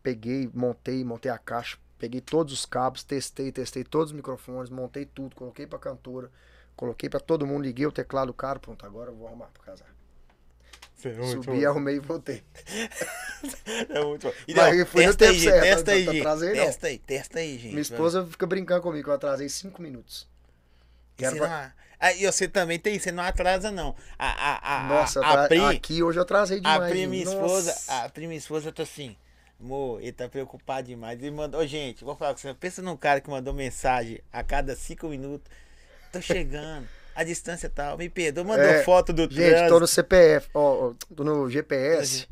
Peguei, 0.01 0.49
montei, 0.53 1.03
montei 1.03 1.29
a 1.29 1.37
caixa, 1.37 1.77
peguei 1.97 2.21
todos 2.21 2.53
os 2.53 2.65
cabos, 2.65 3.03
testei, 3.03 3.51
testei 3.51 3.83
todos 3.83 4.11
os 4.11 4.15
microfones, 4.15 4.69
montei 4.69 5.05
tudo, 5.05 5.35
coloquei 5.35 5.67
pra 5.67 5.77
cantora, 5.77 6.31
coloquei 6.73 7.09
pra 7.09 7.19
todo 7.19 7.45
mundo, 7.45 7.63
liguei 7.63 7.85
o 7.85 7.91
teclado 7.91 8.27
do 8.27 8.33
cara, 8.33 8.59
pronto, 8.59 8.85
agora 8.85 9.11
eu 9.11 9.15
vou 9.15 9.27
arrumar 9.27 9.47
pro 9.47 9.61
casar. 9.61 9.93
É 11.03 11.23
Subi, 11.23 11.65
arrumei 11.65 11.97
e 11.97 11.99
voltei. 11.99 12.43
É 13.89 14.03
muito 14.03 14.27
bom. 14.27 14.33
E, 14.47 14.53
Mas 14.53 14.77
não, 14.77 14.85
foi 14.85 15.05
no 15.05 15.15
testa 15.15 15.25
aí, 15.25 15.31
tempo 15.31 15.39
gente. 15.39 15.49
certo, 15.49 15.63
Testa 15.63 15.91
aí, 15.91 16.05
gente. 16.05 16.19
atrasei. 16.19 16.51
Testa 16.53 16.87
aí, 16.87 16.99
testa 16.99 17.39
aí, 17.39 17.57
gente. 17.57 17.69
Minha 17.69 17.81
esposa 17.81 18.25
fica 18.25 18.45
brincando 18.45 18.81
comigo 18.81 19.09
eu 19.09 19.13
atrasei 19.13 19.47
cinco 19.47 19.81
minutos. 19.81 20.27
E 21.17 21.23
não- 21.23 21.45
Ah, 21.45 21.71
e 22.17 22.25
você 22.25 22.47
também 22.47 22.79
tem, 22.79 22.97
você 22.97 23.11
não 23.11 23.23
atrasa, 23.23 23.71
não. 23.71 23.95
A, 24.17 24.27
a, 24.27 24.85
a, 24.85 24.87
Nossa, 24.87 25.19
a, 25.25 25.45
a 25.45 25.47
Pri, 25.47 25.59
aqui 25.59 26.01
hoje 26.01 26.17
eu 26.17 26.23
atrasei 26.23 26.59
a 26.59 26.61
demais. 26.61 26.89
Pri, 26.91 26.99
hein? 27.01 27.07
minha 27.07 27.25
Nossa. 27.25 27.37
esposa, 27.37 28.03
a 28.05 28.09
Pri, 28.09 28.27
minha 28.27 28.37
esposa 28.37 28.71
tá 28.71 28.83
assim, 28.83 29.15
amor, 29.59 30.01
ele 30.01 30.11
tá 30.13 30.29
preocupado 30.29 30.87
demais. 30.87 31.19
Ele 31.19 31.31
mandou, 31.31 31.65
gente, 31.67 32.03
vou 32.03 32.15
falar 32.15 32.33
com 32.33 32.39
você, 32.39 32.53
pensa 32.53 32.81
num 32.81 32.95
cara 32.95 33.19
que 33.21 33.29
mandou 33.29 33.53
mensagem 33.53 34.21
a 34.31 34.43
cada 34.43 34.75
cinco 34.75 35.07
minutos, 35.09 35.51
tô 36.11 36.21
chegando, 36.21 36.87
a 37.15 37.23
distância 37.23 37.69
tal, 37.69 37.97
me 37.97 38.09
perdoa, 38.09 38.43
mandou 38.45 38.71
É, 38.71 38.83
foto 38.83 39.11
do 39.11 39.29
Gente, 39.29 39.65
tô 39.67 39.77
trânsito. 39.77 39.79
no 39.79 39.87
CPF, 39.87 40.49
ó, 40.53 40.89
ó, 40.89 40.93
tô 41.15 41.23
no 41.23 41.49
GPS. 41.49 42.27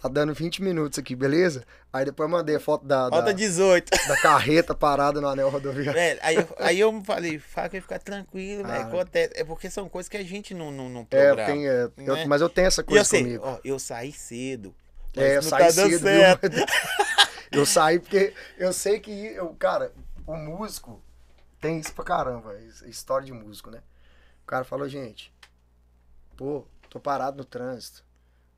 Tá 0.00 0.08
dando 0.08 0.32
20 0.32 0.62
minutos 0.62 0.98
aqui, 0.98 1.14
beleza? 1.14 1.62
Aí 1.92 2.06
depois 2.06 2.26
eu 2.26 2.30
mandei 2.34 2.56
a 2.56 2.60
foto 2.60 2.86
da, 2.86 3.10
da, 3.10 3.16
Falta 3.16 3.34
18. 3.34 3.90
da 4.08 4.16
carreta 4.22 4.74
parada 4.74 5.20
no 5.20 5.28
anel 5.28 5.50
rodoviário. 5.50 5.92
Velho, 5.92 6.18
aí, 6.22 6.36
eu- 6.36 6.56
aí 6.58 6.80
eu 6.80 7.02
falei, 7.04 7.38
fala 7.38 7.68
que 7.68 7.80
ficar 7.82 7.98
tranquilo, 7.98 8.64
velho. 8.66 8.82
Ah. 8.82 8.86
Acontece. 8.86 9.34
É 9.36 9.44
porque 9.44 9.68
são 9.68 9.88
coisas 9.90 10.08
que 10.08 10.16
a 10.16 10.24
gente 10.24 10.54
não, 10.54 10.70
não, 10.72 10.88
não 10.88 11.00
É, 11.10 11.30
eu 11.30 11.34
programa. 11.36 11.62
é, 11.66 11.90
eu- 11.98 12.16
né? 12.16 12.24
mas 12.24 12.40
eu 12.40 12.48
tenho 12.48 12.66
essa 12.68 12.80
eu 12.80 12.84
coisa 12.86 13.04
sei, 13.04 13.22
comigo. 13.24 13.44
ó, 13.44 13.58
eu 13.62 13.78
saí 13.78 14.10
cedo. 14.10 14.74
É, 15.14 15.36
eu 15.36 15.42
saí 15.42 15.64
tá 15.66 15.70
cedo? 15.72 16.06
Eu 17.52 17.66
saí 17.66 17.98
porque 17.98 18.32
eu 18.56 18.72
sei 18.72 19.00
que, 19.00 19.10
eu, 19.10 19.48
cara, 19.58 19.92
o 20.24 20.36
músico 20.36 21.02
tem 21.60 21.80
isso 21.80 21.92
pra 21.92 22.04
caramba, 22.04 22.54
é 22.54 22.88
história 22.88 23.26
de 23.26 23.32
músico, 23.32 23.72
né? 23.72 23.80
O 24.44 24.46
cara 24.46 24.62
falou, 24.64 24.88
gente, 24.88 25.32
pô, 26.36 26.64
tô 26.88 27.00
parado 27.00 27.38
no 27.38 27.44
trânsito. 27.44 28.04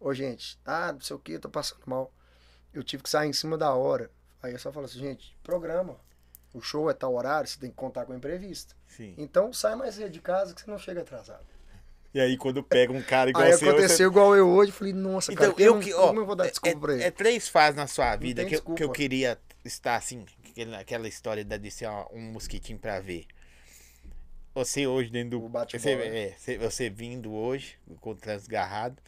Ô, 0.03 0.13
gente, 0.13 0.59
ah, 0.67 0.93
não 0.93 1.01
sei 1.01 1.15
o 1.15 1.19
que, 1.19 1.39
tô 1.39 1.49
passando 1.49 1.81
mal. 1.87 2.13
Eu 2.75 2.83
tive 2.83 3.05
que 3.05 3.09
sair 3.09 3.29
em 3.29 3.33
cima 3.33 3.57
da 3.57 3.73
hora. 3.73 4.11
Aí 4.43 4.53
eu 4.53 4.59
só 4.59 4.73
falo 4.73 4.87
assim, 4.87 4.99
gente, 4.99 5.37
programa. 5.45 5.97
O 6.53 6.61
show 6.61 6.91
é 6.91 6.93
tal 6.93 7.15
horário, 7.15 7.49
você 7.49 7.59
tem 7.59 7.71
que 7.71 7.77
contar 7.77 8.05
com 8.05 8.13
o 8.13 8.17
imprevisto. 8.17 8.75
Sim. 8.89 9.15
Então 9.17 9.53
sai 9.53 9.77
mais 9.77 9.95
cedo 9.95 10.11
de 10.11 10.21
casa 10.21 10.55
que 10.55 10.61
você 10.61 10.71
não 10.71 10.77
chega 10.77 11.03
atrasado. 11.03 11.47
E 12.13 12.21
aí 12.21 12.37
quando 12.37 12.65
pega 12.65 12.93
um 12.93 13.01
cara 13.01 13.31
igual 13.31 13.45
Aí 13.45 13.53
você... 13.53 13.69
aconteceu 13.69 14.11
igual 14.11 14.37
eu 14.37 14.49
hoje, 14.51 14.73
falei, 14.73 14.93
nossa, 14.93 15.33
Então, 15.33 15.53
cara, 15.53 15.63
eu 15.63 15.79
que, 15.79 15.95
ó, 15.95 16.09
como 16.09 16.21
eu 16.21 16.27
vou 16.27 16.35
dar 16.35 16.49
desculpa 16.49 16.77
é, 16.77 16.81
pra 16.81 16.93
ele? 16.95 17.03
é 17.05 17.11
três 17.11 17.49
fases 17.49 17.77
na 17.77 17.87
sua 17.87 18.17
vida 18.17 18.45
que, 18.45 18.57
eu- 18.57 18.63
que 18.63 18.83
eu 18.83 18.91
queria 18.91 19.39
estar 19.65 19.95
assim, 19.95 20.27
aquela, 20.79 21.07
história 21.07 21.45
de 21.45 21.71
ser 21.71 21.89
um 22.13 22.33
mosquitinho 22.33 22.79
pra 22.79 22.99
ver. 22.99 23.27
Você 24.53 24.87
hoje 24.87 25.11
dentro 25.11 25.39
do. 25.39 25.49
Você, 25.49 25.93
é, 25.93 26.35
você, 26.37 26.59
você 26.59 26.91
vindo 26.91 27.33
hoje, 27.33 27.79
com 28.01 28.11
o 28.11 28.15
transgarrado. 28.15 29.01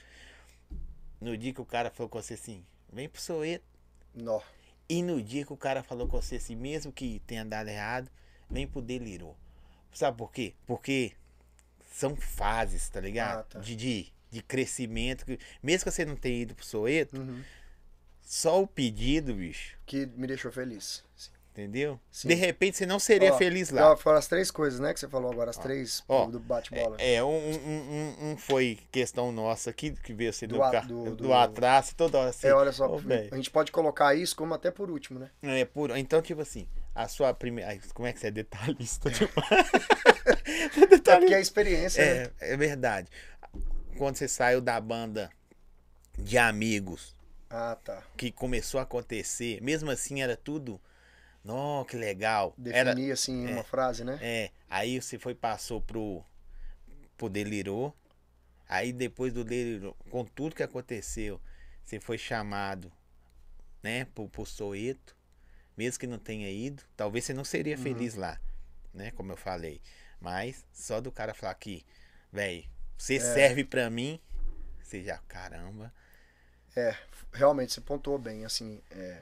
No 1.24 1.36
dia 1.38 1.54
que 1.54 1.60
o 1.60 1.64
cara 1.64 1.90
falou 1.90 2.08
com 2.10 2.20
você 2.20 2.34
assim, 2.34 2.62
vem 2.92 3.08
pro 3.08 3.18
Soeto. 3.20 3.64
Nó. 4.14 4.40
E 4.86 5.02
no 5.02 5.22
dia 5.22 5.44
que 5.46 5.52
o 5.52 5.56
cara 5.56 5.82
falou 5.82 6.06
com 6.06 6.20
você 6.20 6.36
assim, 6.36 6.54
mesmo 6.54 6.92
que 6.92 7.20
tenha 7.26 7.42
dado 7.44 7.68
errado, 7.70 8.10
vem 8.50 8.66
pro 8.66 8.82
delirou. 8.82 9.34
Sabe 9.90 10.18
por 10.18 10.30
quê? 10.30 10.52
Porque 10.66 11.12
são 11.90 12.14
fases, 12.14 12.90
tá 12.90 13.00
ligado? 13.00 13.40
Ah, 13.40 13.42
tá. 13.44 13.58
De, 13.60 13.74
de, 13.74 14.12
de 14.30 14.42
crescimento. 14.42 15.24
que- 15.24 15.38
Mesmo 15.62 15.84
que 15.86 15.90
você 15.90 16.04
não 16.04 16.14
tenha 16.14 16.42
ido 16.42 16.54
pro 16.54 16.66
Soeto, 16.66 17.18
Uhum. 17.18 17.42
só 18.20 18.62
o 18.62 18.66
pedido, 18.66 19.34
bicho, 19.34 19.78
Que 19.86 20.04
me 20.04 20.26
deixou 20.26 20.52
feliz. 20.52 21.02
Sim. 21.16 21.30
Entendeu? 21.54 22.00
Sim. 22.10 22.26
De 22.28 22.34
repente 22.34 22.76
você 22.76 22.84
não 22.84 22.98
seria 22.98 23.32
Ó, 23.32 23.38
feliz 23.38 23.70
lá. 23.70 23.92
Ó, 23.92 23.96
Foram 23.96 24.18
as 24.18 24.26
três 24.26 24.50
coisas, 24.50 24.80
né, 24.80 24.92
que 24.92 24.98
você 24.98 25.08
falou 25.08 25.30
agora, 25.30 25.50
as 25.50 25.56
três 25.56 26.02
Ó, 26.08 26.26
do 26.26 26.40
bate-bola. 26.40 26.96
É, 26.98 27.22
um, 27.22 27.28
um, 27.28 27.54
um- 27.68 28.30
um 28.32 28.36
foi 28.36 28.80
questão 28.90 29.30
nossa 29.30 29.70
aqui, 29.70 29.92
que 29.92 30.12
veio 30.12 30.32
ser 30.32 30.48
do, 30.48 30.56
Do 30.56 30.62
a- 30.64 30.80
do- 30.80 31.04
do, 31.04 31.16
do- 31.16 31.32
atraso, 31.32 31.94
toda 31.94 32.18
hora 32.18 32.30
assim. 32.30 32.48
É, 32.48 32.52
olha 32.52 32.72
só, 32.72 32.88
velho. 32.96 33.32
a 33.32 33.36
gente 33.36 33.50
pode 33.52 33.70
colocar 33.70 34.14
isso 34.16 34.34
como 34.34 34.52
até 34.52 34.70
por 34.72 34.90
último, 34.90 35.20
né? 35.20 35.30
É, 35.42 35.64
por, 35.64 35.96
então, 35.96 36.20
tipo 36.20 36.42
assim, 36.42 36.66
a 36.92 37.06
sua 37.06 37.32
primeira. 37.32 37.78
Como 37.94 38.08
é 38.08 38.12
que 38.12 38.18
você 38.18 38.26
é 38.26 38.30
detalhista 38.32 39.08
demais? 39.14 39.70
É 41.06 41.16
porque 41.18 41.34
é 41.34 41.36
a 41.36 41.40
experiência, 41.40 42.04
né? 42.04 42.30
É, 42.40 42.54
é 42.54 42.56
verdade. 42.56 43.08
Quando 43.96 44.16
você 44.16 44.26
saiu 44.26 44.60
da 44.60 44.80
banda 44.80 45.30
de 46.18 46.36
amigos 46.36 47.14
Ah, 47.48 47.76
tá. 47.84 48.02
que 48.16 48.32
começou 48.32 48.80
a 48.80 48.82
acontecer, 48.82 49.60
mesmo 49.62 49.88
assim 49.90 50.20
era 50.20 50.36
tudo. 50.36 50.80
Nó, 51.44 51.84
que 51.84 51.96
legal. 51.96 52.54
Era, 52.66 52.90
Definir, 52.92 53.12
assim, 53.12 53.46
uma 53.46 53.62
frase, 53.64 54.02
né? 54.04 54.18
é, 54.22 54.50
aí 54.68 55.00
você 55.00 55.18
foi, 55.18 55.34
passou 55.34 55.80
pro, 55.80 56.24
pro 57.16 57.28
Delirou. 57.28 57.94
Aí 58.68 58.92
depois 58.92 59.32
do 59.32 59.44
Delirou, 59.44 59.94
com 60.10 60.24
tudo 60.24 60.56
que 60.56 60.62
aconteceu, 60.62 61.40
você 61.84 62.00
foi 62.00 62.16
chamado, 62.18 62.90
né, 63.82 64.06
pro, 64.06 64.28
pro 64.28 64.46
Soeto. 64.46 65.14
Mesmo 65.76 65.98
que 66.00 66.06
não 66.06 66.18
tenha 66.18 66.50
ido, 66.50 66.82
talvez 66.96 67.24
você 67.24 67.34
não 67.34 67.44
seria 67.44 67.76
Uhum. 67.76 67.82
feliz 67.82 68.14
lá, 68.14 68.40
né, 68.92 69.10
como 69.12 69.32
eu 69.32 69.36
falei. 69.36 69.80
Mas 70.20 70.64
só 70.72 71.00
do 71.00 71.10
cara 71.12 71.34
falar 71.34 71.54
que, 71.54 71.84
velho, 72.32 72.64
você 72.96 73.16
É. 73.16 73.18
serve 73.18 73.64
pra 73.64 73.90
mim, 73.90 74.20
você 74.82 75.02
já, 75.02 75.18
caramba. 75.28 75.92
É, 76.76 76.96
realmente, 77.32 77.72
você 77.72 77.80
pontuou 77.80 78.18
bem, 78.18 78.44
assim, 78.44 78.80
é, 78.90 79.20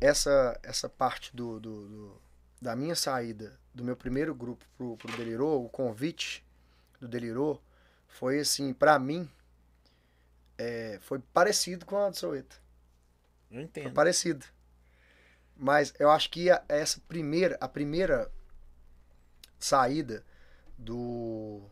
essa, 0.00 0.58
essa 0.62 0.88
parte 0.88 1.34
do, 1.34 1.60
do, 1.60 1.88
do- 1.88 2.22
da 2.60 2.74
minha 2.76 2.94
saída 2.96 3.58
do 3.74 3.84
meu 3.84 3.96
primeiro 3.96 4.34
grupo 4.34 4.64
pro, 4.76 4.96
pro 4.96 5.16
Delirou, 5.16 5.64
o 5.64 5.68
convite 5.68 6.44
do 7.00 7.08
Delirou, 7.08 7.62
foi 8.08 8.40
assim, 8.40 8.72
pra 8.74 8.98
mim, 8.98 9.28
é, 10.58 10.98
foi 11.02 11.18
parecido 11.32 11.84
com 11.86 11.96
a 11.96 12.06
do. 12.06 12.56
Eu 13.50 13.62
Foi 13.80 13.90
entendo. 13.90 13.92
parecido. 13.92 14.46
Mas 15.56 15.92
eu 15.98 16.10
acho 16.10 16.30
que 16.30 16.50
a- 16.50 16.62
essa 16.68 17.00
primeira, 17.08 17.56
a 17.60 17.68
primeira 17.68 18.30
saída 19.58 20.24
do, 20.78 21.62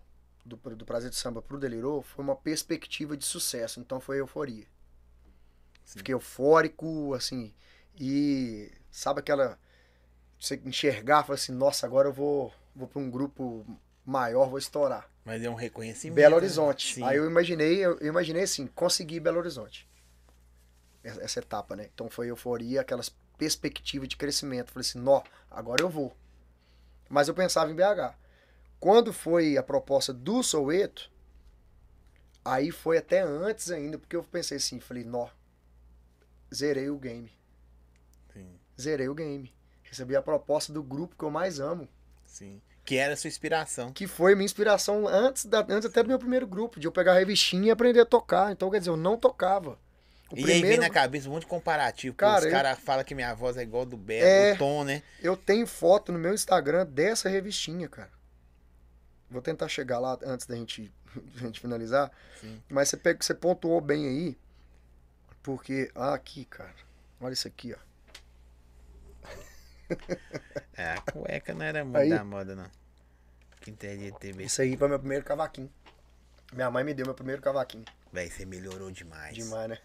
do, 0.45 0.57
do 0.77 0.87
Prazer 0.87 1.11
de 1.11 1.17
Samba 1.17 1.43
pro 1.43 1.59
Delirou 1.59 2.03
foi 2.03 2.25
uma 2.25 2.37
perspectiva 2.37 3.17
de 3.17 3.25
sucesso. 3.25 3.81
Então 3.81 4.01
foi 4.01 4.21
euforia. 4.21 4.67
Sim. 5.85 5.99
Fiquei 5.99 6.15
eufórico, 6.15 7.15
assim. 7.15 7.53
E 7.99 8.71
sabe 8.91 9.21
aquela. 9.21 9.59
Você 10.39 10.61
enxergar, 10.65 11.23
falar 11.23 11.37
assim, 11.37 11.53
nossa, 11.53 11.87
agora 11.87 12.09
eu 12.09 12.13
vou, 12.13 12.53
vou 12.75 12.89
para 12.89 13.01
um 13.01 13.09
grupo 13.09 13.65
maior, 14.05 14.49
vou 14.49 14.59
estourar. 14.59 15.09
Mas 15.25 15.43
é 15.43 15.49
um 15.49 15.55
reconhecimento. 15.55 16.17
Belo 16.17 16.33
né? 16.33 16.37
Horizonte. 16.37 16.95
Sim. 16.95 17.05
Aí 17.05 17.17
eu 17.17 17.27
imaginei, 17.27 17.85
eu 17.85 17.99
imaginei 18.03 18.43
assim, 18.43 18.67
conseguir 18.67 19.21
Belo 19.21 19.39
Horizonte. 19.39 19.89
Essa 21.05 21.23
essa 21.23 21.39
etapa, 21.39 21.77
né? 21.77 21.89
Então 21.95 22.11
foi 22.11 22.29
euforia, 22.29 22.81
aquelas 22.81 23.09
perspectivas 23.39 24.09
de 24.09 24.17
crescimento. 24.17 24.73
Falei 24.73 24.87
assim, 24.89 24.99
nó, 24.99 25.23
agora 25.49 25.83
eu 25.83 25.89
vou. 25.89 26.17
Mas 27.09 27.29
eu 27.29 27.35
pensava 27.35 27.71
em 27.71 27.77
BH. 27.77 28.17
Quando 28.81 29.13
foi 29.13 29.57
a 29.57 29.63
proposta 29.63 30.13
do 30.13 30.43
Soueto, 30.43 31.13
Aí 32.45 32.73
foi 32.73 32.99
até 32.99 33.21
antes 33.21 33.71
ainda, 33.71 33.99
porque 33.99 34.17
eu 34.17 34.25
pensei 34.25 34.57
assim, 34.57 34.81
falei, 34.81 35.05
nó, 35.05 35.29
zerei 36.53 36.91
o 36.91 36.99
game. 36.99 37.31
Zerei 38.83 39.09
o 39.09 39.15
game. 39.15 39.53
Recebi 39.83 40.17
a 40.17 40.23
proposta 40.23 40.73
do 40.73 40.83
grupo 40.83 41.15
que 41.17 41.23
eu 41.25 41.31
mais 41.31 41.61
amo, 41.61 41.89
sim. 42.27 42.61
Que 42.85 42.97
era 42.97 43.15
a 43.15 43.17
sua 43.17 43.29
inspiração. 43.29 43.93
que 43.93 44.07
foi 44.09 44.35
minha 44.35 44.45
inspiração 44.45 45.07
antes, 45.07 45.45
da, 45.45 45.61
antes 45.69 45.85
até 45.87 46.03
do 46.03 46.09
meu 46.09 46.19
primeiro 46.19 46.47
grupo, 46.47 46.81
de 46.81 46.87
eu 46.89 46.93
pegar 46.93 47.13
a 47.13 47.19
revistinha 47.19 47.69
e 47.69 47.71
aprender 47.71 48.01
a 48.01 48.07
tocar. 48.07 48.51
Então, 48.51 48.69
quer 48.71 48.79
dizer, 48.81 48.91
eu 48.91 48.97
não 48.97 49.17
tocava. 49.17 49.79
O 50.33 50.37
e 50.39 50.51
aí 50.51 50.63
vem 50.63 50.79
na 50.79 50.89
cabeça 50.91 51.29
um 51.29 51.33
monte 51.33 51.43
de 51.43 51.47
comparativo. 51.49 52.17
Cara, 52.17 52.41
os 52.41 52.45
eu- 52.47 52.51
caras 52.51 52.79
falam 52.81 53.05
que 53.05 53.15
minha 53.15 53.33
voz 53.35 53.57
é 53.57 53.63
igual 53.63 53.85
do 53.85 53.97
Beto, 53.99 54.27
É. 54.27 54.55
o 54.55 54.59
tom, 54.59 54.83
né? 54.83 55.03
Eu 55.21 55.37
tenho 55.37 55.67
foto 55.67 56.11
no 56.11 56.19
meu 56.19 56.33
Instagram 56.35 56.87
dessa 56.87 57.29
revistinha, 57.29 57.89
cara. 57.89 58.11
Vou 59.31 59.43
tentar 59.43 59.69
chegar 59.69 59.99
lá 59.99 60.19
antes 60.25 60.47
da 60.47 60.57
gente, 60.57 60.91
da 61.37 61.41
gente 61.43 61.61
finalizar. 61.61 62.11
Sim. 62.41 62.61
Mas 62.69 62.89
você, 62.89 62.97
pega, 62.97 63.23
você 63.23 63.35
pontuou 63.35 63.81
bem 63.81 64.07
aí. 64.09 64.37
Porque. 65.43 65.91
Ah, 65.95 66.15
aqui, 66.15 66.45
cara. 66.47 66.75
Olha 67.21 67.33
isso 67.33 67.47
aqui, 67.47 67.75
ó. 67.75 67.92
É, 70.77 70.93
a 70.93 71.01
cueca 71.01 71.55
não 71.55 71.65
era 71.65 71.85
muito 71.85 71.97
Aí. 71.99 72.11
da 72.11 72.25
moda, 72.25 72.55
não. 72.55 72.71
Que 73.61 73.71
entendi 73.71 74.13
TV. 74.19 74.45
Isso 74.45 74.61
aí 74.63 74.77
foi 74.77 74.89
meu 74.89 74.99
primeiro 74.99 75.25
cavaquinho. 75.25 75.71
Minha 76.53 76.71
mãe 76.71 76.83
me 76.85 76.93
deu 76.95 77.07
meu 77.07 77.15
primeiro 77.15 77.41
cavaquinho. 77.41 77.85
Véi, 78.13 78.29
você 78.31 78.45
melhorou 78.45 78.91
demais. 78.91 79.35
Demais, 79.35 79.69
né? 79.71 79.79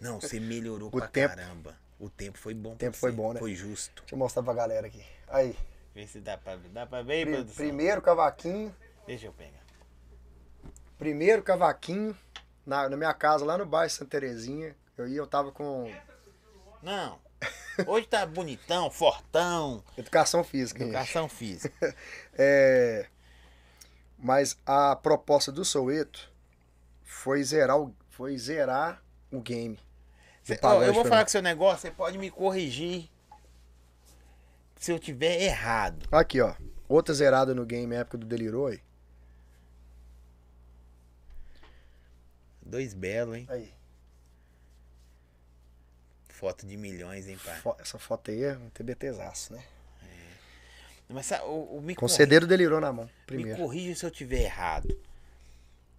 Não, 0.00 0.20
você 0.20 0.38
melhorou 0.40 0.88
O 0.92 0.98
pra 0.98 1.08
tempo- 1.08 1.34
caramba. 1.34 1.74
O 1.98 2.08
tempo 2.10 2.38
foi 2.38 2.54
bom. 2.54 2.72
O 2.72 2.76
tempo 2.76 2.96
foi 2.96 3.12
bom, 3.12 3.32
né? 3.32 3.40
Foi 3.40 3.54
justo. 3.54 4.02
Deixa 4.02 4.14
eu 4.14 4.18
mostrar 4.18 4.42
pra 4.42 4.52
galera 4.54 4.86
aqui. 4.86 5.04
Aí. 5.28 5.56
Vê 5.94 6.06
se 6.06 6.20
dá 6.20 6.36
pra 6.36 6.56
ver. 6.56 6.68
Dá 6.70 6.86
pra 6.86 7.02
ver 7.02 7.24
pri- 7.26 7.34
produção? 7.36 7.56
primeiro 7.56 8.02
cavaquinho. 8.02 8.74
Deixa 9.06 9.26
eu 9.26 9.32
pegar. 9.32 9.62
Primeiro 10.98 11.42
cavaquinho. 11.42 12.16
Na, 12.66 12.88
na 12.88 12.96
minha 12.96 13.12
casa, 13.12 13.44
lá 13.44 13.58
no 13.58 13.66
bairro 13.66 13.90
Santa 13.90 14.10
Terezinha. 14.12 14.74
Eu 14.96 15.06
ia, 15.06 15.18
eu 15.18 15.26
tava 15.26 15.52
com 15.52 15.92
Não. 16.82 17.18
Hoje 17.86 18.06
tá 18.06 18.24
bonitão, 18.24 18.90
fortão. 18.90 19.82
educação 19.98 20.44
física. 20.44 20.80
gente. 20.80 20.90
Educação 20.94 21.28
física. 21.28 21.94
É, 22.36 23.06
mas 24.18 24.56
a 24.66 24.96
proposta 24.96 25.52
do 25.52 25.64
Soueto 25.64 26.32
foi 27.04 27.42
zerar 27.44 27.78
o, 27.78 27.94
foi 28.10 28.36
zerar 28.38 29.02
o 29.30 29.40
game. 29.40 29.78
Cê- 30.42 30.58
ó, 30.62 30.82
eu 30.82 30.92
vou 30.92 31.04
falar 31.04 31.22
com 31.24 31.28
o 31.28 31.30
seu 31.30 31.42
negócio, 31.42 31.80
você 31.82 31.90
pode 31.90 32.18
me 32.18 32.30
corrigir 32.30 33.08
se 34.76 34.90
eu 34.92 34.98
tiver 34.98 35.40
errado. 35.42 36.06
Aqui, 36.12 36.40
ó. 36.40 36.54
Outra 36.88 37.14
zerada 37.14 37.54
no 37.54 37.64
game 37.64 37.94
época 37.94 38.18
do 38.18 38.26
Deliroi. 38.26 38.82
Dois 42.62 42.94
belos, 42.94 43.36
hein? 43.36 43.46
Aí. 43.50 43.72
Foto 46.44 46.66
de 46.66 46.76
milhões, 46.76 47.26
hein, 47.26 47.38
pai? 47.42 47.58
essa 47.78 47.98
foto 47.98 48.30
aí 48.30 48.42
é 48.42 48.54
um 48.58 48.68
TBTzaço, 48.68 49.54
né? 49.54 49.64
Mas 51.08 51.24
sa- 51.24 51.42
o, 51.44 51.78
o, 51.78 51.80
me, 51.80 51.94
Com 51.94 52.00
corri- 52.00 52.12
CD 52.12 52.38
do 52.40 52.46
Delirou 52.46 52.82
na 52.82 52.92
mão. 52.92 53.06
me 53.06 53.10
Primeiro. 53.24 53.58
corrija 53.58 53.94
se 53.94 54.04
eu 54.04 54.10
tiver 54.10 54.42
errado. 54.42 54.94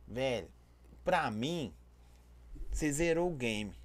Velho, 0.08 0.48
pra 1.04 1.32
mim, 1.32 1.74
você 2.72 2.92
zerou 2.92 3.28
o 3.32 3.36
game. 3.36 3.76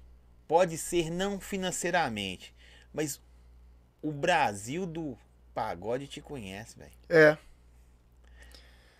Pode 0.47 0.77
ser 0.77 1.09
não 1.09 1.39
financeiramente, 1.39 2.53
mas 2.93 3.19
o 3.99 4.11
Brasil 4.11 4.85
do 4.85 5.17
pagode 5.55 6.05
te 6.07 6.21
conhece, 6.21 6.77
velho. 6.77 6.91
É. 7.09 7.37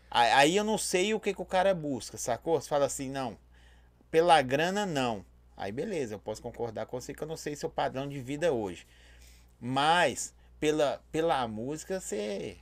Aí 0.09 0.31
aí 0.31 0.55
eu 0.57 0.63
não 0.63 0.79
sei 0.79 1.13
o 1.13 1.19
que, 1.19 1.31
que 1.31 1.41
o 1.41 1.45
cara 1.45 1.75
busca, 1.75 2.17
sacou? 2.17 2.59
Você 2.59 2.67
fala 2.67 2.85
assim, 2.87 3.07
não, 3.07 3.37
pela 4.09 4.41
grana 4.41 4.83
não. 4.83 5.23
Aí 5.61 5.71
beleza, 5.71 6.15
eu 6.15 6.19
posso 6.19 6.41
concordar 6.41 6.87
com 6.87 6.99
você 6.99 7.13
que 7.13 7.21
eu 7.21 7.27
não 7.27 7.37
sei 7.37 7.55
seu 7.55 7.69
padrão 7.69 8.09
de 8.09 8.19
vida 8.19 8.51
hoje. 8.51 8.87
Mas 9.59 10.33
pela, 10.59 10.99
pela 11.11 11.47
música 11.47 11.99
você. 11.99 12.57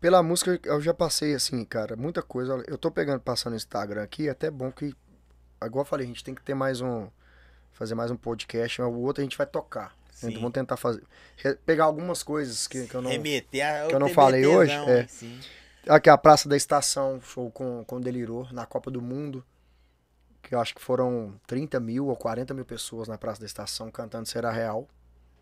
Pela 0.00 0.22
música 0.22 0.58
eu 0.64 0.80
já 0.80 0.94
passei 0.94 1.34
assim, 1.34 1.62
cara, 1.66 1.96
muita 1.96 2.22
coisa. 2.22 2.64
Eu 2.66 2.78
tô 2.78 2.90
pegando, 2.90 3.20
passando 3.20 3.50
no 3.50 3.58
Instagram 3.58 4.02
aqui, 4.02 4.26
é 4.26 4.30
até 4.30 4.50
bom 4.50 4.72
que. 4.72 4.96
Igual 5.62 5.82
eu 5.82 5.84
falei, 5.84 6.06
a 6.06 6.08
gente 6.08 6.24
tem 6.24 6.34
que 6.34 6.42
ter 6.42 6.54
mais 6.54 6.80
um. 6.80 7.08
Fazer 7.72 7.94
mais 7.94 8.10
um 8.10 8.16
podcast, 8.16 8.80
o 8.80 9.00
outro 9.00 9.20
a 9.20 9.24
gente 9.24 9.36
vai 9.36 9.46
tocar. 9.46 9.94
Sim. 10.10 10.28
Então 10.28 10.40
vamos 10.40 10.54
tentar 10.54 10.78
fazer. 10.78 11.02
Pegar 11.66 11.84
algumas 11.84 12.22
coisas 12.22 12.66
que, 12.66 12.86
que 12.86 12.94
eu 12.94 13.02
não. 13.02 13.10
remeter 13.10 13.66
a, 13.66 13.86
que 13.86 13.94
eu 13.94 14.00
não 14.00 14.08
falei 14.08 14.46
hoje, 14.46 14.72
é. 14.72 15.00
hein, 15.00 15.06
sim. 15.08 15.40
Aqui 15.86 16.08
a 16.08 16.16
Praça 16.16 16.48
da 16.48 16.56
Estação, 16.56 17.20
show 17.20 17.50
com, 17.50 17.84
com 17.84 18.00
Delirou, 18.00 18.48
na 18.50 18.64
Copa 18.64 18.90
do 18.90 19.02
Mundo. 19.02 19.44
Que 20.44 20.54
eu 20.54 20.60
acho 20.60 20.74
que 20.74 20.80
foram 20.82 21.34
30 21.46 21.80
mil 21.80 22.06
ou 22.08 22.16
40 22.16 22.52
mil 22.54 22.64
pessoas 22.64 23.08
na 23.08 23.16
Praça 23.18 23.40
da 23.40 23.46
Estação 23.46 23.90
cantando 23.90 24.28
Será 24.28 24.50
Real. 24.52 24.86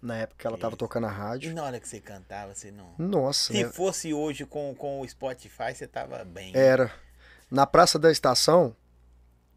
Na 0.01 0.17
época 0.17 0.39
que 0.41 0.47
ela 0.47 0.57
tava 0.59 0.77
tocando 0.77 1.07
a 1.07 1.11
E 1.11 1.13
rádio. 1.15 1.55
na 1.55 1.63
hora 1.65 1.79
que 1.79 1.89
você 1.89 2.01
cantava, 2.01 2.55
você 2.55 2.71
não. 2.71 2.95
Nossa, 2.99 3.53
Se 3.53 3.63
né? 3.65 3.69
fosse 3.71 4.13
hoje 4.15 4.45
com, 4.45 4.75
com 4.75 5.01
o 5.01 5.09
Spotify, 5.09 5.75
você 5.75 5.87
tava 5.87 6.25
bem. 6.25 6.53
Era. 6.57 6.91
Na 7.51 7.67
Praça 7.67 7.99
da 7.99 8.11
Estação, 8.11 8.75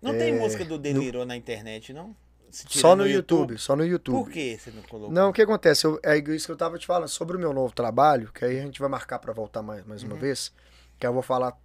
Não 0.02 0.12
tem 0.12 0.36
é, 0.36 0.40
música 0.40 0.66
do 0.66 0.78
Delirou 0.78 1.26
na 1.26 1.36
internet, 1.36 1.94
não? 1.94 2.16
Só 2.52 2.68
tirando 2.68 3.00
no 3.00 3.04
o 3.06 3.08
YouTube, 3.08 3.58
só 3.58 3.76
no 3.76 3.86
YouTube. 3.86 4.24
Por 4.24 4.30
que 4.32 4.58
você 4.58 4.72
não 4.72 4.82
colocou? 4.84 5.12
Não, 5.12 5.30
o 5.30 5.34
que 5.34 5.42
acontece? 5.42 5.86
Eu- 5.86 6.00
é 6.04 6.18
isso 6.18 6.46
que 6.46 6.52
eu 6.52 6.58
tava 6.58 6.78
te 6.78 6.86
falando 6.86 7.08
sobre 7.10 7.36
o 7.36 7.40
meu 7.40 7.52
novo 7.52 7.74
trabalho, 7.74 8.32
que 8.32 8.46
aí 8.46 8.60
a 8.60 8.62
gente 8.62 8.80
vai 8.80 8.88
marcar 8.90 9.20
pra 9.20 9.34
voltar 9.34 9.62
mais, 9.62 9.84
mais 9.86 10.04
Uhum. 10.04 10.10
uma 10.12 10.16
vez, 10.18 10.54
que 11.00 11.06
eu 11.08 11.14
vou 11.14 11.22
falar 11.24 11.58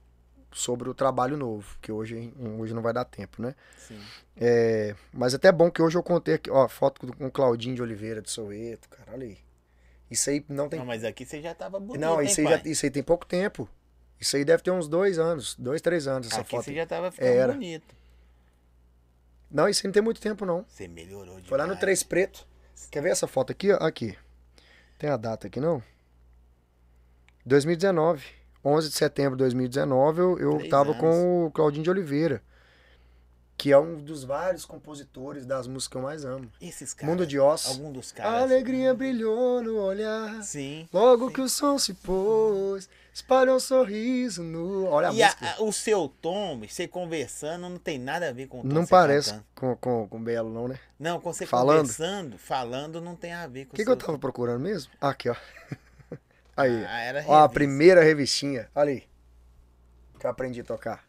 sobre 0.52 0.88
o 0.88 0.94
trabalho 0.94 1.36
novo, 1.36 1.76
que 1.80 1.92
hoje, 1.92 2.32
hoje 2.58 2.74
não 2.74 2.82
vai 2.82 2.92
dar 2.92 3.04
tempo, 3.04 3.40
né? 3.42 3.54
Sim. 3.78 4.00
É, 4.36 4.94
mas 5.12 5.34
até 5.34 5.50
bom 5.52 5.70
que 5.70 5.80
hoje 5.82 5.96
eu 5.96 6.02
contei 6.02 6.34
aqui, 6.34 6.50
ó, 6.50 6.66
foto 6.68 7.06
com 7.14 7.26
o 7.26 7.30
Claudinho 7.30 7.74
de 7.76 7.82
Oliveira 7.82 8.20
de 8.22 8.30
Soweto, 8.30 8.88
cara, 8.88 9.12
olha 9.12 9.26
aí. 9.26 9.38
Isso 10.10 10.28
aí 10.28 10.44
não 10.48 10.68
tem. 10.68 10.78
Não, 10.80 10.86
mas 10.86 11.04
aqui 11.04 11.24
você 11.24 11.40
já 11.40 11.54
tava 11.54 11.78
bonito, 11.78 12.00
Não, 12.00 12.20
hein, 12.20 12.26
isso 12.28 12.40
aí, 12.40 12.46
pai? 12.46 12.60
já, 12.64 12.70
isso 12.70 12.84
aí 12.84 12.90
tem 12.90 13.02
pouco 13.02 13.24
tempo. 13.24 13.68
Isso 14.20 14.36
aí 14.36 14.44
deve 14.44 14.62
ter 14.62 14.70
uns 14.70 14.88
dois 14.88 15.18
anos, 15.18 15.54
dois, 15.56 15.80
três 15.80 16.06
anos 16.06 16.26
essa 16.26 16.40
Aqui 16.40 16.50
foto. 16.50 16.64
você 16.64 16.70
aí. 16.70 16.76
já 16.76 16.86
tava 16.86 17.10
ficando 17.12 17.28
Era. 17.28 17.52
bonito. 17.52 17.94
Não, 19.50 19.68
isso 19.68 19.80
aí 19.80 19.88
não 19.88 19.92
tem 19.92 20.02
muito 20.02 20.20
tempo, 20.20 20.44
não. 20.44 20.64
Você 20.68 20.86
melhorou 20.88 21.34
demais. 21.36 21.48
Foi 21.48 21.58
lá 21.58 21.66
no 21.66 21.76
Três 21.76 22.02
Preto. 22.02 22.46
Quer 22.90 23.02
ver 23.02 23.10
essa 23.10 23.26
foto 23.26 23.50
aqui? 23.52 23.70
Aqui. 23.72 24.16
Tem 24.98 25.08
a 25.10 25.16
data 25.16 25.46
aqui, 25.46 25.58
não? 25.60 25.82
2019. 27.46 28.24
11 28.64 28.88
de 28.90 28.94
setembro 28.94 29.36
de 29.36 29.44
2019, 29.44 30.20
eu, 30.20 30.38
eu 30.38 30.56
Três 30.58 30.70
tava 30.70 30.90
anos. 30.90 31.00
com 31.00 31.46
o 31.46 31.50
Claudinho 31.50 31.84
de 31.84 31.90
Oliveira. 31.90 32.42
Que 33.56 33.72
é 33.72 33.78
um 33.78 33.96
dos 33.96 34.24
vários 34.24 34.64
compositores 34.64 35.44
das 35.44 35.66
músicas 35.66 35.88
que 35.92 35.96
eu 35.98 36.02
mais 36.02 36.24
amo. 36.24 36.50
Esses 36.62 36.94
caras. 36.94 37.10
Mundo 37.14 37.26
de 37.26 37.38
Oz. 37.38 37.66
Algum 37.66 37.92
dos 37.92 38.10
A 38.12 38.14
caras. 38.16 38.42
alegria 38.44 38.94
brilhou 38.94 39.62
no 39.62 39.76
olhar. 39.78 40.42
Sim. 40.42 40.88
Logo 40.90 41.26
sim. 41.28 41.32
que 41.34 41.40
o 41.42 41.48
som 41.48 41.76
se 41.78 41.92
pôs, 41.92 42.88
espalhou 43.12 43.56
um 43.56 43.60
sorriso 43.60 44.42
no. 44.42 44.86
Olha 44.86 45.10
a 45.10 45.12
E 45.12 45.22
a- 45.22 45.26
música. 45.26 45.54
a- 45.58 45.62
o 45.62 45.72
seu 45.74 46.08
tom, 46.22 46.58
você 46.66 46.88
conversando, 46.88 47.68
não 47.68 47.76
tem 47.76 47.98
nada 47.98 48.30
a 48.30 48.32
ver 48.32 48.46
com 48.46 48.60
o 48.60 48.62
tom 48.62 48.68
não 48.68 48.84
você 48.86 48.90
parece 48.90 49.30
cantando. 49.32 49.46
com, 49.54 49.76
com, 49.76 50.08
com 50.08 50.22
Belo, 50.24 50.50
não, 50.50 50.66
né? 50.66 50.80
Não, 50.98 51.20
com 51.20 51.30
você 51.30 51.44
Falando? 51.44 51.80
conversando, 51.82 52.38
falando, 52.38 52.98
não 52.98 53.14
tem 53.14 53.34
a 53.34 53.46
ver 53.46 53.66
com 53.66 53.74
O 53.74 53.76
que, 53.76 53.82
o 53.82 53.84
que 53.84 53.90
eu 53.90 53.96
tava 53.96 54.18
procurando 54.18 54.60
mesmo? 54.62 54.90
Aqui, 54.98 55.28
ó. 55.28 55.36
Aí. 56.60 56.84
Ah, 56.86 57.00
era 57.00 57.24
Ó, 57.26 57.44
a 57.44 57.48
primeira 57.48 58.02
revistinha. 58.02 58.68
Olha 58.74 58.90
aí. 58.92 59.04
Que 60.18 60.26
eu 60.26 60.30
aprendi 60.30 60.60
a 60.60 60.64
tocar. 60.64 61.04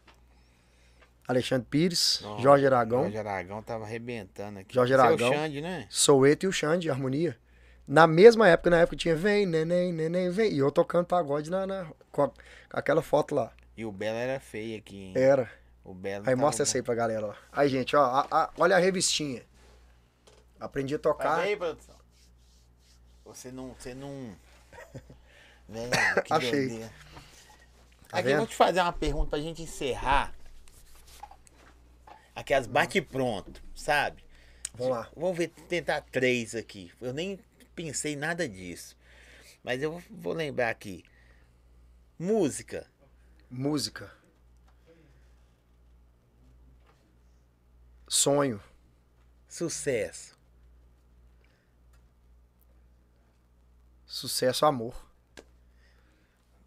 Alexandre 1.27 1.67
Pires, 1.69 2.19
Nossa, 2.23 2.41
Jorge 2.41 2.65
Aragão, 2.65 3.03
Jorge 3.03 3.17
Aragão 3.17 3.61
tava 3.63 3.85
arrebentando 3.85 4.59
aqui. 4.59 4.73
Jorge 4.73 4.93
Aragão. 4.93 5.31
Xande, 5.31 5.61
né? 5.61 5.87
Soueto 5.89 6.45
e 6.45 6.49
o 6.49 6.51
Xande, 6.51 6.89
Harmonia. 6.89 7.37
Na 7.87 8.05
mesma 8.05 8.47
época, 8.49 8.69
na 8.69 8.77
época 8.79 8.97
tinha 8.97 9.15
Vem, 9.15 9.45
Neném, 9.45 9.93
Neném, 9.93 10.29
Vem. 10.29 10.51
E 10.51 10.59
eu 10.59 10.71
tocando 10.71 11.05
pagode 11.05 11.49
na, 11.49 11.65
na- 11.65 11.87
com, 12.11 12.23
a- 12.23 12.27
com 12.29 12.33
aquela 12.71 13.01
foto 13.01 13.33
lá. 13.35 13.51
E 13.77 13.85
o 13.85 13.91
Belo 13.91 14.17
era 14.17 14.39
feio 14.39 14.77
aqui, 14.77 14.97
hein? 14.97 15.13
Era. 15.15 15.49
O 15.83 15.93
Belo. 15.93 16.27
Aí 16.27 16.35
mostra 16.35 16.63
essa 16.63 16.77
aí 16.77 16.83
pra 16.83 16.95
galera, 16.95 17.27
ó. 17.27 17.33
Aí, 17.51 17.69
gente, 17.69 17.95
ó. 17.95 18.01
a- 18.03 18.27
a- 18.29 18.49
olha 18.57 18.75
a 18.75 18.79
revistinha. 18.79 19.41
Aprendi 20.59 20.95
a 20.95 20.99
tocar. 20.99 21.39
aí, 21.39 21.55
produção. 21.55 21.95
Você 23.25 23.51
não. 23.51 23.73
Você 23.77 23.93
não. 23.93 24.35
Velho, 25.71 25.89
que 26.25 26.33
Achei. 26.33 26.51
doideira. 26.67 26.93
Tá 28.09 28.17
Aqui, 28.17 28.27
eu 28.27 28.31
vendo? 28.31 28.37
vou 28.39 28.47
te 28.47 28.55
fazer 28.55 28.81
uma 28.81 28.91
pergunta 28.91 29.29
pra 29.31 29.39
gente 29.39 29.61
encerrar. 29.61 30.33
Aquelas 32.35 32.67
bate-pronto, 32.67 33.61
sabe? 33.73 34.23
Vamos 34.73 34.97
lá. 34.97 35.09
Vamos 35.15 35.37
ver, 35.37 35.47
tentar 35.49 36.01
três 36.01 36.53
aqui. 36.55 36.91
Eu 36.99 37.13
nem 37.13 37.39
pensei 37.75 38.15
nada 38.15 38.47
disso. 38.49 38.97
Mas 39.63 39.81
eu 39.81 40.01
vou 40.09 40.33
lembrar 40.33 40.69
aqui. 40.69 41.05
Música. 42.19 42.85
Música. 43.49 44.11
Sonho. 48.07 48.61
Sucesso. 49.47 50.37
Sucesso, 54.05 54.65
amor. 54.65 55.10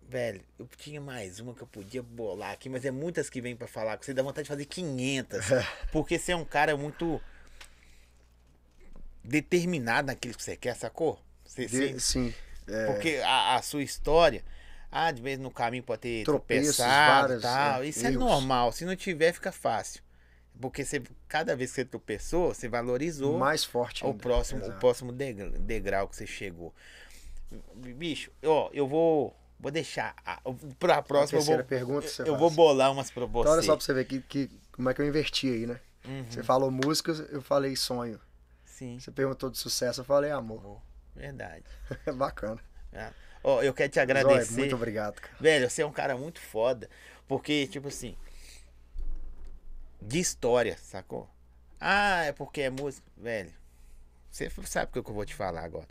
Velho, 0.08 0.42
eu 0.58 0.68
tinha 0.76 1.00
mais 1.00 1.40
uma 1.40 1.54
que 1.54 1.62
eu 1.62 1.66
podia 1.66 2.02
bolar 2.02 2.52
aqui, 2.52 2.68
mas 2.68 2.84
é 2.84 2.90
muitas 2.90 3.28
que 3.30 3.40
vêm 3.40 3.56
pra 3.56 3.66
falar 3.66 3.96
com 3.96 4.02
você. 4.04 4.12
Dá 4.14 4.22
vontade 4.22 4.44
de 4.44 4.48
fazer 4.48 4.64
500. 4.66 5.40
porque 5.90 6.18
você 6.18 6.32
é 6.32 6.36
um 6.36 6.44
cara 6.44 6.76
muito 6.76 7.20
determinado 9.22 10.06
naquilo 10.08 10.34
que 10.34 10.42
você 10.42 10.56
quer, 10.56 10.74
sacou? 10.76 11.18
Você, 11.44 11.66
De- 11.66 11.76
você- 11.94 12.00
sim. 12.00 12.34
é, 12.68 12.86
porque 12.86 13.20
a, 13.24 13.56
a 13.56 13.62
sua 13.62 13.82
história, 13.82 14.44
ah, 14.90 15.10
de 15.10 15.22
vez 15.22 15.38
no 15.38 15.50
caminho 15.50 15.82
pode 15.82 16.02
ter 16.02 16.24
Tropeços, 16.24 16.76
tropeçado 16.76 17.34
e 17.34 17.40
tal. 17.40 17.82
é, 17.82 17.88
Isso 17.88 18.06
é 18.06 18.10
erros. 18.10 18.18
normal. 18.24 18.72
Se 18.72 18.84
não 18.84 18.94
tiver, 18.94 19.32
fica 19.32 19.50
fácil. 19.52 20.02
Porque 20.60 20.84
você, 20.84 21.02
cada 21.26 21.56
vez 21.56 21.70
que 21.70 21.76
você 21.76 21.84
tropeçou, 21.84 22.54
você 22.54 22.68
valorizou 22.68 23.36
mais 23.38 23.64
forte 23.64 24.04
o 24.06 24.14
próximo, 24.14 24.60
o 24.60 24.64
Exato. 24.64 24.78
próximo 24.78 25.10
degra- 25.12 25.50
degrau 25.50 26.06
que 26.06 26.14
você 26.14 26.26
chegou. 26.26 26.72
Bicho, 27.74 28.30
ó, 28.44 28.70
eu 28.72 28.86
vou, 28.86 29.36
vou 29.64 29.72
deixar. 29.72 30.14
A, 30.24 30.40
pra 30.78 31.02
próxima 31.02 31.38
eu 31.38 31.40
terceira 31.40 31.62
vou, 31.62 31.68
pergunta 31.68 32.06
você 32.06 32.22
eu 32.22 32.26
faz. 32.26 32.38
vou 32.38 32.50
bolar 32.50 32.92
umas 32.92 33.10
pra 33.10 33.24
você. 33.26 33.40
Então, 33.40 33.52
olha 33.52 33.62
só 33.62 33.74
pra 33.76 33.84
você 33.84 33.92
ver 33.94 34.04
que, 34.04 34.20
que, 34.20 34.50
como 34.70 34.88
é 34.90 34.94
que 34.94 35.00
eu 35.02 35.06
inverti 35.06 35.48
aí, 35.48 35.66
né? 35.66 35.80
Uhum, 36.06 36.24
Você 36.30 36.42
falou 36.42 36.70
músicas, 36.70 37.18
eu 37.30 37.40
falei 37.40 37.74
sonho. 37.74 38.20
Sim, 38.64 38.98
Você 39.00 39.10
perguntou 39.10 39.48
de 39.50 39.56
sucesso, 39.58 40.02
eu 40.02 40.04
falei 40.04 40.30
amor. 40.30 40.60
amor. 40.60 40.82
Verdade. 41.16 41.64
É 42.06 42.12
bacana. 42.12 42.60
É. 42.92 43.10
Ó, 43.42 43.62
eu 43.62 43.72
quero 43.74 43.88
te 43.90 43.94
Zóia, 43.94 44.02
agradecer. 44.02 44.58
muito 44.58 44.74
obrigado, 44.74 45.20
cara. 45.20 45.34
Velho, 45.40 45.68
você 45.70 45.82
é 45.82 45.86
um 45.86 45.92
cara 45.92 46.16
muito 46.16 46.40
foda. 46.40 46.88
Porque, 47.26 47.66
tipo 47.66 47.88
assim. 47.88 48.16
De 50.00 50.18
história, 50.18 50.76
sacou? 50.78 51.28
Ah, 51.80 52.24
é 52.24 52.32
porque 52.32 52.62
é 52.62 52.70
música. 52.70 53.06
Velho, 53.16 53.52
você 54.30 54.50
sabe 54.64 54.90
o 54.98 55.02
que 55.02 55.10
eu 55.10 55.14
vou 55.14 55.24
te 55.24 55.34
falar 55.34 55.64
agora. 55.64 55.88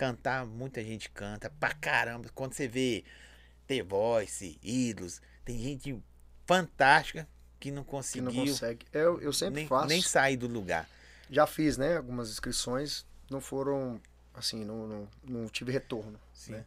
Cantar, 0.00 0.46
muita 0.46 0.82
gente 0.82 1.10
canta 1.10 1.50
pra 1.50 1.74
caramba. 1.74 2.30
Quando 2.34 2.54
você 2.54 2.66
vê 2.66 3.04
The 3.66 3.82
Voice, 3.82 4.58
Ídolos, 4.62 5.20
tem 5.44 5.58
gente 5.58 6.02
fantástica 6.46 7.28
que 7.58 7.70
não 7.70 7.84
Que 7.84 7.90
conseguiu 7.90 8.32
não 8.32 8.46
consegue. 8.46 8.86
Eu, 8.94 9.20
eu 9.20 9.30
sempre 9.30 9.56
nem, 9.56 9.66
faço. 9.66 9.88
nem 9.88 10.00
sair 10.00 10.38
do 10.38 10.46
lugar. 10.46 10.88
Já 11.30 11.46
fiz, 11.46 11.76
né? 11.76 11.98
Algumas 11.98 12.30
inscrições. 12.30 13.04
Não 13.28 13.42
foram. 13.42 14.00
Assim, 14.32 14.64
não, 14.64 14.86
não, 14.86 15.08
não 15.22 15.48
tive 15.50 15.70
retorno. 15.70 16.18
Sim. 16.32 16.52
né? 16.52 16.64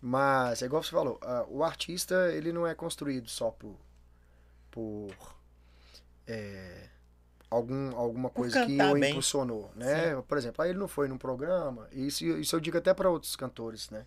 Mas, 0.00 0.60
é 0.60 0.66
igual 0.66 0.82
você 0.82 0.90
falou, 0.90 1.20
o 1.48 1.62
artista, 1.62 2.32
ele 2.32 2.52
não 2.52 2.66
é 2.66 2.74
construído 2.74 3.30
só 3.30 3.52
por. 3.52 3.78
por. 4.72 5.14
é, 6.26 6.88
algum, 7.54 7.96
alguma 7.96 8.28
Por 8.30 8.36
coisa 8.42 8.64
que 8.66 8.80
o 8.80 8.94
bem. 8.94 9.10
impulsionou, 9.10 9.70
né? 9.76 10.14
Por 10.28 10.36
exemplo, 10.38 10.62
aí 10.62 10.70
ele 10.70 10.78
não 10.78 10.88
foi 10.88 11.08
num 11.08 11.18
programa, 11.18 11.88
e 11.92 12.06
isso, 12.06 12.24
isso 12.24 12.54
eu 12.56 12.60
digo 12.60 12.78
até 12.78 12.92
para 12.94 13.08
outros 13.10 13.36
cantores, 13.36 13.90
né? 13.90 14.04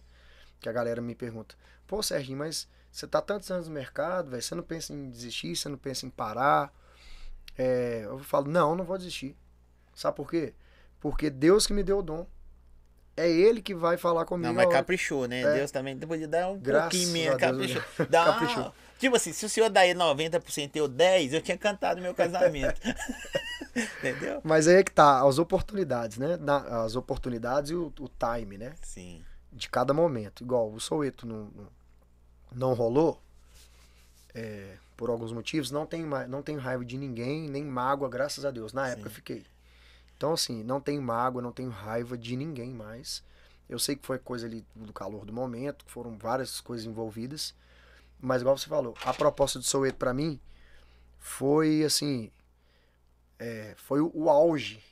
Que 0.60 0.68
a 0.70 0.72
galera 0.72 1.02
me 1.02 1.16
pergunta: 1.16 1.56
pô, 1.88 2.02
Serginho, 2.04 2.38
mas 2.40 2.68
você 2.92 3.06
tá 3.08 3.22
tantos 3.22 3.50
anos 3.52 3.68
no 3.68 3.74
mercado, 3.74 4.30
velho, 4.32 4.42
você 4.42 4.56
não 4.56 4.64
pensa 4.64 4.94
em 4.94 5.10
desistir, 5.10 5.56
você 5.56 5.70
não 5.70 5.78
pensa 5.78 6.06
em 6.06 6.10
parar? 6.10 6.74
É, 7.58 8.02
eu 8.06 8.20
falo: 8.20 8.48
não, 8.50 8.76
não 8.76 8.84
vou 8.86 8.98
desistir. 8.98 9.36
Sabe 9.96 10.16
por 10.18 10.30
quê? 10.30 10.54
Porque 11.00 11.30
Deus 11.30 11.66
que 11.68 11.74
me 11.74 11.84
deu 11.84 12.00
o 12.00 12.04
dom. 12.04 12.26
É 13.20 13.28
Ele 13.28 13.64
que 13.64 13.74
vai 13.74 13.98
falar 13.98 14.26
comigo. 14.26 14.48
Não, 14.48 14.54
mas 14.54 14.70
caprichou, 14.72 15.28
né? 15.28 15.42
É. 15.42 15.54
Deus 15.56 15.72
também 15.72 15.98
podia 15.98 16.28
dar 16.28 16.50
um 16.50 16.60
Graças 16.60 16.92
pouquinho 16.92 17.12
menos. 17.14 17.42
a 17.44 17.52
Deus, 17.52 17.74
Caprichou. 17.74 18.06
Dá 18.12 18.24
uma- 18.26 18.34
Caprichou. 18.34 18.74
Tipo 18.98 19.16
assim, 19.16 19.32
se 19.34 19.46
o 19.46 19.50
senhor 19.50 19.70
daí 19.70 19.94
90% 19.94 20.76
e 20.76 20.80
eu 20.80 20.90
10%, 20.90 21.34
eu 21.34 21.42
tinha 21.42 21.58
cantado 21.58 22.02
meu 22.02 22.14
casamento. 22.16 22.80
Entendeu? 24.00 24.42
Mas 24.44 24.68
aí 24.68 24.78
é 24.78 24.84
que 24.84 24.92
tá, 24.92 25.22
as 25.28 25.38
oportunidades, 25.38 26.18
né? 26.18 26.38
Na- 26.38 26.84
as 26.84 26.96
oportunidades 26.96 27.72
e 27.72 27.76
o, 27.76 27.94
o 28.00 28.10
time, 28.10 28.58
né? 28.58 28.74
Sim. 28.82 29.24
De 29.52 29.70
cada 29.70 29.94
momento. 29.94 30.44
Igual 30.44 30.72
o 30.72 30.80
Soueto 30.80 31.28
não, 31.28 31.52
não, 32.52 32.74
rolou, 32.74 33.22
é, 34.34 34.78
por 34.96 35.10
alguns 35.10 35.32
motivos, 35.32 35.70
não 35.70 35.86
tenho, 35.86 36.08
não 36.28 36.42
tenho 36.42 36.60
raiva 36.60 36.84
de 36.84 36.98
ninguém, 36.98 37.48
nem 37.48 37.64
mágoa, 37.64 38.10
graças 38.10 38.46
a 38.46 38.52
Deus. 38.52 38.74
Na 38.74 38.90
época 38.90 39.08
eu 39.08 39.12
fiquei. 39.12 39.46
Então, 40.18 40.34
assim, 40.34 40.64
não 40.64 40.82
tenho 40.82 41.02
mágoa, 41.02 41.42
não 41.42 41.52
tenho 41.52 41.70
raiva 41.70 42.18
de 42.18 42.36
ninguém 42.36 42.72
mais. 42.72 43.24
Eu 43.70 43.78
sei 43.78 43.96
que 43.96 44.06
foi 44.08 44.18
coisa 44.18 44.48
ali 44.48 44.66
do 44.76 44.92
calor 44.92 45.24
do 45.26 45.34
momento, 45.34 45.86
que 45.86 45.92
foram 45.92 46.18
várias 46.18 46.60
coisas 46.60 46.86
envolvidas. 46.88 47.54
Mas, 48.20 48.42
igual 48.42 48.58
você 48.58 48.68
falou, 48.68 48.96
a 49.06 49.14
proposta 49.14 49.60
do 49.60 49.66
Soueto 49.66 49.98
pra 49.98 50.14
mim 50.14 50.40
foi, 51.20 51.84
assim, 51.84 52.32
é, 53.38 53.74
foi 53.78 54.02
o, 54.02 54.12
o 54.14 54.30
auge 54.30 54.84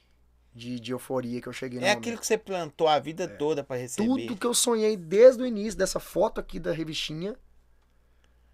de, 0.54 0.80
de 0.80 0.92
euforia 0.92 1.42
que 1.42 1.48
eu 1.48 1.54
cheguei 1.54 1.80
no 1.80 1.86
É 1.86 1.90
momento. 1.90 2.00
aquilo 2.04 2.18
que 2.20 2.28
você 2.28 2.38
plantou 2.38 2.88
a 2.88 3.00
vida 3.00 3.28
toda 3.28 3.64
pra 3.64 3.76
receber. 3.78 4.08
Tudo 4.08 4.36
que 4.38 4.46
eu 4.46 4.54
sonhei 4.54 4.96
desde 4.96 5.42
o 5.42 5.46
início 5.46 5.78
dessa 5.78 6.00
foto 6.00 6.40
aqui 6.40 6.60
da 6.60 6.72
revistinha, 6.72 7.36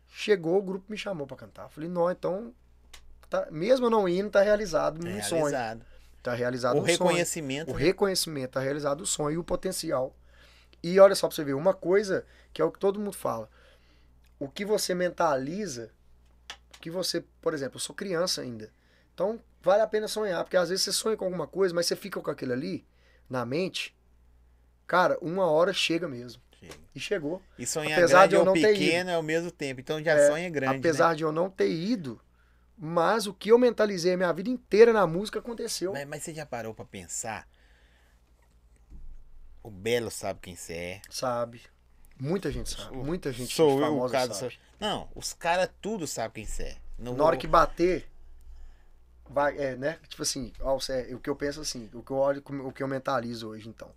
chegou, 0.09 0.57
o 0.57 0.61
grupo 0.61 0.85
me 0.89 0.97
chamou 0.97 1.27
pra 1.27 1.37
cantar. 1.37 1.69
Falei, 1.69 1.89
não, 1.89 2.09
então, 2.09 2.53
tá- 3.29 3.47
mesmo 3.51 3.89
não 3.89 4.07
indo, 4.07 4.29
tá 4.29 4.41
realizado 4.41 5.05
é 5.07 5.15
um 5.15 5.23
sonho. 5.23 5.41
realizado. 5.45 5.85
Tá 6.23 6.33
realizado 6.33 6.75
O 6.75 6.81
sonho. 6.81 6.87
reconhecimento. 6.91 7.71
O 7.71 7.75
né? 7.75 7.81
reconhecimento, 7.83 8.51
tá 8.51 8.59
realizado 8.59 9.01
o 9.01 9.05
sonho 9.05 9.35
e 9.35 9.37
o 9.37 9.43
potencial. 9.43 10.15
E 10.83 10.99
olha 10.99 11.15
só 11.15 11.27
pra 11.27 11.35
você 11.35 11.43
ver, 11.43 11.53
uma 11.55 11.73
coisa 11.73 12.25
que 12.53 12.61
é 12.61 12.65
o 12.65 12.71
que 12.71 12.79
todo 12.79 12.99
mundo 12.99 13.13
fala. 13.13 13.49
O 14.41 14.49
que 14.49 14.65
você 14.65 14.95
mentaliza, 14.95 15.91
que 16.81 16.89
você, 16.89 17.23
por 17.39 17.53
exemplo, 17.53 17.75
eu 17.75 17.79
sou 17.79 17.93
criança 17.95 18.41
ainda. 18.41 18.73
Então, 19.13 19.39
vale 19.61 19.83
a 19.83 19.87
pena 19.87 20.07
sonhar, 20.07 20.43
porque 20.43 20.57
às 20.57 20.69
vezes 20.69 20.83
você 20.83 20.91
sonha 20.91 21.15
com 21.15 21.25
alguma 21.25 21.45
coisa, 21.45 21.75
mas 21.75 21.85
você 21.85 21.95
fica 21.95 22.19
com 22.19 22.31
aquilo 22.31 22.51
ali 22.51 22.83
na 23.29 23.45
mente. 23.45 23.95
Cara, 24.87 25.15
uma 25.21 25.45
hora 25.45 25.71
chega 25.73 26.07
mesmo. 26.07 26.41
Chega. 26.59 26.73
E 26.95 26.99
chegou. 26.99 27.39
E 27.55 27.67
sonhar 27.67 27.99
Apesar 27.99 28.17
grande 28.27 28.29
de 28.29 28.35
eu 28.35 28.39
ou 28.39 28.45
não 28.47 28.53
ter 28.53 28.73
pequeno 28.73 29.09
é 29.11 29.13
ao 29.13 29.21
mesmo 29.21 29.51
tempo. 29.51 29.79
Então 29.79 30.01
já 30.01 30.13
É, 30.13 30.27
sonha 30.27 30.49
grande. 30.49 30.77
Apesar 30.79 31.15
de 31.15 31.21
eu 31.21 31.31
não 31.31 31.47
ter 31.47 31.69
ido, 31.69 32.19
mas 32.75 33.27
o 33.27 33.35
que 33.35 33.49
eu 33.51 33.59
mentalizei 33.59 34.13
a 34.13 34.17
minha 34.17 34.33
vida 34.33 34.49
inteira 34.49 34.91
na 34.91 35.05
música 35.05 35.37
aconteceu. 35.37 35.93
né? 35.93 35.99
Mas, 35.99 36.09
mas 36.09 36.23
você 36.23 36.33
já 36.33 36.47
parou 36.47 36.73
pra 36.73 36.83
pensar? 36.83 37.47
O 39.61 39.69
Belo 39.69 40.09
sabe 40.09 40.39
quem 40.41 40.55
você 40.55 40.73
é. 40.73 41.01
Sabe? 41.11 41.61
Muita 42.23 42.51
gente 42.51 42.69
sabe. 42.69 42.95
O- 42.95 43.03
Muita 43.03 43.31
gente 43.31 43.53
Sou 43.55 43.71
eu 43.71 43.77
o 43.77 43.79
famosa 43.81 44.11
cara 44.13 44.33
sabe. 44.33 44.59
Não, 44.79 45.09
os 45.15 45.33
caras 45.33 45.69
tudo 45.81 46.05
sabem 46.05 46.43
quem 46.43 46.45
você 46.45 46.63
é. 46.63 46.77
Não 46.99 47.15
Na 47.15 47.23
hora 47.23 47.35
vou- 47.35 47.41
que 47.41 47.47
bater, 47.47 48.07
vai, 49.29 49.57
é, 49.57 49.75
né? 49.75 49.97
Tipo 50.07 50.21
assim, 50.23 50.53
ó, 50.59 50.79
Sé, 50.79 51.09
o 51.15 51.19
que 51.19 51.29
eu 51.29 51.35
penso 51.35 51.61
assim, 51.61 51.89
o 51.93 52.03
que 52.03 52.11
eu 52.11 52.17
olho, 52.17 52.43
o 52.63 52.71
que 52.71 52.83
eu 52.83 52.87
mentalizo 52.87 53.49
hoje, 53.49 53.67
então. 53.67 53.89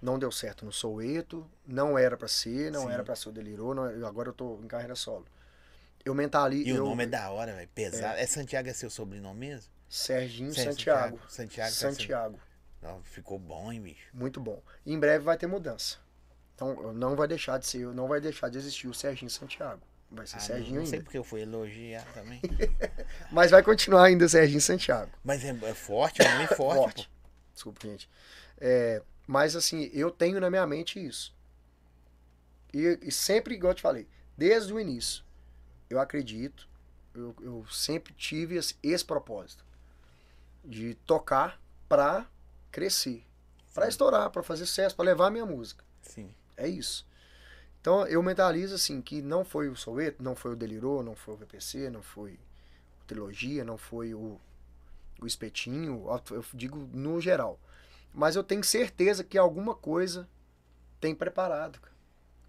Não 0.00 0.18
deu 0.18 0.30
certo 0.30 0.64
no 0.64 0.72
Soueto, 0.72 1.44
não 1.66 1.98
era 1.98 2.16
pra 2.16 2.28
ser, 2.28 2.70
não 2.70 2.82
Sim. 2.86 2.92
era 2.92 3.02
pra 3.02 3.16
ser 3.16 3.30
o 3.30 3.32
Delirou, 3.32 3.74
não- 3.74 4.06
agora 4.06 4.28
eu 4.28 4.32
tô 4.32 4.60
em 4.62 4.68
carreira 4.68 4.94
solo. 4.94 5.26
Eu 6.04 6.14
mentalizo. 6.14 6.68
E 6.68 6.72
o 6.72 6.76
eu, 6.76 6.84
nome 6.84 7.02
é 7.04 7.06
da 7.08 7.30
hora, 7.30 7.52
velho. 7.52 7.68
Pesado. 7.74 8.16
É. 8.18 8.26
Santiago 8.26 8.68
é 8.68 8.72
seu 8.72 8.88
sobrenome 8.90 9.40
mesmo? 9.40 9.72
Serginho 9.88 10.52
Sim, 10.54 10.62
Santiago. 10.64 11.18
Santiago. 11.28 11.70
tá 11.70 11.74
sendo- 11.76 11.92
Santiago. 11.94 12.40
Não, 12.80 13.02
ficou 13.02 13.38
bom, 13.40 13.72
hein, 13.72 13.80
bicho? 13.80 14.06
Muito 14.12 14.38
bom. 14.40 14.62
E 14.84 14.92
em 14.92 14.98
breve 15.00 15.24
vai 15.24 15.36
ter 15.36 15.46
mudança. 15.48 15.96
Então 16.56 16.92
não 16.94 17.14
vai 17.14 17.28
deixar 17.28 17.58
de 17.58 17.66
ser, 17.66 17.86
não 17.94 18.08
vai 18.08 18.20
deixar 18.20 18.48
de 18.48 18.56
existir 18.58 18.88
o 18.88 18.94
Serginho 18.94 19.30
Santiago. 19.30 19.80
Vai 20.10 20.26
ser 20.26 20.36
Ah, 20.36 20.40
Serginho 20.40 20.76
não, 20.76 20.80
não 20.80 20.86
sei 20.86 20.94
ainda. 20.98 21.04
porque 21.04 21.18
eu 21.18 21.24
fui 21.24 21.42
elogiar 21.42 22.04
também. 22.14 22.40
Mas 23.30 23.50
vai 23.50 23.62
continuar 23.62 24.04
ainda 24.04 24.26
Serginho 24.28 24.60
Santiago. 24.60 25.12
Mas 25.22 25.44
é, 25.44 25.50
é 25.50 25.74
forte, 25.74 26.22
é 26.22 26.38
um 26.40 26.46
forte, 26.48 26.76
Forte. 26.78 27.10
Desculpa, 27.52 27.80
gente. 27.86 28.08
É, 28.58 29.02
mas 29.26 29.56
assim, 29.56 29.90
eu 29.92 30.10
tenho 30.10 30.38
na 30.40 30.48
minha 30.50 30.66
mente 30.66 31.04
isso. 31.04 31.34
E, 32.72 32.98
e 33.02 33.10
sempre, 33.12 33.54
igual 33.54 33.70
eu 33.72 33.74
te 33.74 33.82
falei, 33.82 34.06
desde 34.36 34.72
o 34.72 34.78
início, 34.80 35.24
eu 35.90 35.98
acredito, 35.98 36.68
eu, 37.14 37.34
eu 37.40 37.66
sempre 37.70 38.12
tive 38.14 38.56
esse, 38.56 38.76
esse 38.82 39.04
propósito 39.04 39.64
de 40.64 40.94
tocar 41.06 41.60
pra 41.88 42.26
crescer, 42.70 43.24
pra 43.74 43.84
Sim. 43.84 43.90
estourar, 43.90 44.30
pra 44.30 44.42
fazer 44.42 44.66
sucesso, 44.66 44.94
pra 44.94 45.04
levar 45.04 45.26
a 45.26 45.30
minha 45.30 45.46
música. 45.46 45.82
Sim. 46.02 46.32
É 46.56 46.68
isso. 46.68 47.06
Então 47.80 48.06
eu 48.06 48.22
mentalizo 48.22 48.74
assim 48.74 49.00
que 49.00 49.22
não 49.22 49.44
foi 49.44 49.68
o 49.68 49.76
Soueto, 49.76 50.22
não 50.22 50.34
foi 50.34 50.52
o 50.52 50.56
Delirou, 50.56 51.02
não 51.02 51.14
foi 51.14 51.34
o 51.34 51.36
VPC, 51.36 51.88
não 51.90 52.02
foi 52.02 52.32
o 52.32 53.04
Trilogia, 53.06 53.64
não 53.64 53.78
foi 53.78 54.12
o, 54.14 54.40
o 55.20 55.26
Espetinho, 55.26 56.04
eu 56.30 56.44
digo 56.52 56.78
no 56.92 57.20
geral. 57.20 57.58
Mas 58.12 58.34
eu 58.34 58.42
tenho 58.42 58.64
certeza 58.64 59.22
que 59.22 59.36
alguma 59.38 59.74
coisa 59.74 60.28
tem 61.00 61.14
preparado. 61.14 61.78
cara. 61.80 61.94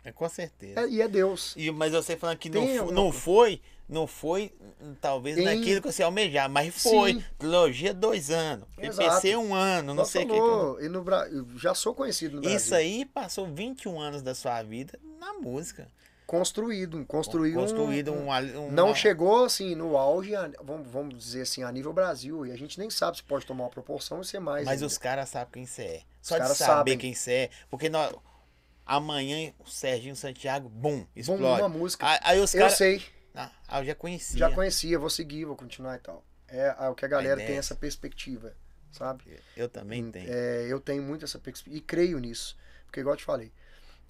É 0.03 0.11
com 0.11 0.27
certeza. 0.29 0.79
É, 0.79 0.87
e 0.89 1.01
é 1.01 1.07
Deus. 1.07 1.53
E, 1.57 1.69
mas 1.69 1.91
você 1.91 2.15
falando 2.15 2.37
que 2.37 2.49
não, 2.49 2.61
Tem 2.65 2.75
fo- 2.77 2.81
alguma 2.83 3.01
não 3.01 3.11
foi, 3.11 3.61
não 3.87 4.05
foi, 4.07 4.53
hum, 4.81 4.93
talvez 4.99 5.37
Em- 5.37 5.43
naquilo 5.45 5.81
que 5.81 5.91
você 5.91 6.03
almejar, 6.03 6.49
mas 6.49 6.81
foi. 6.81 7.13
Sim. 7.13 7.23
Trilogia 7.37 7.93
dois 7.93 8.29
anos, 8.29 8.65
Exato. 8.77 8.97
PPC 9.09 9.35
um 9.37 9.53
ano, 9.55 9.87
não 9.87 9.95
Nós 9.95 10.09
sei 10.09 10.25
o 10.25 10.75
que. 10.77 10.85
e 10.85 10.89
no 10.89 11.03
Bra... 11.03 11.27
eu 11.29 11.45
já 11.57 11.73
sou 11.73 11.93
conhecido 11.95 12.35
no 12.35 12.41
Brasil. 12.41 12.57
Isso 12.57 12.75
aí 12.75 13.05
passou 13.05 13.47
21 13.47 13.99
anos 13.99 14.21
da 14.21 14.35
sua 14.35 14.61
vida 14.63 14.99
na 15.19 15.33
música. 15.33 15.87
Construído, 16.25 17.05
construído. 17.05 17.57
um- 17.57 17.61
Construído 17.61 18.11
um, 18.13 18.27
um, 18.29 18.65
um- 18.67 18.71
Não 18.71 18.87
uma- 18.87 18.95
chegou 18.95 19.45
assim 19.45 19.75
no 19.75 19.95
auge, 19.95 20.33
vamos, 20.61 20.85
vamos 20.91 21.17
dizer 21.17 21.43
assim, 21.43 21.63
a 21.63 21.71
nível 21.71 21.93
Brasil. 21.93 22.45
E 22.45 22.51
a 22.51 22.55
gente 22.57 22.77
nem 22.77 22.89
sabe 22.89 23.15
se 23.15 23.23
pode 23.23 23.45
tomar 23.45 23.63
uma 23.63 23.69
proporção 23.69 24.19
e 24.19 24.25
ser 24.25 24.39
mais. 24.41 24.65
Mas 24.65 24.73
ainda. 24.73 24.85
os 24.87 24.97
caras 24.97 25.29
sabem 25.29 25.51
quem 25.53 25.65
você 25.65 25.81
é. 25.83 26.01
Só 26.21 26.35
de 26.35 26.41
caras 26.41 26.57
saber 26.57 26.71
sabem. 26.73 26.97
quem 26.97 27.13
você 27.13 27.31
é. 27.31 27.49
Porque 27.69 27.87
nós, 27.87 28.13
Amanhã 28.85 29.51
o 29.59 29.69
Serginho 29.69 30.15
Santiago, 30.15 30.69
bum, 30.69 31.05
explode. 31.15 31.61
uma 31.61 31.67
música. 31.69 32.05
Aí, 32.07 32.19
aí 32.23 32.39
os 32.39 32.53
Eu 32.53 32.59
caras. 32.61 32.77
sei, 32.77 33.01
Ah, 33.39 33.51
ah, 33.67 33.79
eu 33.81 33.85
já 33.85 33.95
conhecia. 33.95 34.39
já 34.39 34.51
conhecia, 34.51 34.97
vou 34.97 35.09
seguir, 35.09 35.45
vou 35.45 35.55
continuar 35.55 35.95
e 35.95 35.99
tal. 35.99 36.23
É, 36.47 36.75
é 36.79 36.89
o 36.89 36.95
que 36.95 37.05
a 37.05 37.07
galera 37.07 37.39
Aí 37.39 37.45
tem 37.45 37.55
desce. 37.55 37.71
essa 37.71 37.75
perspectiva, 37.75 38.55
sabe? 38.91 39.39
Eu 39.55 39.69
também 39.69 40.09
tenho. 40.11 40.27
É, 40.31 40.65
eu 40.67 40.79
tenho 40.79 41.03
muito 41.03 41.23
essa 41.23 41.37
perspectiva 41.37 41.77
e 41.77 41.81
creio 41.81 42.17
nisso. 42.19 42.57
Porque, 42.85 42.99
igual 43.01 43.13
eu 43.13 43.17
te 43.17 43.25
falei, 43.25 43.51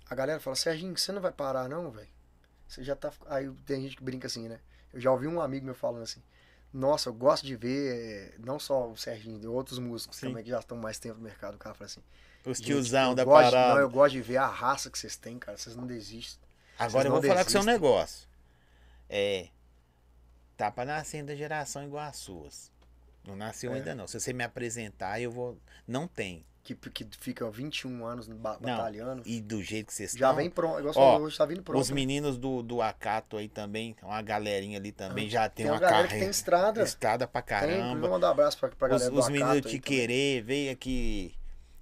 a 0.09 0.15
galera 0.15 0.39
fala, 0.39 0.55
Serginho, 0.55 0.95
você 0.97 1.11
não 1.11 1.21
vai 1.21 1.31
parar, 1.31 1.67
não, 1.67 1.91
velho? 1.91 2.07
Você 2.67 2.83
já 2.83 2.95
tá. 2.95 3.11
Aí 3.27 3.49
tem 3.65 3.81
gente 3.81 3.97
que 3.97 4.03
brinca 4.03 4.27
assim, 4.27 4.47
né? 4.47 4.59
Eu 4.93 4.99
já 5.01 5.11
ouvi 5.11 5.27
um 5.27 5.41
amigo 5.41 5.65
meu 5.65 5.75
falando 5.75 6.03
assim. 6.03 6.21
Nossa, 6.73 7.09
eu 7.09 7.13
gosto 7.13 7.45
de 7.45 7.55
ver, 7.55 7.95
é, 7.95 8.35
não 8.39 8.59
só 8.59 8.89
o 8.89 8.95
Serginho, 8.97 9.39
de 9.39 9.47
outros 9.47 9.79
músicos 9.79 10.17
Sim. 10.17 10.27
também 10.27 10.43
que 10.43 10.49
já 10.49 10.59
estão 10.59 10.77
mais 10.77 10.99
tempo 10.99 11.15
no 11.15 11.23
mercado. 11.23 11.55
O 11.55 11.57
cara 11.57 11.73
fala 11.73 11.85
assim: 11.85 12.01
Os 12.45 12.57
"Gente, 12.57 12.67
tiozão 12.67 13.15
da 13.15 13.23
gosto 13.23 13.51
parada. 13.51 13.73
Não, 13.75 13.81
eu 13.81 13.89
gosto 13.89 14.13
de 14.13 14.21
ver 14.21 14.37
a 14.37 14.47
raça 14.47 14.89
que 14.89 14.97
vocês 14.99 15.15
têm, 15.15 15.39
cara. 15.39 15.57
Vocês 15.57 15.75
não 15.75 15.87
desistem. 15.87 16.47
Agora 16.77 17.07
eu 17.07 17.11
vou 17.13 17.21
falar 17.21 17.43
com 17.43 17.49
seu 17.49 17.61
desistem. 17.61 17.73
negócio. 17.73 18.27
É. 19.09 19.47
Tá 20.55 20.71
pra 20.71 20.85
nascer 20.85 21.23
da 21.23 21.35
geração 21.35 21.83
igual 21.83 22.03
as 22.05 22.15
suas. 22.17 22.71
Não 23.25 23.35
nasceu 23.35 23.71
É. 23.73 23.75
ainda 23.75 23.93
não. 23.93 24.07
Se 24.07 24.19
você 24.19 24.33
me 24.33 24.43
apresentar, 24.43 25.19
eu 25.21 25.29
vou. 25.31 25.57
Não 25.87 26.07
tem. 26.07 26.45
Que, 26.63 26.75
que 26.75 27.07
fica 27.19 27.49
21 27.49 28.05
anos 28.05 28.27
ba- 28.27 28.57
Não. 28.59 28.75
batalhando. 28.75 29.23
E 29.25 29.39
do 29.39 29.63
jeito 29.63 29.87
que 29.87 29.93
vocês 29.93 30.11
Já 30.11 30.17
estão. 30.27 30.35
vem 30.35 30.49
pronto. 30.49 30.79
Igual 30.79 30.93
Ó, 30.97 31.17
hoje 31.19 31.37
tá 31.37 31.45
vindo 31.45 31.63
pronto. 31.63 31.79
Os 31.79 31.89
meninos 31.89 32.37
do, 32.37 32.61
do 32.61 32.81
Acato 32.81 33.37
aí 33.37 33.47
também, 33.47 33.95
uma 34.03 34.21
galerinha 34.21 34.77
ali 34.77 34.91
também, 34.91 35.27
Ah, 35.27 35.29
já 35.29 35.49
tem, 35.49 35.63
tem 35.63 35.65
uma 35.67 35.75
uma 35.75 35.79
galera 35.79 36.03
que 36.03 36.07
carreira. 36.09 36.25
tem 36.25 36.29
estrada. 36.31 36.83
Estrada 36.83 37.25
pra 37.27 37.41
Tem, 37.41 37.49
caramba. 37.59 38.01
vou 38.01 38.09
mandar 38.09 38.27
um 38.27 38.31
abraço 38.31 38.57
pra, 38.57 38.67
pra 38.69 38.87
os 38.95 39.01
galera 39.01 39.15
os 39.17 39.25
do 39.25 39.31
meninos 39.31 39.51
Acato 39.51 39.69
Te 39.69 39.79
também. 39.79 39.81
Querer, 39.81 40.41
veio 40.43 40.71
aqui. 40.73 41.35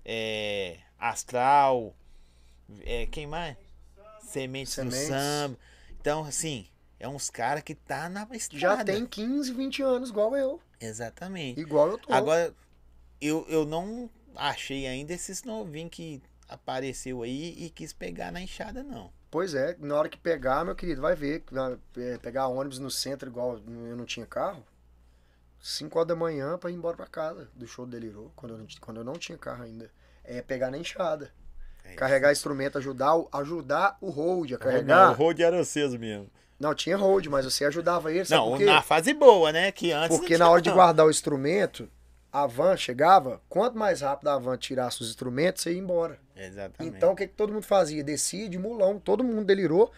É, 0.03 0.77
Astral. 0.99 1.95
É, 2.83 3.05
quem 3.07 3.25
mais? 3.25 3.57
Sementes, 4.21 4.75
do 4.75 4.91
Sementes. 4.91 5.07
Samba. 5.07 5.57
Então, 5.99 6.23
assim, 6.25 6.67
é 7.05 7.09
uns 7.09 7.29
caras 7.29 7.63
que 7.63 7.75
tá 7.75 8.09
na 8.09 8.27
estrada. 8.33 8.77
Já 8.77 8.83
tem 8.83 9.05
15, 9.05 9.53
20 9.53 9.81
anos, 9.83 10.09
igual 10.09 10.35
eu. 10.35 10.59
Exatamente. 10.79 11.59
Igual 11.61 11.89
eu 11.89 11.97
tô. 11.97 12.11
Agora, 12.13 12.53
eu, 13.21 13.45
eu 13.47 13.65
não 13.65 14.09
achei 14.35 14.87
ainda 14.87 15.13
esses 15.13 15.43
novinhos 15.43 15.91
que 15.91 16.21
apareceu 16.49 17.21
aí 17.23 17.55
e 17.57 17.69
quis 17.69 17.93
pegar 17.93 18.31
na 18.31 18.41
enxada, 18.41 18.83
não. 18.83 19.11
Pois 19.31 19.53
é, 19.53 19.75
na 19.79 19.95
hora 19.95 20.09
que 20.09 20.17
pegar, 20.17 20.63
meu 20.65 20.75
querido, 20.75 21.01
vai 21.01 21.15
ver. 21.15 21.43
é, 21.97 22.17
Pegar 22.17 22.47
ônibus 22.47 22.79
no 22.79 22.89
centro, 22.89 23.29
igual 23.29 23.57
eu 23.57 23.95
não 23.95 24.05
tinha 24.05 24.25
carro. 24.25 24.63
5 25.61 25.97
horas 25.97 26.07
da 26.07 26.15
manhã 26.15 26.57
pra 26.57 26.69
ir 26.69 26.75
embora 26.75 26.95
pra 26.95 27.07
casa 27.07 27.49
do 27.55 27.67
show 27.67 27.85
do 27.85 27.91
Delirou, 27.91 28.31
quando 28.35 28.53
eu 28.53 28.57
não, 28.59 28.67
quando 28.79 28.97
eu 28.97 29.03
não 29.03 29.13
tinha 29.13 29.37
carro 29.37 29.63
ainda. 29.63 29.89
É 30.23 30.41
pegar 30.41 30.71
na 30.71 30.77
enxada. 30.77 31.31
É 31.83 31.93
Carregar 31.95 32.31
instrumento, 32.31 32.77
ajudar, 32.77 33.15
o- 33.15 33.29
ajudar 33.31 33.97
o 34.01 34.09
hold 34.09 34.47
a 34.47 34.51
Não, 34.51 34.57
o 34.57 34.59
carregar. 34.59 35.11
road 35.13 35.43
era 35.43 35.63
vocês 35.63 35.93
mesmo. 35.95 36.29
Não, 36.59 36.73
tinha 36.73 36.95
hold, 36.97 37.25
mas 37.27 37.45
você 37.45 37.65
ajudava 37.65 38.11
ele, 38.13 38.23
sabe 38.25 38.41
Não, 38.41 38.59
na 38.59 38.81
fase 38.81 39.13
boa, 39.13 39.51
né? 39.51 39.71
Que 39.71 39.91
antes 39.91 40.17
Porque 40.17 40.37
na 40.37 40.49
hora 40.49 40.61
de 40.61 40.69
não. 40.69 40.75
guardar 40.75 41.05
o 41.05 41.09
instrumento, 41.09 41.89
a 42.31 42.47
van 42.47 42.77
chegava, 42.77 43.41
quanto 43.49 43.77
mais 43.77 44.01
rápido 44.01 44.29
a 44.29 44.37
van 44.37 44.57
tirasse 44.57 45.01
os 45.01 45.09
instrumentos, 45.09 45.61
você 45.63 45.73
ia 45.73 45.79
embora. 45.79 46.17
Exatamente. 46.35 46.95
Então 46.95 47.11
o 47.11 47.15
que, 47.15 47.27
que 47.27 47.33
todo 47.33 47.51
mundo 47.53 47.63
fazia? 47.63 48.03
Descia 48.03 48.47
de 48.47 48.57
mulão, 48.57 48.97
todo 48.99 49.23
mundo 49.23 49.43
delirou, 49.43 49.91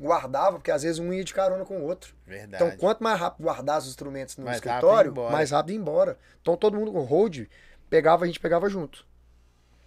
guardava, 0.00 0.56
porque 0.56 0.70
às 0.70 0.82
vezes 0.82 0.98
um 0.98 1.12
ia 1.12 1.24
de 1.24 1.34
carona 1.34 1.64
com 1.64 1.78
o 1.78 1.82
outro. 1.84 2.14
Verdade. 2.26 2.62
Então 2.64 2.76
quanto 2.78 3.02
mais 3.02 3.18
rápido 3.18 3.44
guardasse 3.44 3.86
os 3.86 3.92
instrumentos 3.92 4.36
no 4.36 4.44
Mais 4.44 4.58
rápido 4.58 4.70
escritório, 4.72 5.10
embora. 5.10 5.32
mais 5.32 5.50
rápido 5.50 5.72
ia 5.72 5.78
embora. 5.80 6.18
Então 6.40 6.56
todo 6.56 6.76
mundo 6.76 6.92
com 6.92 7.00
hold, 7.02 7.46
pegava, 7.88 8.24
a 8.24 8.26
gente 8.26 8.40
pegava 8.40 8.68
junto. 8.68 9.04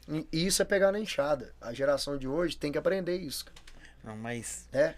E 0.10 0.27
isso 0.45 0.61
é 0.61 0.65
pegar 0.65 0.91
na 0.91 0.99
enxada. 0.99 1.53
A 1.61 1.73
geração 1.73 2.18
de 2.18 2.27
hoje 2.27 2.57
tem 2.57 2.72
que 2.72 2.77
aprender 2.77 3.15
isso, 3.15 3.45
Não, 4.03 4.17
mas, 4.17 4.67
né? 4.72 4.95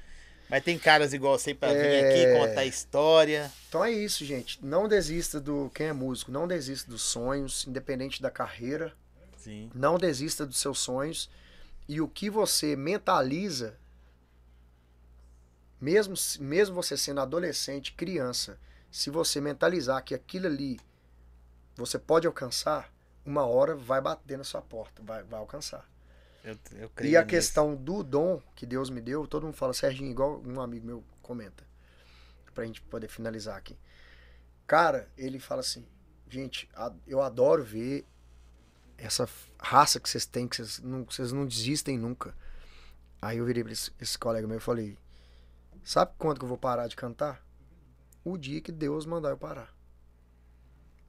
Mas 0.50 0.64
tem 0.64 0.78
caras 0.78 1.14
igual 1.14 1.38
você 1.38 1.54
pra 1.54 1.74
vir 1.74 1.80
É. 1.86 2.10
aqui 2.34 2.40
contar 2.48 2.66
história. 2.66 3.52
Então 3.68 3.84
é 3.84 3.92
isso, 3.92 4.24
gente. 4.26 4.64
Não 4.64 4.88
desista 4.88 5.40
do 5.40 5.72
quem 5.74 5.88
é 5.88 5.94
músico, 5.94 6.32
não 6.32 6.48
desista 6.48 6.90
dos 6.90 7.02
sonhos, 7.02 7.66
independente 7.68 8.22
da 8.22 8.30
carreira. 8.32 8.94
Sim. 9.38 9.70
Não 9.74 9.98
desista 9.98 10.46
dos 10.46 10.58
seus 10.58 10.80
sonhos. 10.80 11.30
E 11.88 12.02
o 12.02 12.08
que 12.08 12.30
você 12.30 12.76
mentaliza, 12.76 13.78
mesmo, 15.80 16.16
mesmo 16.40 16.76
você 16.76 16.98
sendo 16.98 17.22
adolescente, 17.22 17.94
criança, 17.94 18.58
se 18.92 19.10
você 19.10 19.42
mentalizar 19.42 20.04
que 20.04 20.16
aquilo 20.16 20.48
ali 20.48 20.80
você 21.76 22.00
pode 22.00 22.26
alcançar, 22.26 22.92
uma 23.26 23.46
hora 23.46 23.76
vai 23.76 24.00
bater 24.00 24.38
na 24.38 24.44
sua 24.44 24.62
porta, 24.62 25.02
vai, 25.04 25.24
vai 25.24 25.40
alcançar. 25.40 25.86
Eu, 26.46 26.58
eu 26.78 26.90
creio 26.90 27.14
E 27.14 27.18
a 27.18 27.22
nisso. 27.22 27.30
questão 27.30 27.76
do 27.76 28.04
dom 28.04 28.40
que 28.56 28.66
Deus 28.68 28.90
me 28.92 29.02
deu, 29.02 29.26
todo 29.26 29.46
mundo 29.46 29.56
fala, 29.56 29.74
Serginho, 29.74 30.12
igual 30.12 30.42
um 30.46 30.62
amigo 30.62 30.86
meu 30.86 31.04
comenta, 31.22 31.64
pra 32.54 32.66
gente 32.66 32.82
poder 32.84 33.08
finalizar 33.08 33.58
aqui. 33.58 33.76
Cara, 34.68 35.10
ele 35.18 35.40
fala 35.40 35.62
assim, 35.62 35.84
gente, 36.30 36.70
eu 37.08 37.22
adoro 37.22 37.64
ver 37.64 38.06
essa 38.98 39.28
raça 39.60 40.00
que 40.00 40.08
vocês 40.08 40.26
têm, 40.26 40.48
que 40.48 40.56
vocês 40.56 40.80
não, 40.80 41.04
vocês 41.04 41.32
não 41.32 41.46
desistem 41.48 41.98
nunca. 41.98 42.36
Aí 43.20 43.40
eu 43.40 43.46
virei 43.46 43.64
pra 43.64 43.74
esse, 43.74 43.92
esse 44.00 44.18
colega 44.18 44.48
meu 44.48 44.58
e 44.58 44.62
falei, 44.62 44.98
sabe 45.84 46.14
quando 46.18 46.38
que 46.38 46.46
eu 46.46 46.50
vou 46.50 46.58
parar 46.60 46.88
de 46.88 46.96
cantar? 46.96 47.44
O 48.24 48.38
dia 48.38 48.62
que 48.62 48.72
Deus 48.72 49.06
mandar 49.08 49.30
eu 49.30 49.38
parar. 49.38 49.74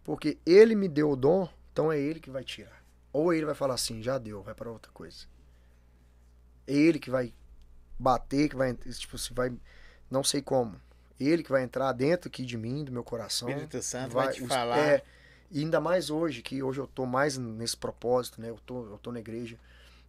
Porque 0.03 0.39
ele 0.47 0.75
me 0.75 0.89
deu 0.89 1.11
o 1.11 1.17
dom, 1.17 1.49
então 1.73 1.93
é 1.93 1.99
ele 1.99 2.21
que 2.21 2.31
vai 2.31 2.43
tirar. 2.45 2.83
Ou 3.17 3.33
ele 3.33 3.47
vai 3.47 3.55
falar 3.55 3.73
assim, 3.73 4.03
já 4.03 4.19
deu, 4.19 4.43
vai 4.43 4.55
para 4.55 4.71
outra 4.71 4.93
coisa. 4.93 5.25
Ele 6.67 6.99
que 6.99 7.09
vai 7.09 7.33
bater, 7.99 8.51
que 8.51 8.57
vai, 8.57 8.75
tipo, 8.75 9.17
se 9.17 9.33
vai, 9.33 9.51
não 10.11 10.23
sei 10.23 10.43
como. 10.43 10.79
Ele 11.19 11.43
que 11.43 11.51
vai 11.51 11.63
entrar 11.63 11.91
dentro 11.95 12.29
aqui 12.29 12.45
de 12.45 12.59
mim, 12.59 12.85
do 12.85 12.93
meu 12.93 13.03
coração. 13.03 13.49
Espírito 13.49 13.83
Santo 13.83 14.13
vai, 14.13 14.35
te 14.35 14.43
os- 14.43 14.49
falar. 14.49 14.79
É, 14.79 15.03
e 15.51 15.61
ainda 15.61 15.81
mais 15.81 16.11
hoje, 16.11 16.43
que 16.43 16.63
hoje 16.63 16.79
eu 16.79 16.87
tô 16.87 17.07
mais 17.07 17.39
nesse 17.39 17.75
propósito, 17.75 18.39
né? 18.39 18.51
Eu 18.51 18.59
tô, 18.67 18.85
eu 18.85 18.99
tô 18.99 19.11
na 19.11 19.19
igreja 19.21 19.59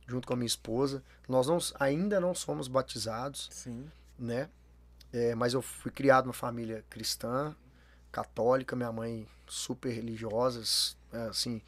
junto 0.05 0.27
com 0.27 0.33
a 0.33 0.35
minha 0.35 0.45
esposa. 0.45 1.01
Nós 1.29 1.47
não, 1.47 1.59
ainda 1.79 2.19
não 2.19 2.35
somos 2.35 2.67
batizados, 2.67 3.47
Sim. 3.53 3.89
né? 4.19 4.49
É, 5.13 5.33
mas 5.33 5.53
eu 5.53 5.61
fui 5.61 5.91
criado 5.91 6.25
numa 6.25 6.33
família 6.33 6.83
cristã, 6.89 7.55
católica, 8.11 8.75
minha 8.75 8.91
mãe 8.91 9.25
super 9.47 9.91
religiosa, 9.93 10.61
é, 11.13 11.21
assim, 11.29 11.61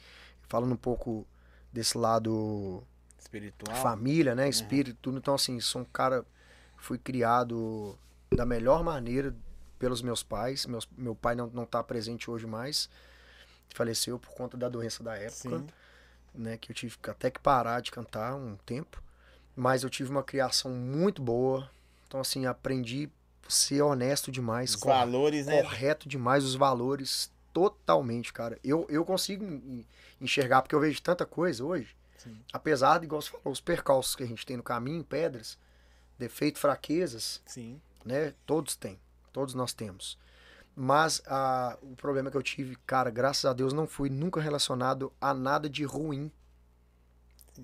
falando 0.50 0.74
um 0.74 0.78
pouco 0.78 1.26
desse 1.72 1.98
lado 1.98 2.84
Espiritual. 3.18 3.78
família, 3.78 4.36
né, 4.36 4.50
espírito, 4.50 4.98
tudo. 5.02 5.18
Então 5.20 5.36
assim, 5.36 5.60
sou 5.62 5.82
um 5.82 5.86
cara 5.86 6.26
fui 6.76 6.98
criado 6.98 7.98
da 8.36 8.46
melhor 8.46 8.84
maneira 8.84 9.34
pelos 9.78 10.02
meus 10.02 10.24
pais. 10.24 10.66
Meus, 10.66 10.88
meu 10.98 11.16
pai 11.16 11.36
não 11.36 11.48
não 11.48 11.66
tá 11.66 11.82
presente 11.84 12.30
hoje 12.30 12.46
mais. 12.48 12.90
Faleceu 13.74 14.18
por 14.18 14.32
conta 14.32 14.58
da 14.58 14.68
doença 14.68 15.04
da 15.04 15.16
época 15.16 15.60
Sim. 15.60 15.68
né, 16.34 16.58
que 16.58 16.72
eu 16.72 16.76
tive 16.76 16.98
até 17.08 17.30
que 17.30 17.40
parar 17.40 17.82
de 17.82 17.92
cantar 17.92 18.34
um 18.36 18.56
tempo, 18.66 19.02
mas 19.56 19.84
eu 19.84 19.90
tive 19.90 20.10
uma 20.10 20.24
criação 20.24 20.72
muito 20.72 21.22
boa. 21.22 21.70
Então 22.08 22.20
assim, 22.20 22.48
aprendi 22.48 23.08
a 23.46 23.52
ser 23.52 23.82
honesto 23.84 24.32
demais, 24.32 24.72
Os 24.72 24.76
cor- 24.78 24.92
valores, 24.94 25.46
né? 25.46 25.62
correto 25.62 26.10
demais 26.10 26.44
os 26.44 26.56
valores 26.56 27.32
totalmente, 27.54 28.32
cara. 28.34 28.58
Eu, 28.64 28.86
eu 28.90 29.04
consigo 29.06 29.44
en- 29.46 29.86
enxergar 30.20 30.62
porque 30.62 30.76
eu 30.76 30.80
vejo 30.80 31.02
tanta 31.02 31.26
coisa 31.26 31.64
hoje. 31.64 31.96
Sim. 32.18 32.38
Apesar 32.52 33.00
de, 33.00 33.06
igual 33.06 33.22
você 33.22 33.30
falou, 33.30 33.52
os 33.52 33.62
percalços 33.62 34.16
que 34.16 34.24
a 34.24 34.28
gente 34.28 34.46
tem 34.46 34.58
no 34.58 34.64
caminho, 34.64 35.04
pedras, 35.04 35.58
defeitos, 36.18 36.62
fraquezas, 36.62 37.42
Sim. 37.46 37.80
né? 38.04 38.34
Todos 38.46 38.76
têm. 38.76 39.00
Todos 39.32 39.54
nós 39.54 39.74
temos. 39.74 40.18
Mas 40.76 41.22
ah, 41.28 41.78
o 41.82 41.96
problema 41.96 42.30
que 42.32 42.38
eu 42.38 42.44
tive, 42.44 42.76
cara, 42.86 43.10
graças 43.10 43.46
a 43.46 43.54
Deus, 43.54 43.74
não 43.74 43.88
fui 43.88 44.10
nunca 44.10 44.40
relacionado 44.42 45.12
a 45.20 45.34
nada 45.34 45.70
de 45.70 45.84
ruim. 45.84 46.32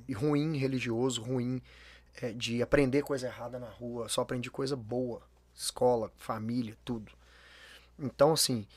E 0.08 0.14
ruim 0.14 0.58
religioso, 0.58 1.22
ruim 1.22 1.62
eh, 2.22 2.34
de 2.34 2.62
aprender 2.62 3.02
coisa 3.04 3.28
errada 3.28 3.58
na 3.60 3.70
rua. 3.70 4.10
Só 4.10 4.22
aprendi 4.22 4.50
coisa 4.52 4.76
boa. 4.76 5.22
Escola, 5.54 6.12
família, 6.18 6.78
tudo. 6.84 7.12
Então, 7.98 8.34
assim, 8.34 8.68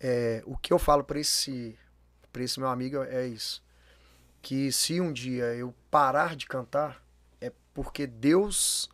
eh, 0.00 0.42
o 0.46 0.56
que 0.56 0.72
eu 0.72 0.78
falo 0.78 1.04
pra 1.04 1.20
esse, 1.20 1.78
pra 2.32 2.42
esse 2.42 2.58
meu 2.58 2.68
amigo 2.68 3.02
é 3.02 3.26
isso. 3.26 3.62
Que 4.42 4.72
se 4.72 5.00
um 5.00 5.12
dia 5.12 5.44
eu 5.54 5.74
parar 5.90 6.34
de 6.34 6.46
cantar, 6.46 7.04
é 7.40 7.52
porque 7.74 8.06
Deus 8.06 8.88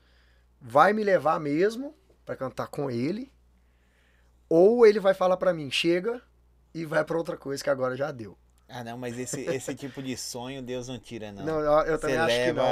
vai 0.60 0.92
me 0.92 1.04
levar 1.04 1.38
mesmo 1.38 1.94
pra 2.24 2.34
cantar 2.34 2.66
com 2.66 2.90
ele, 2.90 3.32
ou 4.48 4.84
ele 4.84 4.98
vai 4.98 5.14
falar 5.14 5.36
pra 5.36 5.54
mim, 5.54 5.70
chega 5.70 6.20
e 6.74 6.84
vai 6.84 7.04
pra 7.04 7.16
outra 7.16 7.36
coisa 7.36 7.62
que 7.62 7.70
agora 7.70 7.96
já 7.96 8.10
deu. 8.10 8.36
Ah, 8.68 8.82
não, 8.82 8.98
mas 8.98 9.16
esse, 9.18 9.42
esse 9.42 9.74
tipo 9.74 10.02
de 10.02 10.16
sonho 10.16 10.60
Deus 10.60 10.88
não 10.88 10.98
tira, 10.98 11.30
não. 11.30 11.44
Não, 11.44 11.60
eu, 11.60 11.72
eu 11.86 11.94
Você 11.94 11.98
também 11.98 12.18
acho 12.18 12.36
que 12.36 12.52
não. 12.52 12.64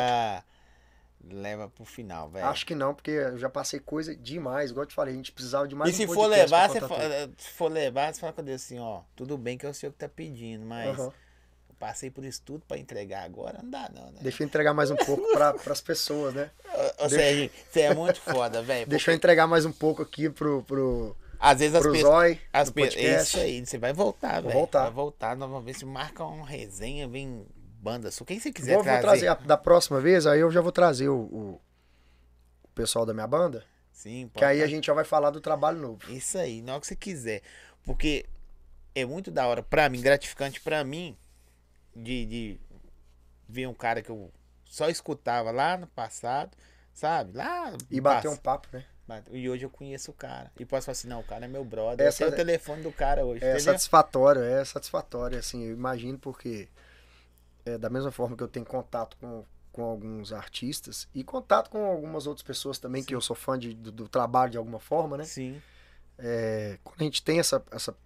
Leva. 1.30 1.68
Pro 1.68 1.84
final, 1.84 2.28
velho. 2.30 2.46
Acho 2.46 2.64
que 2.66 2.74
não, 2.74 2.94
porque 2.94 3.10
eu 3.10 3.38
já 3.38 3.48
passei 3.48 3.80
coisa 3.80 4.14
demais, 4.14 4.70
igual 4.70 4.84
eu 4.84 4.88
te 4.88 4.94
falei, 4.94 5.14
a 5.14 5.16
gente 5.16 5.32
precisava 5.32 5.66
de 5.66 5.74
mais 5.74 5.90
E 5.90 5.94
um 5.94 6.06
se 6.06 6.06
for 6.14 6.26
levar, 6.26 6.68
você 6.68 6.80
tudo. 6.80 6.94
eh, 6.94 7.28
se 7.38 7.50
for 7.50 7.70
levar, 7.70 8.12
você 8.14 8.20
fala 8.20 8.32
com 8.32 8.42
Deus 8.42 8.62
assim, 8.62 8.78
ó, 8.78 9.02
tudo 9.16 9.36
bem 9.38 9.56
que 9.58 9.66
é 9.66 9.68
o 9.68 9.74
senhor 9.74 9.92
que 9.92 9.98
tá 9.98 10.08
pedindo, 10.08 10.64
mas 10.64 10.98
Aham. 10.98 11.12
passei 11.78 12.10
por 12.10 12.24
isso 12.24 12.42
tudo 12.44 12.64
pra 12.66 12.78
entregar 12.78 13.24
agora, 13.24 13.60
não 13.62 13.70
dá 13.70 13.90
não, 13.94 14.06
né? 14.10 14.18
Deixa 14.20 14.42
eu 14.42 14.46
entregar 14.46 14.72
mais 14.74 14.90
um 14.90 14.96
pouco 14.96 15.22
para 15.32 15.54
as 15.72 15.80
pessoas, 15.80 16.34
né? 16.34 16.50
Ô, 17.00 17.04
ô 17.04 17.08
Serginho, 17.08 17.50
você 17.70 17.80
é 17.82 17.94
muito 17.94 18.20
foda, 18.20 18.62
velho. 18.62 18.86
Deixa 18.86 19.10
eu 19.10 19.14
entregar 19.14 19.46
mais 19.46 19.64
um 19.64 19.72
pouco 19.72 20.02
aqui 20.02 20.28
pro, 20.30 20.62
pro, 20.64 21.16
Às 21.38 21.58
vezes 21.60 21.74
as 21.74 21.82
pro 21.82 21.92
pessoas. 21.92 22.12
Zói, 22.12 22.40
As 22.52 22.68
do 22.68 22.74
pe... 22.74 22.82
É 22.82 23.22
isso 23.22 23.38
aí, 23.38 23.64
você 23.64 23.78
vai 23.78 23.92
voltar, 23.92 24.40
velho. 24.40 24.54
voltar. 24.54 24.82
Vai 24.84 24.90
voltar, 24.92 25.36
nós 25.36 25.48
vamos 25.48 25.64
ver 25.64 25.74
se 25.74 25.84
marca 25.84 26.24
uma 26.24 26.46
resenha, 26.46 27.06
vem 27.08 27.46
banda 27.84 28.10
sua. 28.10 28.26
Quem 28.26 28.40
você 28.40 28.50
quiser 28.50 28.74
Vou, 28.74 28.82
vou 28.82 28.84
trazer. 28.84 29.02
trazer, 29.02 29.28
a- 29.28 29.34
da 29.34 29.56
próxima 29.56 30.00
vez, 30.00 30.26
aí 30.26 30.40
eu 30.40 30.50
já 30.50 30.60
vou 30.60 30.72
trazer 30.72 31.08
o, 31.08 31.16
o- 31.18 31.60
o 32.64 32.68
pessoal 32.74 33.04
da 33.06 33.12
minha 33.12 33.26
banda, 33.26 33.64
Sim, 33.92 34.30
que 34.34 34.44
aí 34.44 34.58
pode 34.58 34.62
a 34.62 34.74
gente 34.74 34.86
já 34.86 34.94
vai 34.94 35.04
falar 35.04 35.30
do 35.30 35.40
trabalho 35.40 35.78
novo. 35.78 36.10
Isso 36.10 36.38
aí, 36.38 36.62
na 36.62 36.72
hora 36.72 36.80
que 36.80 36.86
você 36.86 36.96
quiser. 36.96 37.42
Porque 37.84 38.24
é 38.94 39.04
muito 39.04 39.30
da 39.30 39.46
hora 39.46 39.62
pra 39.62 39.88
mim, 39.88 40.00
gratificante 40.00 40.60
pra 40.60 40.82
mim, 40.82 41.16
de, 41.94 42.24
de 42.26 42.60
ver 43.48 43.66
um 43.68 43.74
cara 43.74 44.00
que 44.02 44.10
eu 44.10 44.30
só 44.64 44.88
escutava 44.88 45.50
lá 45.50 45.76
no 45.76 45.86
passado, 45.86 46.56
sabe? 46.92 47.36
Lá. 47.36 47.72
E 47.90 48.00
bater 48.00 48.28
um 48.28 48.36
papo, 48.36 48.68
né? 48.72 48.84
E 49.30 49.48
hoje 49.50 49.64
eu 49.66 49.70
conheço 49.70 50.10
o 50.10 50.14
cara. 50.14 50.50
E 50.58 50.64
posso 50.64 50.86
falar 50.86 50.92
assim, 50.92 51.08
não, 51.08 51.20
o 51.20 51.24
cara 51.24 51.44
é 51.44 51.48
meu 51.48 51.62
brother. 51.62 52.06
Essa 52.06 52.24
eu 52.24 52.30
tenho 52.30 52.40
é- 52.40 52.42
o 52.42 52.46
telefone 52.46 52.82
do 52.82 52.90
cara 52.90 53.24
hoje, 53.24 53.44
É 53.44 53.48
entendeu? 53.54 53.72
satisfatório, 53.74 54.42
é 54.42 54.64
satisfatório, 54.64 55.38
assim, 55.38 55.62
eu 55.64 55.72
imagino 55.74 56.18
porque 56.18 56.68
é, 57.64 57.78
da 57.78 57.88
mesma 57.90 58.10
forma 58.10 58.36
que 58.36 58.42
eu 58.42 58.48
tenho 58.48 58.66
contato 58.66 59.16
com, 59.18 59.44
com 59.72 59.82
alguns 59.82 60.32
artistas 60.32 61.08
e 61.14 61.24
contato 61.24 61.70
com 61.70 61.84
algumas 61.84 62.26
outras 62.26 62.42
pessoas 62.46 62.78
também, 62.78 63.02
que 63.02 63.14
eu 63.14 63.20
sou 63.20 63.34
fã 63.36 63.58
de- 63.58 63.74
do, 63.74 63.90
do 63.90 64.08
trabalho 64.08 64.52
de 64.52 64.58
alguma 64.58 64.78
forma, 64.80 65.16
né? 65.16 65.24
Sim. 65.24 65.60
É, 66.18 66.78
quando 66.84 67.00
a 67.00 67.04
gente 67.04 67.22
tem 67.22 67.38
essa, 67.40 67.62
essa, 67.70 67.96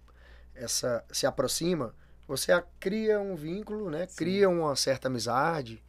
essa 0.55 1.05
se 1.11 1.25
aproxima, 1.27 1.93
você 2.27 2.51
cria 2.79 3.19
um 3.19 3.35
vínculo, 3.35 3.89
né? 3.89 4.07
Sim. 4.07 4.15
Cria 4.15 4.49
uma 4.49 4.75
certa 4.75 5.07
amizade, 5.07 5.83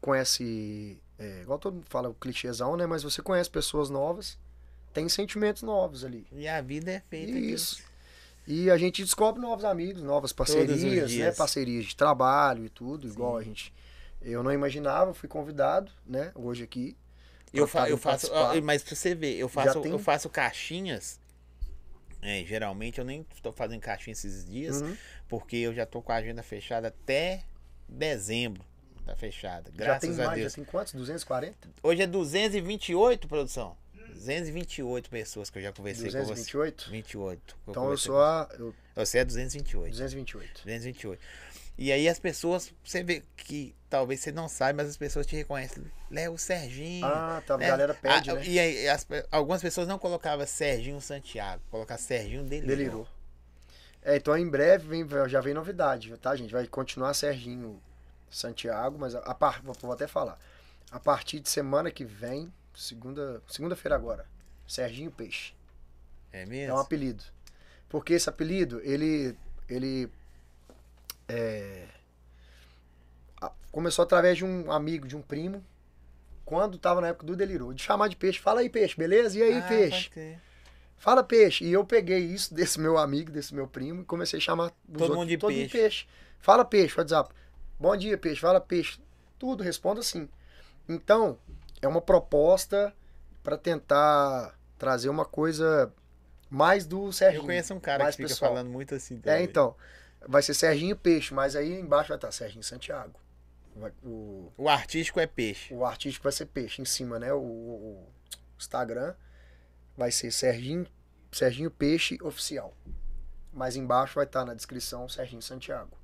conhece, 0.00 1.00
é, 1.18 1.42
igual 1.42 1.58
todo 1.58 1.74
mundo 1.74 1.86
fala 1.88 2.08
o 2.08 2.14
clichêzão, 2.14 2.76
né? 2.76 2.86
Mas 2.86 3.02
você 3.02 3.20
conhece 3.22 3.50
pessoas 3.50 3.90
novas, 3.90 4.38
tem 4.92 5.08
sentimentos 5.08 5.62
novos 5.62 6.04
ali. 6.04 6.26
E 6.32 6.48
a 6.48 6.60
vida 6.60 6.90
é 6.90 7.00
feita 7.00 7.32
Isso. 7.32 7.76
disso. 7.76 7.89
E 8.46 8.70
a 8.70 8.76
gente 8.76 9.02
descobre 9.02 9.40
novos 9.40 9.64
amigos, 9.64 10.02
novas 10.02 10.32
parcerias, 10.32 11.12
né? 11.12 11.30
Parcerias 11.32 11.84
de 11.86 11.96
trabalho 11.96 12.64
e 12.64 12.68
tudo, 12.68 13.06
igual 13.06 13.34
Sim. 13.36 13.40
a 13.40 13.42
gente. 13.44 13.74
Eu 14.22 14.42
não 14.42 14.52
imaginava, 14.52 15.14
fui 15.14 15.28
convidado, 15.28 15.90
né? 16.06 16.32
Hoje 16.34 16.64
aqui. 16.64 16.96
Eu, 17.52 17.66
fa 17.66 17.88
eu 17.88 17.96
faço, 17.98 18.30
ó, 18.32 18.60
mas 18.60 18.82
pra 18.82 18.94
você 18.94 19.14
ver, 19.14 19.36
eu 19.36 19.48
Já 19.48 19.54
faço, 19.64 19.80
tem- 19.80 19.90
eu 19.92 19.98
faço 19.98 20.28
caixinhas. 20.28 21.18
É, 22.22 22.44
geralmente 22.44 22.98
eu 22.98 23.04
nem 23.04 23.26
tô 23.42 23.50
fazendo 23.52 23.80
caixinha 23.80 24.12
esses 24.12 24.44
dias, 24.44 24.82
Uhum. 24.82 24.96
porque 25.28 25.56
eu 25.56 25.72
já 25.74 25.86
tô 25.86 26.02
com 26.02 26.12
a 26.12 26.16
agenda 26.16 26.42
fechada 26.42 26.88
até 26.88 27.42
dezembro. 27.88 28.62
Tá 29.06 29.16
fechada. 29.16 29.70
Já 29.74 29.84
Graças 29.84 30.00
tem 30.16 30.24
a 30.24 30.26
mais, 30.28 30.38
Deus. 30.40 30.52
já 30.52 30.56
tem 30.56 30.64
quantos? 30.64 30.92
240? 30.92 31.68
Hoje 31.82 32.02
é 32.02 32.06
228, 32.06 33.26
produção. 33.26 33.76
228 34.10 35.10
pessoas 35.10 35.50
que 35.50 35.58
eu 35.58 35.62
já 35.62 35.72
conversei 35.72 36.06
com 36.06 36.18
você. 36.18 36.52
228? 36.52 36.90
28. 36.90 37.56
que 37.64 37.70
Então 37.70 37.90
eu 37.90 37.96
sou 37.96 38.20
a. 38.20 38.48
Eu, 38.58 38.74
você. 38.94 39.18
É 39.18 39.24
228. 39.24 39.90
228. 39.90 40.62
228. 40.64 41.22
E 41.78 41.90
aí 41.90 42.08
as 42.08 42.18
pessoas, 42.18 42.72
você 42.84 43.02
vê 43.02 43.22
que 43.36 43.74
talvez 43.88 44.20
você 44.20 44.30
não 44.30 44.48
saiba, 44.48 44.82
mas 44.82 44.90
as 44.90 44.96
pessoas 44.96 45.26
te 45.26 45.34
reconhecem. 45.34 45.82
Léo 46.10 46.36
Serginho. 46.36 47.06
Ah, 47.06 47.42
tá. 47.46 47.54
A 47.54 47.58
né? 47.58 47.68
galera 47.68 47.94
pede, 47.94 48.30
Ah, 48.30 48.34
né? 48.34 48.44
E 48.44 48.58
aí 48.58 48.88
as 48.88 49.06
algumas 49.30 49.62
pessoas 49.62 49.88
não 49.88 49.98
colocavam 49.98 50.46
Serginho 50.46 51.00
Santiago, 51.00 51.62
colocar 51.70 51.96
Serginho 51.96 52.44
Delirou. 52.44 52.76
Delirou. 52.76 53.08
É, 54.02 54.16
então 54.16 54.36
em 54.36 54.48
breve 54.48 54.86
vem, 54.88 55.06
já 55.28 55.40
vem 55.40 55.54
novidade, 55.54 56.14
tá, 56.18 56.36
gente? 56.36 56.52
Vai 56.52 56.66
continuar 56.66 57.14
Serginho 57.14 57.80
Santiago, 58.30 58.98
mas 58.98 59.14
a, 59.14 59.20
a 59.20 59.34
vou 59.88 59.92
até 59.92 60.06
falar. 60.06 60.38
A 60.90 61.00
partir 61.00 61.40
de 61.40 61.48
semana 61.48 61.90
que 61.90 62.04
vem, 62.04 62.52
segunda, 62.74 63.42
segunda-feira 63.48 63.94
agora, 63.94 64.26
Serginho 64.66 65.10
Peixe. 65.10 65.52
É 66.32 66.42
É 66.42 66.46
mesmo? 66.46 66.76
um 66.76 66.78
apelido. 66.78 67.22
Porque 67.88 68.12
esse 68.14 68.28
apelido, 68.28 68.80
ele. 68.84 69.36
ele 69.68 70.08
é, 71.28 71.86
começou 73.72 74.02
através 74.02 74.36
de 74.38 74.44
um 74.44 74.70
amigo, 74.70 75.06
de 75.06 75.16
um 75.16 75.22
primo, 75.22 75.64
quando 76.44 76.78
tava 76.78 77.00
na 77.00 77.08
época 77.08 77.26
do 77.26 77.36
Delirou. 77.36 77.72
De 77.72 77.82
chamar 77.82 78.08
de 78.08 78.16
peixe. 78.16 78.38
Fala 78.38 78.60
aí, 78.60 78.68
peixe, 78.68 78.96
beleza? 78.96 79.38
E 79.38 79.42
aí, 79.42 79.58
Ah, 79.58 79.62
peixe? 79.62 80.10
Fala 80.96 81.22
peixe. 81.24 81.64
E 81.64 81.72
eu 81.72 81.84
peguei 81.84 82.18
isso 82.18 82.52
desse 82.52 82.78
meu 82.78 82.98
amigo, 82.98 83.30
desse 83.30 83.54
meu 83.54 83.66
primo, 83.66 84.02
e 84.02 84.04
comecei 84.04 84.38
a 84.38 84.42
chamar 84.42 84.64
os 84.66 84.70
Todo 84.92 85.00
outros, 85.02 85.18
mundo 85.18 85.28
de 85.28 85.38
todo 85.38 85.52
peixe. 85.52 85.72
peixe. 85.72 86.06
Fala 86.40 86.64
peixe, 86.64 86.98
WhatsApp. 86.98 87.34
Bom 87.78 87.96
dia, 87.96 88.18
peixe. 88.18 88.40
Fala 88.40 88.60
peixe. 88.60 89.00
Tudo, 89.38 89.62
responda 89.62 90.00
assim. 90.00 90.28
Então, 90.88 91.38
é 91.82 91.88
uma 91.88 92.00
proposta 92.00 92.94
para 93.42 93.56
tentar 93.56 94.58
trazer 94.78 95.08
uma 95.08 95.24
coisa 95.24 95.92
mais 96.48 96.86
do 96.86 97.12
Serginho. 97.12 97.42
Eu 97.42 97.46
conheço 97.46 97.74
um 97.74 97.80
cara 97.80 98.06
que 98.06 98.12
fica 98.16 98.28
pessoal. 98.28 98.50
falando 98.52 98.70
muito 98.70 98.94
assim. 98.94 99.16
É, 99.18 99.20
também. 99.20 99.44
então. 99.44 99.74
Vai 100.28 100.42
ser 100.42 100.52
Serginho 100.52 100.94
Peixe, 100.96 101.32
mas 101.32 101.56
aí 101.56 101.80
embaixo 101.80 102.08
vai 102.08 102.18
estar 102.18 102.30
Serginho 102.30 102.62
Santiago. 102.62 103.18
O, 104.04 104.52
O 104.58 104.68
artístico 104.68 105.18
é 105.20 105.26
peixe. 105.26 105.72
o 105.72 105.84
artístico 105.86 106.24
vai 106.24 106.32
ser 106.32 106.46
Peixe. 106.46 106.82
Em 106.82 106.84
cima, 106.84 107.18
né? 107.18 107.32
O, 107.32 107.38
o- 107.38 108.06
Instagram 108.58 109.14
vai 109.96 110.10
ser 110.10 110.30
Serginho, 110.30 110.86
Serginho 111.32 111.70
Peixe 111.70 112.18
Oficial. 112.22 112.74
Mas 113.52 113.76
embaixo 113.76 114.16
vai 114.16 114.24
estar 114.24 114.44
na 114.44 114.52
descrição 114.52 115.08
Serginho 115.08 115.40
Santiago. 115.40 115.96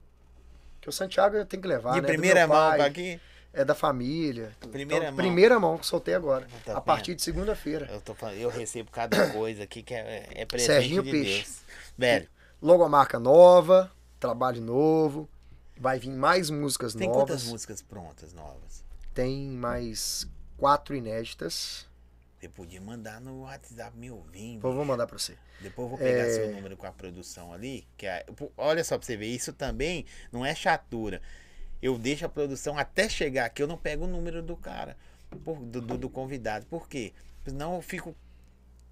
Que 0.80 0.88
o 0.88 0.92
Santiago 0.92 1.36
eu 1.36 1.44
tenho 1.44 1.60
que 1.62 1.68
levar, 1.68 1.94
De 1.94 2.00
né? 2.00 2.06
Primeira 2.08 2.46
mão 2.46 2.56
pai, 2.56 2.78
pra 2.78 2.86
aqui. 2.86 3.20
É 3.56 3.64
da 3.64 3.74
família. 3.74 4.54
Primeira 4.70 5.04
então, 5.06 5.16
mão. 5.16 5.24
Primeira 5.24 5.58
mão 5.58 5.78
que 5.78 5.86
soltei 5.86 6.14
agora. 6.14 6.46
Tá 6.64 6.72
a 6.72 6.74
vendo? 6.74 6.84
partir 6.84 7.14
de 7.14 7.22
segunda-feira. 7.22 7.86
Eu, 7.90 8.00
tô 8.02 8.14
falando, 8.14 8.36
eu 8.36 8.50
recebo 8.50 8.90
cada 8.90 9.30
coisa 9.32 9.62
aqui 9.64 9.82
que 9.82 9.94
é, 9.94 10.28
é 10.30 10.44
presente 10.44 10.66
Serginho 10.66 11.02
de 11.02 11.10
Peixe. 11.10 11.42
Deus. 11.42 11.58
Velho, 11.96 12.28
Logomarca 12.60 13.18
nova, 13.18 13.90
trabalho 14.20 14.60
novo. 14.60 15.28
Vai 15.78 15.98
vir 15.98 16.10
mais 16.10 16.50
músicas 16.50 16.94
tem 16.94 17.08
novas. 17.08 17.22
quantas 17.22 17.44
músicas 17.44 17.82
prontas 17.82 18.32
novas? 18.34 18.84
Tem 19.14 19.48
mais 19.48 20.26
quatro 20.58 20.94
inéditas. 20.94 21.86
Você 22.38 22.48
podia 22.50 22.80
mandar 22.80 23.20
no 23.20 23.42
WhatsApp 23.42 23.96
me 23.96 24.10
ouvindo. 24.10 24.60
Vou, 24.60 24.74
vou 24.74 24.84
mandar 24.84 25.06
pra 25.06 25.18
você. 25.18 25.34
Depois 25.60 25.86
eu 25.86 25.88
vou 25.88 25.98
pegar 25.98 26.26
É. 26.26 26.30
seu 26.34 26.52
número 26.52 26.76
com 26.76 26.86
a 26.86 26.92
produção 26.92 27.52
ali. 27.52 27.86
Que 27.96 28.06
é- 28.06 28.26
olha 28.58 28.84
só 28.84 28.98
pra 28.98 29.06
você 29.06 29.16
ver, 29.16 29.26
isso 29.28 29.52
também 29.54 30.04
não 30.30 30.44
é 30.44 30.54
chatura. 30.54 31.22
Eu 31.82 31.98
deixo 31.98 32.24
a 32.24 32.28
produção 32.28 32.78
até 32.78 33.08
chegar 33.08 33.44
aqui, 33.46 33.62
eu 33.62 33.66
não 33.66 33.76
pego 33.76 34.04
o 34.04 34.08
número 34.08 34.42
do 34.42 34.56
cara, 34.56 34.96
por- 35.44 35.58
do, 35.58 35.80
do, 35.80 35.98
do 35.98 36.08
convidado. 36.10 36.66
Por 36.66 36.88
quê? 36.88 37.12
Senão 37.44 37.74
eu 37.76 37.82
fico 37.82 38.14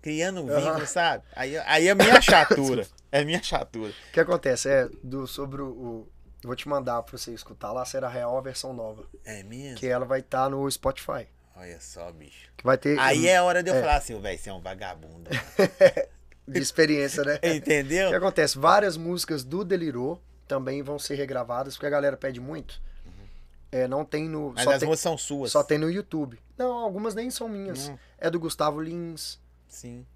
criando 0.02 0.42
vínculo, 0.42 0.66
Aham. 0.76 0.86
sabe? 0.86 1.24
Aí, 1.34 1.56
aí 1.58 1.88
é 1.88 1.94
minha 1.94 2.20
chatura. 2.20 2.86
é 3.10 3.24
minha 3.24 3.42
chatura. 3.42 3.90
O 3.90 4.12
que 4.12 4.20
acontece 4.20 4.68
é 4.68 4.88
do 5.02 5.26
sobre 5.26 5.62
o, 5.62 6.06
eu 6.42 6.46
vou 6.46 6.54
te 6.54 6.68
mandar 6.68 7.02
pra 7.02 7.16
você 7.16 7.32
escutar 7.32 7.72
lá, 7.72 7.84
será 7.86 8.08
real 8.08 8.36
a 8.36 8.40
versão 8.42 8.72
nova, 8.74 9.04
É 9.24 9.42
mesmo? 9.42 9.78
que 9.78 9.86
ela 9.86 10.04
vai 10.04 10.20
estar 10.20 10.50
no 10.50 10.70
Spotify, 10.70 11.26
Olha 11.56 11.80
só, 11.80 12.12
bicho. 12.12 12.50
que 12.56 12.64
vai 12.64 12.76
ter 12.76 12.98
Aí 12.98 13.26
é 13.28 13.36
a 13.38 13.44
hora 13.44 13.62
de 13.62 13.70
eu 13.70 13.76
É. 13.76 13.80
falar 13.80 13.96
assim, 13.96 14.20
velho, 14.20 14.38
você 14.38 14.50
é 14.50 14.52
um 14.52 14.60
vagabundo. 14.60 15.30
de 16.46 16.60
experiência, 16.60 17.24
né? 17.24 17.36
O 17.38 17.40
que 17.40 17.48
Entendeu? 17.54 18.14
acontece? 18.14 18.58
Várias 18.58 18.96
músicas 18.98 19.42
do 19.42 19.64
Delirou 19.64 20.20
também 20.46 20.82
vão 20.82 20.98
ser 20.98 21.14
regravadas, 21.14 21.74
porque 21.74 21.86
a 21.86 21.90
galera 21.90 22.16
pede 22.16 22.40
muito. 22.40 22.80
É, 23.72 23.88
não 23.88 24.04
tem 24.04 24.28
no 24.28 24.52
Mas 24.54 24.66
as 24.68 24.78
tem, 24.78 24.88
músicas 24.88 25.00
são 25.00 25.18
suas. 25.18 25.50
só 25.50 25.62
tem 25.62 25.78
no 25.78 25.90
YouTube. 25.90 26.38
Não, 26.56 26.72
algumas 26.72 27.14
nem 27.14 27.28
são 27.30 27.48
minhas. 27.48 27.90
É 28.18 28.30
do 28.30 28.38
Gustavo 28.38 28.80
Lins. 28.80 29.38
sim. 29.68 30.06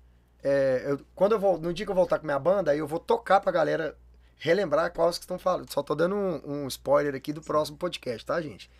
É, 0.40 0.84
eu- 0.86 1.00
quando 1.16 1.32
eu 1.32 1.38
vou, 1.40 1.58
no 1.58 1.74
dia 1.74 1.84
que 1.84 1.90
eu 1.90 1.96
voltar 1.96 2.20
com 2.20 2.24
minha 2.24 2.38
banda, 2.38 2.70
aí 2.70 2.78
eu 2.78 2.86
vou 2.86 3.00
tocar 3.00 3.40
pra 3.40 3.50
galera 3.50 3.96
relembrar 4.36 4.92
quais 4.92 5.18
que 5.18 5.24
estão 5.24 5.36
falando. 5.36 5.68
Só 5.72 5.82
tô 5.82 5.96
dando 5.96 6.14
um, 6.14 6.62
um 6.64 6.68
spoiler 6.68 7.12
aqui 7.16 7.32
do 7.32 7.42
próximo 7.42 7.76
podcast, 7.76 8.24
tá, 8.24 8.40
gente? 8.40 8.70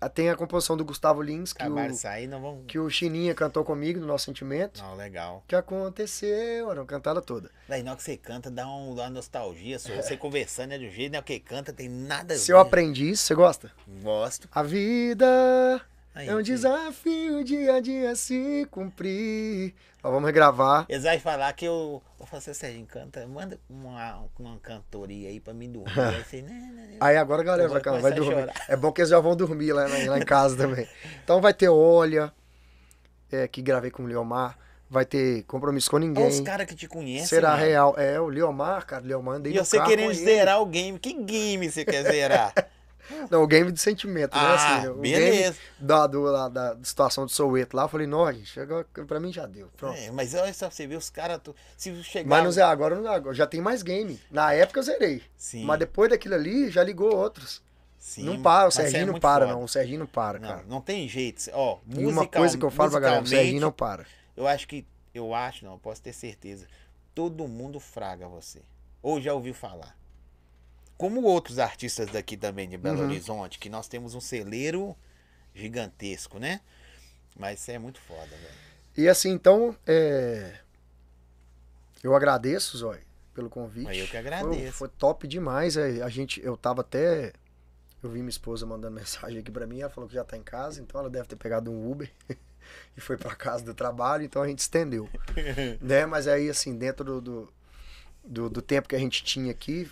Ah, 0.00 0.08
Tem 0.10 0.28
a 0.28 0.36
composição 0.36 0.76
do 0.76 0.84
Gustavo 0.84 1.22
Lins, 1.22 1.52
que 1.52 1.62
Acabaram 1.62 1.92
o, 1.94 1.96
sair, 1.96 2.26
não 2.26 2.40
vão. 2.40 2.62
que 2.66 2.78
o 2.78 2.88
Chininha 2.90 3.34
cantou 3.34 3.64
comigo 3.64 3.98
no 3.98 4.06
Nosso 4.06 4.26
Sentimento. 4.26 4.82
Não, 4.82 4.94
legal. 4.94 5.42
Que 5.48 5.56
aconteceu, 5.56 6.70
era 6.70 6.80
uma 6.80 6.86
cantada 6.86 7.22
toda. 7.22 7.50
Daí 7.68 7.82
na 7.82 7.92
hora 7.92 7.96
que 7.96 8.02
você 8.04 8.16
canta, 8.16 8.50
dá, 8.50 8.66
um, 8.68 8.92
uma 8.92 9.08
nostalgia. 9.08 9.78
Só 9.78 9.94
você 9.94 10.14
conversando 10.18 10.72
é 10.74 10.76
um 10.78 10.90
jeito, 10.90 11.12
né? 11.12 11.18
O 11.18 11.22
que 11.22 11.40
canta 11.40 11.72
tem 11.72 11.88
nada 11.88 12.34
a 12.34 12.36
ver. 12.36 12.42
Seu 12.42 12.58
aprendiz, 12.58 13.20
você 13.20 13.34
gosta? 13.34 13.72
Gosto. 14.02 14.48
A 14.52 14.62
vida 14.62 15.80
Aí, 16.16 16.28
é 16.28 16.34
um 16.34 16.40
desafio 16.40 17.44
dia 17.44 17.74
a 17.74 17.80
dia 17.80 18.16
se 18.16 18.66
cumprir. 18.70 19.74
Vamos 20.02 20.24
regravar. 20.24 20.86
Eles 20.88 21.02
vão 21.02 21.20
falar 21.20 21.52
que 21.52 21.66
eu. 21.66 22.02
Eu 22.18 22.24
falo 22.24 22.38
assim, 22.38 22.54
Serginho, 22.54 22.86
canta, 22.86 23.26
manda 23.26 23.60
uma, 23.68 24.24
uma 24.38 24.58
cantoria 24.60 25.28
aí 25.28 25.38
pra 25.38 25.52
mim 25.52 25.70
dormir. 25.70 25.92
aí 26.00 26.24
você, 26.24 26.40
né, 26.40 26.54
né, 26.72 26.86
né. 26.92 26.96
Aí 27.02 27.18
agora 27.18 27.42
a 27.42 27.44
galera 27.44 27.68
vai, 27.68 27.82
vai 28.00 28.14
dormir. 28.14 28.32
chorar. 28.34 28.54
É 28.66 28.74
bom 28.74 28.90
que 28.92 29.02
eles 29.02 29.10
já 29.10 29.20
vão 29.20 29.36
dormir 29.36 29.74
lá, 29.74 29.86
lá 30.06 30.18
em 30.18 30.24
casa 30.24 30.56
também. 30.56 30.88
Então 31.22 31.38
vai 31.38 31.52
ter 31.52 31.68
Olha, 31.68 32.32
é, 33.30 33.46
que 33.46 33.60
gravei 33.60 33.90
com 33.90 34.04
o 34.04 34.06
Leomar. 34.06 34.56
vai 34.88 35.04
ter 35.04 35.42
compromisso 35.42 35.90
com 35.90 35.96
Olha 35.96 36.06
ninguém. 36.06 36.28
os 36.28 36.40
caras 36.40 36.66
que 36.66 36.74
te 36.74 36.88
conhecem. 36.88 37.26
Será 37.26 37.50
mano. 37.50 37.62
real. 37.62 37.94
É, 37.98 38.18
o 38.18 38.28
Leomar, 38.28 38.86
cara, 38.86 39.04
o 39.04 39.06
Leomar 39.06 39.34
andei 39.34 39.52
E 39.52 39.58
você 39.58 39.78
querendo 39.82 40.14
zerar 40.14 40.62
o 40.62 40.66
game. 40.66 40.98
Que 40.98 41.12
game 41.12 41.70
você 41.70 41.84
quer 41.84 42.04
zerar? 42.04 42.54
Não, 43.30 43.42
o 43.42 43.46
game 43.46 43.70
de 43.72 43.80
sentimento, 43.80 44.34
né? 44.34 44.40
ah, 44.42 44.76
Assim, 44.78 44.88
o 44.88 44.94
beleza. 44.94 45.52
game 45.52 45.56
da, 45.78 46.06
do, 46.06 46.32
da, 46.32 46.48
da 46.48 46.76
situação 46.82 47.24
do 47.26 47.30
Soueto 47.30 47.76
lá, 47.76 47.84
eu 47.84 47.88
falei, 47.88 48.06
não, 48.06 48.30
gente, 48.32 48.46
chegou, 48.46 48.84
pra 49.06 49.18
mim 49.20 49.32
já 49.32 49.46
deu. 49.46 49.68
Pronto. 49.76 49.96
É, 49.98 50.10
mas 50.10 50.34
olha 50.34 50.52
só, 50.54 50.70
você 50.70 50.86
vê 50.86 50.96
os 50.96 51.10
caras. 51.10 51.40
Se 51.76 52.02
chegar. 52.02 52.28
Mas 52.28 52.44
não 52.44 52.50
zerei, 52.52 52.70
agora 52.70 52.94
não 52.94 53.10
agora 53.10 53.34
já 53.34 53.46
tem 53.46 53.60
mais 53.60 53.82
game. 53.82 54.20
Na 54.30 54.52
época 54.52 54.80
eu 54.80 54.84
zerei. 54.84 55.22
Sim, 55.36 55.64
Mas 55.64 55.78
depois 55.78 56.10
daquilo 56.10 56.34
ali, 56.34 56.70
já 56.70 56.82
ligou 56.82 57.14
outros. 57.14 57.62
sim, 57.98 58.24
não 58.24 58.40
para, 58.42 58.64
o 58.66 58.68
é 58.68 58.70
Serginho 58.70 59.06
não 59.06 59.12
muito 59.14 59.22
para, 59.22 59.44
foda. 59.46 59.56
não. 59.58 59.64
O 59.64 59.68
Serginho 59.68 59.98
não 60.00 60.06
para, 60.06 60.38
Não, 60.38 60.48
cara. 60.48 60.64
não 60.66 60.80
tem 60.80 61.08
jeito. 61.08 61.42
Ó, 61.52 61.78
musical, 61.86 62.10
uma 62.10 62.26
coisa 62.26 62.56
que 62.58 62.64
eu 62.64 62.70
falo 62.70 62.90
pra 62.90 63.00
galera, 63.00 63.22
o 63.22 63.26
Serginho 63.26 63.60
não 63.60 63.72
para. 63.72 64.06
Eu 64.36 64.46
acho 64.46 64.66
que. 64.68 64.84
Eu 65.14 65.34
acho, 65.34 65.64
não, 65.64 65.72
eu 65.72 65.78
posso 65.78 66.02
ter 66.02 66.12
certeza. 66.12 66.66
Todo 67.14 67.48
mundo 67.48 67.80
fraga 67.80 68.28
você. 68.28 68.60
Ou 69.02 69.20
já 69.20 69.32
ouviu 69.32 69.54
falar. 69.54 69.96
Como 70.96 71.22
outros 71.22 71.58
artistas 71.58 72.10
daqui 72.10 72.36
também 72.36 72.68
de 72.68 72.76
Belo 72.76 73.00
Uhum. 73.00 73.06
Horizonte, 73.06 73.58
que 73.58 73.68
nós 73.68 73.86
temos 73.88 74.14
um 74.14 74.20
celeiro 74.20 74.96
gigantesco, 75.54 76.38
né? 76.38 76.60
Mas 77.38 77.60
isso 77.60 77.70
é 77.70 77.78
muito 77.78 78.00
foda, 78.00 78.26
velho. 78.30 78.54
E 78.96 79.08
assim, 79.08 79.30
então, 79.30 79.76
é... 79.86 80.58
eu 82.02 82.14
agradeço, 82.14 82.78
Zói, 82.78 83.00
pelo 83.34 83.50
convite. 83.50 83.84
Mas 83.84 83.98
eu 83.98 84.04
que 84.06 84.10
Foi, 84.12 84.20
agradeço. 84.20 84.72
foi 84.72 84.88
top 84.88 85.26
demais. 85.28 85.76
é, 85.76 86.02
A 86.02 86.08
gente, 86.08 86.40
eu 86.42 86.56
tava 86.56 86.80
até. 86.80 87.32
Eu 88.02 88.10
vi 88.10 88.18
minha 88.20 88.30
esposa 88.30 88.64
mandando 88.64 88.94
mensagem 88.96 89.38
aqui 89.40 89.50
pra 89.50 89.66
mim. 89.66 89.80
Ela 89.80 89.90
falou 89.90 90.08
que 90.08 90.14
já 90.14 90.24
tá 90.24 90.36
em 90.36 90.42
casa, 90.42 90.80
então 90.80 91.00
ela 91.00 91.10
deve 91.10 91.28
ter 91.28 91.36
pegado 91.36 91.70
um 91.70 91.90
Uber 91.90 92.10
e 92.96 93.00
foi 93.00 93.16
pra 93.18 93.34
casa 93.34 93.64
do 93.64 93.74
trabalho. 93.74 94.24
Então 94.24 94.40
a 94.42 94.48
gente 94.48 94.60
estendeu, 94.60 95.08
né? 95.80 96.06
Mas 96.06 96.26
aí, 96.26 96.48
assim, 96.48 96.74
dentro 96.76 97.04
do, 97.04 97.20
do, 97.20 97.52
do, 98.26 98.50
do 98.50 98.60
tempo 98.60 98.88
que 98.88 98.96
a 98.96 98.98
gente 98.98 99.22
tinha 99.24 99.50
aqui, 99.50 99.90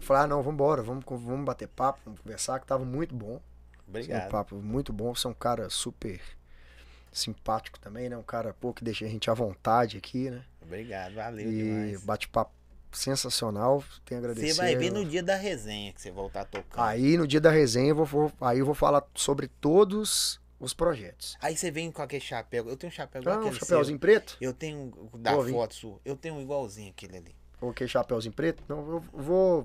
falei: 0.00 0.22
ah, 0.24 0.26
não, 0.26 0.42
vamos, 0.82 1.04
con- 1.04 1.18
vamos 1.18 1.44
bater 1.44 1.68
papo, 1.68 2.00
vamos 2.04 2.20
conversar, 2.20 2.60
que 2.60 2.66
tava 2.66 2.84
muito 2.84 3.14
bom. 3.14 3.34
Um 3.34 3.40
Obrigado. 3.88 4.30
papo 4.30 4.56
muito 4.56 4.92
bom. 4.92 5.14
Você 5.14 5.26
é 5.26 5.30
um 5.30 5.34
cara 5.34 5.68
super 5.68 6.20
simpático 7.12 7.78
também, 7.78 8.08
né? 8.08 8.16
Um 8.16 8.22
cara, 8.22 8.54
pô, 8.54 8.72
que 8.72 8.82
deixa 8.84 9.04
a 9.04 9.08
gente 9.08 9.30
à 9.30 9.34
vontade 9.34 9.98
aqui, 9.98 10.30
né? 10.30 10.42
Obrigado, 10.62 11.14
valeu 11.14 11.50
E 11.50 11.56
demais. 11.64 12.02
bate-papo 12.04 12.52
sensacional. 12.90 13.82
Tenho 14.04 14.20
a 14.20 14.24
agradecer. 14.24 14.54
Você 14.54 14.60
vai 14.60 14.76
ver 14.76 14.90
no 14.92 15.04
dia 15.04 15.22
da 15.22 15.36
resenha 15.36 15.92
que 15.92 16.00
você 16.00 16.10
voltar 16.10 16.44
tocando. 16.44 16.82
Aí, 16.84 17.04
Aí 17.12 17.16
no 17.18 17.26
dia 17.26 17.40
da 17.40 17.50
resenha 17.50 17.88
eu 17.90 17.96
vou, 17.96 18.06
vou- 18.06 18.32
aí 18.40 18.58
eu 18.58 18.66
vou 18.66 18.74
falar 18.74 19.02
sobre 19.14 19.48
todos 19.48 20.40
os 20.60 20.72
projetos. 20.72 21.36
você 21.56 21.70
vem 21.70 21.90
com 21.90 22.00
aquele 22.02 22.22
chapéu. 22.22 22.68
Eu 22.68 22.76
tenho 22.76 22.90
um 22.90 22.94
chapéu 22.94 23.20
igual 23.20 23.34
Ah, 23.36 23.38
um 23.38 23.42
aquele 23.46 23.58
chapéuzinho 23.60 23.98
preto? 23.98 24.36
seu. 24.38 24.48
Eu 24.48 24.52
tenho 24.54 24.92
da 25.18 25.36
vir. 25.42 25.52
foto 25.52 25.74
sua. 25.74 26.00
Eu 26.04 26.16
tenho 26.16 26.36
um 26.36 26.40
igualzinho 26.40 26.90
aquele 26.90 27.16
ali. 27.16 27.34
Coloquei 27.62 27.86
chapéuzinho 27.86 28.34
preto? 28.34 28.60
Não, 28.68 28.78
eu 28.90 29.04
vou. 29.12 29.64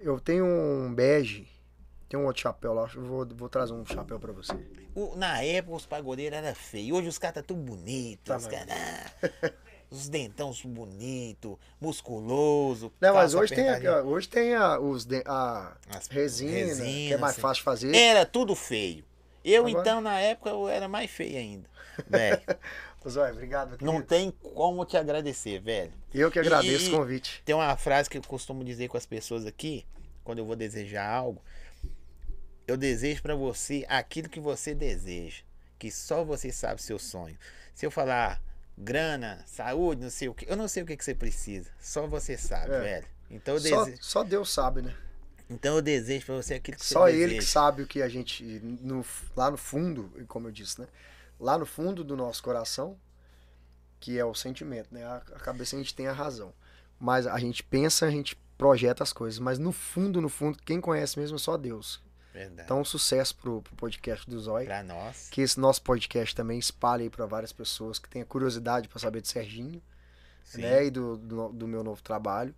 Eu 0.00 0.18
tenho 0.18 0.44
um 0.44 0.92
bege. 0.92 1.46
Tem 2.08 2.18
um 2.18 2.26
outro 2.26 2.42
chapéu 2.42 2.74
lá. 2.74 2.90
Eu 2.92 3.04
vou, 3.04 3.24
vou 3.24 3.48
trazer 3.48 3.72
um 3.72 3.86
chapéu 3.86 4.18
pra 4.18 4.32
você. 4.32 4.52
O- 4.96 5.14
na 5.14 5.40
época 5.40 5.76
os 5.76 5.86
pagodeiros 5.86 6.36
eram 6.36 6.52
feios. 6.56 6.98
Hoje 6.98 7.06
os 7.06 7.18
caras 7.18 7.36
tá 7.36 7.42
tudo 7.44 7.60
bonitos. 7.60 8.24
Tá, 8.24 8.36
os 8.36 8.48
caras- 8.48 9.12
os 9.88 10.08
dentão 10.08 10.52
bonito, 10.64 11.56
musculoso. 11.80 12.92
Não, 13.00 13.14
mas 13.14 13.32
hoje 13.32 13.54
tem, 13.54 13.68
ó, 13.88 14.02
hoje 14.02 14.28
tem 14.28 14.54
a, 14.56 14.80
os, 14.80 15.04
de- 15.04 15.22
a 15.24 15.76
As 15.88 16.08
resina, 16.08 16.82
que 16.84 17.12
é 17.12 17.16
mais 17.16 17.34
assim. 17.34 17.40
fácil 17.42 17.62
fazer. 17.62 17.94
Era 17.94 18.26
tudo 18.26 18.56
feio. 18.56 19.04
Eu, 19.44 19.66
Agora- 19.68 19.80
então, 19.80 20.00
na 20.00 20.18
época, 20.18 20.50
eu 20.50 20.68
era 20.68 20.88
mais 20.88 21.08
feio 21.08 21.36
ainda. 21.38 21.70
Velho, 22.10 22.40
Zóia, 23.08 23.32
obrigado. 23.32 23.70
meu 23.70 23.78
não 23.80 23.92
querido. 24.02 24.08
tem 24.08 24.30
como 24.52 24.84
te 24.84 24.96
agradecer, 24.96 25.58
velho. 25.60 25.92
Eu 26.12 26.30
que 26.30 26.38
agradeço 26.38 26.90
E- 26.90 26.94
o 26.94 26.98
convite. 26.98 27.42
Tem 27.44 27.54
uma 27.54 27.76
frase 27.76 28.10
que 28.10 28.18
eu 28.18 28.22
costumo 28.22 28.62
dizer 28.64 28.88
com 28.88 28.96
as 28.96 29.06
pessoas 29.06 29.46
aqui, 29.46 29.86
quando 30.22 30.38
eu 30.40 30.44
vou 30.44 30.54
desejar 30.56 31.08
algo. 31.08 31.42
Eu 32.66 32.76
desejo 32.76 33.22
pra 33.22 33.34
você 33.34 33.84
aquilo 33.88 34.28
que 34.28 34.38
você 34.38 34.74
deseja, 34.74 35.42
que 35.78 35.90
só 35.90 36.22
você 36.24 36.52
sabe 36.52 36.80
seu 36.82 36.98
sonho. 36.98 37.36
Se 37.74 37.84
eu 37.86 37.90
falar 37.90 38.40
grana, 38.76 39.42
saúde, 39.46 40.02
não 40.02 40.10
sei 40.10 40.28
o 40.28 40.34
que, 40.34 40.48
eu 40.50 40.56
não 40.56 40.68
sei 40.68 40.82
o 40.82 40.86
que, 40.86 40.96
que 40.96 41.04
você 41.04 41.14
precisa, 41.14 41.70
só 41.80 42.06
você 42.06 42.36
sabe, 42.36 42.72
É. 42.74 42.80
velho. 42.80 43.06
Então 43.30 43.54
eu, 43.54 43.60
Só, 43.60 43.84
desejo, 43.84 44.02
só 44.02 44.22
Deus 44.24 44.52
sabe, 44.52 44.82
né? 44.82 44.94
então 45.48 45.76
eu 45.76 45.82
desejo 45.82 46.26
pra 46.26 46.36
você 46.36 46.54
aquilo 46.54 46.76
que 46.76 46.84
Só 46.86 47.00
você 47.06 47.12
ele 47.12 47.18
deseja. 47.26 47.40
que 47.40 47.46
sabe 47.46 47.82
o 47.82 47.86
que 47.86 48.02
a 48.02 48.08
gente, 48.08 48.42
no- 48.42 49.04
lá 49.36 49.50
no 49.50 49.56
fundo, 49.56 50.12
e 50.18 50.24
como 50.24 50.48
eu 50.48 50.52
disse, 50.52 50.80
né? 50.80 50.86
Lá 51.40 51.58
no 51.58 51.64
fundo 51.64 52.04
do 52.04 52.14
nosso 52.14 52.42
coração, 52.42 52.98
que 53.98 54.18
é 54.18 54.24
o 54.24 54.34
sentimento, 54.34 54.92
né? 54.92 55.04
A, 55.04 55.16
a 55.16 55.40
cabeça 55.40 55.74
a 55.74 55.78
gente 55.78 55.94
tem 55.94 56.06
a 56.06 56.12
razão. 56.12 56.52
Mas 56.98 57.26
a 57.26 57.38
gente 57.38 57.62
pensa, 57.62 58.04
a 58.04 58.10
gente 58.10 58.36
projeta 58.58 59.02
as 59.02 59.12
coisas. 59.12 59.38
Mas 59.38 59.58
no 59.58 59.72
fundo, 59.72 60.20
no 60.20 60.28
fundo, 60.28 60.58
quem 60.62 60.80
conhece 60.80 61.18
mesmo 61.18 61.36
é 61.36 61.38
só 61.38 61.56
Deus. 61.56 62.02
Verdade. 62.32 62.62
Então, 62.62 62.84
sucesso 62.84 63.34
pro, 63.36 63.62
pro 63.62 63.74
podcast 63.74 64.28
do 64.28 64.38
Zói. 64.38 64.66
pra 64.66 64.82
nós. 64.82 65.28
Que 65.30 65.40
esse 65.40 65.58
nosso 65.58 65.82
podcast 65.82 66.34
também 66.34 66.58
espalhe 66.58 67.04
aí 67.04 67.10
pra 67.10 67.26
várias 67.26 67.52
pessoas 67.52 67.98
que 67.98 68.08
tenham 68.08 68.26
curiosidade 68.26 68.86
para 68.86 68.98
saber 69.00 69.22
de 69.22 69.28
Serginho, 69.28 69.82
Sim. 70.44 70.60
né? 70.60 70.84
E 70.84 70.90
do, 70.90 71.16
do, 71.16 71.48
do 71.48 71.66
meu 71.66 71.82
novo 71.82 72.02
trabalho. 72.02 72.54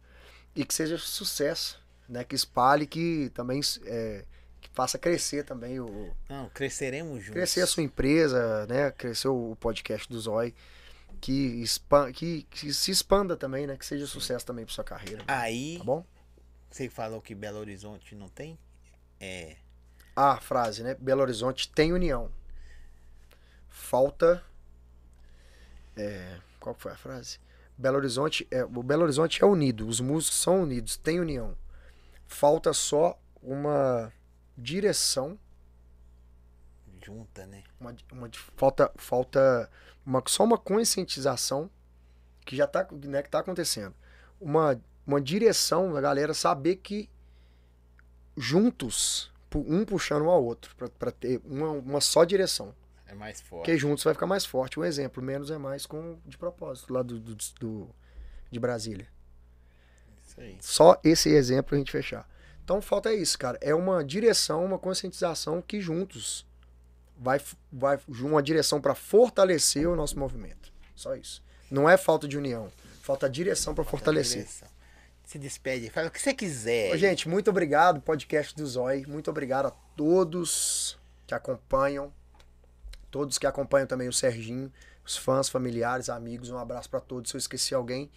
E 0.54 0.64
que 0.64 0.74
seja 0.74 0.98
sucesso, 0.98 1.80
né? 2.08 2.24
Que 2.24 2.34
espalhe, 2.34 2.86
que 2.86 3.30
também 3.32 3.60
é, 3.86 4.24
faça 4.72 4.98
crescer 4.98 5.44
também 5.44 5.78
o, 5.80 6.14
Não, 6.28 6.48
cresceremos 6.50 7.18
juntos. 7.18 7.34
crescer 7.34 7.60
a 7.62 7.66
sua 7.66 7.82
empresa, 7.82 8.66
né? 8.66 8.90
Crescer 8.92 9.28
o 9.28 9.56
podcast 9.60 10.08
do 10.08 10.18
Zói, 10.20 10.54
que, 11.20 11.64
que, 12.14 12.42
que 12.44 12.72
se 12.74 12.90
expanda 12.90 13.36
também, 13.36 13.66
né? 13.66 13.76
Que 13.76 13.86
seja 13.86 14.06
sucesso 14.06 14.44
também 14.46 14.64
para 14.64 14.74
sua 14.74 14.84
carreira. 14.84 15.22
Aí, 15.28 15.76
Tá 15.78 15.84
bom? 15.84 16.04
você 16.70 16.88
falou 16.88 17.20
que 17.20 17.34
Belo 17.34 17.58
Horizonte 17.58 18.14
não 18.14 18.28
tem? 18.28 18.58
É. 19.20 19.56
A 20.16 20.38
frase, 20.40 20.82
né? 20.82 20.96
Belo 20.98 21.20
Horizonte 21.22 21.70
tem 21.70 21.92
união. 21.92 22.30
Falta. 23.68 24.42
é, 25.96 26.38
qual 26.60 26.74
foi 26.78 26.92
a 26.92 26.96
frase? 26.96 27.38
Belo 27.76 27.96
Horizonte 27.96 28.46
é 28.50 28.64
o 28.64 28.82
Belo 28.82 29.02
Horizonte 29.02 29.42
é 29.42 29.46
unido, 29.46 29.86
os 29.88 30.00
músicos 30.00 30.38
são 30.38 30.62
unidos, 30.62 30.96
tem 30.96 31.18
união. 31.20 31.56
Falta 32.26 32.72
só 32.72 33.18
uma 33.42 34.12
direção, 34.56 35.38
Junta, 37.04 37.46
né? 37.46 37.64
uma, 37.80 37.94
uma 38.12 38.30
falta 38.56 38.92
falta 38.96 39.68
uma, 40.06 40.22
só 40.26 40.44
uma 40.44 40.56
conscientização 40.56 41.68
que 42.44 42.54
já 42.54 42.66
tá, 42.66 42.86
né, 43.04 43.22
que 43.22 43.30
tá 43.30 43.40
acontecendo. 43.40 43.94
Uma, 44.40 44.80
uma 45.06 45.20
direção 45.20 45.92
da 45.92 46.00
galera 46.00 46.32
saber 46.32 46.76
que 46.76 47.10
juntos, 48.36 49.32
um 49.54 49.84
puxando 49.84 50.22
um 50.22 50.30
ao 50.30 50.42
outro, 50.44 50.74
para 50.98 51.10
ter 51.10 51.40
uma, 51.44 51.70
uma 51.70 52.00
só 52.00 52.24
direção. 52.24 52.74
É 53.06 53.14
mais 53.14 53.40
forte. 53.40 53.64
Porque 53.64 53.76
juntos 53.76 54.04
vai 54.04 54.14
ficar 54.14 54.26
mais 54.26 54.46
forte. 54.46 54.78
Um 54.80 54.84
exemplo, 54.84 55.22
menos 55.22 55.50
é 55.50 55.58
mais 55.58 55.84
com 55.84 56.18
de 56.24 56.38
propósito, 56.38 56.92
lá 56.92 57.02
do, 57.02 57.18
do, 57.18 57.34
do- 57.60 57.90
de 58.50 58.58
Brasília. 58.60 59.06
Isso 60.26 60.40
aí. 60.40 60.56
Só 60.60 61.00
esse 61.04 61.28
exemplo 61.30 61.74
a 61.74 61.78
gente 61.78 61.92
fechar. 61.92 62.28
Então 62.64 62.80
falta 62.80 63.12
isso, 63.12 63.38
cara. 63.38 63.58
É 63.60 63.74
uma 63.74 64.04
direção, 64.04 64.64
uma 64.64 64.78
conscientização 64.78 65.60
que 65.60 65.80
juntos 65.80 66.46
vai, 67.18 67.40
vai 67.72 67.98
uma 68.08 68.42
direção 68.42 68.80
para 68.80 68.94
fortalecer 68.94 69.88
o 69.88 69.96
nosso 69.96 70.18
movimento. 70.18 70.72
Só 70.94 71.14
isso. 71.14 71.42
Não 71.70 71.88
é 71.88 71.96
falta 71.96 72.28
de 72.28 72.36
união, 72.36 72.70
falta 73.00 73.28
direção 73.28 73.74
para 73.74 73.84
fortalecer. 73.84 74.44
Direção. 74.44 74.68
Se 75.24 75.38
despede, 75.38 75.88
fala 75.88 76.08
o 76.08 76.10
que 76.10 76.20
você 76.20 76.34
quiser. 76.34 76.92
Ô, 76.92 76.96
gente, 76.96 77.28
muito 77.28 77.48
obrigado, 77.48 78.00
podcast 78.00 78.54
do 78.54 78.66
Zói. 78.66 79.04
Muito 79.06 79.30
obrigado 79.30 79.66
a 79.66 79.70
todos 79.96 80.98
que 81.26 81.34
acompanham, 81.34 82.12
todos 83.10 83.38
que 83.38 83.46
acompanham 83.46 83.86
também 83.86 84.08
o 84.08 84.12
Serginho, 84.12 84.70
os 85.04 85.16
fãs, 85.16 85.48
familiares, 85.48 86.10
amigos. 86.10 86.50
Um 86.50 86.58
abraço 86.58 86.90
para 86.90 87.00
todos. 87.00 87.30
Se 87.30 87.36
eu 87.36 87.38
esqueci 87.38 87.74
alguém, 87.74 88.10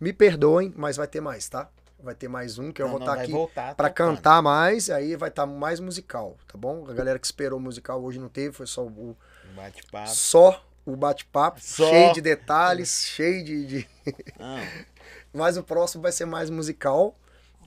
me 0.00 0.12
perdoem, 0.12 0.72
mas 0.74 0.96
vai 0.96 1.06
ter 1.06 1.20
mais, 1.20 1.48
tá? 1.48 1.70
Vai 2.02 2.14
ter 2.14 2.28
mais 2.28 2.58
um 2.58 2.72
que 2.72 2.82
eu 2.82 2.86
Não, 2.86 2.92
vou 2.92 3.00
estar 3.00 3.14
vai 3.14 3.24
aqui 3.24 3.32
para 3.76 3.90
cantar 3.90 4.42
mais. 4.42 4.90
Aí 4.90 5.14
vai 5.14 5.28
estar 5.28 5.46
mais 5.46 5.78
musical, 5.78 6.36
tá 6.48 6.58
bom? 6.58 6.84
A 6.88 6.92
galera 6.92 7.18
que 7.18 7.26
esperou 7.26 7.60
musical 7.60 8.02
hoje 8.02 8.18
não 8.18 8.28
teve, 8.28 8.52
foi 8.54 8.66
só 8.66 8.84
o, 8.84 9.16
Bate-papo. 9.54 10.08
só 10.08 10.64
o 10.84 10.96
bate-papo, 10.96 11.60
cheio 11.60 12.12
de 12.12 12.20
detalhes, 12.20 13.04
cheio 13.06 13.44
de- 13.44 13.66
de, 13.66 13.88
mas 15.32 15.56
o 15.56 15.62
próximo 15.62 16.02
vai 16.02 16.10
ser 16.12 16.24
mais 16.24 16.50
musical. 16.50 17.16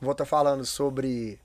Vou 0.02 0.12
estar 0.12 0.26
falando 0.26 0.66
sobre 0.66 1.40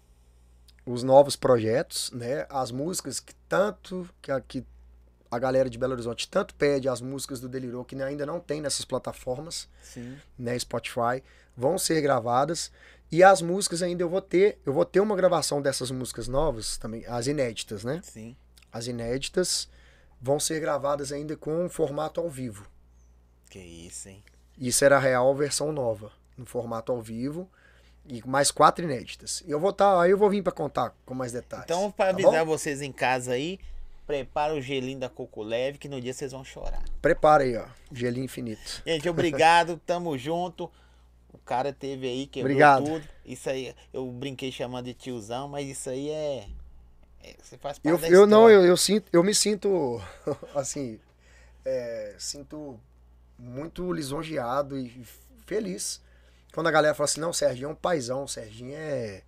os 0.85 1.05
novos 1.05 1.37
projetos, 1.37 2.11
né? 2.11 2.47
As 2.51 2.73
músicas 2.73 3.21
que 3.21 3.35
tanto 3.49 4.09
que 4.21 4.33
a, 4.33 4.41
que 4.41 4.65
a 5.31 5.39
galera 5.39 5.71
de 5.71 5.79
Belo 5.79 5.93
Horizonte 5.93 6.29
tanto 6.29 6.55
pede, 6.57 6.89
as 6.89 7.01
músicas 7.01 7.39
do 7.39 7.49
Delirou 7.49 7.85
que 7.85 7.95
ainda 8.03 8.27
não 8.27 8.41
tem 8.41 8.61
nessas 8.61 8.85
plataformas, 8.85 9.69
sim. 9.81 10.19
né? 10.37 10.59
Spotify, 10.59 11.23
vão 11.57 11.79
ser 11.79 12.01
gravadas. 12.01 12.71
E 13.13 13.25
as 13.25 13.43
músicas 13.43 13.83
ainda 13.83 14.03
eu 14.03 14.09
vou 14.09 14.21
ter, 14.21 14.59
eu 14.65 14.73
vou 14.73 14.85
ter 14.85 15.01
uma 15.01 15.17
gravação 15.17 15.61
dessas 15.61 15.91
músicas 15.91 16.29
novas 16.29 16.77
também, 16.79 17.05
as 17.07 17.27
inéditas, 17.27 17.83
né? 17.83 18.01
Sim. 18.05 18.37
As 18.73 18.87
inéditas 18.87 19.69
vão 20.21 20.39
ser 20.39 20.61
gravadas 20.61 21.11
ainda 21.11 21.37
com 21.37 21.65
um 21.65 21.69
formato 21.69 22.21
ao 22.21 22.31
vivo. 22.31 22.69
Que 23.49 23.59
isso, 23.59 24.09
hein? 24.09 24.23
Isso 24.57 24.85
era 24.85 24.97
a 24.97 25.01
real 25.01 25.35
versão 25.35 25.73
nova, 25.73 26.13
no 26.37 26.47
formato 26.47 26.93
ao 26.93 27.03
vivo. 27.03 27.51
E 28.07 28.27
mais 28.27 28.51
quatro 28.51 28.85
inéditas. 28.85 29.43
E 29.47 29.51
eu 29.51 29.61
vou 29.61 29.73
tá, 29.73 30.01
aí 30.01 30.11
eu 30.11 30.19
vou 30.19 30.31
vir 30.31 30.43
pra 30.43 30.53
contar 30.53 30.95
com 31.05 31.15
mais 31.15 31.33
detalhes. 31.33 31.65
Então, 31.65 31.91
para 31.91 32.07
tá 32.07 32.11
avisar 32.13 32.45
bom? 32.45 32.53
vocês 32.53 32.81
em 32.81 32.93
casa 32.93 33.33
aí, 33.33 33.59
prepara 34.07 34.55
o 34.55 34.61
gelinho 34.61 34.99
da 34.99 35.09
Coco 35.09 35.43
Leve, 35.43 35.79
que 35.79 35.89
no 35.89 36.01
dia 36.01 36.13
vocês 36.13 36.33
vão 36.33 36.45
chorar. 36.45 36.83
Prepara 37.03 37.45
aí, 37.45 37.57
ó. 37.57 37.67
Gelinho 37.93 38.25
infinito. 38.25 38.83
Gente, 38.87 39.09
obrigado, 39.09 39.81
tamo 39.85 40.17
junto. 40.17 40.71
O 41.33 41.39
cara 41.39 41.73
teve 41.73 42.07
aí, 42.07 42.27
quebrou 42.27 42.51
Obrigado. 42.53 42.85
tudo. 42.85 43.09
Isso 43.25 43.49
aí, 43.49 43.75
eu 43.93 44.07
brinquei 44.11 44.51
chamando 44.51 44.87
de 44.87 44.95
tiozão, 44.95 45.49
mas 45.49 45.69
isso 45.69 45.89
aí 45.91 46.11
é. 46.11 46.47
é- 47.23 47.37
você 47.43 47.57
faz 47.57 47.79
parte 47.79 47.89
Eu, 47.89 47.99
da 47.99 48.09
eu 48.09 48.27
não, 48.27 48.49
história. 48.49 48.55
eu, 48.55 48.65
eu 48.67 48.77
sinto, 48.77 49.09
eu 49.13 49.23
me 49.23 49.35
sinto 49.35 50.01
assim, 50.55 50.99
é, 51.65 52.15
sinto 52.19 52.79
muito 53.39 53.93
lisonjeado 53.93 54.79
e 54.79 55.05
feliz 55.47 56.01
quando 56.53 56.67
a 56.67 56.71
galera 56.71 56.95
fala 56.95 57.05
assim, 57.05 57.21
não, 57.21 57.33
Serginho 57.33 57.67
é 57.69 57.73
um 57.73 57.75
paizão, 57.75 58.27
Serginho 58.27 58.75
é 58.75 59.23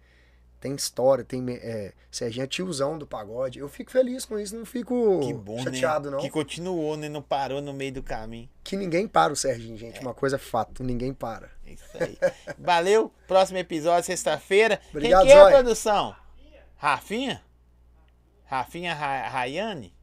tem 0.60 0.76
história, 0.76 1.24
tem 1.24 1.44
é, 1.50 1.92
Serginho 2.08 2.44
é 2.44 2.47
tiozão 2.47 2.97
do 2.97 3.05
pagode. 3.05 3.58
Eu 3.58 3.68
fico 3.68 3.90
feliz 3.90 4.24
com 4.24 4.39
isso, 4.39 4.56
não 4.56 4.64
fico 4.64 5.18
Que 5.20 5.34
bom, 5.34 5.58
chateado 5.60 6.08
né? 6.08 6.12
não. 6.16 6.22
Que 6.22 6.28
Que... 6.28 6.32
continuou, 6.32 6.97
né? 6.97 7.08
Não 7.08 7.20
parou 7.20 7.60
no 7.60 7.72
meio 7.72 7.92
do 7.92 8.02
caminho. 8.02 8.48
ninguém 8.70 9.08
para 9.08 9.32
o 9.32 9.36
Serginho, 9.36 9.76
gente, 9.76 10.00
uma 10.00 10.14
coisa 10.14 10.36
é 10.36 10.39
fato, 10.39 10.84
ninguém 10.84 11.12
para. 11.12 11.50
Isso 11.75 11.84
aí. 12.02 12.18
Valeu. 12.59 13.12
Próximo 13.26 13.59
episódio, 13.59 14.05
sexta-feira. 14.05 14.81
Quem 14.92 15.01
que 15.02 15.12
é 15.33 15.41
a 15.41 15.49
produção? 15.51 16.15
Rafinha? 16.76 17.42
Rafinha 18.44 18.94
Ra 18.94 19.28
Rayane? 19.28 19.94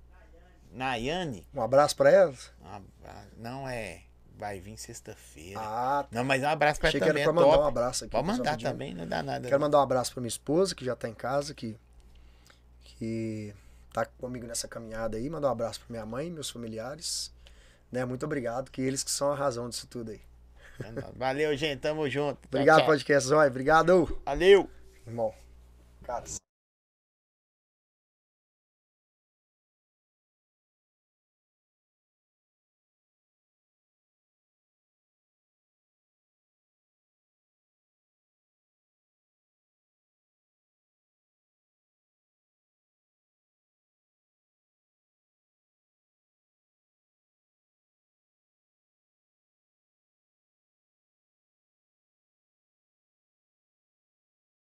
Nayane? 0.71 1.47
Um 1.53 1.61
abraço 1.61 1.95
pra 1.95 2.11
elas. 2.11 2.51
Não 3.37 3.67
é. 3.67 4.03
Vai 4.37 4.59
vir 4.61 4.77
sexta-feira. 4.77 5.59
Ah, 5.61 6.05
Não, 6.11 6.23
mas 6.23 6.41
um 6.43 6.47
abraço 6.47 6.79
pra 6.79 6.87
achei 6.89 6.99
ela 7.01 7.05
que 7.07 7.09
também. 7.11 7.23
era 7.23 7.29
É 7.31 7.33
pra 7.33 7.41
mandar 7.41 7.51
top. 7.57 7.63
um 7.65 7.67
abraço 7.67 8.03
aqui. 8.05 8.11
Pode 8.11 8.27
mandar 8.27 8.57
também, 8.57 8.93
não 8.93 9.05
dá 9.05 9.21
nada. 9.21 9.47
Quero 9.49 9.59
mandar 9.59 9.79
um 9.79 9.81
abraço 9.81 10.13
pra 10.13 10.21
minha 10.21 10.29
esposa, 10.29 10.73
que 10.73 10.85
já 10.85 10.95
tá 10.95 11.09
em 11.09 11.13
casa, 11.13 11.53
que, 11.53 11.77
que 12.83 13.53
tá 13.91 14.05
comigo 14.05 14.47
nessa 14.47 14.65
caminhada 14.67 15.17
aí. 15.17 15.29
Mandar 15.29 15.49
um 15.49 15.51
abraço 15.51 15.79
pra 15.81 15.87
minha 15.89 16.05
mãe, 16.05 16.29
meus 16.31 16.49
familiares. 16.49 17.33
Né? 17.91 18.05
Muito 18.05 18.23
obrigado, 18.25 18.71
que 18.71 18.81
eles 18.81 19.03
que 19.03 19.11
são 19.11 19.31
a 19.31 19.35
razão 19.35 19.67
disso 19.67 19.87
tudo 19.87 20.11
aí. 20.11 20.21
É. 20.83 21.11
Valeu, 21.17 21.55
gente. 21.57 21.79
Tamo 21.79 22.09
junto. 22.09 22.35
Tchau, 22.41 22.47
Obrigado, 22.53 22.77
tchau. 22.79 22.85
podcast 22.87 23.27
Zói. 23.29 23.47
Obrigado, 23.47 24.19
Valeu. 24.25 24.69
irmão. 25.05 25.33
Caras. 26.03 26.48